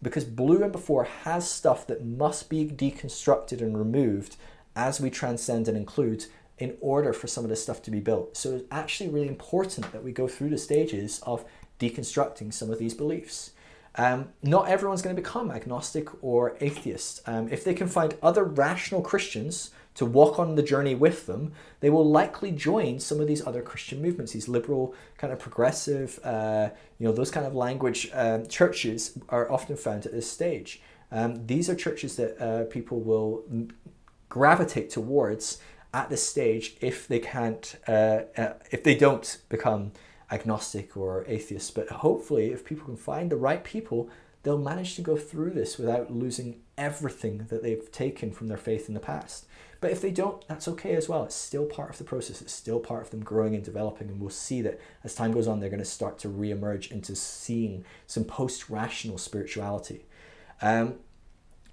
because 0.00 0.24
blue 0.24 0.62
and 0.62 0.70
before 0.70 1.08
has 1.24 1.50
stuff 1.50 1.88
that 1.88 2.06
must 2.06 2.48
be 2.48 2.66
deconstructed 2.66 3.60
and 3.60 3.76
removed 3.76 4.36
as 4.76 5.00
we 5.00 5.10
transcend 5.10 5.66
and 5.66 5.76
include 5.76 6.26
in 6.60 6.76
order 6.80 7.12
for 7.12 7.26
some 7.26 7.42
of 7.42 7.50
this 7.50 7.62
stuff 7.62 7.82
to 7.82 7.90
be 7.90 8.00
built. 8.00 8.36
So 8.36 8.54
it's 8.54 8.64
actually 8.70 9.10
really 9.10 9.28
important 9.28 9.90
that 9.92 10.04
we 10.04 10.12
go 10.12 10.28
through 10.28 10.50
the 10.50 10.58
stages 10.58 11.20
of 11.24 11.44
deconstructing 11.80 12.52
some 12.52 12.70
of 12.70 12.78
these 12.78 12.94
beliefs. 12.94 13.52
Um, 13.96 14.28
not 14.42 14.68
everyone's 14.68 15.02
going 15.02 15.16
to 15.16 15.20
become 15.20 15.50
agnostic 15.50 16.08
or 16.22 16.56
atheist. 16.60 17.22
Um, 17.26 17.48
if 17.48 17.64
they 17.64 17.74
can 17.74 17.88
find 17.88 18.14
other 18.22 18.44
rational 18.44 19.02
Christians 19.02 19.70
to 19.94 20.06
walk 20.06 20.38
on 20.38 20.54
the 20.54 20.62
journey 20.62 20.94
with 20.94 21.26
them, 21.26 21.52
they 21.80 21.90
will 21.90 22.08
likely 22.08 22.52
join 22.52 23.00
some 23.00 23.20
of 23.20 23.26
these 23.26 23.44
other 23.44 23.62
Christian 23.62 24.00
movements, 24.00 24.32
these 24.32 24.48
liberal, 24.48 24.94
kind 25.18 25.32
of 25.32 25.40
progressive, 25.40 26.20
uh, 26.22 26.68
you 26.98 27.06
know, 27.06 27.12
those 27.12 27.30
kind 27.30 27.46
of 27.46 27.54
language 27.54 28.08
um, 28.12 28.46
churches 28.46 29.18
are 29.30 29.50
often 29.50 29.76
found 29.76 30.06
at 30.06 30.12
this 30.12 30.30
stage. 30.30 30.80
Um, 31.10 31.44
these 31.46 31.68
are 31.68 31.74
churches 31.74 32.14
that 32.16 32.40
uh, 32.40 32.64
people 32.64 33.00
will 33.00 33.44
gravitate 34.28 34.90
towards 34.90 35.58
at 35.92 36.08
this 36.08 36.26
stage 36.28 36.76
if 36.80 37.08
they 37.08 37.18
can't 37.18 37.76
uh, 37.88 38.20
uh, 38.36 38.52
if 38.70 38.84
they 38.84 38.94
don't 38.94 39.38
become 39.48 39.92
agnostic 40.30 40.96
or 40.96 41.24
atheist 41.26 41.74
but 41.74 41.88
hopefully 41.88 42.52
if 42.52 42.64
people 42.64 42.84
can 42.84 42.96
find 42.96 43.30
the 43.30 43.36
right 43.36 43.64
people 43.64 44.08
they'll 44.42 44.58
manage 44.58 44.96
to 44.96 45.02
go 45.02 45.16
through 45.16 45.50
this 45.50 45.78
without 45.78 46.10
losing 46.12 46.60
everything 46.78 47.46
that 47.48 47.62
they've 47.62 47.92
taken 47.92 48.32
from 48.32 48.48
their 48.48 48.56
faith 48.56 48.88
in 48.88 48.94
the 48.94 49.00
past. 49.00 49.46
But 49.80 49.90
if 49.90 50.00
they 50.00 50.10
don't 50.10 50.46
that's 50.48 50.68
okay 50.68 50.94
as 50.94 51.08
well. 51.08 51.24
It's 51.24 51.34
still 51.34 51.66
part 51.66 51.90
of 51.90 51.98
the 51.98 52.04
process. 52.04 52.40
It's 52.40 52.52
still 52.52 52.80
part 52.80 53.02
of 53.02 53.10
them 53.10 53.22
growing 53.22 53.54
and 53.54 53.64
developing 53.64 54.08
and 54.08 54.20
we'll 54.20 54.30
see 54.30 54.62
that 54.62 54.80
as 55.04 55.14
time 55.14 55.32
goes 55.32 55.46
on 55.46 55.60
they're 55.60 55.70
going 55.70 55.78
to 55.78 55.84
start 55.84 56.18
to 56.20 56.28
re-emerge 56.28 56.90
into 56.90 57.14
seeing 57.14 57.84
some 58.06 58.24
post-rational 58.24 59.18
spirituality. 59.18 60.06
Um, 60.62 60.96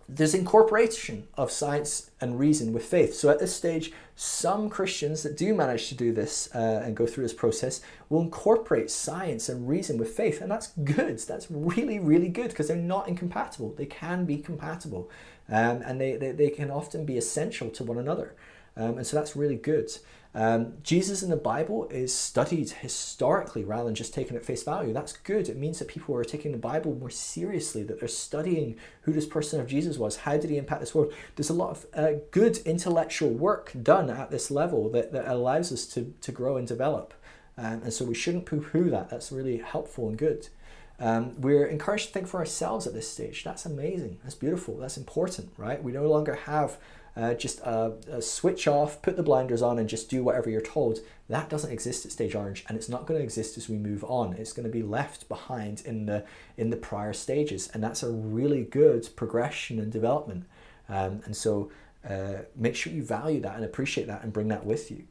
there's 0.09 0.33
incorporation 0.33 1.27
of 1.35 1.51
science 1.51 2.11
and 2.21 2.39
reason 2.39 2.71
with 2.71 2.85
faith. 2.85 3.13
So 3.13 3.29
at 3.29 3.39
this 3.39 3.53
stage, 3.53 3.91
some 4.15 4.69
Christians 4.69 5.21
that 5.23 5.37
do 5.37 5.53
manage 5.53 5.89
to 5.89 5.95
do 5.95 6.13
this 6.13 6.49
uh, 6.55 6.81
and 6.83 6.95
go 6.95 7.05
through 7.05 7.23
this 7.23 7.33
process 7.33 7.81
will 8.09 8.21
incorporate 8.21 8.89
science 8.89 9.49
and 9.49 9.67
reason 9.67 9.97
with 9.97 10.09
faith. 10.09 10.41
And 10.41 10.49
that's 10.49 10.67
good. 10.83 11.19
That's 11.19 11.51
really, 11.51 11.99
really 11.99 12.29
good 12.29 12.49
because 12.49 12.69
they're 12.69 12.77
not 12.77 13.07
incompatible. 13.07 13.73
They 13.73 13.85
can 13.85 14.25
be 14.25 14.37
compatible 14.37 15.09
um, 15.49 15.81
and 15.85 15.99
they, 15.99 16.15
they, 16.15 16.31
they, 16.31 16.49
can 16.49 16.71
often 16.71 17.05
be 17.05 17.17
essential 17.17 17.69
to 17.71 17.83
one 17.83 17.97
another. 17.97 18.33
Um, 18.75 18.97
and 18.97 19.07
so 19.07 19.17
that's 19.17 19.35
really 19.35 19.55
good. 19.55 19.89
Um, 20.35 20.73
Jesus 20.83 21.23
in 21.23 21.29
the 21.29 21.35
Bible 21.35 21.87
is 21.89 22.13
studied 22.13 22.69
historically 22.69 23.63
rather 23.63 23.85
than 23.85 23.95
just 23.95 24.13
taken 24.13 24.35
at 24.35 24.45
face 24.45 24.63
value. 24.63 24.93
That's 24.93 25.13
good. 25.13 25.49
It 25.49 25.57
means 25.57 25.79
that 25.79 25.87
people 25.87 26.15
are 26.15 26.23
taking 26.23 26.51
the 26.51 26.57
Bible 26.57 26.93
more 26.93 27.09
seriously, 27.09 27.83
that 27.83 27.99
they're 27.99 28.07
studying 28.07 28.77
who 29.01 29.13
this 29.13 29.25
person 29.25 29.59
of 29.59 29.67
Jesus 29.67 29.97
was, 29.97 30.17
how 30.17 30.37
did 30.37 30.49
he 30.49 30.57
impact 30.57 30.81
this 30.81 30.93
world. 30.93 31.13
There's 31.35 31.49
a 31.49 31.53
lot 31.53 31.71
of 31.71 31.85
uh, 31.93 32.19
good 32.31 32.57
intellectual 32.59 33.29
work 33.29 33.71
done 33.81 34.09
at 34.09 34.29
this 34.29 34.51
level 34.51 34.89
that, 34.91 35.11
that 35.11 35.27
allows 35.27 35.71
us 35.71 35.85
to, 35.87 36.13
to 36.21 36.31
grow 36.31 36.57
and 36.57 36.67
develop. 36.67 37.13
Um, 37.57 37.81
and 37.83 37.93
so 37.93 38.05
we 38.05 38.13
shouldn't 38.13 38.45
poo 38.45 38.61
poo 38.61 38.89
that. 38.91 39.09
That's 39.09 39.31
really 39.31 39.57
helpful 39.57 40.07
and 40.07 40.17
good. 40.17 40.49
Um, 40.99 41.39
we're 41.39 41.65
encouraged 41.65 42.07
to 42.07 42.13
think 42.13 42.27
for 42.27 42.39
ourselves 42.39 42.87
at 42.87 42.93
this 42.93 43.09
stage. 43.09 43.43
That's 43.43 43.65
amazing. 43.65 44.19
That's 44.23 44.35
beautiful. 44.35 44.77
That's 44.77 44.97
important, 44.97 45.51
right? 45.57 45.81
We 45.81 45.91
no 45.91 46.07
longer 46.07 46.35
have 46.35 46.77
uh, 47.17 47.33
just 47.33 47.59
uh, 47.61 47.91
uh, 48.11 48.21
switch 48.21 48.67
off, 48.67 49.01
put 49.01 49.17
the 49.17 49.23
blinders 49.23 49.61
on, 49.63 49.79
and 49.79 49.89
just 49.89 50.09
do 50.09 50.23
whatever 50.23 50.49
you're 50.49 50.61
told. 50.61 50.99
That 51.29 51.49
doesn't 51.49 51.71
exist 51.71 52.05
at 52.05 52.11
Stage 52.11 52.35
Orange, 52.35 52.63
and 52.67 52.77
it's 52.77 52.87
not 52.87 53.07
going 53.07 53.19
to 53.19 53.23
exist 53.23 53.57
as 53.57 53.67
we 53.67 53.77
move 53.77 54.03
on. 54.03 54.33
It's 54.33 54.53
going 54.53 54.67
to 54.67 54.71
be 54.71 54.83
left 54.83 55.27
behind 55.27 55.81
in 55.83 56.05
the 56.05 56.25
in 56.57 56.69
the 56.69 56.77
prior 56.77 57.13
stages, 57.13 57.69
and 57.73 57.83
that's 57.83 58.03
a 58.03 58.11
really 58.11 58.63
good 58.63 59.09
progression 59.15 59.79
and 59.79 59.91
development. 59.91 60.45
Um, 60.89 61.21
and 61.25 61.35
so, 61.35 61.71
uh, 62.07 62.43
make 62.55 62.75
sure 62.75 62.93
you 62.93 63.03
value 63.03 63.41
that 63.41 63.55
and 63.55 63.65
appreciate 63.65 64.05
that, 64.07 64.23
and 64.23 64.31
bring 64.31 64.49
that 64.49 64.65
with 64.65 64.91
you. 64.91 65.05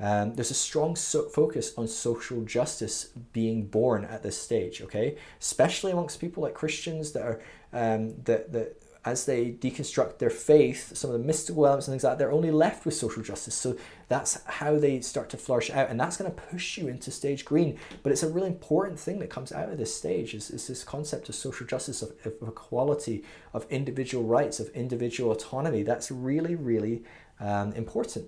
Um, 0.00 0.34
there's 0.34 0.52
a 0.52 0.54
strong 0.54 0.94
so- 0.94 1.28
focus 1.28 1.74
on 1.76 1.88
social 1.88 2.42
justice 2.42 3.08
being 3.32 3.66
born 3.66 4.04
at 4.04 4.22
this 4.22 4.40
stage, 4.40 4.80
okay? 4.80 5.16
Especially 5.40 5.90
amongst 5.90 6.20
people 6.20 6.44
like 6.44 6.54
Christians 6.54 7.12
that 7.12 7.22
are 7.22 7.40
um, 7.72 8.14
that 8.24 8.52
that 8.52 8.77
as 9.04 9.26
they 9.26 9.52
deconstruct 9.52 10.18
their 10.18 10.30
faith, 10.30 10.96
some 10.96 11.10
of 11.10 11.18
the 11.18 11.24
mystical 11.24 11.64
elements 11.64 11.86
and 11.86 11.92
things 11.92 12.04
like 12.04 12.12
that, 12.12 12.18
they're 12.18 12.32
only 12.32 12.50
left 12.50 12.84
with 12.84 12.94
social 12.94 13.22
justice. 13.22 13.54
So 13.54 13.76
that's 14.08 14.42
how 14.44 14.78
they 14.78 15.00
start 15.00 15.28
to 15.30 15.36
flourish 15.36 15.70
out, 15.70 15.88
and 15.88 15.98
that's 15.98 16.16
going 16.16 16.30
to 16.30 16.36
push 16.36 16.76
you 16.76 16.88
into 16.88 17.10
stage 17.10 17.44
green. 17.44 17.78
But 18.02 18.12
it's 18.12 18.22
a 18.22 18.28
really 18.28 18.48
important 18.48 18.98
thing 18.98 19.18
that 19.20 19.30
comes 19.30 19.52
out 19.52 19.68
of 19.68 19.78
this 19.78 19.94
stage 19.94 20.34
is, 20.34 20.50
is 20.50 20.66
this 20.66 20.84
concept 20.84 21.28
of 21.28 21.34
social 21.34 21.66
justice, 21.66 22.02
of, 22.02 22.12
of 22.24 22.48
equality, 22.48 23.24
of 23.52 23.66
individual 23.70 24.24
rights, 24.24 24.60
of 24.60 24.68
individual 24.70 25.30
autonomy. 25.32 25.82
That's 25.82 26.10
really, 26.10 26.54
really 26.54 27.04
um, 27.40 27.72
important. 27.72 28.26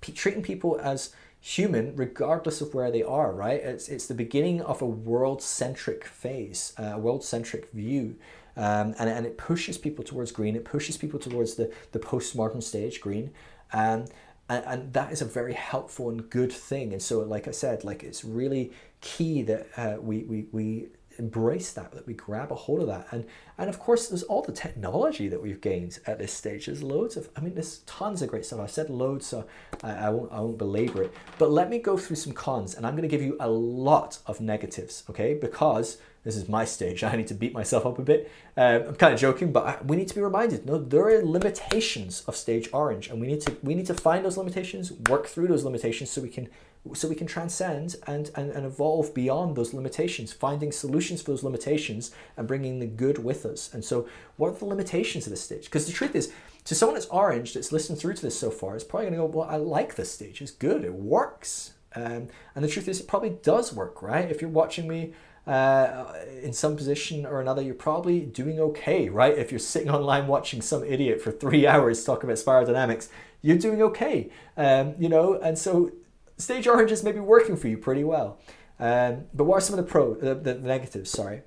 P- 0.00 0.12
treating 0.12 0.42
people 0.42 0.80
as 0.82 1.14
human 1.44 1.96
regardless 1.96 2.60
of 2.60 2.72
where 2.72 2.92
they 2.92 3.02
are 3.02 3.32
right 3.32 3.60
it's, 3.60 3.88
it's 3.88 4.06
the 4.06 4.14
beginning 4.14 4.62
of 4.62 4.80
a 4.80 4.86
world-centric 4.86 6.04
phase 6.04 6.72
a 6.78 6.96
world-centric 6.96 7.68
view 7.72 8.14
um, 8.56 8.94
and, 8.98 9.08
and 9.08 9.26
it 9.26 9.38
pushes 9.38 9.78
people 9.78 10.04
towards 10.04 10.32
green. 10.32 10.56
It 10.56 10.64
pushes 10.64 10.96
people 10.96 11.18
towards 11.18 11.54
the, 11.54 11.72
the 11.92 11.98
postmodern 11.98 12.62
stage, 12.62 13.00
green. 13.00 13.30
Um, 13.72 14.06
and, 14.48 14.64
and 14.66 14.92
that 14.92 15.12
is 15.12 15.22
a 15.22 15.24
very 15.24 15.54
helpful 15.54 16.10
and 16.10 16.28
good 16.28 16.52
thing. 16.52 16.92
And 16.92 17.02
so, 17.02 17.20
like 17.20 17.48
I 17.48 17.52
said, 17.52 17.84
like 17.84 18.02
it's 18.02 18.24
really 18.24 18.72
key 19.00 19.42
that 19.42 19.68
uh, 19.76 19.96
we, 20.00 20.24
we, 20.24 20.46
we 20.52 20.88
embrace 21.18 21.72
that, 21.72 21.92
that 21.92 22.06
we 22.06 22.14
grab 22.14 22.50
a 22.52 22.54
hold 22.54 22.80
of 22.80 22.86
that. 22.88 23.06
And 23.10 23.26
and 23.58 23.68
of 23.68 23.78
course, 23.78 24.08
there's 24.08 24.22
all 24.24 24.42
the 24.42 24.52
technology 24.52 25.28
that 25.28 25.40
we've 25.40 25.60
gained 25.60 25.98
at 26.06 26.18
this 26.18 26.32
stage. 26.32 26.66
There's 26.66 26.82
loads 26.82 27.16
of, 27.16 27.28
I 27.36 27.40
mean, 27.40 27.54
there's 27.54 27.78
tons 27.80 28.22
of 28.22 28.28
great 28.28 28.44
stuff. 28.44 28.60
I've 28.60 28.70
said 28.70 28.90
loads, 28.90 29.26
so 29.26 29.46
I, 29.82 29.92
I 29.92 30.10
won't 30.10 30.32
I 30.32 30.40
won't 30.40 30.58
belabor 30.58 31.02
it. 31.02 31.14
But 31.38 31.50
let 31.50 31.70
me 31.70 31.78
go 31.78 31.96
through 31.96 32.16
some 32.16 32.32
cons, 32.32 32.74
and 32.74 32.86
I'm 32.86 32.94
going 32.94 33.02
to 33.02 33.08
give 33.08 33.22
you 33.22 33.36
a 33.40 33.48
lot 33.48 34.18
of 34.26 34.40
negatives, 34.40 35.04
okay? 35.10 35.34
Because 35.34 35.98
this 36.24 36.36
is 36.36 36.48
my 36.48 36.64
stage. 36.64 37.02
I 37.04 37.16
need 37.16 37.28
to 37.28 37.34
beat 37.34 37.52
myself 37.52 37.86
up 37.86 37.98
a 37.98 38.02
bit. 38.02 38.30
Uh, 38.56 38.80
I'm 38.88 38.94
kind 38.96 39.14
of 39.14 39.20
joking, 39.20 39.52
but 39.52 39.84
we 39.86 39.96
need 39.96 40.08
to 40.08 40.14
be 40.14 40.20
reminded. 40.20 40.66
No, 40.66 40.78
there 40.78 41.08
are 41.08 41.24
limitations 41.24 42.22
of 42.26 42.36
stage 42.36 42.68
orange, 42.72 43.08
and 43.08 43.20
we 43.20 43.26
need 43.26 43.40
to 43.42 43.56
we 43.62 43.74
need 43.74 43.86
to 43.86 43.94
find 43.94 44.24
those 44.24 44.36
limitations, 44.36 44.92
work 45.08 45.26
through 45.26 45.48
those 45.48 45.64
limitations, 45.64 46.10
so 46.10 46.20
we 46.20 46.28
can 46.28 46.48
so 46.94 47.08
we 47.08 47.14
can 47.14 47.26
transcend 47.26 47.96
and, 48.06 48.30
and, 48.34 48.50
and 48.50 48.66
evolve 48.66 49.14
beyond 49.14 49.54
those 49.54 49.72
limitations, 49.72 50.32
finding 50.32 50.72
solutions 50.72 51.22
for 51.22 51.30
those 51.30 51.44
limitations 51.44 52.10
and 52.36 52.48
bringing 52.48 52.80
the 52.80 52.86
good 52.86 53.22
with 53.22 53.46
us. 53.46 53.72
And 53.72 53.84
so, 53.84 54.08
what 54.36 54.48
are 54.48 54.58
the 54.58 54.64
limitations 54.64 55.26
of 55.26 55.30
this 55.30 55.42
stage? 55.42 55.64
Because 55.64 55.86
the 55.86 55.92
truth 55.92 56.16
is, 56.16 56.32
to 56.64 56.74
someone 56.74 56.94
that's 56.94 57.06
orange 57.06 57.54
that's 57.54 57.70
listened 57.72 57.98
through 57.98 58.14
to 58.14 58.22
this 58.22 58.38
so 58.38 58.50
far, 58.50 58.74
is 58.74 58.84
probably 58.84 59.06
going 59.06 59.14
to 59.14 59.18
go, 59.18 59.38
Well, 59.38 59.48
I 59.48 59.56
like 59.56 59.94
this 59.94 60.10
stage. 60.10 60.42
It's 60.42 60.50
good. 60.50 60.84
It 60.84 60.94
works. 60.94 61.74
Um, 61.94 62.28
and 62.54 62.64
the 62.64 62.68
truth 62.68 62.88
is, 62.88 63.00
it 63.00 63.06
probably 63.08 63.36
does 63.42 63.72
work, 63.72 64.02
right? 64.02 64.30
If 64.30 64.40
you're 64.40 64.50
watching 64.50 64.88
me 64.88 65.12
uh, 65.46 66.12
in 66.42 66.52
some 66.52 66.76
position 66.76 67.26
or 67.26 67.40
another, 67.40 67.62
you're 67.62 67.74
probably 67.74 68.20
doing 68.20 68.60
okay, 68.60 69.08
right? 69.08 69.36
If 69.36 69.50
you're 69.50 69.58
sitting 69.58 69.90
online 69.98 70.26
watching 70.26 70.62
some 70.62 70.84
idiot 70.84 71.20
for 71.20 71.32
three 71.32 71.66
hours 71.72 72.04
talking 72.04 72.24
about 72.24 72.38
spiral 72.38 72.66
dynamics, 72.66 73.08
you're 73.40 73.58
doing 73.58 73.82
okay, 73.82 74.30
um, 74.56 74.94
you 74.98 75.08
know. 75.08 75.34
And 75.34 75.58
so, 75.58 75.92
stage 76.38 76.66
orange 76.66 76.92
is 76.92 77.02
maybe 77.02 77.20
working 77.20 77.56
for 77.56 77.68
you 77.68 77.76
pretty 77.76 78.04
well. 78.04 78.38
Um, 78.78 79.24
but 79.34 79.44
what 79.44 79.58
are 79.58 79.60
some 79.60 79.78
of 79.78 79.84
the 79.84 79.90
pro, 79.90 80.14
the, 80.14 80.34
the 80.34 80.54
negatives? 80.54 81.10
Sorry. 81.10 81.42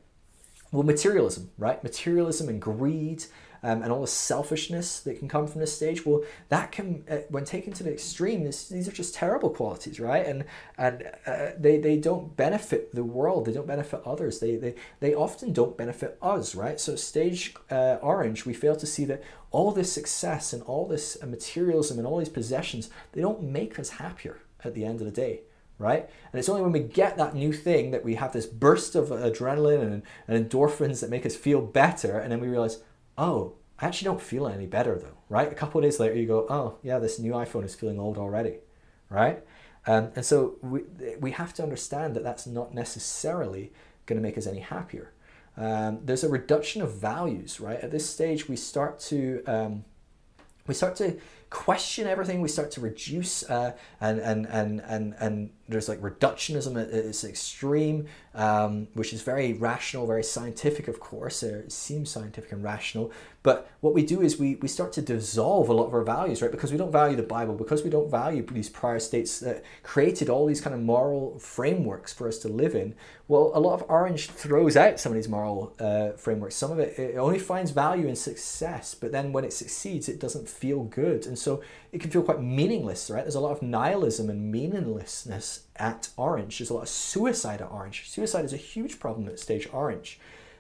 Well, 0.72 0.84
materialism, 0.84 1.52
right? 1.58 1.82
Materialism 1.84 2.50
and 2.50 2.62
greed 2.62 3.26
um, 3.64 3.82
and 3.82 3.92
all 3.92 4.02
the 4.02 4.08
selfishness 4.08 5.00
that 5.02 5.20
can 5.20 5.28
come 5.28 5.48
from 5.48 5.62
this 5.62 5.76
stage, 5.76 6.06
well, 6.06 6.24
that 6.50 6.72
can, 6.72 7.04
uh, 7.10 7.18
when 7.30 7.46
taken 7.46 7.74
to 7.74 7.84
the 7.84 7.92
extreme, 7.92 8.44
this, 8.44 8.70
these 8.70 8.88
are 8.88 8.92
just 8.92 9.16
terrible 9.16 9.50
qualities, 9.50 10.00
right? 10.00 10.26
And 10.26 10.46
and 10.78 11.10
uh, 11.26 11.52
they, 11.58 11.78
they 11.78 11.98
don't 11.98 12.36
benefit 12.36 12.94
the 12.94 13.04
world, 13.04 13.46
they 13.46 13.54
don't 13.54 13.68
benefit 13.68 14.02
others, 14.06 14.40
they, 14.40 14.56
they, 14.56 14.76
they 15.00 15.14
often 15.14 15.54
don't 15.54 15.78
benefit 15.78 16.18
us, 16.22 16.56
right? 16.56 16.80
So, 16.80 16.96
stage 16.96 17.56
uh, 17.72 17.98
orange, 18.02 18.46
we 18.46 18.54
fail 18.54 18.76
to 18.76 18.86
see 18.86 19.06
that 19.06 19.24
all 19.52 19.72
this 19.72 19.92
success 19.92 20.54
and 20.54 20.62
all 20.64 20.88
this 20.88 21.18
uh, 21.22 21.26
materialism 21.26 21.98
and 21.98 22.08
all 22.08 22.18
these 22.18 22.30
possessions, 22.30 22.90
they 23.14 23.22
don't 23.22 23.44
make 23.44 23.80
us 23.80 23.90
happier 23.92 24.40
at 24.64 24.74
the 24.74 24.86
end 24.86 25.00
of 25.00 25.06
the 25.06 25.12
day 25.12 25.42
right? 25.78 26.10
And 26.32 26.40
it's 26.40 26.50
only 26.50 26.62
when 26.62 26.72
we 26.72 26.80
get 26.80 27.18
that 27.18 27.36
new 27.36 27.52
thing 27.52 27.92
that 27.92 28.04
we 28.04 28.16
have 28.16 28.34
this 28.34 28.46
burst 28.46 28.96
of 28.96 29.10
adrenaline 29.10 29.82
and, 29.82 30.04
and 30.28 30.50
endorphins 30.50 31.02
that 31.02 31.10
make 31.10 31.26
us 31.26 31.36
feel 31.36 31.62
better, 31.62 32.18
and 32.20 32.32
then 32.32 32.40
we 32.40 32.48
realize, 32.48 32.82
oh, 33.18 33.54
I 33.80 33.88
actually 33.88 34.06
don't 34.06 34.22
feel 34.22 34.48
any 34.48 34.66
better 34.66 34.98
though, 34.98 35.18
right? 35.30 35.52
A 35.52 35.56
couple 35.56 35.80
of 35.80 35.84
days 35.84 36.00
later, 36.00 36.16
you 36.16 36.28
go, 36.28 36.46
oh, 36.50 36.78
yeah, 36.82 37.00
this 37.00 37.20
new 37.20 37.34
iPhone 37.34 37.66
is 37.66 37.76
feeling 37.76 38.00
old 38.00 38.18
already, 38.18 38.58
right? 39.10 39.44
Um, 39.88 40.12
and 40.16 40.26
so 40.26 40.56
we, 40.62 40.82
we 41.20 41.32
have 41.32 41.54
to 41.56 41.64
understand 41.64 42.16
that 42.16 42.24
that's 42.24 42.48
not 42.48 42.74
necessarily 42.74 43.72
going 44.06 44.18
to 44.18 44.24
make 44.24 44.38
us 44.38 44.48
any 44.48 44.60
happier. 44.60 45.12
Um, 45.58 46.00
there's 46.04 46.24
a 46.24 46.30
reduction 46.30 46.82
of 46.82 46.94
values, 46.94 47.60
right? 47.60 47.80
At 47.80 47.92
this 47.92 48.10
stage, 48.10 48.50
we 48.50 48.56
start 48.56 49.00
to 49.02 49.44
um, 49.46 49.86
we 50.68 50.74
start 50.74 50.96
to 50.98 51.18
question 51.50 52.08
everything. 52.08 52.42
We 52.42 52.50
start 52.50 52.72
to 52.72 52.82
reduce, 52.82 53.44
uh, 53.50 53.74
and 54.02 54.20
and 54.20 54.46
and 54.48 54.82
and 54.82 55.16
and 55.20 55.50
there's 55.68 55.90
like 55.90 56.00
reductionism 56.00 56.82
at 56.82 56.90
its 56.90 57.24
extreme, 57.24 58.08
um, 58.36 58.88
which 58.94 59.14
is 59.14 59.22
very 59.22 59.54
rational, 59.54 60.06
very 60.06 60.24
scientific, 60.24 60.88
of 60.88 61.00
course. 61.00 61.42
It 61.42 61.72
seems 61.72 62.10
scientific 62.10 62.52
and 62.52 62.64
rational, 62.64 63.12
but 63.46 63.70
what 63.82 63.94
we 63.94 64.04
do 64.04 64.22
is 64.22 64.40
we, 64.40 64.56
we 64.56 64.68
start 64.68 64.92
to 64.94 65.04
dissolve 65.04 65.70
a 65.70 65.74
lot 65.74 65.86
of 65.86 65.94
our 65.94 66.04
values, 66.04 66.42
right? 66.42 66.50
Because 66.50 66.72
we 66.72 66.80
don't 66.80 66.92
value 66.92 67.16
the 67.16 67.22
Bible, 67.22 67.54
because 67.54 67.84
we 67.84 67.92
don't 67.92 68.10
value 68.10 68.44
these 68.44 68.70
prior 68.70 69.00
states 69.00 69.40
that 69.40 69.64
created 69.84 70.30
all 70.30 70.48
these 70.48 70.62
kind 70.62 70.74
of 70.74 70.82
moral 70.82 71.38
frameworks 71.38 72.12
for 72.12 72.28
us 72.28 72.40
to 72.40 72.48
live 72.48 72.74
in. 72.74 72.96
Well, 73.28 73.52
a 73.54 73.60
lot 73.60 73.76
of 73.76 73.86
Orange 73.88 74.32
throws 74.32 74.76
out 74.76 75.00
some 75.00 75.12
of 75.12 75.16
these 75.16 75.30
moral 75.30 75.76
uh, 75.80 76.14
frameworks. 76.14 76.56
Some 76.56 76.72
of 76.72 76.80
it, 76.80 76.98
it 76.98 77.18
only 77.18 77.38
finds 77.38 77.70
value 77.70 78.08
in 78.08 78.16
success, 78.16 78.96
but 78.96 79.12
then 79.12 79.32
when 79.32 79.46
it 79.46 79.54
succeeds, 79.54 80.10
it 80.10 80.20
doesn't 80.20 80.50
feel 80.50 80.84
good. 80.84 81.28
And 81.28 81.38
so 81.38 81.62
it 81.92 82.02
can 82.02 82.10
feel 82.10 82.24
quite 82.24 82.42
meaningless, 82.42 83.12
right? 83.12 83.24
There's 83.24 83.36
a 83.36 83.40
lot 83.40 83.52
of 83.52 83.62
nihilism 83.62 84.28
and 84.28 84.52
meaninglessness 84.52 85.55
at 85.76 86.10
Orange. 86.18 86.60
There's 86.60 86.70
a 86.70 86.74
lot 86.74 86.84
of 86.84 86.90
suicide 86.90 87.62
at 87.62 87.72
Orange. 87.72 88.10
Suicide 88.10 88.46
is 88.46 88.54
a 88.54 88.58
huge 88.58 89.00
problem 89.00 89.28
at 89.28 89.40
stage 89.40 89.68
Orange 89.72 90.20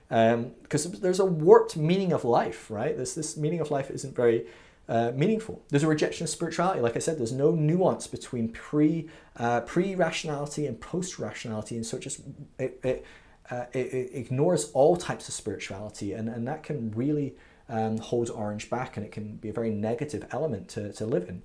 because 0.10 0.86
um, 0.86 0.94
there's 1.00 1.20
a 1.20 1.26
warped 1.26 1.76
meaning 1.76 2.14
of 2.14 2.24
life, 2.24 2.70
right? 2.70 2.96
This 2.96 3.16
this 3.16 3.36
meaning 3.36 3.60
of 3.60 3.72
life 3.72 3.90
isn't 3.90 4.16
very 4.16 4.46
uh, 4.88 5.12
meaningful. 5.16 5.64
There's 5.70 5.84
a 5.84 5.88
rejection 5.88 6.26
of 6.26 6.30
spirituality. 6.30 6.80
Like 6.80 6.96
I 6.96 7.00
said, 7.00 7.18
there's 7.18 7.32
no 7.32 7.52
nuance 7.52 8.08
between 8.08 8.50
pre 8.50 9.10
uh, 9.38 9.62
pre 9.62 9.96
rationality 9.96 10.68
and 10.68 10.80
post 10.80 11.18
rationality, 11.18 11.76
and 11.76 11.86
so 11.86 11.98
it 11.98 12.02
just 12.02 12.22
it 12.60 12.80
it, 12.84 13.06
uh, 13.50 13.66
it, 13.74 13.94
it, 13.94 14.12
ignores 14.14 14.72
all 14.72 14.96
types 14.96 15.28
of 15.28 15.34
spirituality, 15.34 16.14
and 16.14 16.30
and 16.30 16.48
that 16.48 16.62
can 16.64 16.92
really 16.92 17.36
um, 17.68 17.98
hold 17.98 18.30
orange 18.30 18.70
back, 18.70 18.98
and 18.98 19.06
it 19.06 19.12
can 19.12 19.38
be 19.38 19.50
a 19.50 19.54
very 19.54 19.72
negative 19.72 20.28
element 20.32 20.68
to 20.70 20.94
to 20.94 21.06
live 21.06 21.28
in. 21.28 21.42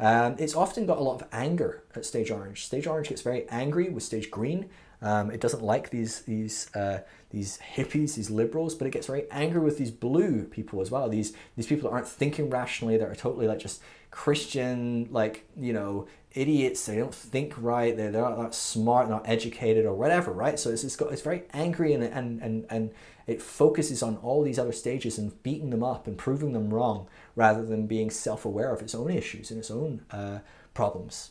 Um, 0.00 0.36
it's 0.38 0.54
often 0.54 0.86
got 0.86 0.98
a 0.98 1.02
lot 1.02 1.20
of 1.20 1.28
anger 1.32 1.82
at 1.94 2.04
stage 2.04 2.30
orange. 2.30 2.64
Stage 2.64 2.86
orange 2.86 3.08
gets 3.08 3.22
very 3.22 3.48
angry 3.48 3.88
with 3.88 4.02
stage 4.02 4.30
green. 4.30 4.68
Um, 5.00 5.30
it 5.30 5.40
doesn't 5.40 5.62
like 5.62 5.90
these 5.90 6.22
these 6.22 6.74
uh, 6.74 7.00
these 7.30 7.58
hippies, 7.76 8.16
these 8.16 8.30
liberals, 8.30 8.74
but 8.74 8.86
it 8.86 8.90
gets 8.90 9.06
very 9.06 9.30
angry 9.30 9.60
with 9.60 9.78
these 9.78 9.90
blue 9.90 10.44
people 10.44 10.80
as 10.80 10.90
well. 10.90 11.08
These 11.08 11.34
these 11.56 11.66
people 11.66 11.88
that 11.88 11.94
aren't 11.94 12.08
thinking 12.08 12.50
rationally, 12.50 12.96
that 12.96 13.08
are 13.08 13.14
totally 13.14 13.46
like 13.46 13.60
just 13.60 13.80
Christian, 14.10 15.08
like 15.10 15.44
you 15.56 15.72
know, 15.72 16.08
idiots. 16.32 16.86
They 16.86 16.96
don't 16.96 17.14
think 17.14 17.54
right. 17.58 17.96
They're, 17.96 18.10
they're 18.10 18.22
not, 18.22 18.54
smart, 18.54 19.08
not 19.08 19.28
educated, 19.28 19.84
or 19.84 19.94
whatever, 19.94 20.32
right? 20.32 20.58
So 20.58 20.70
it's, 20.70 20.82
it's 20.82 20.96
got 20.96 21.12
it's 21.12 21.22
very 21.22 21.44
angry 21.52 21.92
and 21.92 22.02
and 22.02 22.42
and 22.42 22.66
and 22.70 22.90
it 23.28 23.40
focuses 23.40 24.02
on 24.02 24.16
all 24.16 24.42
these 24.42 24.58
other 24.58 24.72
stages 24.72 25.18
and 25.18 25.40
beating 25.44 25.70
them 25.70 25.84
up 25.84 26.08
and 26.08 26.18
proving 26.18 26.52
them 26.52 26.74
wrong, 26.74 27.06
rather 27.36 27.64
than 27.64 27.86
being 27.86 28.10
self-aware 28.10 28.72
of 28.72 28.82
its 28.82 28.94
own 28.94 29.10
issues 29.10 29.50
and 29.50 29.60
its 29.60 29.70
own 29.70 30.02
uh, 30.10 30.38
problems. 30.74 31.30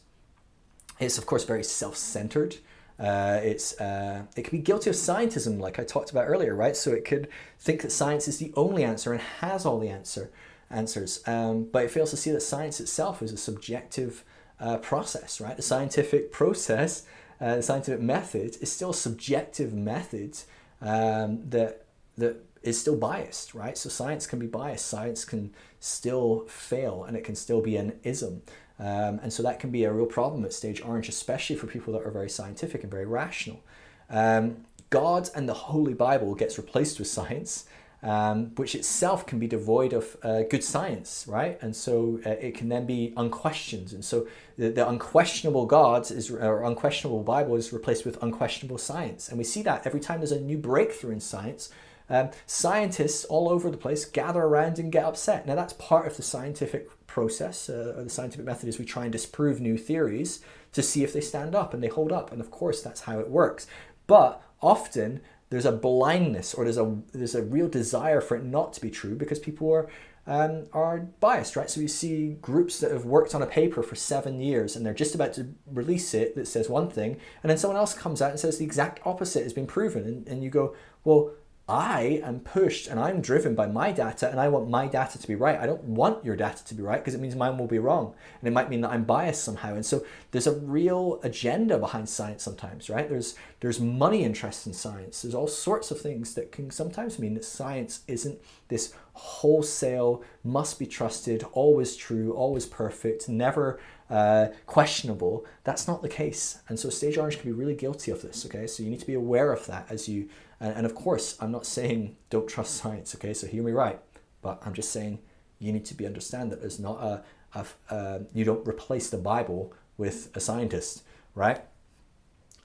It's 1.00 1.18
of 1.18 1.26
course 1.26 1.44
very 1.44 1.64
self-centered. 1.64 2.58
Uh, 3.00 3.40
it's 3.44 3.80
uh, 3.80 4.24
it 4.36 4.44
can 4.44 4.58
be 4.58 4.64
guilty 4.64 4.90
of 4.90 4.96
scientism, 4.96 5.60
like 5.60 5.78
I 5.78 5.84
talked 5.84 6.12
about 6.12 6.28
earlier, 6.28 6.56
right? 6.56 6.76
So 6.76 6.92
it 6.92 7.06
could 7.06 7.28
think 7.60 7.82
that 7.82 7.92
science 7.92 8.28
is 8.28 8.38
the 8.38 8.54
only 8.56 8.84
answer 8.84 9.12
and 9.12 9.22
has 9.42 9.66
all 9.66 9.80
the 9.80 9.90
answer 9.90 10.32
answers, 10.70 11.22
um, 11.28 11.68
but 11.72 11.86
it 11.86 11.92
fails 11.92 12.12
to 12.12 12.18
see 12.18 12.32
that 12.32 12.42
science 12.42 12.80
itself 12.80 13.22
is 13.22 13.32
a 13.32 13.38
subjective 13.38 14.24
uh, 14.60 14.78
process, 14.78 15.40
right? 15.40 15.56
The 15.56 15.62
scientific 15.62 16.32
process, 16.32 17.06
uh, 17.40 17.56
the 17.58 17.64
scientific 17.64 18.02
method, 18.02 18.58
is 18.62 18.72
still 18.72 18.94
subjective 18.94 19.74
method 19.74 20.38
um, 20.82 21.50
that 21.50 21.87
that 22.18 22.44
is 22.64 22.80
still 22.80 22.96
biased, 22.96 23.54
right? 23.54 23.78
So 23.78 23.90
science 23.90 24.28
can 24.28 24.40
be 24.40 24.48
biased. 24.48 24.86
Science 24.86 25.24
can 25.24 25.54
still 25.80 26.46
fail, 26.48 27.04
and 27.04 27.16
it 27.16 27.24
can 27.24 27.36
still 27.36 27.62
be 27.62 27.78
an 27.78 28.00
ism. 28.04 28.42
Um, 28.80 29.20
and 29.24 29.34
so 29.34 29.42
that 29.44 29.60
can 29.60 29.72
be 29.72 29.86
a 29.86 29.92
real 29.92 30.06
problem 30.06 30.46
at 30.46 30.54
stage 30.54 30.82
orange, 30.82 31.10
especially 31.10 31.56
for 31.56 31.68
people 31.68 31.94
that 31.94 32.04
are 32.04 32.12
very 32.12 32.30
scientific 32.30 32.84
and 32.84 32.92
very 32.92 33.06
rational. 33.06 33.64
Um, 34.10 34.66
God 34.90 35.30
and 35.36 35.50
the 35.50 35.54
Holy 35.54 35.94
Bible 35.94 36.36
gets 36.36 36.58
replaced 36.58 37.00
with 37.00 37.08
science, 37.08 37.66
um, 38.04 38.52
which 38.56 38.76
itself 38.76 39.26
can 39.26 39.40
be 39.40 39.48
devoid 39.48 39.92
of 39.92 40.16
uh, 40.24 40.44
good 40.44 40.64
science, 40.64 41.26
right? 41.28 41.58
And 41.62 41.76
so 41.76 42.20
uh, 42.26 42.30
it 42.30 42.54
can 42.54 42.70
then 42.70 42.86
be 42.86 43.14
unquestioned. 43.18 43.92
And 43.92 44.06
so 44.06 44.28
the, 44.58 44.70
the, 44.70 44.88
unquestionable 44.88 45.66
God 45.66 46.10
is, 46.12 46.30
or 46.30 46.64
unquestionable 46.64 47.24
Bible 47.24 47.56
is 47.56 47.74
replaced 47.74 48.06
with 48.06 48.22
unquestionable 48.22 48.78
science. 48.78 49.30
And 49.30 49.38
we 49.38 49.44
see 49.44 49.64
that 49.64 49.86
every 49.88 50.00
time 50.00 50.20
there's 50.20 50.32
a 50.32 50.40
new 50.40 50.58
breakthrough 50.58 51.12
in 51.12 51.20
science, 51.20 51.70
um, 52.10 52.30
scientists 52.46 53.26
all 53.26 53.50
over 53.50 53.70
the 53.70 53.78
place 53.78 54.06
gather 54.06 54.42
around 54.42 54.80
and 54.80 54.92
get 54.92 55.06
upset. 55.06 55.46
Now, 55.46 55.56
that's 55.56 55.74
part 55.74 56.08
of 56.08 56.16
the 56.16 56.24
scientific 56.24 56.90
process, 57.08 57.70
uh, 57.70 57.96
or 57.98 58.04
the 58.04 58.10
scientific 58.10 58.46
method 58.46 58.70
is 58.70 58.80
we 58.80 58.86
try 58.86 59.04
and 59.04 59.12
disprove 59.12 59.60
new 59.60 59.78
theories 59.78 60.42
to 60.74 60.84
see 60.84 61.04
if 61.04 61.14
they 61.14 61.22
stand 61.22 61.56
up 61.56 61.74
and 61.74 61.84
they 61.84 61.88
hold 61.88 62.12
up. 62.12 62.32
And 62.32 62.40
of 62.40 62.52
course, 62.52 62.82
that's 62.82 63.02
how 63.02 63.20
it 63.20 63.30
works. 63.30 63.68
But 64.06 64.42
often 64.62 65.22
there's 65.50 65.66
a 65.66 65.72
blindness 65.72 66.54
or 66.54 66.64
there's 66.64 66.78
a 66.78 66.98
there's 67.14 67.36
a 67.36 67.44
real 67.44 67.70
desire 67.70 68.22
for 68.22 68.36
it 68.36 68.44
not 68.44 68.74
to 68.74 68.82
be 68.82 68.90
true 68.90 69.16
because 69.16 69.40
people 69.40 69.72
are 69.72 69.90
um, 70.28 70.66
are 70.74 71.00
biased, 71.22 71.56
right? 71.56 71.70
So 71.70 71.80
you 71.80 71.88
see 71.88 72.38
groups 72.42 72.82
that 72.82 72.92
have 72.92 73.06
worked 73.06 73.34
on 73.34 73.42
a 73.42 73.48
paper 73.48 73.82
for 73.82 73.96
seven 73.96 74.42
years 74.42 74.76
and 74.76 74.86
they're 74.86 74.94
just 74.94 75.16
about 75.16 75.34
to 75.34 75.54
release 75.66 76.14
it 76.14 76.36
that 76.36 76.48
says 76.48 76.68
one 76.70 76.90
thing, 76.90 77.18
and 77.42 77.50
then 77.50 77.58
someone 77.58 77.78
else 77.78 77.94
comes 77.94 78.22
out 78.22 78.32
and 78.32 78.40
says 78.40 78.58
the 78.58 78.66
exact 78.66 79.00
opposite 79.06 79.44
has 79.44 79.54
been 79.54 79.68
proven, 79.68 80.04
and, 80.04 80.28
and 80.28 80.44
you 80.44 80.50
go, 80.50 80.76
well, 81.06 81.32
I 81.70 82.22
am 82.24 82.40
pushed 82.40 82.88
and 82.88 82.98
I'm 82.98 83.20
driven 83.20 83.54
by 83.54 83.68
my 83.68 83.92
data 83.92 84.30
and 84.30 84.40
I 84.40 84.48
want 84.48 84.70
my 84.70 84.88
data 84.88 85.20
to 85.20 85.28
be 85.28 85.36
right. 85.36 85.60
I 85.60 85.66
don't 85.66 85.84
want 85.84 86.24
your 86.24 86.38
data 86.38 86.64
to 86.64 86.74
be 86.74 86.82
right 86.82 87.00
because 87.00 87.14
it 87.14 87.20
means 87.20 87.36
mine 87.36 87.58
will 87.58 87.68
be 87.68 87.80
wrong. 87.80 88.16
And 88.40 88.48
it 88.48 88.52
might 88.52 88.70
mean 88.70 88.82
that 88.82 88.92
I'm 88.92 89.04
biased 89.04 89.44
somehow. 89.44 89.76
And 89.76 89.86
so 89.86 90.06
there's 90.32 90.48
a 90.48 90.56
real 90.56 91.20
agenda 91.24 91.78
behind 91.78 92.08
science 92.08 92.42
sometimes, 92.42 92.90
right? 92.90 93.10
There's 93.10 93.36
there's 93.60 93.82
money 93.82 94.24
interest 94.24 94.66
in 94.66 94.74
science. 94.74 95.22
There's 95.22 95.36
all 95.36 95.48
sorts 95.48 95.92
of 95.92 96.00
things 96.00 96.36
that 96.36 96.54
can 96.54 96.72
sometimes 96.72 97.20
mean 97.20 97.34
that 97.34 97.44
science 97.44 98.02
isn't 98.08 98.40
this 98.70 98.94
wholesale, 99.14 100.24
must 100.44 100.80
be 100.80 100.86
trusted, 100.86 101.44
always 101.52 101.96
true, 101.96 102.34
always 102.34 102.66
perfect, 102.66 103.28
never 103.28 103.80
uh, 104.10 104.48
questionable. 104.68 105.46
That's 105.64 105.88
not 105.88 106.02
the 106.02 106.10
case. 106.10 106.60
And 106.70 106.80
so 106.80 106.90
Stage 106.90 107.18
Orange 107.18 107.40
can 107.40 107.50
be 107.50 107.58
really 107.58 107.76
guilty 107.76 108.12
of 108.12 108.22
this, 108.22 108.46
okay? 108.46 108.68
So 108.68 108.84
you 108.84 108.90
need 108.90 109.00
to 109.00 109.08
be 109.08 109.16
aware 109.16 109.52
of 109.52 109.66
that 109.66 109.88
as 109.90 110.08
you 110.08 110.30
and, 110.60 110.74
and 110.78 110.86
of 110.86 110.96
course, 110.96 111.38
I'm 111.40 111.52
not 111.52 111.66
saying 111.66 112.16
don't 112.30 112.48
trust 112.48 112.76
science, 112.76 113.16
okay? 113.16 113.34
So 113.34 113.48
hear 113.48 113.64
me 113.64 113.72
right. 113.72 114.00
But 114.42 114.62
I'm 114.66 114.74
just 114.74 114.92
saying 114.92 115.20
you 115.60 115.72
need 115.72 115.86
to 115.86 115.94
be 115.94 116.06
understand 116.06 116.52
that 116.52 116.62
there's 116.62 116.80
not 116.80 117.02
a, 117.02 117.24
a 117.56 117.66
uh, 117.94 118.20
you 118.34 118.46
don't 118.46 118.68
replace 118.68 119.10
the 119.10 119.18
Bible 119.18 119.74
with 119.98 120.30
a 120.36 120.40
scientist, 120.40 121.04
right? 121.34 121.62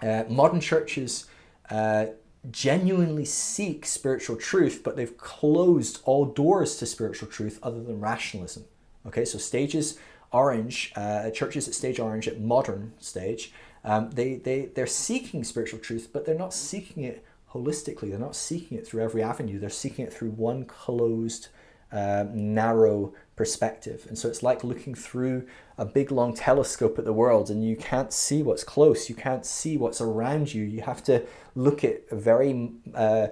Uh, 0.02 0.24
modern 0.28 0.60
churches 0.60 1.26
uh, 1.70 2.06
genuinely 2.50 3.24
seek 3.24 3.86
spiritual 3.86 4.36
truth, 4.36 4.82
but 4.84 4.96
they've 4.96 5.16
closed 5.16 6.00
all 6.04 6.26
doors 6.26 6.76
to 6.76 6.86
spiritual 6.86 7.28
truth 7.28 7.58
other 7.62 7.82
than 7.82 8.00
rationalism. 8.00 8.64
Okay, 9.06 9.24
so 9.24 9.38
stages 9.38 9.98
orange, 10.30 10.92
uh, 10.96 11.30
churches 11.30 11.68
at 11.68 11.74
stage 11.74 11.98
orange 12.00 12.28
at 12.28 12.40
modern 12.40 12.92
stage 12.98 13.52
Um, 13.84 14.10
they, 14.10 14.36
they, 14.36 14.66
they're 14.66 14.86
seeking 14.86 15.44
spiritual 15.44 15.80
truth, 15.80 16.10
but 16.12 16.24
they're 16.24 16.34
not 16.34 16.54
seeking 16.54 17.02
it 17.04 17.24
holistically. 17.52 18.10
They're 18.10 18.18
not 18.18 18.36
seeking 18.36 18.78
it 18.78 18.86
through 18.86 19.02
every 19.02 19.22
avenue. 19.22 19.58
They're 19.58 19.70
seeking 19.70 20.04
it 20.04 20.12
through 20.12 20.30
one 20.30 20.64
closed, 20.64 21.48
uh, 21.92 22.24
narrow 22.32 23.12
perspective. 23.36 24.06
And 24.08 24.16
so 24.16 24.28
it's 24.28 24.42
like 24.42 24.64
looking 24.64 24.94
through 24.94 25.46
a 25.78 25.84
big 25.84 26.10
long 26.10 26.34
telescope 26.34 26.98
at 26.98 27.04
the 27.04 27.12
world 27.12 27.50
and 27.50 27.64
you 27.64 27.76
can't 27.76 28.12
see 28.12 28.42
what's 28.42 28.64
close, 28.64 29.08
you 29.08 29.14
can't 29.14 29.44
see 29.44 29.76
what's 29.76 30.00
around 30.00 30.54
you. 30.54 30.64
You 30.64 30.82
have 30.82 31.02
to 31.04 31.24
look 31.54 31.84
at 31.84 32.02
a 32.10 32.16
very 32.16 32.72
uh, 32.94 33.28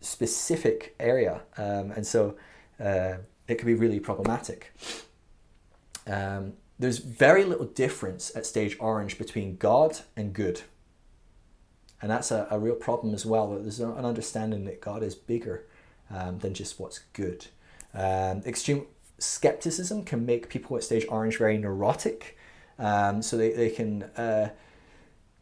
specific 0.00 0.94
area. 1.00 1.42
Um, 1.56 1.92
and 1.92 2.06
so 2.06 2.36
uh, 2.80 3.14
it 3.48 3.56
can 3.56 3.66
be 3.66 3.74
really 3.74 4.00
problematic. 4.00 4.72
Um, 6.06 6.54
there's 6.78 6.98
very 6.98 7.44
little 7.44 7.66
difference 7.66 8.34
at 8.36 8.44
stage 8.46 8.76
orange 8.78 9.18
between 9.18 9.56
God 9.56 9.98
and 10.16 10.32
good. 10.32 10.62
And 12.02 12.10
that's 12.10 12.30
a, 12.30 12.46
a 12.50 12.58
real 12.58 12.74
problem 12.74 13.14
as 13.14 13.24
well. 13.24 13.58
There's 13.58 13.80
an 13.80 13.92
understanding 13.92 14.64
that 14.66 14.80
God 14.80 15.02
is 15.02 15.14
bigger 15.14 15.64
um, 16.10 16.38
than 16.38 16.54
just 16.54 16.78
what's 16.78 17.00
good. 17.12 17.46
Um, 17.94 18.42
extreme 18.44 18.86
skepticism 19.18 20.04
can 20.04 20.26
make 20.26 20.48
people 20.48 20.76
at 20.76 20.84
stage 20.84 21.06
orange 21.08 21.38
very 21.38 21.58
neurotic. 21.58 22.36
Um, 22.78 23.22
so 23.22 23.36
they, 23.38 23.52
they 23.52 23.70
can, 23.70 24.02
uh, 24.16 24.50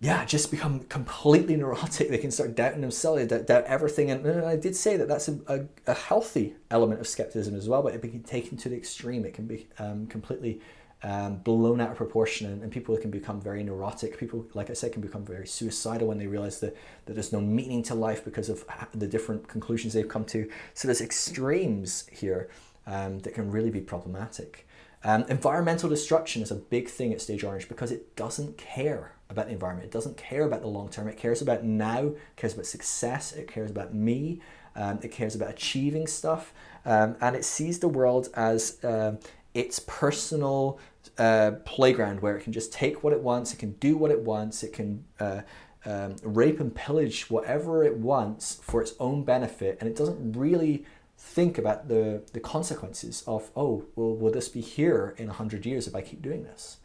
yeah, 0.00 0.24
just 0.24 0.50
become 0.50 0.81
completely 0.81 1.57
neurotic. 1.57 2.08
They 2.08 2.18
can 2.18 2.31
start 2.31 2.55
doubting 2.55 2.81
themselves, 2.81 3.20
they 3.20 3.26
doubt, 3.26 3.47
doubt 3.47 3.65
everything. 3.65 4.10
And, 4.10 4.24
and, 4.24 4.44
I 4.44 4.57
did 4.57 4.76
say 4.76 4.97
that 4.97 5.08
that's 5.08 5.28
a, 5.28 5.41
a, 5.49 5.60
a, 5.89 5.94
healthy 5.94 6.55
element 6.70 7.00
of 7.00 7.08
skepticism 7.08 7.57
as 7.57 7.68
well, 7.68 7.83
but 7.83 7.94
it 7.94 8.00
can 8.00 8.10
be 8.10 8.18
taken 8.20 8.57
to 8.58 8.68
the 8.68 8.76
extreme. 8.76 9.24
It 9.24 9.34
can 9.34 9.47
be 9.47 9.66
um, 9.81 10.07
completely 10.07 10.60
um, 11.05 11.36
blown 11.36 11.83
out 11.83 11.91
of 11.91 11.97
proportion, 11.99 12.50
and, 12.50 12.62
and, 12.62 12.73
people 12.73 12.97
can 12.97 13.10
become 13.10 13.39
very 13.39 13.62
neurotic. 13.62 14.18
People, 14.18 14.47
like 14.55 14.70
I 14.70 14.73
said, 14.73 14.92
can 14.92 15.02
become 15.02 15.23
very 15.23 15.47
suicidal 15.47 16.08
when 16.08 16.16
they 16.16 16.26
realize 16.26 16.60
that, 16.60 16.74
that 17.05 17.12
there's 17.12 17.31
no 17.31 17.42
meaning 17.42 17.83
to 17.84 17.94
life 17.94 18.24
because 18.24 18.49
of 18.49 18.65
the 18.94 19.07
different 19.07 19.47
conclusions 19.47 19.92
they've 19.92 20.08
come 20.08 20.24
to. 20.26 20.50
So 20.73 20.89
there's 20.89 21.02
extremes 21.02 22.08
here 22.10 22.49
um, 22.86 23.18
that 23.20 23.34
can 23.34 23.50
really 23.50 23.70
be 23.70 23.83
problematic. 23.83 24.66
Um, 25.05 25.26
environmental 25.28 25.91
destruction 25.91 26.42
is 26.42 26.50
a 26.50 26.55
big 26.55 26.89
thing 26.89 27.12
at 27.12 27.20
Stage 27.20 27.44
Orange 27.44 27.68
because 27.68 27.92
it 27.92 28.16
doesn't 28.16 28.57
care 28.57 29.12
about 29.28 29.47
the 29.47 29.52
environment. 29.52 29.84
It 29.84 29.92
doesn't 29.92 30.16
care 30.16 30.44
about 30.44 30.62
the 30.62 30.68
long 30.68 30.89
term. 30.89 31.07
It 31.08 31.18
cares 31.18 31.42
about 31.42 31.65
now, 31.65 32.07
it 32.07 32.36
cares 32.36 32.55
about 32.55 32.65
success, 32.65 33.33
it 33.33 33.47
cares 33.47 33.70
about 33.70 33.92
me, 33.92 34.41
um, 34.74 35.00
it 35.02 35.12
cares 35.12 35.34
about 35.34 35.50
achieving 35.50 36.07
stuff, 36.07 36.55
um, 36.86 37.16
and 37.20 37.36
it 37.36 37.44
sees 37.44 37.78
the 37.81 37.89
world 37.89 38.31
as 38.34 38.78
um, 38.83 39.18
its 39.55 39.78
personal 39.78 40.78
uh, 41.18 41.52
playground 41.65 42.20
where 42.20 42.36
it 42.36 42.42
can 42.42 42.52
just 42.52 42.73
take 42.73 43.02
what 43.05 43.12
it 43.12 43.20
wants, 43.20 43.52
it 43.52 43.58
can 43.58 43.73
do 43.73 43.97
what 43.97 44.10
it 44.10 44.20
wants, 44.20 44.62
it 44.62 44.73
can 44.73 45.05
uh, 45.20 45.42
um, 45.86 46.16
rape 46.23 46.60
and 46.60 46.74
pillage 46.74 47.31
whatever 47.31 47.84
it 47.84 47.97
wants 47.97 48.57
for 48.62 48.83
its 48.83 48.94
own 48.99 49.23
benefit, 49.24 49.78
and 49.81 49.89
it 49.89 49.97
doesn't 49.97 50.33
really 50.33 50.84
think 51.16 51.57
about 51.58 51.89
the, 51.89 52.23
the 52.33 52.41
consequences 52.41 53.23
of, 53.26 53.50
oh, 53.57 53.84
well, 53.94 54.15
will 54.15 54.33
this 54.33 54.49
be 54.49 54.60
here 54.60 55.15
in 55.16 55.28
100 55.28 55.65
years 55.65 55.86
if 55.86 55.94
I 55.94 56.02
keep 56.02 56.20
doing 56.20 56.42
this? 56.44 56.78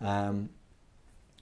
Um, 0.00 0.50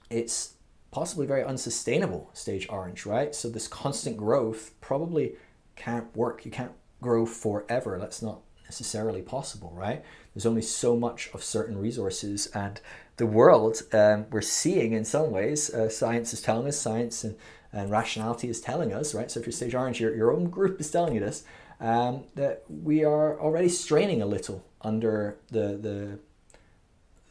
it's 0.09 0.53
possibly 0.91 1.25
very 1.25 1.43
unsustainable, 1.43 2.29
stage 2.33 2.67
orange, 2.69 3.05
right? 3.05 3.33
So 3.33 3.49
this 3.49 3.67
constant 3.67 4.17
growth 4.17 4.71
probably 4.79 5.35
can't 5.75 6.15
work. 6.15 6.45
You 6.45 6.51
can't 6.51 6.71
grow 7.01 7.25
forever. 7.25 7.97
That's 7.99 8.21
not 8.21 8.41
necessarily 8.63 9.21
possible, 9.21 9.71
right? 9.75 10.03
There's 10.35 10.45
only 10.45 10.61
so 10.61 10.97
much 10.97 11.29
of 11.33 11.43
certain 11.43 11.77
resources, 11.77 12.47
and 12.47 12.81
the 13.17 13.25
world 13.25 13.81
um, 13.93 14.25
we're 14.29 14.41
seeing 14.41 14.91
in 14.91 15.05
some 15.05 15.31
ways, 15.31 15.73
uh, 15.73 15.89
science 15.89 16.33
is 16.33 16.41
telling 16.41 16.67
us, 16.67 16.77
science 16.77 17.23
and, 17.23 17.37
and 17.71 17.89
rationality 17.89 18.49
is 18.49 18.59
telling 18.59 18.93
us, 18.93 19.15
right? 19.15 19.31
So 19.31 19.39
if 19.39 19.45
you're 19.45 19.53
stage 19.53 19.73
orange, 19.73 20.01
your, 20.01 20.13
your 20.13 20.33
own 20.33 20.49
group 20.49 20.81
is 20.81 20.91
telling 20.91 21.13
you 21.13 21.21
this, 21.21 21.43
um, 21.79 22.23
that 22.35 22.63
we 22.69 23.03
are 23.03 23.39
already 23.39 23.69
straining 23.69 24.21
a 24.21 24.25
little 24.25 24.65
under 24.81 25.37
the, 25.51 25.77
the, 25.77 26.19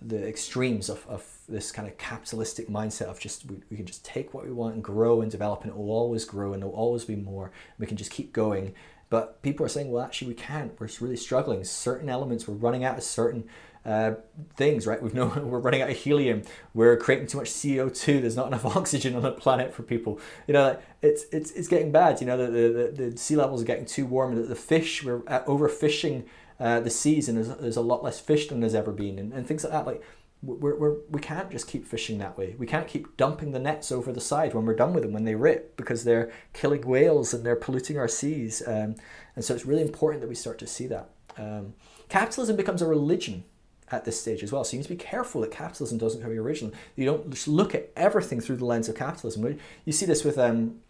the 0.01 0.27
extremes 0.27 0.89
of, 0.89 1.07
of 1.07 1.27
this 1.49 1.71
kind 1.71 1.89
of 1.89 1.97
capitalistic 1.99 2.69
mindset 2.69 3.07
of 3.07 3.21
just 3.21 3.47
we, 3.47 3.57
we 3.71 3.77
can 3.77 3.87
just 3.87 4.05
take 4.05 4.33
what 4.35 4.47
we 4.47 4.53
want 4.53 4.75
and 4.75 4.85
grow 4.85 5.21
and 5.21 5.31
develop 5.31 5.63
and 5.63 5.71
it 5.71 5.77
will 5.77 5.91
always 5.91 6.25
grow 6.25 6.53
and 6.53 6.63
there 6.63 6.69
will 6.69 6.77
always 6.77 7.05
be 7.05 7.17
more. 7.17 7.53
We 7.79 7.87
can 7.87 7.97
just 7.97 8.11
keep 8.11 8.33
going 8.33 8.75
but 9.15 9.43
people 9.43 9.65
are 9.65 9.69
saying, 9.69 9.93
well, 9.93 10.03
actually, 10.03 10.27
we 10.27 10.35
can't. 10.35 10.73
We're 10.81 10.89
really 11.01 11.17
struggling. 11.17 11.63
Certain 11.63 12.09
elements, 12.09 12.49
we're 12.49 12.57
running 12.57 12.83
out 12.83 12.99
of 12.99 13.05
certain 13.05 13.45
uh, 13.87 14.15
things, 14.57 14.89
right? 14.89 15.01
We've 15.05 15.15
known 15.15 15.49
we're 15.49 15.61
running 15.61 15.83
out 15.83 15.89
of 15.89 15.97
helium. 15.97 16.43
We're 16.75 16.97
creating 16.97 17.29
too 17.29 17.39
much 17.39 17.63
CO 17.63 17.89
two. 17.91 18.21
There's 18.21 18.35
not 18.35 18.49
enough 18.49 18.67
oxygen 18.77 19.15
on 19.15 19.23
the 19.23 19.31
planet 19.31 19.73
for 19.73 19.85
people. 19.85 20.19
You 20.49 20.55
know, 20.55 20.79
it's 21.01 21.27
it's 21.31 21.53
it's 21.53 21.69
getting 21.69 21.93
bad. 21.93 22.21
You 22.21 22.27
know, 22.27 22.37
the 22.37 22.51
the, 22.51 23.11
the 23.11 23.17
sea 23.17 23.37
levels 23.37 23.63
are 23.63 23.67
getting 23.67 23.87
too 23.87 24.05
warm. 24.05 24.35
The, 24.35 24.43
the 24.43 24.57
fish, 24.57 25.05
we're 25.05 25.21
overfishing 25.21 26.25
uh, 26.59 26.81
the 26.81 26.91
seas, 26.91 27.29
and 27.29 27.39
there's, 27.39 27.57
there's 27.59 27.77
a 27.77 27.83
lot 27.83 28.03
less 28.03 28.19
fish 28.19 28.49
than 28.49 28.59
there's 28.59 28.75
ever 28.75 28.91
been, 28.91 29.21
and, 29.21 29.33
and 29.33 29.47
things 29.47 29.63
like 29.63 29.73
that. 29.75 29.87
Like 29.87 30.03
we're, 30.47 30.77
we're, 30.77 30.97
we 31.11 31.21
can't 31.21 31.51
just 31.51 31.67
keep 31.67 31.87
fishing 31.87 32.19
that 32.19 32.37
way. 32.37 32.55
We 32.59 32.67
can't 32.67 32.87
keep 32.87 33.17
dumping 33.17 33.53
the 33.53 33.59
nets 33.59 33.91
over 33.91 34.13
the 34.13 34.21
side 34.21 34.55
when 34.55 34.67
we're 34.67 34.77
done 34.77 34.93
with 34.95 35.03
them, 35.03 35.13
when 35.13 35.25
they 35.25 35.35
rip, 35.35 35.77
because 35.77 36.05
they're 36.05 36.33
killing 36.53 36.83
whales 36.83 37.35
and 37.35 37.45
they're 37.45 37.57
polluting 37.57 37.99
our 37.99 38.09
seas. 38.09 38.63
Um, 38.67 38.97
and 39.37 39.45
so 39.45 39.55
it's 39.55 39.67
really 39.67 39.83
important 39.83 40.21
that 40.21 40.29
we 40.29 40.35
start 40.35 40.59
to 40.59 40.67
see 40.67 40.87
that. 40.89 41.11
Um, 41.37 41.75
capitalism 42.09 42.57
becomes 42.57 42.83
a 42.83 42.87
religion 42.87 43.45
at 43.91 44.05
this 44.05 44.21
stage 44.21 44.43
as 44.43 44.53
well. 44.53 44.65
So 44.65 44.73
you 44.73 44.79
need 44.79 44.85
to 44.85 44.89
be 44.91 44.97
careful 44.97 45.41
that 45.43 45.51
capitalism 45.51 45.99
doesn't 45.99 46.21
become 46.21 46.35
your 46.35 46.43
religion. 46.43 46.73
You 46.97 47.07
don't 47.07 47.31
just 47.31 47.49
look 47.49 47.75
at 47.75 47.91
everything 47.97 48.41
through 48.41 48.57
the 48.57 48.65
lens 48.65 48.89
of 48.89 48.97
capitalism. 48.97 49.59
You 49.85 49.93
see 49.93 50.07
this 50.07 50.25
with 50.25 50.39
um, 50.39 50.81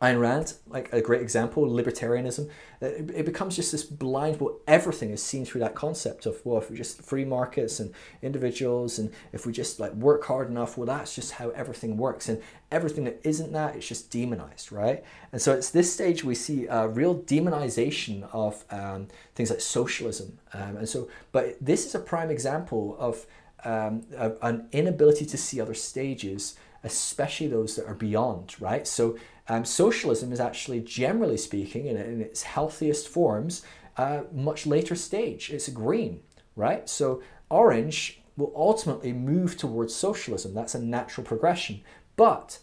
Ayn 0.00 0.18
Rand, 0.18 0.54
like 0.66 0.90
a 0.92 1.02
great 1.02 1.20
example, 1.20 1.68
libertarianism, 1.68 2.48
it, 2.80 3.10
it, 3.14 3.26
becomes 3.26 3.54
just 3.54 3.70
this 3.70 3.84
blind, 3.84 4.40
well, 4.40 4.56
everything 4.66 5.10
is 5.10 5.22
seen 5.22 5.44
through 5.44 5.60
that 5.60 5.74
concept 5.74 6.24
of, 6.24 6.40
well, 6.44 6.56
if 6.56 6.70
we 6.70 6.76
just 6.76 7.02
free 7.02 7.26
markets 7.26 7.80
and 7.80 7.92
individuals, 8.22 8.98
and 8.98 9.12
if 9.32 9.44
we 9.44 9.52
just 9.52 9.78
like 9.78 9.92
work 9.92 10.24
hard 10.24 10.48
enough, 10.48 10.78
well, 10.78 10.86
that's 10.86 11.14
just 11.14 11.32
how 11.32 11.50
everything 11.50 11.98
works. 11.98 12.30
And 12.30 12.40
everything 12.72 13.04
that 13.04 13.20
isn't 13.24 13.52
that, 13.52 13.76
it's 13.76 13.86
just 13.86 14.10
demonized, 14.10 14.72
right? 14.72 15.04
And 15.32 15.42
so 15.42 15.52
it's 15.52 15.70
this 15.70 15.92
stage 15.92 16.24
we 16.24 16.34
see 16.34 16.66
a 16.66 16.88
real 16.88 17.20
demonization 17.20 18.26
of 18.32 18.64
um, 18.70 19.08
things 19.34 19.50
like 19.50 19.60
socialism. 19.60 20.38
Um, 20.54 20.78
and 20.78 20.88
so, 20.88 21.10
but 21.30 21.56
this 21.60 21.84
is 21.84 21.94
a 21.94 21.98
prime 21.98 22.30
example 22.30 22.96
of 22.98 23.26
um, 23.64 24.04
an 24.40 24.66
inability 24.72 25.26
to 25.26 25.36
see 25.36 25.60
other 25.60 25.74
stages, 25.74 26.56
especially 26.84 27.48
those 27.48 27.76
that 27.76 27.86
are 27.86 27.94
beyond, 27.94 28.56
right? 28.60 28.86
So 28.86 29.18
um, 29.50 29.64
socialism 29.64 30.32
is 30.32 30.38
actually, 30.38 30.78
generally 30.78 31.36
speaking, 31.36 31.86
in, 31.86 31.96
in 31.96 32.20
its 32.20 32.44
healthiest 32.44 33.08
forms, 33.08 33.62
a 33.96 34.22
much 34.32 34.64
later 34.64 34.94
stage. 34.94 35.50
It's 35.50 35.68
green, 35.68 36.20
right? 36.54 36.88
So 36.88 37.20
orange 37.50 38.22
will 38.36 38.52
ultimately 38.54 39.12
move 39.12 39.56
towards 39.56 39.92
socialism. 39.92 40.54
That's 40.54 40.76
a 40.76 40.80
natural 40.80 41.26
progression. 41.26 41.80
But 42.14 42.60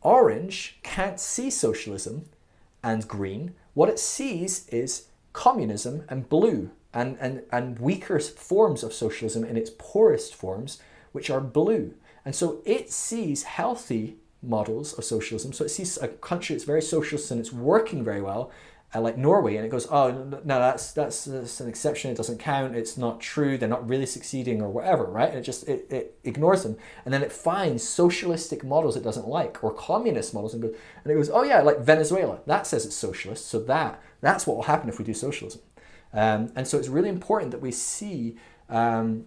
orange 0.00 0.78
can't 0.84 1.18
see 1.18 1.50
socialism 1.50 2.26
and 2.84 3.08
green. 3.08 3.54
What 3.74 3.88
it 3.88 3.98
sees 3.98 4.68
is 4.68 5.08
communism 5.32 6.04
and 6.08 6.28
blue 6.28 6.70
and, 6.94 7.18
and, 7.20 7.42
and 7.50 7.80
weaker 7.80 8.20
forms 8.20 8.84
of 8.84 8.92
socialism 8.92 9.42
in 9.42 9.56
its 9.56 9.72
poorest 9.76 10.36
forms, 10.36 10.78
which 11.10 11.30
are 11.30 11.40
blue. 11.40 11.94
And 12.24 12.32
so 12.32 12.62
it 12.64 12.92
sees 12.92 13.42
healthy 13.42 14.18
models 14.42 14.92
of 14.98 15.04
socialism. 15.04 15.52
So 15.52 15.64
it 15.64 15.70
sees 15.70 15.98
a 15.98 16.08
country 16.08 16.54
that's 16.54 16.64
very 16.64 16.82
socialist 16.82 17.30
and 17.30 17.40
it's 17.40 17.52
working 17.52 18.04
very 18.04 18.22
well, 18.22 18.52
uh, 18.94 19.00
like 19.00 19.18
Norway, 19.18 19.56
and 19.56 19.66
it 19.66 19.68
goes, 19.68 19.86
oh 19.90 20.10
no, 20.10 20.58
that's, 20.58 20.92
that's 20.92 21.26
that's 21.26 21.60
an 21.60 21.68
exception. 21.68 22.10
It 22.10 22.16
doesn't 22.16 22.38
count. 22.38 22.74
It's 22.74 22.96
not 22.96 23.20
true. 23.20 23.58
They're 23.58 23.68
not 23.68 23.86
really 23.86 24.06
succeeding 24.06 24.62
or 24.62 24.70
whatever, 24.70 25.04
right? 25.04 25.28
And 25.28 25.38
it 25.38 25.42
just 25.42 25.68
it, 25.68 25.86
it 25.90 26.18
ignores 26.24 26.62
them, 26.62 26.78
and 27.04 27.12
then 27.12 27.22
it 27.22 27.30
finds 27.30 27.86
socialistic 27.86 28.64
models 28.64 28.96
it 28.96 29.02
doesn't 29.04 29.28
like 29.28 29.62
or 29.62 29.74
communist 29.74 30.32
models, 30.32 30.54
and 30.54 30.62
goes 30.62 30.74
and 31.04 31.12
it 31.12 31.16
goes, 31.16 31.28
oh 31.28 31.42
yeah, 31.42 31.60
like 31.60 31.80
Venezuela. 31.80 32.40
That 32.46 32.66
says 32.66 32.86
it's 32.86 32.96
socialist. 32.96 33.46
So 33.46 33.60
that 33.60 34.00
that's 34.22 34.46
what 34.46 34.56
will 34.56 34.64
happen 34.64 34.88
if 34.88 34.98
we 34.98 35.04
do 35.04 35.12
socialism. 35.12 35.60
Um, 36.14 36.50
and 36.56 36.66
so 36.66 36.78
it's 36.78 36.88
really 36.88 37.10
important 37.10 37.50
that 37.50 37.60
we 37.60 37.72
see. 37.72 38.36
Um, 38.70 39.26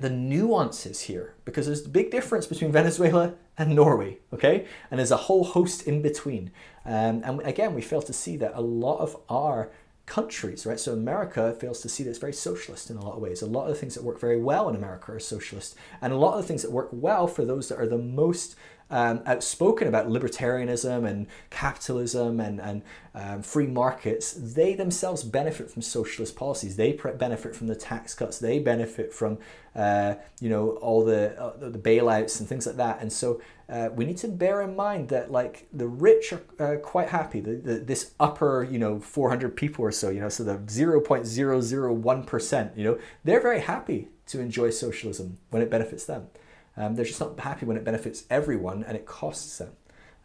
the 0.00 0.10
nuances 0.10 1.02
here 1.02 1.34
because 1.44 1.66
there's 1.66 1.86
a 1.86 1.88
big 1.88 2.10
difference 2.10 2.46
between 2.46 2.72
Venezuela 2.80 3.34
and 3.58 3.74
Norway, 3.74 4.18
okay? 4.32 4.66
And 4.90 4.98
there's 4.98 5.10
a 5.10 5.16
whole 5.16 5.44
host 5.44 5.82
in 5.86 6.02
between. 6.02 6.50
Um, 6.84 7.22
and 7.24 7.40
again, 7.42 7.74
we 7.74 7.82
fail 7.82 8.02
to 8.02 8.12
see 8.12 8.36
that 8.36 8.52
a 8.54 8.60
lot 8.60 8.98
of 8.98 9.16
our 9.28 9.70
countries, 10.06 10.64
right? 10.64 10.78
So 10.78 10.92
America 10.92 11.52
fails 11.52 11.82
to 11.82 11.88
see 11.88 12.04
that 12.04 12.10
it's 12.10 12.18
very 12.18 12.32
socialist 12.32 12.90
in 12.90 12.96
a 12.96 13.04
lot 13.04 13.16
of 13.16 13.22
ways. 13.22 13.42
A 13.42 13.46
lot 13.46 13.64
of 13.64 13.70
the 13.70 13.74
things 13.74 13.94
that 13.94 14.04
work 14.04 14.20
very 14.20 14.40
well 14.40 14.68
in 14.68 14.76
America 14.76 15.12
are 15.12 15.18
socialist, 15.18 15.74
and 16.00 16.12
a 16.12 16.16
lot 16.16 16.34
of 16.34 16.42
the 16.42 16.48
things 16.48 16.62
that 16.62 16.70
work 16.70 16.88
well 16.92 17.26
for 17.26 17.44
those 17.44 17.68
that 17.68 17.78
are 17.78 17.88
the 17.88 17.98
most 17.98 18.56
um, 18.90 19.22
outspoken 19.26 19.88
about 19.88 20.08
libertarianism 20.08 21.06
and 21.06 21.26
capitalism 21.50 22.38
and, 22.38 22.60
and 22.60 22.82
um, 23.14 23.42
free 23.42 23.66
markets, 23.66 24.32
they 24.32 24.74
themselves 24.74 25.24
benefit 25.24 25.70
from 25.70 25.82
socialist 25.82 26.36
policies. 26.36 26.76
They 26.76 26.92
benefit 26.92 27.56
from 27.56 27.66
the 27.66 27.74
tax 27.74 28.14
cuts. 28.14 28.38
They 28.38 28.58
benefit 28.58 29.12
from 29.12 29.38
uh, 29.74 30.14
you 30.40 30.48
know 30.48 30.70
all 30.76 31.04
the 31.04 31.38
uh, 31.40 31.56
the 31.56 31.78
bailouts 31.78 32.38
and 32.38 32.48
things 32.48 32.66
like 32.66 32.76
that. 32.76 33.00
And 33.00 33.12
so 33.12 33.40
uh, 33.68 33.88
we 33.92 34.04
need 34.04 34.18
to 34.18 34.28
bear 34.28 34.62
in 34.62 34.76
mind 34.76 35.08
that 35.08 35.32
like 35.32 35.66
the 35.72 35.88
rich 35.88 36.32
are 36.32 36.42
uh, 36.74 36.76
quite 36.78 37.08
happy. 37.08 37.40
The, 37.40 37.56
the, 37.56 37.74
this 37.78 38.12
upper 38.20 38.66
you 38.70 38.78
know 38.78 39.00
400 39.00 39.56
people 39.56 39.84
or 39.84 39.92
so, 39.92 40.10
you 40.10 40.20
know, 40.20 40.28
so 40.28 40.44
the 40.44 40.58
0.001 40.58 42.26
percent, 42.26 42.72
you 42.76 42.84
know, 42.84 42.98
they're 43.24 43.42
very 43.42 43.60
happy 43.60 44.08
to 44.26 44.40
enjoy 44.40 44.70
socialism 44.70 45.38
when 45.50 45.62
it 45.62 45.70
benefits 45.70 46.04
them. 46.04 46.28
Um, 46.76 46.94
they're 46.94 47.04
just 47.04 47.20
not 47.20 47.38
happy 47.40 47.66
when 47.66 47.76
it 47.76 47.84
benefits 47.84 48.24
everyone 48.30 48.84
and 48.84 48.96
it 48.96 49.06
costs 49.06 49.58
them. 49.58 49.72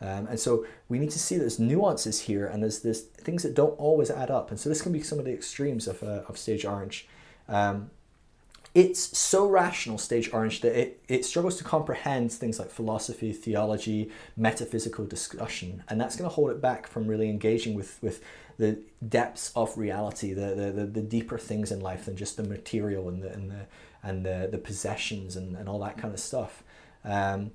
Um, 0.01 0.27
and 0.27 0.39
so 0.39 0.65
we 0.89 0.97
need 0.97 1.11
to 1.11 1.19
see 1.19 1.37
there's 1.37 1.59
nuances 1.59 2.21
here 2.21 2.47
and 2.47 2.63
there's, 2.63 2.79
there's 2.79 3.01
things 3.01 3.43
that 3.43 3.53
don't 3.53 3.77
always 3.79 4.09
add 4.09 4.31
up. 4.31 4.49
And 4.49 4.59
so 4.59 4.67
this 4.67 4.81
can 4.81 4.91
be 4.91 5.01
some 5.01 5.19
of 5.19 5.25
the 5.25 5.33
extremes 5.33 5.87
of, 5.87 6.01
uh, 6.01 6.23
of 6.27 6.37
Stage 6.37 6.65
Orange. 6.65 7.07
Um, 7.47 7.91
it's 8.73 9.17
so 9.17 9.47
rational, 9.47 9.97
Stage 9.97 10.33
Orange, 10.33 10.61
that 10.61 10.79
it, 10.79 11.03
it 11.07 11.25
struggles 11.25 11.57
to 11.57 11.63
comprehend 11.63 12.31
things 12.31 12.57
like 12.57 12.69
philosophy, 12.69 13.33
theology, 13.33 14.09
metaphysical 14.37 15.05
discussion. 15.05 15.83
And 15.89 15.99
that's 15.99 16.15
going 16.15 16.29
to 16.29 16.33
hold 16.33 16.51
it 16.51 16.61
back 16.61 16.87
from 16.87 17.05
really 17.05 17.29
engaging 17.29 17.75
with, 17.75 17.99
with 18.01 18.23
the 18.57 18.79
depths 19.07 19.51
of 19.55 19.77
reality, 19.77 20.33
the, 20.33 20.55
the, 20.55 20.71
the, 20.71 20.85
the 20.85 21.01
deeper 21.01 21.37
things 21.37 21.71
in 21.71 21.81
life 21.81 22.05
than 22.05 22.15
just 22.15 22.37
the 22.37 22.43
material 22.43 23.09
and 23.09 23.21
the, 23.21 23.33
and 23.33 23.51
the, 23.51 23.65
and 24.03 24.25
the, 24.25 24.49
the 24.51 24.57
possessions 24.57 25.35
and, 25.35 25.55
and 25.55 25.69
all 25.69 25.79
that 25.79 25.97
kind 25.97 26.13
of 26.13 26.19
stuff. 26.19 26.63
Um, 27.03 27.51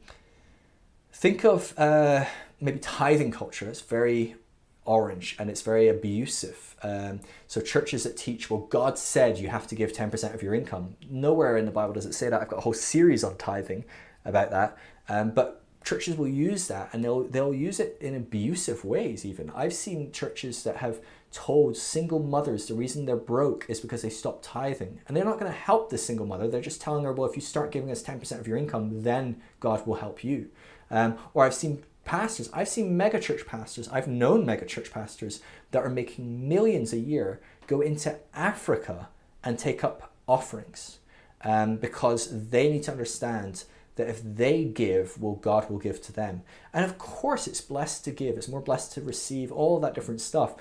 think 1.13 1.45
of 1.45 1.75
uh, 1.79 2.25
maybe 2.61 2.79
tithing 2.79 3.31
culture. 3.31 3.69
It's 3.69 3.81
very 3.81 4.37
orange 4.85 5.37
and 5.39 5.51
it's 5.51 5.63
very 5.63 5.89
abusive. 5.89 6.77
Um, 6.83 7.21
so 7.47 7.61
churches 7.61 8.05
that 8.05 8.17
teach, 8.17 8.49
well, 8.49 8.61
God 8.61 8.99
said 8.99 9.39
you 9.39 9.49
have 9.49 9.67
to 9.69 9.75
give 9.75 9.93
10% 9.93 10.35
of 10.35 10.43
your 10.43 10.55
income. 10.55 10.97
Nowhere 11.11 11.57
in 11.57 11.65
the 11.65 11.71
Bible 11.71 11.95
does 11.95 12.07
it 12.07 12.15
say 12.15 12.29
that. 12.29 12.41
I've 12.41 12.49
got 12.49 12.59
a 12.59 12.63
whole 12.63 12.73
series 12.73 13.25
on 13.25 13.37
tithing 13.37 13.85
about 14.25 14.51
that. 14.51 14.77
Um, 15.09 15.31
but 15.31 15.63
churches 15.85 16.17
will 16.17 16.29
use 16.29 16.69
that 16.69 16.91
and 16.93 17.05
they'll, 17.05 17.25
they'll 17.25 17.55
use 17.55 17.81
it 17.81 17.97
in 18.01 18.15
abusive 18.15 18.85
ways 18.85 19.25
even. 19.25 19.51
I've 19.55 19.75
seen 19.75 20.13
churches 20.13 20.63
that 20.65 20.77
have 20.77 21.01
told 21.33 21.77
single 21.77 22.19
mothers 22.19 22.67
the 22.67 22.75
reason 22.75 23.05
they're 23.05 23.17
broke 23.17 23.67
is 23.69 23.81
because 23.81 24.03
they 24.03 24.11
stopped 24.11 24.45
tithing. 24.45 25.01
And 25.07 25.17
they're 25.17 25.25
not 25.25 25.39
going 25.39 25.51
to 25.51 25.59
help 25.59 25.91
the 25.91 25.99
single 25.99 26.27
mother. 26.27 26.49
They're 26.49 26.61
just 26.61 26.81
telling 26.81 27.05
her, 27.05 27.13
well, 27.13 27.29
if 27.29 27.37
you 27.37 27.43
start 27.43 27.73
giving 27.73 27.91
us 27.91 28.03
10% 28.03 28.41
of 28.41 28.47
your 28.47 28.57
income, 28.57 29.03
then 29.03 29.41
God 29.61 29.87
will 29.87 29.97
help 29.97 30.25
you. 30.25 30.51
Um, 30.91 31.19
or 31.35 31.45
I've 31.45 31.55
seen 31.55 31.83
pastors, 32.05 32.49
I've 32.53 32.69
seen 32.69 32.97
megachurch 32.97 33.47
pastors, 33.47 33.89
I've 33.89 34.09
known 34.09 34.47
megachurch 34.47 34.91
pastors 34.91 35.41
that 35.73 35.83
are 35.83 35.91
making 35.91 36.49
millions 36.49 36.93
a 36.93 36.99
year 36.99 37.41
go 37.67 37.81
into 37.81 38.17
Africa 38.35 39.09
and 39.43 39.59
take 39.59 39.83
up 39.83 40.13
offerings 40.29 40.99
um, 41.43 41.77
because 41.77 42.49
they 42.51 42.71
need 42.71 42.85
to 42.85 42.93
understand 42.93 43.65
that 43.97 44.09
if 44.09 44.23
they 44.23 44.65
give, 44.65 45.21
well, 45.21 45.37
God 45.37 45.71
will 45.71 45.79
give 45.79 46.03
to 46.03 46.13
them. 46.13 46.43
And 46.73 46.85
of 46.85 46.99
course, 46.99 47.47
it's 47.47 47.61
blessed 47.61 48.05
to 48.05 48.11
give, 48.11 48.37
it's 48.37 48.49
more 48.49 48.61
blessed 48.61 48.93
to 48.93 49.01
receive, 49.01 49.51
all 49.51 49.81
that 49.81 49.95
different 49.95 50.21
stuff. 50.21 50.55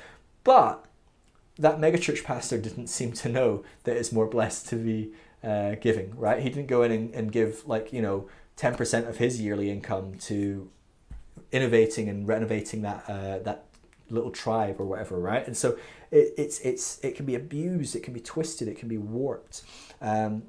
But 0.45 0.85
that 1.57 1.79
megachurch 1.79 2.23
pastor 2.23 2.57
didn't 2.57 2.87
seem 2.87 3.11
to 3.11 3.27
know 3.27 3.65
that 3.83 3.97
it's 3.97 4.13
more 4.13 4.27
blessed 4.27 4.69
to 4.69 4.77
be 4.77 5.11
uh, 5.43 5.75
giving, 5.81 6.15
right? 6.17 6.41
He 6.41 6.49
didn't 6.49 6.67
go 6.67 6.83
in 6.83 6.91
and, 6.91 7.13
and 7.13 7.31
give 7.31 7.67
like, 7.67 7.91
you 7.91 8.01
know, 8.01 8.29
10% 8.57 9.09
of 9.09 9.17
his 9.17 9.41
yearly 9.41 9.69
income 9.69 10.15
to 10.19 10.69
innovating 11.51 12.07
and 12.07 12.27
renovating 12.27 12.83
that, 12.83 13.03
uh, 13.09 13.39
that 13.39 13.65
little 14.09 14.31
tribe 14.31 14.79
or 14.79 14.85
whatever, 14.85 15.19
right? 15.19 15.45
And 15.45 15.57
so 15.57 15.77
it, 16.11 16.33
it's, 16.37 16.59
it's, 16.59 16.99
it 17.03 17.15
can 17.15 17.25
be 17.25 17.35
abused, 17.35 17.95
it 17.95 18.03
can 18.03 18.13
be 18.13 18.19
twisted, 18.19 18.67
it 18.67 18.77
can 18.77 18.87
be 18.87 18.97
warped. 18.97 19.63
Um, 19.99 20.43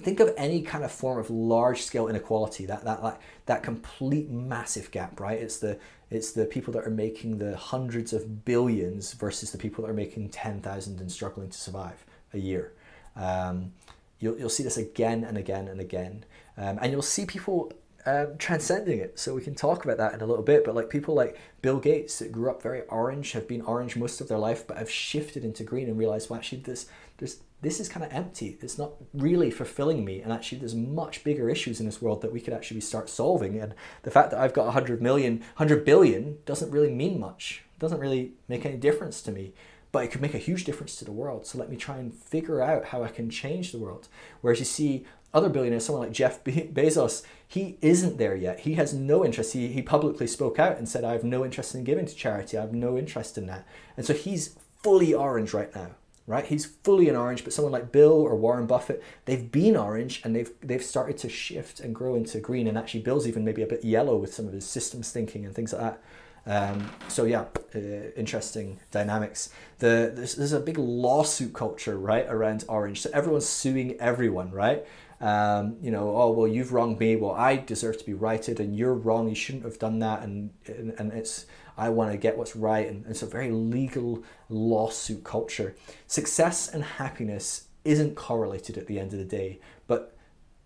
think 0.00 0.20
of 0.20 0.32
any 0.36 0.62
kind 0.62 0.84
of 0.84 0.92
form 0.92 1.18
of 1.18 1.28
large 1.30 1.82
scale 1.82 2.08
inequality 2.08 2.66
that 2.66 2.84
that 2.84 3.02
like 3.02 3.18
that 3.46 3.62
complete 3.62 4.30
massive 4.30 4.90
gap 4.92 5.18
right 5.18 5.40
it's 5.40 5.58
the 5.58 5.78
it's 6.10 6.32
the 6.32 6.46
people 6.46 6.72
that 6.72 6.86
are 6.86 6.90
making 6.90 7.38
the 7.38 7.56
hundreds 7.56 8.12
of 8.12 8.44
billions 8.44 9.12
versus 9.12 9.50
the 9.52 9.58
people 9.58 9.84
that 9.84 9.90
are 9.90 9.94
making 9.94 10.28
10,000 10.28 11.00
and 11.00 11.12
struggling 11.12 11.48
to 11.48 11.58
survive 11.58 12.04
a 12.32 12.38
year 12.38 12.72
um, 13.16 13.72
you'll, 14.18 14.38
you'll 14.38 14.48
see 14.48 14.62
this 14.62 14.76
again 14.76 15.24
and 15.24 15.36
again 15.36 15.68
and 15.68 15.80
again 15.80 16.24
um, 16.56 16.78
and 16.80 16.92
you'll 16.92 17.02
see 17.02 17.24
people 17.24 17.72
um, 18.08 18.38
transcending 18.38 19.00
it. 19.00 19.18
So 19.18 19.34
we 19.34 19.42
can 19.42 19.54
talk 19.54 19.84
about 19.84 19.98
that 19.98 20.14
in 20.14 20.22
a 20.22 20.26
little 20.26 20.44
bit. 20.44 20.64
But 20.64 20.74
like 20.74 20.88
people 20.88 21.14
like 21.14 21.38
Bill 21.60 21.78
Gates 21.78 22.20
that 22.20 22.32
grew 22.32 22.50
up 22.50 22.62
very 22.62 22.82
orange, 22.82 23.32
have 23.32 23.46
been 23.46 23.60
orange 23.60 23.96
most 23.96 24.20
of 24.22 24.28
their 24.28 24.38
life, 24.38 24.66
but 24.66 24.78
have 24.78 24.90
shifted 24.90 25.44
into 25.44 25.62
green 25.62 25.88
and 25.88 25.98
realized, 25.98 26.30
well, 26.30 26.38
actually, 26.38 26.62
this 26.62 26.86
there's 27.18 27.40
this 27.60 27.80
is 27.80 27.88
kind 27.88 28.04
of 28.04 28.12
empty. 28.12 28.56
It's 28.60 28.78
not 28.78 28.92
really 29.12 29.50
fulfilling 29.50 30.04
me. 30.04 30.20
And 30.20 30.32
actually, 30.32 30.58
there's 30.58 30.74
much 30.74 31.24
bigger 31.24 31.50
issues 31.50 31.80
in 31.80 31.86
this 31.86 32.00
world 32.00 32.22
that 32.22 32.32
we 32.32 32.40
could 32.40 32.54
actually 32.54 32.80
start 32.80 33.08
solving. 33.08 33.58
And 33.58 33.74
the 34.02 34.10
fact 34.10 34.30
that 34.30 34.40
I've 34.40 34.54
got 34.54 34.66
100 34.66 35.02
million, 35.02 35.38
100 35.56 35.84
billion 35.84 36.38
doesn't 36.46 36.70
really 36.70 36.92
mean 36.92 37.18
much. 37.18 37.64
It 37.76 37.80
doesn't 37.80 37.98
really 38.00 38.32
make 38.46 38.64
any 38.64 38.76
difference 38.76 39.20
to 39.22 39.32
me. 39.32 39.54
But 39.90 40.04
it 40.04 40.12
could 40.12 40.20
make 40.20 40.34
a 40.34 40.38
huge 40.38 40.64
difference 40.64 40.96
to 40.96 41.04
the 41.04 41.12
world. 41.12 41.46
So 41.46 41.58
let 41.58 41.70
me 41.70 41.76
try 41.76 41.96
and 41.96 42.14
figure 42.14 42.62
out 42.62 42.86
how 42.86 43.02
I 43.02 43.08
can 43.08 43.30
change 43.30 43.72
the 43.72 43.78
world. 43.78 44.06
Whereas 44.40 44.60
you 44.60 44.64
see 44.64 45.06
other 45.34 45.48
billionaires, 45.48 45.86
someone 45.86 46.04
like 46.04 46.12
Jeff 46.12 46.44
Bezos, 46.44 47.24
he 47.46 47.78
isn't 47.80 48.18
there 48.18 48.36
yet. 48.36 48.60
He 48.60 48.74
has 48.74 48.94
no 48.94 49.24
interest. 49.24 49.54
He, 49.54 49.68
he 49.68 49.82
publicly 49.82 50.26
spoke 50.26 50.58
out 50.58 50.76
and 50.76 50.88
said, 50.88 51.04
I 51.04 51.12
have 51.12 51.24
no 51.24 51.44
interest 51.44 51.74
in 51.74 51.84
giving 51.84 52.06
to 52.06 52.14
charity. 52.14 52.56
I 52.56 52.60
have 52.60 52.74
no 52.74 52.96
interest 52.96 53.36
in 53.36 53.46
that. 53.46 53.66
And 53.96 54.06
so 54.06 54.12
he's 54.12 54.56
fully 54.82 55.12
orange 55.12 55.52
right 55.52 55.74
now 55.74 55.96
right? 56.28 56.44
He's 56.44 56.66
fully 56.66 57.08
an 57.08 57.16
orange, 57.16 57.42
but 57.42 57.52
someone 57.52 57.72
like 57.72 57.90
Bill 57.90 58.12
or 58.12 58.36
Warren 58.36 58.66
Buffett, 58.66 59.02
they've 59.24 59.50
been 59.50 59.76
orange 59.76 60.20
and 60.22 60.36
they've 60.36 60.52
they've 60.60 60.82
started 60.82 61.16
to 61.18 61.28
shift 61.28 61.80
and 61.80 61.94
grow 61.94 62.14
into 62.14 62.38
green. 62.38 62.68
And 62.68 62.78
actually, 62.78 63.00
Bill's 63.00 63.26
even 63.26 63.44
maybe 63.44 63.62
a 63.62 63.66
bit 63.66 63.84
yellow 63.84 64.16
with 64.16 64.32
some 64.34 64.46
of 64.46 64.52
his 64.52 64.66
systems 64.66 65.10
thinking 65.10 65.44
and 65.46 65.54
things 65.54 65.72
like 65.72 65.82
that. 65.82 66.02
Um, 66.46 66.90
so 67.08 67.24
yeah, 67.24 67.46
uh, 67.74 67.78
interesting 68.16 68.78
dynamics. 68.90 69.50
The 69.78 70.12
there's, 70.14 70.34
there's 70.36 70.52
a 70.52 70.60
big 70.60 70.78
lawsuit 70.78 71.54
culture 71.54 71.98
right 71.98 72.26
around 72.28 72.64
orange. 72.68 73.00
So 73.00 73.10
everyone's 73.12 73.48
suing 73.48 73.98
everyone, 74.00 74.50
right? 74.52 74.86
Um, 75.20 75.76
you 75.82 75.90
know, 75.90 76.14
oh 76.14 76.30
well, 76.30 76.46
you've 76.46 76.72
wronged 76.72 77.00
me. 77.00 77.16
Well, 77.16 77.32
I 77.32 77.56
deserve 77.56 77.98
to 77.98 78.04
be 78.04 78.14
righted, 78.14 78.60
and 78.60 78.76
you're 78.76 78.94
wrong. 78.94 79.28
You 79.28 79.34
shouldn't 79.34 79.64
have 79.64 79.78
done 79.78 79.98
that. 79.98 80.22
And 80.22 80.50
and, 80.66 80.94
and 80.98 81.12
it's 81.12 81.46
I 81.78 81.88
want 81.88 82.10
to 82.12 82.18
get 82.18 82.36
what's 82.36 82.56
right. 82.56 82.88
And, 82.88 83.06
it's 83.06 83.22
a 83.22 83.26
very 83.26 83.50
legal 83.50 84.24
lawsuit 84.48 85.24
culture. 85.24 85.76
Success 86.06 86.68
and 86.68 86.82
happiness 86.82 87.68
isn't 87.84 88.16
correlated 88.16 88.76
at 88.76 88.86
the 88.86 88.98
end 88.98 89.12
of 89.12 89.18
the 89.18 89.24
day, 89.24 89.60
but 89.86 90.16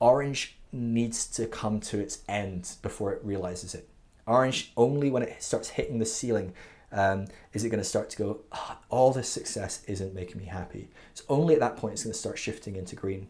Orange 0.00 0.57
needs 0.73 1.26
to 1.26 1.47
come 1.47 1.78
to 1.78 2.00
its 2.00 2.20
end 2.28 2.76
before 2.82 3.12
it 3.12 3.24
realizes 3.24 3.74
it. 3.74 3.89
Orange, 4.26 4.73
only 4.76 5.10
when 5.10 5.23
it 5.23 5.42
starts 5.42 5.68
hitting 5.68 5.99
the 5.99 6.07
ceiling, 6.07 6.55
um, 6.91 7.26
is 7.52 7.65
it 7.65 7.68
going 7.70 7.82
to 7.82 7.89
start 7.89 8.10
to 8.10 8.16
go, 8.16 8.41
oh, 8.52 8.78
all 8.89 9.12
this 9.12 9.28
success 9.28 9.84
isn't 9.86 10.15
making 10.15 10.39
me 10.39 10.47
happy. 10.47 10.89
It's 11.10 11.23
only 11.28 11.55
at 11.55 11.60
that 11.60 11.76
point 11.76 11.92
it's 11.92 12.05
going 12.05 12.12
to 12.12 12.18
start 12.18 12.39
shifting 12.39 12.76
into 12.76 12.97
green. 12.97 13.28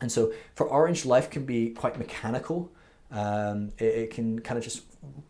And 0.00 0.10
so 0.10 0.32
for 0.54 0.66
Orange, 0.66 1.04
life 1.04 1.30
can 1.30 1.44
be 1.44 1.70
quite 1.70 1.98
mechanical. 1.98 2.70
Um, 3.10 3.70
it, 3.78 3.84
it, 3.84 4.10
can 4.10 4.40
kind 4.40 4.58
of 4.58 4.64
just 4.64 4.82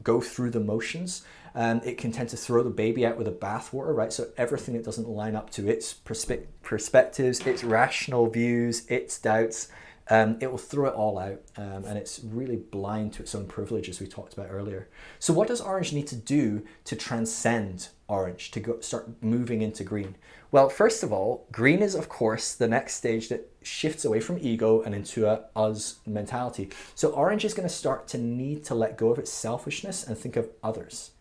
go 0.03 0.21
through 0.21 0.51
the 0.51 0.61
motions. 0.61 1.23
Um, 1.55 1.81
it 1.85 1.99
can 1.99 2.11
tend 2.11 2.31
to 2.31 2.37
throw 2.37 2.63
the 2.63 2.71
baby 2.71 3.07
out 3.07 3.17
with 3.17 3.27
the 3.27 3.33
bathwater, 3.33 3.95
right? 3.95 4.13
So 4.13 4.29
everything 4.37 4.75
that 4.75 4.85
doesn't 4.85 5.09
line 5.09 5.37
up 5.37 5.51
to 5.51 5.69
its 5.69 5.95
perspe- 5.95 6.47
perspectives, 6.63 7.47
its 7.47 7.63
rational 7.63 8.29
views, 8.29 8.87
its 8.89 9.19
doubts, 9.21 9.69
um, 10.09 10.37
it 10.41 10.51
will 10.51 10.59
throw 10.59 10.87
it 10.87 10.95
all 10.95 11.19
out 11.19 11.41
um, 11.57 11.85
and 11.87 11.97
it's 11.97 12.21
really 12.23 12.57
blind 12.57 13.15
to 13.15 13.23
its 13.23 13.35
own 13.35 13.47
privilege 13.47 13.89
as 13.89 14.01
we 14.01 14.07
talked 14.07 14.35
about 14.35 14.49
earlier. 14.51 14.89
So 15.19 15.33
what 15.33 15.49
does 15.49 15.61
orange 15.61 15.93
need 15.93 16.07
to 16.09 16.17
do 16.17 16.63
to 16.85 16.97
transcend 16.97 17.89
orange 18.07 18.51
to 18.51 18.61
go, 18.61 18.81
start 18.81 19.23
moving 19.23 19.63
into 19.63 19.83
green? 19.83 20.17
Well 20.51 20.69
first 20.69 21.03
of 21.03 21.13
all 21.13 21.47
green 21.51 21.81
is 21.81 21.95
of 21.95 22.11
course 22.11 22.55
the 22.55 22.69
next 22.69 22.95
stage 22.95 23.31
that 23.31 23.51
shifts 23.63 24.05
away 24.05 24.21
from 24.21 24.39
ego 24.41 24.83
and 24.83 24.95
into 24.95 25.27
a 25.27 25.45
us 25.57 26.01
mentality. 26.07 26.69
So 26.95 27.09
orange 27.09 27.45
is 27.47 27.55
going 27.55 27.69
to 27.69 27.75
start 27.75 28.07
to 28.09 28.19
need 28.19 28.65
to 28.65 28.75
let 28.75 28.99
go 28.99 29.11
of 29.11 29.19
its 29.19 29.33
selfishness 29.33 30.07
and 30.07 30.19
think 30.19 30.37
of 30.37 30.51
others 30.63 31.13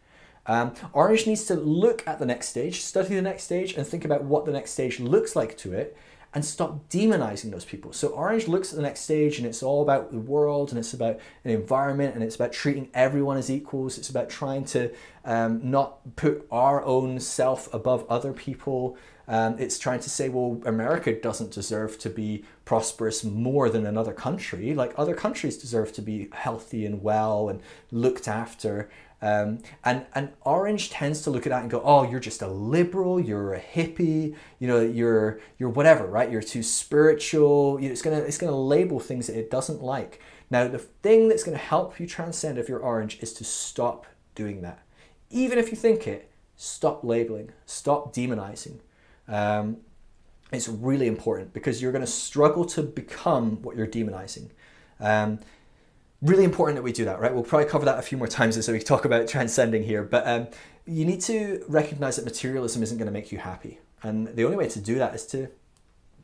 um, 0.46 0.74
Orange 0.92 1.26
needs 1.26 1.46
to 1.46 1.56
look 1.56 2.06
at 2.08 2.20
the 2.20 2.26
next 2.26 2.50
stage, 2.50 2.82
study 2.82 3.16
the 3.16 3.22
next 3.22 3.44
stage, 3.44 3.74
and 3.74 3.88
think 3.88 4.06
about 4.06 4.24
what 4.24 4.46
the 4.46 4.52
next 4.52 4.72
stage 4.72 5.00
looks 5.00 5.36
like 5.36 5.58
to 5.60 5.74
it, 5.74 5.96
and 6.34 6.44
stop 6.44 6.90
demonizing 6.90 7.52
those 7.52 7.66
people. 7.66 7.94
So 7.94 8.10
Orange 8.10 8.48
looks 8.48 8.72
at 8.72 8.76
the 8.76 8.82
next 8.82 9.02
stage 9.02 9.38
and 9.38 9.46
it's 9.46 9.62
all 9.62 9.84
about 9.84 10.12
the 10.12 10.20
world 10.20 10.72
and 10.72 10.80
it's 10.80 10.94
about 10.94 11.20
an 11.46 11.52
environment 11.52 12.16
and 12.16 12.24
it's 12.24 12.36
about 12.36 12.52
treating 12.52 12.90
everyone 12.94 13.38
as 13.38 13.52
equals. 13.52 13.98
It's 13.98 14.10
about 14.10 14.30
trying 14.30 14.66
to 14.66 14.92
um, 15.26 15.60
not 15.70 16.16
put 16.16 16.48
our 16.52 16.84
own 16.84 17.20
self 17.20 17.72
above 17.72 18.06
other 18.10 18.34
people. 18.34 18.98
Um, 19.28 19.58
it's 19.60 19.78
trying 19.78 20.00
to 20.02 20.10
say, 20.10 20.28
well, 20.28 20.60
America 20.66 21.14
doesn't 21.14 21.52
deserve 21.52 22.00
to 22.00 22.10
be 22.10 22.44
prosperous 22.66 23.24
more 23.24 23.70
than 23.70 23.86
another 23.86 24.12
country. 24.12 24.74
Like 24.74 24.94
other 24.98 25.14
countries 25.14 25.58
deserve 25.58 25.94
to 25.94 26.02
be 26.02 26.30
healthy 26.34 26.86
and 26.86 27.04
well 27.04 27.48
and 27.48 27.62
looked 27.92 28.28
after. 28.28 28.90
Um, 29.24 29.60
and 29.86 30.06
and 30.14 30.34
Orange 30.42 30.90
tends 30.90 31.22
to 31.22 31.30
look 31.30 31.46
at 31.46 31.52
that 31.52 31.62
and 31.62 31.72
go, 31.72 31.82
oh, 31.86 32.04
you're 32.04 32.20
just 32.20 32.42
a 32.42 32.48
liberal, 32.48 33.22
you're 33.22 33.54
a 33.54 33.62
hippie, 33.62 34.36
you 34.60 34.68
know, 34.68 34.82
you're 34.82 35.40
you're 35.58 35.70
whatever, 35.70 36.06
right? 36.06 36.30
You're 36.30 36.42
too 36.42 36.62
spiritual. 36.62 37.78
It's 37.82 38.02
gonna 38.02 38.18
it's 38.18 38.38
gonna 38.38 38.58
label 38.58 39.00
things 39.00 39.28
that 39.28 39.40
it 39.40 39.50
doesn't 39.50 39.82
like. 39.82 40.20
Now, 40.50 40.68
the 40.68 40.80
thing 40.80 41.30
that's 41.30 41.46
gonna 41.46 41.56
help 41.56 42.02
you 42.02 42.06
transcend 42.06 42.58
if 42.58 42.68
you're 42.68 42.82
Orange 42.82 43.18
is 43.22 43.34
to 43.36 43.46
stop 43.46 44.06
doing 44.36 44.62
that. 44.62 44.80
Even 45.30 45.58
if 45.58 45.72
you 45.72 45.78
think 45.78 46.06
it, 46.06 46.30
stop 46.58 47.06
labeling, 47.06 47.52
stop 47.66 48.14
demonizing. 48.14 48.80
Um, 49.30 49.78
it's 50.52 50.68
really 50.68 51.08
important 51.08 51.54
because 51.54 51.82
you're 51.82 51.92
going 51.92 52.06
to 52.06 52.12
struggle 52.12 52.66
to 52.66 52.84
become 52.84 53.62
what 53.64 53.76
you're 53.76 53.88
demonizing. 53.88 54.50
Um, 55.00 55.40
really 56.24 56.46
important 56.46 56.78
that 56.78 56.84
we 56.84 56.94
do 56.94 57.06
that, 57.06 57.20
right? 57.20 57.34
We'll 57.34 57.44
probably 57.44 57.70
cover 57.70 57.86
that 57.86 58.00
a 58.00 58.02
few 58.02 58.18
more 58.18 58.28
times 58.28 58.58
as 58.58 58.68
we 58.70 58.80
talk 58.80 59.06
about 59.06 59.28
transcending 59.28 59.84
here. 59.84 60.04
But 60.04 60.26
um, 60.26 60.48
you 60.86 61.06
need 61.06 61.22
to 61.22 61.64
recognize 61.68 62.16
that 62.16 62.26
materialism 62.26 62.82
isn't 62.82 62.98
going 62.98 63.08
to 63.08 63.12
make 63.12 63.32
you 63.32 63.38
happy. 63.40 63.80
And 64.02 64.28
the 64.28 64.46
only 64.46 64.58
way 64.58 64.70
to 64.70 64.80
do 64.80 64.96
that 64.96 65.14
is 65.14 65.26
to 65.28 65.50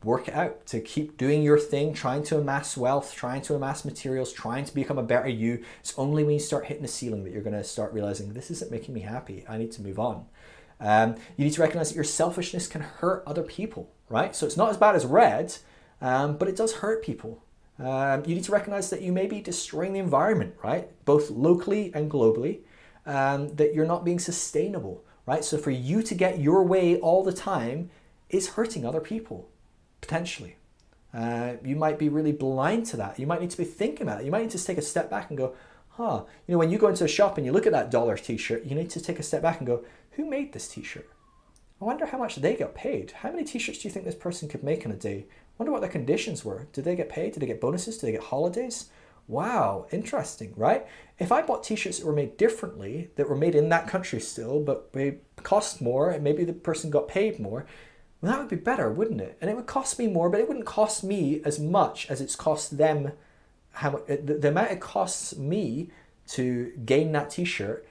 work 0.02 0.28
it 0.28 0.34
out, 0.34 0.64
to 0.66 0.80
keep 0.80 1.18
doing 1.18 1.42
your 1.42 1.58
thing, 1.58 1.92
trying 1.92 2.22
to 2.24 2.38
amass 2.38 2.76
wealth, 2.76 3.14
trying 3.14 3.42
to 3.42 3.54
amass 3.54 3.84
materials, 3.84 4.32
trying 4.32 4.64
to 4.64 4.74
become 4.74 4.98
a 4.98 5.02
better 5.02 5.28
you. 5.28 5.62
It's 5.80 5.94
only 5.98 6.24
when 6.24 6.32
you 6.32 6.40
start 6.40 6.66
hitting 6.66 6.82
the 6.82 6.88
ceiling 6.88 7.24
that 7.24 7.32
you're 7.32 7.42
going 7.42 7.56
to 7.56 7.64
start 7.64 7.92
realizing 7.92 8.32
this 8.32 8.50
isn't 8.50 8.70
making 8.70 8.94
me 8.94 9.00
happy. 9.00 9.44
I 9.46 9.58
need 9.58 9.72
to 9.72 9.82
move 9.82 9.98
on. 9.98 10.26
Um, 10.80 11.16
you 11.36 11.44
need 11.44 11.52
to 11.52 11.60
recognize 11.60 11.90
that 11.90 11.94
your 11.94 12.04
selfishness 12.04 12.66
can 12.66 12.80
hurt 12.80 13.22
other 13.26 13.42
people, 13.42 13.90
right? 14.08 14.34
So 14.34 14.46
it's 14.46 14.56
not 14.56 14.70
as 14.70 14.78
bad 14.78 14.96
as 14.96 15.04
red, 15.04 15.56
um, 16.00 16.38
but 16.38 16.48
it 16.48 16.56
does 16.56 16.76
hurt 16.76 17.04
people. 17.04 17.42
Um, 17.80 18.24
you 18.26 18.34
need 18.34 18.44
to 18.44 18.52
recognize 18.52 18.90
that 18.90 19.00
you 19.00 19.10
may 19.10 19.26
be 19.26 19.40
destroying 19.40 19.94
the 19.94 20.00
environment, 20.00 20.54
right? 20.62 20.90
Both 21.06 21.30
locally 21.30 21.90
and 21.94 22.10
globally, 22.10 22.60
um, 23.06 23.54
that 23.56 23.74
you're 23.74 23.86
not 23.86 24.04
being 24.04 24.18
sustainable, 24.18 25.02
right? 25.26 25.42
So 25.42 25.56
for 25.56 25.70
you 25.70 26.02
to 26.02 26.14
get 26.14 26.40
your 26.40 26.62
way 26.62 26.98
all 26.98 27.24
the 27.24 27.32
time 27.32 27.90
is 28.28 28.50
hurting 28.50 28.84
other 28.84 29.00
people, 29.00 29.48
potentially. 30.02 30.56
Uh, 31.14 31.54
you 31.64 31.74
might 31.74 31.98
be 31.98 32.08
really 32.08 32.32
blind 32.32 32.86
to 32.86 32.96
that. 32.98 33.18
You 33.18 33.26
might 33.26 33.40
need 33.40 33.50
to 33.50 33.56
be 33.56 33.64
thinking 33.64 34.02
about 34.02 34.20
it. 34.20 34.26
You 34.26 34.30
might 34.30 34.42
need 34.42 34.50
to 34.50 34.64
take 34.64 34.78
a 34.78 34.82
step 34.82 35.10
back 35.10 35.30
and 35.30 35.38
go, 35.38 35.54
huh, 35.90 36.24
you 36.46 36.52
know, 36.52 36.58
when 36.58 36.70
you 36.70 36.78
go 36.78 36.88
into 36.88 37.04
a 37.04 37.08
shop 37.08 37.38
and 37.38 37.46
you 37.46 37.52
look 37.52 37.66
at 37.66 37.72
that 37.72 37.90
dollar 37.90 38.16
t 38.16 38.36
shirt, 38.36 38.64
you 38.64 38.76
need 38.76 38.90
to 38.90 39.00
take 39.00 39.18
a 39.18 39.22
step 39.22 39.42
back 39.42 39.58
and 39.58 39.66
go, 39.66 39.84
who 40.12 40.26
made 40.26 40.52
this 40.52 40.68
t 40.68 40.82
shirt? 40.82 41.08
I 41.80 41.86
wonder 41.86 42.06
how 42.06 42.18
much 42.18 42.36
they 42.36 42.54
got 42.54 42.74
paid. 42.74 43.12
How 43.12 43.30
many 43.30 43.44
t 43.44 43.58
shirts 43.58 43.78
do 43.78 43.88
you 43.88 43.92
think 43.92 44.04
this 44.04 44.14
person 44.14 44.48
could 44.48 44.62
make 44.62 44.84
in 44.84 44.90
a 44.90 44.96
day? 44.96 45.26
Wonder 45.60 45.72
what 45.72 45.82
their 45.82 45.90
conditions 45.90 46.42
were. 46.42 46.68
Did 46.72 46.84
they 46.84 46.96
get 46.96 47.10
paid? 47.10 47.34
Did 47.34 47.40
they 47.40 47.46
get 47.46 47.60
bonuses? 47.60 47.98
Did 47.98 48.06
they 48.06 48.12
get 48.12 48.22
holidays? 48.22 48.88
Wow, 49.28 49.84
interesting, 49.92 50.54
right? 50.56 50.86
If 51.18 51.30
I 51.30 51.42
bought 51.42 51.62
t-shirts 51.62 51.98
that 51.98 52.06
were 52.06 52.14
made 52.14 52.38
differently, 52.38 53.10
that 53.16 53.28
were 53.28 53.36
made 53.36 53.54
in 53.54 53.68
that 53.68 53.86
country 53.86 54.20
still, 54.20 54.60
but 54.60 54.94
they 54.94 55.18
cost 55.42 55.82
more, 55.82 56.08
and 56.08 56.24
maybe 56.24 56.44
the 56.44 56.54
person 56.54 56.88
got 56.88 57.08
paid 57.08 57.38
more, 57.38 57.66
well, 58.22 58.32
that 58.32 58.38
would 58.38 58.48
be 58.48 58.56
better, 58.56 58.90
wouldn't 58.90 59.20
it? 59.20 59.36
And 59.38 59.50
it 59.50 59.54
would 59.54 59.66
cost 59.66 59.98
me 59.98 60.06
more, 60.06 60.30
but 60.30 60.40
it 60.40 60.48
wouldn't 60.48 60.64
cost 60.64 61.04
me 61.04 61.42
as 61.44 61.60
much 61.60 62.10
as 62.10 62.22
it's 62.22 62.36
cost 62.36 62.78
them. 62.78 63.12
How 63.72 63.96
uh, 63.96 64.16
the, 64.24 64.38
the 64.40 64.48
amount 64.48 64.70
it 64.70 64.80
costs 64.80 65.36
me 65.36 65.90
to 66.28 66.72
gain 66.86 67.12
that 67.12 67.28
t-shirt, 67.28 67.86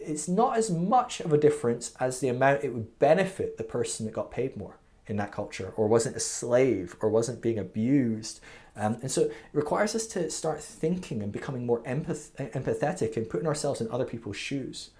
it's 0.00 0.26
not 0.26 0.56
as 0.56 0.72
much 0.72 1.20
of 1.20 1.32
a 1.32 1.38
difference 1.38 1.94
as 2.00 2.18
the 2.18 2.26
amount 2.26 2.64
it 2.64 2.74
would 2.74 2.98
benefit 2.98 3.58
the 3.58 3.64
person 3.64 4.06
that 4.06 4.12
got 4.12 4.32
paid 4.32 4.56
more 4.56 4.78
in 5.06 5.16
that 5.16 5.32
culture 5.32 5.72
or 5.76 5.86
wasn't 5.86 6.16
a 6.16 6.20
slave 6.20 6.96
or 7.00 7.08
wasn't 7.08 7.40
being 7.40 7.58
abused. 7.58 8.40
Um, 8.76 8.98
and 9.02 9.10
so 9.10 9.22
it 9.22 9.32
requires 9.52 9.94
us 9.94 10.06
to 10.08 10.30
start 10.30 10.62
thinking 10.62 11.22
and 11.22 11.32
becoming 11.32 11.64
more 11.64 11.80
empath- 11.82 12.32
empathetic 12.52 13.16
and 13.16 13.28
putting 13.28 13.46
ourselves 13.46 13.80
in 13.80 13.90
other 13.90 14.04
people's 14.04 14.36
shoes. 14.36 14.90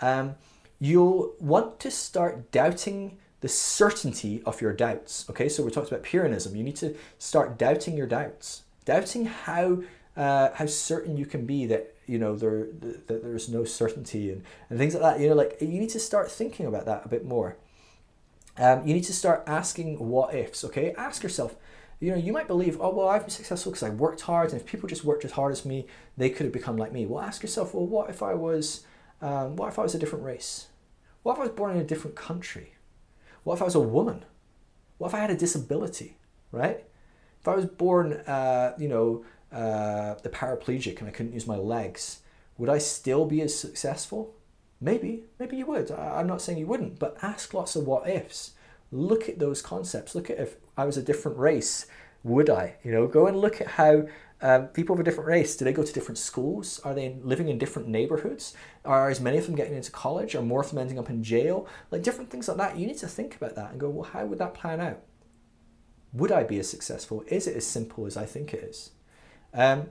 Um, 0.00 0.36
you'll 0.78 1.34
want 1.40 1.80
to 1.80 1.90
start 1.90 2.52
doubting 2.52 3.18
the 3.40 3.48
certainty 3.48 4.42
of 4.46 4.60
your 4.60 4.72
doubts. 4.72 5.28
Okay, 5.28 5.48
so 5.48 5.62
we 5.62 5.70
talked 5.70 5.88
about 5.88 6.02
Pyrrhonism. 6.02 6.56
You 6.56 6.62
need 6.62 6.76
to 6.76 6.94
start 7.18 7.58
doubting 7.58 7.96
your 7.96 8.06
doubts, 8.06 8.62
doubting 8.84 9.26
how 9.26 9.82
uh, 10.16 10.50
how 10.54 10.66
certain 10.66 11.16
you 11.16 11.26
can 11.26 11.44
be 11.44 11.66
that 11.66 11.94
you 12.06 12.18
know 12.18 12.36
there 12.36 12.68
that 12.80 13.22
there's 13.22 13.48
no 13.48 13.64
certainty 13.64 14.30
and, 14.30 14.42
and 14.70 14.78
things 14.78 14.94
like 14.94 15.02
that. 15.02 15.20
You 15.20 15.28
know, 15.30 15.34
like 15.34 15.58
you 15.60 15.66
need 15.68 15.90
to 15.90 16.00
start 16.00 16.30
thinking 16.30 16.66
about 16.66 16.86
that 16.86 17.04
a 17.04 17.08
bit 17.08 17.24
more. 17.24 17.56
Um, 18.56 18.86
you 18.86 18.94
need 18.94 19.04
to 19.04 19.12
start 19.12 19.42
asking 19.46 19.98
what 19.98 20.34
ifs, 20.34 20.64
okay? 20.64 20.94
Ask 20.96 21.22
yourself, 21.22 21.56
you 22.00 22.10
know, 22.10 22.16
you 22.16 22.32
might 22.32 22.46
believe, 22.46 22.80
oh, 22.80 22.90
well, 22.90 23.08
I've 23.08 23.22
been 23.22 23.30
successful 23.30 23.72
because 23.72 23.82
I 23.82 23.90
worked 23.90 24.22
hard, 24.22 24.52
and 24.52 24.60
if 24.60 24.66
people 24.66 24.88
just 24.88 25.04
worked 25.04 25.24
as 25.24 25.32
hard 25.32 25.52
as 25.52 25.64
me, 25.64 25.86
they 26.16 26.30
could 26.30 26.44
have 26.44 26.52
become 26.52 26.76
like 26.76 26.92
me. 26.92 27.06
Well, 27.06 27.22
ask 27.22 27.42
yourself, 27.42 27.74
well, 27.74 27.86
what 27.86 28.10
if 28.10 28.22
I 28.22 28.34
was, 28.34 28.84
um, 29.20 29.56
what 29.56 29.68
if 29.68 29.78
I 29.78 29.82
was 29.82 29.94
a 29.94 29.98
different 29.98 30.24
race? 30.24 30.68
What 31.22 31.32
if 31.32 31.38
I 31.38 31.42
was 31.42 31.52
born 31.52 31.72
in 31.72 31.80
a 31.80 31.84
different 31.84 32.16
country? 32.16 32.74
What 33.42 33.54
if 33.54 33.62
I 33.62 33.64
was 33.64 33.74
a 33.74 33.80
woman? 33.80 34.24
What 34.98 35.08
if 35.08 35.14
I 35.14 35.18
had 35.18 35.30
a 35.30 35.36
disability, 35.36 36.18
right? 36.52 36.84
If 37.40 37.48
I 37.48 37.56
was 37.56 37.66
born, 37.66 38.12
uh, 38.12 38.74
you 38.78 38.88
know, 38.88 39.24
uh, 39.52 40.14
the 40.22 40.30
paraplegic 40.30 40.98
and 41.00 41.08
I 41.08 41.10
couldn't 41.10 41.32
use 41.32 41.46
my 41.46 41.56
legs, 41.56 42.20
would 42.58 42.70
I 42.70 42.78
still 42.78 43.24
be 43.24 43.40
as 43.42 43.58
successful? 43.58 44.34
Maybe, 44.84 45.24
maybe 45.38 45.56
you 45.56 45.64
would. 45.64 45.90
I'm 45.90 46.26
not 46.26 46.42
saying 46.42 46.58
you 46.58 46.66
wouldn't, 46.66 46.98
but 46.98 47.16
ask 47.22 47.54
lots 47.54 47.74
of 47.74 47.86
what 47.86 48.06
ifs. 48.06 48.50
Look 48.92 49.30
at 49.30 49.38
those 49.38 49.62
concepts. 49.62 50.14
Look 50.14 50.28
at 50.28 50.38
if 50.38 50.56
I 50.76 50.84
was 50.84 50.98
a 50.98 51.02
different 51.02 51.38
race, 51.38 51.86
would 52.22 52.50
I? 52.50 52.74
You 52.84 52.92
know, 52.92 53.06
go 53.06 53.26
and 53.26 53.34
look 53.34 53.62
at 53.62 53.66
how 53.66 54.06
um, 54.42 54.66
people 54.68 54.92
of 54.92 55.00
a 55.00 55.02
different 55.02 55.26
race 55.26 55.56
do 55.56 55.64
they 55.64 55.72
go 55.72 55.84
to 55.84 55.92
different 55.92 56.18
schools? 56.18 56.82
Are 56.84 56.92
they 56.92 57.16
living 57.22 57.48
in 57.48 57.56
different 57.56 57.88
neighborhoods? 57.88 58.52
Are 58.84 59.08
as 59.08 59.22
many 59.22 59.38
of 59.38 59.46
them 59.46 59.54
getting 59.54 59.74
into 59.74 59.90
college? 59.90 60.34
Are 60.34 60.42
more 60.42 60.60
of 60.60 60.68
them 60.68 60.78
ending 60.78 60.98
up 60.98 61.08
in 61.08 61.24
jail? 61.24 61.66
Like 61.90 62.02
different 62.02 62.28
things 62.28 62.46
like 62.46 62.58
that. 62.58 62.76
You 62.76 62.86
need 62.86 62.98
to 62.98 63.08
think 63.08 63.34
about 63.36 63.54
that 63.54 63.70
and 63.70 63.80
go, 63.80 63.88
well, 63.88 64.10
how 64.10 64.26
would 64.26 64.38
that 64.38 64.52
plan 64.52 64.82
out? 64.82 65.00
Would 66.12 66.30
I 66.30 66.42
be 66.42 66.58
as 66.58 66.68
successful? 66.68 67.24
Is 67.26 67.46
it 67.46 67.56
as 67.56 67.66
simple 67.66 68.04
as 68.04 68.18
I 68.18 68.26
think 68.26 68.52
it 68.52 68.62
is? 68.62 68.90
Um, 69.54 69.88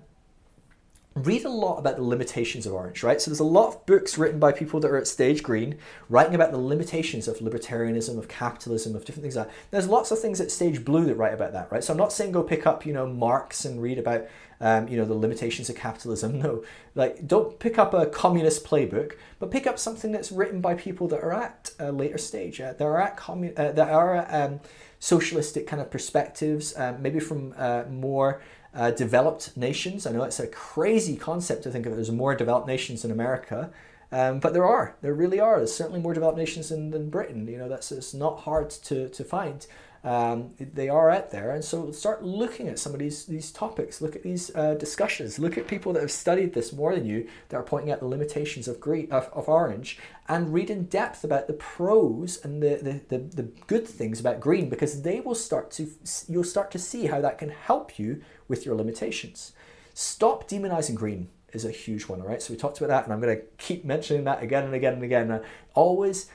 read 1.16 1.46
a 1.46 1.50
lot 1.50 1.78
about 1.78 1.96
the 1.96 2.04
limitations 2.04 2.66
of 2.66 2.74
orange, 2.74 3.04
right? 3.04 3.22
So 3.22 3.30
there's 3.30 3.40
a 3.40 3.44
lot 3.44 3.68
of 3.68 3.86
books 3.86 4.18
written 4.18 4.40
by 4.40 4.52
people 4.52 4.80
that 4.80 4.90
are 4.90 4.98
at 4.98 5.08
stage 5.08 5.44
green, 5.44 5.78
writing 6.10 6.34
about 6.34 6.52
the 6.52 6.58
limitations 6.58 7.28
of 7.28 7.38
libertarianism, 7.38 8.18
of 8.18 8.28
capitalism, 8.28 8.96
of 8.96 9.06
different 9.06 9.22
things 9.22 9.36
like 9.36 9.48
that. 9.48 9.54
There's 9.70 9.88
lots 9.88 10.10
of 10.10 10.20
things 10.20 10.42
at 10.42 10.50
stage 10.50 10.84
blue 10.84 11.06
that 11.06 11.16
write 11.16 11.34
about 11.34 11.54
that, 11.54 11.72
right? 11.72 11.84
So 11.84 11.94
I'm 11.94 12.00
not 12.00 12.14
saying 12.14 12.32
go 12.32 12.42
pick 12.42 12.66
up, 12.66 12.84
you 12.86 12.94
know, 12.94 13.06
Marx 13.06 13.64
and 13.64 13.80
read 13.80 14.00
about, 14.00 14.26
um, 14.60 14.88
you 14.88 14.98
know, 14.98 15.06
the 15.06 15.14
limitations 15.14 15.70
of 15.70 15.76
capitalism. 15.76 16.34
No, 16.44 16.64
like 16.96 17.28
don't 17.28 17.58
pick 17.60 17.78
up 17.78 17.94
a 17.94 18.08
communist 18.08 18.66
playbook, 18.66 19.14
but 19.40 19.52
pick 19.52 19.68
up 19.68 19.78
something 19.78 20.12
that's 20.12 20.32
written 20.32 20.62
by 20.62 20.74
people 20.74 21.08
that 21.10 21.22
are 21.22 21.32
at 21.32 21.72
a 21.80 21.92
later 21.92 22.18
stage, 22.18 22.60
uh, 22.60 22.74
that 22.74 22.84
are 22.84 23.00
at 23.00 23.16
commun- 23.18 23.54
uh, 23.56 23.74
are 23.80 24.26
um, 24.30 24.60
socialistic 25.00 25.68
kind 25.68 25.82
of 25.82 25.92
perspectives, 25.92 26.76
um, 26.76 27.02
maybe 27.02 27.20
from 27.20 27.54
uh, 27.58 27.84
more 27.90 28.42
uh, 28.76 28.92
developed 28.92 29.56
nations. 29.56 30.06
I 30.06 30.12
know 30.12 30.24
it's 30.24 30.40
a 30.40 30.48
crazy 30.48 31.16
concept 31.16 31.64
to 31.64 31.72
think 31.72 31.86
of 31.86 31.98
as 31.98 32.12
more 32.12 32.36
developed 32.36 32.68
nations 32.68 33.06
in 33.06 33.12
America, 33.12 33.72
um, 34.12 34.40
but 34.40 34.54
there 34.54 34.66
are. 34.66 34.96
There 35.02 35.14
really 35.14 35.40
are. 35.40 35.58
There's 35.58 35.76
certainly 35.76 36.00
more 36.00 36.14
developed 36.14 36.38
nations 36.38 36.70
than, 36.70 36.92
than 36.92 37.10
Britain. 37.10 37.48
You 37.48 37.58
know, 37.58 37.70
that's 37.70 37.92
it's 37.92 38.14
not 38.14 38.42
hard 38.42 38.70
to, 38.70 39.10
to 39.10 39.24
find. 39.24 39.66
Um, 40.04 40.52
they 40.60 40.90
are 40.90 41.10
out 41.10 41.32
there, 41.32 41.52
and 41.52 41.64
so 41.64 41.92
start 41.92 42.26
looking 42.26 42.68
at 42.68 42.78
some 42.78 42.92
of 42.92 43.00
these 43.00 43.26
these 43.26 43.52
topics. 43.52 44.02
Look 44.02 44.18
at 44.18 44.24
these 44.24 44.54
uh, 44.54 44.74
discussions. 44.74 45.40
Look 45.40 45.58
at 45.58 45.66
people 45.66 45.94
that 45.94 46.02
have 46.02 46.12
studied 46.12 46.54
this 46.54 46.74
more 46.74 46.94
than 46.94 47.06
you 47.06 47.30
that 47.48 47.56
are 47.56 47.64
pointing 47.64 47.90
out 47.90 48.02
the 48.02 48.08
limitations 48.08 48.68
of 48.68 48.82
green 48.82 49.10
of, 49.12 49.30
of 49.32 49.48
orange, 49.48 49.98
and 50.28 50.54
read 50.54 50.70
in 50.70 50.88
depth 50.88 51.24
about 51.24 51.48
the 51.48 51.54
pros 51.54 52.44
and 52.44 52.62
the, 52.62 53.02
the, 53.10 53.18
the, 53.18 53.24
the 53.36 53.44
good 53.68 53.88
things 53.88 54.20
about 54.20 54.42
green 54.42 54.70
because 54.70 55.04
they 55.04 55.22
will 55.22 55.36
start 55.36 55.72
to 55.72 55.90
you'll 56.28 56.44
start 56.44 56.70
to 56.72 56.80
see 56.80 57.06
how 57.06 57.22
that 57.22 57.38
can 57.38 57.50
help 57.50 57.98
you 57.98 58.22
with 58.48 58.66
your 58.66 58.76
limitations. 58.76 59.54
Stop 59.94 60.50
demonizing 60.50 60.96
green 60.96 61.30
is 61.54 61.66
a 61.66 61.72
huge 61.72 62.08
one, 62.08 62.22
all 62.22 62.28
right? 62.28 62.42
So 62.42 62.54
we 62.54 62.58
talked 62.58 62.80
about 62.80 62.88
that, 62.88 63.04
and 63.04 63.14
I'm 63.14 63.22
going 63.22 63.38
to 63.38 63.44
keep 63.58 63.86
mentioning 63.86 64.24
that 64.26 64.42
again 64.42 64.64
and 64.64 64.74
again 64.74 64.94
and 64.94 65.04
again. 65.04 65.32
Uh, 65.32 65.44
always 65.76 66.30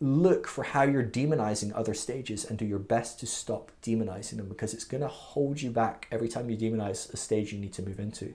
look 0.00 0.46
for 0.46 0.64
how 0.64 0.82
you're 0.82 1.04
demonizing 1.04 1.72
other 1.74 1.92
stages 1.92 2.44
and 2.44 2.58
do 2.58 2.64
your 2.64 2.78
best 2.78 3.20
to 3.20 3.26
stop 3.26 3.70
demonizing 3.82 4.36
them 4.36 4.48
because 4.48 4.72
it's 4.72 4.84
going 4.84 5.02
to 5.02 5.08
hold 5.08 5.60
you 5.60 5.70
back 5.70 6.06
every 6.10 6.28
time 6.28 6.48
you 6.48 6.56
demonize 6.56 7.12
a 7.12 7.16
stage 7.16 7.52
you 7.52 7.58
need 7.58 7.72
to 7.72 7.82
move 7.82 8.00
into. 8.00 8.32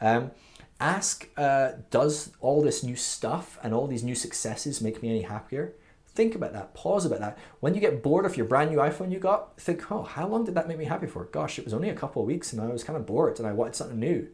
Um, 0.00 0.30
ask, 0.78 1.28
uh, 1.36 1.72
does 1.90 2.32
all 2.40 2.62
this 2.62 2.84
new 2.84 2.96
stuff 2.96 3.58
and 3.62 3.74
all 3.74 3.86
these 3.86 4.04
new 4.04 4.14
successes 4.14 4.80
make 4.80 5.02
me 5.02 5.10
any 5.10 5.22
happier? 5.22 5.74
Think 6.20 6.34
about 6.34 6.52
that, 6.52 6.74
pause 6.74 7.06
about 7.06 7.20
that. 7.20 7.38
When 7.60 7.74
you 7.74 7.80
get 7.80 8.02
bored 8.02 8.26
of 8.26 8.36
your 8.36 8.44
brand 8.44 8.70
new 8.70 8.76
iPhone 8.76 9.10
you 9.10 9.18
got, 9.18 9.58
think, 9.58 9.90
oh, 9.90 10.02
how 10.02 10.28
long 10.28 10.44
did 10.44 10.54
that 10.54 10.68
make 10.68 10.76
me 10.76 10.84
happy 10.84 11.06
for? 11.06 11.24
Gosh, 11.24 11.58
it 11.58 11.64
was 11.64 11.72
only 11.72 11.88
a 11.88 11.94
couple 11.94 12.20
of 12.20 12.28
weeks 12.28 12.52
and 12.52 12.60
I 12.60 12.66
was 12.66 12.84
kind 12.84 12.98
of 12.98 13.06
bored 13.06 13.38
and 13.38 13.48
I 13.48 13.54
wanted 13.54 13.74
something 13.74 13.98
new. 13.98 14.28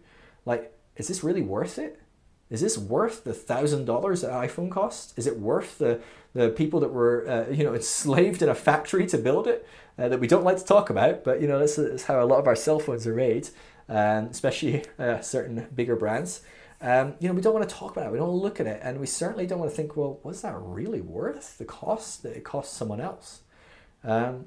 Like, 0.45 0.77
is 0.97 1.07
this 1.07 1.23
really 1.23 1.43
worth 1.43 1.79
it? 1.79 2.01
Is 2.51 2.61
this 2.61 2.77
worth 2.77 3.23
the 3.23 3.33
thousand 3.33 3.85
dollars 3.85 4.23
that 4.23 4.33
iPhone 4.33 4.69
cost? 4.69 5.17
Is 5.17 5.29
it 5.29 5.39
worth 5.39 5.79
the 5.79 6.01
the 6.33 6.49
people 6.49 6.81
that 6.81 6.93
were 6.93 7.29
uh, 7.29 7.53
you 7.53 7.63
know 7.63 7.75
enslaved 7.81 8.43
in 8.43 8.49
a 8.49 8.55
factory 8.55 9.07
to 9.07 9.19
build 9.19 9.47
it 9.47 9.65
uh, 9.97 10.09
that 10.09 10.19
we 10.19 10.27
don't 10.27 10.45
like 10.45 10.59
to 10.59 10.65
talk 10.65 10.91
about? 10.91 11.23
But 11.23 11.41
you 11.41 11.47
know 11.47 11.61
this 11.61 11.79
is 11.79 12.05
how 12.05 12.21
a 12.21 12.27
lot 12.27 12.41
of 12.41 12.49
our 12.49 12.57
cell 12.57 12.81
phones 12.81 13.07
are 13.07 13.15
made, 13.15 13.49
um, 13.89 14.27
especially 14.27 14.85
uh, 14.99 15.21
certain 15.21 15.69
bigger 15.73 15.95
brands. 15.95 16.43
Um, 16.81 17.15
you 17.21 17.29
know 17.29 17.35
we 17.35 17.41
don't 17.41 17.55
want 17.55 17.69
to 17.69 17.75
talk 17.75 17.93
about 17.93 18.07
it. 18.07 18.13
We 18.13 18.19
don't 18.19 18.31
look 18.31 18.61
at 18.61 18.67
it, 18.67 18.81
and 18.83 19.01
we 19.01 19.07
certainly 19.07 19.47
don't 19.47 19.59
want 19.59 19.71
to 19.71 19.77
think, 19.77 19.97
well, 19.97 20.21
was 20.23 20.43
that 20.43 20.55
really 20.57 21.01
worth 21.01 21.59
the 21.59 21.65
cost 21.65 22.23
that 22.23 22.37
it 22.37 22.45
cost 22.45 22.75
someone 22.75 23.01
else? 23.01 23.41
Um, 24.05 24.47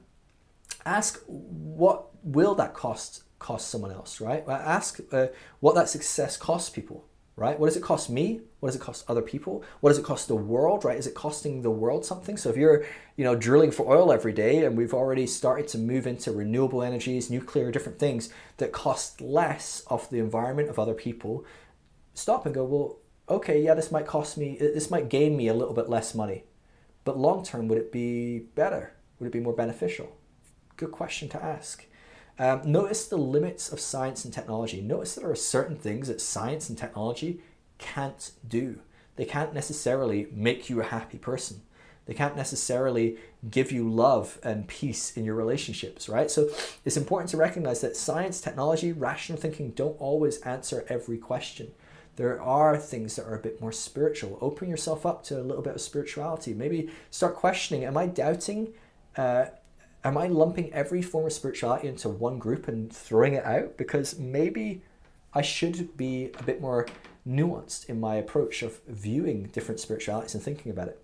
ask 0.85 1.24
what 1.27 2.08
will 2.24 2.56
that 2.56 2.74
cost 2.74 3.24
cost 3.40 3.69
someone 3.69 3.91
else, 3.91 4.22
right? 4.22 4.48
Ask 4.48 4.99
uh, 5.11 5.27
what 5.59 5.75
that 5.75 5.90
success 5.90 6.38
costs 6.38 6.69
people 6.69 7.06
right? 7.40 7.58
What 7.58 7.67
does 7.67 7.77
it 7.77 7.83
cost 7.83 8.09
me? 8.09 8.41
What 8.59 8.67
does 8.67 8.75
it 8.75 8.82
cost 8.82 9.06
other 9.08 9.22
people? 9.22 9.64
What 9.80 9.91
does 9.91 9.98
it 9.98 10.03
cost 10.03 10.27
the 10.27 10.35
world, 10.35 10.83
right? 10.83 10.98
Is 10.98 11.08
it 11.08 11.16
costing 11.16 11.61
the 11.61 11.72
world 11.72 12.06
something? 12.06 12.35
So 12.35 12.49
if 12.49 12.58
you're, 12.58 12.83
you 13.16 13.24
know, 13.24 13.33
drilling 13.33 13.72
for 13.72 13.90
oil 13.90 14.11
every 14.11 14.33
day 14.33 14.66
and 14.66 14.77
we've 14.77 14.93
already 14.93 15.25
started 15.25 15.69
to 15.69 15.77
move 15.77 16.06
into 16.06 16.33
renewable 16.33 16.83
energies, 16.83 17.30
nuclear, 17.30 17.72
different 17.72 17.98
things 17.98 18.30
that 18.58 18.74
cost 18.74 19.22
less 19.22 19.83
of 19.88 20.09
the 20.09 20.19
environment 20.19 20.69
of 20.69 20.77
other 20.77 20.93
people, 20.93 21.45
stop 22.19 22.45
and 22.45 22.53
go, 22.53 22.64
well, 22.64 22.98
okay, 23.27 23.61
yeah, 23.61 23.73
this 23.73 23.91
might 23.91 24.06
cost 24.06 24.38
me, 24.38 24.57
this 24.59 24.91
might 24.91 25.09
gain 25.09 25.38
me 25.38 25.48
a 25.48 25.53
little 25.53 25.73
bit 25.73 25.89
less 25.89 26.14
money. 26.14 26.43
But 27.03 27.17
long 27.17 27.43
term, 27.43 27.67
would 27.67 27.77
it 27.77 27.91
be 27.91 28.39
better? 28.56 28.93
Would 29.19 29.27
it 29.27 29.33
be 29.33 29.39
more 29.39 29.53
beneficial? 29.53 30.15
Good 30.77 30.91
question 30.91 31.30
to 31.30 31.43
ask. 31.43 31.85
Um, 32.38 32.61
notice 32.64 33.07
the 33.07 33.17
limits 33.17 33.72
of 33.72 33.80
science 33.80 34.23
and 34.23 34.33
technology. 34.33 34.81
Notice 34.81 35.15
there 35.15 35.30
are 35.30 35.35
certain 35.35 35.75
things 35.75 36.07
that 36.07 36.22
science 36.22 36.69
and 36.69 36.77
technology 36.77 37.41
can't 37.77 38.31
do. 38.48 38.80
They 39.17 39.25
can't 39.25 39.53
necessarily 39.53 40.27
make 40.31 40.69
you 40.69 40.80
a 40.80 40.85
happy 40.85 41.17
person. 41.17 41.61
They 42.06 42.14
can't 42.14 42.35
necessarily 42.35 43.17
give 43.51 43.72
you 43.72 43.88
love 43.88 44.39
and 44.41 44.67
peace 44.67 45.15
in 45.15 45.25
your 45.25 45.35
relationships, 45.35 46.09
right? 46.09 46.31
So 46.31 46.49
it's 46.83 46.98
important 46.98 47.30
to 47.31 47.38
recognize 47.38 47.81
that 47.81 47.98
science, 47.98 48.41
technology, 48.41 48.93
rational 48.93 49.38
thinking 49.38 49.72
don't 49.72 49.99
always 49.99 50.39
answer 50.39 50.85
every 50.89 51.17
question. 51.17 51.72
There 52.19 52.41
are 52.41 52.77
things 52.77 53.15
that 53.15 53.25
are 53.25 53.35
a 53.35 53.39
bit 53.39 53.61
more 53.61 53.72
spiritual. 53.72 54.38
Open 54.41 54.69
yourself 54.69 55.06
up 55.06 55.23
to 55.23 55.39
a 55.39 55.41
little 55.41 55.64
bit 55.64 55.75
of 55.75 55.80
spirituality. 55.80 56.53
Maybe 56.53 56.89
start 57.11 57.33
questioning 57.33 57.85
Am 57.85 57.95
I 57.95 58.07
doubting 58.07 58.73
uh, 59.15 59.45
am 60.03 60.17
I 60.17 60.27
lumping 60.27 60.73
every 60.73 61.01
form 61.01 61.27
of 61.27 61.31
spirituality 61.31 61.88
into 61.88 62.09
one 62.09 62.38
group 62.38 62.67
and 62.67 62.91
throwing 62.91 63.35
it 63.35 63.45
out? 63.45 63.77
Because 63.77 64.19
maybe 64.19 64.81
I 65.33 65.41
should 65.41 65.95
be 65.95 66.31
a 66.38 66.43
bit 66.43 66.59
more 66.59 66.88
nuanced 67.25 67.88
in 67.88 68.01
my 68.01 68.15
approach 68.15 68.64
of 68.64 68.81
viewing 68.85 69.43
different 69.53 69.80
spiritualities 69.80 70.35
and 70.35 70.43
thinking 70.43 70.73
about 70.73 70.89
it. 70.89 71.01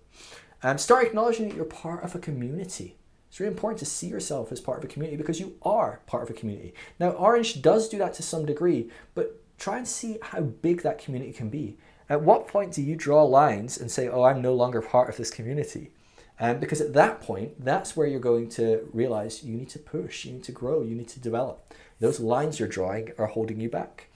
Um, 0.62 0.76
start 0.76 1.06
acknowledging 1.06 1.48
that 1.48 1.56
you're 1.56 1.64
part 1.64 2.04
of 2.04 2.14
a 2.14 2.18
community. 2.18 2.98
It's 3.30 3.40
really 3.40 3.54
important 3.54 3.78
to 3.78 3.86
see 3.86 4.08
yourself 4.08 4.52
as 4.52 4.60
part 4.60 4.76
of 4.76 4.84
a 4.84 4.88
community 4.88 5.16
because 5.16 5.40
you 5.40 5.54
are 5.62 6.00
part 6.06 6.24
of 6.24 6.28
a 6.28 6.34
community. 6.34 6.74
Now, 7.00 7.12
Orange 7.12 7.62
does 7.62 7.88
do 7.88 7.96
that 7.96 8.12
to 8.14 8.22
some 8.22 8.44
degree, 8.44 8.90
but 9.14 9.40
try 9.58 9.78
and 9.78 9.88
see 9.88 10.18
how 10.22 10.40
big 10.40 10.82
that 10.82 10.98
community 10.98 11.32
can 11.32 11.48
be. 11.48 11.76
At 12.08 12.22
what 12.22 12.46
point 12.46 12.72
do 12.72 12.82
you 12.82 12.94
draw 12.94 13.24
lines 13.24 13.78
and 13.78 13.90
say, 13.90 14.08
oh, 14.08 14.22
I'm 14.22 14.40
no 14.40 14.54
longer 14.54 14.80
part 14.80 15.08
of 15.08 15.16
this 15.16 15.30
community? 15.30 15.90
Um, 16.38 16.58
because 16.58 16.80
at 16.80 16.92
that 16.92 17.20
point, 17.20 17.64
that's 17.64 17.96
where 17.96 18.06
you're 18.06 18.20
going 18.20 18.48
to 18.50 18.88
realize 18.92 19.42
you 19.42 19.56
need 19.56 19.70
to 19.70 19.78
push, 19.78 20.24
you 20.24 20.32
need 20.34 20.44
to 20.44 20.52
grow, 20.52 20.82
you 20.82 20.94
need 20.94 21.08
to 21.08 21.20
develop. 21.20 21.74
Those 21.98 22.20
lines 22.20 22.58
you're 22.58 22.68
drawing 22.68 23.12
are 23.18 23.26
holding 23.26 23.58
you 23.58 23.70
back. 23.70 24.08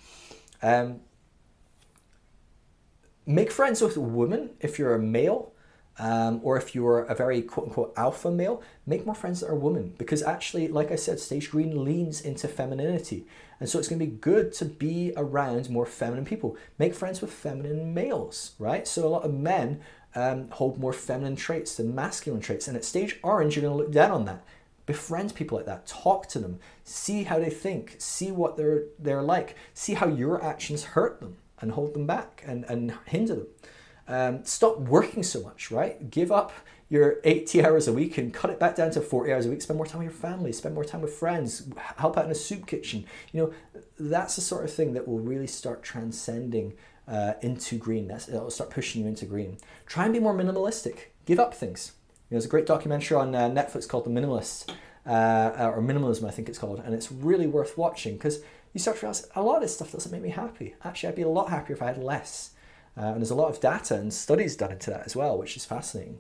Um, 0.63 1.01
make 3.27 3.51
friends 3.51 3.81
with 3.81 3.97
women 3.97 4.51
if 4.61 4.79
you're 4.79 4.95
a 4.95 4.99
male. 4.99 5.53
Um, 6.01 6.41
or 6.43 6.57
if 6.57 6.75
you're 6.75 7.01
a 7.05 7.15
very 7.15 7.43
quote 7.43 7.67
unquote 7.67 7.93
alpha 7.95 8.31
male, 8.31 8.63
make 8.87 9.05
more 9.05 9.15
friends 9.15 9.41
that 9.41 9.51
are 9.51 9.55
women 9.55 9.95
because 9.99 10.23
actually, 10.23 10.67
like 10.67 10.91
I 10.91 10.97
said, 10.97 11.21
stage 11.21 11.51
green 11.51 11.85
leans 11.85 12.23
into 12.23 12.49
femininity. 12.49 13.27
And 13.61 13.69
so 13.69 13.79
it's 13.79 13.87
going 13.87 13.99
to 13.99 14.07
be 14.07 14.11
good 14.13 14.55
to 14.55 14.65
be 14.65 15.13
around 15.19 15.69
more 15.69 15.85
feminine 15.85 16.25
people. 16.25 16.57
Make 16.79 16.95
friends 16.95 17.21
with 17.21 17.31
feminine 17.31 17.93
males, 17.93 18.53
right? 18.59 18.89
So 18.89 19.07
a 19.07 19.11
lot 19.11 19.25
of 19.25 19.35
men 19.35 19.83
um, 20.15 20.49
hold 20.53 20.79
more 20.79 20.95
feminine 20.95 21.37
traits 21.37 21.75
than 21.75 21.95
masculine 21.95 22.41
traits. 22.41 22.67
And 22.67 22.79
at 22.79 22.85
stage 22.87 23.19
orange, 23.23 23.55
you're 23.55 23.63
going 23.63 23.77
to 23.77 23.85
look 23.85 23.93
down 23.93 24.11
on 24.11 24.25
that. 24.25 24.43
Befriend 24.87 25.35
people 25.35 25.59
like 25.59 25.67
that. 25.67 25.87
Talk 25.87 26.29
to 26.29 26.39
them. 26.39 26.61
See 26.83 27.25
how 27.25 27.39
they 27.39 27.51
think. 27.51 27.97
See 27.99 28.33
what 28.33 28.57
they're 28.57 28.85
they're 28.99 29.23
like. 29.23 29.55
See 29.75 29.93
how 29.93 30.09
your 30.09 30.43
actions 30.43 30.83
hurt 30.83 31.21
them 31.21 31.37
and 31.61 31.73
hold 31.73 31.93
them 31.93 32.07
back 32.07 32.43
and, 32.47 32.65
and 32.65 32.95
hinder 33.05 33.35
them. 33.35 33.47
Um, 34.11 34.45
stop 34.45 34.79
working 34.79 35.23
so 35.23 35.41
much, 35.41 35.71
right? 35.71 36.11
Give 36.11 36.33
up 36.33 36.53
your 36.89 37.19
80 37.23 37.65
hours 37.65 37.87
a 37.87 37.93
week 37.93 38.19
and 38.19 38.35
cut 38.35 38.51
it 38.51 38.59
back 38.59 38.75
down 38.75 38.91
to 38.91 39.01
40 39.01 39.33
hours 39.33 39.47
a 39.47 39.51
week. 39.51 39.63
Spend 39.63 39.77
more 39.77 39.87
time 39.87 40.01
with 40.01 40.13
your 40.13 40.21
family, 40.21 40.53
spend 40.53 40.75
more 40.75 40.85
time 40.85 41.01
with 41.01 41.13
friends, 41.13 41.69
help 41.97 42.19
out 42.19 42.25
in 42.25 42.31
a 42.33 42.35
soup 42.35 42.67
kitchen. 42.67 43.05
You 43.33 43.41
know, 43.41 43.53
that's 43.99 44.35
the 44.35 44.43
sort 44.43 44.65
of 44.65 44.73
thing 44.73 44.95
that 44.95 45.07
will 45.07 45.21
really 45.21 45.47
start 45.47 45.85
transcending 45.85 46.75
uh, 47.07 47.35
into 47.41 47.79
green. 47.79 48.09
That's, 48.09 48.29
it'll 48.29 48.51
start 48.51 48.71
pushing 48.71 49.03
you 49.03 49.09
into 49.09 49.27
green. 49.27 49.59
Try 49.87 50.05
and 50.05 50.13
be 50.13 50.19
more 50.19 50.35
minimalistic. 50.35 51.11
Give 51.25 51.39
up 51.39 51.55
things. 51.55 51.93
You 52.29 52.35
know, 52.35 52.41
there's 52.41 52.47
a 52.47 52.49
great 52.49 52.67
documentary 52.67 53.17
on 53.17 53.33
uh, 53.35 53.49
Netflix 53.49 53.89
called 53.89 54.05
The 54.05 54.11
Minimalist, 54.11 54.73
uh, 55.07 55.71
or 55.73 55.81
Minimalism, 55.81 56.27
I 56.27 56.31
think 56.33 56.49
it's 56.49 56.59
called, 56.59 56.83
and 56.85 56.95
it's 56.95 57.11
really 57.11 57.47
worth 57.47 57.79
watching 57.79 58.15
because 58.15 58.41
you 58.73 58.81
start 58.81 58.99
to 58.99 59.07
realize 59.07 59.27
a 59.35 59.43
lot 59.43 59.57
of 59.57 59.63
this 59.63 59.75
stuff 59.75 59.93
doesn't 59.93 60.13
make 60.13 60.23
me 60.23 60.31
happy. 60.31 60.75
Actually, 60.85 61.11
I'd 61.11 61.17
be 61.17 61.23
a 61.23 61.29
lot 61.29 61.51
happier 61.51 61.75
if 61.75 61.83
I 61.83 61.87
had 61.87 61.99
less. 61.99 62.51
Uh, 62.97 63.07
and 63.07 63.17
there's 63.17 63.31
a 63.31 63.35
lot 63.35 63.49
of 63.49 63.61
data 63.61 63.95
and 63.95 64.13
studies 64.13 64.57
done 64.57 64.73
into 64.73 64.91
that 64.91 65.07
as 65.07 65.17
well, 65.17 65.39
which 65.39 65.57
is 65.57 65.65
fascinating. 65.65 66.19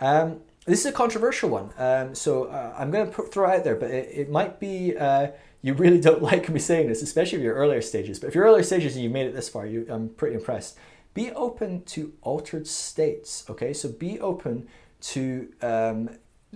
Um, 0.00 0.40
this 0.66 0.80
is 0.80 0.86
a 0.86 0.92
controversial 0.92 1.50
one, 1.50 1.70
um, 1.76 2.14
so 2.14 2.44
uh, 2.44 2.74
I'm 2.78 2.90
going 2.90 3.12
to 3.12 3.22
throw 3.24 3.50
it 3.50 3.58
out 3.58 3.64
there, 3.64 3.76
but 3.76 3.90
it, 3.90 4.08
it 4.12 4.30
might 4.30 4.58
be 4.58 4.96
uh, 4.96 5.28
you 5.64 5.74
really 5.74 6.00
don't 6.08 6.22
like 6.22 6.48
me 6.48 6.60
saying 6.60 6.88
this, 6.88 7.02
especially 7.02 7.38
if 7.38 7.44
you're 7.44 7.54
earlier 7.54 7.82
stages. 7.82 8.20
But 8.20 8.28
if 8.28 8.34
you're 8.34 8.44
earlier 8.44 8.62
stages 8.62 8.94
and 8.94 9.02
you've 9.02 9.12
made 9.12 9.26
it 9.26 9.34
this 9.34 9.48
far, 9.48 9.66
you, 9.66 9.86
I'm 9.88 10.10
pretty 10.10 10.36
impressed. 10.36 10.78
Be 11.14 11.30
open 11.32 11.82
to 11.84 12.12
altered 12.22 12.66
states. 12.66 13.44
Okay, 13.48 13.72
so 13.72 13.88
be 13.88 14.20
open 14.20 14.68
to 15.00 15.52
um, 15.62 16.10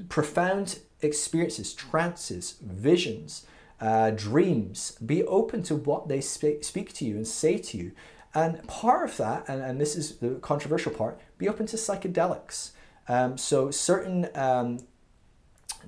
profound 0.08 0.80
experiences, 1.00 1.72
trances, 1.72 2.56
visions, 2.60 3.46
uh, 3.80 4.10
dreams. 4.10 4.98
Be 5.04 5.22
open 5.24 5.62
to 5.64 5.76
what 5.76 6.08
they 6.08 6.20
speak, 6.20 6.64
speak 6.64 6.92
to 6.94 7.04
you 7.04 7.16
and 7.16 7.26
say 7.26 7.58
to 7.58 7.76
you. 7.76 7.92
And 8.34 8.66
part 8.68 9.08
of 9.08 9.16
that, 9.16 9.48
and, 9.48 9.62
and 9.62 9.80
this 9.80 9.96
is 9.96 10.16
the 10.16 10.34
controversial 10.36 10.92
part, 10.92 11.20
be 11.38 11.48
open 11.48 11.66
to 11.66 11.76
psychedelics. 11.76 12.70
Um, 13.08 13.38
so 13.38 13.70
certain 13.70 14.28
um, 14.34 14.80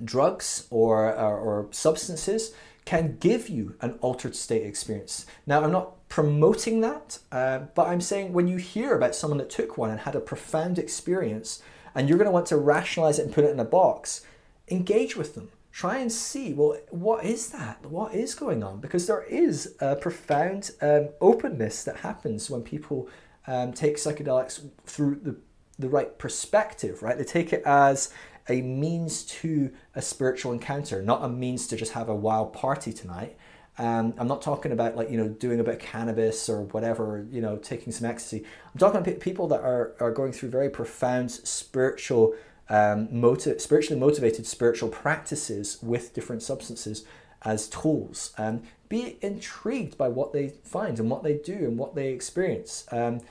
drugs 0.03 0.67
or, 0.69 1.13
or, 1.13 1.37
or 1.37 1.67
substances 1.71 2.53
can 2.83 3.17
give 3.19 3.47
you 3.47 3.75
an 3.81 3.97
altered 4.01 4.35
state 4.35 4.65
experience. 4.65 5.25
Now, 5.45 5.63
I'm 5.63 5.71
not 5.71 6.07
promoting 6.09 6.81
that, 6.81 7.19
uh, 7.31 7.59
but 7.75 7.87
I'm 7.87 8.01
saying 8.01 8.33
when 8.33 8.47
you 8.47 8.57
hear 8.57 8.95
about 8.95 9.15
someone 9.15 9.37
that 9.37 9.49
took 9.49 9.77
one 9.77 9.91
and 9.91 9.99
had 9.99 10.15
a 10.15 10.19
profound 10.19 10.79
experience, 10.79 11.61
and 11.93 12.09
you're 12.09 12.17
going 12.17 12.25
to 12.25 12.31
want 12.31 12.47
to 12.47 12.57
rationalize 12.57 13.19
it 13.19 13.25
and 13.25 13.33
put 13.33 13.43
it 13.43 13.51
in 13.51 13.59
a 13.59 13.65
box, 13.65 14.25
engage 14.67 15.15
with 15.15 15.35
them. 15.35 15.49
Try 15.71 15.99
and 15.99 16.11
see, 16.11 16.53
well, 16.53 16.77
what 16.89 17.23
is 17.23 17.49
that? 17.49 17.85
What 17.85 18.13
is 18.13 18.35
going 18.35 18.63
on? 18.63 18.81
Because 18.81 19.07
there 19.07 19.23
is 19.23 19.75
a 19.79 19.95
profound 19.95 20.71
um, 20.81 21.09
openness 21.21 21.83
that 21.85 21.97
happens 21.97 22.49
when 22.49 22.61
people 22.61 23.09
um, 23.47 23.71
take 23.71 23.95
psychedelics 23.95 24.67
through 24.85 25.21
the, 25.23 25.37
the 25.79 25.89
right 25.89 26.17
perspective, 26.17 27.01
right? 27.01 27.17
They 27.17 27.23
take 27.23 27.53
it 27.53 27.63
as 27.65 28.13
a 28.49 28.61
means 28.61 29.23
to 29.23 29.71
a 29.95 30.01
spiritual 30.01 30.51
encounter, 30.51 31.01
not 31.01 31.23
a 31.23 31.29
means 31.29 31.67
to 31.67 31.75
just 31.75 31.93
have 31.93 32.09
a 32.09 32.15
wild 32.15 32.53
party 32.53 32.91
tonight. 32.91 33.37
Um, 33.77 34.13
I'm 34.17 34.27
not 34.27 34.41
talking 34.41 34.73
about 34.73 34.95
like 34.95 35.09
you 35.09 35.17
know 35.17 35.29
doing 35.29 35.59
a 35.59 35.63
bit 35.63 35.75
of 35.75 35.79
cannabis 35.79 36.49
or 36.49 36.63
whatever, 36.63 37.25
you 37.31 37.41
know, 37.41 37.57
taking 37.57 37.93
some 37.93 38.05
ecstasy. 38.05 38.45
I'm 38.73 38.79
talking 38.79 38.99
about 38.99 39.19
people 39.19 39.47
that 39.47 39.61
are 39.61 39.95
are 39.99 40.11
going 40.11 40.33
through 40.33 40.49
very 40.49 40.69
profound 40.69 41.31
spiritual, 41.31 42.35
um, 42.71 43.09
spiritually 43.57 43.99
motivated 43.99 44.47
spiritual 44.47 44.89
practices 44.89 45.77
with 45.81 46.13
different 46.13 46.41
substances 46.41 47.03
as 47.43 47.67
tools. 47.67 48.33
Um, 48.37 48.63
be 48.87 49.17
intrigued 49.21 49.97
by 49.97 50.07
what 50.07 50.31
they 50.31 50.49
find 50.63 50.97
and 50.99 51.09
what 51.09 51.23
they 51.23 51.33
do 51.33 51.53
and 51.53 51.77
what 51.77 51.95
they 51.95 52.13
experience. 52.13 52.85
Um, 52.91 53.21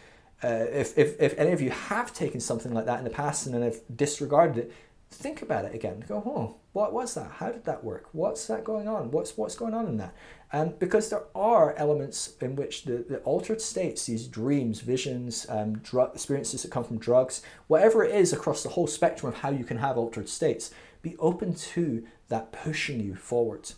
uh, 0.42 0.66
if, 0.70 0.96
if, 0.98 1.20
if 1.20 1.38
any 1.38 1.52
of 1.52 1.60
you 1.60 1.70
have 1.70 2.12
taken 2.12 2.40
something 2.40 2.72
like 2.72 2.86
that 2.86 2.98
in 2.98 3.04
the 3.04 3.10
past 3.10 3.46
and 3.46 3.54
then 3.54 3.62
have 3.62 3.80
disregarded 3.94 4.58
it, 4.58 4.72
think 5.10 5.42
about 5.42 5.64
it 5.64 5.74
again. 5.74 6.04
Go, 6.06 6.22
oh, 6.24 6.56
what 6.72 6.92
was 6.92 7.14
that? 7.14 7.30
How 7.32 7.50
did 7.50 7.64
that 7.64 7.82
work? 7.82 8.08
What's 8.12 8.46
that 8.46 8.64
going 8.64 8.88
on? 8.88 9.10
What's 9.10 9.36
what's 9.36 9.54
going 9.54 9.74
on 9.74 9.86
in 9.86 9.96
that? 9.98 10.14
And 10.52 10.78
because 10.78 11.10
there 11.10 11.24
are 11.34 11.74
elements 11.76 12.34
in 12.40 12.56
which 12.56 12.84
the, 12.84 13.04
the 13.08 13.18
altered 13.18 13.60
states, 13.60 14.06
these 14.06 14.26
dreams, 14.26 14.80
visions, 14.80 15.46
um, 15.48 15.78
drug 15.78 16.14
experiences 16.14 16.62
that 16.62 16.72
come 16.72 16.82
from 16.82 16.98
drugs, 16.98 17.42
whatever 17.68 18.02
it 18.02 18.14
is 18.14 18.32
across 18.32 18.62
the 18.62 18.70
whole 18.70 18.88
spectrum 18.88 19.32
of 19.32 19.38
how 19.38 19.50
you 19.50 19.64
can 19.64 19.78
have 19.78 19.96
altered 19.96 20.28
states, 20.28 20.72
be 21.02 21.16
open 21.18 21.54
to 21.54 22.04
that 22.28 22.50
pushing 22.50 23.00
you 23.00 23.14
forward. 23.14 23.70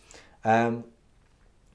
Um, 0.44 0.84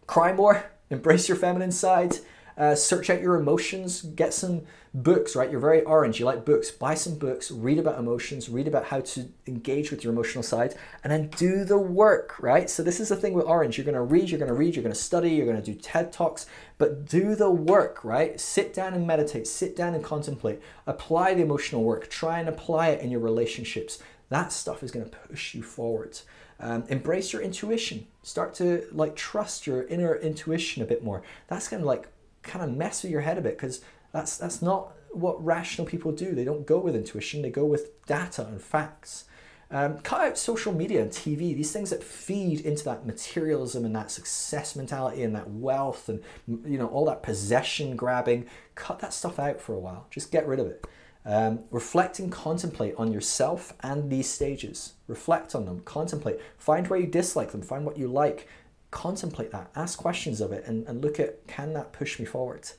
cry 0.07 0.33
more, 0.33 0.71
embrace 0.89 1.29
your 1.29 1.37
feminine 1.37 1.71
side, 1.71 2.17
uh, 2.57 2.75
search 2.75 3.09
out 3.09 3.21
your 3.21 3.35
emotions, 3.35 4.01
get 4.01 4.33
some 4.33 4.63
books, 4.93 5.35
right? 5.35 5.51
You're 5.51 5.59
very 5.59 5.83
orange, 5.83 6.19
you 6.19 6.25
like 6.25 6.43
books. 6.43 6.71
Buy 6.71 6.95
some 6.95 7.15
books, 7.15 7.51
read 7.51 7.77
about 7.77 7.99
emotions, 7.99 8.49
read 8.49 8.67
about 8.67 8.85
how 8.85 9.01
to 9.01 9.29
engage 9.45 9.91
with 9.91 10.03
your 10.03 10.11
emotional 10.11 10.43
side, 10.43 10.75
and 11.03 11.11
then 11.11 11.29
do 11.37 11.63
the 11.63 11.77
work, 11.77 12.35
right? 12.41 12.69
So, 12.69 12.81
this 12.81 12.99
is 12.99 13.09
the 13.09 13.15
thing 13.15 13.33
with 13.33 13.45
orange. 13.45 13.77
You're 13.77 13.85
going 13.85 13.95
to 13.95 14.01
read, 14.01 14.29
you're 14.29 14.39
going 14.39 14.49
to 14.49 14.55
read, 14.55 14.75
you're 14.75 14.83
going 14.83 14.95
to 14.95 14.99
study, 14.99 15.29
you're 15.31 15.45
going 15.45 15.61
to 15.61 15.71
do 15.71 15.79
TED 15.79 16.11
Talks, 16.11 16.47
but 16.77 17.05
do 17.05 17.35
the 17.35 17.51
work, 17.51 18.03
right? 18.03 18.39
Sit 18.39 18.73
down 18.73 18.93
and 18.93 19.05
meditate, 19.05 19.47
sit 19.47 19.75
down 19.75 19.93
and 19.93 20.03
contemplate, 20.03 20.61
apply 20.87 21.35
the 21.35 21.43
emotional 21.43 21.83
work, 21.83 22.09
try 22.09 22.39
and 22.39 22.49
apply 22.49 22.89
it 22.89 23.01
in 23.01 23.11
your 23.11 23.21
relationships. 23.21 23.99
That 24.29 24.51
stuff 24.51 24.83
is 24.83 24.91
going 24.91 25.09
to 25.09 25.17
push 25.17 25.53
you 25.53 25.63
forward. 25.63 26.19
Um, 26.59 26.85
embrace 26.89 27.33
your 27.33 27.41
intuition. 27.43 28.07
Start 28.23 28.55
to 28.55 28.87
like 28.91 29.15
trust 29.15 29.67
your 29.67 29.83
inner 29.83 30.15
intuition 30.15 30.81
a 30.81 30.85
bit 30.85 31.03
more. 31.03 31.21
That's 31.47 31.67
going 31.67 31.81
to 31.81 31.87
like 31.87 32.07
kind 32.47 32.63
of 32.63 32.75
mess 32.75 33.03
with 33.03 33.11
your 33.11 33.21
head 33.21 33.37
a 33.37 33.41
bit 33.41 33.57
because 33.57 33.81
that's 34.11 34.37
that's 34.37 34.61
not 34.61 34.93
what 35.11 35.43
rational 35.43 35.87
people 35.87 36.11
do. 36.11 36.33
They 36.33 36.43
don't 36.43 36.65
go 36.65 36.79
with 36.79 36.95
intuition. 36.95 37.41
They 37.41 37.49
go 37.49 37.65
with 37.65 38.05
data 38.05 38.45
and 38.45 38.61
facts. 38.61 39.25
Um, 39.69 39.99
cut 39.99 40.21
out 40.21 40.37
social 40.37 40.71
media 40.71 41.01
and 41.01 41.11
TV, 41.11 41.53
these 41.53 41.73
things 41.73 41.89
that 41.89 42.01
feed 42.01 42.61
into 42.61 42.85
that 42.85 43.05
materialism 43.05 43.83
and 43.83 43.93
that 43.97 44.09
success 44.11 44.77
mentality 44.77 45.23
and 45.23 45.35
that 45.35 45.49
wealth 45.49 46.07
and 46.07 46.23
you 46.47 46.77
know 46.77 46.87
all 46.87 47.05
that 47.05 47.21
possession 47.21 47.95
grabbing. 47.97 48.45
Cut 48.75 48.99
that 48.99 49.13
stuff 49.13 49.39
out 49.39 49.59
for 49.59 49.73
a 49.73 49.79
while. 49.79 50.07
Just 50.09 50.31
get 50.31 50.47
rid 50.47 50.59
of 50.59 50.67
it. 50.67 50.85
Um, 51.25 51.65
reflect 51.71 52.19
and 52.19 52.31
contemplate 52.31 52.95
on 52.97 53.11
yourself 53.11 53.73
and 53.81 54.09
these 54.09 54.29
stages. 54.29 54.93
Reflect 55.07 55.53
on 55.55 55.65
them, 55.65 55.81
contemplate, 55.81 56.39
find 56.57 56.87
where 56.87 56.99
you 56.99 57.07
dislike 57.07 57.51
them, 57.51 57.61
find 57.61 57.85
what 57.85 57.97
you 57.97 58.07
like, 58.07 58.47
contemplate 58.91 59.51
that, 59.51 59.69
ask 59.75 59.99
questions 59.99 60.41
of 60.41 60.51
it, 60.51 60.65
and, 60.65 60.87
and 60.87 61.01
look 61.01 61.19
at 61.19 61.45
can 61.47 61.73
that 61.73 61.93
push 61.93 62.19
me 62.19 62.25
forward. 62.25 62.69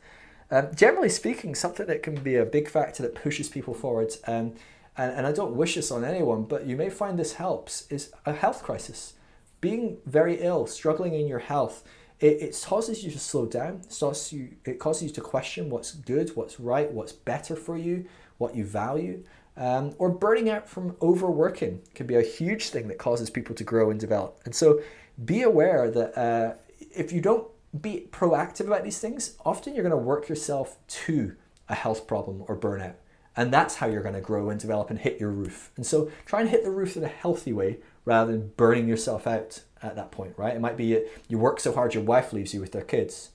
Um, 0.51 0.69
generally 0.75 1.11
speaking, 1.11 1.55
something 1.55 1.87
that 1.87 2.03
can 2.03 2.17
be 2.17 2.37
a 2.37 2.45
big 2.45 2.69
factor 2.69 3.03
that 3.03 3.15
pushes 3.15 3.49
people 3.49 3.75
forward, 3.75 4.13
um, 4.27 4.55
and, 4.97 5.13
and 5.13 5.27
I 5.27 5.33
don't 5.33 5.55
wish 5.55 5.75
this 5.75 5.91
on 5.91 6.05
anyone, 6.05 6.45
but 6.45 6.67
you 6.67 6.77
may 6.77 6.91
find 6.91 7.19
this 7.19 7.35
helps, 7.35 7.87
is 7.91 8.13
a 8.25 8.33
health 8.33 8.63
crisis. 8.63 9.15
Being 9.61 9.99
very 10.07 10.41
ill, 10.41 10.67
struggling 10.67 11.15
in 11.15 11.29
your 11.29 11.41
health, 11.41 11.85
it, 12.21 12.41
it 12.41 12.65
causes 12.67 13.05
you 13.05 13.11
to 13.11 13.19
slow 13.19 13.47
down, 13.47 13.83
it 13.85 13.97
causes, 13.99 14.33
you, 14.33 14.57
it 14.65 14.79
causes 14.79 15.03
you 15.05 15.11
to 15.11 15.21
question 15.21 15.71
what's 15.71 15.93
good, 15.93 16.35
what's 16.35 16.59
right, 16.59 16.91
what's 16.91 17.13
better 17.13 17.55
for 17.55 17.77
you, 17.77 18.07
what 18.39 18.55
you 18.55 18.65
value. 18.65 19.25
Um, 19.57 19.97
or 19.99 20.09
burning 20.09 20.49
out 20.49 20.69
from 20.69 20.97
overworking 21.03 21.83
can 21.95 22.07
be 22.07 22.15
a 22.15 22.23
huge 22.23 22.69
thing 22.69 22.87
that 22.89 22.99
causes 22.99 23.29
people 23.29 23.57
to 23.57 23.65
grow 23.65 23.91
and 23.91 23.99
develop. 23.99 24.41
And 24.45 24.55
so 24.55 24.81
be 25.25 25.43
aware 25.43 25.91
that 25.91 26.19
uh, 26.19 26.55
if 26.79 27.13
you 27.13 27.21
don't 27.21 27.47
be 27.81 28.09
proactive 28.11 28.67
about 28.67 28.85
these 28.85 28.99
things, 28.99 29.37
often 29.45 29.75
you're 29.75 29.83
going 29.83 29.91
to 29.91 29.97
work 29.97 30.29
yourself 30.29 30.77
to 30.89 31.35
a 31.69 31.75
health 31.75 32.07
problem 32.07 32.45
or 32.49 32.57
burnout. 32.57 32.95
And 33.37 33.53
that's 33.53 33.77
how 33.77 33.87
you're 33.87 34.03
going 34.03 34.15
to 34.15 34.21
grow 34.21 34.51
and 34.51 34.59
develop 34.59 34.91
and 34.91 34.99
hit 34.99 35.21
your 35.21 35.31
roof. 35.31 35.71
And 35.77 35.87
so 35.87 36.11
try 36.27 36.41
and 36.41 36.49
hit 36.49 36.65
the 36.65 36.71
roof 36.71 36.97
in 36.97 37.05
a 37.05 37.09
healthy 37.09 37.53
way 37.53 37.79
rather 38.05 38.33
than 38.33 38.53
burning 38.57 38.89
yourself 38.89 39.27
out 39.27 39.63
at 39.83 39.95
that 39.97 40.11
point, 40.11 40.35
right? 40.37 40.57
It 40.57 40.61
might 40.61 40.77
be 40.77 41.05
you 41.29 41.39
work 41.39 41.61
so 41.61 41.73
hard 41.73 41.95
your 41.95 42.03
wife 42.03 42.33
leaves 42.33 42.53
you 42.53 42.61
with 42.61 42.73
their 42.73 42.83
kids. 42.83 43.31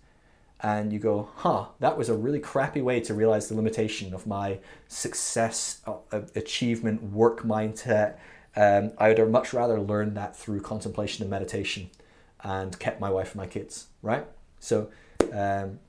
And 0.59 0.93
you 0.93 0.99
go, 0.99 1.29
huh, 1.35 1.67
that 1.79 1.97
was 1.97 2.09
a 2.09 2.15
really 2.15 2.39
crappy 2.39 2.81
way 2.81 3.01
to 3.01 3.13
realize 3.13 3.47
the 3.47 3.55
limitation 3.55 4.13
of 4.13 4.25
my 4.25 4.59
success, 4.87 5.81
uh, 5.85 6.21
achievement, 6.35 7.03
work 7.03 7.43
mindset, 7.43 8.17
um, 8.55 8.91
I 8.97 9.09
would 9.09 9.17
have 9.17 9.29
much 9.29 9.53
rather 9.53 9.79
learn 9.79 10.13
that 10.13 10.35
through 10.35 10.61
contemplation 10.61 11.23
and 11.23 11.29
meditation 11.31 11.89
and 12.43 12.77
kept 12.77 12.99
my 12.99 13.09
wife 13.09 13.31
and 13.31 13.37
my 13.37 13.47
kids, 13.47 13.87
right? 14.01 14.25
So 14.59 14.89
um, 15.33 15.79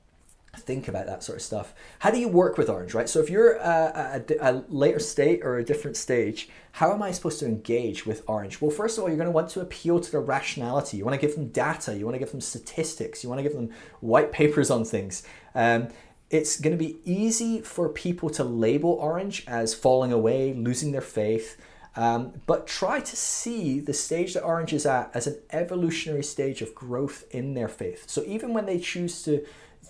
think 0.56 0.88
about 0.88 1.06
that 1.06 1.22
sort 1.22 1.36
of 1.36 1.42
stuff. 1.42 1.74
How 1.98 2.10
do 2.10 2.18
you 2.18 2.28
work 2.28 2.56
with 2.56 2.68
Orange, 2.68 2.94
right? 2.94 3.08
So 3.08 3.20
if 3.20 3.28
you're 3.28 3.56
a, 3.56 4.22
a, 4.28 4.52
a, 4.52 4.64
later 4.68 4.98
state 4.98 5.40
or 5.42 5.58
a 5.58 5.64
different 5.64 5.96
stage, 5.96 6.48
how 6.72 6.92
am 6.92 7.02
I 7.02 7.10
supposed 7.10 7.38
to 7.40 7.46
engage 7.46 8.06
with 8.06 8.22
Orange? 8.26 8.60
Well, 8.60 8.70
first 8.70 8.96
of 8.96 9.02
all, 9.02 9.10
you're 9.10 9.18
going 9.18 9.26
to 9.26 9.32
want 9.32 9.50
to 9.50 9.60
appeal 9.60 10.00
to 10.00 10.10
their 10.10 10.20
rationality. 10.20 10.96
You 10.96 11.04
want 11.04 11.20
to 11.20 11.26
give 11.26 11.36
them 11.36 11.48
data. 11.48 11.96
You 11.96 12.04
want 12.04 12.14
to 12.14 12.18
give 12.18 12.30
them 12.30 12.40
statistics. 12.40 13.22
You 13.22 13.28
want 13.28 13.40
to 13.40 13.42
give 13.42 13.54
them 13.54 13.70
white 14.00 14.32
papers 14.32 14.70
on 14.70 14.84
things. 14.84 15.22
Um, 15.54 15.88
it's 16.30 16.58
going 16.58 16.76
to 16.76 16.82
be 16.82 16.98
easy 17.04 17.60
for 17.60 17.88
people 17.88 18.30
to 18.30 18.44
label 18.44 18.90
Orange 18.92 19.44
as 19.46 19.74
falling 19.74 20.12
away, 20.12 20.54
losing 20.54 20.92
their 20.92 21.00
faith, 21.00 21.60
um, 21.96 22.40
but 22.46 22.66
try 22.66 23.00
to 23.00 23.16
see 23.16 23.80
the 23.80 23.92
stage 23.92 24.34
that 24.34 24.42
Orange 24.42 24.72
is 24.72 24.86
at 24.86 25.10
as 25.14 25.26
an 25.26 25.38
evolutionary 25.52 26.24
stage 26.24 26.60
of 26.60 26.74
growth 26.74 27.24
in 27.30 27.54
their 27.54 27.68
faith. 27.68 28.08
So 28.08 28.24
even 28.24 28.52
when 28.52 28.66
they 28.66 28.78
choose 28.78 29.22
to 29.22 29.44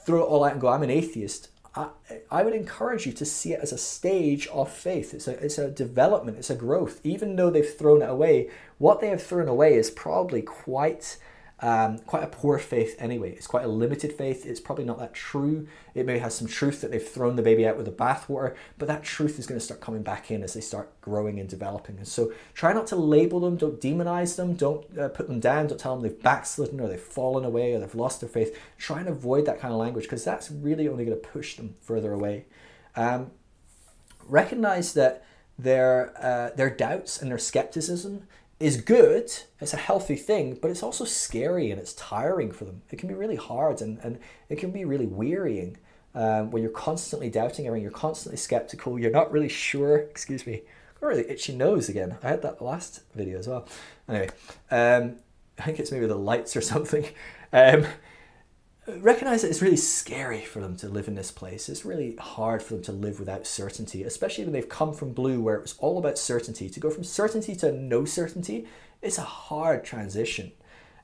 throw 0.05 0.23
it 0.23 0.27
all 0.27 0.45
out 0.45 0.53
and 0.53 0.61
go, 0.61 0.69
I'm 0.69 0.83
an 0.83 0.91
atheist, 0.91 1.49
I, 1.75 1.89
I 2.31 2.43
would 2.43 2.55
encourage 2.55 3.07
you 3.07 3.13
to 3.15 3.25
see 3.25 3.53
it 3.53 3.61
as 3.61 3.73
a 3.73 3.79
stage 3.79 4.47
of 4.49 4.71
faith. 4.71 5.15
It's 5.15 5.27
a, 5.27 5.33
it's 5.45 5.59
a 5.59 5.71
development, 5.71 6.39
it's 6.39 6.51
a 6.51 6.55
growth. 6.55 7.01
Even 7.05 7.37
though 7.37 7.51
they've 7.51 7.69
thrown 7.69 8.03
it 8.03 8.11
away, 8.11 8.51
what 8.79 9.01
they 9.01 9.09
have 9.09 9.23
thrown 9.23 9.49
away 9.49 9.75
is 9.75 9.91
probably 9.91 10.43
quite 10.43 11.17
um, 11.65 11.99
quite 12.01 12.23
a 12.23 12.27
poor 12.27 12.59
faith 12.59 12.95
anyway. 12.99 13.33
It's 13.33 13.47
quite 13.47 13.65
a 13.65 13.69
limited 13.69 14.13
faith. 14.13 14.45
It's 14.45 14.61
probably 14.61 14.85
not 14.85 14.99
that 14.99 15.15
true. 15.15 15.67
It 15.95 16.05
may 16.05 16.19
have 16.19 16.31
some 16.31 16.47
truth 16.47 16.83
that 16.83 16.91
they've 16.91 17.03
thrown 17.03 17.37
the 17.37 17.43
baby 17.43 17.67
out 17.67 17.79
with 17.79 17.87
the 17.87 17.93
bathwater, 17.93 18.55
but 18.77 18.87
that 18.87 19.03
truth 19.03 19.39
is 19.39 19.47
going 19.47 19.59
to 19.59 19.65
start 19.65 19.81
coming 19.81 20.03
back 20.03 20.31
in 20.31 20.43
as 20.43 20.53
they 20.53 20.61
start 20.61 21.01
growing 21.01 21.41
and 21.41 21.49
developing. 21.49 21.97
And 21.97 22.07
so 22.07 22.35
try 22.53 22.75
not 22.75 22.87
to 22.89 22.97
label 22.97 23.41
them, 23.41 23.57
don't 23.57 23.81
demonize 23.81 24.37
them, 24.37 24.57
don't 24.57 24.99
uh, 24.99 25.09
put 25.09 25.27
them 25.27 25.41
down, 25.41 25.69
don't 25.69 25.81
tell 25.81 25.95
them 25.95 26.03
they've 26.03 26.23
backslidden 26.23 26.79
or 26.83 26.87
they've 26.87 27.01
fallen 27.01 27.47
away 27.47 27.73
or 27.73 27.79
they've 27.79 27.95
lost 27.95 28.21
their 28.21 28.29
faith. 28.29 28.61
Try 28.77 29.01
and 29.01 29.09
avoid 29.09 29.47
that 29.47 29.59
kind 29.59 29.73
of 29.73 29.81
language 29.81 30.05
because 30.05 30.23
that's 30.23 30.51
really 30.51 30.87
only 30.87 31.07
going 31.07 31.19
to 31.19 31.29
push 31.29 31.57
them 31.57 31.77
further 31.81 32.13
away. 32.13 32.45
Um, 32.95 33.31
recognize 34.27 34.93
that 34.93 35.25
their, 35.59 36.13
uh, 36.23 36.55
their 36.57 36.69
doubts 36.69 37.23
and 37.23 37.31
their 37.31 37.39
skepticism 37.39 38.29
is 38.61 38.81
good, 38.81 39.31
it's 39.61 39.75
a 39.75 39.79
healthy 39.79 40.17
thing, 40.17 40.59
but 40.61 40.71
it's 40.71 40.83
also 40.83 41.05
scary 41.05 41.71
and 41.71 41.81
it's 41.81 41.93
tiring 41.95 42.53
for 42.53 42.65
them. 42.65 42.83
It 42.91 42.99
can 42.99 43.09
be 43.09 43.15
really 43.15 43.37
hard 43.37 43.81
and, 43.81 43.99
and 43.99 44.19
it 44.49 44.59
can 44.59 44.71
be 44.71 44.85
really 44.85 45.07
wearying 45.07 45.79
um, 46.15 46.51
when 46.51 46.63
you're 46.63 46.71
constantly 46.71 47.29
doubting 47.29 47.67
everything, 47.67 47.83
you're 47.83 47.91
constantly 47.91 48.37
skeptical, 48.37 48.99
you're 48.99 49.11
not 49.11 49.33
really 49.33 49.49
sure. 49.49 49.97
Excuse 50.11 50.47
me, 50.47 50.63
got 51.01 51.09
really 51.09 51.29
itchy 51.29 51.55
nose 51.55 51.89
again. 51.89 52.17
I 52.23 52.29
had 52.29 52.43
that 52.43 52.63
last 52.63 53.01
video 53.15 53.39
as 53.39 53.49
well. 53.49 53.67
Anyway, 54.09 54.31
um, 54.71 55.17
I 55.59 55.63
think 55.63 55.81
it's 55.81 55.91
maybe 55.91 56.07
the 56.07 56.15
lights 56.15 56.57
or 56.57 56.61
something. 56.73 57.07
Um, 57.53 57.87
recognize 58.87 59.43
that 59.43 59.49
it's 59.49 59.63
really 59.63 59.77
scary 59.77 60.43
for 60.43 60.61
them 60.61 60.77
to 60.77 60.89
live 60.89 61.09
in 61.09 61.15
this 61.15 61.31
place. 61.31 61.69
It's 61.69 61.85
really 61.85 62.17
hard 62.17 62.63
for 62.63 62.75
them 62.75 62.83
to 62.85 62.93
live 62.93 63.19
without 63.19 63.47
certainty, 63.47 64.03
especially 64.03 64.45
when 64.45 64.53
they've 64.53 64.69
come 64.69 64.93
from 64.93 65.13
blue 65.13 65.41
where 65.41 65.57
it 65.57 65.63
was 65.63 65.77
all 65.79 65.99
about 65.99 66.19
certainty. 66.19 66.69
To 66.69 66.81
go 66.81 66.91
from 66.91 67.05
certainty 67.05 67.57
to 67.57 67.73
no 67.73 68.05
certainty, 68.05 68.67
it's 69.01 69.19
a 69.19 69.23
hard 69.23 69.85
transition. 69.85 70.53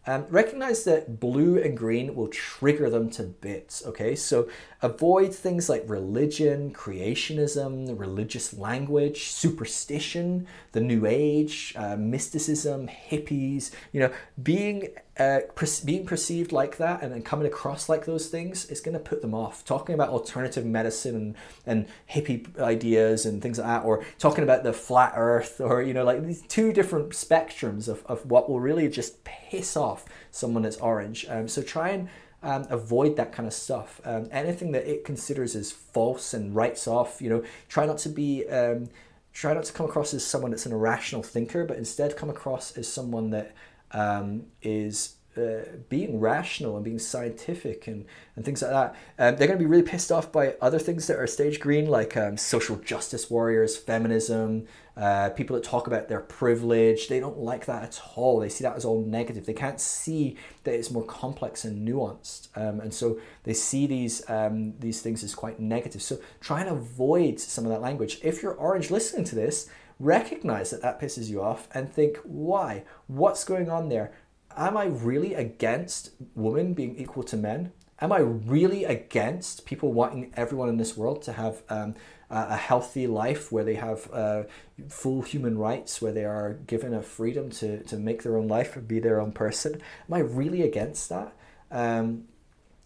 Um, 0.06 0.24
recognize 0.30 0.84
that 0.84 1.20
blue 1.20 1.62
and 1.62 1.76
green 1.76 2.14
will 2.14 2.28
trigger 2.28 2.88
them 2.88 3.10
to 3.10 3.24
bits, 3.24 3.84
okay? 3.84 4.16
So 4.16 4.48
avoid 4.80 5.34
things 5.34 5.68
like 5.68 5.84
religion, 5.86 6.72
creationism, 6.72 7.98
religious 7.98 8.54
language, 8.54 9.24
superstition, 9.24 10.46
the 10.72 10.80
new 10.80 11.04
age, 11.04 11.74
uh, 11.76 11.96
mysticism, 11.96 12.88
hippies, 12.88 13.72
you 13.92 14.00
know, 14.00 14.10
being 14.42 14.88
uh, 15.20 15.40
being 15.84 16.06
perceived 16.06 16.50
like 16.50 16.78
that 16.78 17.02
and 17.02 17.12
then 17.12 17.20
coming 17.20 17.46
across 17.46 17.90
like 17.90 18.06
those 18.06 18.28
things 18.28 18.64
is 18.70 18.80
going 18.80 18.94
to 18.94 18.98
put 18.98 19.20
them 19.20 19.34
off. 19.34 19.62
Talking 19.66 19.94
about 19.94 20.08
alternative 20.08 20.64
medicine 20.64 21.14
and, 21.14 21.36
and 21.66 21.86
hippie 22.10 22.58
ideas 22.58 23.26
and 23.26 23.42
things 23.42 23.58
like 23.58 23.66
that, 23.66 23.84
or 23.84 24.02
talking 24.18 24.42
about 24.42 24.64
the 24.64 24.72
flat 24.72 25.12
earth, 25.16 25.60
or, 25.60 25.82
you 25.82 25.92
know, 25.92 26.04
like 26.04 26.24
these 26.24 26.40
two 26.48 26.72
different 26.72 27.10
spectrums 27.10 27.86
of, 27.86 28.02
of 28.06 28.24
what 28.30 28.48
will 28.48 28.60
really 28.60 28.88
just 28.88 29.22
piss 29.24 29.76
off 29.76 30.06
someone 30.30 30.62
that's 30.62 30.78
orange. 30.78 31.26
Um, 31.28 31.48
so 31.48 31.60
try 31.60 31.90
and 31.90 32.08
um, 32.42 32.66
avoid 32.70 33.16
that 33.16 33.30
kind 33.30 33.46
of 33.46 33.52
stuff. 33.52 34.00
Um, 34.06 34.26
anything 34.32 34.72
that 34.72 34.90
it 34.90 35.04
considers 35.04 35.54
as 35.54 35.70
false 35.70 36.32
and 36.32 36.54
writes 36.54 36.88
off, 36.88 37.20
you 37.20 37.28
know, 37.28 37.44
try 37.68 37.84
not 37.84 37.98
to 37.98 38.08
be. 38.08 38.48
Um, 38.48 38.88
try 39.32 39.54
not 39.54 39.62
to 39.62 39.72
come 39.72 39.86
across 39.86 40.12
as 40.12 40.26
someone 40.26 40.50
that's 40.50 40.66
an 40.66 40.72
irrational 40.72 41.22
thinker, 41.22 41.64
but 41.64 41.76
instead 41.76 42.16
come 42.16 42.28
across 42.28 42.76
as 42.76 42.92
someone 42.92 43.30
that 43.30 43.54
um, 43.92 44.44
is 44.62 45.16
uh, 45.36 45.62
being 45.88 46.18
rational 46.18 46.74
and 46.74 46.84
being 46.84 46.98
scientific 46.98 47.86
and, 47.86 48.04
and 48.34 48.44
things 48.44 48.62
like 48.62 48.72
that. 48.72 48.90
Um, 49.18 49.36
they're 49.36 49.46
going 49.46 49.58
to 49.58 49.64
be 49.64 49.70
really 49.70 49.84
pissed 49.84 50.10
off 50.10 50.32
by 50.32 50.56
other 50.60 50.78
things 50.78 51.06
that 51.06 51.18
are 51.18 51.26
stage 51.26 51.60
green, 51.60 51.86
like 51.86 52.16
um, 52.16 52.36
social 52.36 52.76
justice 52.76 53.30
warriors, 53.30 53.76
feminism, 53.76 54.66
uh, 54.96 55.30
people 55.30 55.54
that 55.54 55.64
talk 55.64 55.86
about 55.86 56.08
their 56.08 56.20
privilege. 56.20 57.08
They 57.08 57.20
don't 57.20 57.38
like 57.38 57.66
that 57.66 57.82
at 57.84 58.02
all. 58.16 58.40
They 58.40 58.48
see 58.48 58.64
that 58.64 58.76
as 58.76 58.84
all 58.84 59.04
negative. 59.04 59.46
They 59.46 59.54
can't 59.54 59.80
see 59.80 60.36
that 60.64 60.74
it's 60.74 60.90
more 60.90 61.04
complex 61.04 61.64
and 61.64 61.86
nuanced, 61.88 62.48
um, 62.56 62.80
and 62.80 62.92
so 62.92 63.20
they 63.44 63.54
see 63.54 63.86
these 63.86 64.28
um, 64.28 64.74
these 64.78 65.00
things 65.00 65.22
as 65.24 65.34
quite 65.34 65.60
negative. 65.60 66.02
So 66.02 66.18
try 66.40 66.60
and 66.60 66.68
avoid 66.68 67.38
some 67.40 67.64
of 67.64 67.70
that 67.70 67.80
language. 67.80 68.18
If 68.22 68.42
you're 68.42 68.54
orange 68.54 68.90
listening 68.90 69.24
to 69.26 69.36
this, 69.36 69.70
recognize 70.00 70.70
that 70.70 70.82
that 70.82 70.98
pisses 71.00 71.28
you 71.28 71.40
off 71.40 71.68
and 71.72 71.92
think 71.92 72.16
why 72.24 72.82
what's 73.06 73.44
going 73.44 73.70
on 73.70 73.88
there 73.88 74.12
am 74.56 74.76
I 74.76 74.84
really 74.84 75.34
against 75.34 76.10
women 76.34 76.74
being 76.74 76.96
equal 76.96 77.22
to 77.24 77.36
men? 77.36 77.72
Am 78.00 78.12
I 78.12 78.18
really 78.18 78.84
against 78.84 79.66
people 79.66 79.92
wanting 79.92 80.32
everyone 80.34 80.68
in 80.68 80.78
this 80.78 80.96
world 80.96 81.22
to 81.22 81.32
have 81.34 81.62
um, 81.68 81.94
a 82.30 82.56
healthy 82.56 83.06
life 83.06 83.52
where 83.52 83.64
they 83.64 83.74
have 83.74 84.08
uh, 84.12 84.44
full 84.88 85.22
human 85.22 85.58
rights, 85.58 86.00
where 86.00 86.12
they 86.12 86.24
are 86.24 86.54
given 86.66 86.94
a 86.94 87.02
freedom 87.02 87.50
to, 87.50 87.82
to 87.84 87.96
make 87.96 88.22
their 88.22 88.38
own 88.38 88.48
life 88.48 88.74
and 88.76 88.88
be 88.88 89.00
their 89.00 89.20
own 89.20 89.32
person? 89.32 89.74
Am 90.08 90.14
I 90.14 90.20
really 90.20 90.62
against 90.62 91.10
that? 91.10 91.34
Um, 91.70 92.24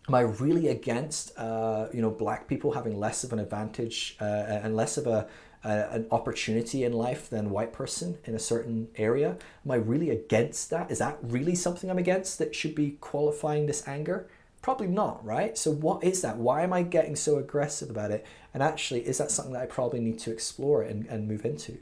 am 0.09 0.15
I 0.15 0.21
really 0.21 0.69
against 0.69 1.37
uh, 1.39 1.89
you 1.93 2.03
know 2.03 2.11
black 2.11 2.49
people 2.49 2.73
having 2.73 2.99
less 2.99 3.25
of 3.25 3.33
an 3.33 3.39
advantage 3.39 4.17
uh, 4.21 4.25
and 4.25 4.77
less 4.77 4.97
of 4.97 5.07
a 5.07 5.29
an 5.65 6.07
opportunity 6.11 6.85
in 6.85 6.93
life 6.93 7.31
than 7.31 7.51
white 7.51 7.73
person 7.73 8.19
in 8.25 8.35
a 8.35 8.39
certain 8.39 8.89
area? 8.97 9.37
Am 9.65 9.71
I 9.71 9.77
really 9.77 10.11
against 10.11 10.71
that? 10.71 10.91
Is 10.91 10.99
that 10.99 11.19
really 11.23 11.55
something 11.55 11.91
I'm 11.91 11.99
against 11.99 12.39
that 12.39 12.55
should 12.55 12.75
be 12.75 12.93
qualifying 13.01 13.67
this 13.67 13.87
anger? 13.89 14.29
Probably 14.63 14.87
not, 14.87 15.25
right? 15.25 15.59
So, 15.59 15.71
what 15.71 16.03
is 16.03 16.23
that? 16.23 16.39
Why 16.39 16.63
am 16.63 16.73
I 16.73 16.83
getting 16.83 17.17
so 17.17 17.37
aggressive 17.39 17.91
about 17.91 18.11
it? 18.11 18.25
And 18.53 18.63
actually, 18.63 19.07
is 19.07 19.19
that 19.19 19.31
something 19.31 19.53
that 19.53 19.63
I 19.63 19.67
probably 19.67 20.01
need 20.01 20.19
to 20.21 20.33
explore 20.33 20.83
and, 20.83 21.07
and 21.07 21.29
move 21.29 21.45
into? 21.45 21.79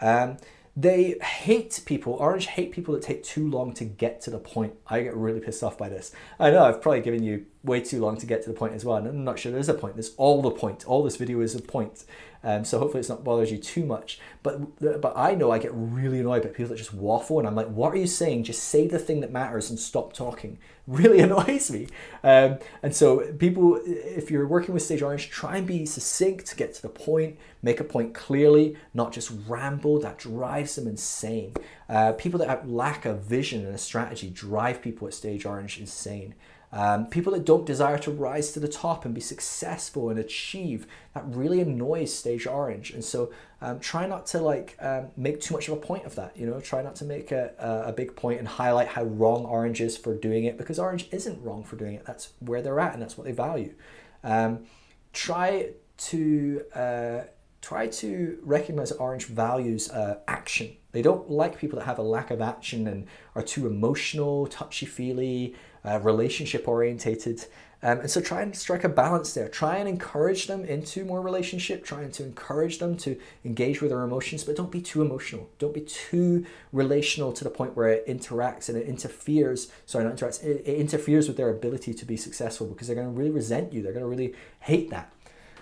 Um, 0.00 0.36
they 0.80 1.16
hate 1.20 1.80
people, 1.86 2.12
Orange 2.14 2.46
hate 2.46 2.70
people 2.70 2.94
that 2.94 3.02
take 3.02 3.24
too 3.24 3.50
long 3.50 3.72
to 3.74 3.84
get 3.84 4.20
to 4.20 4.30
the 4.30 4.38
point. 4.38 4.74
I 4.86 5.00
get 5.00 5.16
really 5.16 5.40
pissed 5.40 5.64
off 5.64 5.76
by 5.76 5.88
this. 5.88 6.12
I 6.38 6.50
know 6.52 6.62
I've 6.62 6.80
probably 6.80 7.00
given 7.00 7.24
you 7.24 7.46
way 7.64 7.80
too 7.80 8.00
long 8.00 8.16
to 8.18 8.26
get 8.26 8.44
to 8.44 8.48
the 8.48 8.54
point 8.54 8.74
as 8.74 8.84
well. 8.84 8.96
And 8.96 9.08
I'm 9.08 9.24
not 9.24 9.40
sure 9.40 9.50
there's 9.50 9.68
a 9.68 9.74
point. 9.74 9.94
There's 9.94 10.14
all 10.16 10.40
the 10.40 10.52
point. 10.52 10.86
All 10.86 11.02
this 11.02 11.16
video 11.16 11.40
is 11.40 11.56
a 11.56 11.60
point. 11.62 12.04
Um, 12.44 12.64
so 12.64 12.78
hopefully 12.78 13.00
it's 13.00 13.08
not 13.08 13.24
bothers 13.24 13.50
you 13.50 13.58
too 13.58 13.84
much. 13.84 14.20
But 14.42 15.00
but 15.00 15.12
I 15.16 15.34
know 15.34 15.50
I 15.50 15.58
get 15.58 15.72
really 15.74 16.20
annoyed 16.20 16.42
by 16.42 16.48
people 16.48 16.68
that 16.68 16.76
just 16.76 16.94
waffle, 16.94 17.38
and 17.38 17.48
I'm 17.48 17.54
like, 17.54 17.68
what 17.68 17.92
are 17.92 17.96
you 17.96 18.06
saying? 18.06 18.44
Just 18.44 18.64
say 18.64 18.86
the 18.86 18.98
thing 18.98 19.20
that 19.20 19.32
matters 19.32 19.70
and 19.70 19.78
stop 19.78 20.12
talking. 20.12 20.58
Really 20.88 21.20
annoys 21.20 21.70
me. 21.70 21.86
Um, 22.24 22.60
and 22.82 22.96
so 22.96 23.18
people, 23.34 23.78
if 23.84 24.30
you're 24.30 24.46
working 24.46 24.72
with 24.72 24.82
Stage 24.82 25.02
Orange, 25.02 25.28
try 25.28 25.58
and 25.58 25.66
be 25.66 25.84
succinct, 25.84 26.56
get 26.56 26.72
to 26.76 26.80
the 26.80 26.88
point, 26.88 27.36
make 27.62 27.78
a 27.78 27.84
point 27.84 28.14
clearly, 28.14 28.74
not 28.94 29.12
just 29.12 29.30
ramble. 29.46 30.00
That 30.00 30.16
drives 30.16 30.76
them 30.76 30.88
insane. 30.88 31.52
Uh, 31.90 32.12
people 32.12 32.38
that 32.38 32.66
lack 32.66 33.04
a 33.04 33.12
vision 33.12 33.66
and 33.66 33.74
a 33.74 33.78
strategy 33.78 34.30
drive 34.30 34.80
people 34.80 35.06
at 35.06 35.12
Stage 35.12 35.44
Orange 35.44 35.78
insane. 35.78 36.34
Um, 36.70 37.06
people 37.06 37.32
that 37.32 37.46
don't 37.46 37.64
desire 37.64 37.98
to 37.98 38.10
rise 38.10 38.52
to 38.52 38.60
the 38.60 38.68
top 38.68 39.04
and 39.06 39.14
be 39.14 39.22
successful 39.22 40.10
and 40.10 40.18
achieve 40.18 40.86
that 41.14 41.24
really 41.26 41.60
annoys 41.60 42.12
stage 42.12 42.46
orange. 42.46 42.90
And 42.90 43.02
so 43.02 43.32
um, 43.62 43.80
try 43.80 44.06
not 44.06 44.26
to 44.26 44.40
like 44.40 44.76
um, 44.80 45.08
make 45.16 45.40
too 45.40 45.54
much 45.54 45.68
of 45.68 45.74
a 45.74 45.80
point 45.80 46.04
of 46.04 46.14
that 46.16 46.36
you 46.36 46.46
know? 46.46 46.60
Try 46.60 46.82
not 46.82 46.94
to 46.96 47.04
make 47.04 47.32
a, 47.32 47.54
a, 47.86 47.92
big 47.92 48.14
point 48.14 48.38
and 48.38 48.46
highlight 48.46 48.88
how 48.88 49.04
wrong 49.04 49.44
orange 49.46 49.80
is 49.80 49.96
for 49.96 50.14
doing 50.14 50.44
it 50.44 50.58
because 50.58 50.78
orange 50.78 51.08
isn't 51.10 51.42
wrong 51.42 51.64
for 51.64 51.76
doing 51.76 51.94
it. 51.94 52.04
That's 52.04 52.32
where 52.40 52.60
they're 52.60 52.80
at 52.80 52.92
and 52.92 53.02
that's 53.02 53.16
what 53.16 53.24
they 53.24 53.32
value. 53.32 53.74
Um, 54.22 54.66
try 55.12 55.70
to 55.98 56.62
uh, 56.74 57.20
try 57.60 57.86
to 57.86 58.38
recognize 58.42 58.92
orange 58.92 59.26
values 59.26 59.90
uh, 59.90 60.20
action. 60.28 60.76
They 60.92 61.02
don't 61.02 61.30
like 61.30 61.58
people 61.58 61.78
that 61.78 61.84
have 61.86 61.98
a 61.98 62.02
lack 62.02 62.30
of 62.30 62.40
action 62.40 62.86
and 62.86 63.06
are 63.34 63.42
too 63.42 63.66
emotional 63.66 64.46
touchy 64.46 64.86
feely 64.86 65.54
uh, 65.84 66.00
relationship 66.00 66.66
orientated. 66.68 67.46
Um, 67.80 68.00
and 68.00 68.10
so 68.10 68.20
try 68.20 68.42
and 68.42 68.56
strike 68.56 68.82
a 68.82 68.88
balance 68.88 69.34
there. 69.34 69.48
Try 69.48 69.76
and 69.76 69.88
encourage 69.88 70.48
them 70.48 70.64
into 70.64 71.04
more 71.04 71.20
relationship, 71.20 71.84
trying 71.84 72.10
to 72.12 72.24
encourage 72.24 72.78
them 72.78 72.96
to 72.98 73.16
engage 73.44 73.80
with 73.80 73.90
their 73.90 74.02
emotions, 74.02 74.42
but 74.42 74.56
don't 74.56 74.72
be 74.72 74.80
too 74.80 75.00
emotional. 75.00 75.48
Don't 75.60 75.74
be 75.74 75.82
too 75.82 76.44
relational 76.72 77.32
to 77.32 77.44
the 77.44 77.50
point 77.50 77.76
where 77.76 77.88
it 77.88 78.06
interacts 78.08 78.68
and 78.68 78.76
it 78.76 78.88
interferes, 78.88 79.70
sorry, 79.86 80.04
not 80.04 80.16
interacts, 80.16 80.42
it, 80.42 80.66
it 80.66 80.78
interferes 80.78 81.28
with 81.28 81.36
their 81.36 81.50
ability 81.50 81.94
to 81.94 82.04
be 82.04 82.16
successful 82.16 82.66
because 82.66 82.88
they're 82.88 82.96
going 82.96 83.12
to 83.12 83.16
really 83.16 83.30
resent 83.30 83.72
you. 83.72 83.80
They're 83.80 83.92
going 83.92 84.04
to 84.04 84.08
really 84.08 84.34
hate 84.60 84.90
that. 84.90 85.12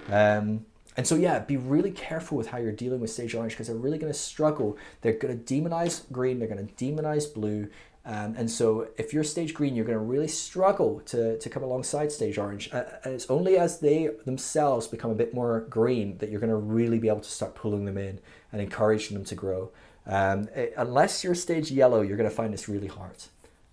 Um, 0.08 0.64
and 0.96 1.06
so, 1.06 1.14
yeah, 1.14 1.40
be 1.40 1.58
really 1.58 1.90
careful 1.90 2.38
with 2.38 2.46
how 2.46 2.56
you're 2.56 2.72
dealing 2.72 3.00
with 3.00 3.10
stage 3.10 3.34
orange 3.34 3.52
because 3.52 3.66
they're 3.66 3.76
really 3.76 3.98
going 3.98 4.12
to 4.12 4.18
struggle. 4.18 4.78
They're 5.02 5.12
going 5.12 5.44
to 5.44 5.54
demonize 5.54 6.10
green, 6.10 6.38
they're 6.38 6.48
going 6.48 6.66
to 6.66 6.72
demonize 6.72 7.32
blue, 7.32 7.68
um, 8.06 8.36
and 8.38 8.48
so 8.48 8.86
if 8.96 9.12
you're 9.12 9.24
stage 9.24 9.52
green, 9.52 9.74
you're 9.74 9.84
going 9.84 9.98
to 9.98 10.04
really 10.04 10.28
struggle 10.28 11.00
to, 11.06 11.36
to 11.38 11.50
come 11.50 11.64
alongside 11.64 12.12
stage 12.12 12.38
orange. 12.38 12.72
Uh, 12.72 12.84
and 13.02 13.12
it's 13.12 13.28
only 13.28 13.58
as 13.58 13.80
they 13.80 14.10
themselves 14.24 14.86
become 14.86 15.10
a 15.10 15.14
bit 15.14 15.34
more 15.34 15.66
green 15.68 16.16
that 16.18 16.30
you're 16.30 16.38
going 16.38 16.50
to 16.50 16.56
really 16.56 17.00
be 17.00 17.08
able 17.08 17.20
to 17.20 17.30
start 17.30 17.56
pulling 17.56 17.84
them 17.84 17.98
in 17.98 18.20
and 18.52 18.62
encouraging 18.62 19.16
them 19.16 19.24
to 19.24 19.34
grow. 19.34 19.72
Um, 20.06 20.48
it, 20.54 20.72
unless 20.76 21.24
you're 21.24 21.34
stage 21.34 21.72
yellow, 21.72 22.00
you're 22.00 22.16
going 22.16 22.30
to 22.30 22.34
find 22.34 22.54
this 22.54 22.68
really 22.68 22.86
hard 22.86 23.16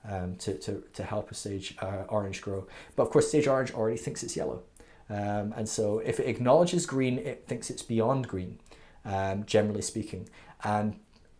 um, 0.09 0.35
to, 0.37 0.55
to, 0.55 0.83
to 0.93 1.03
help 1.03 1.29
a 1.29 1.35
stage 1.35 1.77
uh, 1.79 2.05
orange 2.09 2.41
grow. 2.41 2.65
But 2.95 3.03
of 3.03 3.11
course, 3.11 3.29
stage 3.29 3.45
orange 3.45 3.71
already 3.71 3.97
thinks 3.97 4.23
it's 4.23 4.35
yellow. 4.35 4.63
Um, 5.11 5.53
and 5.55 5.69
so 5.69 5.99
if 5.99 6.19
it 6.19 6.27
acknowledges 6.27 6.87
green, 6.87 7.19
it 7.19 7.45
thinks 7.47 7.69
it's 7.69 7.83
beyond 7.83 8.27
green, 8.27 8.57
um, 9.05 9.45
generally 9.45 9.83
speaking. 9.83 10.27
And 10.63 10.95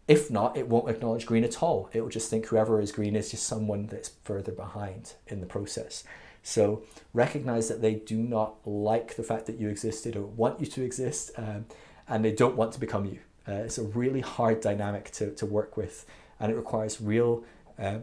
if 0.07 0.30
not, 0.30 0.57
it 0.57 0.67
won't 0.67 0.90
acknowledge 0.90 1.25
green 1.25 1.43
at 1.43 1.64
all. 1.64 1.90
It 1.93 2.01
will 2.01 2.09
just 2.09 2.30
think 2.30 2.48
whoever 2.48 2.82
is 2.82 2.91
green 2.91 3.15
is 3.15 3.32
just 3.32 3.45
someone 3.45 3.88
that's 3.88 4.09
further 4.23 4.51
behind 4.51 5.14
in 5.27 5.40
the 5.40 5.45
process. 5.45 6.03
So 6.43 6.83
recognize 7.14 7.69
that 7.69 7.82
they 7.82 7.95
do 7.95 8.17
not 8.17 8.56
like 8.65 9.15
the 9.15 9.23
fact 9.23 9.45
that 9.45 9.57
you 9.57 9.69
exist, 9.69 10.03
they 10.03 10.11
don't 10.11 10.35
want 10.35 10.59
you 10.59 10.65
to 10.65 10.83
exist, 10.83 11.32
um, 11.38 11.65
and 12.07 12.23
they 12.23 12.33
don't 12.33 12.57
want 12.57 12.73
to 12.73 12.80
become 12.80 13.06
you. 13.06 13.19
Uh, 13.48 13.53
it's 13.53 13.77
a 13.77 13.83
really 13.83 14.19
hard 14.19 14.59
dynamic 14.59 15.09
to, 15.11 15.32
to 15.35 15.45
work 15.45 15.77
with, 15.77 16.06
and 16.40 16.51
it 16.51 16.56
requires 16.56 16.99
real, 16.99 17.45
uh, 17.80 17.99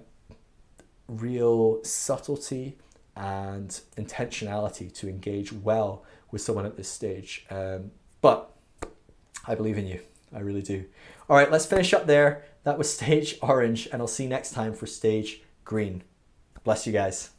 real 1.06 1.84
subtlety 1.84 2.78
and 3.14 3.80
intentionality 3.98 4.92
to 4.94 5.08
engage 5.08 5.52
well 5.52 6.02
with 6.30 6.40
someone 6.40 6.64
at 6.64 6.76
this 6.76 6.88
stage. 6.88 7.44
Um, 7.50 7.90
but 8.22 8.50
I 9.46 9.54
believe 9.54 9.76
in 9.76 9.86
you. 9.86 10.00
I 10.34 10.40
really 10.40 10.62
do. 10.62 10.84
All 11.30 11.36
right, 11.36 11.48
let's 11.48 11.64
finish 11.64 11.94
up 11.94 12.08
there. 12.08 12.42
That 12.64 12.76
was 12.76 12.92
stage 12.92 13.38
orange, 13.42 13.88
and 13.92 14.02
I'll 14.02 14.08
see 14.08 14.24
you 14.24 14.28
next 14.28 14.50
time 14.50 14.74
for 14.74 14.86
stage 14.86 15.42
green. 15.64 16.02
Bless 16.64 16.88
you 16.88 16.92
guys. 16.92 17.30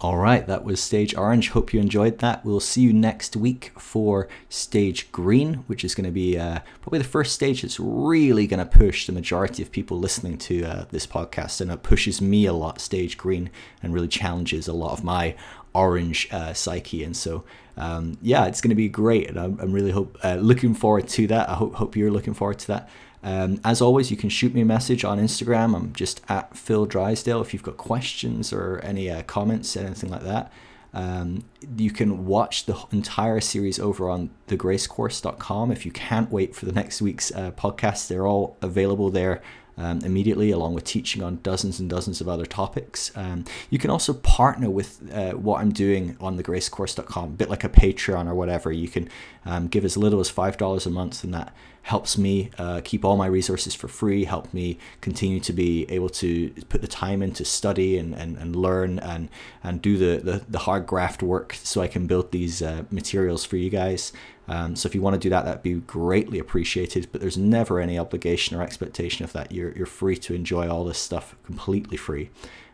All 0.00 0.16
right, 0.16 0.46
that 0.46 0.62
was 0.62 0.80
Stage 0.80 1.16
Orange. 1.16 1.48
Hope 1.48 1.72
you 1.72 1.80
enjoyed 1.80 2.18
that. 2.18 2.44
We'll 2.44 2.60
see 2.60 2.82
you 2.82 2.92
next 2.92 3.34
week 3.34 3.72
for 3.78 4.28
Stage 4.50 5.10
Green, 5.10 5.64
which 5.68 5.84
is 5.84 5.94
going 5.94 6.04
to 6.04 6.10
be 6.10 6.38
uh, 6.38 6.60
probably 6.82 6.98
the 6.98 7.04
first 7.06 7.34
stage 7.34 7.62
that's 7.62 7.80
really 7.80 8.46
going 8.46 8.60
to 8.60 8.66
push 8.66 9.06
the 9.06 9.12
majority 9.12 9.62
of 9.62 9.72
people 9.72 9.98
listening 9.98 10.36
to 10.38 10.64
uh, 10.64 10.84
this 10.90 11.06
podcast, 11.06 11.62
and 11.62 11.72
it 11.72 11.82
pushes 11.82 12.20
me 12.20 12.44
a 12.44 12.52
lot, 12.52 12.78
Stage 12.78 13.16
Green, 13.16 13.50
and 13.82 13.94
really 13.94 14.06
challenges 14.06 14.68
a 14.68 14.74
lot 14.74 14.92
of 14.92 15.02
my 15.02 15.34
orange 15.74 16.28
uh, 16.30 16.52
psyche. 16.52 17.02
And 17.02 17.16
so, 17.16 17.44
um, 17.78 18.18
yeah, 18.20 18.44
it's 18.44 18.60
going 18.60 18.70
to 18.70 18.76
be 18.76 18.90
great, 18.90 19.30
and 19.30 19.40
I'm, 19.40 19.58
I'm 19.58 19.72
really 19.72 19.92
hope 19.92 20.18
uh, 20.22 20.34
looking 20.34 20.74
forward 20.74 21.08
to 21.08 21.26
that. 21.28 21.48
I 21.48 21.54
hope 21.54 21.74
hope 21.74 21.96
you're 21.96 22.10
looking 22.10 22.34
forward 22.34 22.58
to 22.60 22.66
that. 22.68 22.88
Um, 23.26 23.60
as 23.64 23.82
always, 23.82 24.12
you 24.12 24.16
can 24.16 24.30
shoot 24.30 24.54
me 24.54 24.60
a 24.60 24.64
message 24.64 25.04
on 25.04 25.18
Instagram. 25.18 25.74
I'm 25.74 25.92
just 25.92 26.20
at 26.28 26.56
Phil 26.56 26.86
Drysdale 26.86 27.40
if 27.40 27.52
you've 27.52 27.64
got 27.64 27.76
questions 27.76 28.52
or 28.52 28.78
any 28.84 29.10
uh, 29.10 29.24
comments, 29.24 29.76
anything 29.76 30.10
like 30.10 30.22
that. 30.22 30.52
Um, 30.94 31.44
you 31.76 31.90
can 31.90 32.24
watch 32.24 32.66
the 32.66 32.80
entire 32.92 33.40
series 33.40 33.80
over 33.80 34.08
on 34.08 34.30
thegracecourse.com. 34.46 35.72
If 35.72 35.84
you 35.84 35.90
can't 35.90 36.30
wait 36.30 36.54
for 36.54 36.66
the 36.66 36.72
next 36.72 37.02
week's 37.02 37.32
uh, 37.32 37.50
podcast, 37.50 38.06
they're 38.06 38.28
all 38.28 38.56
available 38.62 39.10
there 39.10 39.42
um, 39.78 40.00
immediately, 40.04 40.50
along 40.50 40.74
with 40.74 40.84
teaching 40.84 41.22
on 41.22 41.40
dozens 41.42 41.78
and 41.78 41.88
dozens 41.90 42.20
of 42.20 42.28
other 42.28 42.46
topics. 42.46 43.10
Um, 43.16 43.44
you 43.70 43.78
can 43.78 43.90
also 43.90 44.14
partner 44.14 44.70
with 44.70 45.00
uh, 45.12 45.32
what 45.32 45.60
I'm 45.60 45.72
doing 45.72 46.16
on 46.20 46.38
thegracecourse.com, 46.38 47.24
a 47.24 47.28
bit 47.28 47.50
like 47.50 47.64
a 47.64 47.68
Patreon 47.68 48.26
or 48.26 48.34
whatever. 48.34 48.72
You 48.72 48.88
can 48.88 49.08
um, 49.44 49.68
give 49.68 49.84
as 49.84 49.96
little 49.96 50.20
as 50.20 50.30
$5 50.30 50.86
a 50.86 50.90
month, 50.90 51.24
and 51.24 51.34
that 51.34 51.54
helps 51.86 52.18
me 52.18 52.50
uh, 52.58 52.80
keep 52.82 53.04
all 53.04 53.16
my 53.16 53.26
resources 53.26 53.72
for 53.72 53.86
free, 53.86 54.24
help 54.24 54.52
me 54.52 54.76
continue 55.00 55.38
to 55.38 55.52
be 55.52 55.86
able 55.88 56.08
to 56.08 56.50
put 56.68 56.80
the 56.80 56.88
time 56.88 57.22
in 57.22 57.30
to 57.32 57.44
study 57.44 57.96
and, 57.96 58.12
and, 58.12 58.36
and 58.38 58.56
learn 58.56 58.98
and, 58.98 59.28
and 59.62 59.80
do 59.80 59.96
the, 59.96 60.20
the, 60.20 60.44
the 60.48 60.58
hard 60.58 60.84
graft 60.84 61.22
work 61.22 61.52
so 61.62 61.80
I 61.80 61.86
can 61.86 62.08
build 62.08 62.32
these 62.32 62.60
uh, 62.60 62.82
materials 62.90 63.44
for 63.44 63.56
you 63.56 63.70
guys. 63.70 64.12
Um, 64.48 64.76
so 64.76 64.86
if 64.86 64.94
you 64.94 65.02
want 65.02 65.14
to 65.14 65.20
do 65.20 65.30
that, 65.30 65.44
that'd 65.44 65.62
be 65.62 65.74
greatly 65.74 66.38
appreciated. 66.38 67.08
But 67.12 67.20
there's 67.20 67.38
never 67.38 67.80
any 67.80 67.98
obligation 67.98 68.56
or 68.56 68.62
expectation 68.62 69.24
of 69.24 69.32
that. 69.32 69.52
You're, 69.52 69.72
you're 69.72 69.86
free 69.86 70.16
to 70.18 70.34
enjoy 70.34 70.68
all 70.68 70.84
this 70.84 70.98
stuff 70.98 71.34
completely 71.44 71.96
free. 71.96 72.30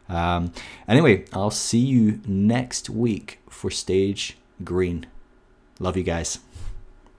Um, 0.09 0.53
anyway, 0.87 1.25
I'll 1.33 1.51
see 1.51 1.79
you 1.79 2.21
next 2.27 2.91
week 2.91 3.41
for 3.49 3.71
stage 3.71 4.37
green. 4.65 5.07
Love 5.79 5.97
you 5.97 6.03
guys. 6.03 6.39